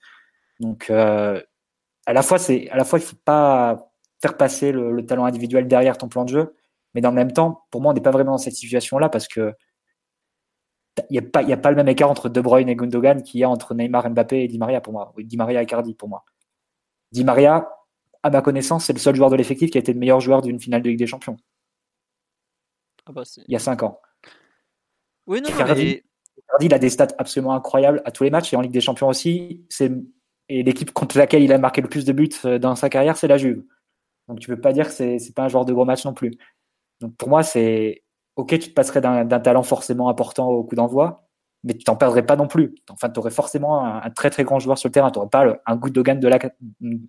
Donc, 0.60 0.90
à 0.90 2.14
la 2.14 2.22
fois, 2.22 2.40
c'est 2.40 2.70
à 2.70 2.78
la 2.78 2.86
fois, 2.86 3.00
il 3.00 3.06
faut 3.06 3.18
pas 3.24 3.92
faire 4.22 4.38
passer 4.38 4.72
le, 4.72 5.06
talent 5.06 5.26
individuel 5.26 5.68
derrière 5.68 5.98
ton 5.98 6.08
plan 6.08 6.24
de 6.24 6.30
jeu, 6.30 6.56
mais 6.96 7.02
dans 7.02 7.10
le 7.10 7.16
même 7.16 7.32
temps, 7.32 7.66
pour 7.70 7.82
moi, 7.82 7.92
on 7.92 7.94
n'est 7.94 8.02
pas 8.02 8.12
vraiment 8.12 8.32
dans 8.32 8.38
cette 8.38 8.56
situation-là 8.56 9.10
parce 9.10 9.28
que 9.28 9.54
il 11.12 11.14
n'y 11.14 11.20
a, 11.20 11.22
pas, 11.22 11.48
a 11.48 11.58
pas 11.58 11.70
le 11.70 11.76
même 11.76 11.88
écart 11.90 12.10
entre 12.10 12.28
De 12.28 12.42
Bruyne 12.42 12.70
et 12.70 12.76
Gundogan 12.76 13.22
qu'il 13.22 13.40
y 13.40 13.44
a 13.44 13.50
entre 13.50 13.76
Neymar, 13.76 14.10
Mbappé 14.10 14.44
et 14.44 14.48
Di 14.48 14.58
Maria 14.58 14.82
pour 14.82 14.94
moi. 14.94 15.14
Di 15.16 15.38
Maria 15.38 15.62
et 15.62 15.66
Cardi 15.68 15.94
pour 15.94 16.10
moi. 16.10 16.26
Di 17.12 17.24
Maria, 17.24 17.70
à 18.24 18.32
ma 18.32 18.42
connaissance, 18.42 18.86
c'est 18.86 18.94
le 18.94 19.00
seul 19.00 19.16
joueur 19.16 19.30
de 19.30 19.36
l'effectif 19.36 19.70
qui 19.70 19.78
a 19.78 19.82
été 19.82 19.94
le 19.94 20.00
meilleur 20.00 20.20
joueur 20.22 20.42
d'une 20.42 20.60
finale 20.60 20.82
de 20.82 20.90
Ligue 20.90 20.98
des 20.98 21.06
Champions. 21.06 21.38
Ah 23.06 23.12
bah, 23.12 23.22
il 23.48 23.54
y 23.54 23.56
a 23.56 23.60
5 23.60 23.84
ans. 23.84 24.02
Oui, 25.28 25.42
non, 25.42 25.50
Cardi, 25.50 26.02
il 26.62 26.74
a 26.74 26.80
des 26.80 26.90
stats 26.90 27.08
absolument 27.18 27.54
incroyables 27.54 28.02
à 28.06 28.12
tous 28.12 28.24
les 28.24 28.30
matchs 28.30 28.54
et 28.54 28.56
en 28.56 28.62
Ligue 28.62 28.72
des 28.72 28.82
Champions 28.82 29.10
aussi. 29.10 29.66
Et 30.50 30.64
l'équipe 30.64 30.92
contre 30.92 31.18
laquelle 31.18 31.44
il 31.44 31.52
a 31.52 31.58
marqué 31.58 31.82
le 31.82 31.90
plus 31.90 32.06
de 32.06 32.14
buts 32.14 32.30
euh, 32.46 32.58
dans 32.58 32.76
sa 32.76 32.90
carrière, 32.90 33.18
c'est 33.18 33.28
la 33.28 33.38
Juve. 33.38 33.64
Donc 34.30 34.40
tu 34.40 34.48
peux 34.48 34.60
pas 34.60 34.72
dire 34.72 34.88
que 34.88 34.94
c'est, 34.94 35.20
c'est 35.20 35.34
pas 35.34 35.44
un 35.44 35.48
joueur 35.50 35.66
de 35.66 35.74
gros 35.74 35.86
match 35.86 36.06
non 36.06 36.14
plus. 36.14 36.32
Donc 37.02 37.16
pour 37.18 37.30
moi, 37.30 37.44
c'est 37.44 38.04
ok, 38.36 38.50
tu 38.50 38.70
te 38.70 38.74
passerais 38.74 39.02
d'un, 39.02 39.26
talent 39.26 39.64
forcément 39.64 40.10
important 40.10 40.48
au 40.48 40.64
coup 40.64 40.76
d'envoi, 40.76 41.28
mais 41.64 41.74
tu 41.74 41.84
t'en 41.84 41.96
perdrais 41.98 42.26
pas 42.26 42.36
non 42.36 42.48
plus. 42.48 42.76
Enfin, 42.90 43.10
tu 43.10 43.20
aurais 43.20 43.32
forcément 43.32 43.84
un, 43.84 44.10
très 44.12 44.30
très 44.30 44.44
grand 44.44 44.60
joueur 44.60 44.78
sur 44.78 44.88
le 44.88 44.94
terrain. 44.94 45.12
Tu 45.12 45.20
n'aurais 45.20 45.30
pas 45.30 45.60
un 45.66 45.76
Gundogan 45.76 46.20
de, 46.20 46.28
la, 46.28 46.40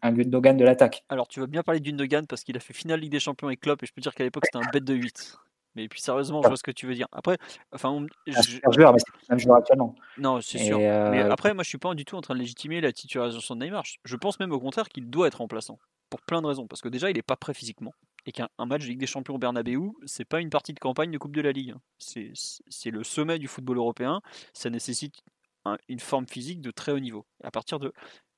un 0.03 0.13
de 0.13 0.65
l'attaque. 0.65 1.05
Alors 1.09 1.29
tu 1.29 1.39
veux 1.41 1.47
bien 1.47 1.63
parler 1.63 1.81
de 1.81 1.85
Gundogan 1.85 2.27
parce 2.27 2.43
qu'il 2.43 2.57
a 2.57 2.61
fait 2.61 2.75
finale 2.75 3.01
Ligue 3.01 3.13
des 3.13 3.21
Champions 3.21 3.49
avec 3.49 3.61
Klopp 3.61 3.83
et 3.83 3.87
je 3.87 3.93
peux 3.93 4.01
dire 4.01 4.15
qu'à 4.15 4.25
l'époque 4.25 4.45
c'était 4.47 4.65
un 4.65 4.71
bête 4.73 4.85
de 4.85 4.95
8. 4.95 5.39
Mais 5.75 5.89
puis 5.89 6.01
sérieusement, 6.01 6.43
je 6.43 6.49
vois 6.49 6.57
ce 6.57 6.63
que 6.63 6.71
tu 6.71 6.87
veux 6.87 6.95
dire. 6.95 7.07
Après, 7.13 7.39
enfin, 7.73 8.07
mais 8.27 8.33
c'est 8.33 8.61
joueur 8.73 8.95
actuellement. 9.57 9.95
Non, 10.17 10.41
c'est 10.41 10.59
sûr. 10.59 10.79
Euh, 10.81 11.11
mais 11.11 11.21
après, 11.21 11.55
moi, 11.55 11.63
je 11.63 11.69
suis 11.69 11.79
pas 11.79 11.95
du 11.95 12.05
tout 12.05 12.17
en 12.17 12.21
train 12.21 12.35
de 12.35 12.41
légitimer 12.41 12.81
la 12.81 12.93
titularisation 12.93 13.55
de 13.55 13.65
Neymar. 13.65 13.85
Je 14.05 14.17
pense 14.17 14.41
même 14.41 14.53
au 14.53 14.61
contraire 14.61 14.89
qu'il 14.89 15.09
doit 15.09 15.29
être 15.29 15.39
remplaçant 15.39 15.79
pour 16.11 16.21
plein 16.23 16.43
de 16.43 16.47
raisons. 16.47 16.67
Parce 16.67 16.81
que 16.81 16.89
déjà, 16.89 17.11
il 17.11 17.15
n'est 17.15 17.23
pas 17.23 17.37
prêt 17.37 17.55
physiquement. 17.55 17.93
Et 18.27 18.33
qu'un 18.33 18.49
match 18.59 18.83
de 18.83 18.89
Ligue 18.89 18.99
des 18.99 19.07
Champions 19.07 19.37
au 19.37 19.39
Bernabeu, 19.39 19.91
c'est 20.05 20.25
pas 20.25 20.41
une 20.41 20.51
partie 20.51 20.75
de 20.75 20.81
campagne 20.81 21.11
de 21.11 21.19
Coupe 21.19 21.35
de 21.35 21.41
la 21.41 21.53
Ligue. 21.53 21.75
C'est 21.99 22.91
le 22.91 23.05
sommet 23.05 23.39
du 23.39 23.49
football 23.49 23.79
européen. 23.79 24.21
Ça 24.53 24.71
nécessite 24.71 25.23
une 25.89 26.01
forme 26.01 26.27
physique 26.27 26.61
de 26.61 26.71
très 26.71 26.93
haut 26.93 27.01
niveau. 27.01 27.27
à 27.43 27.51
partir 27.51 27.79
de. 27.79 27.93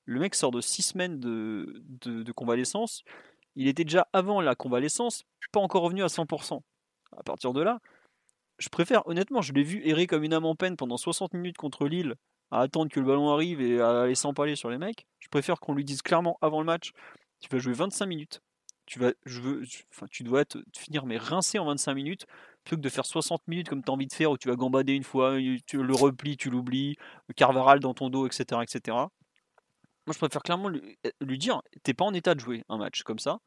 Le 0.07 0.19
mec 0.19 0.35
sort 0.35 0.51
de 0.51 0.61
six 0.61 0.83
semaines 0.83 1.21
de, 1.21 1.83
de, 2.05 2.33
convalescence. 2.33 3.05
Il 3.55 3.69
était 3.69 3.85
déjà 3.85 4.09
avant 4.13 4.41
la 4.41 4.55
convalescence, 4.55 5.25
pas 5.53 5.61
encore 5.61 5.83
revenu 5.83 6.03
à 6.03 6.07
100%. 6.07 6.61
À 7.17 7.23
partir 7.23 7.53
de 7.53 7.63
là, 7.63 7.81
je 8.59 8.69
préfère, 8.69 9.07
honnêtement, 9.07 9.43
je 9.43 9.53
l'ai 9.53 9.63
vu 9.63 9.87
errer 9.87 10.07
comme 10.07 10.23
une 10.23 10.35
âme 10.35 10.45
en 10.45 10.55
peine 10.55 10.77
pendant 10.77 10.97
60 10.97 11.35
minutes 11.35 11.57
contre 11.57 11.87
Lille, 11.89 12.15
à 12.51 12.61
attendre 12.61 12.91
que 12.91 13.01
le 13.01 13.07
ballon 13.07 13.31
arrive 13.31 13.61
et 13.61 13.81
à 13.81 14.03
aller 14.03 14.15
s'empaler 14.15 14.57
sur 14.57 14.71
les 14.71 14.79
mecs. 14.79 15.07
Je 15.19 15.29
préfère 15.29 15.61
qu'on 15.61 15.75
lui 15.75 15.85
dise 15.85 16.03
clairement 16.03 16.39
avant 16.43 16.61
le 16.61 16.67
match 16.67 16.93
tu 17.41 17.49
vas 17.51 17.59
jouer 17.59 17.73
25 17.73 18.07
minutes. 18.07 18.43
Tu, 18.87 18.99
vas, 18.99 19.13
je 19.25 19.41
veux, 19.41 19.63
tu 20.11 20.23
dois 20.25 20.41
être, 20.41 20.59
finir 20.77 21.07
mais 21.07 21.17
rincé 21.17 21.59
en 21.59 21.67
25 21.67 21.95
minutes 21.95 22.27
plutôt 22.65 22.77
que 22.77 22.83
de 22.83 22.89
faire 22.89 23.07
60 23.07 23.47
minutes 23.47 23.69
comme 23.69 23.83
tu 23.83 23.91
as 23.91 23.95
envie 23.95 24.07
de 24.07 24.13
faire 24.13 24.31
où 24.33 24.37
tu 24.37 24.49
vas 24.49 24.57
gambader 24.57 24.95
une 24.95 25.05
fois, 25.05 25.39
tu 25.67 25.83
le 25.83 25.95
repli, 25.95 26.37
tu 26.37 26.51
l'oublies, 26.51 26.97
le 27.29 27.35
carvaral 27.35 27.81
dans 27.81 27.95
ton 27.95 28.11
dos, 28.11 28.27
etc. 28.27 28.61
etc. 28.63 28.97
Moi, 30.07 30.13
je 30.13 30.19
préfère 30.19 30.43
clairement 30.43 30.69
lui, 30.69 30.99
lui 31.21 31.39
dire 31.39 31.63
t'es 31.83 31.95
pas 31.95 32.05
en 32.05 32.13
état 32.13 32.35
de 32.35 32.41
jouer 32.41 32.65
un 32.69 32.79
match 32.79 33.03
comme 33.03 33.19
ça. 33.19 33.39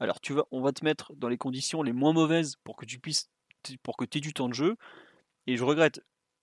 Alors, 0.00 0.20
tu 0.20 0.32
vas, 0.32 0.44
on 0.50 0.60
va 0.60 0.72
te 0.72 0.84
mettre 0.84 1.12
dans 1.16 1.28
les 1.28 1.38
conditions 1.38 1.82
les 1.82 1.92
moins 1.92 2.12
mauvaises 2.12 2.56
pour 2.64 2.76
que 2.76 2.84
tu 2.84 2.98
puisses, 2.98 3.30
pour 3.82 3.96
que 3.96 4.04
tu 4.04 4.18
aies 4.18 4.20
du 4.20 4.32
temps 4.32 4.48
de 4.48 4.54
jeu. 4.54 4.76
Et 5.46 5.56
je 5.56 5.64
regrette, 5.64 6.00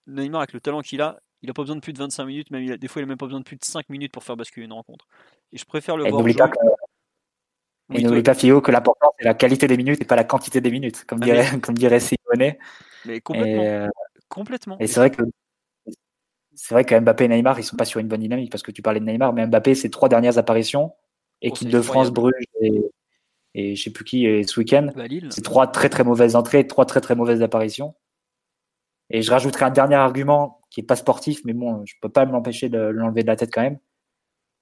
Neymar, 0.07 0.41
avec 0.41 0.53
le 0.53 0.61
talent 0.61 0.81
qu'il 0.81 1.01
a, 1.01 1.19
il 1.41 1.47
n'a 1.47 1.53
pas 1.53 1.63
besoin 1.63 1.75
de 1.75 1.81
plus 1.81 1.93
de 1.93 1.97
25 1.97 2.25
minutes, 2.25 2.51
même 2.51 2.77
des 2.77 2.87
fois 2.87 3.01
il 3.01 3.05
n'a 3.05 3.09
même 3.09 3.17
pas 3.17 3.25
besoin 3.25 3.39
de 3.39 3.45
plus 3.45 3.57
de 3.57 3.65
5 3.65 3.89
minutes 3.89 4.11
pour 4.11 4.23
faire 4.23 4.37
basculer 4.37 4.65
une 4.65 4.73
rencontre. 4.73 5.07
Et 5.51 5.57
je 5.57 5.65
préfère 5.65 5.97
le 5.97 6.03
voir 6.03 6.21
jouer. 6.21 6.35
Et 7.93 8.03
n'oublie 8.03 8.23
pas, 8.23 8.33
Fio, 8.35 8.61
que 8.61 8.71
l'important, 8.71 9.13
c'est 9.19 9.25
la 9.25 9.33
qualité 9.33 9.67
des 9.67 9.75
minutes 9.75 10.01
et 10.01 10.05
pas 10.05 10.15
la 10.15 10.23
quantité 10.23 10.61
des 10.61 10.71
minutes, 10.71 11.03
comme, 11.05 11.19
ah, 11.23 11.25
dirait, 11.25 11.59
comme 11.59 11.75
dirait 11.75 11.99
Simone. 11.99 12.53
Mais 13.05 13.19
complètement. 13.19 13.63
Et, 13.63 13.67
euh, 13.67 13.89
complètement. 14.29 14.77
Et 14.79 14.87
c'est 14.87 14.99
vrai 14.99 15.11
que 15.11 15.23
c'est 16.53 16.73
vrai 16.73 16.85
que 16.85 16.97
Mbappé 16.97 17.25
et 17.25 17.27
Neymar, 17.27 17.59
ils 17.59 17.63
sont 17.63 17.75
pas 17.75 17.85
sur 17.85 17.99
une 17.99 18.07
bonne 18.07 18.19
dynamique 18.19 18.51
parce 18.51 18.61
que 18.61 18.71
tu 18.71 18.81
parlais 18.81 18.99
de 18.99 19.05
Neymar, 19.05 19.33
mais 19.33 19.45
Mbappé, 19.47 19.73
ses 19.75 19.89
trois 19.89 20.09
dernières 20.09 20.37
apparitions, 20.37 20.93
équipe 21.41 21.69
oh, 21.69 21.77
de 21.77 21.81
France, 21.81 22.11
Bruges 22.11 22.33
et, 22.61 22.81
et 23.53 23.75
je 23.75 23.83
sais 23.83 23.91
plus 23.91 24.05
qui 24.05 24.43
ce 24.45 24.59
week-end, 24.59 24.89
bah, 24.95 25.03
c'est 25.29 25.43
trois 25.43 25.67
très 25.67 25.89
très 25.89 26.03
mauvaises 26.03 26.35
entrées, 26.35 26.65
trois 26.67 26.85
très 26.85 27.01
très 27.01 27.15
mauvaises 27.15 27.41
apparitions. 27.41 27.95
Et 29.09 29.21
je 29.21 29.31
rajouterai 29.31 29.65
un 29.65 29.71
dernier 29.71 29.95
argument 29.95 30.61
qui 30.69 30.79
est 30.81 30.85
pas 30.85 30.95
sportif, 30.95 31.41
mais 31.43 31.53
bon, 31.53 31.83
je 31.85 31.95
peux 32.01 32.09
pas 32.09 32.25
m'empêcher 32.25 32.69
de 32.69 32.79
l'enlever 32.79 33.23
de 33.23 33.27
la 33.27 33.35
tête 33.35 33.53
quand 33.53 33.61
même. 33.61 33.77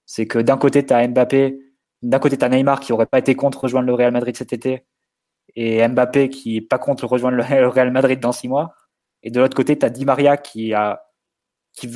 C'est 0.07 0.25
que 0.25 0.39
d'un 0.39 0.57
côté, 0.57 0.85
tu 0.85 0.93
as 0.93 1.07
Mbappé 1.07 1.59
d'un 2.01 2.19
côté, 2.19 2.37
tu 2.37 2.45
as 2.45 2.49
Neymar 2.49 2.79
qui 2.79 2.93
aurait 2.93 3.05
pas 3.05 3.19
été 3.19 3.35
contre 3.35 3.63
rejoindre 3.63 3.87
le 3.87 3.93
Real 3.93 4.11
Madrid 4.11 4.35
cet 4.35 4.53
été 4.53 4.85
et 5.55 5.85
Mbappé 5.87 6.29
qui 6.29 6.57
est 6.57 6.61
pas 6.61 6.79
contre 6.79 7.05
rejoindre 7.05 7.37
le 7.37 7.43
Real 7.67 7.91
Madrid 7.91 8.19
dans 8.19 8.31
six 8.31 8.47
mois. 8.47 8.73
Et 9.23 9.31
de 9.31 9.39
l'autre 9.39 9.55
côté, 9.55 9.77
tu 9.77 9.85
as 9.85 9.89
Di 9.89 10.05
Maria 10.05 10.37
qui 10.37 10.73
a, 10.73 11.03
qui, 11.73 11.87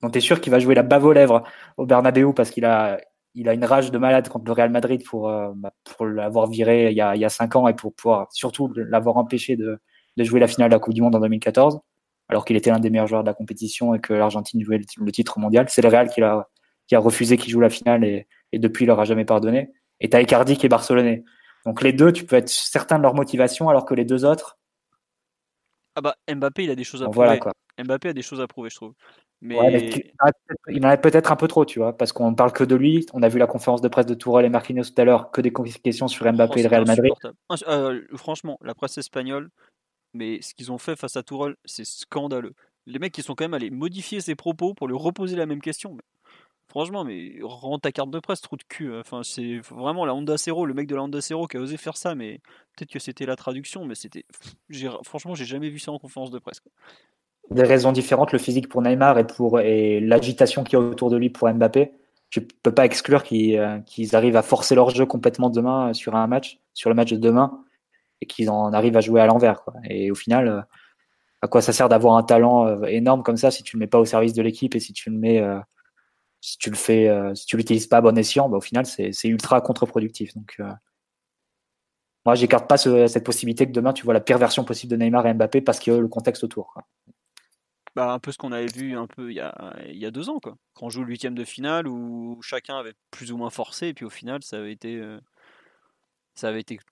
dont 0.00 0.10
tu 0.10 0.18
es 0.18 0.20
sûr 0.20 0.40
qu'il 0.40 0.52
va 0.52 0.60
jouer 0.60 0.74
la 0.74 0.82
bave 0.84 1.04
aux 1.04 1.12
lèvres 1.12 1.42
au 1.76 1.86
Bernabeu 1.86 2.32
parce 2.32 2.50
qu'il 2.50 2.64
a, 2.64 3.00
il 3.40 3.48
a 3.48 3.54
une 3.54 3.64
rage 3.64 3.90
de 3.90 3.98
malade 3.98 4.28
contre 4.28 4.46
le 4.46 4.52
Real 4.52 4.70
Madrid 4.70 5.02
pour, 5.04 5.28
euh, 5.28 5.52
bah, 5.54 5.72
pour 5.84 6.06
l'avoir 6.06 6.48
viré 6.48 6.90
il 6.90 6.96
y, 6.96 7.00
a, 7.00 7.14
il 7.14 7.20
y 7.20 7.24
a 7.24 7.28
cinq 7.28 7.56
ans 7.56 7.68
et 7.68 7.74
pour 7.74 7.94
pouvoir 7.94 8.28
surtout 8.32 8.72
l'avoir 8.74 9.16
empêché 9.16 9.56
de, 9.56 9.78
de 10.16 10.24
jouer 10.24 10.40
la 10.40 10.48
finale 10.48 10.70
de 10.70 10.74
la 10.74 10.80
Coupe 10.80 10.94
du 10.94 11.02
Monde 11.02 11.14
en 11.14 11.20
2014 11.20 11.80
alors 12.28 12.44
qu'il 12.44 12.56
était 12.56 12.70
l'un 12.70 12.78
des 12.78 12.90
meilleurs 12.90 13.06
joueurs 13.06 13.22
de 13.22 13.28
la 13.28 13.34
compétition 13.34 13.94
et 13.94 14.00
que 14.00 14.12
l'Argentine 14.12 14.62
jouait 14.62 14.80
le, 14.98 15.12
titre 15.12 15.38
mondial. 15.38 15.66
C'est 15.68 15.82
le 15.82 15.88
Real 15.88 16.10
qui 16.10 16.22
a, 16.22 16.46
qui 16.86 16.94
a 16.94 16.98
refusé 16.98 17.36
qu'il 17.36 17.50
joue 17.50 17.60
la 17.60 17.70
finale 17.70 18.04
et, 18.04 18.26
et 18.52 18.58
depuis, 18.58 18.84
il 18.84 18.88
leur 18.88 19.00
a 19.00 19.04
jamais 19.04 19.24
pardonné. 19.24 19.70
Et 20.00 20.10
t'as 20.10 20.20
Icardi 20.20 20.56
qui 20.56 20.66
est 20.66 20.68
barcelonais. 20.68 21.24
Donc 21.64 21.82
les 21.82 21.92
deux, 21.92 22.12
tu 22.12 22.24
peux 22.24 22.36
être 22.36 22.48
certain 22.48 22.98
de 22.98 23.02
leur 23.02 23.14
motivation, 23.14 23.68
alors 23.68 23.84
que 23.84 23.94
les 23.94 24.04
deux 24.04 24.24
autres. 24.24 24.58
Ah 25.96 26.00
bah 26.00 26.14
Mbappé, 26.32 26.64
il 26.64 26.70
a 26.70 26.76
des 26.76 26.84
choses 26.84 27.02
à 27.02 27.06
prouver. 27.06 27.16
Voilà, 27.16 27.38
quoi. 27.38 27.52
Mbappé 27.82 28.10
a 28.10 28.12
des 28.12 28.22
choses 28.22 28.40
à 28.40 28.46
prouver, 28.46 28.70
je 28.70 28.76
trouve. 28.76 28.92
Mais... 29.40 30.02
il 30.68 30.84
en 30.84 30.88
a 30.88 30.96
peut-être 30.96 31.30
un 31.30 31.36
peu 31.36 31.46
trop, 31.46 31.64
tu 31.64 31.78
vois, 31.78 31.96
parce 31.96 32.12
qu'on 32.12 32.34
parle 32.34 32.52
que 32.52 32.64
de 32.64 32.74
lui. 32.74 33.06
On 33.12 33.22
a 33.22 33.28
vu 33.28 33.38
la 33.38 33.46
conférence 33.46 33.80
de 33.80 33.88
presse 33.88 34.06
de 34.06 34.14
Tourelle 34.14 34.46
et 34.46 34.48
Marquinhos 34.48 34.84
tout 34.84 35.00
à 35.00 35.04
l'heure, 35.04 35.30
que 35.30 35.40
des 35.40 35.52
questions 35.52 36.08
sur 36.08 36.30
Mbappé 36.32 36.60
et 36.60 36.62
le 36.64 36.68
Real 36.68 36.86
Madrid. 36.86 37.12
Euh, 37.68 38.02
franchement, 38.14 38.58
la 38.62 38.74
presse 38.74 38.98
espagnole, 38.98 39.50
mais 40.12 40.42
ce 40.42 40.54
qu'ils 40.54 40.72
ont 40.72 40.78
fait 40.78 40.96
face 40.96 41.16
à 41.16 41.22
Tourelle, 41.22 41.56
c'est 41.64 41.86
scandaleux. 41.86 42.54
Les 42.86 42.98
mecs, 42.98 43.12
qui 43.12 43.22
sont 43.22 43.34
quand 43.34 43.44
même 43.44 43.54
allés 43.54 43.70
modifier 43.70 44.20
ses 44.20 44.34
propos 44.34 44.74
pour 44.74 44.88
lui 44.88 44.96
reposer 44.96 45.36
la 45.36 45.46
même 45.46 45.60
question. 45.60 45.94
Mais 45.94 46.02
Franchement, 46.70 47.02
mais 47.02 47.38
rends 47.42 47.78
ta 47.78 47.92
carte 47.92 48.10
de 48.10 48.18
presse, 48.18 48.42
trou 48.42 48.56
de 48.56 48.62
cul. 48.62 48.94
Enfin, 48.94 49.22
c'est 49.22 49.58
vraiment 49.70 50.04
la 50.04 50.14
Honda 50.14 50.36
Cero, 50.36 50.66
le 50.66 50.74
mec 50.74 50.86
de 50.86 50.94
la 50.94 51.02
Honda 51.02 51.22
Cero 51.22 51.46
qui 51.46 51.56
a 51.56 51.60
osé 51.60 51.78
faire 51.78 51.96
ça, 51.96 52.14
mais 52.14 52.40
peut-être 52.76 52.90
que 52.90 52.98
c'était 52.98 53.24
la 53.24 53.36
traduction, 53.36 53.86
mais 53.86 53.94
c'était. 53.94 54.26
Franchement, 55.02 55.34
j'ai 55.34 55.46
jamais 55.46 55.70
vu 55.70 55.78
ça 55.78 55.92
en 55.92 55.98
conférence 55.98 56.30
de 56.30 56.38
presse. 56.38 56.60
Des 57.50 57.62
raisons 57.62 57.92
différentes, 57.92 58.32
le 58.32 58.38
physique 58.38 58.68
pour 58.68 58.82
Neymar 58.82 59.18
et 59.18 59.26
pour 59.26 59.60
et 59.60 60.00
l'agitation 60.00 60.64
qui 60.64 60.76
est 60.76 60.78
autour 60.78 61.10
de 61.10 61.16
lui 61.16 61.30
pour 61.30 61.48
Mbappé. 61.52 61.92
Je 62.30 62.40
peux 62.40 62.74
pas 62.74 62.84
exclure 62.84 63.24
euh, 63.32 63.80
qu'ils 63.80 64.14
arrivent 64.14 64.36
à 64.36 64.42
forcer 64.42 64.74
leur 64.74 64.90
jeu 64.90 65.06
complètement 65.06 65.48
demain 65.48 65.94
sur 65.94 66.14
un 66.14 66.26
match, 66.26 66.60
sur 66.74 66.90
le 66.90 66.96
match 66.96 67.10
de 67.10 67.16
demain, 67.16 67.64
et 68.20 68.26
qu'ils 68.26 68.50
en 68.50 68.72
arrivent 68.74 68.98
à 68.98 69.00
jouer 69.00 69.22
à 69.22 69.26
l'envers. 69.26 69.62
Et 69.88 70.10
au 70.10 70.14
final, 70.14 70.48
euh, 70.48 70.60
à 71.40 71.48
quoi 71.48 71.62
ça 71.62 71.72
sert 71.72 71.88
d'avoir 71.88 72.16
un 72.16 72.22
talent 72.22 72.66
euh, 72.66 72.84
énorme 72.84 73.22
comme 73.22 73.38
ça 73.38 73.50
si 73.50 73.62
tu 73.62 73.76
ne 73.76 73.80
le 73.80 73.84
mets 73.84 73.88
pas 73.88 73.98
au 73.98 74.04
service 74.04 74.34
de 74.34 74.42
l'équipe 74.42 74.74
et 74.74 74.80
si 74.80 74.92
tu 74.92 75.08
le 75.08 75.16
mets 75.16 75.40
si 76.40 76.58
tu 76.58 76.70
le 76.70 76.76
fais, 76.76 77.08
euh, 77.08 77.34
si 77.34 77.46
tu 77.46 77.56
l'utilises 77.56 77.86
pas 77.86 77.98
à 77.98 78.00
bon 78.00 78.16
escient, 78.16 78.48
bah, 78.48 78.58
au 78.58 78.60
final, 78.60 78.86
c'est 78.86 79.12
ultra 79.24 79.60
contre-productif. 79.60 80.34
Donc, 80.34 80.56
euh, 80.60 80.70
moi, 82.24 82.34
j'écarte 82.34 82.68
pas 82.68 82.76
cette 82.76 83.24
possibilité 83.24 83.66
que 83.66 83.72
demain, 83.72 83.92
tu 83.92 84.04
vois 84.04 84.14
la 84.14 84.20
pire 84.20 84.38
version 84.38 84.64
possible 84.64 84.90
de 84.90 84.96
Neymar 84.96 85.26
et 85.26 85.34
Mbappé 85.34 85.60
parce 85.62 85.78
qu'il 85.78 85.92
y 85.92 85.96
a 85.96 86.00
le 86.00 86.08
contexte 86.08 86.44
autour. 86.44 86.74
Bah, 87.98 88.12
un 88.12 88.20
peu 88.20 88.30
ce 88.30 88.38
qu'on 88.38 88.52
avait 88.52 88.68
vu 88.68 88.96
un 88.96 89.08
peu 89.08 89.32
il 89.32 89.34
y 89.34 89.40
a, 89.40 90.10
deux 90.12 90.28
ans, 90.28 90.38
quoi. 90.38 90.56
Quand 90.74 90.86
on 90.86 90.88
joue 90.88 91.02
le 91.02 91.08
huitième 91.08 91.34
de 91.34 91.42
finale 91.42 91.88
où 91.88 92.38
chacun 92.42 92.78
avait 92.78 92.94
plus 93.10 93.32
ou 93.32 93.36
moins 93.36 93.50
forcé, 93.50 93.88
et 93.88 93.92
puis 93.92 94.04
au 94.04 94.10
final, 94.10 94.40
ça 94.44 94.58
avait 94.58 94.70
été, 94.70 94.94
euh, 94.94 95.18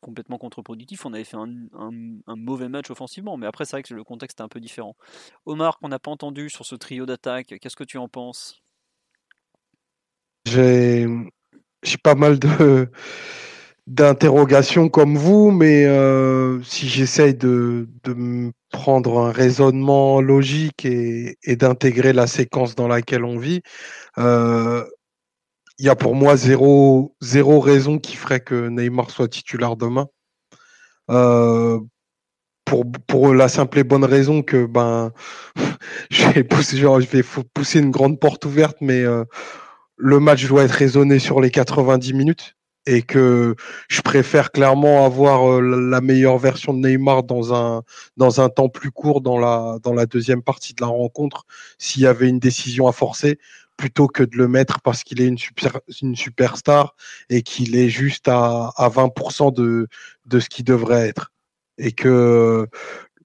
complètement 0.00 0.36
contre-productif. 0.36 1.06
On 1.06 1.12
avait 1.12 1.22
fait 1.22 1.36
un, 1.36 1.48
un, 1.76 2.34
mauvais 2.34 2.68
match 2.68 2.90
offensivement, 2.90 3.36
mais 3.36 3.46
après, 3.46 3.64
c'est 3.64 3.76
vrai 3.76 3.84
que 3.84 3.94
le 3.94 4.02
contexte 4.02 4.40
est 4.40 4.42
un 4.42 4.48
peu 4.48 4.58
différent. 4.58 4.96
Omar, 5.44 5.78
qu'on 5.78 5.90
n'a 5.90 6.00
pas 6.00 6.10
entendu 6.10 6.50
sur 6.50 6.66
ce 6.66 6.74
trio 6.74 7.06
d'attaque, 7.06 7.54
qu'est-ce 7.60 7.76
que 7.76 7.84
tu 7.84 7.98
en 7.98 8.08
penses? 8.08 8.60
J'ai 10.46 11.06
pas 12.02 12.16
mal 12.16 12.40
de 12.40 12.90
d'interrogations 13.86 14.88
comme 14.88 15.16
vous, 15.16 15.50
mais 15.52 15.84
euh, 15.86 16.60
si 16.62 16.88
j'essaye 16.88 17.34
de, 17.34 17.88
de 18.04 18.52
prendre 18.70 19.20
un 19.20 19.30
raisonnement 19.30 20.20
logique 20.20 20.84
et, 20.84 21.38
et 21.44 21.56
d'intégrer 21.56 22.12
la 22.12 22.26
séquence 22.26 22.74
dans 22.74 22.88
laquelle 22.88 23.24
on 23.24 23.38
vit, 23.38 23.62
euh, 24.18 24.84
il 25.78 25.86
y 25.86 25.88
a 25.88 25.96
pour 25.96 26.14
moi 26.16 26.36
zéro, 26.36 27.14
zéro 27.20 27.60
raison 27.60 27.98
qui 27.98 28.16
ferait 28.16 28.40
que 28.40 28.68
Neymar 28.68 29.10
soit 29.10 29.28
titulaire 29.28 29.76
demain. 29.76 30.06
Euh, 31.10 31.78
pour, 32.64 32.84
pour 33.06 33.34
la 33.34 33.48
simple 33.48 33.78
et 33.78 33.84
bonne 33.84 34.04
raison 34.04 34.42
que 34.42 34.66
ben 34.66 35.12
je 36.10 36.26
vais 36.30 36.42
pousser, 36.44 36.76
genre, 36.78 37.00
je 37.00 37.06
vais 37.08 37.22
pousser 37.54 37.78
une 37.78 37.92
grande 37.92 38.18
porte 38.18 38.44
ouverte, 38.44 38.78
mais 38.80 39.04
le 39.96 40.20
match 40.20 40.46
doit 40.48 40.64
être 40.64 40.72
raisonné 40.72 41.20
sur 41.20 41.40
les 41.40 41.50
90 41.50 42.12
minutes 42.14 42.55
et 42.86 43.02
que 43.02 43.54
je 43.88 44.00
préfère 44.00 44.52
clairement 44.52 45.04
avoir 45.04 45.50
euh, 45.50 45.60
la 45.60 46.00
meilleure 46.00 46.38
version 46.38 46.72
de 46.72 46.86
Neymar 46.86 47.24
dans 47.24 47.52
un 47.54 47.82
dans 48.16 48.40
un 48.40 48.48
temps 48.48 48.68
plus 48.68 48.90
court 48.90 49.20
dans 49.20 49.38
la 49.38 49.78
dans 49.82 49.92
la 49.92 50.06
deuxième 50.06 50.42
partie 50.42 50.74
de 50.74 50.80
la 50.80 50.88
rencontre 50.88 51.44
s'il 51.78 52.02
y 52.02 52.06
avait 52.06 52.28
une 52.28 52.38
décision 52.38 52.86
à 52.86 52.92
forcer 52.92 53.38
plutôt 53.76 54.06
que 54.06 54.22
de 54.22 54.36
le 54.36 54.48
mettre 54.48 54.80
parce 54.80 55.04
qu'il 55.04 55.20
est 55.20 55.26
une 55.26 55.38
super 55.38 55.80
une 56.00 56.16
superstar 56.16 56.94
et 57.28 57.42
qu'il 57.42 57.76
est 57.76 57.88
juste 57.88 58.28
à, 58.28 58.72
à 58.76 58.88
20% 58.88 59.52
de 59.52 59.88
de 60.26 60.40
ce 60.40 60.48
qu'il 60.48 60.64
devrait 60.64 61.08
être. 61.08 61.32
Et 61.78 61.92
que 61.92 62.66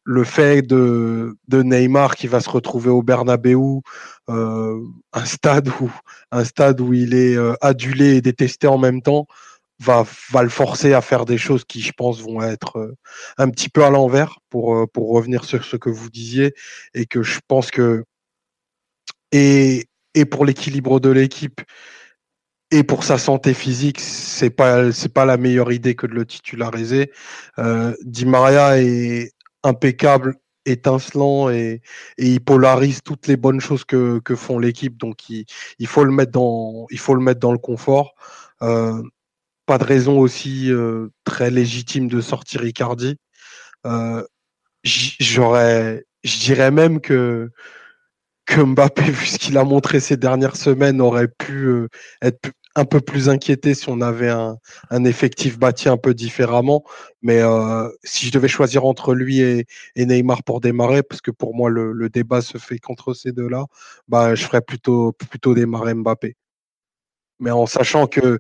le 0.04 0.24
fait 0.24 0.62
de, 0.62 1.38
de 1.48 1.62
Neymar 1.62 2.16
qui 2.16 2.28
va 2.28 2.40
se 2.40 2.50
retrouver 2.50 2.90
au 2.90 3.04
Bernabeu, 3.04 3.82
euh, 4.30 4.80
un 5.14 5.26
stade 5.26 5.70
où 5.80 5.90
un 6.32 6.44
stade 6.44 6.82
où 6.82 6.94
il 6.94 7.14
est 7.14 7.36
euh, 7.36 7.54
adulé 7.62 8.16
et 8.16 8.22
détesté 8.22 8.68
en 8.68 8.78
même 8.78 9.02
temps, 9.02 9.28
va, 9.82 10.06
le 10.44 10.50
forcer 10.50 10.94
à 10.94 11.02
faire 11.02 11.26
des 11.26 11.38
choses 11.38 11.66
qui, 11.66 11.82
je 11.82 11.92
pense, 11.92 12.22
vont 12.22 12.42
être 12.42 12.78
euh, 12.78 12.96
un 13.38 13.50
petit 13.50 13.70
peu 13.70 13.84
à 13.84 13.90
l'envers 13.90 14.40
pour, 14.50 14.76
euh, 14.76 14.88
pour 14.88 15.12
revenir 15.12 15.44
sur 15.44 15.64
ce 15.66 15.76
que 15.76 15.90
vous 15.90 16.10
disiez 16.10 16.54
et 16.94 17.06
que 17.06 17.24
je 17.24 17.40
pense 17.48 17.72
que 17.72 18.04
et, 19.32 19.88
et 20.14 20.26
pour 20.26 20.46
l'équilibre 20.46 21.00
de 21.00 21.10
l'équipe 21.10 21.62
et 22.72 22.84
pour 22.84 23.04
sa 23.04 23.18
santé 23.18 23.54
physique, 23.54 24.00
c'est 24.00 24.50
pas 24.50 24.92
c'est 24.94 25.14
pas 25.14 25.26
la 25.26 25.38
meilleure 25.38 25.72
idée 25.72 25.96
que 25.96 26.08
de 26.08 26.14
le 26.14 26.26
titulariser. 26.26 27.12
Euh, 27.60 27.94
Di 28.04 28.26
Maria 28.26 28.80
est 28.80 29.34
impeccable, 29.64 30.36
étincelant 30.66 31.50
et, 31.50 31.82
il 32.18 32.42
polarise 32.42 33.02
toutes 33.04 33.28
les 33.28 33.38
bonnes 33.38 33.60
choses 33.60 33.84
que, 33.84 34.20
que 34.20 34.36
font 34.36 34.60
l'équipe. 34.60 34.98
Donc 34.98 35.30
il, 35.30 35.46
il, 35.80 35.88
faut 35.88 36.04
le 36.06 36.12
mettre 36.12 36.32
dans 36.32 36.88
il 36.92 37.00
faut 37.00 37.16
le 37.16 37.22
mettre 37.22 37.40
dans 37.42 37.52
le 37.52 37.58
confort. 37.58 38.16
Pas 39.72 39.78
de 39.78 39.86
raison 39.86 40.20
aussi 40.20 40.70
euh, 40.70 41.08
très 41.24 41.50
légitime 41.50 42.10
de 42.10 42.20
sortir 42.20 42.66
Icardi. 42.66 43.16
Euh, 43.86 44.22
J'aurais, 44.84 46.04
je 46.26 46.40
dirais 46.40 46.72
même 46.72 47.00
que 47.00 47.50
Mbappé, 48.50 49.04
vu 49.04 49.26
ce 49.28 49.40
qu'il 49.40 49.58
a 49.58 49.64
montré 49.64 50.02
ces 50.02 50.18
dernières 50.18 50.58
semaines, 50.58 51.00
aurait 51.00 51.30
pu 51.30 51.68
euh, 51.68 51.88
être 52.22 52.52
un 52.76 52.84
peu 52.84 53.00
plus 53.00 53.30
inquiété 53.30 53.74
si 53.74 53.88
on 53.88 54.02
avait 54.02 54.30
un, 54.30 54.58
effectif 55.06 55.58
bâti 55.58 55.88
un 55.88 55.96
peu 55.96 56.14
différemment. 56.14 56.84
Mais 57.22 57.40
si 58.04 58.26
je 58.26 58.32
devais 58.34 58.50
choisir 58.50 58.84
entre 58.84 59.14
lui 59.14 59.40
et, 59.40 59.66
Neymar 59.96 60.44
pour 60.44 60.60
démarrer, 60.60 61.02
parce 61.02 61.22
que 61.22 61.32
pour 61.32 61.56
moi 61.56 61.70
le, 61.70 62.10
débat 62.10 62.42
se 62.42 62.58
fait 62.58 62.78
qu'entre 62.78 63.14
ces 63.14 63.32
deux-là, 63.32 63.68
bah, 64.10 64.36
je 64.36 64.44
ferais 64.44 64.62
plutôt 64.62 65.16
démarrer 65.56 65.94
Mbappé. 65.94 66.36
Mais 67.42 67.52
en 67.52 67.66
sachant 67.66 68.08
que 68.08 68.38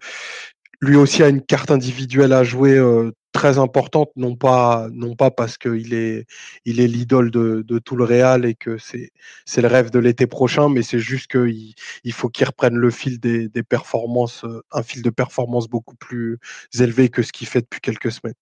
lui 0.81 0.95
aussi 0.95 1.21
a 1.23 1.29
une 1.29 1.43
carte 1.43 1.69
individuelle 1.69 2.33
à 2.33 2.43
jouer 2.43 2.75
euh, 2.75 3.11
très 3.31 3.59
importante, 3.59 4.09
non 4.15 4.35
pas, 4.35 4.87
non 4.91 5.15
pas 5.15 5.29
parce 5.29 5.57
qu'il 5.57 5.93
est, 5.93 6.25
il 6.65 6.79
est 6.79 6.87
l'idole 6.87 7.29
de, 7.29 7.63
de, 7.65 7.79
tout 7.79 7.95
le 7.95 8.03
Real 8.03 8.45
et 8.45 8.55
que 8.55 8.77
c'est, 8.79 9.11
c'est 9.45 9.61
le 9.61 9.67
rêve 9.67 9.91
de 9.91 9.99
l'été 9.99 10.25
prochain, 10.25 10.69
mais 10.69 10.81
c'est 10.81 10.99
juste 10.99 11.31
qu'il 11.31 11.75
il 12.03 12.13
faut 12.13 12.29
qu'il 12.29 12.45
reprenne 12.47 12.75
le 12.75 12.89
fil 12.89 13.19
des, 13.19 13.47
des 13.47 13.63
performances, 13.63 14.43
euh, 14.43 14.63
un 14.71 14.81
fil 14.81 15.03
de 15.03 15.11
performance 15.11 15.67
beaucoup 15.67 15.95
plus 15.95 16.39
élevé 16.77 17.09
que 17.09 17.21
ce 17.21 17.31
qu'il 17.31 17.47
fait 17.47 17.61
depuis 17.61 17.79
quelques 17.79 18.11
semaines. 18.11 18.35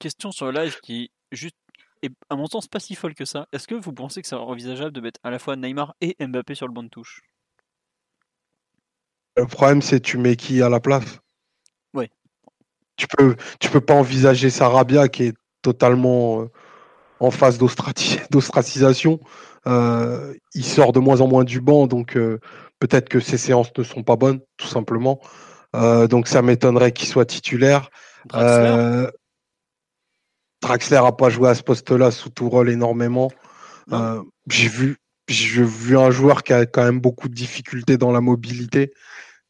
Question 0.00 0.32
sur 0.32 0.50
le 0.50 0.60
live 0.60 0.80
qui 0.82 1.12
juste 1.30 1.56
est 2.02 2.10
à 2.28 2.36
mon 2.36 2.46
sens 2.46 2.66
pas 2.66 2.80
si 2.80 2.96
folle 2.96 3.14
que 3.14 3.24
ça. 3.24 3.46
Est-ce 3.52 3.68
que 3.68 3.76
vous 3.76 3.92
pensez 3.92 4.20
que 4.22 4.28
c'est 4.28 4.34
envisageable 4.34 4.92
de 4.92 5.00
mettre 5.00 5.20
à 5.22 5.30
la 5.30 5.38
fois 5.38 5.54
Neymar 5.54 5.94
et 6.00 6.16
Mbappé 6.18 6.56
sur 6.56 6.66
le 6.66 6.72
banc 6.72 6.82
de 6.82 6.88
touche? 6.88 7.22
Le 9.36 9.46
problème 9.46 9.82
c'est 9.82 10.00
tu 10.00 10.18
mets 10.18 10.36
qui 10.36 10.60
à 10.60 10.68
la 10.68 10.80
place? 10.80 11.23
Tu 12.96 13.06
peux, 13.08 13.36
tu 13.60 13.70
peux 13.70 13.80
pas 13.80 13.94
envisager 13.94 14.50
Sarabia 14.50 15.08
qui 15.08 15.24
est 15.24 15.34
totalement 15.62 16.42
euh, 16.42 16.50
en 17.20 17.30
phase 17.30 17.58
d'ostracisation. 18.30 19.20
Euh, 19.66 20.34
il 20.54 20.64
sort 20.64 20.92
de 20.92 21.00
moins 21.00 21.20
en 21.20 21.28
moins 21.28 21.44
du 21.44 21.60
banc, 21.60 21.86
donc 21.86 22.16
euh, 22.16 22.38
peut-être 22.80 23.08
que 23.08 23.20
ses 23.20 23.38
séances 23.38 23.70
ne 23.76 23.82
sont 23.82 24.02
pas 24.02 24.16
bonnes, 24.16 24.40
tout 24.56 24.66
simplement. 24.66 25.20
Euh, 25.74 26.06
donc 26.06 26.28
ça 26.28 26.42
m'étonnerait 26.42 26.92
qu'il 26.92 27.08
soit 27.08 27.24
titulaire. 27.24 27.90
Draxler, 28.26 29.08
Draxler 30.62 31.00
a 31.04 31.12
pas 31.12 31.30
joué 31.30 31.48
à 31.48 31.54
ce 31.54 31.62
poste-là 31.62 32.10
sous 32.10 32.30
tout 32.30 32.48
rôle 32.48 32.70
énormément. 32.70 33.30
j'ai 34.48 34.68
vu, 34.68 34.96
j'ai 35.28 35.62
vu 35.62 35.98
un 35.98 36.10
joueur 36.10 36.42
qui 36.42 36.52
a 36.52 36.66
quand 36.66 36.84
même 36.84 37.00
beaucoup 37.00 37.28
de 37.28 37.34
difficultés 37.34 37.96
dans 37.96 38.12
la 38.12 38.20
mobilité. 38.20 38.92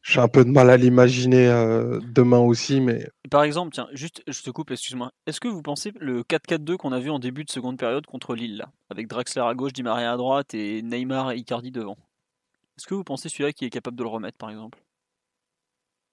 J'ai 0.07 0.19
un 0.19 0.27
peu 0.27 0.45
de 0.45 0.51
mal 0.51 0.69
à 0.69 0.77
l'imaginer 0.77 1.47
euh, 1.47 1.99
demain 1.99 2.37
aussi, 2.37 2.79
mais. 2.79 3.09
Par 3.31 3.41
exemple, 3.41 3.73
tiens, 3.73 3.87
juste, 3.91 4.21
je 4.27 4.43
te 4.43 4.51
coupe, 4.51 4.69
excuse-moi. 4.69 5.11
Est-ce 5.25 5.39
que 5.39 5.47
vous 5.47 5.63
pensez 5.63 5.93
le 5.99 6.21
4-4-2 6.21 6.77
qu'on 6.77 6.91
a 6.91 6.99
vu 6.99 7.09
en 7.09 7.17
début 7.17 7.43
de 7.43 7.49
seconde 7.49 7.79
période 7.79 8.05
contre 8.05 8.35
Lille, 8.35 8.57
là, 8.57 8.71
avec 8.91 9.07
Draxler 9.07 9.41
à 9.41 9.55
gauche, 9.55 9.73
Di 9.73 9.81
Maria 9.81 10.13
à 10.13 10.17
droite 10.17 10.53
et 10.53 10.83
Neymar 10.83 11.31
et 11.31 11.37
Icardi 11.37 11.71
devant? 11.71 11.97
Est-ce 12.77 12.85
que 12.85 12.93
vous 12.93 13.03
pensez 13.03 13.29
celui-là 13.29 13.51
qui 13.51 13.65
est 13.65 13.71
capable 13.71 13.97
de 13.97 14.03
le 14.03 14.09
remettre, 14.09 14.37
par 14.37 14.51
exemple? 14.51 14.77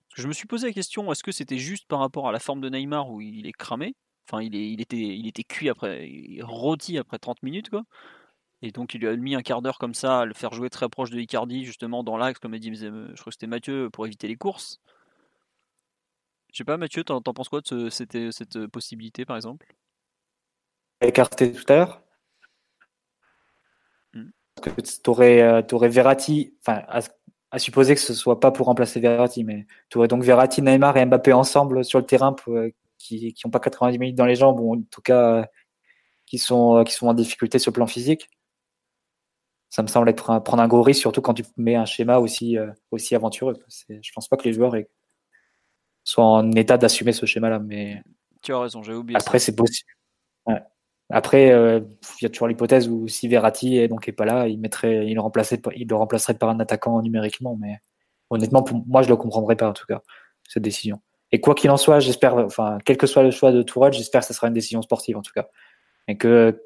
Parce 0.09 0.17
que 0.17 0.23
je 0.23 0.29
me 0.29 0.33
suis 0.33 0.47
posé 0.47 0.69
la 0.69 0.73
question, 0.73 1.13
est-ce 1.13 1.23
que 1.23 1.33
c'était 1.33 1.59
juste 1.59 1.87
par 1.87 1.99
rapport 1.99 2.27
à 2.27 2.33
la 2.33 2.39
forme 2.39 2.63
de 2.63 2.71
Neymar 2.71 3.11
où 3.11 3.21
il 3.21 3.47
est 3.47 3.53
cramé? 3.53 3.95
Enfin, 4.27 4.43
il, 4.43 4.57
est, 4.57 4.71
il, 4.71 4.81
était, 4.81 4.97
il 4.97 5.29
était 5.29 5.45
cuit 5.45 5.69
après, 5.69 6.09
rôti 6.41 6.97
après 6.97 7.19
30 7.19 7.43
minutes, 7.43 7.69
quoi. 7.69 7.83
Et 8.63 8.71
donc 8.71 8.95
il 8.95 9.01
lui 9.01 9.09
a 9.09 9.17
mis 9.17 9.35
un 9.35 9.43
quart 9.43 9.61
d'heure 9.61 9.79
comme 9.79 9.95
ça 9.95 10.21
à 10.21 10.25
le 10.25 10.35
faire 10.35 10.55
jouer 10.55 10.71
très 10.71 10.89
proche 10.89 11.11
de 11.11 11.19
Icardi, 11.19 11.65
justement 11.65 12.05
dans 12.05 12.17
l'axe, 12.17 12.39
comme 12.39 12.55
a 12.55 12.59
dit, 12.59 12.73
je 12.73 12.89
crois 12.89 13.25
que 13.25 13.33
c'était 13.33 13.49
Mathieu, 13.49 13.91
pour 13.91 14.07
éviter 14.07 14.29
les 14.29 14.37
courses. 14.37 14.81
Je 16.53 16.59
sais 16.59 16.65
pas, 16.65 16.77
Mathieu, 16.77 17.03
t'en, 17.03 17.21
penses 17.21 17.49
quoi 17.49 17.61
de 17.61 17.67
ce, 17.67 17.91
cette, 17.91 18.31
cette, 18.31 18.67
possibilité 18.69 19.25
par 19.25 19.37
exemple? 19.37 19.67
Écarté 21.01 21.53
tout 21.53 21.65
à 21.73 21.77
l'heure? 21.77 22.03
Hmm. 24.15 24.31
Tu 24.63 25.11
aurais, 25.11 25.65
aurais, 25.73 25.89
Verratti, 25.89 26.55
enfin, 26.61 26.83
à, 26.87 27.01
à, 27.51 27.59
supposer 27.59 27.95
que 27.95 28.01
ce 28.01 28.15
soit 28.15 28.39
pas 28.39 28.53
pour 28.53 28.67
remplacer 28.67 29.01
Verratti, 29.01 29.43
mais 29.43 29.67
tu 29.89 29.99
aurais 29.99 30.09
donc 30.09 30.23
Verratti, 30.23 30.63
Neymar 30.63 30.97
et 30.99 31.07
Mbappé 31.07 31.33
ensemble 31.33 31.85
sur 31.85 31.99
le 31.99 32.07
terrain 32.07 32.33
pour, 32.33 32.57
qui 32.99 33.35
n'ont 33.45 33.51
pas 33.51 33.59
90 33.59 33.99
minutes 33.99 34.17
dans 34.17 34.27
les 34.27 34.37
jambes, 34.37 34.61
ou 34.61 34.77
en 34.77 34.83
tout 34.83 35.03
cas 35.03 35.49
qui 36.27 36.39
sont, 36.39 36.85
qui 36.85 36.95
sont 36.95 37.09
en 37.09 37.15
difficulté 37.15 37.59
sur 37.59 37.71
le 37.71 37.75
plan 37.75 37.89
physique 37.89 38.31
ça 39.73 39.83
me 39.83 39.87
semble 39.87 40.11
être 40.11 40.29
un, 40.29 40.39
prendre 40.39 40.63
un 40.63 40.69
gros 40.69 40.83
risque, 40.83 41.01
surtout 41.01 41.23
quand 41.23 41.33
tu 41.33 41.45
mets 41.57 41.77
un 41.77 41.87
schéma 41.87 42.19
aussi, 42.19 42.59
euh, 42.59 42.71
aussi 42.91 43.15
aventureux. 43.15 43.57
Je 43.89 44.13
pense 44.15 44.29
pas 44.29 44.37
que 44.37 44.45
les 44.45 44.53
joueurs 44.53 44.75
soient 46.05 46.27
en 46.27 46.53
état 46.53 46.77
d'assumer 46.77 47.13
ce 47.13 47.25
schéma-là. 47.25 47.59
Mais 47.59 48.03
tu 48.43 48.53
as 48.53 48.59
raison, 48.61 48.83
j'ai 48.83 48.93
oublié. 48.93 49.19
Après, 49.19 49.39
c'est 49.39 49.57
possible. 49.57 49.89
Ouais. 50.45 50.61
Après, 51.09 51.53
euh, 51.53 51.81
il 52.21 52.25
y 52.25 52.27
a 52.27 52.29
toujours 52.29 52.49
l'hypothèse 52.49 52.87
où 52.87 53.09
si 53.09 53.29
Verratti 53.29 53.79
est 53.79 53.89
donc 53.89 54.07
est 54.09 54.13
pas 54.13 54.27
là, 54.27 54.47
il 54.47 54.61
mettrait, 54.61 55.07
il 55.07 55.15
le 55.15 55.23
remplacerait, 55.23 55.63
il 55.75 55.89
le 55.89 55.97
remplacerait 55.97 56.35
par 56.35 56.51
un 56.51 56.61
attaquant 56.61 57.01
numériquement. 57.01 57.57
Mais 57.59 57.79
honnêtement, 58.29 58.63
pour 58.63 58.85
moi, 58.87 59.01
je 59.01 59.09
le 59.09 59.17
comprendrais 59.17 59.57
pas 59.57 59.71
en 59.71 59.73
tout 59.73 59.87
cas 59.87 60.03
cette 60.47 60.63
décision. 60.63 61.01
Et 61.31 61.41
quoi 61.41 61.55
qu'il 61.55 61.71
en 61.71 61.79
soit, 61.79 61.99
j'espère, 61.99 62.37
enfin, 62.37 62.77
quel 62.85 62.99
que 62.99 63.07
soit 63.07 63.23
le 63.23 63.31
choix 63.31 63.53
de 63.53 63.63
Tourelle, 63.63 63.95
j'espère 63.95 64.21
que 64.21 64.27
ce 64.27 64.35
sera 64.35 64.49
une 64.49 64.53
décision 64.53 64.83
sportive 64.83 65.17
en 65.17 65.23
tout 65.23 65.33
cas, 65.35 65.49
et 66.09 66.19
que 66.19 66.63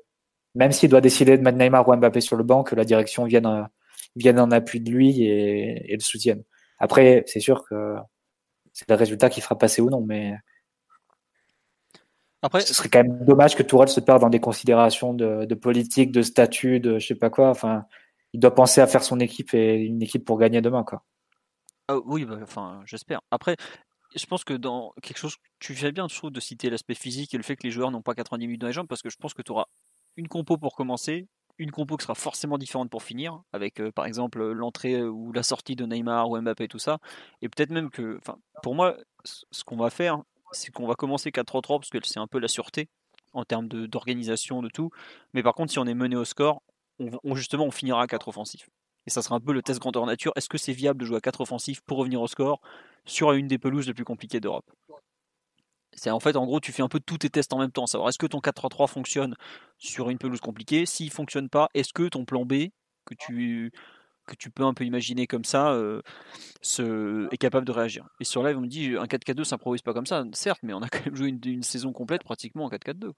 même 0.57 0.73
s'il 0.73 0.91
doit 0.91 1.01
décider 1.01 1.39
de 1.39 1.43
mettre 1.43 1.59
Neymar 1.59 1.89
ou 1.89 1.95
Mbappé 1.97 2.21
sur 2.21 2.37
le 2.37 2.45
banc, 2.45 2.65
que 2.65 2.75
la 2.75 2.85
direction 2.85 3.25
vienne, 3.25 3.69
vienne 4.17 4.41
en 4.41 4.51
appui 4.51 4.81
de 4.81 4.91
lui 4.91 5.23
et, 5.23 5.93
et 5.93 5.95
le 5.95 6.01
soutienne. 6.01 6.43
Après, 6.79 7.25
c'est 7.27 7.41
sûr 7.41 7.65
que 7.69 7.95
c'est 8.73 8.89
le 8.89 8.95
résultat 8.97 9.31
qui 9.31 9.41
fera 9.41 9.57
passer 9.57 9.81
ou 9.81 9.91
non, 9.91 10.03
mais 10.03 10.35
après, 12.43 12.61
ce 12.61 12.75
serait 12.75 12.89
quand 12.89 13.03
même 13.03 13.25
dommage 13.25 13.57
que 13.57 13.63
Tourelle 13.63 13.89
se 13.89 13.99
perde 14.01 14.21
dans 14.21 14.29
des 14.29 14.41
considérations 14.41 15.15
de, 15.15 15.47
de, 15.47 15.55
politique, 15.55 16.13
de 16.13 16.23
statut, 16.23 16.79
de 16.79 16.99
je 16.99 17.07
sais 17.07 17.15
pas 17.15 17.31
quoi. 17.31 17.51
Enfin, 17.51 17.85
il 18.33 18.41
doit 18.41 18.55
penser 18.55 18.81
à 18.81 18.87
faire 18.87 19.03
son 19.03 19.19
équipe 19.19 19.55
et 19.55 19.75
une 19.77 20.03
équipe 20.03 20.25
pour 20.25 20.39
gagner 20.39 20.61
demain, 20.61 20.85
quoi. 20.85 21.03
Ah, 21.89 21.97
oui, 22.05 22.25
bah, 22.25 22.39
enfin, 22.43 22.83
j'espère. 22.85 23.21
Après, 23.31 23.57
je 24.15 24.27
pense 24.27 24.45
que 24.45 24.55
dans 24.55 24.93
quelque 25.03 25.19
chose, 25.19 25.37
tu 25.59 25.75
fais 25.75 25.93
bien, 25.93 26.07
je 26.09 26.17
trouve, 26.17 26.31
de 26.31 26.41
citer 26.41 26.71
l'aspect 26.71 26.95
physique 26.95 27.35
et 27.35 27.37
le 27.37 27.43
fait 27.43 27.57
que 27.57 27.65
les 27.65 27.71
joueurs 27.71 27.91
n'ont 27.91 28.03
pas 28.03 28.15
90 28.15 28.47
minutes 28.47 28.61
dans 28.61 28.67
les 28.67 28.73
jambes, 28.73 28.87
parce 28.87 29.03
que 29.03 29.11
je 29.11 29.17
pense 29.17 29.35
que 29.35 29.43
tu 29.43 29.53
auras 29.53 29.67
une 30.17 30.29
compo 30.29 30.57
pour 30.57 30.75
commencer, 30.75 31.29
une 31.59 31.71
compo 31.71 31.97
qui 31.97 32.05
sera 32.05 32.15
forcément 32.15 32.59
différente 32.59 32.91
pour 32.91 33.03
finir, 33.03 33.43
avec 33.53 33.81
euh, 33.81 33.91
par 33.91 34.07
exemple 34.07 34.43
l'entrée 34.53 35.03
ou 35.03 35.33
la 35.33 35.43
sortie 35.43 35.77
de 35.77 35.87
Neymar 35.87 36.31
ou 36.31 36.41
Mbappé 36.41 36.69
tout 36.69 36.79
ça. 36.79 36.99
Et 37.43 37.49
peut-être 37.49 37.71
même 37.71 37.91
que, 37.91 38.21
pour 38.63 38.75
moi, 38.75 38.97
ce 39.25 39.65
qu'on 39.65 39.77
va 39.77 39.91
faire, 39.91 40.23
c'est 40.53 40.71
qu'on 40.71 40.87
va 40.87 40.95
commencer 40.95 41.31
4-3-3 41.31 41.79
parce 41.79 41.91
que 41.91 41.99
c'est 42.05 42.21
un 42.21 42.27
peu 42.27 42.39
la 42.39 42.49
sûreté 42.49 42.89
en 43.33 43.45
termes 43.45 43.69
d'organisation, 43.69 44.63
de, 44.63 44.69
tout. 44.69 44.91
Mais 45.35 45.43
par 45.43 45.55
contre, 45.55 45.73
si 45.73 45.79
on 45.79 45.87
est 45.87 45.95
mené 45.95 46.17
au 46.17 46.25
score, 46.25 46.63
justement, 47.35 47.65
on 47.65 47.71
finira 47.71 48.03
à 48.03 48.07
4 48.07 48.29
offensifs. 48.29 48.69
Et 49.07 49.11
ça 49.11 49.23
sera 49.23 49.37
un 49.37 49.41
peu 49.41 49.53
le 49.53 49.63
test 49.63 49.81
grandeur 49.81 50.05
nature. 50.07 50.33
Est-ce 50.37 50.49
que 50.49 50.59
c'est 50.59 50.73
viable 50.73 51.01
de 51.01 51.07
jouer 51.07 51.19
à 51.19 51.21
4 51.21 51.43
offensifs 51.43 51.81
pour 51.83 51.99
revenir 51.99 52.21
au 52.21 52.27
score 52.27 52.61
sur 53.05 53.33
une 53.33 53.47
des 53.47 53.59
pelouses 53.59 53.87
les 53.87 53.95
plus 53.95 54.05
compliquées 54.05 54.41
d'Europe? 54.41 54.65
C'est 55.97 56.11
en 56.11 56.21
fait, 56.21 56.37
en 56.37 56.45
gros, 56.47 56.61
tu 56.61 56.73
fais 56.73 56.83
un 56.83 56.89
peu 56.89 57.01
tous 57.01 57.19
tes 57.19 57.31
tests 57.31 57.53
en 57.53 57.59
même 57.59 57.73
temps. 57.73 57.87
Savoir 57.87 58.11
est-ce 58.11 58.19
que 58.19 58.27
ton 58.27 58.39
4-3-3 58.39 58.87
fonctionne 58.87 59.35
sur 59.79 60.11
une 60.11 60.19
pelouse 60.19 60.41
compliquée 60.41 60.87
S'il 60.87 61.11
fonctionne 61.11 61.49
pas, 61.49 61.69
est-ce 61.75 61.93
que 61.93 62.09
ton 62.09 62.25
plan 62.25 62.45
B, 62.45 62.69
que 63.05 63.15
tu 63.19 63.73
que 64.27 64.35
tu 64.35 64.51
peux 64.51 64.65
un 64.65 64.75
peu 64.75 64.85
imaginer 64.85 65.27
comme 65.29 65.45
ça 65.45 65.79
est 66.63 67.37
capable 67.39 67.67
de 67.67 67.73
réagir? 67.73 68.09
Et 68.21 68.25
sur 68.25 68.43
live, 68.43 68.59
on 68.59 68.63
me 68.63 68.67
dit 68.67 68.97
un 68.99 69.05
4-4-2 69.05 69.45
s'improvise 69.45 69.83
pas 69.83 69.95
comme 69.95 70.07
ça, 70.07 70.25
certes, 70.33 70.61
mais 70.63 70.75
on 70.75 70.83
a 70.83 70.89
quand 70.89 71.05
même 71.07 71.17
joué 71.17 71.29
une, 71.29 71.63
saison 71.63 71.93
complète 71.93 72.25
pratiquement 72.25 72.65
en 72.65 72.71
4-4-2. 72.71 73.13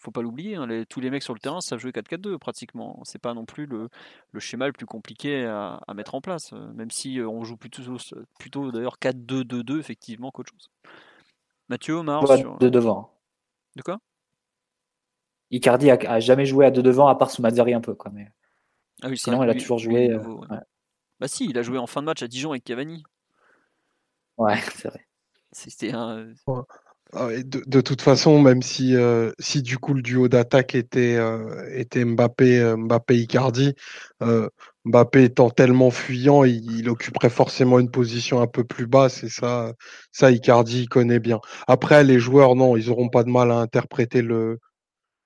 Faut 0.00 0.10
pas 0.10 0.22
l'oublier, 0.22 0.56
hein, 0.56 0.66
tous 0.88 1.00
les 1.00 1.08
mecs 1.08 1.22
sur 1.22 1.34
le 1.34 1.40
terrain 1.40 1.60
savent 1.60 1.78
jouer 1.78 1.92
4-4-2 1.92 2.38
pratiquement. 2.38 3.00
C'est 3.04 3.20
pas 3.20 3.32
non 3.34 3.44
plus 3.44 3.66
le, 3.66 3.88
schéma 4.38 4.66
le 4.66 4.72
plus 4.72 4.86
compliqué 4.86 5.44
à, 5.44 5.80
mettre 5.94 6.14
en 6.14 6.20
place, 6.20 6.52
même 6.52 6.90
si 6.90 7.20
on 7.20 7.44
joue 7.44 7.56
plutôt, 7.56 7.82
plutôt 8.38 8.72
d'ailleurs 8.72 8.96
4-2-2-2 9.00 9.78
effectivement 9.78 10.30
qu'autre 10.30 10.52
chose. 10.52 10.70
Mathieu, 11.68 11.94
Omar 11.94 12.26
sur... 12.36 12.58
De 12.58 12.68
devant. 12.68 13.10
De 13.76 13.82
quoi? 13.82 13.98
Icardi 15.50 15.90
a, 15.90 16.20
jamais 16.20 16.46
joué 16.46 16.66
à 16.66 16.70
deux 16.70 16.82
devant 16.82 17.06
à 17.06 17.14
part 17.14 17.30
sous 17.30 17.42
Mazzari 17.42 17.74
un 17.74 17.80
peu. 17.80 17.94
Quoi, 17.94 18.10
mais... 18.12 18.30
Ah 19.02 19.08
oui, 19.08 19.18
Sinon, 19.18 19.42
il 19.42 19.50
a 19.50 19.54
toujours 19.54 19.78
joué. 19.78 20.10
Euh, 20.10 20.20
bah 21.20 21.28
si, 21.28 21.46
il 21.46 21.58
a 21.58 21.62
joué 21.62 21.78
en 21.78 21.86
fin 21.86 22.00
de 22.00 22.06
match 22.06 22.22
à 22.22 22.28
Dijon 22.28 22.50
avec 22.50 22.64
Cavani. 22.64 23.04
Ouais, 24.36 24.56
c'est 24.74 24.88
vrai. 24.88 25.06
C'était 25.52 25.92
un. 25.92 26.32
Ah 27.12 27.28
de, 27.44 27.80
toute 27.80 28.02
façon, 28.02 28.40
même 28.40 28.62
si, 28.62 28.96
euh, 28.96 29.30
si 29.38 29.62
du 29.62 29.78
coup 29.78 29.94
le 29.94 30.02
duo 30.02 30.26
d'attaque 30.26 30.74
était, 30.74 31.14
euh, 31.16 31.68
était 31.72 32.04
Mbappé, 32.04 32.74
Mbappé 32.76 33.16
Icardi, 33.18 33.74
Mbappé 34.86 35.24
étant 35.24 35.48
tellement 35.48 35.90
fuyant, 35.90 36.44
il, 36.44 36.88
occuperait 36.90 37.30
forcément 37.30 37.78
une 37.78 37.90
position 37.90 38.42
un 38.42 38.46
peu 38.46 38.64
plus 38.64 38.86
basse 38.86 39.24
et 39.24 39.30
ça, 39.30 39.72
ça 40.12 40.30
Icardi 40.30 40.82
il 40.82 40.88
connaît 40.88 41.20
bien. 41.20 41.40
Après, 41.66 42.04
les 42.04 42.18
joueurs, 42.18 42.54
non, 42.54 42.76
ils 42.76 42.88
n'auront 42.88 43.08
pas 43.08 43.24
de 43.24 43.30
mal 43.30 43.50
à 43.50 43.56
interpréter 43.56 44.20
le, 44.20 44.58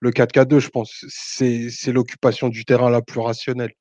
le 0.00 0.10
4K2, 0.10 0.60
je 0.60 0.68
pense, 0.68 1.04
c'est 1.08 1.92
l'occupation 1.92 2.48
du 2.48 2.64
terrain 2.64 2.90
la 2.90 3.02
plus 3.02 3.20
rationnelle. 3.20 3.72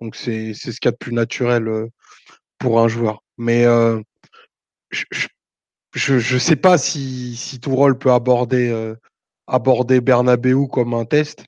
Donc 0.00 0.16
c'est 0.16 0.52
ce 0.54 0.80
qu'il 0.80 0.86
y 0.86 0.88
a 0.88 0.92
de 0.92 0.96
plus 0.96 1.14
naturel 1.14 1.68
euh, 1.68 1.88
pour 2.58 2.80
un 2.80 2.88
joueur. 2.88 3.22
Mais 3.38 3.64
euh, 3.64 4.00
je 5.94 6.14
ne 6.14 6.38
sais 6.38 6.56
pas 6.56 6.76
si, 6.76 7.36
si 7.36 7.60
Tourol 7.60 7.96
peut 7.98 8.12
aborder, 8.12 8.68
euh, 8.68 8.94
aborder 9.46 10.00
Bernabeu 10.00 10.66
comme 10.66 10.92
un 10.94 11.04
test. 11.04 11.44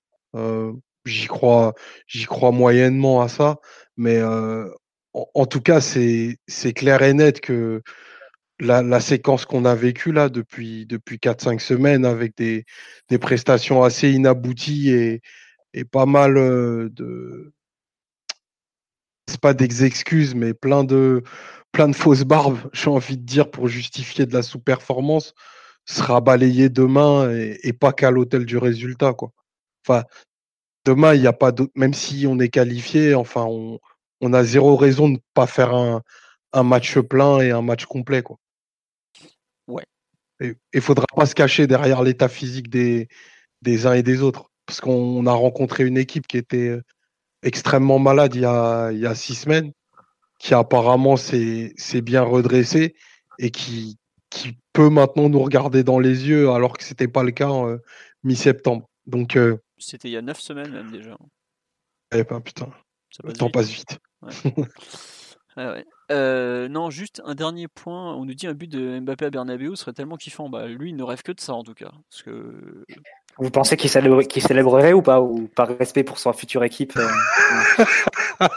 J'y 1.05 1.27
crois, 1.27 1.75
j'y 2.07 2.25
crois 2.27 2.53
moyennement 2.53 3.23
à 3.23 3.29
ça. 3.29 3.59
Mais 3.97 4.21
en, 5.13 5.47
tout 5.47 5.61
cas, 5.61 5.81
c'est 5.81 6.39
clair 6.75 7.03
et 7.03 7.15
net 7.15 7.41
que 7.41 7.83
la, 8.61 9.01
séquence 9.01 9.45
qu'on 9.47 9.65
a 9.65 9.75
vécue 9.75 10.13
là 10.13 10.29
depuis, 10.29 10.87
depuis 10.87 11.19
4-5 11.19 11.61
semaines 11.61 12.05
avec 12.05 12.37
des, 12.37 12.65
des, 13.09 13.19
prestations 13.19 13.83
assez 13.83 14.11
inabouties 14.11 14.91
et, 14.91 15.21
et 15.75 15.85
pas 15.85 16.07
mal 16.07 16.37
euh, 16.39 16.89
de. 16.91 17.53
C'est 19.29 19.41
pas 19.41 19.55
des 19.55 19.85
excuses, 19.85 20.35
mais 20.35 20.55
plein 20.55 20.85
de, 20.85 21.23
plein 21.73 21.89
de 21.89 21.97
fausses 21.97 22.25
barbes, 22.25 22.59
j'ai 22.73 22.89
envie 22.91 23.19
de 23.19 23.25
dire, 23.25 23.51
pour 23.51 23.69
justifier 23.69 24.27
de 24.27 24.33
la 24.33 24.43
sous-performance, 24.43 25.35
sera 25.87 26.21
balayé 26.21 26.69
demain 26.71 27.31
et, 27.31 27.73
pas 27.73 27.93
qu'à 27.93 28.11
l'hôtel 28.11 28.47
du 28.47 28.57
résultat. 28.57 29.13
Quoi. 29.13 29.33
Enfin, 29.87 30.05
demain, 30.85 31.15
il 31.15 31.21
n'y 31.21 31.27
a 31.27 31.33
pas 31.33 31.53
d'autre. 31.53 31.73
Même 31.75 31.95
si 31.95 32.27
on 32.27 32.39
est 32.39 32.49
qualifié, 32.49 33.15
enfin, 33.15 33.45
on, 33.49 33.79
on 34.21 34.33
a 34.33 34.45
zéro 34.45 34.77
raison 34.77 35.09
de 35.09 35.15
ne 35.15 35.19
pas 35.35 35.47
faire 35.47 35.75
un, 35.75 36.03
un 36.53 36.63
match 36.63 36.99
plein 36.99 37.41
et 37.41 37.51
un 37.51 37.63
match 37.63 37.87
complet. 37.87 38.23
Quoi. 38.23 38.37
Ouais. 39.67 39.85
Il 40.41 40.57
ne 40.75 40.81
faudra 40.81 41.07
pas 41.15 41.27
se 41.27 41.35
cacher 41.35 41.67
derrière 41.67 42.03
l'état 42.03 42.29
physique 42.29 42.69
des, 42.69 43.09
des 43.63 43.87
uns 43.87 43.95
et 43.95 44.03
des 44.03 44.23
autres. 44.23 44.51
Parce 44.67 44.81
qu'on 44.81 45.27
a 45.27 45.33
rencontré 45.33 45.85
une 45.85 45.99
équipe 45.99 46.27
qui 46.27 46.39
était 46.39 46.69
euh, 46.69 46.83
extrêmement 47.43 47.99
malade 47.99 48.35
il 48.35 48.41
y 48.41 48.47
a, 48.47 48.91
il 48.93 48.99
y 48.99 49.07
a 49.07 49.15
six 49.15 49.35
semaines, 49.35 49.73
qui 50.39 50.55
apparemment 50.55 51.17
s'est 51.17 51.75
bien 52.03 52.23
redressée 52.23 52.95
et 53.39 53.51
qui, 53.51 53.99
qui 54.31 54.57
peut 54.73 54.89
maintenant 54.89 55.29
nous 55.29 55.41
regarder 55.43 55.85
dans 55.85 55.99
les 55.99 56.29
yeux 56.29 56.51
alors 56.51 56.79
que 56.79 56.85
ce 56.85 56.91
n'était 56.91 57.09
pas 57.09 57.23
le 57.23 57.31
cas 57.31 57.51
euh, 57.51 57.79
mi-septembre. 58.23 58.89
Donc 59.07 59.37
euh, 59.37 59.59
c'était 59.85 60.09
il 60.09 60.13
y 60.13 60.17
a 60.17 60.23
neuf 60.23 60.41
semaines 60.41 60.73
même 60.73 60.91
déjà. 60.91 61.17
Eh 62.13 62.25
ben 62.25 62.41
putain, 62.41 62.71
le 63.23 63.33
temps 63.33 63.51
passe 63.51 63.69
vite. 63.69 63.99
Euh, 66.11 66.69
non, 66.69 66.91
juste 66.91 67.23
un 67.25 67.35
dernier 67.35 67.69
point. 67.69 68.15
On 68.15 68.25
nous 68.25 68.35
dit 68.35 68.47
un 68.47 68.55
but 68.55 68.71
de 68.71 68.99
Mbappé 69.01 69.27
à 69.27 69.31
Bernabeu 69.31 69.75
serait 69.77 69.93
tellement 69.93 70.17
kiffant. 70.17 70.49
Bah, 70.49 70.67
lui, 70.67 70.91
il 70.91 70.97
ne 70.97 71.03
rêve 71.03 71.23
que 71.23 71.33
de 71.33 71.41
ça 71.41 71.55
en 71.55 71.63
tout 71.63 71.75
cas. 71.75 71.93
Parce 72.11 72.23
que... 72.23 72.85
Vous 73.39 73.51
pensez 73.51 73.77
qu'il 73.77 73.91
célébrerait 73.91 74.93
ou 74.93 75.03
pas? 75.03 75.21
Ou 75.21 75.49
par 75.49 75.69
respect 75.79 76.05
pour 76.05 76.19
sa 76.19 76.33
future 76.33 76.63
équipe 76.65 76.97
euh, 76.97 77.85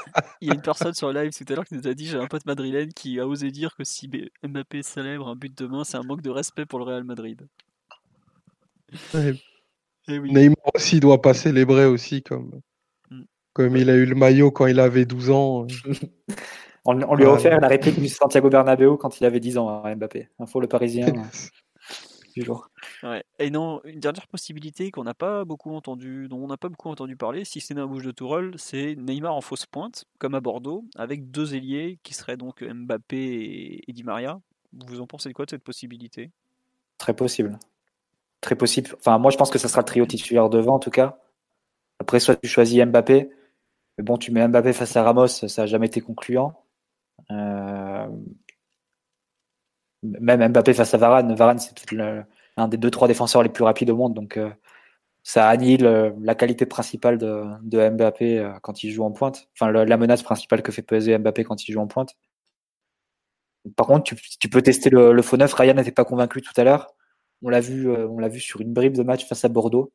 Il 0.41 0.49
y 0.49 0.51
a 0.51 0.53
une 0.53 0.61
personne 0.61 0.93
sur 0.93 1.11
live 1.11 1.31
tout 1.31 1.45
à 1.51 1.55
l'heure 1.55 1.65
qui 1.65 1.75
nous 1.75 1.87
a 1.87 1.93
dit 1.93 2.07
j'ai 2.07 2.17
un 2.17 2.27
pote 2.27 2.45
madrilène 2.45 2.93
qui 2.93 3.19
a 3.19 3.27
osé 3.27 3.51
dire 3.51 3.75
que 3.75 3.83
si 3.83 4.09
Mbappé 4.43 4.83
célèbre 4.83 5.27
un 5.27 5.35
but 5.35 5.55
demain, 5.57 5.83
c'est 5.83 5.97
un 5.97 6.03
manque 6.03 6.21
de 6.21 6.29
respect 6.29 6.65
pour 6.65 6.79
le 6.79 6.85
Real 6.85 7.03
Madrid. 7.03 7.47
Eh 10.07 10.19
Neymar 10.19 10.55
aussi 10.73 10.99
doit 10.99 11.21
pas 11.21 11.33
célébrer 11.33 11.85
aussi 11.85 12.23
comme, 12.23 12.61
mm. 13.11 13.23
comme 13.53 13.75
il 13.77 13.89
a 13.89 13.95
eu 13.95 14.05
le 14.05 14.15
maillot 14.15 14.51
quand 14.51 14.67
il 14.67 14.79
avait 14.79 15.05
12 15.05 15.29
ans. 15.31 15.67
On, 16.89 17.15
lui 17.15 17.25
a 17.25 17.31
offert 17.31 17.59
la 17.59 17.67
réplique 17.67 17.99
du 17.99 18.07
Santiago 18.07 18.49
Bernabéu 18.49 18.95
quand 18.95 19.19
il 19.19 19.25
avait 19.25 19.41
10 19.41 19.57
ans 19.57 19.83
à 19.83 19.93
Mbappé. 19.93 20.29
Info 20.39 20.61
le 20.61 20.67
Parisien 20.67 21.07
du 22.33 22.45
jour. 22.45 22.69
Et 23.39 23.49
non, 23.49 23.81
une 23.83 23.99
dernière 23.99 24.27
possibilité 24.27 24.89
qu'on 24.89 25.03
n'a 25.03 25.13
pas 25.13 25.43
beaucoup 25.43 25.71
entendu, 25.75 26.29
dont 26.29 26.37
on 26.37 26.47
n'a 26.47 26.55
pas 26.55 26.69
beaucoup 26.69 26.87
entendu 26.87 27.17
parler, 27.17 27.43
si 27.43 27.59
c'est 27.59 27.73
dans 27.73 27.81
la 27.81 27.87
bouche 27.87 28.05
de 28.05 28.11
Tourelle, 28.11 28.53
c'est 28.55 28.95
Neymar 28.95 29.35
en 29.35 29.41
fausse 29.41 29.65
pointe, 29.65 30.05
comme 30.17 30.33
à 30.33 30.39
Bordeaux, 30.39 30.85
avec 30.95 31.29
deux 31.29 31.55
ailiers 31.55 31.99
qui 32.03 32.13
seraient 32.13 32.37
donc 32.37 32.63
Mbappé 32.63 33.83
et, 33.85 33.91
Di 33.91 34.03
Maria. 34.03 34.39
Vous 34.71 35.01
en 35.01 35.07
pensez 35.07 35.33
quoi 35.33 35.43
de 35.43 35.49
cette 35.49 35.63
possibilité? 35.63 36.31
Très 36.97 37.13
possible. 37.13 37.59
Très 38.41 38.55
possible. 38.55 38.91
Enfin, 38.99 39.17
moi, 39.17 39.31
je 39.31 39.37
pense 39.37 39.49
que 39.49 39.57
ça 39.59 39.67
sera 39.67 39.81
le 39.81 39.85
trio 39.85 40.05
titulaire 40.05 40.49
devant, 40.49 40.75
en 40.75 40.79
tout 40.79 40.91
cas. 40.91 41.19
Après, 41.99 42.19
soit 42.19 42.35
tu 42.35 42.47
choisis 42.47 42.83
Mbappé, 42.85 43.29
mais 43.97 44.03
bon, 44.03 44.17
tu 44.17 44.31
mets 44.31 44.47
Mbappé 44.47 44.73
face 44.73 44.95
à 44.95 45.03
Ramos, 45.03 45.27
ça 45.27 45.47
n'a 45.63 45.65
jamais 45.65 45.87
été 45.87 46.01
concluant. 46.01 46.53
Euh, 47.31 48.07
même 50.03 50.51
Mbappé 50.51 50.73
face 50.73 50.93
à 50.93 50.97
Varane, 50.97 51.33
Varane 51.35 51.59
c'est 51.59 51.73
un 52.57 52.67
des 52.67 52.77
deux 52.77 52.91
trois 52.91 53.07
défenseurs 53.07 53.43
les 53.43 53.49
plus 53.49 53.63
rapides 53.63 53.89
au 53.89 53.97
monde, 53.97 54.13
donc 54.13 54.37
euh, 54.37 54.51
ça 55.23 55.49
annihile 55.49 55.85
euh, 55.85 56.11
la 56.21 56.35
qualité 56.35 56.65
principale 56.65 57.17
de, 57.17 57.43
de, 57.63 57.89
Mbappé 57.89 58.53
quand 58.61 58.83
il 58.83 58.91
joue 58.91 59.03
en 59.03 59.11
pointe. 59.11 59.49
Enfin, 59.55 59.71
la 59.71 59.97
menace 59.97 60.23
principale 60.23 60.61
que 60.63 60.71
fait 60.71 60.83
peser 60.83 61.17
Mbappé 61.17 61.43
quand 61.43 61.67
il 61.67 61.71
joue 61.73 61.81
en 61.81 61.87
pointe. 61.87 62.15
Par 63.75 63.87
contre, 63.87 64.15
tu, 64.39 64.49
peux 64.49 64.61
tester 64.61 64.89
le, 64.89 65.21
faux 65.21 65.37
neuf. 65.37 65.53
Ryan 65.53 65.73
n'était 65.73 65.91
pas 65.91 66.05
convaincu 66.05 66.41
tout 66.41 66.53
à 66.55 66.63
l'heure. 66.63 66.93
On 67.43 67.49
l'a 67.49 67.61
vu, 67.61 67.89
on 67.89 68.19
l'a 68.19 68.27
vu 68.29 68.39
sur 68.39 68.61
une 68.61 68.73
bribe 68.73 68.95
de 68.95 69.03
match 69.03 69.25
face 69.27 69.45
à 69.45 69.49
Bordeaux. 69.49 69.91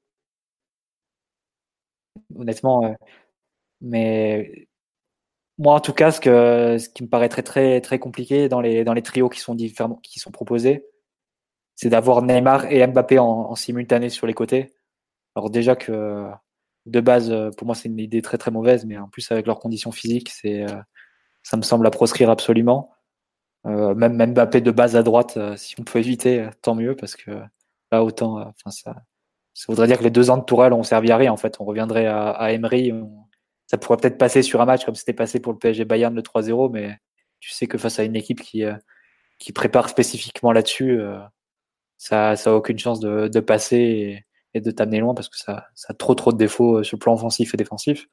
Honnêtement, 2.35 2.95
mais 3.83 4.69
moi, 5.59 5.75
en 5.75 5.81
tout 5.81 5.93
cas, 5.93 6.13
ce, 6.13 6.21
qui 6.89 7.03
me 7.03 7.09
paraît 7.09 7.29
très, 7.29 7.99
compliqué 7.99 8.49
dans 8.49 8.61
les, 8.61 9.03
trios 9.03 9.29
qui 9.29 9.41
sont, 9.41 9.57
proposés, 10.33 10.87
c'est 11.77 11.91
d'avoir 11.91 12.23
Neymar 12.23 12.67
et 12.73 12.87
Mbappé 12.87 13.19
en, 13.19 13.55
simultané 13.55 14.09
sur 14.09 14.27
les 14.27 14.35
côtés. 14.35 14.73
Alors, 15.37 15.51
déjà 15.51 15.77
que 15.77 16.27
de 16.87 17.01
base, 17.01 17.33
pour 17.57 17.67
moi, 17.67 17.75
c'est 17.75 17.89
une 17.89 17.99
idée 17.99 18.23
très, 18.23 18.39
très 18.39 18.51
mauvaise, 18.51 18.87
mais 18.87 18.99
en 18.99 19.09
plus, 19.09 19.31
avec 19.33 19.47
leurs 19.47 19.61
conditions 19.61 19.93
physiques, 19.93 20.31
c'est, 20.31 20.65
ça 21.43 21.57
me 21.57 21.63
semble 21.63 21.87
à 21.87 21.91
proscrire 21.91 22.31
absolument. 22.31 22.91
Euh, 23.67 23.95
même 23.95 24.33
Mbappé 24.33 24.61
de 24.61 24.71
base 24.71 24.97
à 24.97 25.03
droite, 25.03 25.37
euh, 25.37 25.57
si 25.57 25.77
on 25.79 25.85
peut 25.85 25.99
éviter, 26.01 26.49
tant 26.63 26.75
mieux, 26.75 26.97
parce 26.97 27.15
que 27.15 27.31
là, 27.93 28.03
autant, 28.05 28.41
enfin, 28.41 28.71
ça, 28.71 28.97
ça 29.55 29.67
voudrait 29.69 29.87
dire 29.87 29.99
que 29.99 30.05
les 30.05 30.11
deux 30.11 30.31
ans 30.31 30.39
de 30.39 30.45
Tourelle 30.45 30.73
ont 30.73 30.83
servi 30.83 31.13
à 31.13 31.17
rien, 31.17 31.33
en 31.33 31.37
fait. 31.37 31.57
On 31.61 31.65
reviendrait 31.65 32.07
à, 32.07 32.31
à 32.31 32.53
Emery, 32.53 32.93
ça 33.73 33.79
pourrait 33.79 33.97
peut-être 33.97 34.19
passer 34.19 34.43
sur 34.43 34.61
un 34.61 34.67
match 34.67 34.85
comme 34.85 34.95
c'était 34.95 35.15
passé 35.15 35.41
pour 35.41 35.53
le 35.53 35.59
PSG 35.59 35.87
Bayern 35.87 36.15
le 36.15 36.21
3-0, 36.21 36.71
mais 36.71 36.99
tu 37.41 37.51
sais 37.51 37.67
que 37.67 37.79
face 37.79 37.99
à 37.99 38.05
une 38.05 38.17
équipe 38.17 38.43
qui, 38.43 38.65
euh, 38.65 38.75
qui 39.39 39.53
prépare 39.53 39.89
spécifiquement 39.89 40.53
là-dessus, 40.53 41.01
euh, 41.01 41.19
ça 41.97 42.35
n'a 42.35 42.55
aucune 42.55 42.79
chance 42.79 43.01
de, 43.01 43.29
de 43.29 43.41
passer 43.41 44.25
et, 44.55 44.61
de 44.61 44.71
t'amener 44.71 45.01
loin 45.01 45.15
parce 45.15 45.31
que 45.31 45.39
ça, 45.39 45.69
ça, 45.75 45.89
a 45.93 45.95
trop 45.95 46.15
trop 46.15 46.33
de 46.33 46.37
défauts 46.37 46.81
euh, 46.81 46.83
sur 46.83 46.97
le 46.97 47.01
plan 47.01 47.15
offensif 47.15 47.55
et 47.55 47.57
défensif. 47.57 48.09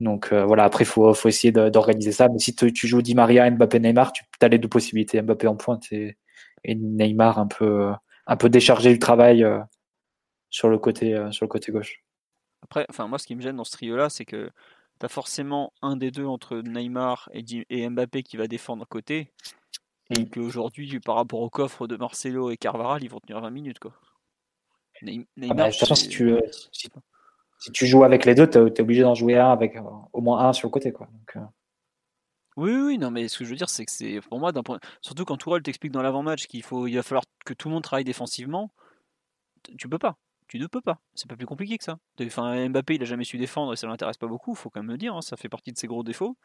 Donc 0.00 0.32
voilà, 0.32 0.64
après, 0.64 0.84
il 0.84 0.86
faut, 0.86 1.12
faut, 1.14 1.28
essayer 1.28 1.52
d'organiser 1.52 2.12
ça. 2.12 2.28
Mais 2.28 2.38
si 2.38 2.54
tu 2.54 2.86
joues 2.86 3.02
Di 3.02 3.14
Maria, 3.14 3.50
Mbappé, 3.50 3.80
Neymar, 3.80 4.12
tu 4.12 4.22
as 4.40 4.48
les 4.48 4.58
deux 4.58 4.68
possibilités. 4.68 5.20
Mbappé 5.20 5.48
en 5.48 5.56
pointe 5.56 5.90
et, 5.92 6.16
et 6.64 6.74
Neymar 6.74 7.38
un 7.38 7.46
peu, 7.46 7.90
un 8.26 8.36
peu 8.36 8.48
déchargé 8.48 8.92
du 8.92 8.98
travail 8.98 9.44
sur, 10.50 10.68
le 10.68 10.78
côté, 10.78 11.20
sur 11.32 11.44
le 11.44 11.48
côté 11.48 11.72
gauche. 11.72 12.04
Après, 12.62 12.86
enfin, 12.90 13.06
moi, 13.08 13.18
ce 13.18 13.26
qui 13.26 13.34
me 13.34 13.40
gêne 13.40 13.56
dans 13.56 13.64
ce 13.64 13.72
trio-là, 13.72 14.08
c'est 14.10 14.24
que 14.24 14.50
tu 14.98 15.06
as 15.06 15.08
forcément 15.08 15.72
un 15.82 15.96
des 15.96 16.10
deux 16.10 16.26
entre 16.26 16.58
Neymar 16.58 17.30
et, 17.32 17.88
Mbappé 17.88 18.22
qui 18.22 18.36
va 18.36 18.46
défendre 18.46 18.86
côté. 18.86 19.32
Et 20.10 20.20
mm. 20.20 20.30
qu'aujourd'hui, 20.30 21.00
par 21.00 21.16
rapport 21.16 21.40
au 21.40 21.50
coffre 21.50 21.86
de 21.86 21.96
Marcelo 21.96 22.50
et 22.50 22.56
Carvaral, 22.56 23.02
ils 23.02 23.10
vont 23.10 23.20
tenir 23.20 23.40
20 23.40 23.50
minutes. 23.50 23.78
Quoi. 23.78 23.92
Neymar, 25.02 25.26
ah 25.50 25.54
bah, 25.54 25.70
si 25.70 26.08
tu 26.08 26.34
si 26.72 26.88
tu 27.72 27.86
joues 27.86 28.04
avec 28.04 28.24
les 28.24 28.34
deux, 28.34 28.48
tu 28.48 28.58
es, 28.58 28.80
obligé 28.80 29.02
d'en 29.02 29.14
jouer 29.14 29.36
un 29.36 29.50
avec 29.50 29.76
au 30.12 30.20
moins 30.20 30.48
un 30.48 30.52
sur 30.52 30.68
le 30.68 30.72
côté. 30.72 30.92
Quoi. 30.92 31.08
Oui, 32.56 32.72
oui, 32.72 32.98
non, 32.98 33.10
mais 33.10 33.28
ce 33.28 33.38
que 33.38 33.44
je 33.44 33.50
veux 33.50 33.56
dire, 33.56 33.68
c'est 33.68 33.84
que 33.84 33.92
c'est 33.92 34.20
pour 34.20 34.40
moi, 34.40 34.52
point... 34.52 34.80
surtout 35.00 35.24
quand 35.24 35.36
Tourelle 35.36 35.62
t'explique 35.62 35.92
dans 35.92 36.02
l'avant-match 36.02 36.46
qu'il 36.46 36.62
faut, 36.62 36.86
il 36.86 36.96
va 36.96 37.02
falloir 37.02 37.24
que 37.44 37.54
tout 37.54 37.68
le 37.68 37.74
monde 37.74 37.84
travaille 37.84 38.04
défensivement, 38.04 38.72
tu 39.76 39.88
peux 39.88 39.98
pas. 39.98 40.16
Tu 40.48 40.58
ne 40.58 40.66
peux 40.66 40.80
pas. 40.80 40.98
C'est 41.14 41.28
pas 41.28 41.36
plus 41.36 41.46
compliqué 41.46 41.76
que 41.76 41.84
ça. 41.84 41.98
Enfin, 42.22 42.68
Mbappé, 42.70 42.94
il 42.94 43.02
a 43.02 43.04
jamais 43.04 43.24
su 43.24 43.36
défendre 43.36 43.74
et 43.74 43.76
ça 43.76 43.86
l'intéresse 43.86 44.16
pas 44.16 44.26
beaucoup, 44.26 44.54
faut 44.54 44.70
quand 44.70 44.80
même 44.80 44.90
le 44.90 44.96
dire, 44.96 45.14
hein, 45.14 45.20
ça 45.20 45.36
fait 45.36 45.50
partie 45.50 45.72
de 45.72 45.78
ses 45.78 45.86
gros 45.86 46.02
défauts. 46.02 46.36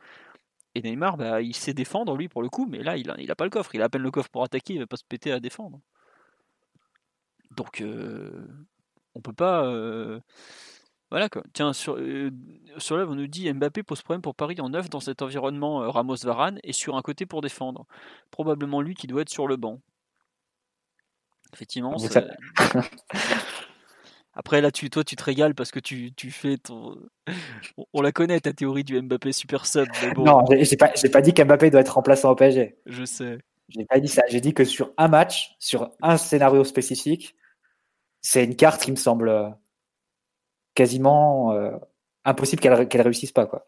Et 0.75 0.81
Neymar, 0.81 1.17
bah, 1.17 1.41
il 1.41 1.55
sait 1.55 1.73
défendre 1.73 2.17
lui 2.17 2.27
pour 2.27 2.41
le 2.41 2.49
coup, 2.49 2.65
mais 2.65 2.83
là, 2.83 2.97
il 2.97 3.31
a 3.31 3.35
pas 3.35 3.43
le 3.45 3.49
coffre. 3.49 3.75
Il 3.75 3.81
a 3.81 3.85
à 3.85 3.89
peine 3.89 4.01
le 4.01 4.11
coffre 4.11 4.29
pour 4.29 4.43
attaquer, 4.43 4.73
il 4.73 4.79
va 4.79 4.87
pas 4.87 4.97
se 4.97 5.05
péter 5.05 5.31
à 5.31 5.39
défendre. 5.39 5.79
Donc, 7.51 7.81
euh, 7.81 8.47
on 9.15 9.21
peut 9.21 9.33
pas. 9.33 9.65
Euh, 9.65 10.19
voilà 11.13 11.29
quoi. 11.29 11.43
Tiens, 11.53 11.73
sur, 11.73 11.97
euh, 11.99 12.31
sur 12.79 12.97
là, 12.97 13.05
on 13.07 13.13
nous 13.13 13.27
dit 13.27 13.53
Mbappé 13.53 13.83
pose 13.83 14.01
problème 14.01 14.23
pour 14.23 14.33
Paris 14.33 14.55
en 14.59 14.69
neuf 14.69 14.89
dans 14.89 14.99
cet 14.99 15.21
environnement 15.21 15.87
Ramos-Varane 15.91 16.57
et 16.63 16.73
sur 16.73 16.97
un 16.97 17.03
côté 17.03 17.27
pour 17.27 17.41
défendre. 17.41 17.85
Probablement 18.31 18.81
lui 18.81 18.95
qui 18.95 19.05
doit 19.05 19.21
être 19.21 19.29
sur 19.29 19.45
le 19.45 19.55
banc. 19.55 19.79
Effectivement. 21.53 21.95
Après, 24.33 24.59
là, 24.59 24.71
tu, 24.71 24.89
toi, 24.89 25.03
tu 25.03 25.15
te 25.15 25.23
régales 25.23 25.53
parce 25.53 25.69
que 25.69 25.79
tu, 25.79 26.11
tu 26.13 26.31
fais 26.31 26.57
ton. 26.57 26.97
On 27.93 28.01
la 28.01 28.11
connaît, 28.11 28.39
ta 28.39 28.51
théorie 28.51 28.83
du 28.83 28.99
Mbappé 28.99 29.33
super 29.33 29.67
sub. 29.67 29.87
Non, 30.17 30.43
j'ai 30.49 30.77
pas, 30.77 30.89
pas 30.89 31.21
dit 31.21 31.35
qu'Mbappé 31.35 31.69
doit 31.69 31.81
être 31.81 31.93
remplaçant 31.93 32.31
au 32.31 32.35
PSG. 32.35 32.79
Je 32.87 33.05
sais. 33.05 33.37
J'ai 33.69 33.85
pas 33.85 33.99
dit 33.99 34.07
ça. 34.07 34.23
J'ai 34.29 34.41
dit 34.41 34.55
que 34.55 34.65
sur 34.65 34.91
un 34.97 35.09
match, 35.09 35.55
sur 35.59 35.91
un 36.01 36.17
scénario 36.17 36.63
spécifique, 36.63 37.35
c'est 38.21 38.43
une 38.43 38.55
carte 38.55 38.81
qui 38.81 38.89
me 38.89 38.95
semble 38.95 39.29
euh, 39.29 39.49
quasiment 40.75 41.53
euh, 41.53 41.71
impossible 42.25 42.61
qu'elle 42.61 42.87
qu'elle 42.87 43.01
réussisse 43.01 43.31
pas. 43.31 43.45
Quoi 43.45 43.65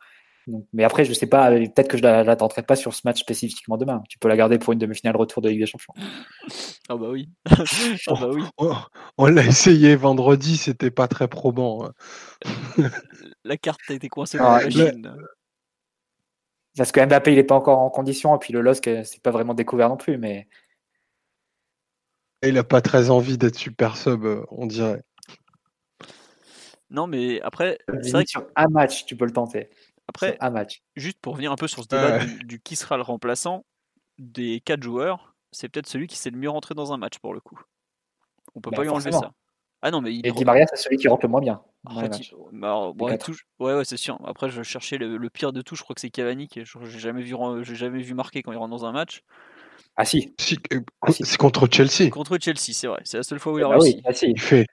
mais 0.74 0.84
après, 0.84 1.06
je 1.06 1.14
sais 1.14 1.28
pas, 1.28 1.52
euh, 1.52 1.60
peut-être 1.60 1.88
que 1.88 1.98
je 1.98 2.04
la, 2.04 2.24
la 2.24 2.36
tenterai 2.36 2.62
pas 2.62 2.76
sur 2.76 2.94
ce 2.94 3.02
match 3.06 3.20
spécifiquement 3.20 3.78
demain. 3.78 4.04
Tu 4.10 4.20
peux 4.20 4.28
la 4.28 4.38
garder 4.38 4.60
pour 4.60 4.74
une 4.74 4.80
demi-finale 4.80 5.16
retour 5.16 5.42
de 5.42 5.50
Ligue 5.50 5.60
des 5.60 5.66
Champions. 5.66 5.94
Ah 6.88 6.98
bah 6.98 7.08
oui. 7.10 7.32
ah 7.50 8.14
bah 8.14 8.30
oui. 8.32 8.44
On, 9.18 9.26
l'a 9.26 9.44
essayé 9.44 9.96
vendredi, 9.96 10.56
c'était 10.56 10.92
pas 10.92 11.08
très 11.08 11.28
probant. 11.28 11.84
Hein. 11.84 12.90
la 13.44 13.58
carte 13.58 13.80
a 13.90 13.94
été 13.94 14.08
coincée 14.08 14.38
dans 14.38 14.58
la 14.58 14.66
machine. 14.66 15.16
Parce 16.78 16.92
que 16.92 17.04
Mbappé, 17.04 17.32
il 17.32 17.40
est 17.40 17.44
pas 17.44 17.56
encore 17.56 17.80
en 17.80 17.90
condition, 17.90 18.36
et 18.36 18.38
puis 18.38 18.54
le 18.54 18.62
LOSC, 18.62 18.88
euh, 18.88 19.02
c'est 19.04 19.20
pas 19.24 19.32
vraiment 19.32 19.56
découvert 19.56 19.90
non 19.90 19.98
plus, 19.98 20.20
mais. 20.20 20.48
il 22.44 22.56
a 22.60 22.64
pas 22.64 22.82
très 22.82 23.10
envie 23.10 23.40
d'être 23.40 23.58
super 23.58 23.98
sub, 23.98 24.28
on 24.52 24.68
dirait. 24.68 25.02
Non, 26.96 27.08
mais 27.08 27.42
après, 27.42 27.78
c'est 28.02 28.12
vrai 28.12 28.24
que 28.24 28.30
sur 28.30 28.48
un 28.56 28.68
match, 28.70 29.06
tu 29.06 29.18
peux 29.18 29.26
le 29.26 29.34
tenter. 29.34 29.70
Après, 30.08 30.38
un 30.40 30.50
match. 30.50 30.82
juste 30.96 31.20
pour 31.20 31.34
revenir 31.34 31.52
un 31.52 31.58
peu 31.58 31.68
sur 31.68 31.84
ce 31.84 31.88
débat 31.90 32.20
du, 32.46 32.62
qui 32.62 32.76
sera 32.76 32.96
le 32.96 33.04
remplaçant 33.04 33.66
des 34.18 34.62
quatre 34.62 34.82
joueurs, 34.82 35.36
c'est 35.52 35.68
peut-être 35.68 35.88
celui 35.88 36.08
qui 36.08 36.16
s'est 36.16 36.30
le 36.30 36.38
mieux 36.38 36.50
rentré 36.50 36.74
dans 36.74 36.94
un 36.94 36.98
match 36.98 37.20
pour 37.20 37.34
le 37.34 37.42
coup. 37.42 37.60
On 38.54 38.62
peut 38.62 38.70
bah, 38.70 38.78
pas 38.78 38.84
lui 38.84 38.90
enlever 38.90 39.12
ça. 39.12 39.34
Ah 39.82 39.92
non, 39.92 40.00
mais 40.00 40.16
il... 40.16 40.26
Et 40.26 40.32
Di 40.32 40.46
Maria, 40.46 40.66
c'est 40.68 40.78
celui 40.78 40.96
qui 40.96 41.10
rentre 41.10 41.26
le 41.26 41.32
moins 41.32 41.42
bien. 41.42 41.62
Bah, 41.84 42.92
ouais, 42.98 43.76
ouais, 43.76 43.86
c'est 43.86 43.98
sûr. 43.98 44.18
Après, 44.26 44.50
je 44.50 44.64
cherchais 44.64 44.98
le, 44.98 45.30
pire 45.30 45.52
de 45.52 45.62
tout. 45.62 45.76
Je 45.76 45.84
crois 45.84 45.96
que 45.96 46.02
c'est 46.02 46.10
Cavani. 46.10 46.48
Que 46.48 46.64
j'ai 46.64 47.00
jamais 47.00 47.22
vu, 47.22 47.36
j'ai 47.62 47.76
jamais 47.76 48.02
vu 48.02 48.14
marquer 48.14 48.42
quand 48.42 48.54
il 48.54 48.58
rentre 48.58 48.72
dans 48.72 48.86
un 48.86 48.94
match. 48.94 49.22
Ah 49.98 50.06
si. 50.06 50.34
Euh, 50.74 50.82
ah, 51.02 51.12
c'est 51.12 51.38
contre 51.38 51.68
Chelsea. 51.72 52.10
Contre 52.10 52.38
Chelsea, 52.40 52.74
c'est 52.74 52.88
vrai. 52.88 53.02
C'est 53.06 53.18
la 53.18 53.24
seule 53.24 53.40
fois 53.40 53.54
où 53.54 53.60
il 53.60 53.64
a 53.64 53.68
ah 53.68 53.78
réussi. 53.78 54.02
Ah 54.06 54.12
il 54.22 54.40
fait. 54.40 54.66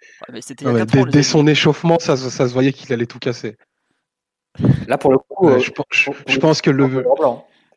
dès, 1.10 1.22
son 1.22 1.46
échauffement, 1.46 1.98
ça, 2.00 2.16
ça 2.16 2.48
se 2.48 2.52
voyait 2.52 2.72
qu'il 2.72 2.92
allait 2.92 3.06
tout 3.06 3.20
casser. 3.20 3.56
Là, 4.86 4.98
pour 4.98 5.12
le 5.12 5.18
coup, 5.18 5.48
euh, 5.48 5.58
je, 5.58 5.70
pense 6.38 6.60
que 6.60 6.70
le. 6.70 7.04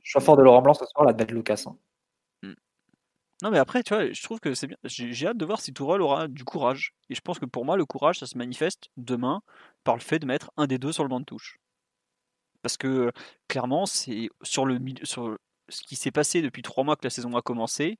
Je 0.03 0.09
suis 0.09 0.19
fort 0.19 0.37
de 0.37 0.43
Laurent 0.43 0.61
Blanc 0.61 0.73
ce 0.73 0.85
soir, 0.85 1.05
la 1.05 1.13
bête 1.13 1.31
Lucas. 1.31 1.63
Hein. 1.67 1.77
Hmm. 2.41 2.53
Non, 3.43 3.51
mais 3.51 3.59
après, 3.59 3.83
tu 3.83 3.93
vois, 3.93 4.11
je 4.11 4.23
trouve 4.23 4.39
que 4.39 4.53
c'est 4.53 4.67
bien. 4.67 4.77
J'ai 4.83 5.27
hâte 5.27 5.37
de 5.37 5.45
voir 5.45 5.61
si 5.61 5.71
Tourelle 5.71 6.01
aura 6.01 6.27
du 6.27 6.43
courage. 6.43 6.93
Et 7.09 7.15
je 7.15 7.21
pense 7.21 7.39
que 7.39 7.45
pour 7.45 7.63
moi, 7.63 7.77
le 7.77 7.85
courage, 7.85 8.19
ça 8.19 8.25
se 8.25 8.37
manifeste 8.37 8.89
demain 8.97 9.41
par 9.83 9.95
le 9.95 10.01
fait 10.01 10.19
de 10.19 10.25
mettre 10.25 10.51
un 10.57 10.67
des 10.67 10.77
deux 10.77 10.91
sur 10.91 11.03
le 11.03 11.09
banc 11.09 11.19
de 11.19 11.25
touche. 11.25 11.59
Parce 12.61 12.77
que 12.77 13.11
clairement, 13.47 13.85
c'est 13.85 14.29
sur 14.41 14.65
le 14.65 14.79
sur 15.03 15.37
ce 15.69 15.81
qui 15.81 15.95
s'est 15.95 16.11
passé 16.11 16.41
depuis 16.41 16.61
trois 16.61 16.83
mois 16.83 16.95
que 16.95 17.05
la 17.05 17.09
saison 17.09 17.35
a 17.35 17.41
commencé. 17.41 17.97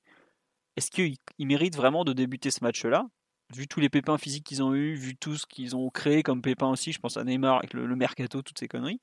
Est-ce 0.75 0.91
qu'il 0.91 1.17
mérite 1.39 1.75
vraiment 1.75 2.03
de 2.03 2.13
débuter 2.13 2.51
ce 2.51 2.63
match-là 2.63 3.05
vu 3.53 3.67
tous 3.67 3.79
les 3.79 3.89
pépins 3.89 4.17
physiques 4.17 4.45
qu'ils 4.45 4.63
ont 4.63 4.73
eu, 4.73 4.95
vu 4.95 5.15
tout 5.15 5.37
ce 5.37 5.45
qu'ils 5.45 5.75
ont 5.75 5.89
créé 5.89 6.23
comme 6.23 6.41
pépins 6.41 6.69
aussi, 6.69 6.91
je 6.91 6.99
pense 6.99 7.17
à 7.17 7.23
Neymar 7.23 7.57
avec 7.57 7.73
le, 7.73 7.95
mercato, 7.95 8.41
toutes 8.41 8.59
ces 8.59 8.67
conneries. 8.67 9.01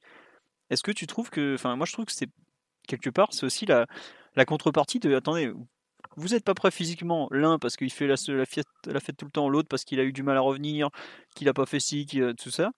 Est-ce 0.71 0.83
que 0.83 0.91
tu 0.91 1.07
trouves 1.07 1.31
que, 1.31 1.55
enfin, 1.55 1.77
moi 1.77 1.87
je 1.87 1.93
trouve 1.93 2.07
que 2.07 2.13
c'est 2.13 2.31
quelque 2.89 3.11
part, 3.11 3.29
c'est 3.33 3.47
aussi 3.47 3.67
la, 3.67 3.87
la 4.35 4.45
contrepartie 4.45 4.99
de, 4.99 5.15
attendez, 5.15 5.53
vous 6.17 6.29
n'êtes 6.29 6.45
pas 6.45 6.55
prêt 6.55 6.71
physiquement, 6.71 7.29
l'un 7.31 7.59
parce 7.59 7.77
qu'il 7.77 7.93
fait 7.93 8.07
la, 8.07 8.17
la, 8.29 8.47
fête, 8.47 8.67
la 8.87 9.01
fête 9.01 9.17
tout 9.17 9.27
le 9.27 9.31
temps, 9.31 9.49
l'autre 9.49 9.69
parce 9.69 9.85
qu'il 9.85 10.01
a 10.01 10.05
eu 10.05 10.13
du 10.13 10.23
mal 10.23 10.37
à 10.37 10.41
revenir, 10.41 10.89
qu'il 11.37 11.47
n'a 11.47 11.55
pas 11.55 11.67
fait 11.67 11.81
ci, 11.81 12.07
tout 12.07 12.51
ça. 12.51 12.73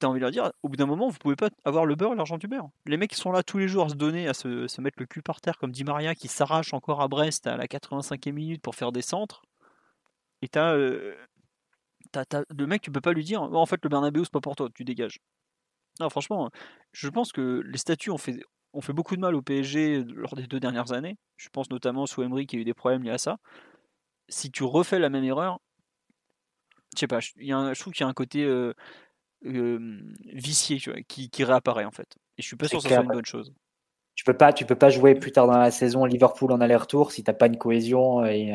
T'as 0.00 0.06
envie 0.06 0.18
de 0.18 0.22
leur 0.22 0.30
dire, 0.30 0.50
au 0.62 0.70
bout 0.70 0.76
d'un 0.76 0.86
moment, 0.86 1.08
vous 1.08 1.18
pouvez 1.18 1.36
pas 1.36 1.50
avoir 1.66 1.84
le 1.84 1.94
beurre 1.94 2.14
et 2.14 2.16
l'argent 2.16 2.38
du 2.38 2.48
beurre. 2.48 2.70
Les 2.86 2.96
mecs 2.96 3.10
qui 3.10 3.16
sont 3.16 3.32
là 3.32 3.42
tous 3.42 3.58
les 3.58 3.68
jours 3.68 3.84
à 3.84 3.88
se 3.90 3.94
donner, 3.94 4.28
à 4.28 4.34
se, 4.34 4.80
mettre 4.80 4.96
le 4.98 5.04
cul 5.04 5.20
par 5.20 5.42
terre, 5.42 5.58
comme 5.58 5.72
dit 5.72 5.84
Maria, 5.84 6.14
qui 6.14 6.26
s'arrache 6.26 6.72
encore 6.72 7.02
à 7.02 7.08
Brest 7.08 7.46
à 7.46 7.58
la 7.58 7.66
85e 7.66 8.32
minute 8.32 8.62
pour 8.62 8.74
faire 8.74 8.92
des 8.92 9.02
centres. 9.02 9.42
Et 10.40 10.48
t'as, 10.48 10.74
le 10.74 11.16
mec, 12.66 12.80
tu 12.80 12.90
peux 12.90 13.02
pas 13.02 13.12
lui 13.12 13.24
dire 13.24 13.42
«Oh, 13.42 13.56
en 13.56 13.66
fait, 13.66 13.78
le 13.82 13.90
Bernabeu, 13.90 14.24
c'est 14.24 14.32
pas 14.32 14.40
pour 14.40 14.56
toi, 14.56 14.70
tu 14.74 14.84
dégages. 14.84 15.18
Non, 16.00 16.08
franchement, 16.08 16.50
je 16.92 17.08
pense 17.10 17.30
que 17.30 17.60
les 17.62 17.76
statuts 17.76 18.10
ont 18.10 18.16
fait, 18.16 18.40
ont 18.72 18.80
fait 18.80 18.94
beaucoup 18.94 19.16
de 19.16 19.20
mal 19.20 19.34
au 19.34 19.42
PSG 19.42 20.02
lors 20.04 20.34
des 20.34 20.46
deux 20.46 20.60
dernières 20.60 20.92
années. 20.92 21.18
Je 21.36 21.50
pense 21.50 21.68
notamment 21.68 22.06
sous 22.06 22.22
Emery 22.22 22.46
qui 22.46 22.56
a 22.56 22.58
eu 22.58 22.64
des 22.64 22.72
problèmes 22.72 23.02
liés 23.02 23.10
à 23.10 23.18
ça. 23.18 23.36
Si 24.30 24.50
tu 24.50 24.64
refais 24.64 24.98
la 24.98 25.10
même 25.10 25.24
erreur, 25.24 25.60
je 26.94 27.00
sais 27.00 27.06
pas, 27.06 27.20
je, 27.20 27.32
y 27.36 27.52
a 27.52 27.74
je 27.74 27.80
trouve 27.80 27.92
qu'il 27.92 28.02
y 28.02 28.06
a 28.06 28.08
un 28.08 28.14
côté 28.14 28.46
vicié 29.42 30.78
qui, 31.08 31.30
qui, 31.30 31.44
réapparaît 31.44 31.84
en 31.84 31.90
fait. 31.90 32.16
Et 32.38 32.42
je 32.42 32.46
suis 32.46 32.56
pas 32.56 32.68
sûr 32.68 32.78
que 32.78 32.84
ce 32.84 32.94
soit 32.94 33.02
une 33.02 33.08
bonne 33.08 33.24
chose. 33.24 33.52
Tu 34.14 34.24
peux 34.24 34.36
pas, 34.36 34.52
tu 34.52 34.66
peux 34.66 34.74
pas 34.74 34.90
jouer 34.90 35.14
plus 35.14 35.32
tard 35.32 35.46
dans 35.46 35.56
la 35.56 35.70
saison 35.70 36.04
Liverpool 36.04 36.52
en 36.52 36.60
aller-retour 36.60 37.12
si 37.12 37.24
t'as 37.24 37.32
pas 37.32 37.46
une 37.46 37.56
cohésion 37.56 38.24
et 38.24 38.54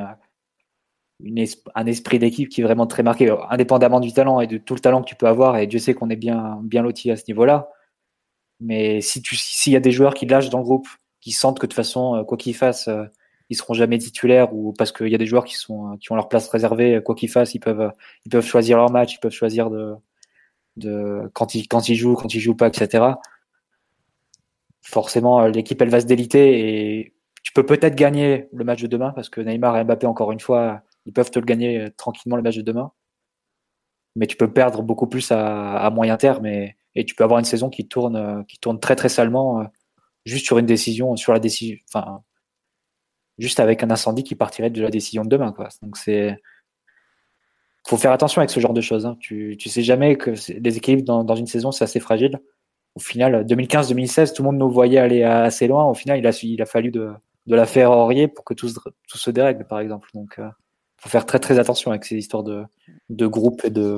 un 1.75 1.85
esprit 1.85 2.19
d'équipe 2.19 2.49
qui 2.49 2.61
est 2.61 2.63
vraiment 2.63 2.87
très 2.87 3.03
marqué, 3.03 3.33
indépendamment 3.49 3.99
du 3.99 4.13
talent 4.13 4.41
et 4.41 4.47
de 4.47 4.57
tout 4.57 4.75
le 4.75 4.79
talent 4.79 5.01
que 5.01 5.07
tu 5.07 5.15
peux 5.15 5.27
avoir. 5.27 5.57
Et 5.57 5.67
Dieu 5.67 5.79
sait 5.79 5.93
qu'on 5.93 6.09
est 6.09 6.15
bien, 6.15 6.59
bien 6.63 6.81
loti 6.81 7.09
à 7.11 7.15
ce 7.15 7.23
niveau-là. 7.27 7.69
Mais 8.59 9.01
si 9.01 9.21
tu, 9.21 9.35
s'il 9.35 9.73
y 9.73 9.75
a 9.75 9.79
des 9.79 9.91
joueurs 9.91 10.13
qui 10.13 10.25
lâchent 10.25 10.49
dans 10.49 10.59
le 10.59 10.63
groupe, 10.63 10.87
qui 11.21 11.31
sentent 11.31 11.59
que 11.59 11.65
de 11.65 11.71
toute 11.71 11.75
façon, 11.75 12.15
euh, 12.15 12.23
quoi 12.23 12.37
qu'ils 12.37 12.55
fassent, 12.55 12.87
euh, 12.87 13.05
ils 13.49 13.55
seront 13.55 13.73
jamais 13.73 13.97
titulaires 13.97 14.53
ou 14.53 14.73
parce 14.73 14.91
qu'il 14.91 15.07
y 15.07 15.15
a 15.15 15.17
des 15.17 15.25
joueurs 15.25 15.45
qui 15.45 15.55
sont, 15.55 15.93
euh, 15.93 15.97
qui 15.97 16.11
ont 16.11 16.15
leur 16.15 16.29
place 16.29 16.47
réservée, 16.49 17.01
quoi 17.03 17.15
qu'ils 17.15 17.29
fassent, 17.29 17.55
ils 17.55 17.59
peuvent, 17.59 17.91
ils 18.25 18.29
peuvent 18.29 18.45
choisir 18.45 18.77
leur 18.77 18.91
match, 18.91 19.15
ils 19.15 19.19
peuvent 19.19 19.31
choisir 19.31 19.69
de, 19.69 19.95
de 20.77 21.30
quand 21.34 21.56
ils, 21.56 21.68
quand 21.68 21.89
ils 21.89 21.95
jouent, 21.95 22.15
quand 22.15 22.34
ils 22.34 22.39
jouent 22.39 22.56
pas, 22.56 22.68
etc. 22.68 23.06
Forcément, 24.81 25.47
l'équipe, 25.47 25.81
elle 25.81 25.89
va 25.89 26.02
se 26.02 26.06
déliter 26.06 26.99
et 26.99 27.15
tu 27.43 27.53
peux 27.53 27.65
peut-être 27.65 27.95
gagner 27.95 28.49
le 28.53 28.64
match 28.64 28.81
de 28.81 28.88
demain 28.88 29.11
parce 29.11 29.30
que 29.30 29.41
Neymar 29.41 29.77
et 29.77 29.84
Mbappé, 29.84 30.07
encore 30.07 30.31
une 30.31 30.39
fois, 30.39 30.81
ils 31.06 31.14
peuvent 31.14 31.31
te 31.31 31.39
le 31.39 31.45
gagner 31.45 31.80
euh, 31.80 31.89
tranquillement 31.95 32.35
le 32.35 32.41
match 32.41 32.57
de 32.57 32.61
demain. 32.61 32.91
Mais 34.15 34.27
tu 34.27 34.38
peux 34.38 34.52
perdre 34.52 34.81
beaucoup 34.81 35.07
plus 35.07 35.31
à, 35.31 35.89
moyen 35.91 36.18
terme 36.18 36.45
et, 36.45 36.76
tu 37.06 37.15
peux 37.15 37.23
avoir 37.26 37.39
une 37.39 37.45
saison 37.45 37.69
qui 37.69 37.88
tourne, 37.88 38.15
euh, 38.15 38.43
qui 38.43 38.57
tourne 38.57 38.80
très 38.80 38.95
très 38.95 39.10
salement 39.10 39.60
euh, 39.60 39.65
juste 40.26 40.45
sur 40.45 40.57
une 40.57 40.65
décision, 40.65 41.15
sur 41.18 41.34
la 41.34 41.39
décision, 41.39 41.77
enfin, 41.93 42.23
juste 43.38 43.60
avec 43.60 43.84
un 43.84 43.91
incendie 43.91 44.23
qui 44.23 44.35
partirait 44.35 44.69
de 44.69 44.81
la 44.81 44.89
décision 44.89 45.23
de 45.23 45.30
demain. 45.30 45.52
Quoi. 45.52 45.68
Donc 45.81 45.97
c'est, 45.97 46.41
faut 47.87 47.97
faire 47.97 48.11
attention 48.11 48.39
avec 48.39 48.49
ce 48.49 48.59
genre 48.59 48.73
de 48.73 48.81
choses. 48.81 49.05
Hein. 49.05 49.17
Tu, 49.19 49.57
sais 49.59 49.83
jamais 49.83 50.17
que 50.17 50.31
les 50.59 50.77
équilibres 50.77 51.23
dans, 51.23 51.35
une 51.35 51.47
saison 51.47 51.71
c'est 51.71 51.83
assez 51.83 51.99
fragile. 51.99 52.39
Au 52.95 52.99
final, 52.99 53.45
2015-2016, 53.45 54.33
tout 54.33 54.41
le 54.41 54.47
monde 54.47 54.57
nous 54.57 54.69
voyait 54.69 54.99
aller 54.99 55.23
assez 55.23 55.67
loin. 55.67 55.85
Au 55.85 55.93
final, 55.93 56.17
il 56.17 56.61
a, 56.61 56.65
fallu 56.65 56.91
de, 56.91 57.11
la 57.45 57.65
faire 57.65 57.91
Aurier 57.91 58.27
pour 58.27 58.45
que 58.45 58.53
tout, 58.53 58.69
se 58.69 59.29
dérègle, 59.31 59.65
par 59.67 59.79
exemple. 59.79 60.09
Donc, 60.13 60.39
faut 60.97 61.09
faire 61.09 61.25
très 61.25 61.39
très 61.39 61.59
attention 61.59 61.91
avec 61.91 62.05
ces 62.05 62.15
histoires 62.15 62.43
de, 62.43 62.63
de 63.09 63.27
groupe 63.27 63.65
et 63.65 63.69
de, 63.69 63.97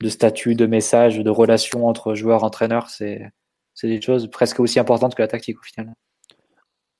de 0.00 0.08
statut, 0.08 0.54
de 0.54 0.66
messages, 0.66 1.18
de 1.18 1.30
relations 1.30 1.86
entre 1.86 2.14
joueurs, 2.14 2.44
entraîneurs. 2.44 2.88
C'est, 2.88 3.30
c'est 3.74 3.88
des 3.88 4.00
choses 4.00 4.28
presque 4.30 4.58
aussi 4.58 4.78
importantes 4.78 5.14
que 5.14 5.22
la 5.22 5.28
tactique 5.28 5.58
au 5.58 5.62
final. 5.62 5.94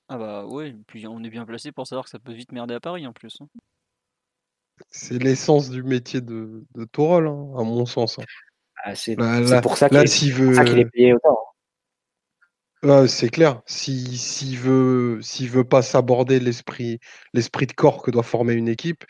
Ah 0.09 0.17
bah 0.17 0.45
oui, 0.47 0.73
puis 0.87 1.05
on 1.07 1.21
est 1.23 1.29
bien 1.29 1.45
placé 1.45 1.71
pour 1.71 1.85
savoir 1.85 2.05
que 2.05 2.11
ça 2.11 2.19
peut 2.19 2.31
vite 2.31 2.53
merder 2.53 2.75
à 2.75 2.79
Paris 2.79 3.05
en 3.05 3.13
plus. 3.13 3.37
Hein. 3.41 3.47
C'est 4.89 5.21
l'essence 5.21 5.69
du 5.69 5.83
métier 5.83 6.21
de, 6.21 6.63
de 6.75 6.85
Tourol, 6.85 7.27
hein, 7.27 7.51
à 7.57 7.63
mon 7.63 7.85
sens. 7.85 8.19
Hein. 8.19 8.23
Ah, 8.83 8.95
c'est, 8.95 9.15
pour 9.61 9.77
ça 9.77 9.89
qu'il, 9.89 10.79
est 10.79 10.85
payé 10.85 11.13
autant 11.13 11.37
c'est 13.07 13.29
clair. 13.29 13.61
S'il 13.65 14.57
veut, 14.57 15.19
s'il 15.21 15.49
veut 15.49 15.63
pas 15.63 15.81
s'aborder 15.81 16.39
l'esprit, 16.39 16.99
l'esprit 17.33 17.67
de 17.67 17.73
corps 17.73 18.01
que 18.01 18.11
doit 18.11 18.23
former 18.23 18.53
une 18.53 18.67
équipe, 18.67 19.03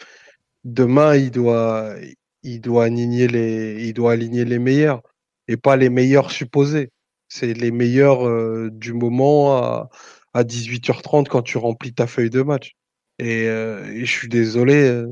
demain 0.64 1.15
il 1.15 1.31
doit, 1.31 1.95
il 2.44 2.61
doit 2.61 2.85
aligner 2.85 3.27
les, 3.27 3.85
il 3.85 3.94
doit 3.94 4.14
aligner 4.14 4.45
les 4.45 4.60
meilleurs 4.60 5.02
et 5.48 5.57
pas 5.57 5.76
les 5.76 5.89
meilleurs 5.89 6.31
supposés. 6.31 6.91
C'est 7.27 7.53
les 7.53 7.72
meilleurs 7.72 8.26
euh, 8.27 8.69
du 8.72 8.94
moment 8.94 9.57
à, 9.57 9.89
à 10.34 10.44
18h30 10.44 11.27
quand 11.27 11.41
tu 11.41 11.57
remplis 11.57 11.94
ta 11.94 12.07
feuille 12.07 12.30
de 12.30 12.41
match. 12.41 12.73
Et, 13.19 13.48
euh, 13.48 13.85
et 13.85 14.06
je 14.06 14.11
suis 14.11 14.30
désolé, 14.30 14.89
euh, 14.89 15.07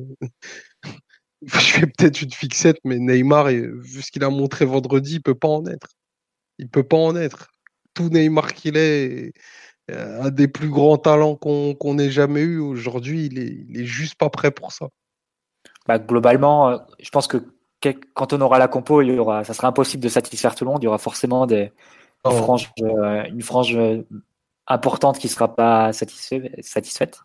je 1.42 1.58
fais 1.58 1.88
peut-être 1.88 2.22
une 2.22 2.32
fixette, 2.32 2.78
mais 2.84 3.00
Neymar, 3.00 3.48
vu 3.48 4.02
ce 4.02 4.12
qu'il 4.12 4.24
a 4.24 4.30
montré 4.30 4.66
vendredi, 4.66 5.16
il 5.16 5.22
peut 5.22 5.36
pas 5.36 5.48
en 5.48 5.66
être. 5.66 5.90
Il 6.60 6.70
peut 6.70 6.84
pas 6.84 6.98
en 6.98 7.16
être. 7.16 7.52
Tout 7.94 8.10
Neymar 8.10 8.54
qu'il 8.54 8.78
est, 8.78 9.34
euh, 9.92 10.22
un 10.22 10.30
des 10.30 10.48
plus 10.48 10.70
grands 10.70 10.98
talents 10.98 11.36
qu'on 11.36 11.98
ait 11.98 12.12
jamais 12.12 12.42
eu 12.42 12.60
aujourd'hui, 12.60 13.26
il 13.26 13.40
est, 13.40 13.66
il 13.70 13.80
est 13.80 13.86
juste 13.86 14.16
pas 14.16 14.30
prêt 14.30 14.52
pour 14.52 14.72
ça. 14.72 14.88
Bah, 15.88 16.00
globalement, 16.00 16.80
je 17.00 17.10
pense 17.10 17.28
que 17.28 17.38
quand 18.14 18.34
on 18.34 18.42
aura 18.42 18.58
la 18.58 18.68
compo, 18.68 19.02
il 19.02 19.10
y 19.10 19.20
aura, 19.20 19.44
ça 19.44 19.54
sera 19.54 19.68
impossible 19.68 20.02
de 20.02 20.10
satisfaire 20.10 20.56
tout 20.56 20.66
le 20.66 20.72
monde. 20.72 20.82
Il 20.82 20.86
y 20.86 20.88
aura 20.88 20.98
forcément 20.98 21.46
des, 21.46 21.72
oh. 22.24 22.58
une 22.80 23.42
frange 23.42 23.78
importante 24.68 25.20
qui 25.20 25.28
sera 25.28 25.56
pas 25.56 25.94
satisfait, 25.94 26.52
satisfaite. 26.62 27.20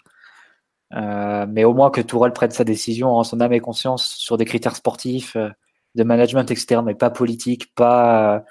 Euh, 0.94 1.46
mais 1.48 1.64
au 1.64 1.72
moins 1.72 1.90
que 1.90 2.00
Tourelle 2.00 2.32
prenne 2.32 2.50
sa 2.50 2.64
décision 2.64 3.10
en 3.10 3.24
son 3.24 3.40
âme 3.40 3.52
et 3.52 3.60
conscience 3.60 4.08
sur 4.16 4.36
des 4.36 4.44
critères 4.44 4.76
sportifs, 4.76 5.36
euh, 5.36 5.48
de 5.94 6.04
management 6.04 6.50
externe, 6.50 6.86
mais 6.86 6.94
pas 6.94 7.10
politique, 7.10 7.74
pas 7.74 8.44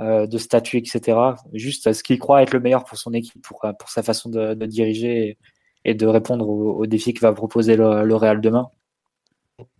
euh, 0.00 0.26
de 0.26 0.38
statut, 0.38 0.78
etc. 0.78 1.18
Juste 1.52 1.92
ce 1.92 2.02
qu'il 2.02 2.18
croit 2.18 2.42
être 2.42 2.52
le 2.52 2.60
meilleur 2.60 2.84
pour 2.84 2.98
son 2.98 3.12
équipe, 3.12 3.42
pour, 3.42 3.64
pour 3.78 3.88
sa 3.88 4.02
façon 4.02 4.30
de, 4.30 4.54
de 4.54 4.66
diriger 4.66 5.38
et, 5.84 5.94
de 5.94 6.06
répondre 6.06 6.48
aux, 6.48 6.86
défis 6.86 7.14
que 7.14 7.20
va 7.20 7.32
proposer 7.32 7.76
le, 7.76 8.04
le, 8.04 8.16
Real 8.16 8.40
demain? 8.40 8.70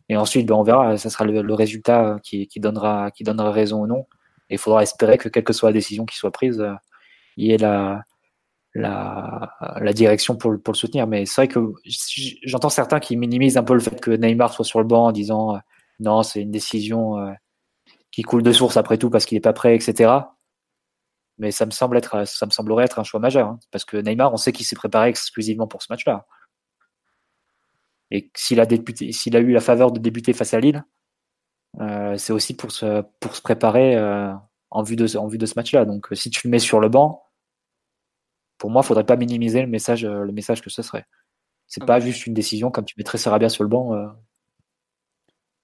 Et 0.09 0.17
ensuite, 0.17 0.47
ben, 0.47 0.55
on 0.55 0.63
verra, 0.63 0.97
ça 0.99 1.11
sera 1.11 1.25
le, 1.25 1.43
le 1.43 1.55
résultat 1.55 2.19
qui, 2.23 2.47
qui, 2.47 2.61
donnera, 2.61 3.11
qui 3.11 3.25
donnera 3.25 3.51
raison 3.51 3.83
ou 3.83 3.87
non. 3.87 4.07
Et 4.51 4.55
il 4.55 4.59
faudra 4.59 4.83
espérer 4.83 5.19
que, 5.19 5.29
quelle 5.29 5.45
que 5.45 5.53
soit 5.53 5.71
la 5.71 5.75
décision 5.75 6.07
qui 6.07 6.17
soit 6.17 6.31
prise, 6.31 6.65
il 7.37 7.47
y 7.47 7.53
ait 7.53 7.59
la, 7.59 8.03
la, 8.77 9.93
direction 9.93 10.37
pour, 10.37 10.55
pour 10.63 10.73
le 10.73 10.79
soutenir. 10.79 11.07
Mais 11.07 11.27
c'est 11.27 11.43
vrai 11.43 11.49
que 11.49 11.61
j'entends 12.45 12.69
certains 12.69 13.01
qui 13.01 13.17
minimisent 13.17 13.57
un 13.57 13.65
peu 13.65 13.75
le 13.75 13.81
fait 13.81 14.01
que 14.01 14.11
Neymar 14.11 14.53
soit 14.53 14.65
sur 14.65 14.79
le 14.79 14.87
banc 14.87 15.07
en 15.07 15.13
disant 15.13 15.57
euh, 15.57 15.59
non, 16.01 16.23
c'est 16.23 16.43
une 16.43 16.51
décision 16.51 17.19
euh, 17.19 17.33
qui 18.11 18.23
coule 18.23 18.43
de 18.43 18.53
source 18.53 18.77
après 18.77 18.99
tout 18.99 19.11
parce 19.11 19.25
qu'il 19.25 19.37
n'est 19.37 19.41
pas 19.41 19.53
prêt, 19.53 19.75
etc. 19.75 20.13
Mais 21.39 21.51
ça 21.51 21.67
me 21.67 21.71
semble 21.71 21.97
être, 21.97 22.27
ça 22.27 22.47
me 22.47 22.51
semblerait 22.51 22.85
être 22.85 22.99
un 22.99 23.05
choix 23.05 23.21
majeur 23.21 23.49
hein, 23.49 23.59
parce 23.71 23.85
que 23.85 23.97
Neymar, 23.97 24.33
on 24.33 24.37
sait 24.37 24.53
qu'il 24.53 24.67
s'est 24.67 24.77
préparé 24.77 25.09
exclusivement 25.09 25.67
pour 25.67 25.83
ce 25.83 25.89
match-là. 25.91 26.27
Et 28.11 28.31
s'il 28.37 28.61
a 28.61 28.67
débuté, 28.67 29.13
s'il 29.13 29.37
a 29.37 29.41
eu 29.41 29.53
la 29.53 29.61
faveur 29.61 29.91
de 29.91 29.99
débuter 29.99 30.33
face 30.33 30.55
à 30.55 30.61
Lille, 30.61 30.85
euh, 31.81 32.17
c'est 32.17 32.33
aussi 32.33 32.57
pour 32.57 32.71
se, 32.71 33.03
pour 33.21 33.35
se 33.35 33.43
préparer 33.43 33.97
en 34.71 34.83
vue 34.83 34.97
de, 34.97 35.17
en 35.17 35.27
vue 35.27 35.39
de 35.39 35.47
ce 35.47 35.55
match-là. 35.57 35.85
Donc, 35.85 36.09
si 36.13 36.31
tu 36.31 36.47
le 36.47 36.51
mets 36.53 36.59
sur 36.59 36.81
le 36.81 36.89
banc, 36.89 37.26
pour 38.67 38.73
moi, 38.73 38.81
il 38.81 38.83
ne 38.83 38.89
faudrait 38.89 39.07
pas 39.07 39.15
minimiser 39.15 39.61
le 39.61 39.69
message, 39.69 40.05
euh, 40.05 40.25
le 40.25 40.33
message 40.33 40.61
que 40.61 40.71
ce 40.71 40.83
serait. 40.83 41.07
C'est 41.69 41.87
pas 41.87 42.01
juste 42.01 42.27
une 42.27 42.35
décision 42.35 42.73
comme 42.73 42.85
tu 42.85 42.97
mettrais 42.99 43.17
Sarabia 43.17 43.49
sur 43.49 43.63
le 43.63 43.69
banc. 43.69 43.95
Euh. 43.95 44.09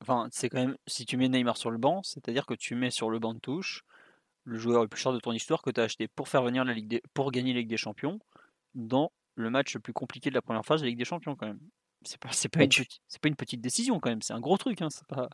Enfin, 0.00 0.28
c'est 0.30 0.48
quand 0.48 0.60
même 0.60 0.76
si 0.86 1.04
tu 1.04 1.16
mets 1.16 1.28
Neymar 1.28 1.56
sur 1.56 1.72
le 1.72 1.78
banc, 1.78 2.04
c'est-à-dire 2.04 2.46
que 2.46 2.54
tu 2.54 2.76
mets 2.76 2.92
sur 2.92 3.10
le 3.10 3.18
banc 3.18 3.34
de 3.34 3.40
touche 3.40 3.84
le 4.44 4.56
joueur 4.56 4.82
le 4.82 4.88
plus 4.88 5.00
cher 5.00 5.12
de 5.12 5.18
ton 5.18 5.32
histoire 5.32 5.62
que 5.62 5.70
tu 5.70 5.80
as 5.80 5.82
acheté 5.82 6.06
pour 6.06 6.28
faire 6.28 6.44
venir 6.44 6.64
la 6.64 6.74
Ligue 6.74 7.02
pour 7.12 7.32
gagner 7.32 7.52
la 7.52 7.58
Ligue 7.58 7.70
des 7.70 7.76
Champions 7.76 8.20
dans 8.76 9.10
le 9.34 9.50
match 9.50 9.74
le 9.74 9.80
plus 9.80 9.92
compliqué 9.92 10.30
de 10.30 10.36
la 10.36 10.42
première 10.42 10.64
phase 10.64 10.78
de 10.78 10.84
la 10.86 10.90
Ligue 10.90 10.98
des 11.00 11.04
Champions 11.04 11.34
quand 11.34 11.48
même. 11.48 11.58
C'est 12.04 12.20
pas 12.20 12.28
c'est 12.30 12.48
pas, 12.48 12.62
une, 12.62 12.70
pas 12.70 13.28
une 13.28 13.34
petite 13.34 13.60
décision 13.60 13.98
quand 13.98 14.10
même, 14.10 14.22
c'est 14.22 14.32
un 14.32 14.40
gros 14.40 14.58
truc 14.58 14.80
hein, 14.80 14.90
pas... 15.08 15.28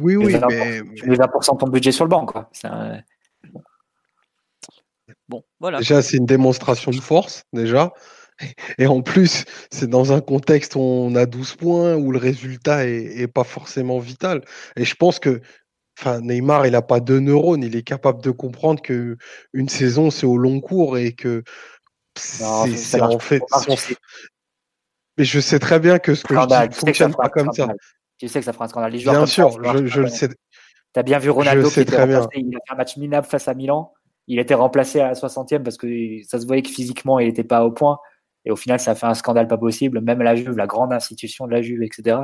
Oui 0.00 0.16
oui, 0.16 0.34
mais 0.34 0.82
tu 0.96 1.08
mets 1.08 1.14
20% 1.14 1.54
de 1.54 1.58
ton 1.58 1.68
budget 1.68 1.92
sur 1.92 2.04
le 2.04 2.08
banc 2.08 2.26
quoi. 2.26 2.50
Bon, 5.28 5.42
voilà. 5.60 5.78
Déjà, 5.78 6.02
c'est 6.02 6.16
une 6.16 6.26
démonstration 6.26 6.90
de 6.90 7.00
force, 7.00 7.44
déjà. 7.52 7.92
Et 8.78 8.86
en 8.86 9.02
plus, 9.02 9.44
c'est 9.70 9.88
dans 9.88 10.12
un 10.12 10.20
contexte 10.20 10.74
où 10.76 10.80
on 10.80 11.14
a 11.14 11.26
12 11.26 11.56
points, 11.56 11.94
où 11.94 12.10
le 12.10 12.18
résultat 12.18 12.86
est, 12.86 13.26
pas 13.26 13.44
forcément 13.44 13.98
vital. 13.98 14.44
Et 14.76 14.84
je 14.84 14.94
pense 14.94 15.18
que 15.18 15.40
enfin, 15.98 16.20
Neymar, 16.20 16.66
il 16.66 16.72
n'a 16.72 16.82
pas 16.82 17.00
de 17.00 17.18
neurones. 17.18 17.62
Il 17.62 17.76
est 17.76 17.82
capable 17.82 18.22
de 18.22 18.30
comprendre 18.30 18.82
que 18.82 19.16
une 19.52 19.68
saison, 19.68 20.10
c'est 20.10 20.26
au 20.26 20.36
long 20.36 20.60
cours 20.60 20.98
et 20.98 21.12
que 21.12 21.42
c'est 22.16 23.00
en 23.00 23.18
fait. 23.18 23.42
Mais 25.16 25.24
je 25.24 25.38
sais 25.38 25.60
très 25.60 25.78
bien 25.78 26.00
que 26.00 26.16
ce 26.16 26.24
que 26.24 26.34
je 26.34 26.46
dis 26.46 26.68
ne 26.68 26.74
fonctionne 26.74 27.14
pas 27.14 27.28
comme 27.28 27.52
ça. 27.52 27.68
Tu 28.18 28.28
sais 28.28 28.40
que 28.40 28.44
ça 28.44 28.52
fera 28.52 28.64
un 28.64 28.68
scandale. 28.68 28.92
bien 28.92 29.26
sûr, 29.26 29.50
je, 29.86 30.00
le 30.00 30.08
sais. 30.08 30.28
Tu 30.28 30.34
as 31.00 31.02
bien 31.02 31.18
vu 31.18 31.30
Ronaldo 31.30 31.68
qui 31.70 31.80
était 31.80 31.94
il 31.94 32.00
a 32.00 32.28
fait 32.28 32.44
un 32.68 32.74
match 32.76 32.96
minable 32.96 33.26
face 33.26 33.48
à 33.48 33.54
Milan 33.54 33.92
il 34.26 34.38
était 34.38 34.54
remplacé 34.54 35.00
à 35.00 35.08
la 35.08 35.14
60e 35.14 35.62
parce 35.62 35.76
que 35.76 36.22
ça 36.24 36.40
se 36.40 36.46
voyait 36.46 36.62
que 36.62 36.70
physiquement, 36.70 37.18
il 37.18 37.26
n'était 37.26 37.44
pas 37.44 37.64
au 37.64 37.72
point. 37.72 37.98
Et 38.44 38.50
au 38.50 38.56
final, 38.56 38.78
ça 38.78 38.92
a 38.92 38.94
fait 38.94 39.06
un 39.06 39.14
scandale 39.14 39.48
pas 39.48 39.58
possible. 39.58 40.00
Même 40.00 40.22
la 40.22 40.34
Juve, 40.34 40.56
la 40.56 40.66
grande 40.66 40.92
institution 40.92 41.46
de 41.46 41.52
la 41.52 41.62
Juve, 41.62 41.82
etc. 41.82 42.18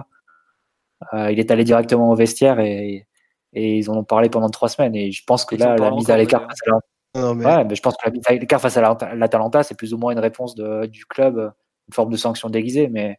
Euh, 1.15 1.31
il 1.31 1.39
est 1.39 1.51
allé 1.51 1.65
directement 1.65 2.11
au 2.11 2.15
vestiaire 2.15 2.61
et, 2.61 3.07
et, 3.55 3.79
ils 3.79 3.91
en 3.91 3.97
ont 3.97 4.05
parlé 4.05 4.29
pendant 4.29 4.51
trois 4.51 4.69
semaines. 4.69 4.95
Et 4.95 5.13
je 5.13 5.23
pense 5.25 5.45
que 5.45 5.57
là, 5.57 5.77
la 5.77 5.91
mise 5.91 6.11
à 6.11 6.17
l'écart 6.17 6.47
face 6.47 6.59
à 6.67 6.71
la... 7.15 7.65
mais... 7.65 7.75
je 7.75 7.83
pense 7.83 7.97
que 7.97 8.07
la 8.07 8.13
mise 8.13 8.23
à 8.27 8.33
l'écart 8.35 8.61
face 8.61 8.77
à 8.77 9.15
l'Atalanta, 9.15 9.63
c'est 9.63 9.77
plus 9.77 9.95
ou 9.95 9.99
moins 9.99 10.13
une 10.13 10.19
réponse 10.19 10.55
de, 10.55 10.87
du 10.87 11.07
club, 11.07 11.53
une 11.89 11.95
forme 11.95 12.11
de 12.11 12.17
sanction 12.17 12.51
déguisée. 12.51 12.89
Mais 12.89 13.19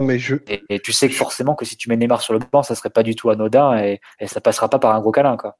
mais 0.00 0.18
je... 0.18 0.36
et, 0.48 0.80
tu 0.80 0.92
sais 0.92 1.08
que 1.08 1.14
forcément 1.14 1.54
que 1.54 1.64
si 1.64 1.76
tu 1.76 1.88
mets 1.88 1.96
Neymar 1.96 2.20
sur 2.20 2.32
le 2.32 2.40
banc, 2.40 2.64
ça 2.64 2.74
serait 2.74 2.90
pas 2.90 3.04
du 3.04 3.14
tout 3.14 3.30
anodin 3.30 3.78
et, 3.78 4.00
et 4.18 4.26
ça 4.26 4.40
passera 4.40 4.68
pas 4.68 4.80
par 4.80 4.94
un 4.94 5.00
gros 5.00 5.12
câlin. 5.12 5.36
Quoi. 5.36 5.56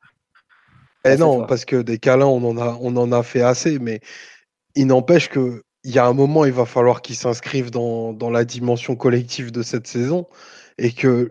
Eh 1.04 1.16
non, 1.16 1.46
parce 1.46 1.64
que 1.64 1.82
des 1.82 1.98
câlins, 1.98 2.26
on 2.26 2.42
en 2.44 2.56
a, 2.56 2.78
on 2.80 2.96
en 2.96 3.12
a 3.12 3.22
fait 3.22 3.42
assez, 3.42 3.78
mais 3.78 4.00
il 4.74 4.86
n'empêche 4.86 5.28
que 5.28 5.62
il 5.84 5.94
y 5.94 5.98
a 5.98 6.06
un 6.06 6.14
moment, 6.14 6.46
il 6.46 6.52
va 6.52 6.64
falloir 6.64 7.02
qu'il 7.02 7.14
s'inscrive 7.14 7.70
dans, 7.70 8.14
dans, 8.14 8.30
la 8.30 8.44
dimension 8.46 8.96
collective 8.96 9.52
de 9.52 9.62
cette 9.62 9.86
saison 9.86 10.26
et 10.78 10.92
que 10.92 11.30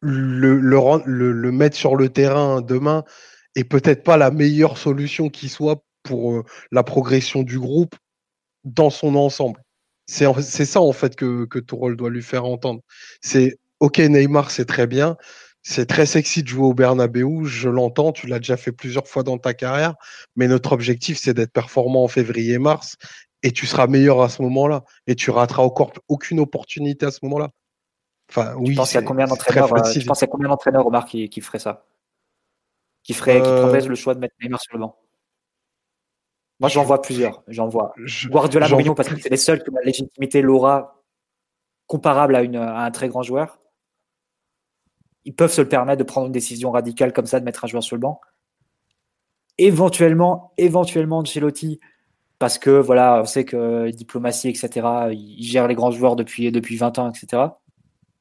le, 0.00 0.60
le, 0.60 1.32
le, 1.32 1.52
mettre 1.52 1.76
sur 1.76 1.96
le 1.96 2.08
terrain 2.08 2.60
demain 2.60 3.02
est 3.56 3.64
peut-être 3.64 4.04
pas 4.04 4.16
la 4.16 4.30
meilleure 4.30 4.78
solution 4.78 5.28
qui 5.28 5.48
soit 5.48 5.82
pour 6.04 6.34
euh, 6.34 6.44
la 6.70 6.84
progression 6.84 7.42
du 7.42 7.58
groupe 7.58 7.96
dans 8.64 8.90
son 8.90 9.16
ensemble. 9.16 9.60
C'est 10.06 10.64
ça 10.66 10.80
en 10.80 10.92
fait 10.92 11.16
que, 11.16 11.46
que 11.46 11.58
Tourol 11.58 11.96
doit 11.96 12.10
lui 12.10 12.22
faire 12.22 12.44
entendre. 12.44 12.80
C'est 13.22 13.58
ok 13.80 13.98
Neymar 13.98 14.52
c'est 14.52 14.66
très 14.66 14.86
bien, 14.86 15.16
c'est 15.68 15.86
très 15.86 16.06
sexy 16.06 16.44
de 16.44 16.48
jouer 16.48 16.64
au 16.64 16.74
Bernabeu, 16.74 17.42
je 17.42 17.68
l'entends, 17.68 18.12
tu 18.12 18.28
l'as 18.28 18.38
déjà 18.38 18.56
fait 18.56 18.70
plusieurs 18.70 19.08
fois 19.08 19.24
dans 19.24 19.36
ta 19.36 19.52
carrière, 19.52 19.96
mais 20.36 20.46
notre 20.46 20.70
objectif, 20.70 21.18
c'est 21.18 21.34
d'être 21.34 21.52
performant 21.52 22.04
en 22.04 22.08
février-mars, 22.08 22.94
et 23.42 23.50
tu 23.50 23.66
seras 23.66 23.88
meilleur 23.88 24.22
à 24.22 24.28
ce 24.28 24.42
moment-là, 24.42 24.84
et 25.08 25.16
tu 25.16 25.32
rateras 25.32 25.64
encore 25.64 25.92
aucune 26.06 26.38
opportunité 26.38 27.06
à 27.06 27.10
ce 27.10 27.18
moment-là. 27.24 27.50
Enfin, 28.30 28.54
oui, 28.58 28.74
je 28.74 28.76
pense 28.76 28.90
qu'il 28.90 29.00
y 29.00 29.02
a 29.02 29.06
combien 29.06 29.26
d'entraîneurs, 29.26 29.72
euh, 29.72 29.92
je 29.92 30.06
pense 30.06 30.20
qu'il 30.20 30.28
y 30.28 30.30
a 30.30 30.32
combien 30.32 30.48
d'entraîneurs, 30.48 30.86
Omar, 30.86 31.04
qui, 31.04 31.28
qui 31.28 31.40
ferait 31.40 31.58
ça? 31.58 31.84
Qui 33.02 33.12
ferait, 33.12 33.42
qui 33.42 33.48
euh, 33.48 33.88
le 33.88 33.94
choix 33.96 34.14
de 34.14 34.20
mettre 34.20 34.36
Neymar 34.40 34.60
sur 34.60 34.74
le 34.74 34.80
banc? 34.82 34.96
Moi, 36.60 36.68
j'en 36.68 36.84
vois 36.84 37.02
plusieurs. 37.02 37.42
J'en 37.48 37.66
vois. 37.66 37.92
Guardiola, 38.26 38.68
Mourinho, 38.68 38.94
parce 38.94 39.08
que 39.08 39.20
c'est 39.20 39.30
les 39.30 39.36
seuls 39.36 39.64
qui 39.64 39.70
ont 39.70 39.74
la 39.74 39.82
légitimité, 39.82 40.42
l'aura 40.42 41.02
comparable 41.88 42.36
à, 42.36 42.42
une, 42.42 42.56
à 42.56 42.84
un 42.84 42.90
très 42.92 43.08
grand 43.08 43.24
joueur 43.24 43.58
ils 45.26 45.34
peuvent 45.34 45.52
se 45.52 45.60
le 45.60 45.68
permettre 45.68 45.98
de 45.98 46.04
prendre 46.04 46.28
une 46.28 46.32
décision 46.32 46.70
radicale 46.70 47.12
comme 47.12 47.26
ça, 47.26 47.40
de 47.40 47.44
mettre 47.44 47.64
un 47.64 47.68
joueur 47.68 47.82
sur 47.82 47.96
le 47.96 48.00
banc. 48.00 48.20
Éventuellement, 49.58 50.52
éventuellement, 50.56 51.18
Ancelotti, 51.18 51.80
parce 52.38 52.58
que 52.58 52.70
voilà, 52.70 53.20
on 53.22 53.24
sait 53.24 53.44
que 53.44 53.90
diplomatie, 53.90 54.48
etc., 54.48 54.86
il 55.12 55.42
gère 55.42 55.66
les 55.68 55.74
grands 55.74 55.90
joueurs 55.90 56.16
depuis, 56.16 56.52
depuis 56.52 56.76
20 56.76 56.98
ans, 56.98 57.10
etc. 57.10 57.42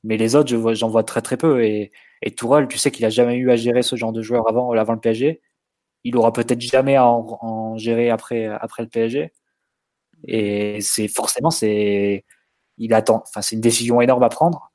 Mais 0.04 0.18
les 0.18 0.36
autres, 0.36 0.74
j'en 0.74 0.90
vois, 0.90 1.04
très 1.04 1.22
très 1.22 1.38
peu. 1.38 1.64
Et, 1.64 1.92
et 2.24 2.34
tu 2.34 2.78
sais 2.78 2.92
qu'il 2.92 3.06
a 3.06 3.10
jamais 3.10 3.36
eu 3.36 3.52
à 3.52 3.56
gérer 3.56 3.84
ce 3.84 3.96
genre 3.96 4.12
de 4.12 4.22
joueur 4.22 4.50
avant, 4.50 4.72
avant 4.72 4.94
le 4.94 5.00
PSG. 5.00 5.42
Il 6.04 6.18
aura 6.18 6.34
peut-être 6.34 6.62
jamais 6.62 6.96
à 6.96 7.06
en, 7.08 7.78
gérer 7.78 8.10
après, 8.10 8.46
après 8.46 8.84
le 8.84 8.90
PSG. 8.90 9.32
Et 10.28 10.82
c'est 10.82 11.08
forcément, 11.08 11.52
c'est, 11.52 12.26
il 12.78 12.94
attend, 12.94 13.24
enfin, 13.28 13.42
c'est 13.42 13.56
une 13.56 13.62
décision 13.62 14.02
énorme 14.02 14.24
à 14.24 14.30
prendre. 14.30 14.72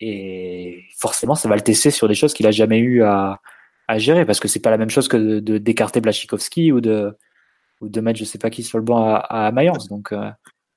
Et 0.00 0.84
forcément, 0.96 1.34
ça 1.34 1.48
va 1.48 1.56
le 1.56 1.60
tester 1.60 1.90
sur 1.90 2.08
des 2.08 2.14
choses 2.14 2.32
qu'il 2.32 2.46
a 2.46 2.50
jamais 2.50 2.78
eu 2.78 3.02
à, 3.02 3.40
à 3.86 3.98
gérer, 3.98 4.24
parce 4.24 4.40
que 4.40 4.48
c'est 4.48 4.60
pas 4.60 4.70
la 4.70 4.78
même 4.78 4.90
chose 4.90 5.08
que 5.08 5.40
de, 5.40 5.58
d'écarter 5.58 6.00
Blachikowski 6.00 6.72
ou 6.72 6.80
de, 6.80 7.16
ou 7.80 7.88
de 7.88 8.00
mettre 8.00 8.18
je 8.18 8.24
sais 8.24 8.38
pas 8.38 8.50
qui 8.50 8.62
sur 8.62 8.78
le 8.78 8.84
banc 8.84 9.04
à, 9.04 9.16
à 9.18 9.52
Mayence. 9.52 9.88
Donc, 9.88 10.12
euh... 10.12 10.30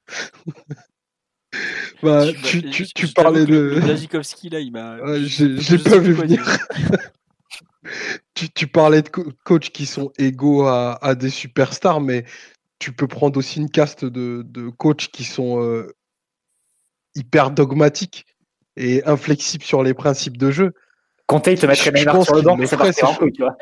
bah, 2.04 2.26
tu, 2.44 2.62
tu, 2.70 2.86
tu 2.86 3.08
parlais 3.08 3.46
de. 3.46 3.80
Blachikowski, 3.82 4.50
là, 4.50 4.60
il 4.60 4.72
m'a. 4.72 4.98
j'ai, 5.24 5.78
pas 5.78 6.00
vu 6.00 6.12
venir. 6.12 6.46
tu, 8.34 8.50
tu, 8.50 8.68
parlais 8.68 9.04
de 9.04 9.10
coachs 9.10 9.70
qui 9.70 9.86
sont 9.86 10.12
égaux 10.18 10.64
à, 10.64 10.98
à, 11.02 11.16
des 11.16 11.30
superstars, 11.30 12.02
mais 12.02 12.26
tu 12.80 12.92
peux 12.92 13.08
prendre 13.08 13.38
aussi 13.38 13.60
une 13.60 13.70
caste 13.70 14.04
de, 14.04 14.44
de 14.46 14.68
coachs 14.68 15.08
qui 15.08 15.24
sont 15.24 15.64
euh, 15.64 15.96
hyper 17.16 17.52
dogmatiques 17.52 18.26
et 18.76 19.04
inflexible 19.06 19.64
sur 19.64 19.84
les 19.84 19.94
principes 19.94 20.38
de 20.38 20.52
jeu. 20.52 20.74
Conte, 21.28 21.48
il 21.48 21.58
te 21.60 21.66
mettrait 21.66 21.92
Neymar 21.92 22.24
sur 22.24 22.36
le 22.36 22.42
banc, 22.42 22.58
mais 22.58 22.68
ça 22.68 22.78
partirait 22.78 23.08
en 23.08 23.16
couille, 23.16 23.32
tu 23.32 23.44
vois. 23.44 23.58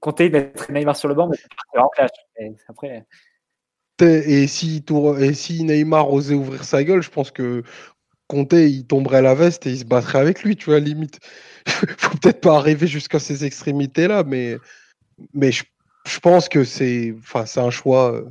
Conte, 0.00 0.20
il 0.20 0.32
mettrait 0.32 0.72
Neymar 0.72 0.96
sur 0.96 1.08
le 1.08 1.14
banc, 1.14 1.28
mais 1.28 1.36
ça 1.36 1.48
partirait 1.56 1.82
en 1.84 1.88
clash. 1.88 2.10
Et 2.38 2.52
après, 2.68 3.06
Et 4.00 4.46
si, 4.46 4.82
Tour- 4.82 5.18
et 5.18 5.34
si 5.34 5.64
Neymar 5.64 6.12
osait 6.12 6.34
ouvrir 6.34 6.64
sa 6.64 6.84
gueule, 6.84 7.02
je 7.02 7.10
pense 7.10 7.30
que 7.30 7.62
Conte, 8.26 8.52
il 8.52 8.86
tomberait 8.86 9.22
la 9.22 9.34
veste 9.34 9.66
et 9.66 9.70
il 9.70 9.78
se 9.78 9.84
battrait 9.84 10.18
avec 10.20 10.42
lui, 10.42 10.56
tu 10.56 10.66
vois, 10.66 10.78
limite. 10.78 11.18
Faut 11.98 12.16
peut-être 12.16 12.40
pas 12.40 12.56
arriver 12.56 12.86
jusqu'à 12.86 13.18
ces 13.18 13.44
extrémités-là, 13.44 14.22
mais, 14.24 14.56
mais 15.34 15.50
je, 15.50 15.64
je 16.06 16.18
pense 16.20 16.48
que 16.48 16.64
c'est 16.64 17.14
enfin, 17.18 17.44
c'est 17.44 17.60
un 17.60 17.70
choix 17.70 18.12
euh, 18.14 18.30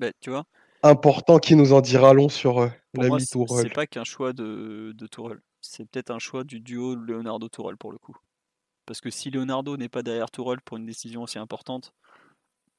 Bah, 0.00 0.08
tu 0.20 0.30
vois, 0.30 0.44
important 0.82 1.38
qui 1.38 1.54
nous 1.54 1.72
en 1.72 1.80
dira 1.82 2.14
long 2.14 2.28
sur 2.28 2.60
euh, 2.62 2.68
pour 2.96 3.04
moi, 3.08 3.18
c'est 3.46 3.70
pas 3.74 3.86
qu'un 3.86 4.04
choix 4.04 4.32
de, 4.32 4.92
de 4.94 5.06
Tourelle. 5.06 5.40
C'est 5.60 5.84
peut-être 5.90 6.10
un 6.10 6.18
choix 6.18 6.44
du 6.44 6.60
duo 6.60 6.94
Leonardo-Tourelle 6.94 7.76
pour 7.76 7.92
le 7.92 7.98
coup. 7.98 8.16
Parce 8.86 9.00
que 9.00 9.10
si 9.10 9.30
Leonardo 9.30 9.76
n'est 9.76 9.88
pas 9.88 10.02
derrière 10.02 10.30
Tourelle 10.30 10.60
pour 10.62 10.76
une 10.76 10.86
décision 10.86 11.22
aussi 11.22 11.38
importante, 11.38 11.92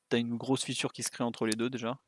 t'as 0.09 0.19
une 0.19 0.37
grosse 0.37 0.63
fissure 0.63 0.93
qui 0.93 1.03
se 1.03 1.11
crée 1.11 1.23
entre 1.23 1.45
les 1.45 1.55
deux 1.55 1.69
déjà. 1.69 1.99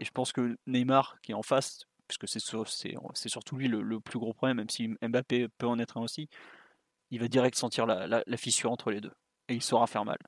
Et 0.00 0.04
je 0.04 0.10
pense 0.12 0.32
que 0.32 0.56
Neymar 0.66 1.18
qui 1.22 1.32
est 1.32 1.34
en 1.34 1.42
face, 1.42 1.84
puisque 2.08 2.28
c'est 2.28 2.40
sur- 2.40 2.68
c'est 2.68 2.94
c'est 3.14 3.28
surtout 3.28 3.56
lui 3.56 3.68
le, 3.68 3.82
le 3.82 4.00
plus 4.00 4.18
gros 4.18 4.32
problème, 4.34 4.58
même 4.58 4.70
si 4.70 4.88
Mbappé 5.02 5.48
peut 5.58 5.66
en 5.66 5.78
être 5.78 5.96
un 5.98 6.02
aussi, 6.02 6.28
il 7.10 7.20
va 7.20 7.28
direct 7.28 7.56
sentir 7.56 7.86
la, 7.86 8.06
la- 8.06 8.24
la 8.26 8.36
fissure 8.36 8.72
entre 8.72 8.90
les 8.92 9.00
deux. 9.00 9.12
Et 9.48 9.54
il 9.54 9.62
saura 9.62 9.86
faire 9.88 10.04
mal. 10.04 10.18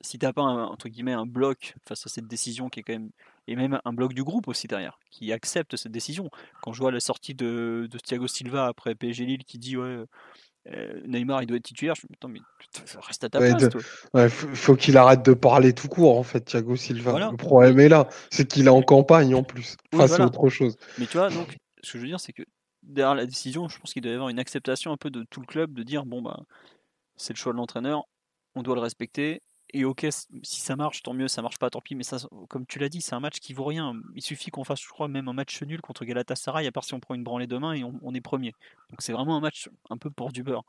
Si 0.00 0.18
t'as 0.18 0.32
pas 0.32 0.42
un, 0.42 0.64
entre 0.64 0.88
guillemets 0.88 1.12
un 1.12 1.26
bloc 1.26 1.74
face 1.86 2.06
à 2.06 2.08
cette 2.08 2.26
décision 2.26 2.68
qui 2.68 2.80
est 2.80 2.82
quand 2.82 2.92
même. 2.92 3.10
Et 3.46 3.56
même 3.56 3.78
un 3.84 3.92
bloc 3.92 4.14
du 4.14 4.24
groupe 4.24 4.48
aussi 4.48 4.68
derrière, 4.68 4.98
qui 5.10 5.30
accepte 5.30 5.76
cette 5.76 5.92
décision. 5.92 6.30
Quand 6.62 6.72
je 6.72 6.80
vois 6.80 6.90
la 6.90 7.00
sortie 7.00 7.34
de, 7.34 7.86
de 7.90 7.98
Thiago 7.98 8.26
Silva 8.26 8.66
après 8.66 8.94
PSG 8.94 9.26
Lille 9.26 9.44
qui 9.44 9.58
dit 9.58 9.76
ouais. 9.76 10.04
euh, 10.68 11.00
Neymar 11.06 11.42
il 11.42 11.46
doit 11.46 11.58
être 11.58 11.64
titulaire, 11.64 11.94
je 11.94 12.06
me 12.08 12.14
dis 12.14 12.40
mais 12.40 12.40
reste 13.06 13.24
à 13.24 13.28
ta 13.28 13.40
Ouais, 13.40 13.50
place 13.50 13.64
de- 13.64 13.68
toi. 13.68 13.80
Ouais, 14.14 14.28
faut, 14.30 14.76
qu'il 14.76 14.96
arrête 14.96 15.22
de 15.22 15.34
parler 15.34 15.74
tout 15.74 15.88
court, 15.88 16.18
en 16.18 16.22
fait, 16.22 16.40
Thiago 16.40 16.74
Silva. 16.76 17.10
Voilà. 17.10 17.30
Le 17.30 17.36
problème 17.36 17.78
est 17.80 17.88
là, 17.88 18.08
c'est 18.30 18.48
qu'il 18.48 18.66
est 18.66 18.70
en 18.70 18.82
campagne 18.82 19.34
en 19.34 19.42
plus. 19.42 19.76
Oui, 19.92 20.00
c'est 20.00 20.06
voilà. 20.08 20.26
autre 20.26 20.48
chose. 20.48 20.76
Mais 20.98 21.06
tu 21.06 21.18
vois, 21.18 21.28
donc, 21.28 21.56
ce 21.82 21.92
que 21.92 21.98
je 21.98 22.02
veux 22.02 22.08
dire, 22.08 22.20
c'est 22.20 22.32
que 22.32 22.44
derrière 22.82 23.14
la 23.14 23.26
décision, 23.26 23.68
je 23.68 23.78
pense 23.78 23.92
qu'il 23.92 24.02
doit 24.02 24.12
y 24.12 24.14
avoir 24.14 24.30
une 24.30 24.38
acceptation 24.38 24.90
un 24.92 24.96
peu 24.96 25.10
de 25.10 25.24
tout 25.30 25.40
le 25.40 25.46
club 25.46 25.74
de 25.74 25.82
dire 25.82 26.06
bon, 26.06 26.22
bah, 26.22 26.40
c'est 27.16 27.32
le 27.32 27.38
choix 27.38 27.52
de 27.52 27.58
l'entraîneur, 27.58 28.04
on 28.54 28.62
doit 28.62 28.74
le 28.74 28.80
respecter. 28.80 29.42
Et 29.76 29.84
ok, 29.84 30.06
si 30.44 30.60
ça 30.60 30.76
marche, 30.76 31.02
tant 31.02 31.14
mieux, 31.14 31.26
ça 31.26 31.42
marche 31.42 31.58
pas, 31.58 31.68
tant 31.68 31.80
pis. 31.80 31.96
Mais 31.96 32.04
ça, 32.04 32.18
comme 32.48 32.64
tu 32.64 32.78
l'as 32.78 32.88
dit, 32.88 33.00
c'est 33.00 33.16
un 33.16 33.20
match 33.20 33.40
qui 33.40 33.52
vaut 33.54 33.64
rien. 33.64 33.92
Il 34.14 34.22
suffit 34.22 34.52
qu'on 34.52 34.62
fasse, 34.62 34.80
je 34.80 34.88
crois, 34.88 35.08
même 35.08 35.26
un 35.26 35.32
match 35.32 35.60
nul 35.64 35.80
contre 35.80 36.04
Galatasaray, 36.04 36.64
à 36.68 36.70
part 36.70 36.84
si 36.84 36.94
on 36.94 37.00
prend 37.00 37.14
une 37.14 37.24
branlée 37.24 37.48
demain 37.48 37.72
et 37.72 37.82
on, 37.82 37.92
on 38.02 38.14
est 38.14 38.20
premier. 38.20 38.54
Donc 38.90 39.02
c'est 39.02 39.12
vraiment 39.12 39.36
un 39.36 39.40
match 39.40 39.68
un 39.90 39.98
peu 39.98 40.10
pour 40.10 40.30
du 40.30 40.44
beurre. 40.44 40.62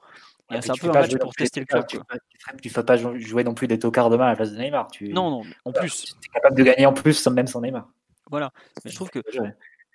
Et 0.50 0.56
Ouais, 0.56 0.62
c'est 0.64 0.72
un 0.72 0.74
tu 0.74 0.82
peu 0.82 0.90
un 0.90 0.94
pas 0.94 1.02
match 1.02 1.12
jouer 1.12 1.20
non 1.20 1.26
pour 1.26 1.34
plus 1.36 1.44
des 1.44 1.46
tester 1.46 1.60
le 1.60 1.66
club. 1.68 1.86
Tu 1.86 1.98
ne 1.98 2.02
tu, 2.02 2.62
tu 2.64 2.70
fais 2.72 2.84
pas 2.84 2.98
jou- 2.98 3.16
jouer 3.20 3.44
non 3.44 3.54
plus 3.54 3.68
des 3.68 3.78
tocards 3.78 4.10
demain 4.10 4.26
à 4.26 4.30
la 4.30 4.36
place 4.36 4.52
de 4.54 4.58
Neymar. 4.58 4.88
Tu 4.90 5.10
Non, 5.10 5.30
non, 5.30 5.44
en 5.66 5.72
plus, 5.72 6.16
es 6.24 6.34
capable 6.34 6.58
de 6.58 6.64
gagner 6.64 6.88
en 6.88 6.94
plus, 6.94 7.28
même 7.28 7.46
sans 7.46 7.62
Neymar. 7.62 7.88
voilà. 8.32 8.52
Mais 8.84 8.90
je 8.90 8.96
trouve 8.96 9.12
que 9.12 9.22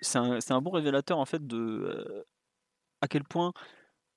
c'est 0.01 0.19
un, 0.19 0.39
un 0.51 0.61
bon 0.63 0.71
révélateur 0.71 1.19
en 1.19 1.27
fait 1.27 1.45
de 1.45 1.57
euh, 1.57 2.25
à 3.01 3.09
quel 3.09 3.25
point 3.25 3.53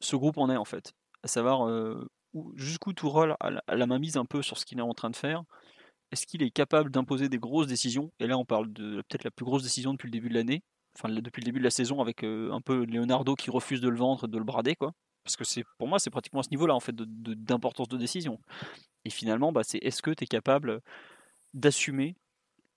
ce 0.02 0.16
groupe 0.16 0.38
en 0.38 0.52
est 0.52 0.58
en 0.58 0.66
fait. 0.66 0.94
À 1.24 1.28
savoir 1.28 1.68
euh, 1.68 2.08
jusqu'où 2.56 2.94
Tourelle 2.94 3.36
a 3.40 3.76
la, 3.76 3.88
main 3.88 4.00
mise 4.00 4.18
un 4.18 4.26
peu 4.26 4.42
sur 4.42 4.58
ce 4.58 4.66
qu'il 4.66 4.80
est 4.80 4.84
en 4.84 4.94
train 4.94 5.10
de 5.10 5.16
faire? 5.16 5.44
Est-ce 6.12 6.28
qu'il 6.28 6.44
est 6.44 6.52
capable 6.52 6.92
d'imposer 6.92 7.30
des 7.30 7.40
grosses 7.40 7.68
décisions? 7.68 8.12
Et 8.20 8.28
là, 8.28 8.38
on 8.38 8.46
parle 8.46 8.72
de 8.72 9.02
peut-être 9.08 9.24
la 9.24 9.32
plus 9.32 9.46
grosse 9.46 9.64
décision 9.64 9.94
depuis 9.94 10.08
le 10.08 10.12
début 10.12 10.30
de 10.30 10.36
l'année, 10.36 10.64
enfin 10.96 11.10
depuis 11.10 11.42
le 11.42 11.46
début 11.46 11.60
de 11.60 11.64
la 11.64 11.72
saison, 11.72 12.02
avec 12.02 12.24
euh, 12.24 12.52
un 12.52 12.62
peu 12.62 12.86
Leonardo 12.86 13.36
qui 13.36 13.50
refuse 13.50 13.82
de 13.82 13.90
le 13.90 13.98
vendre, 13.98 14.28
de 14.28 14.38
le 14.38 14.44
brader, 14.44 14.76
quoi. 14.76 14.94
Parce 15.24 15.38
que 15.38 15.44
c'est 15.44 15.64
pour 15.78 15.88
moi, 15.88 16.00
c'est 16.00 16.10
pratiquement 16.10 16.42
à 16.42 16.44
ce 16.44 16.50
niveau-là 16.50 16.76
en 16.76 16.82
fait 16.82 16.96
d'importance 16.96 17.88
de, 17.88 17.98
décision. 17.98 18.40
Et 19.06 19.10
finalement, 19.10 19.52
bah, 19.52 19.62
c'est 19.64 19.78
est-ce 19.80 20.02
que 20.02 20.12
tu 20.12 20.26
es 20.26 20.28
capable 20.28 20.82
d'assumer 21.54 22.16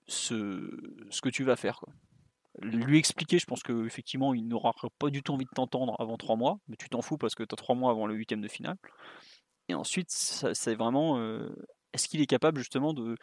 ce, 0.07 1.21
que 1.21 1.29
tu 1.29 1.45
vas 1.45 1.57
faire. 1.57 1.81
Lui 2.63 2.99
expliquer, 2.99 3.39
je 3.39 3.47
pense 3.47 3.63
qu'effectivement, 3.63 4.33
il 4.33 4.47
n'aura 4.47 4.73
pas 4.99 5.11
du 5.11 5.23
tout 5.23 5.33
envie 5.33 5.45
de 5.45 5.51
t'entendre 5.51 5.95
avant 5.99 6.17
trois 6.17 6.37
mois, 6.37 6.59
mais 6.69 6.77
tu 6.77 6.89
t'en 6.89 7.03
fous 7.03 7.19
parce 7.19 7.35
que 7.35 7.43
tu 7.43 7.53
as 7.53 7.57
trois 7.57 7.75
mois 7.75 7.91
avant 7.91 8.07
le 8.07 8.15
huitième 8.15 8.41
de 8.41 8.49
finale. 8.49 8.77
Et 9.69 9.75
ensuite, 9.75 10.11
c'est 10.11 10.75
vraiment. 10.75 11.21
Est-ce 11.93 12.09
qu'il 12.09 12.21
est 12.21 12.27
capable 12.27 12.59
justement 12.59 12.93
de. 12.93 13.17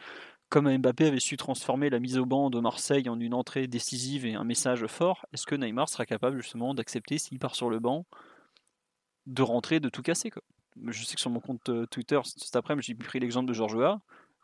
Comme 0.50 0.72
Mbappé 0.78 1.08
avait 1.08 1.20
su 1.20 1.36
transformer 1.36 1.90
la 1.90 2.00
mise 2.00 2.20
au 2.20 2.26
banc 2.26 2.52
de 2.52 2.60
Marseille 2.60 3.10
en 3.10 3.20
une 3.20 3.34
entrée 3.34 3.66
décisive 3.68 4.26
et 4.26 4.36
un 4.36 4.44
message 4.44 4.86
fort, 4.86 5.26
est-ce 5.34 5.48
que 5.48 5.56
Neymar 5.56 5.90
sera 5.90 6.06
capable 6.06 6.38
justement 6.38 6.76
d'accepter, 6.76 7.18
s'il 7.18 7.40
part 7.40 7.56
sur 7.56 7.72
le 7.72 7.80
banc, 7.80 8.06
de 9.26 9.42
rentrer, 9.42 9.80
de 9.80 9.90
tout 9.90 10.04
casser 10.04 10.30
quoi? 10.30 10.44
Je 10.88 11.04
sais 11.06 11.16
que 11.16 11.22
sur 11.22 11.30
mon 11.32 11.40
compte 11.40 11.72
Twitter 11.90 12.20
cet 12.24 12.56
après-midi, 12.56 12.88
j'ai 12.88 12.96
pris 12.96 13.20
l'exemple 13.20 13.48
de 13.48 13.54
Georges. 13.54 13.98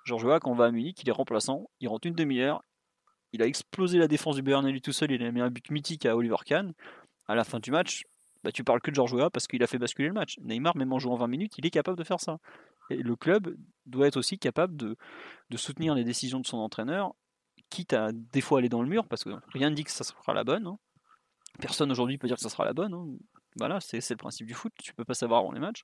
Georges 0.05 0.39
quand 0.39 0.51
on 0.51 0.55
va 0.55 0.65
à 0.65 0.71
Munich, 0.71 0.99
il 1.03 1.09
est 1.09 1.11
remplaçant, 1.11 1.69
il 1.79 1.87
rentre 1.87 2.07
une 2.07 2.15
demi-heure, 2.15 2.63
il 3.31 3.41
a 3.43 3.45
explosé 3.45 3.97
la 3.99 4.07
défense 4.07 4.35
du 4.35 4.41
Bayern 4.41 4.67
lui 4.67 4.81
tout 4.81 4.93
seul, 4.93 5.11
il 5.11 5.23
a 5.23 5.31
mis 5.31 5.41
un 5.41 5.49
but 5.49 5.69
mythique 5.69 6.05
à 6.05 6.15
Oliver 6.15 6.37
Kahn. 6.45 6.73
À 7.27 7.35
la 7.35 7.43
fin 7.43 7.59
du 7.59 7.69
match, 7.69 8.05
bah, 8.43 8.51
tu 8.51 8.63
parles 8.63 8.81
que 8.81 8.89
de 8.91 8.95
Georges 8.95 9.29
parce 9.29 9.47
qu'il 9.47 9.61
a 9.63 9.67
fait 9.67 9.77
basculer 9.77 10.07
le 10.07 10.13
match. 10.13 10.37
Neymar, 10.39 10.77
même 10.77 10.93
en 10.93 10.99
jouant 10.99 11.15
20 11.15 11.27
minutes, 11.27 11.57
il 11.57 11.65
est 11.65 11.71
capable 11.71 11.97
de 11.97 12.03
faire 12.03 12.19
ça. 12.19 12.39
Et 12.89 12.97
le 12.97 13.15
club 13.15 13.55
doit 13.85 14.07
être 14.07 14.17
aussi 14.17 14.39
capable 14.39 14.75
de, 14.75 14.95
de 15.49 15.57
soutenir 15.57 15.95
les 15.95 16.03
décisions 16.03 16.39
de 16.39 16.45
son 16.47 16.57
entraîneur, 16.57 17.13
quitte 17.69 17.93
à 17.93 18.11
des 18.11 18.41
fois 18.41 18.59
aller 18.59 18.69
dans 18.69 18.81
le 18.81 18.89
mur, 18.89 19.07
parce 19.07 19.23
que 19.23 19.31
rien 19.53 19.69
ne 19.69 19.75
dit 19.75 19.83
que 19.83 19.91
ça 19.91 20.03
sera 20.03 20.33
la 20.33 20.43
bonne. 20.43 20.67
hein. 20.67 20.77
Personne 21.59 21.91
aujourd'hui 21.91 22.17
peut 22.17 22.27
dire 22.27 22.37
que 22.37 22.41
ça 22.41 22.49
sera 22.49 22.65
la 22.65 22.73
bonne. 22.73 22.93
hein. 22.93 23.07
Voilà, 23.57 23.79
c'est 23.81 24.07
le 24.09 24.15
principe 24.15 24.47
du 24.47 24.53
foot, 24.53 24.71
tu 24.81 24.93
peux 24.93 25.05
pas 25.05 25.13
savoir 25.13 25.41
avant 25.41 25.51
les 25.51 25.59
matchs. 25.59 25.83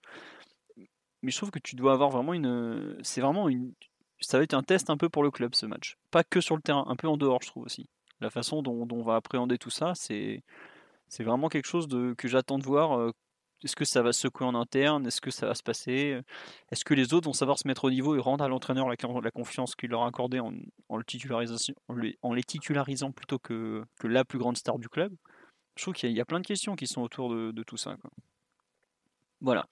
Mais 1.22 1.32
je 1.32 1.38
trouve 1.38 1.52
que 1.52 1.60
tu 1.60 1.76
dois 1.76 1.94
avoir 1.94 2.10
vraiment 2.10 2.34
une. 2.34 2.98
C'est 3.04 3.22
vraiment 3.22 3.50
une. 3.50 3.74
Ça 4.22 4.38
va 4.38 4.44
être 4.44 4.54
un 4.54 4.64
test 4.64 4.90
un 4.90 4.98
peu 4.98 5.10
pour 5.10 5.24
le 5.24 5.32
club 5.32 5.56
ce 5.56 5.66
match. 5.66 5.98
Pas 6.12 6.24
que 6.24 6.40
sur 6.40 6.56
le 6.56 6.62
terrain, 6.62 6.86
un 6.88 6.96
peu 6.96 7.08
en 7.08 7.18
dehors, 7.18 7.42
je 7.42 7.48
trouve 7.48 7.64
aussi. 7.64 7.90
La 8.22 8.30
façon 8.30 8.62
dont 8.62 8.88
on 8.92 9.02
va 9.04 9.16
appréhender 9.16 9.58
tout 9.58 9.70
ça, 9.70 9.94
c'est 9.96 10.44
c'est 11.08 11.24
vraiment 11.24 11.50
quelque 11.50 11.68
chose 11.68 11.88
de, 11.88 12.14
que 12.18 12.28
j'attends 12.28 12.58
de 12.60 12.64
voir. 12.66 13.12
Est-ce 13.64 13.76
que 13.76 13.86
ça 13.86 14.02
va 14.04 14.14
se 14.14 14.22
secouer 14.22 14.46
en 14.46 14.54
interne 14.54 15.08
Est-ce 15.08 15.22
que 15.22 15.32
ça 15.32 15.48
va 15.48 15.56
se 15.56 15.64
passer 15.64 16.20
Est-ce 16.72 16.86
que 16.86 16.94
les 16.94 17.14
autres 17.14 17.26
vont 17.26 17.34
savoir 17.34 17.58
se 17.58 17.68
mettre 17.68 17.86
au 17.86 17.90
niveau 17.90 18.16
et 18.16 18.20
rendre 18.20 18.44
à 18.44 18.48
l'entraîneur 18.48 18.90
la, 18.90 18.96
la 19.22 19.32
confiance 19.32 19.76
qu'il 19.76 19.90
leur 19.90 20.04
a 20.04 20.08
accordée 20.08 20.40
en, 20.40 20.54
en 20.90 20.98
le 20.98 21.04
titularisation, 21.04 21.74
en, 21.88 21.96
les, 21.96 22.18
en 22.22 22.34
les 22.34 22.44
titularisant 22.44 23.12
plutôt 23.12 23.40
que, 23.40 23.84
que 24.00 24.08
la 24.08 24.26
plus 24.26 24.38
grande 24.40 24.58
star 24.58 24.78
du 24.78 24.90
club? 24.90 25.14
Je 25.78 25.84
trouve 25.84 25.94
qu'il 25.94 26.10
y, 26.10 26.12
a- 26.12 26.14
il 26.14 26.18
y 26.18 26.22
a 26.22 26.26
plein 26.26 26.40
de 26.42 26.46
questions 26.46 26.76
qui 26.76 26.86
sont 26.86 27.02
autour 27.02 27.30
de, 27.34 27.52
de 27.52 27.64
tout 27.64 27.78
ça. 27.78 27.96
quoi. 27.98 28.12
Voilà. 29.42 29.66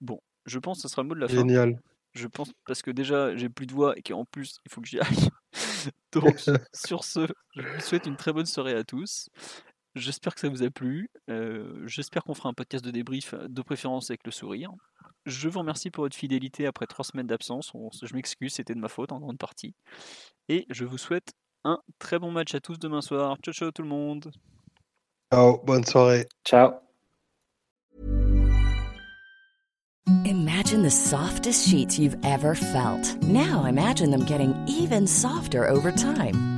Bon, 0.00 0.20
je 0.46 0.58
pense 0.58 0.78
que 0.78 0.82
ce 0.82 0.88
sera 0.88 1.02
le 1.02 1.08
mot 1.08 1.14
de 1.14 1.20
la 1.20 1.28
fin. 1.28 1.36
Génial. 1.36 1.80
Je 2.14 2.26
pense 2.26 2.50
parce 2.66 2.82
que 2.82 2.90
déjà 2.90 3.36
j'ai 3.36 3.48
plus 3.48 3.66
de 3.66 3.72
voix 3.74 3.96
et 3.96 4.02
qu'en 4.02 4.24
plus 4.24 4.58
il 4.66 4.72
faut 4.72 4.80
que 4.80 4.88
j'y 4.88 4.98
aille. 5.00 5.28
Donc 6.12 6.38
sur 6.74 7.04
ce, 7.04 7.26
je 7.56 7.62
vous 7.62 7.80
souhaite 7.80 8.06
une 8.06 8.16
très 8.16 8.32
bonne 8.32 8.46
soirée 8.46 8.74
à 8.74 8.82
tous. 8.84 9.28
J'espère 9.98 10.34
que 10.34 10.40
ça 10.40 10.48
vous 10.48 10.62
a 10.62 10.70
plu. 10.70 11.10
Euh, 11.28 11.86
J'espère 11.86 12.24
qu'on 12.24 12.34
fera 12.34 12.48
un 12.48 12.54
podcast 12.54 12.84
de 12.84 12.90
débrief 12.90 13.34
de 13.34 13.62
préférence 13.62 14.10
avec 14.10 14.24
le 14.24 14.30
sourire. 14.30 14.70
Je 15.26 15.48
vous 15.48 15.58
remercie 15.58 15.90
pour 15.90 16.04
votre 16.04 16.16
fidélité 16.16 16.66
après 16.66 16.86
trois 16.86 17.04
semaines 17.04 17.26
d'absence. 17.26 17.72
Je 18.02 18.14
m'excuse, 18.14 18.54
c'était 18.54 18.74
de 18.74 18.80
ma 18.80 18.88
faute 18.88 19.12
en 19.12 19.20
grande 19.20 19.38
partie. 19.38 19.74
Et 20.48 20.66
je 20.70 20.84
vous 20.84 20.98
souhaite 20.98 21.32
un 21.64 21.80
très 21.98 22.18
bon 22.18 22.30
match 22.30 22.54
à 22.54 22.60
tous 22.60 22.78
demain 22.78 23.02
soir. 23.02 23.36
Ciao 23.42 23.52
ciao 23.52 23.70
tout 23.70 23.82
le 23.82 23.88
monde. 23.88 24.30
Ciao, 25.32 25.58
bonne 25.64 25.84
soirée. 25.84 26.26
Ciao. 26.44 26.72
Imagine 30.24 30.82
the 30.82 30.90
softest 30.90 31.68
sheets 31.68 31.98
you've 31.98 32.16
ever 32.24 32.54
felt. 32.54 33.22
Now 33.22 33.64
imagine 33.64 34.10
them 34.10 34.24
getting 34.24 34.54
even 34.66 35.06
softer 35.06 35.68
over 35.68 35.92
time. 35.92 36.57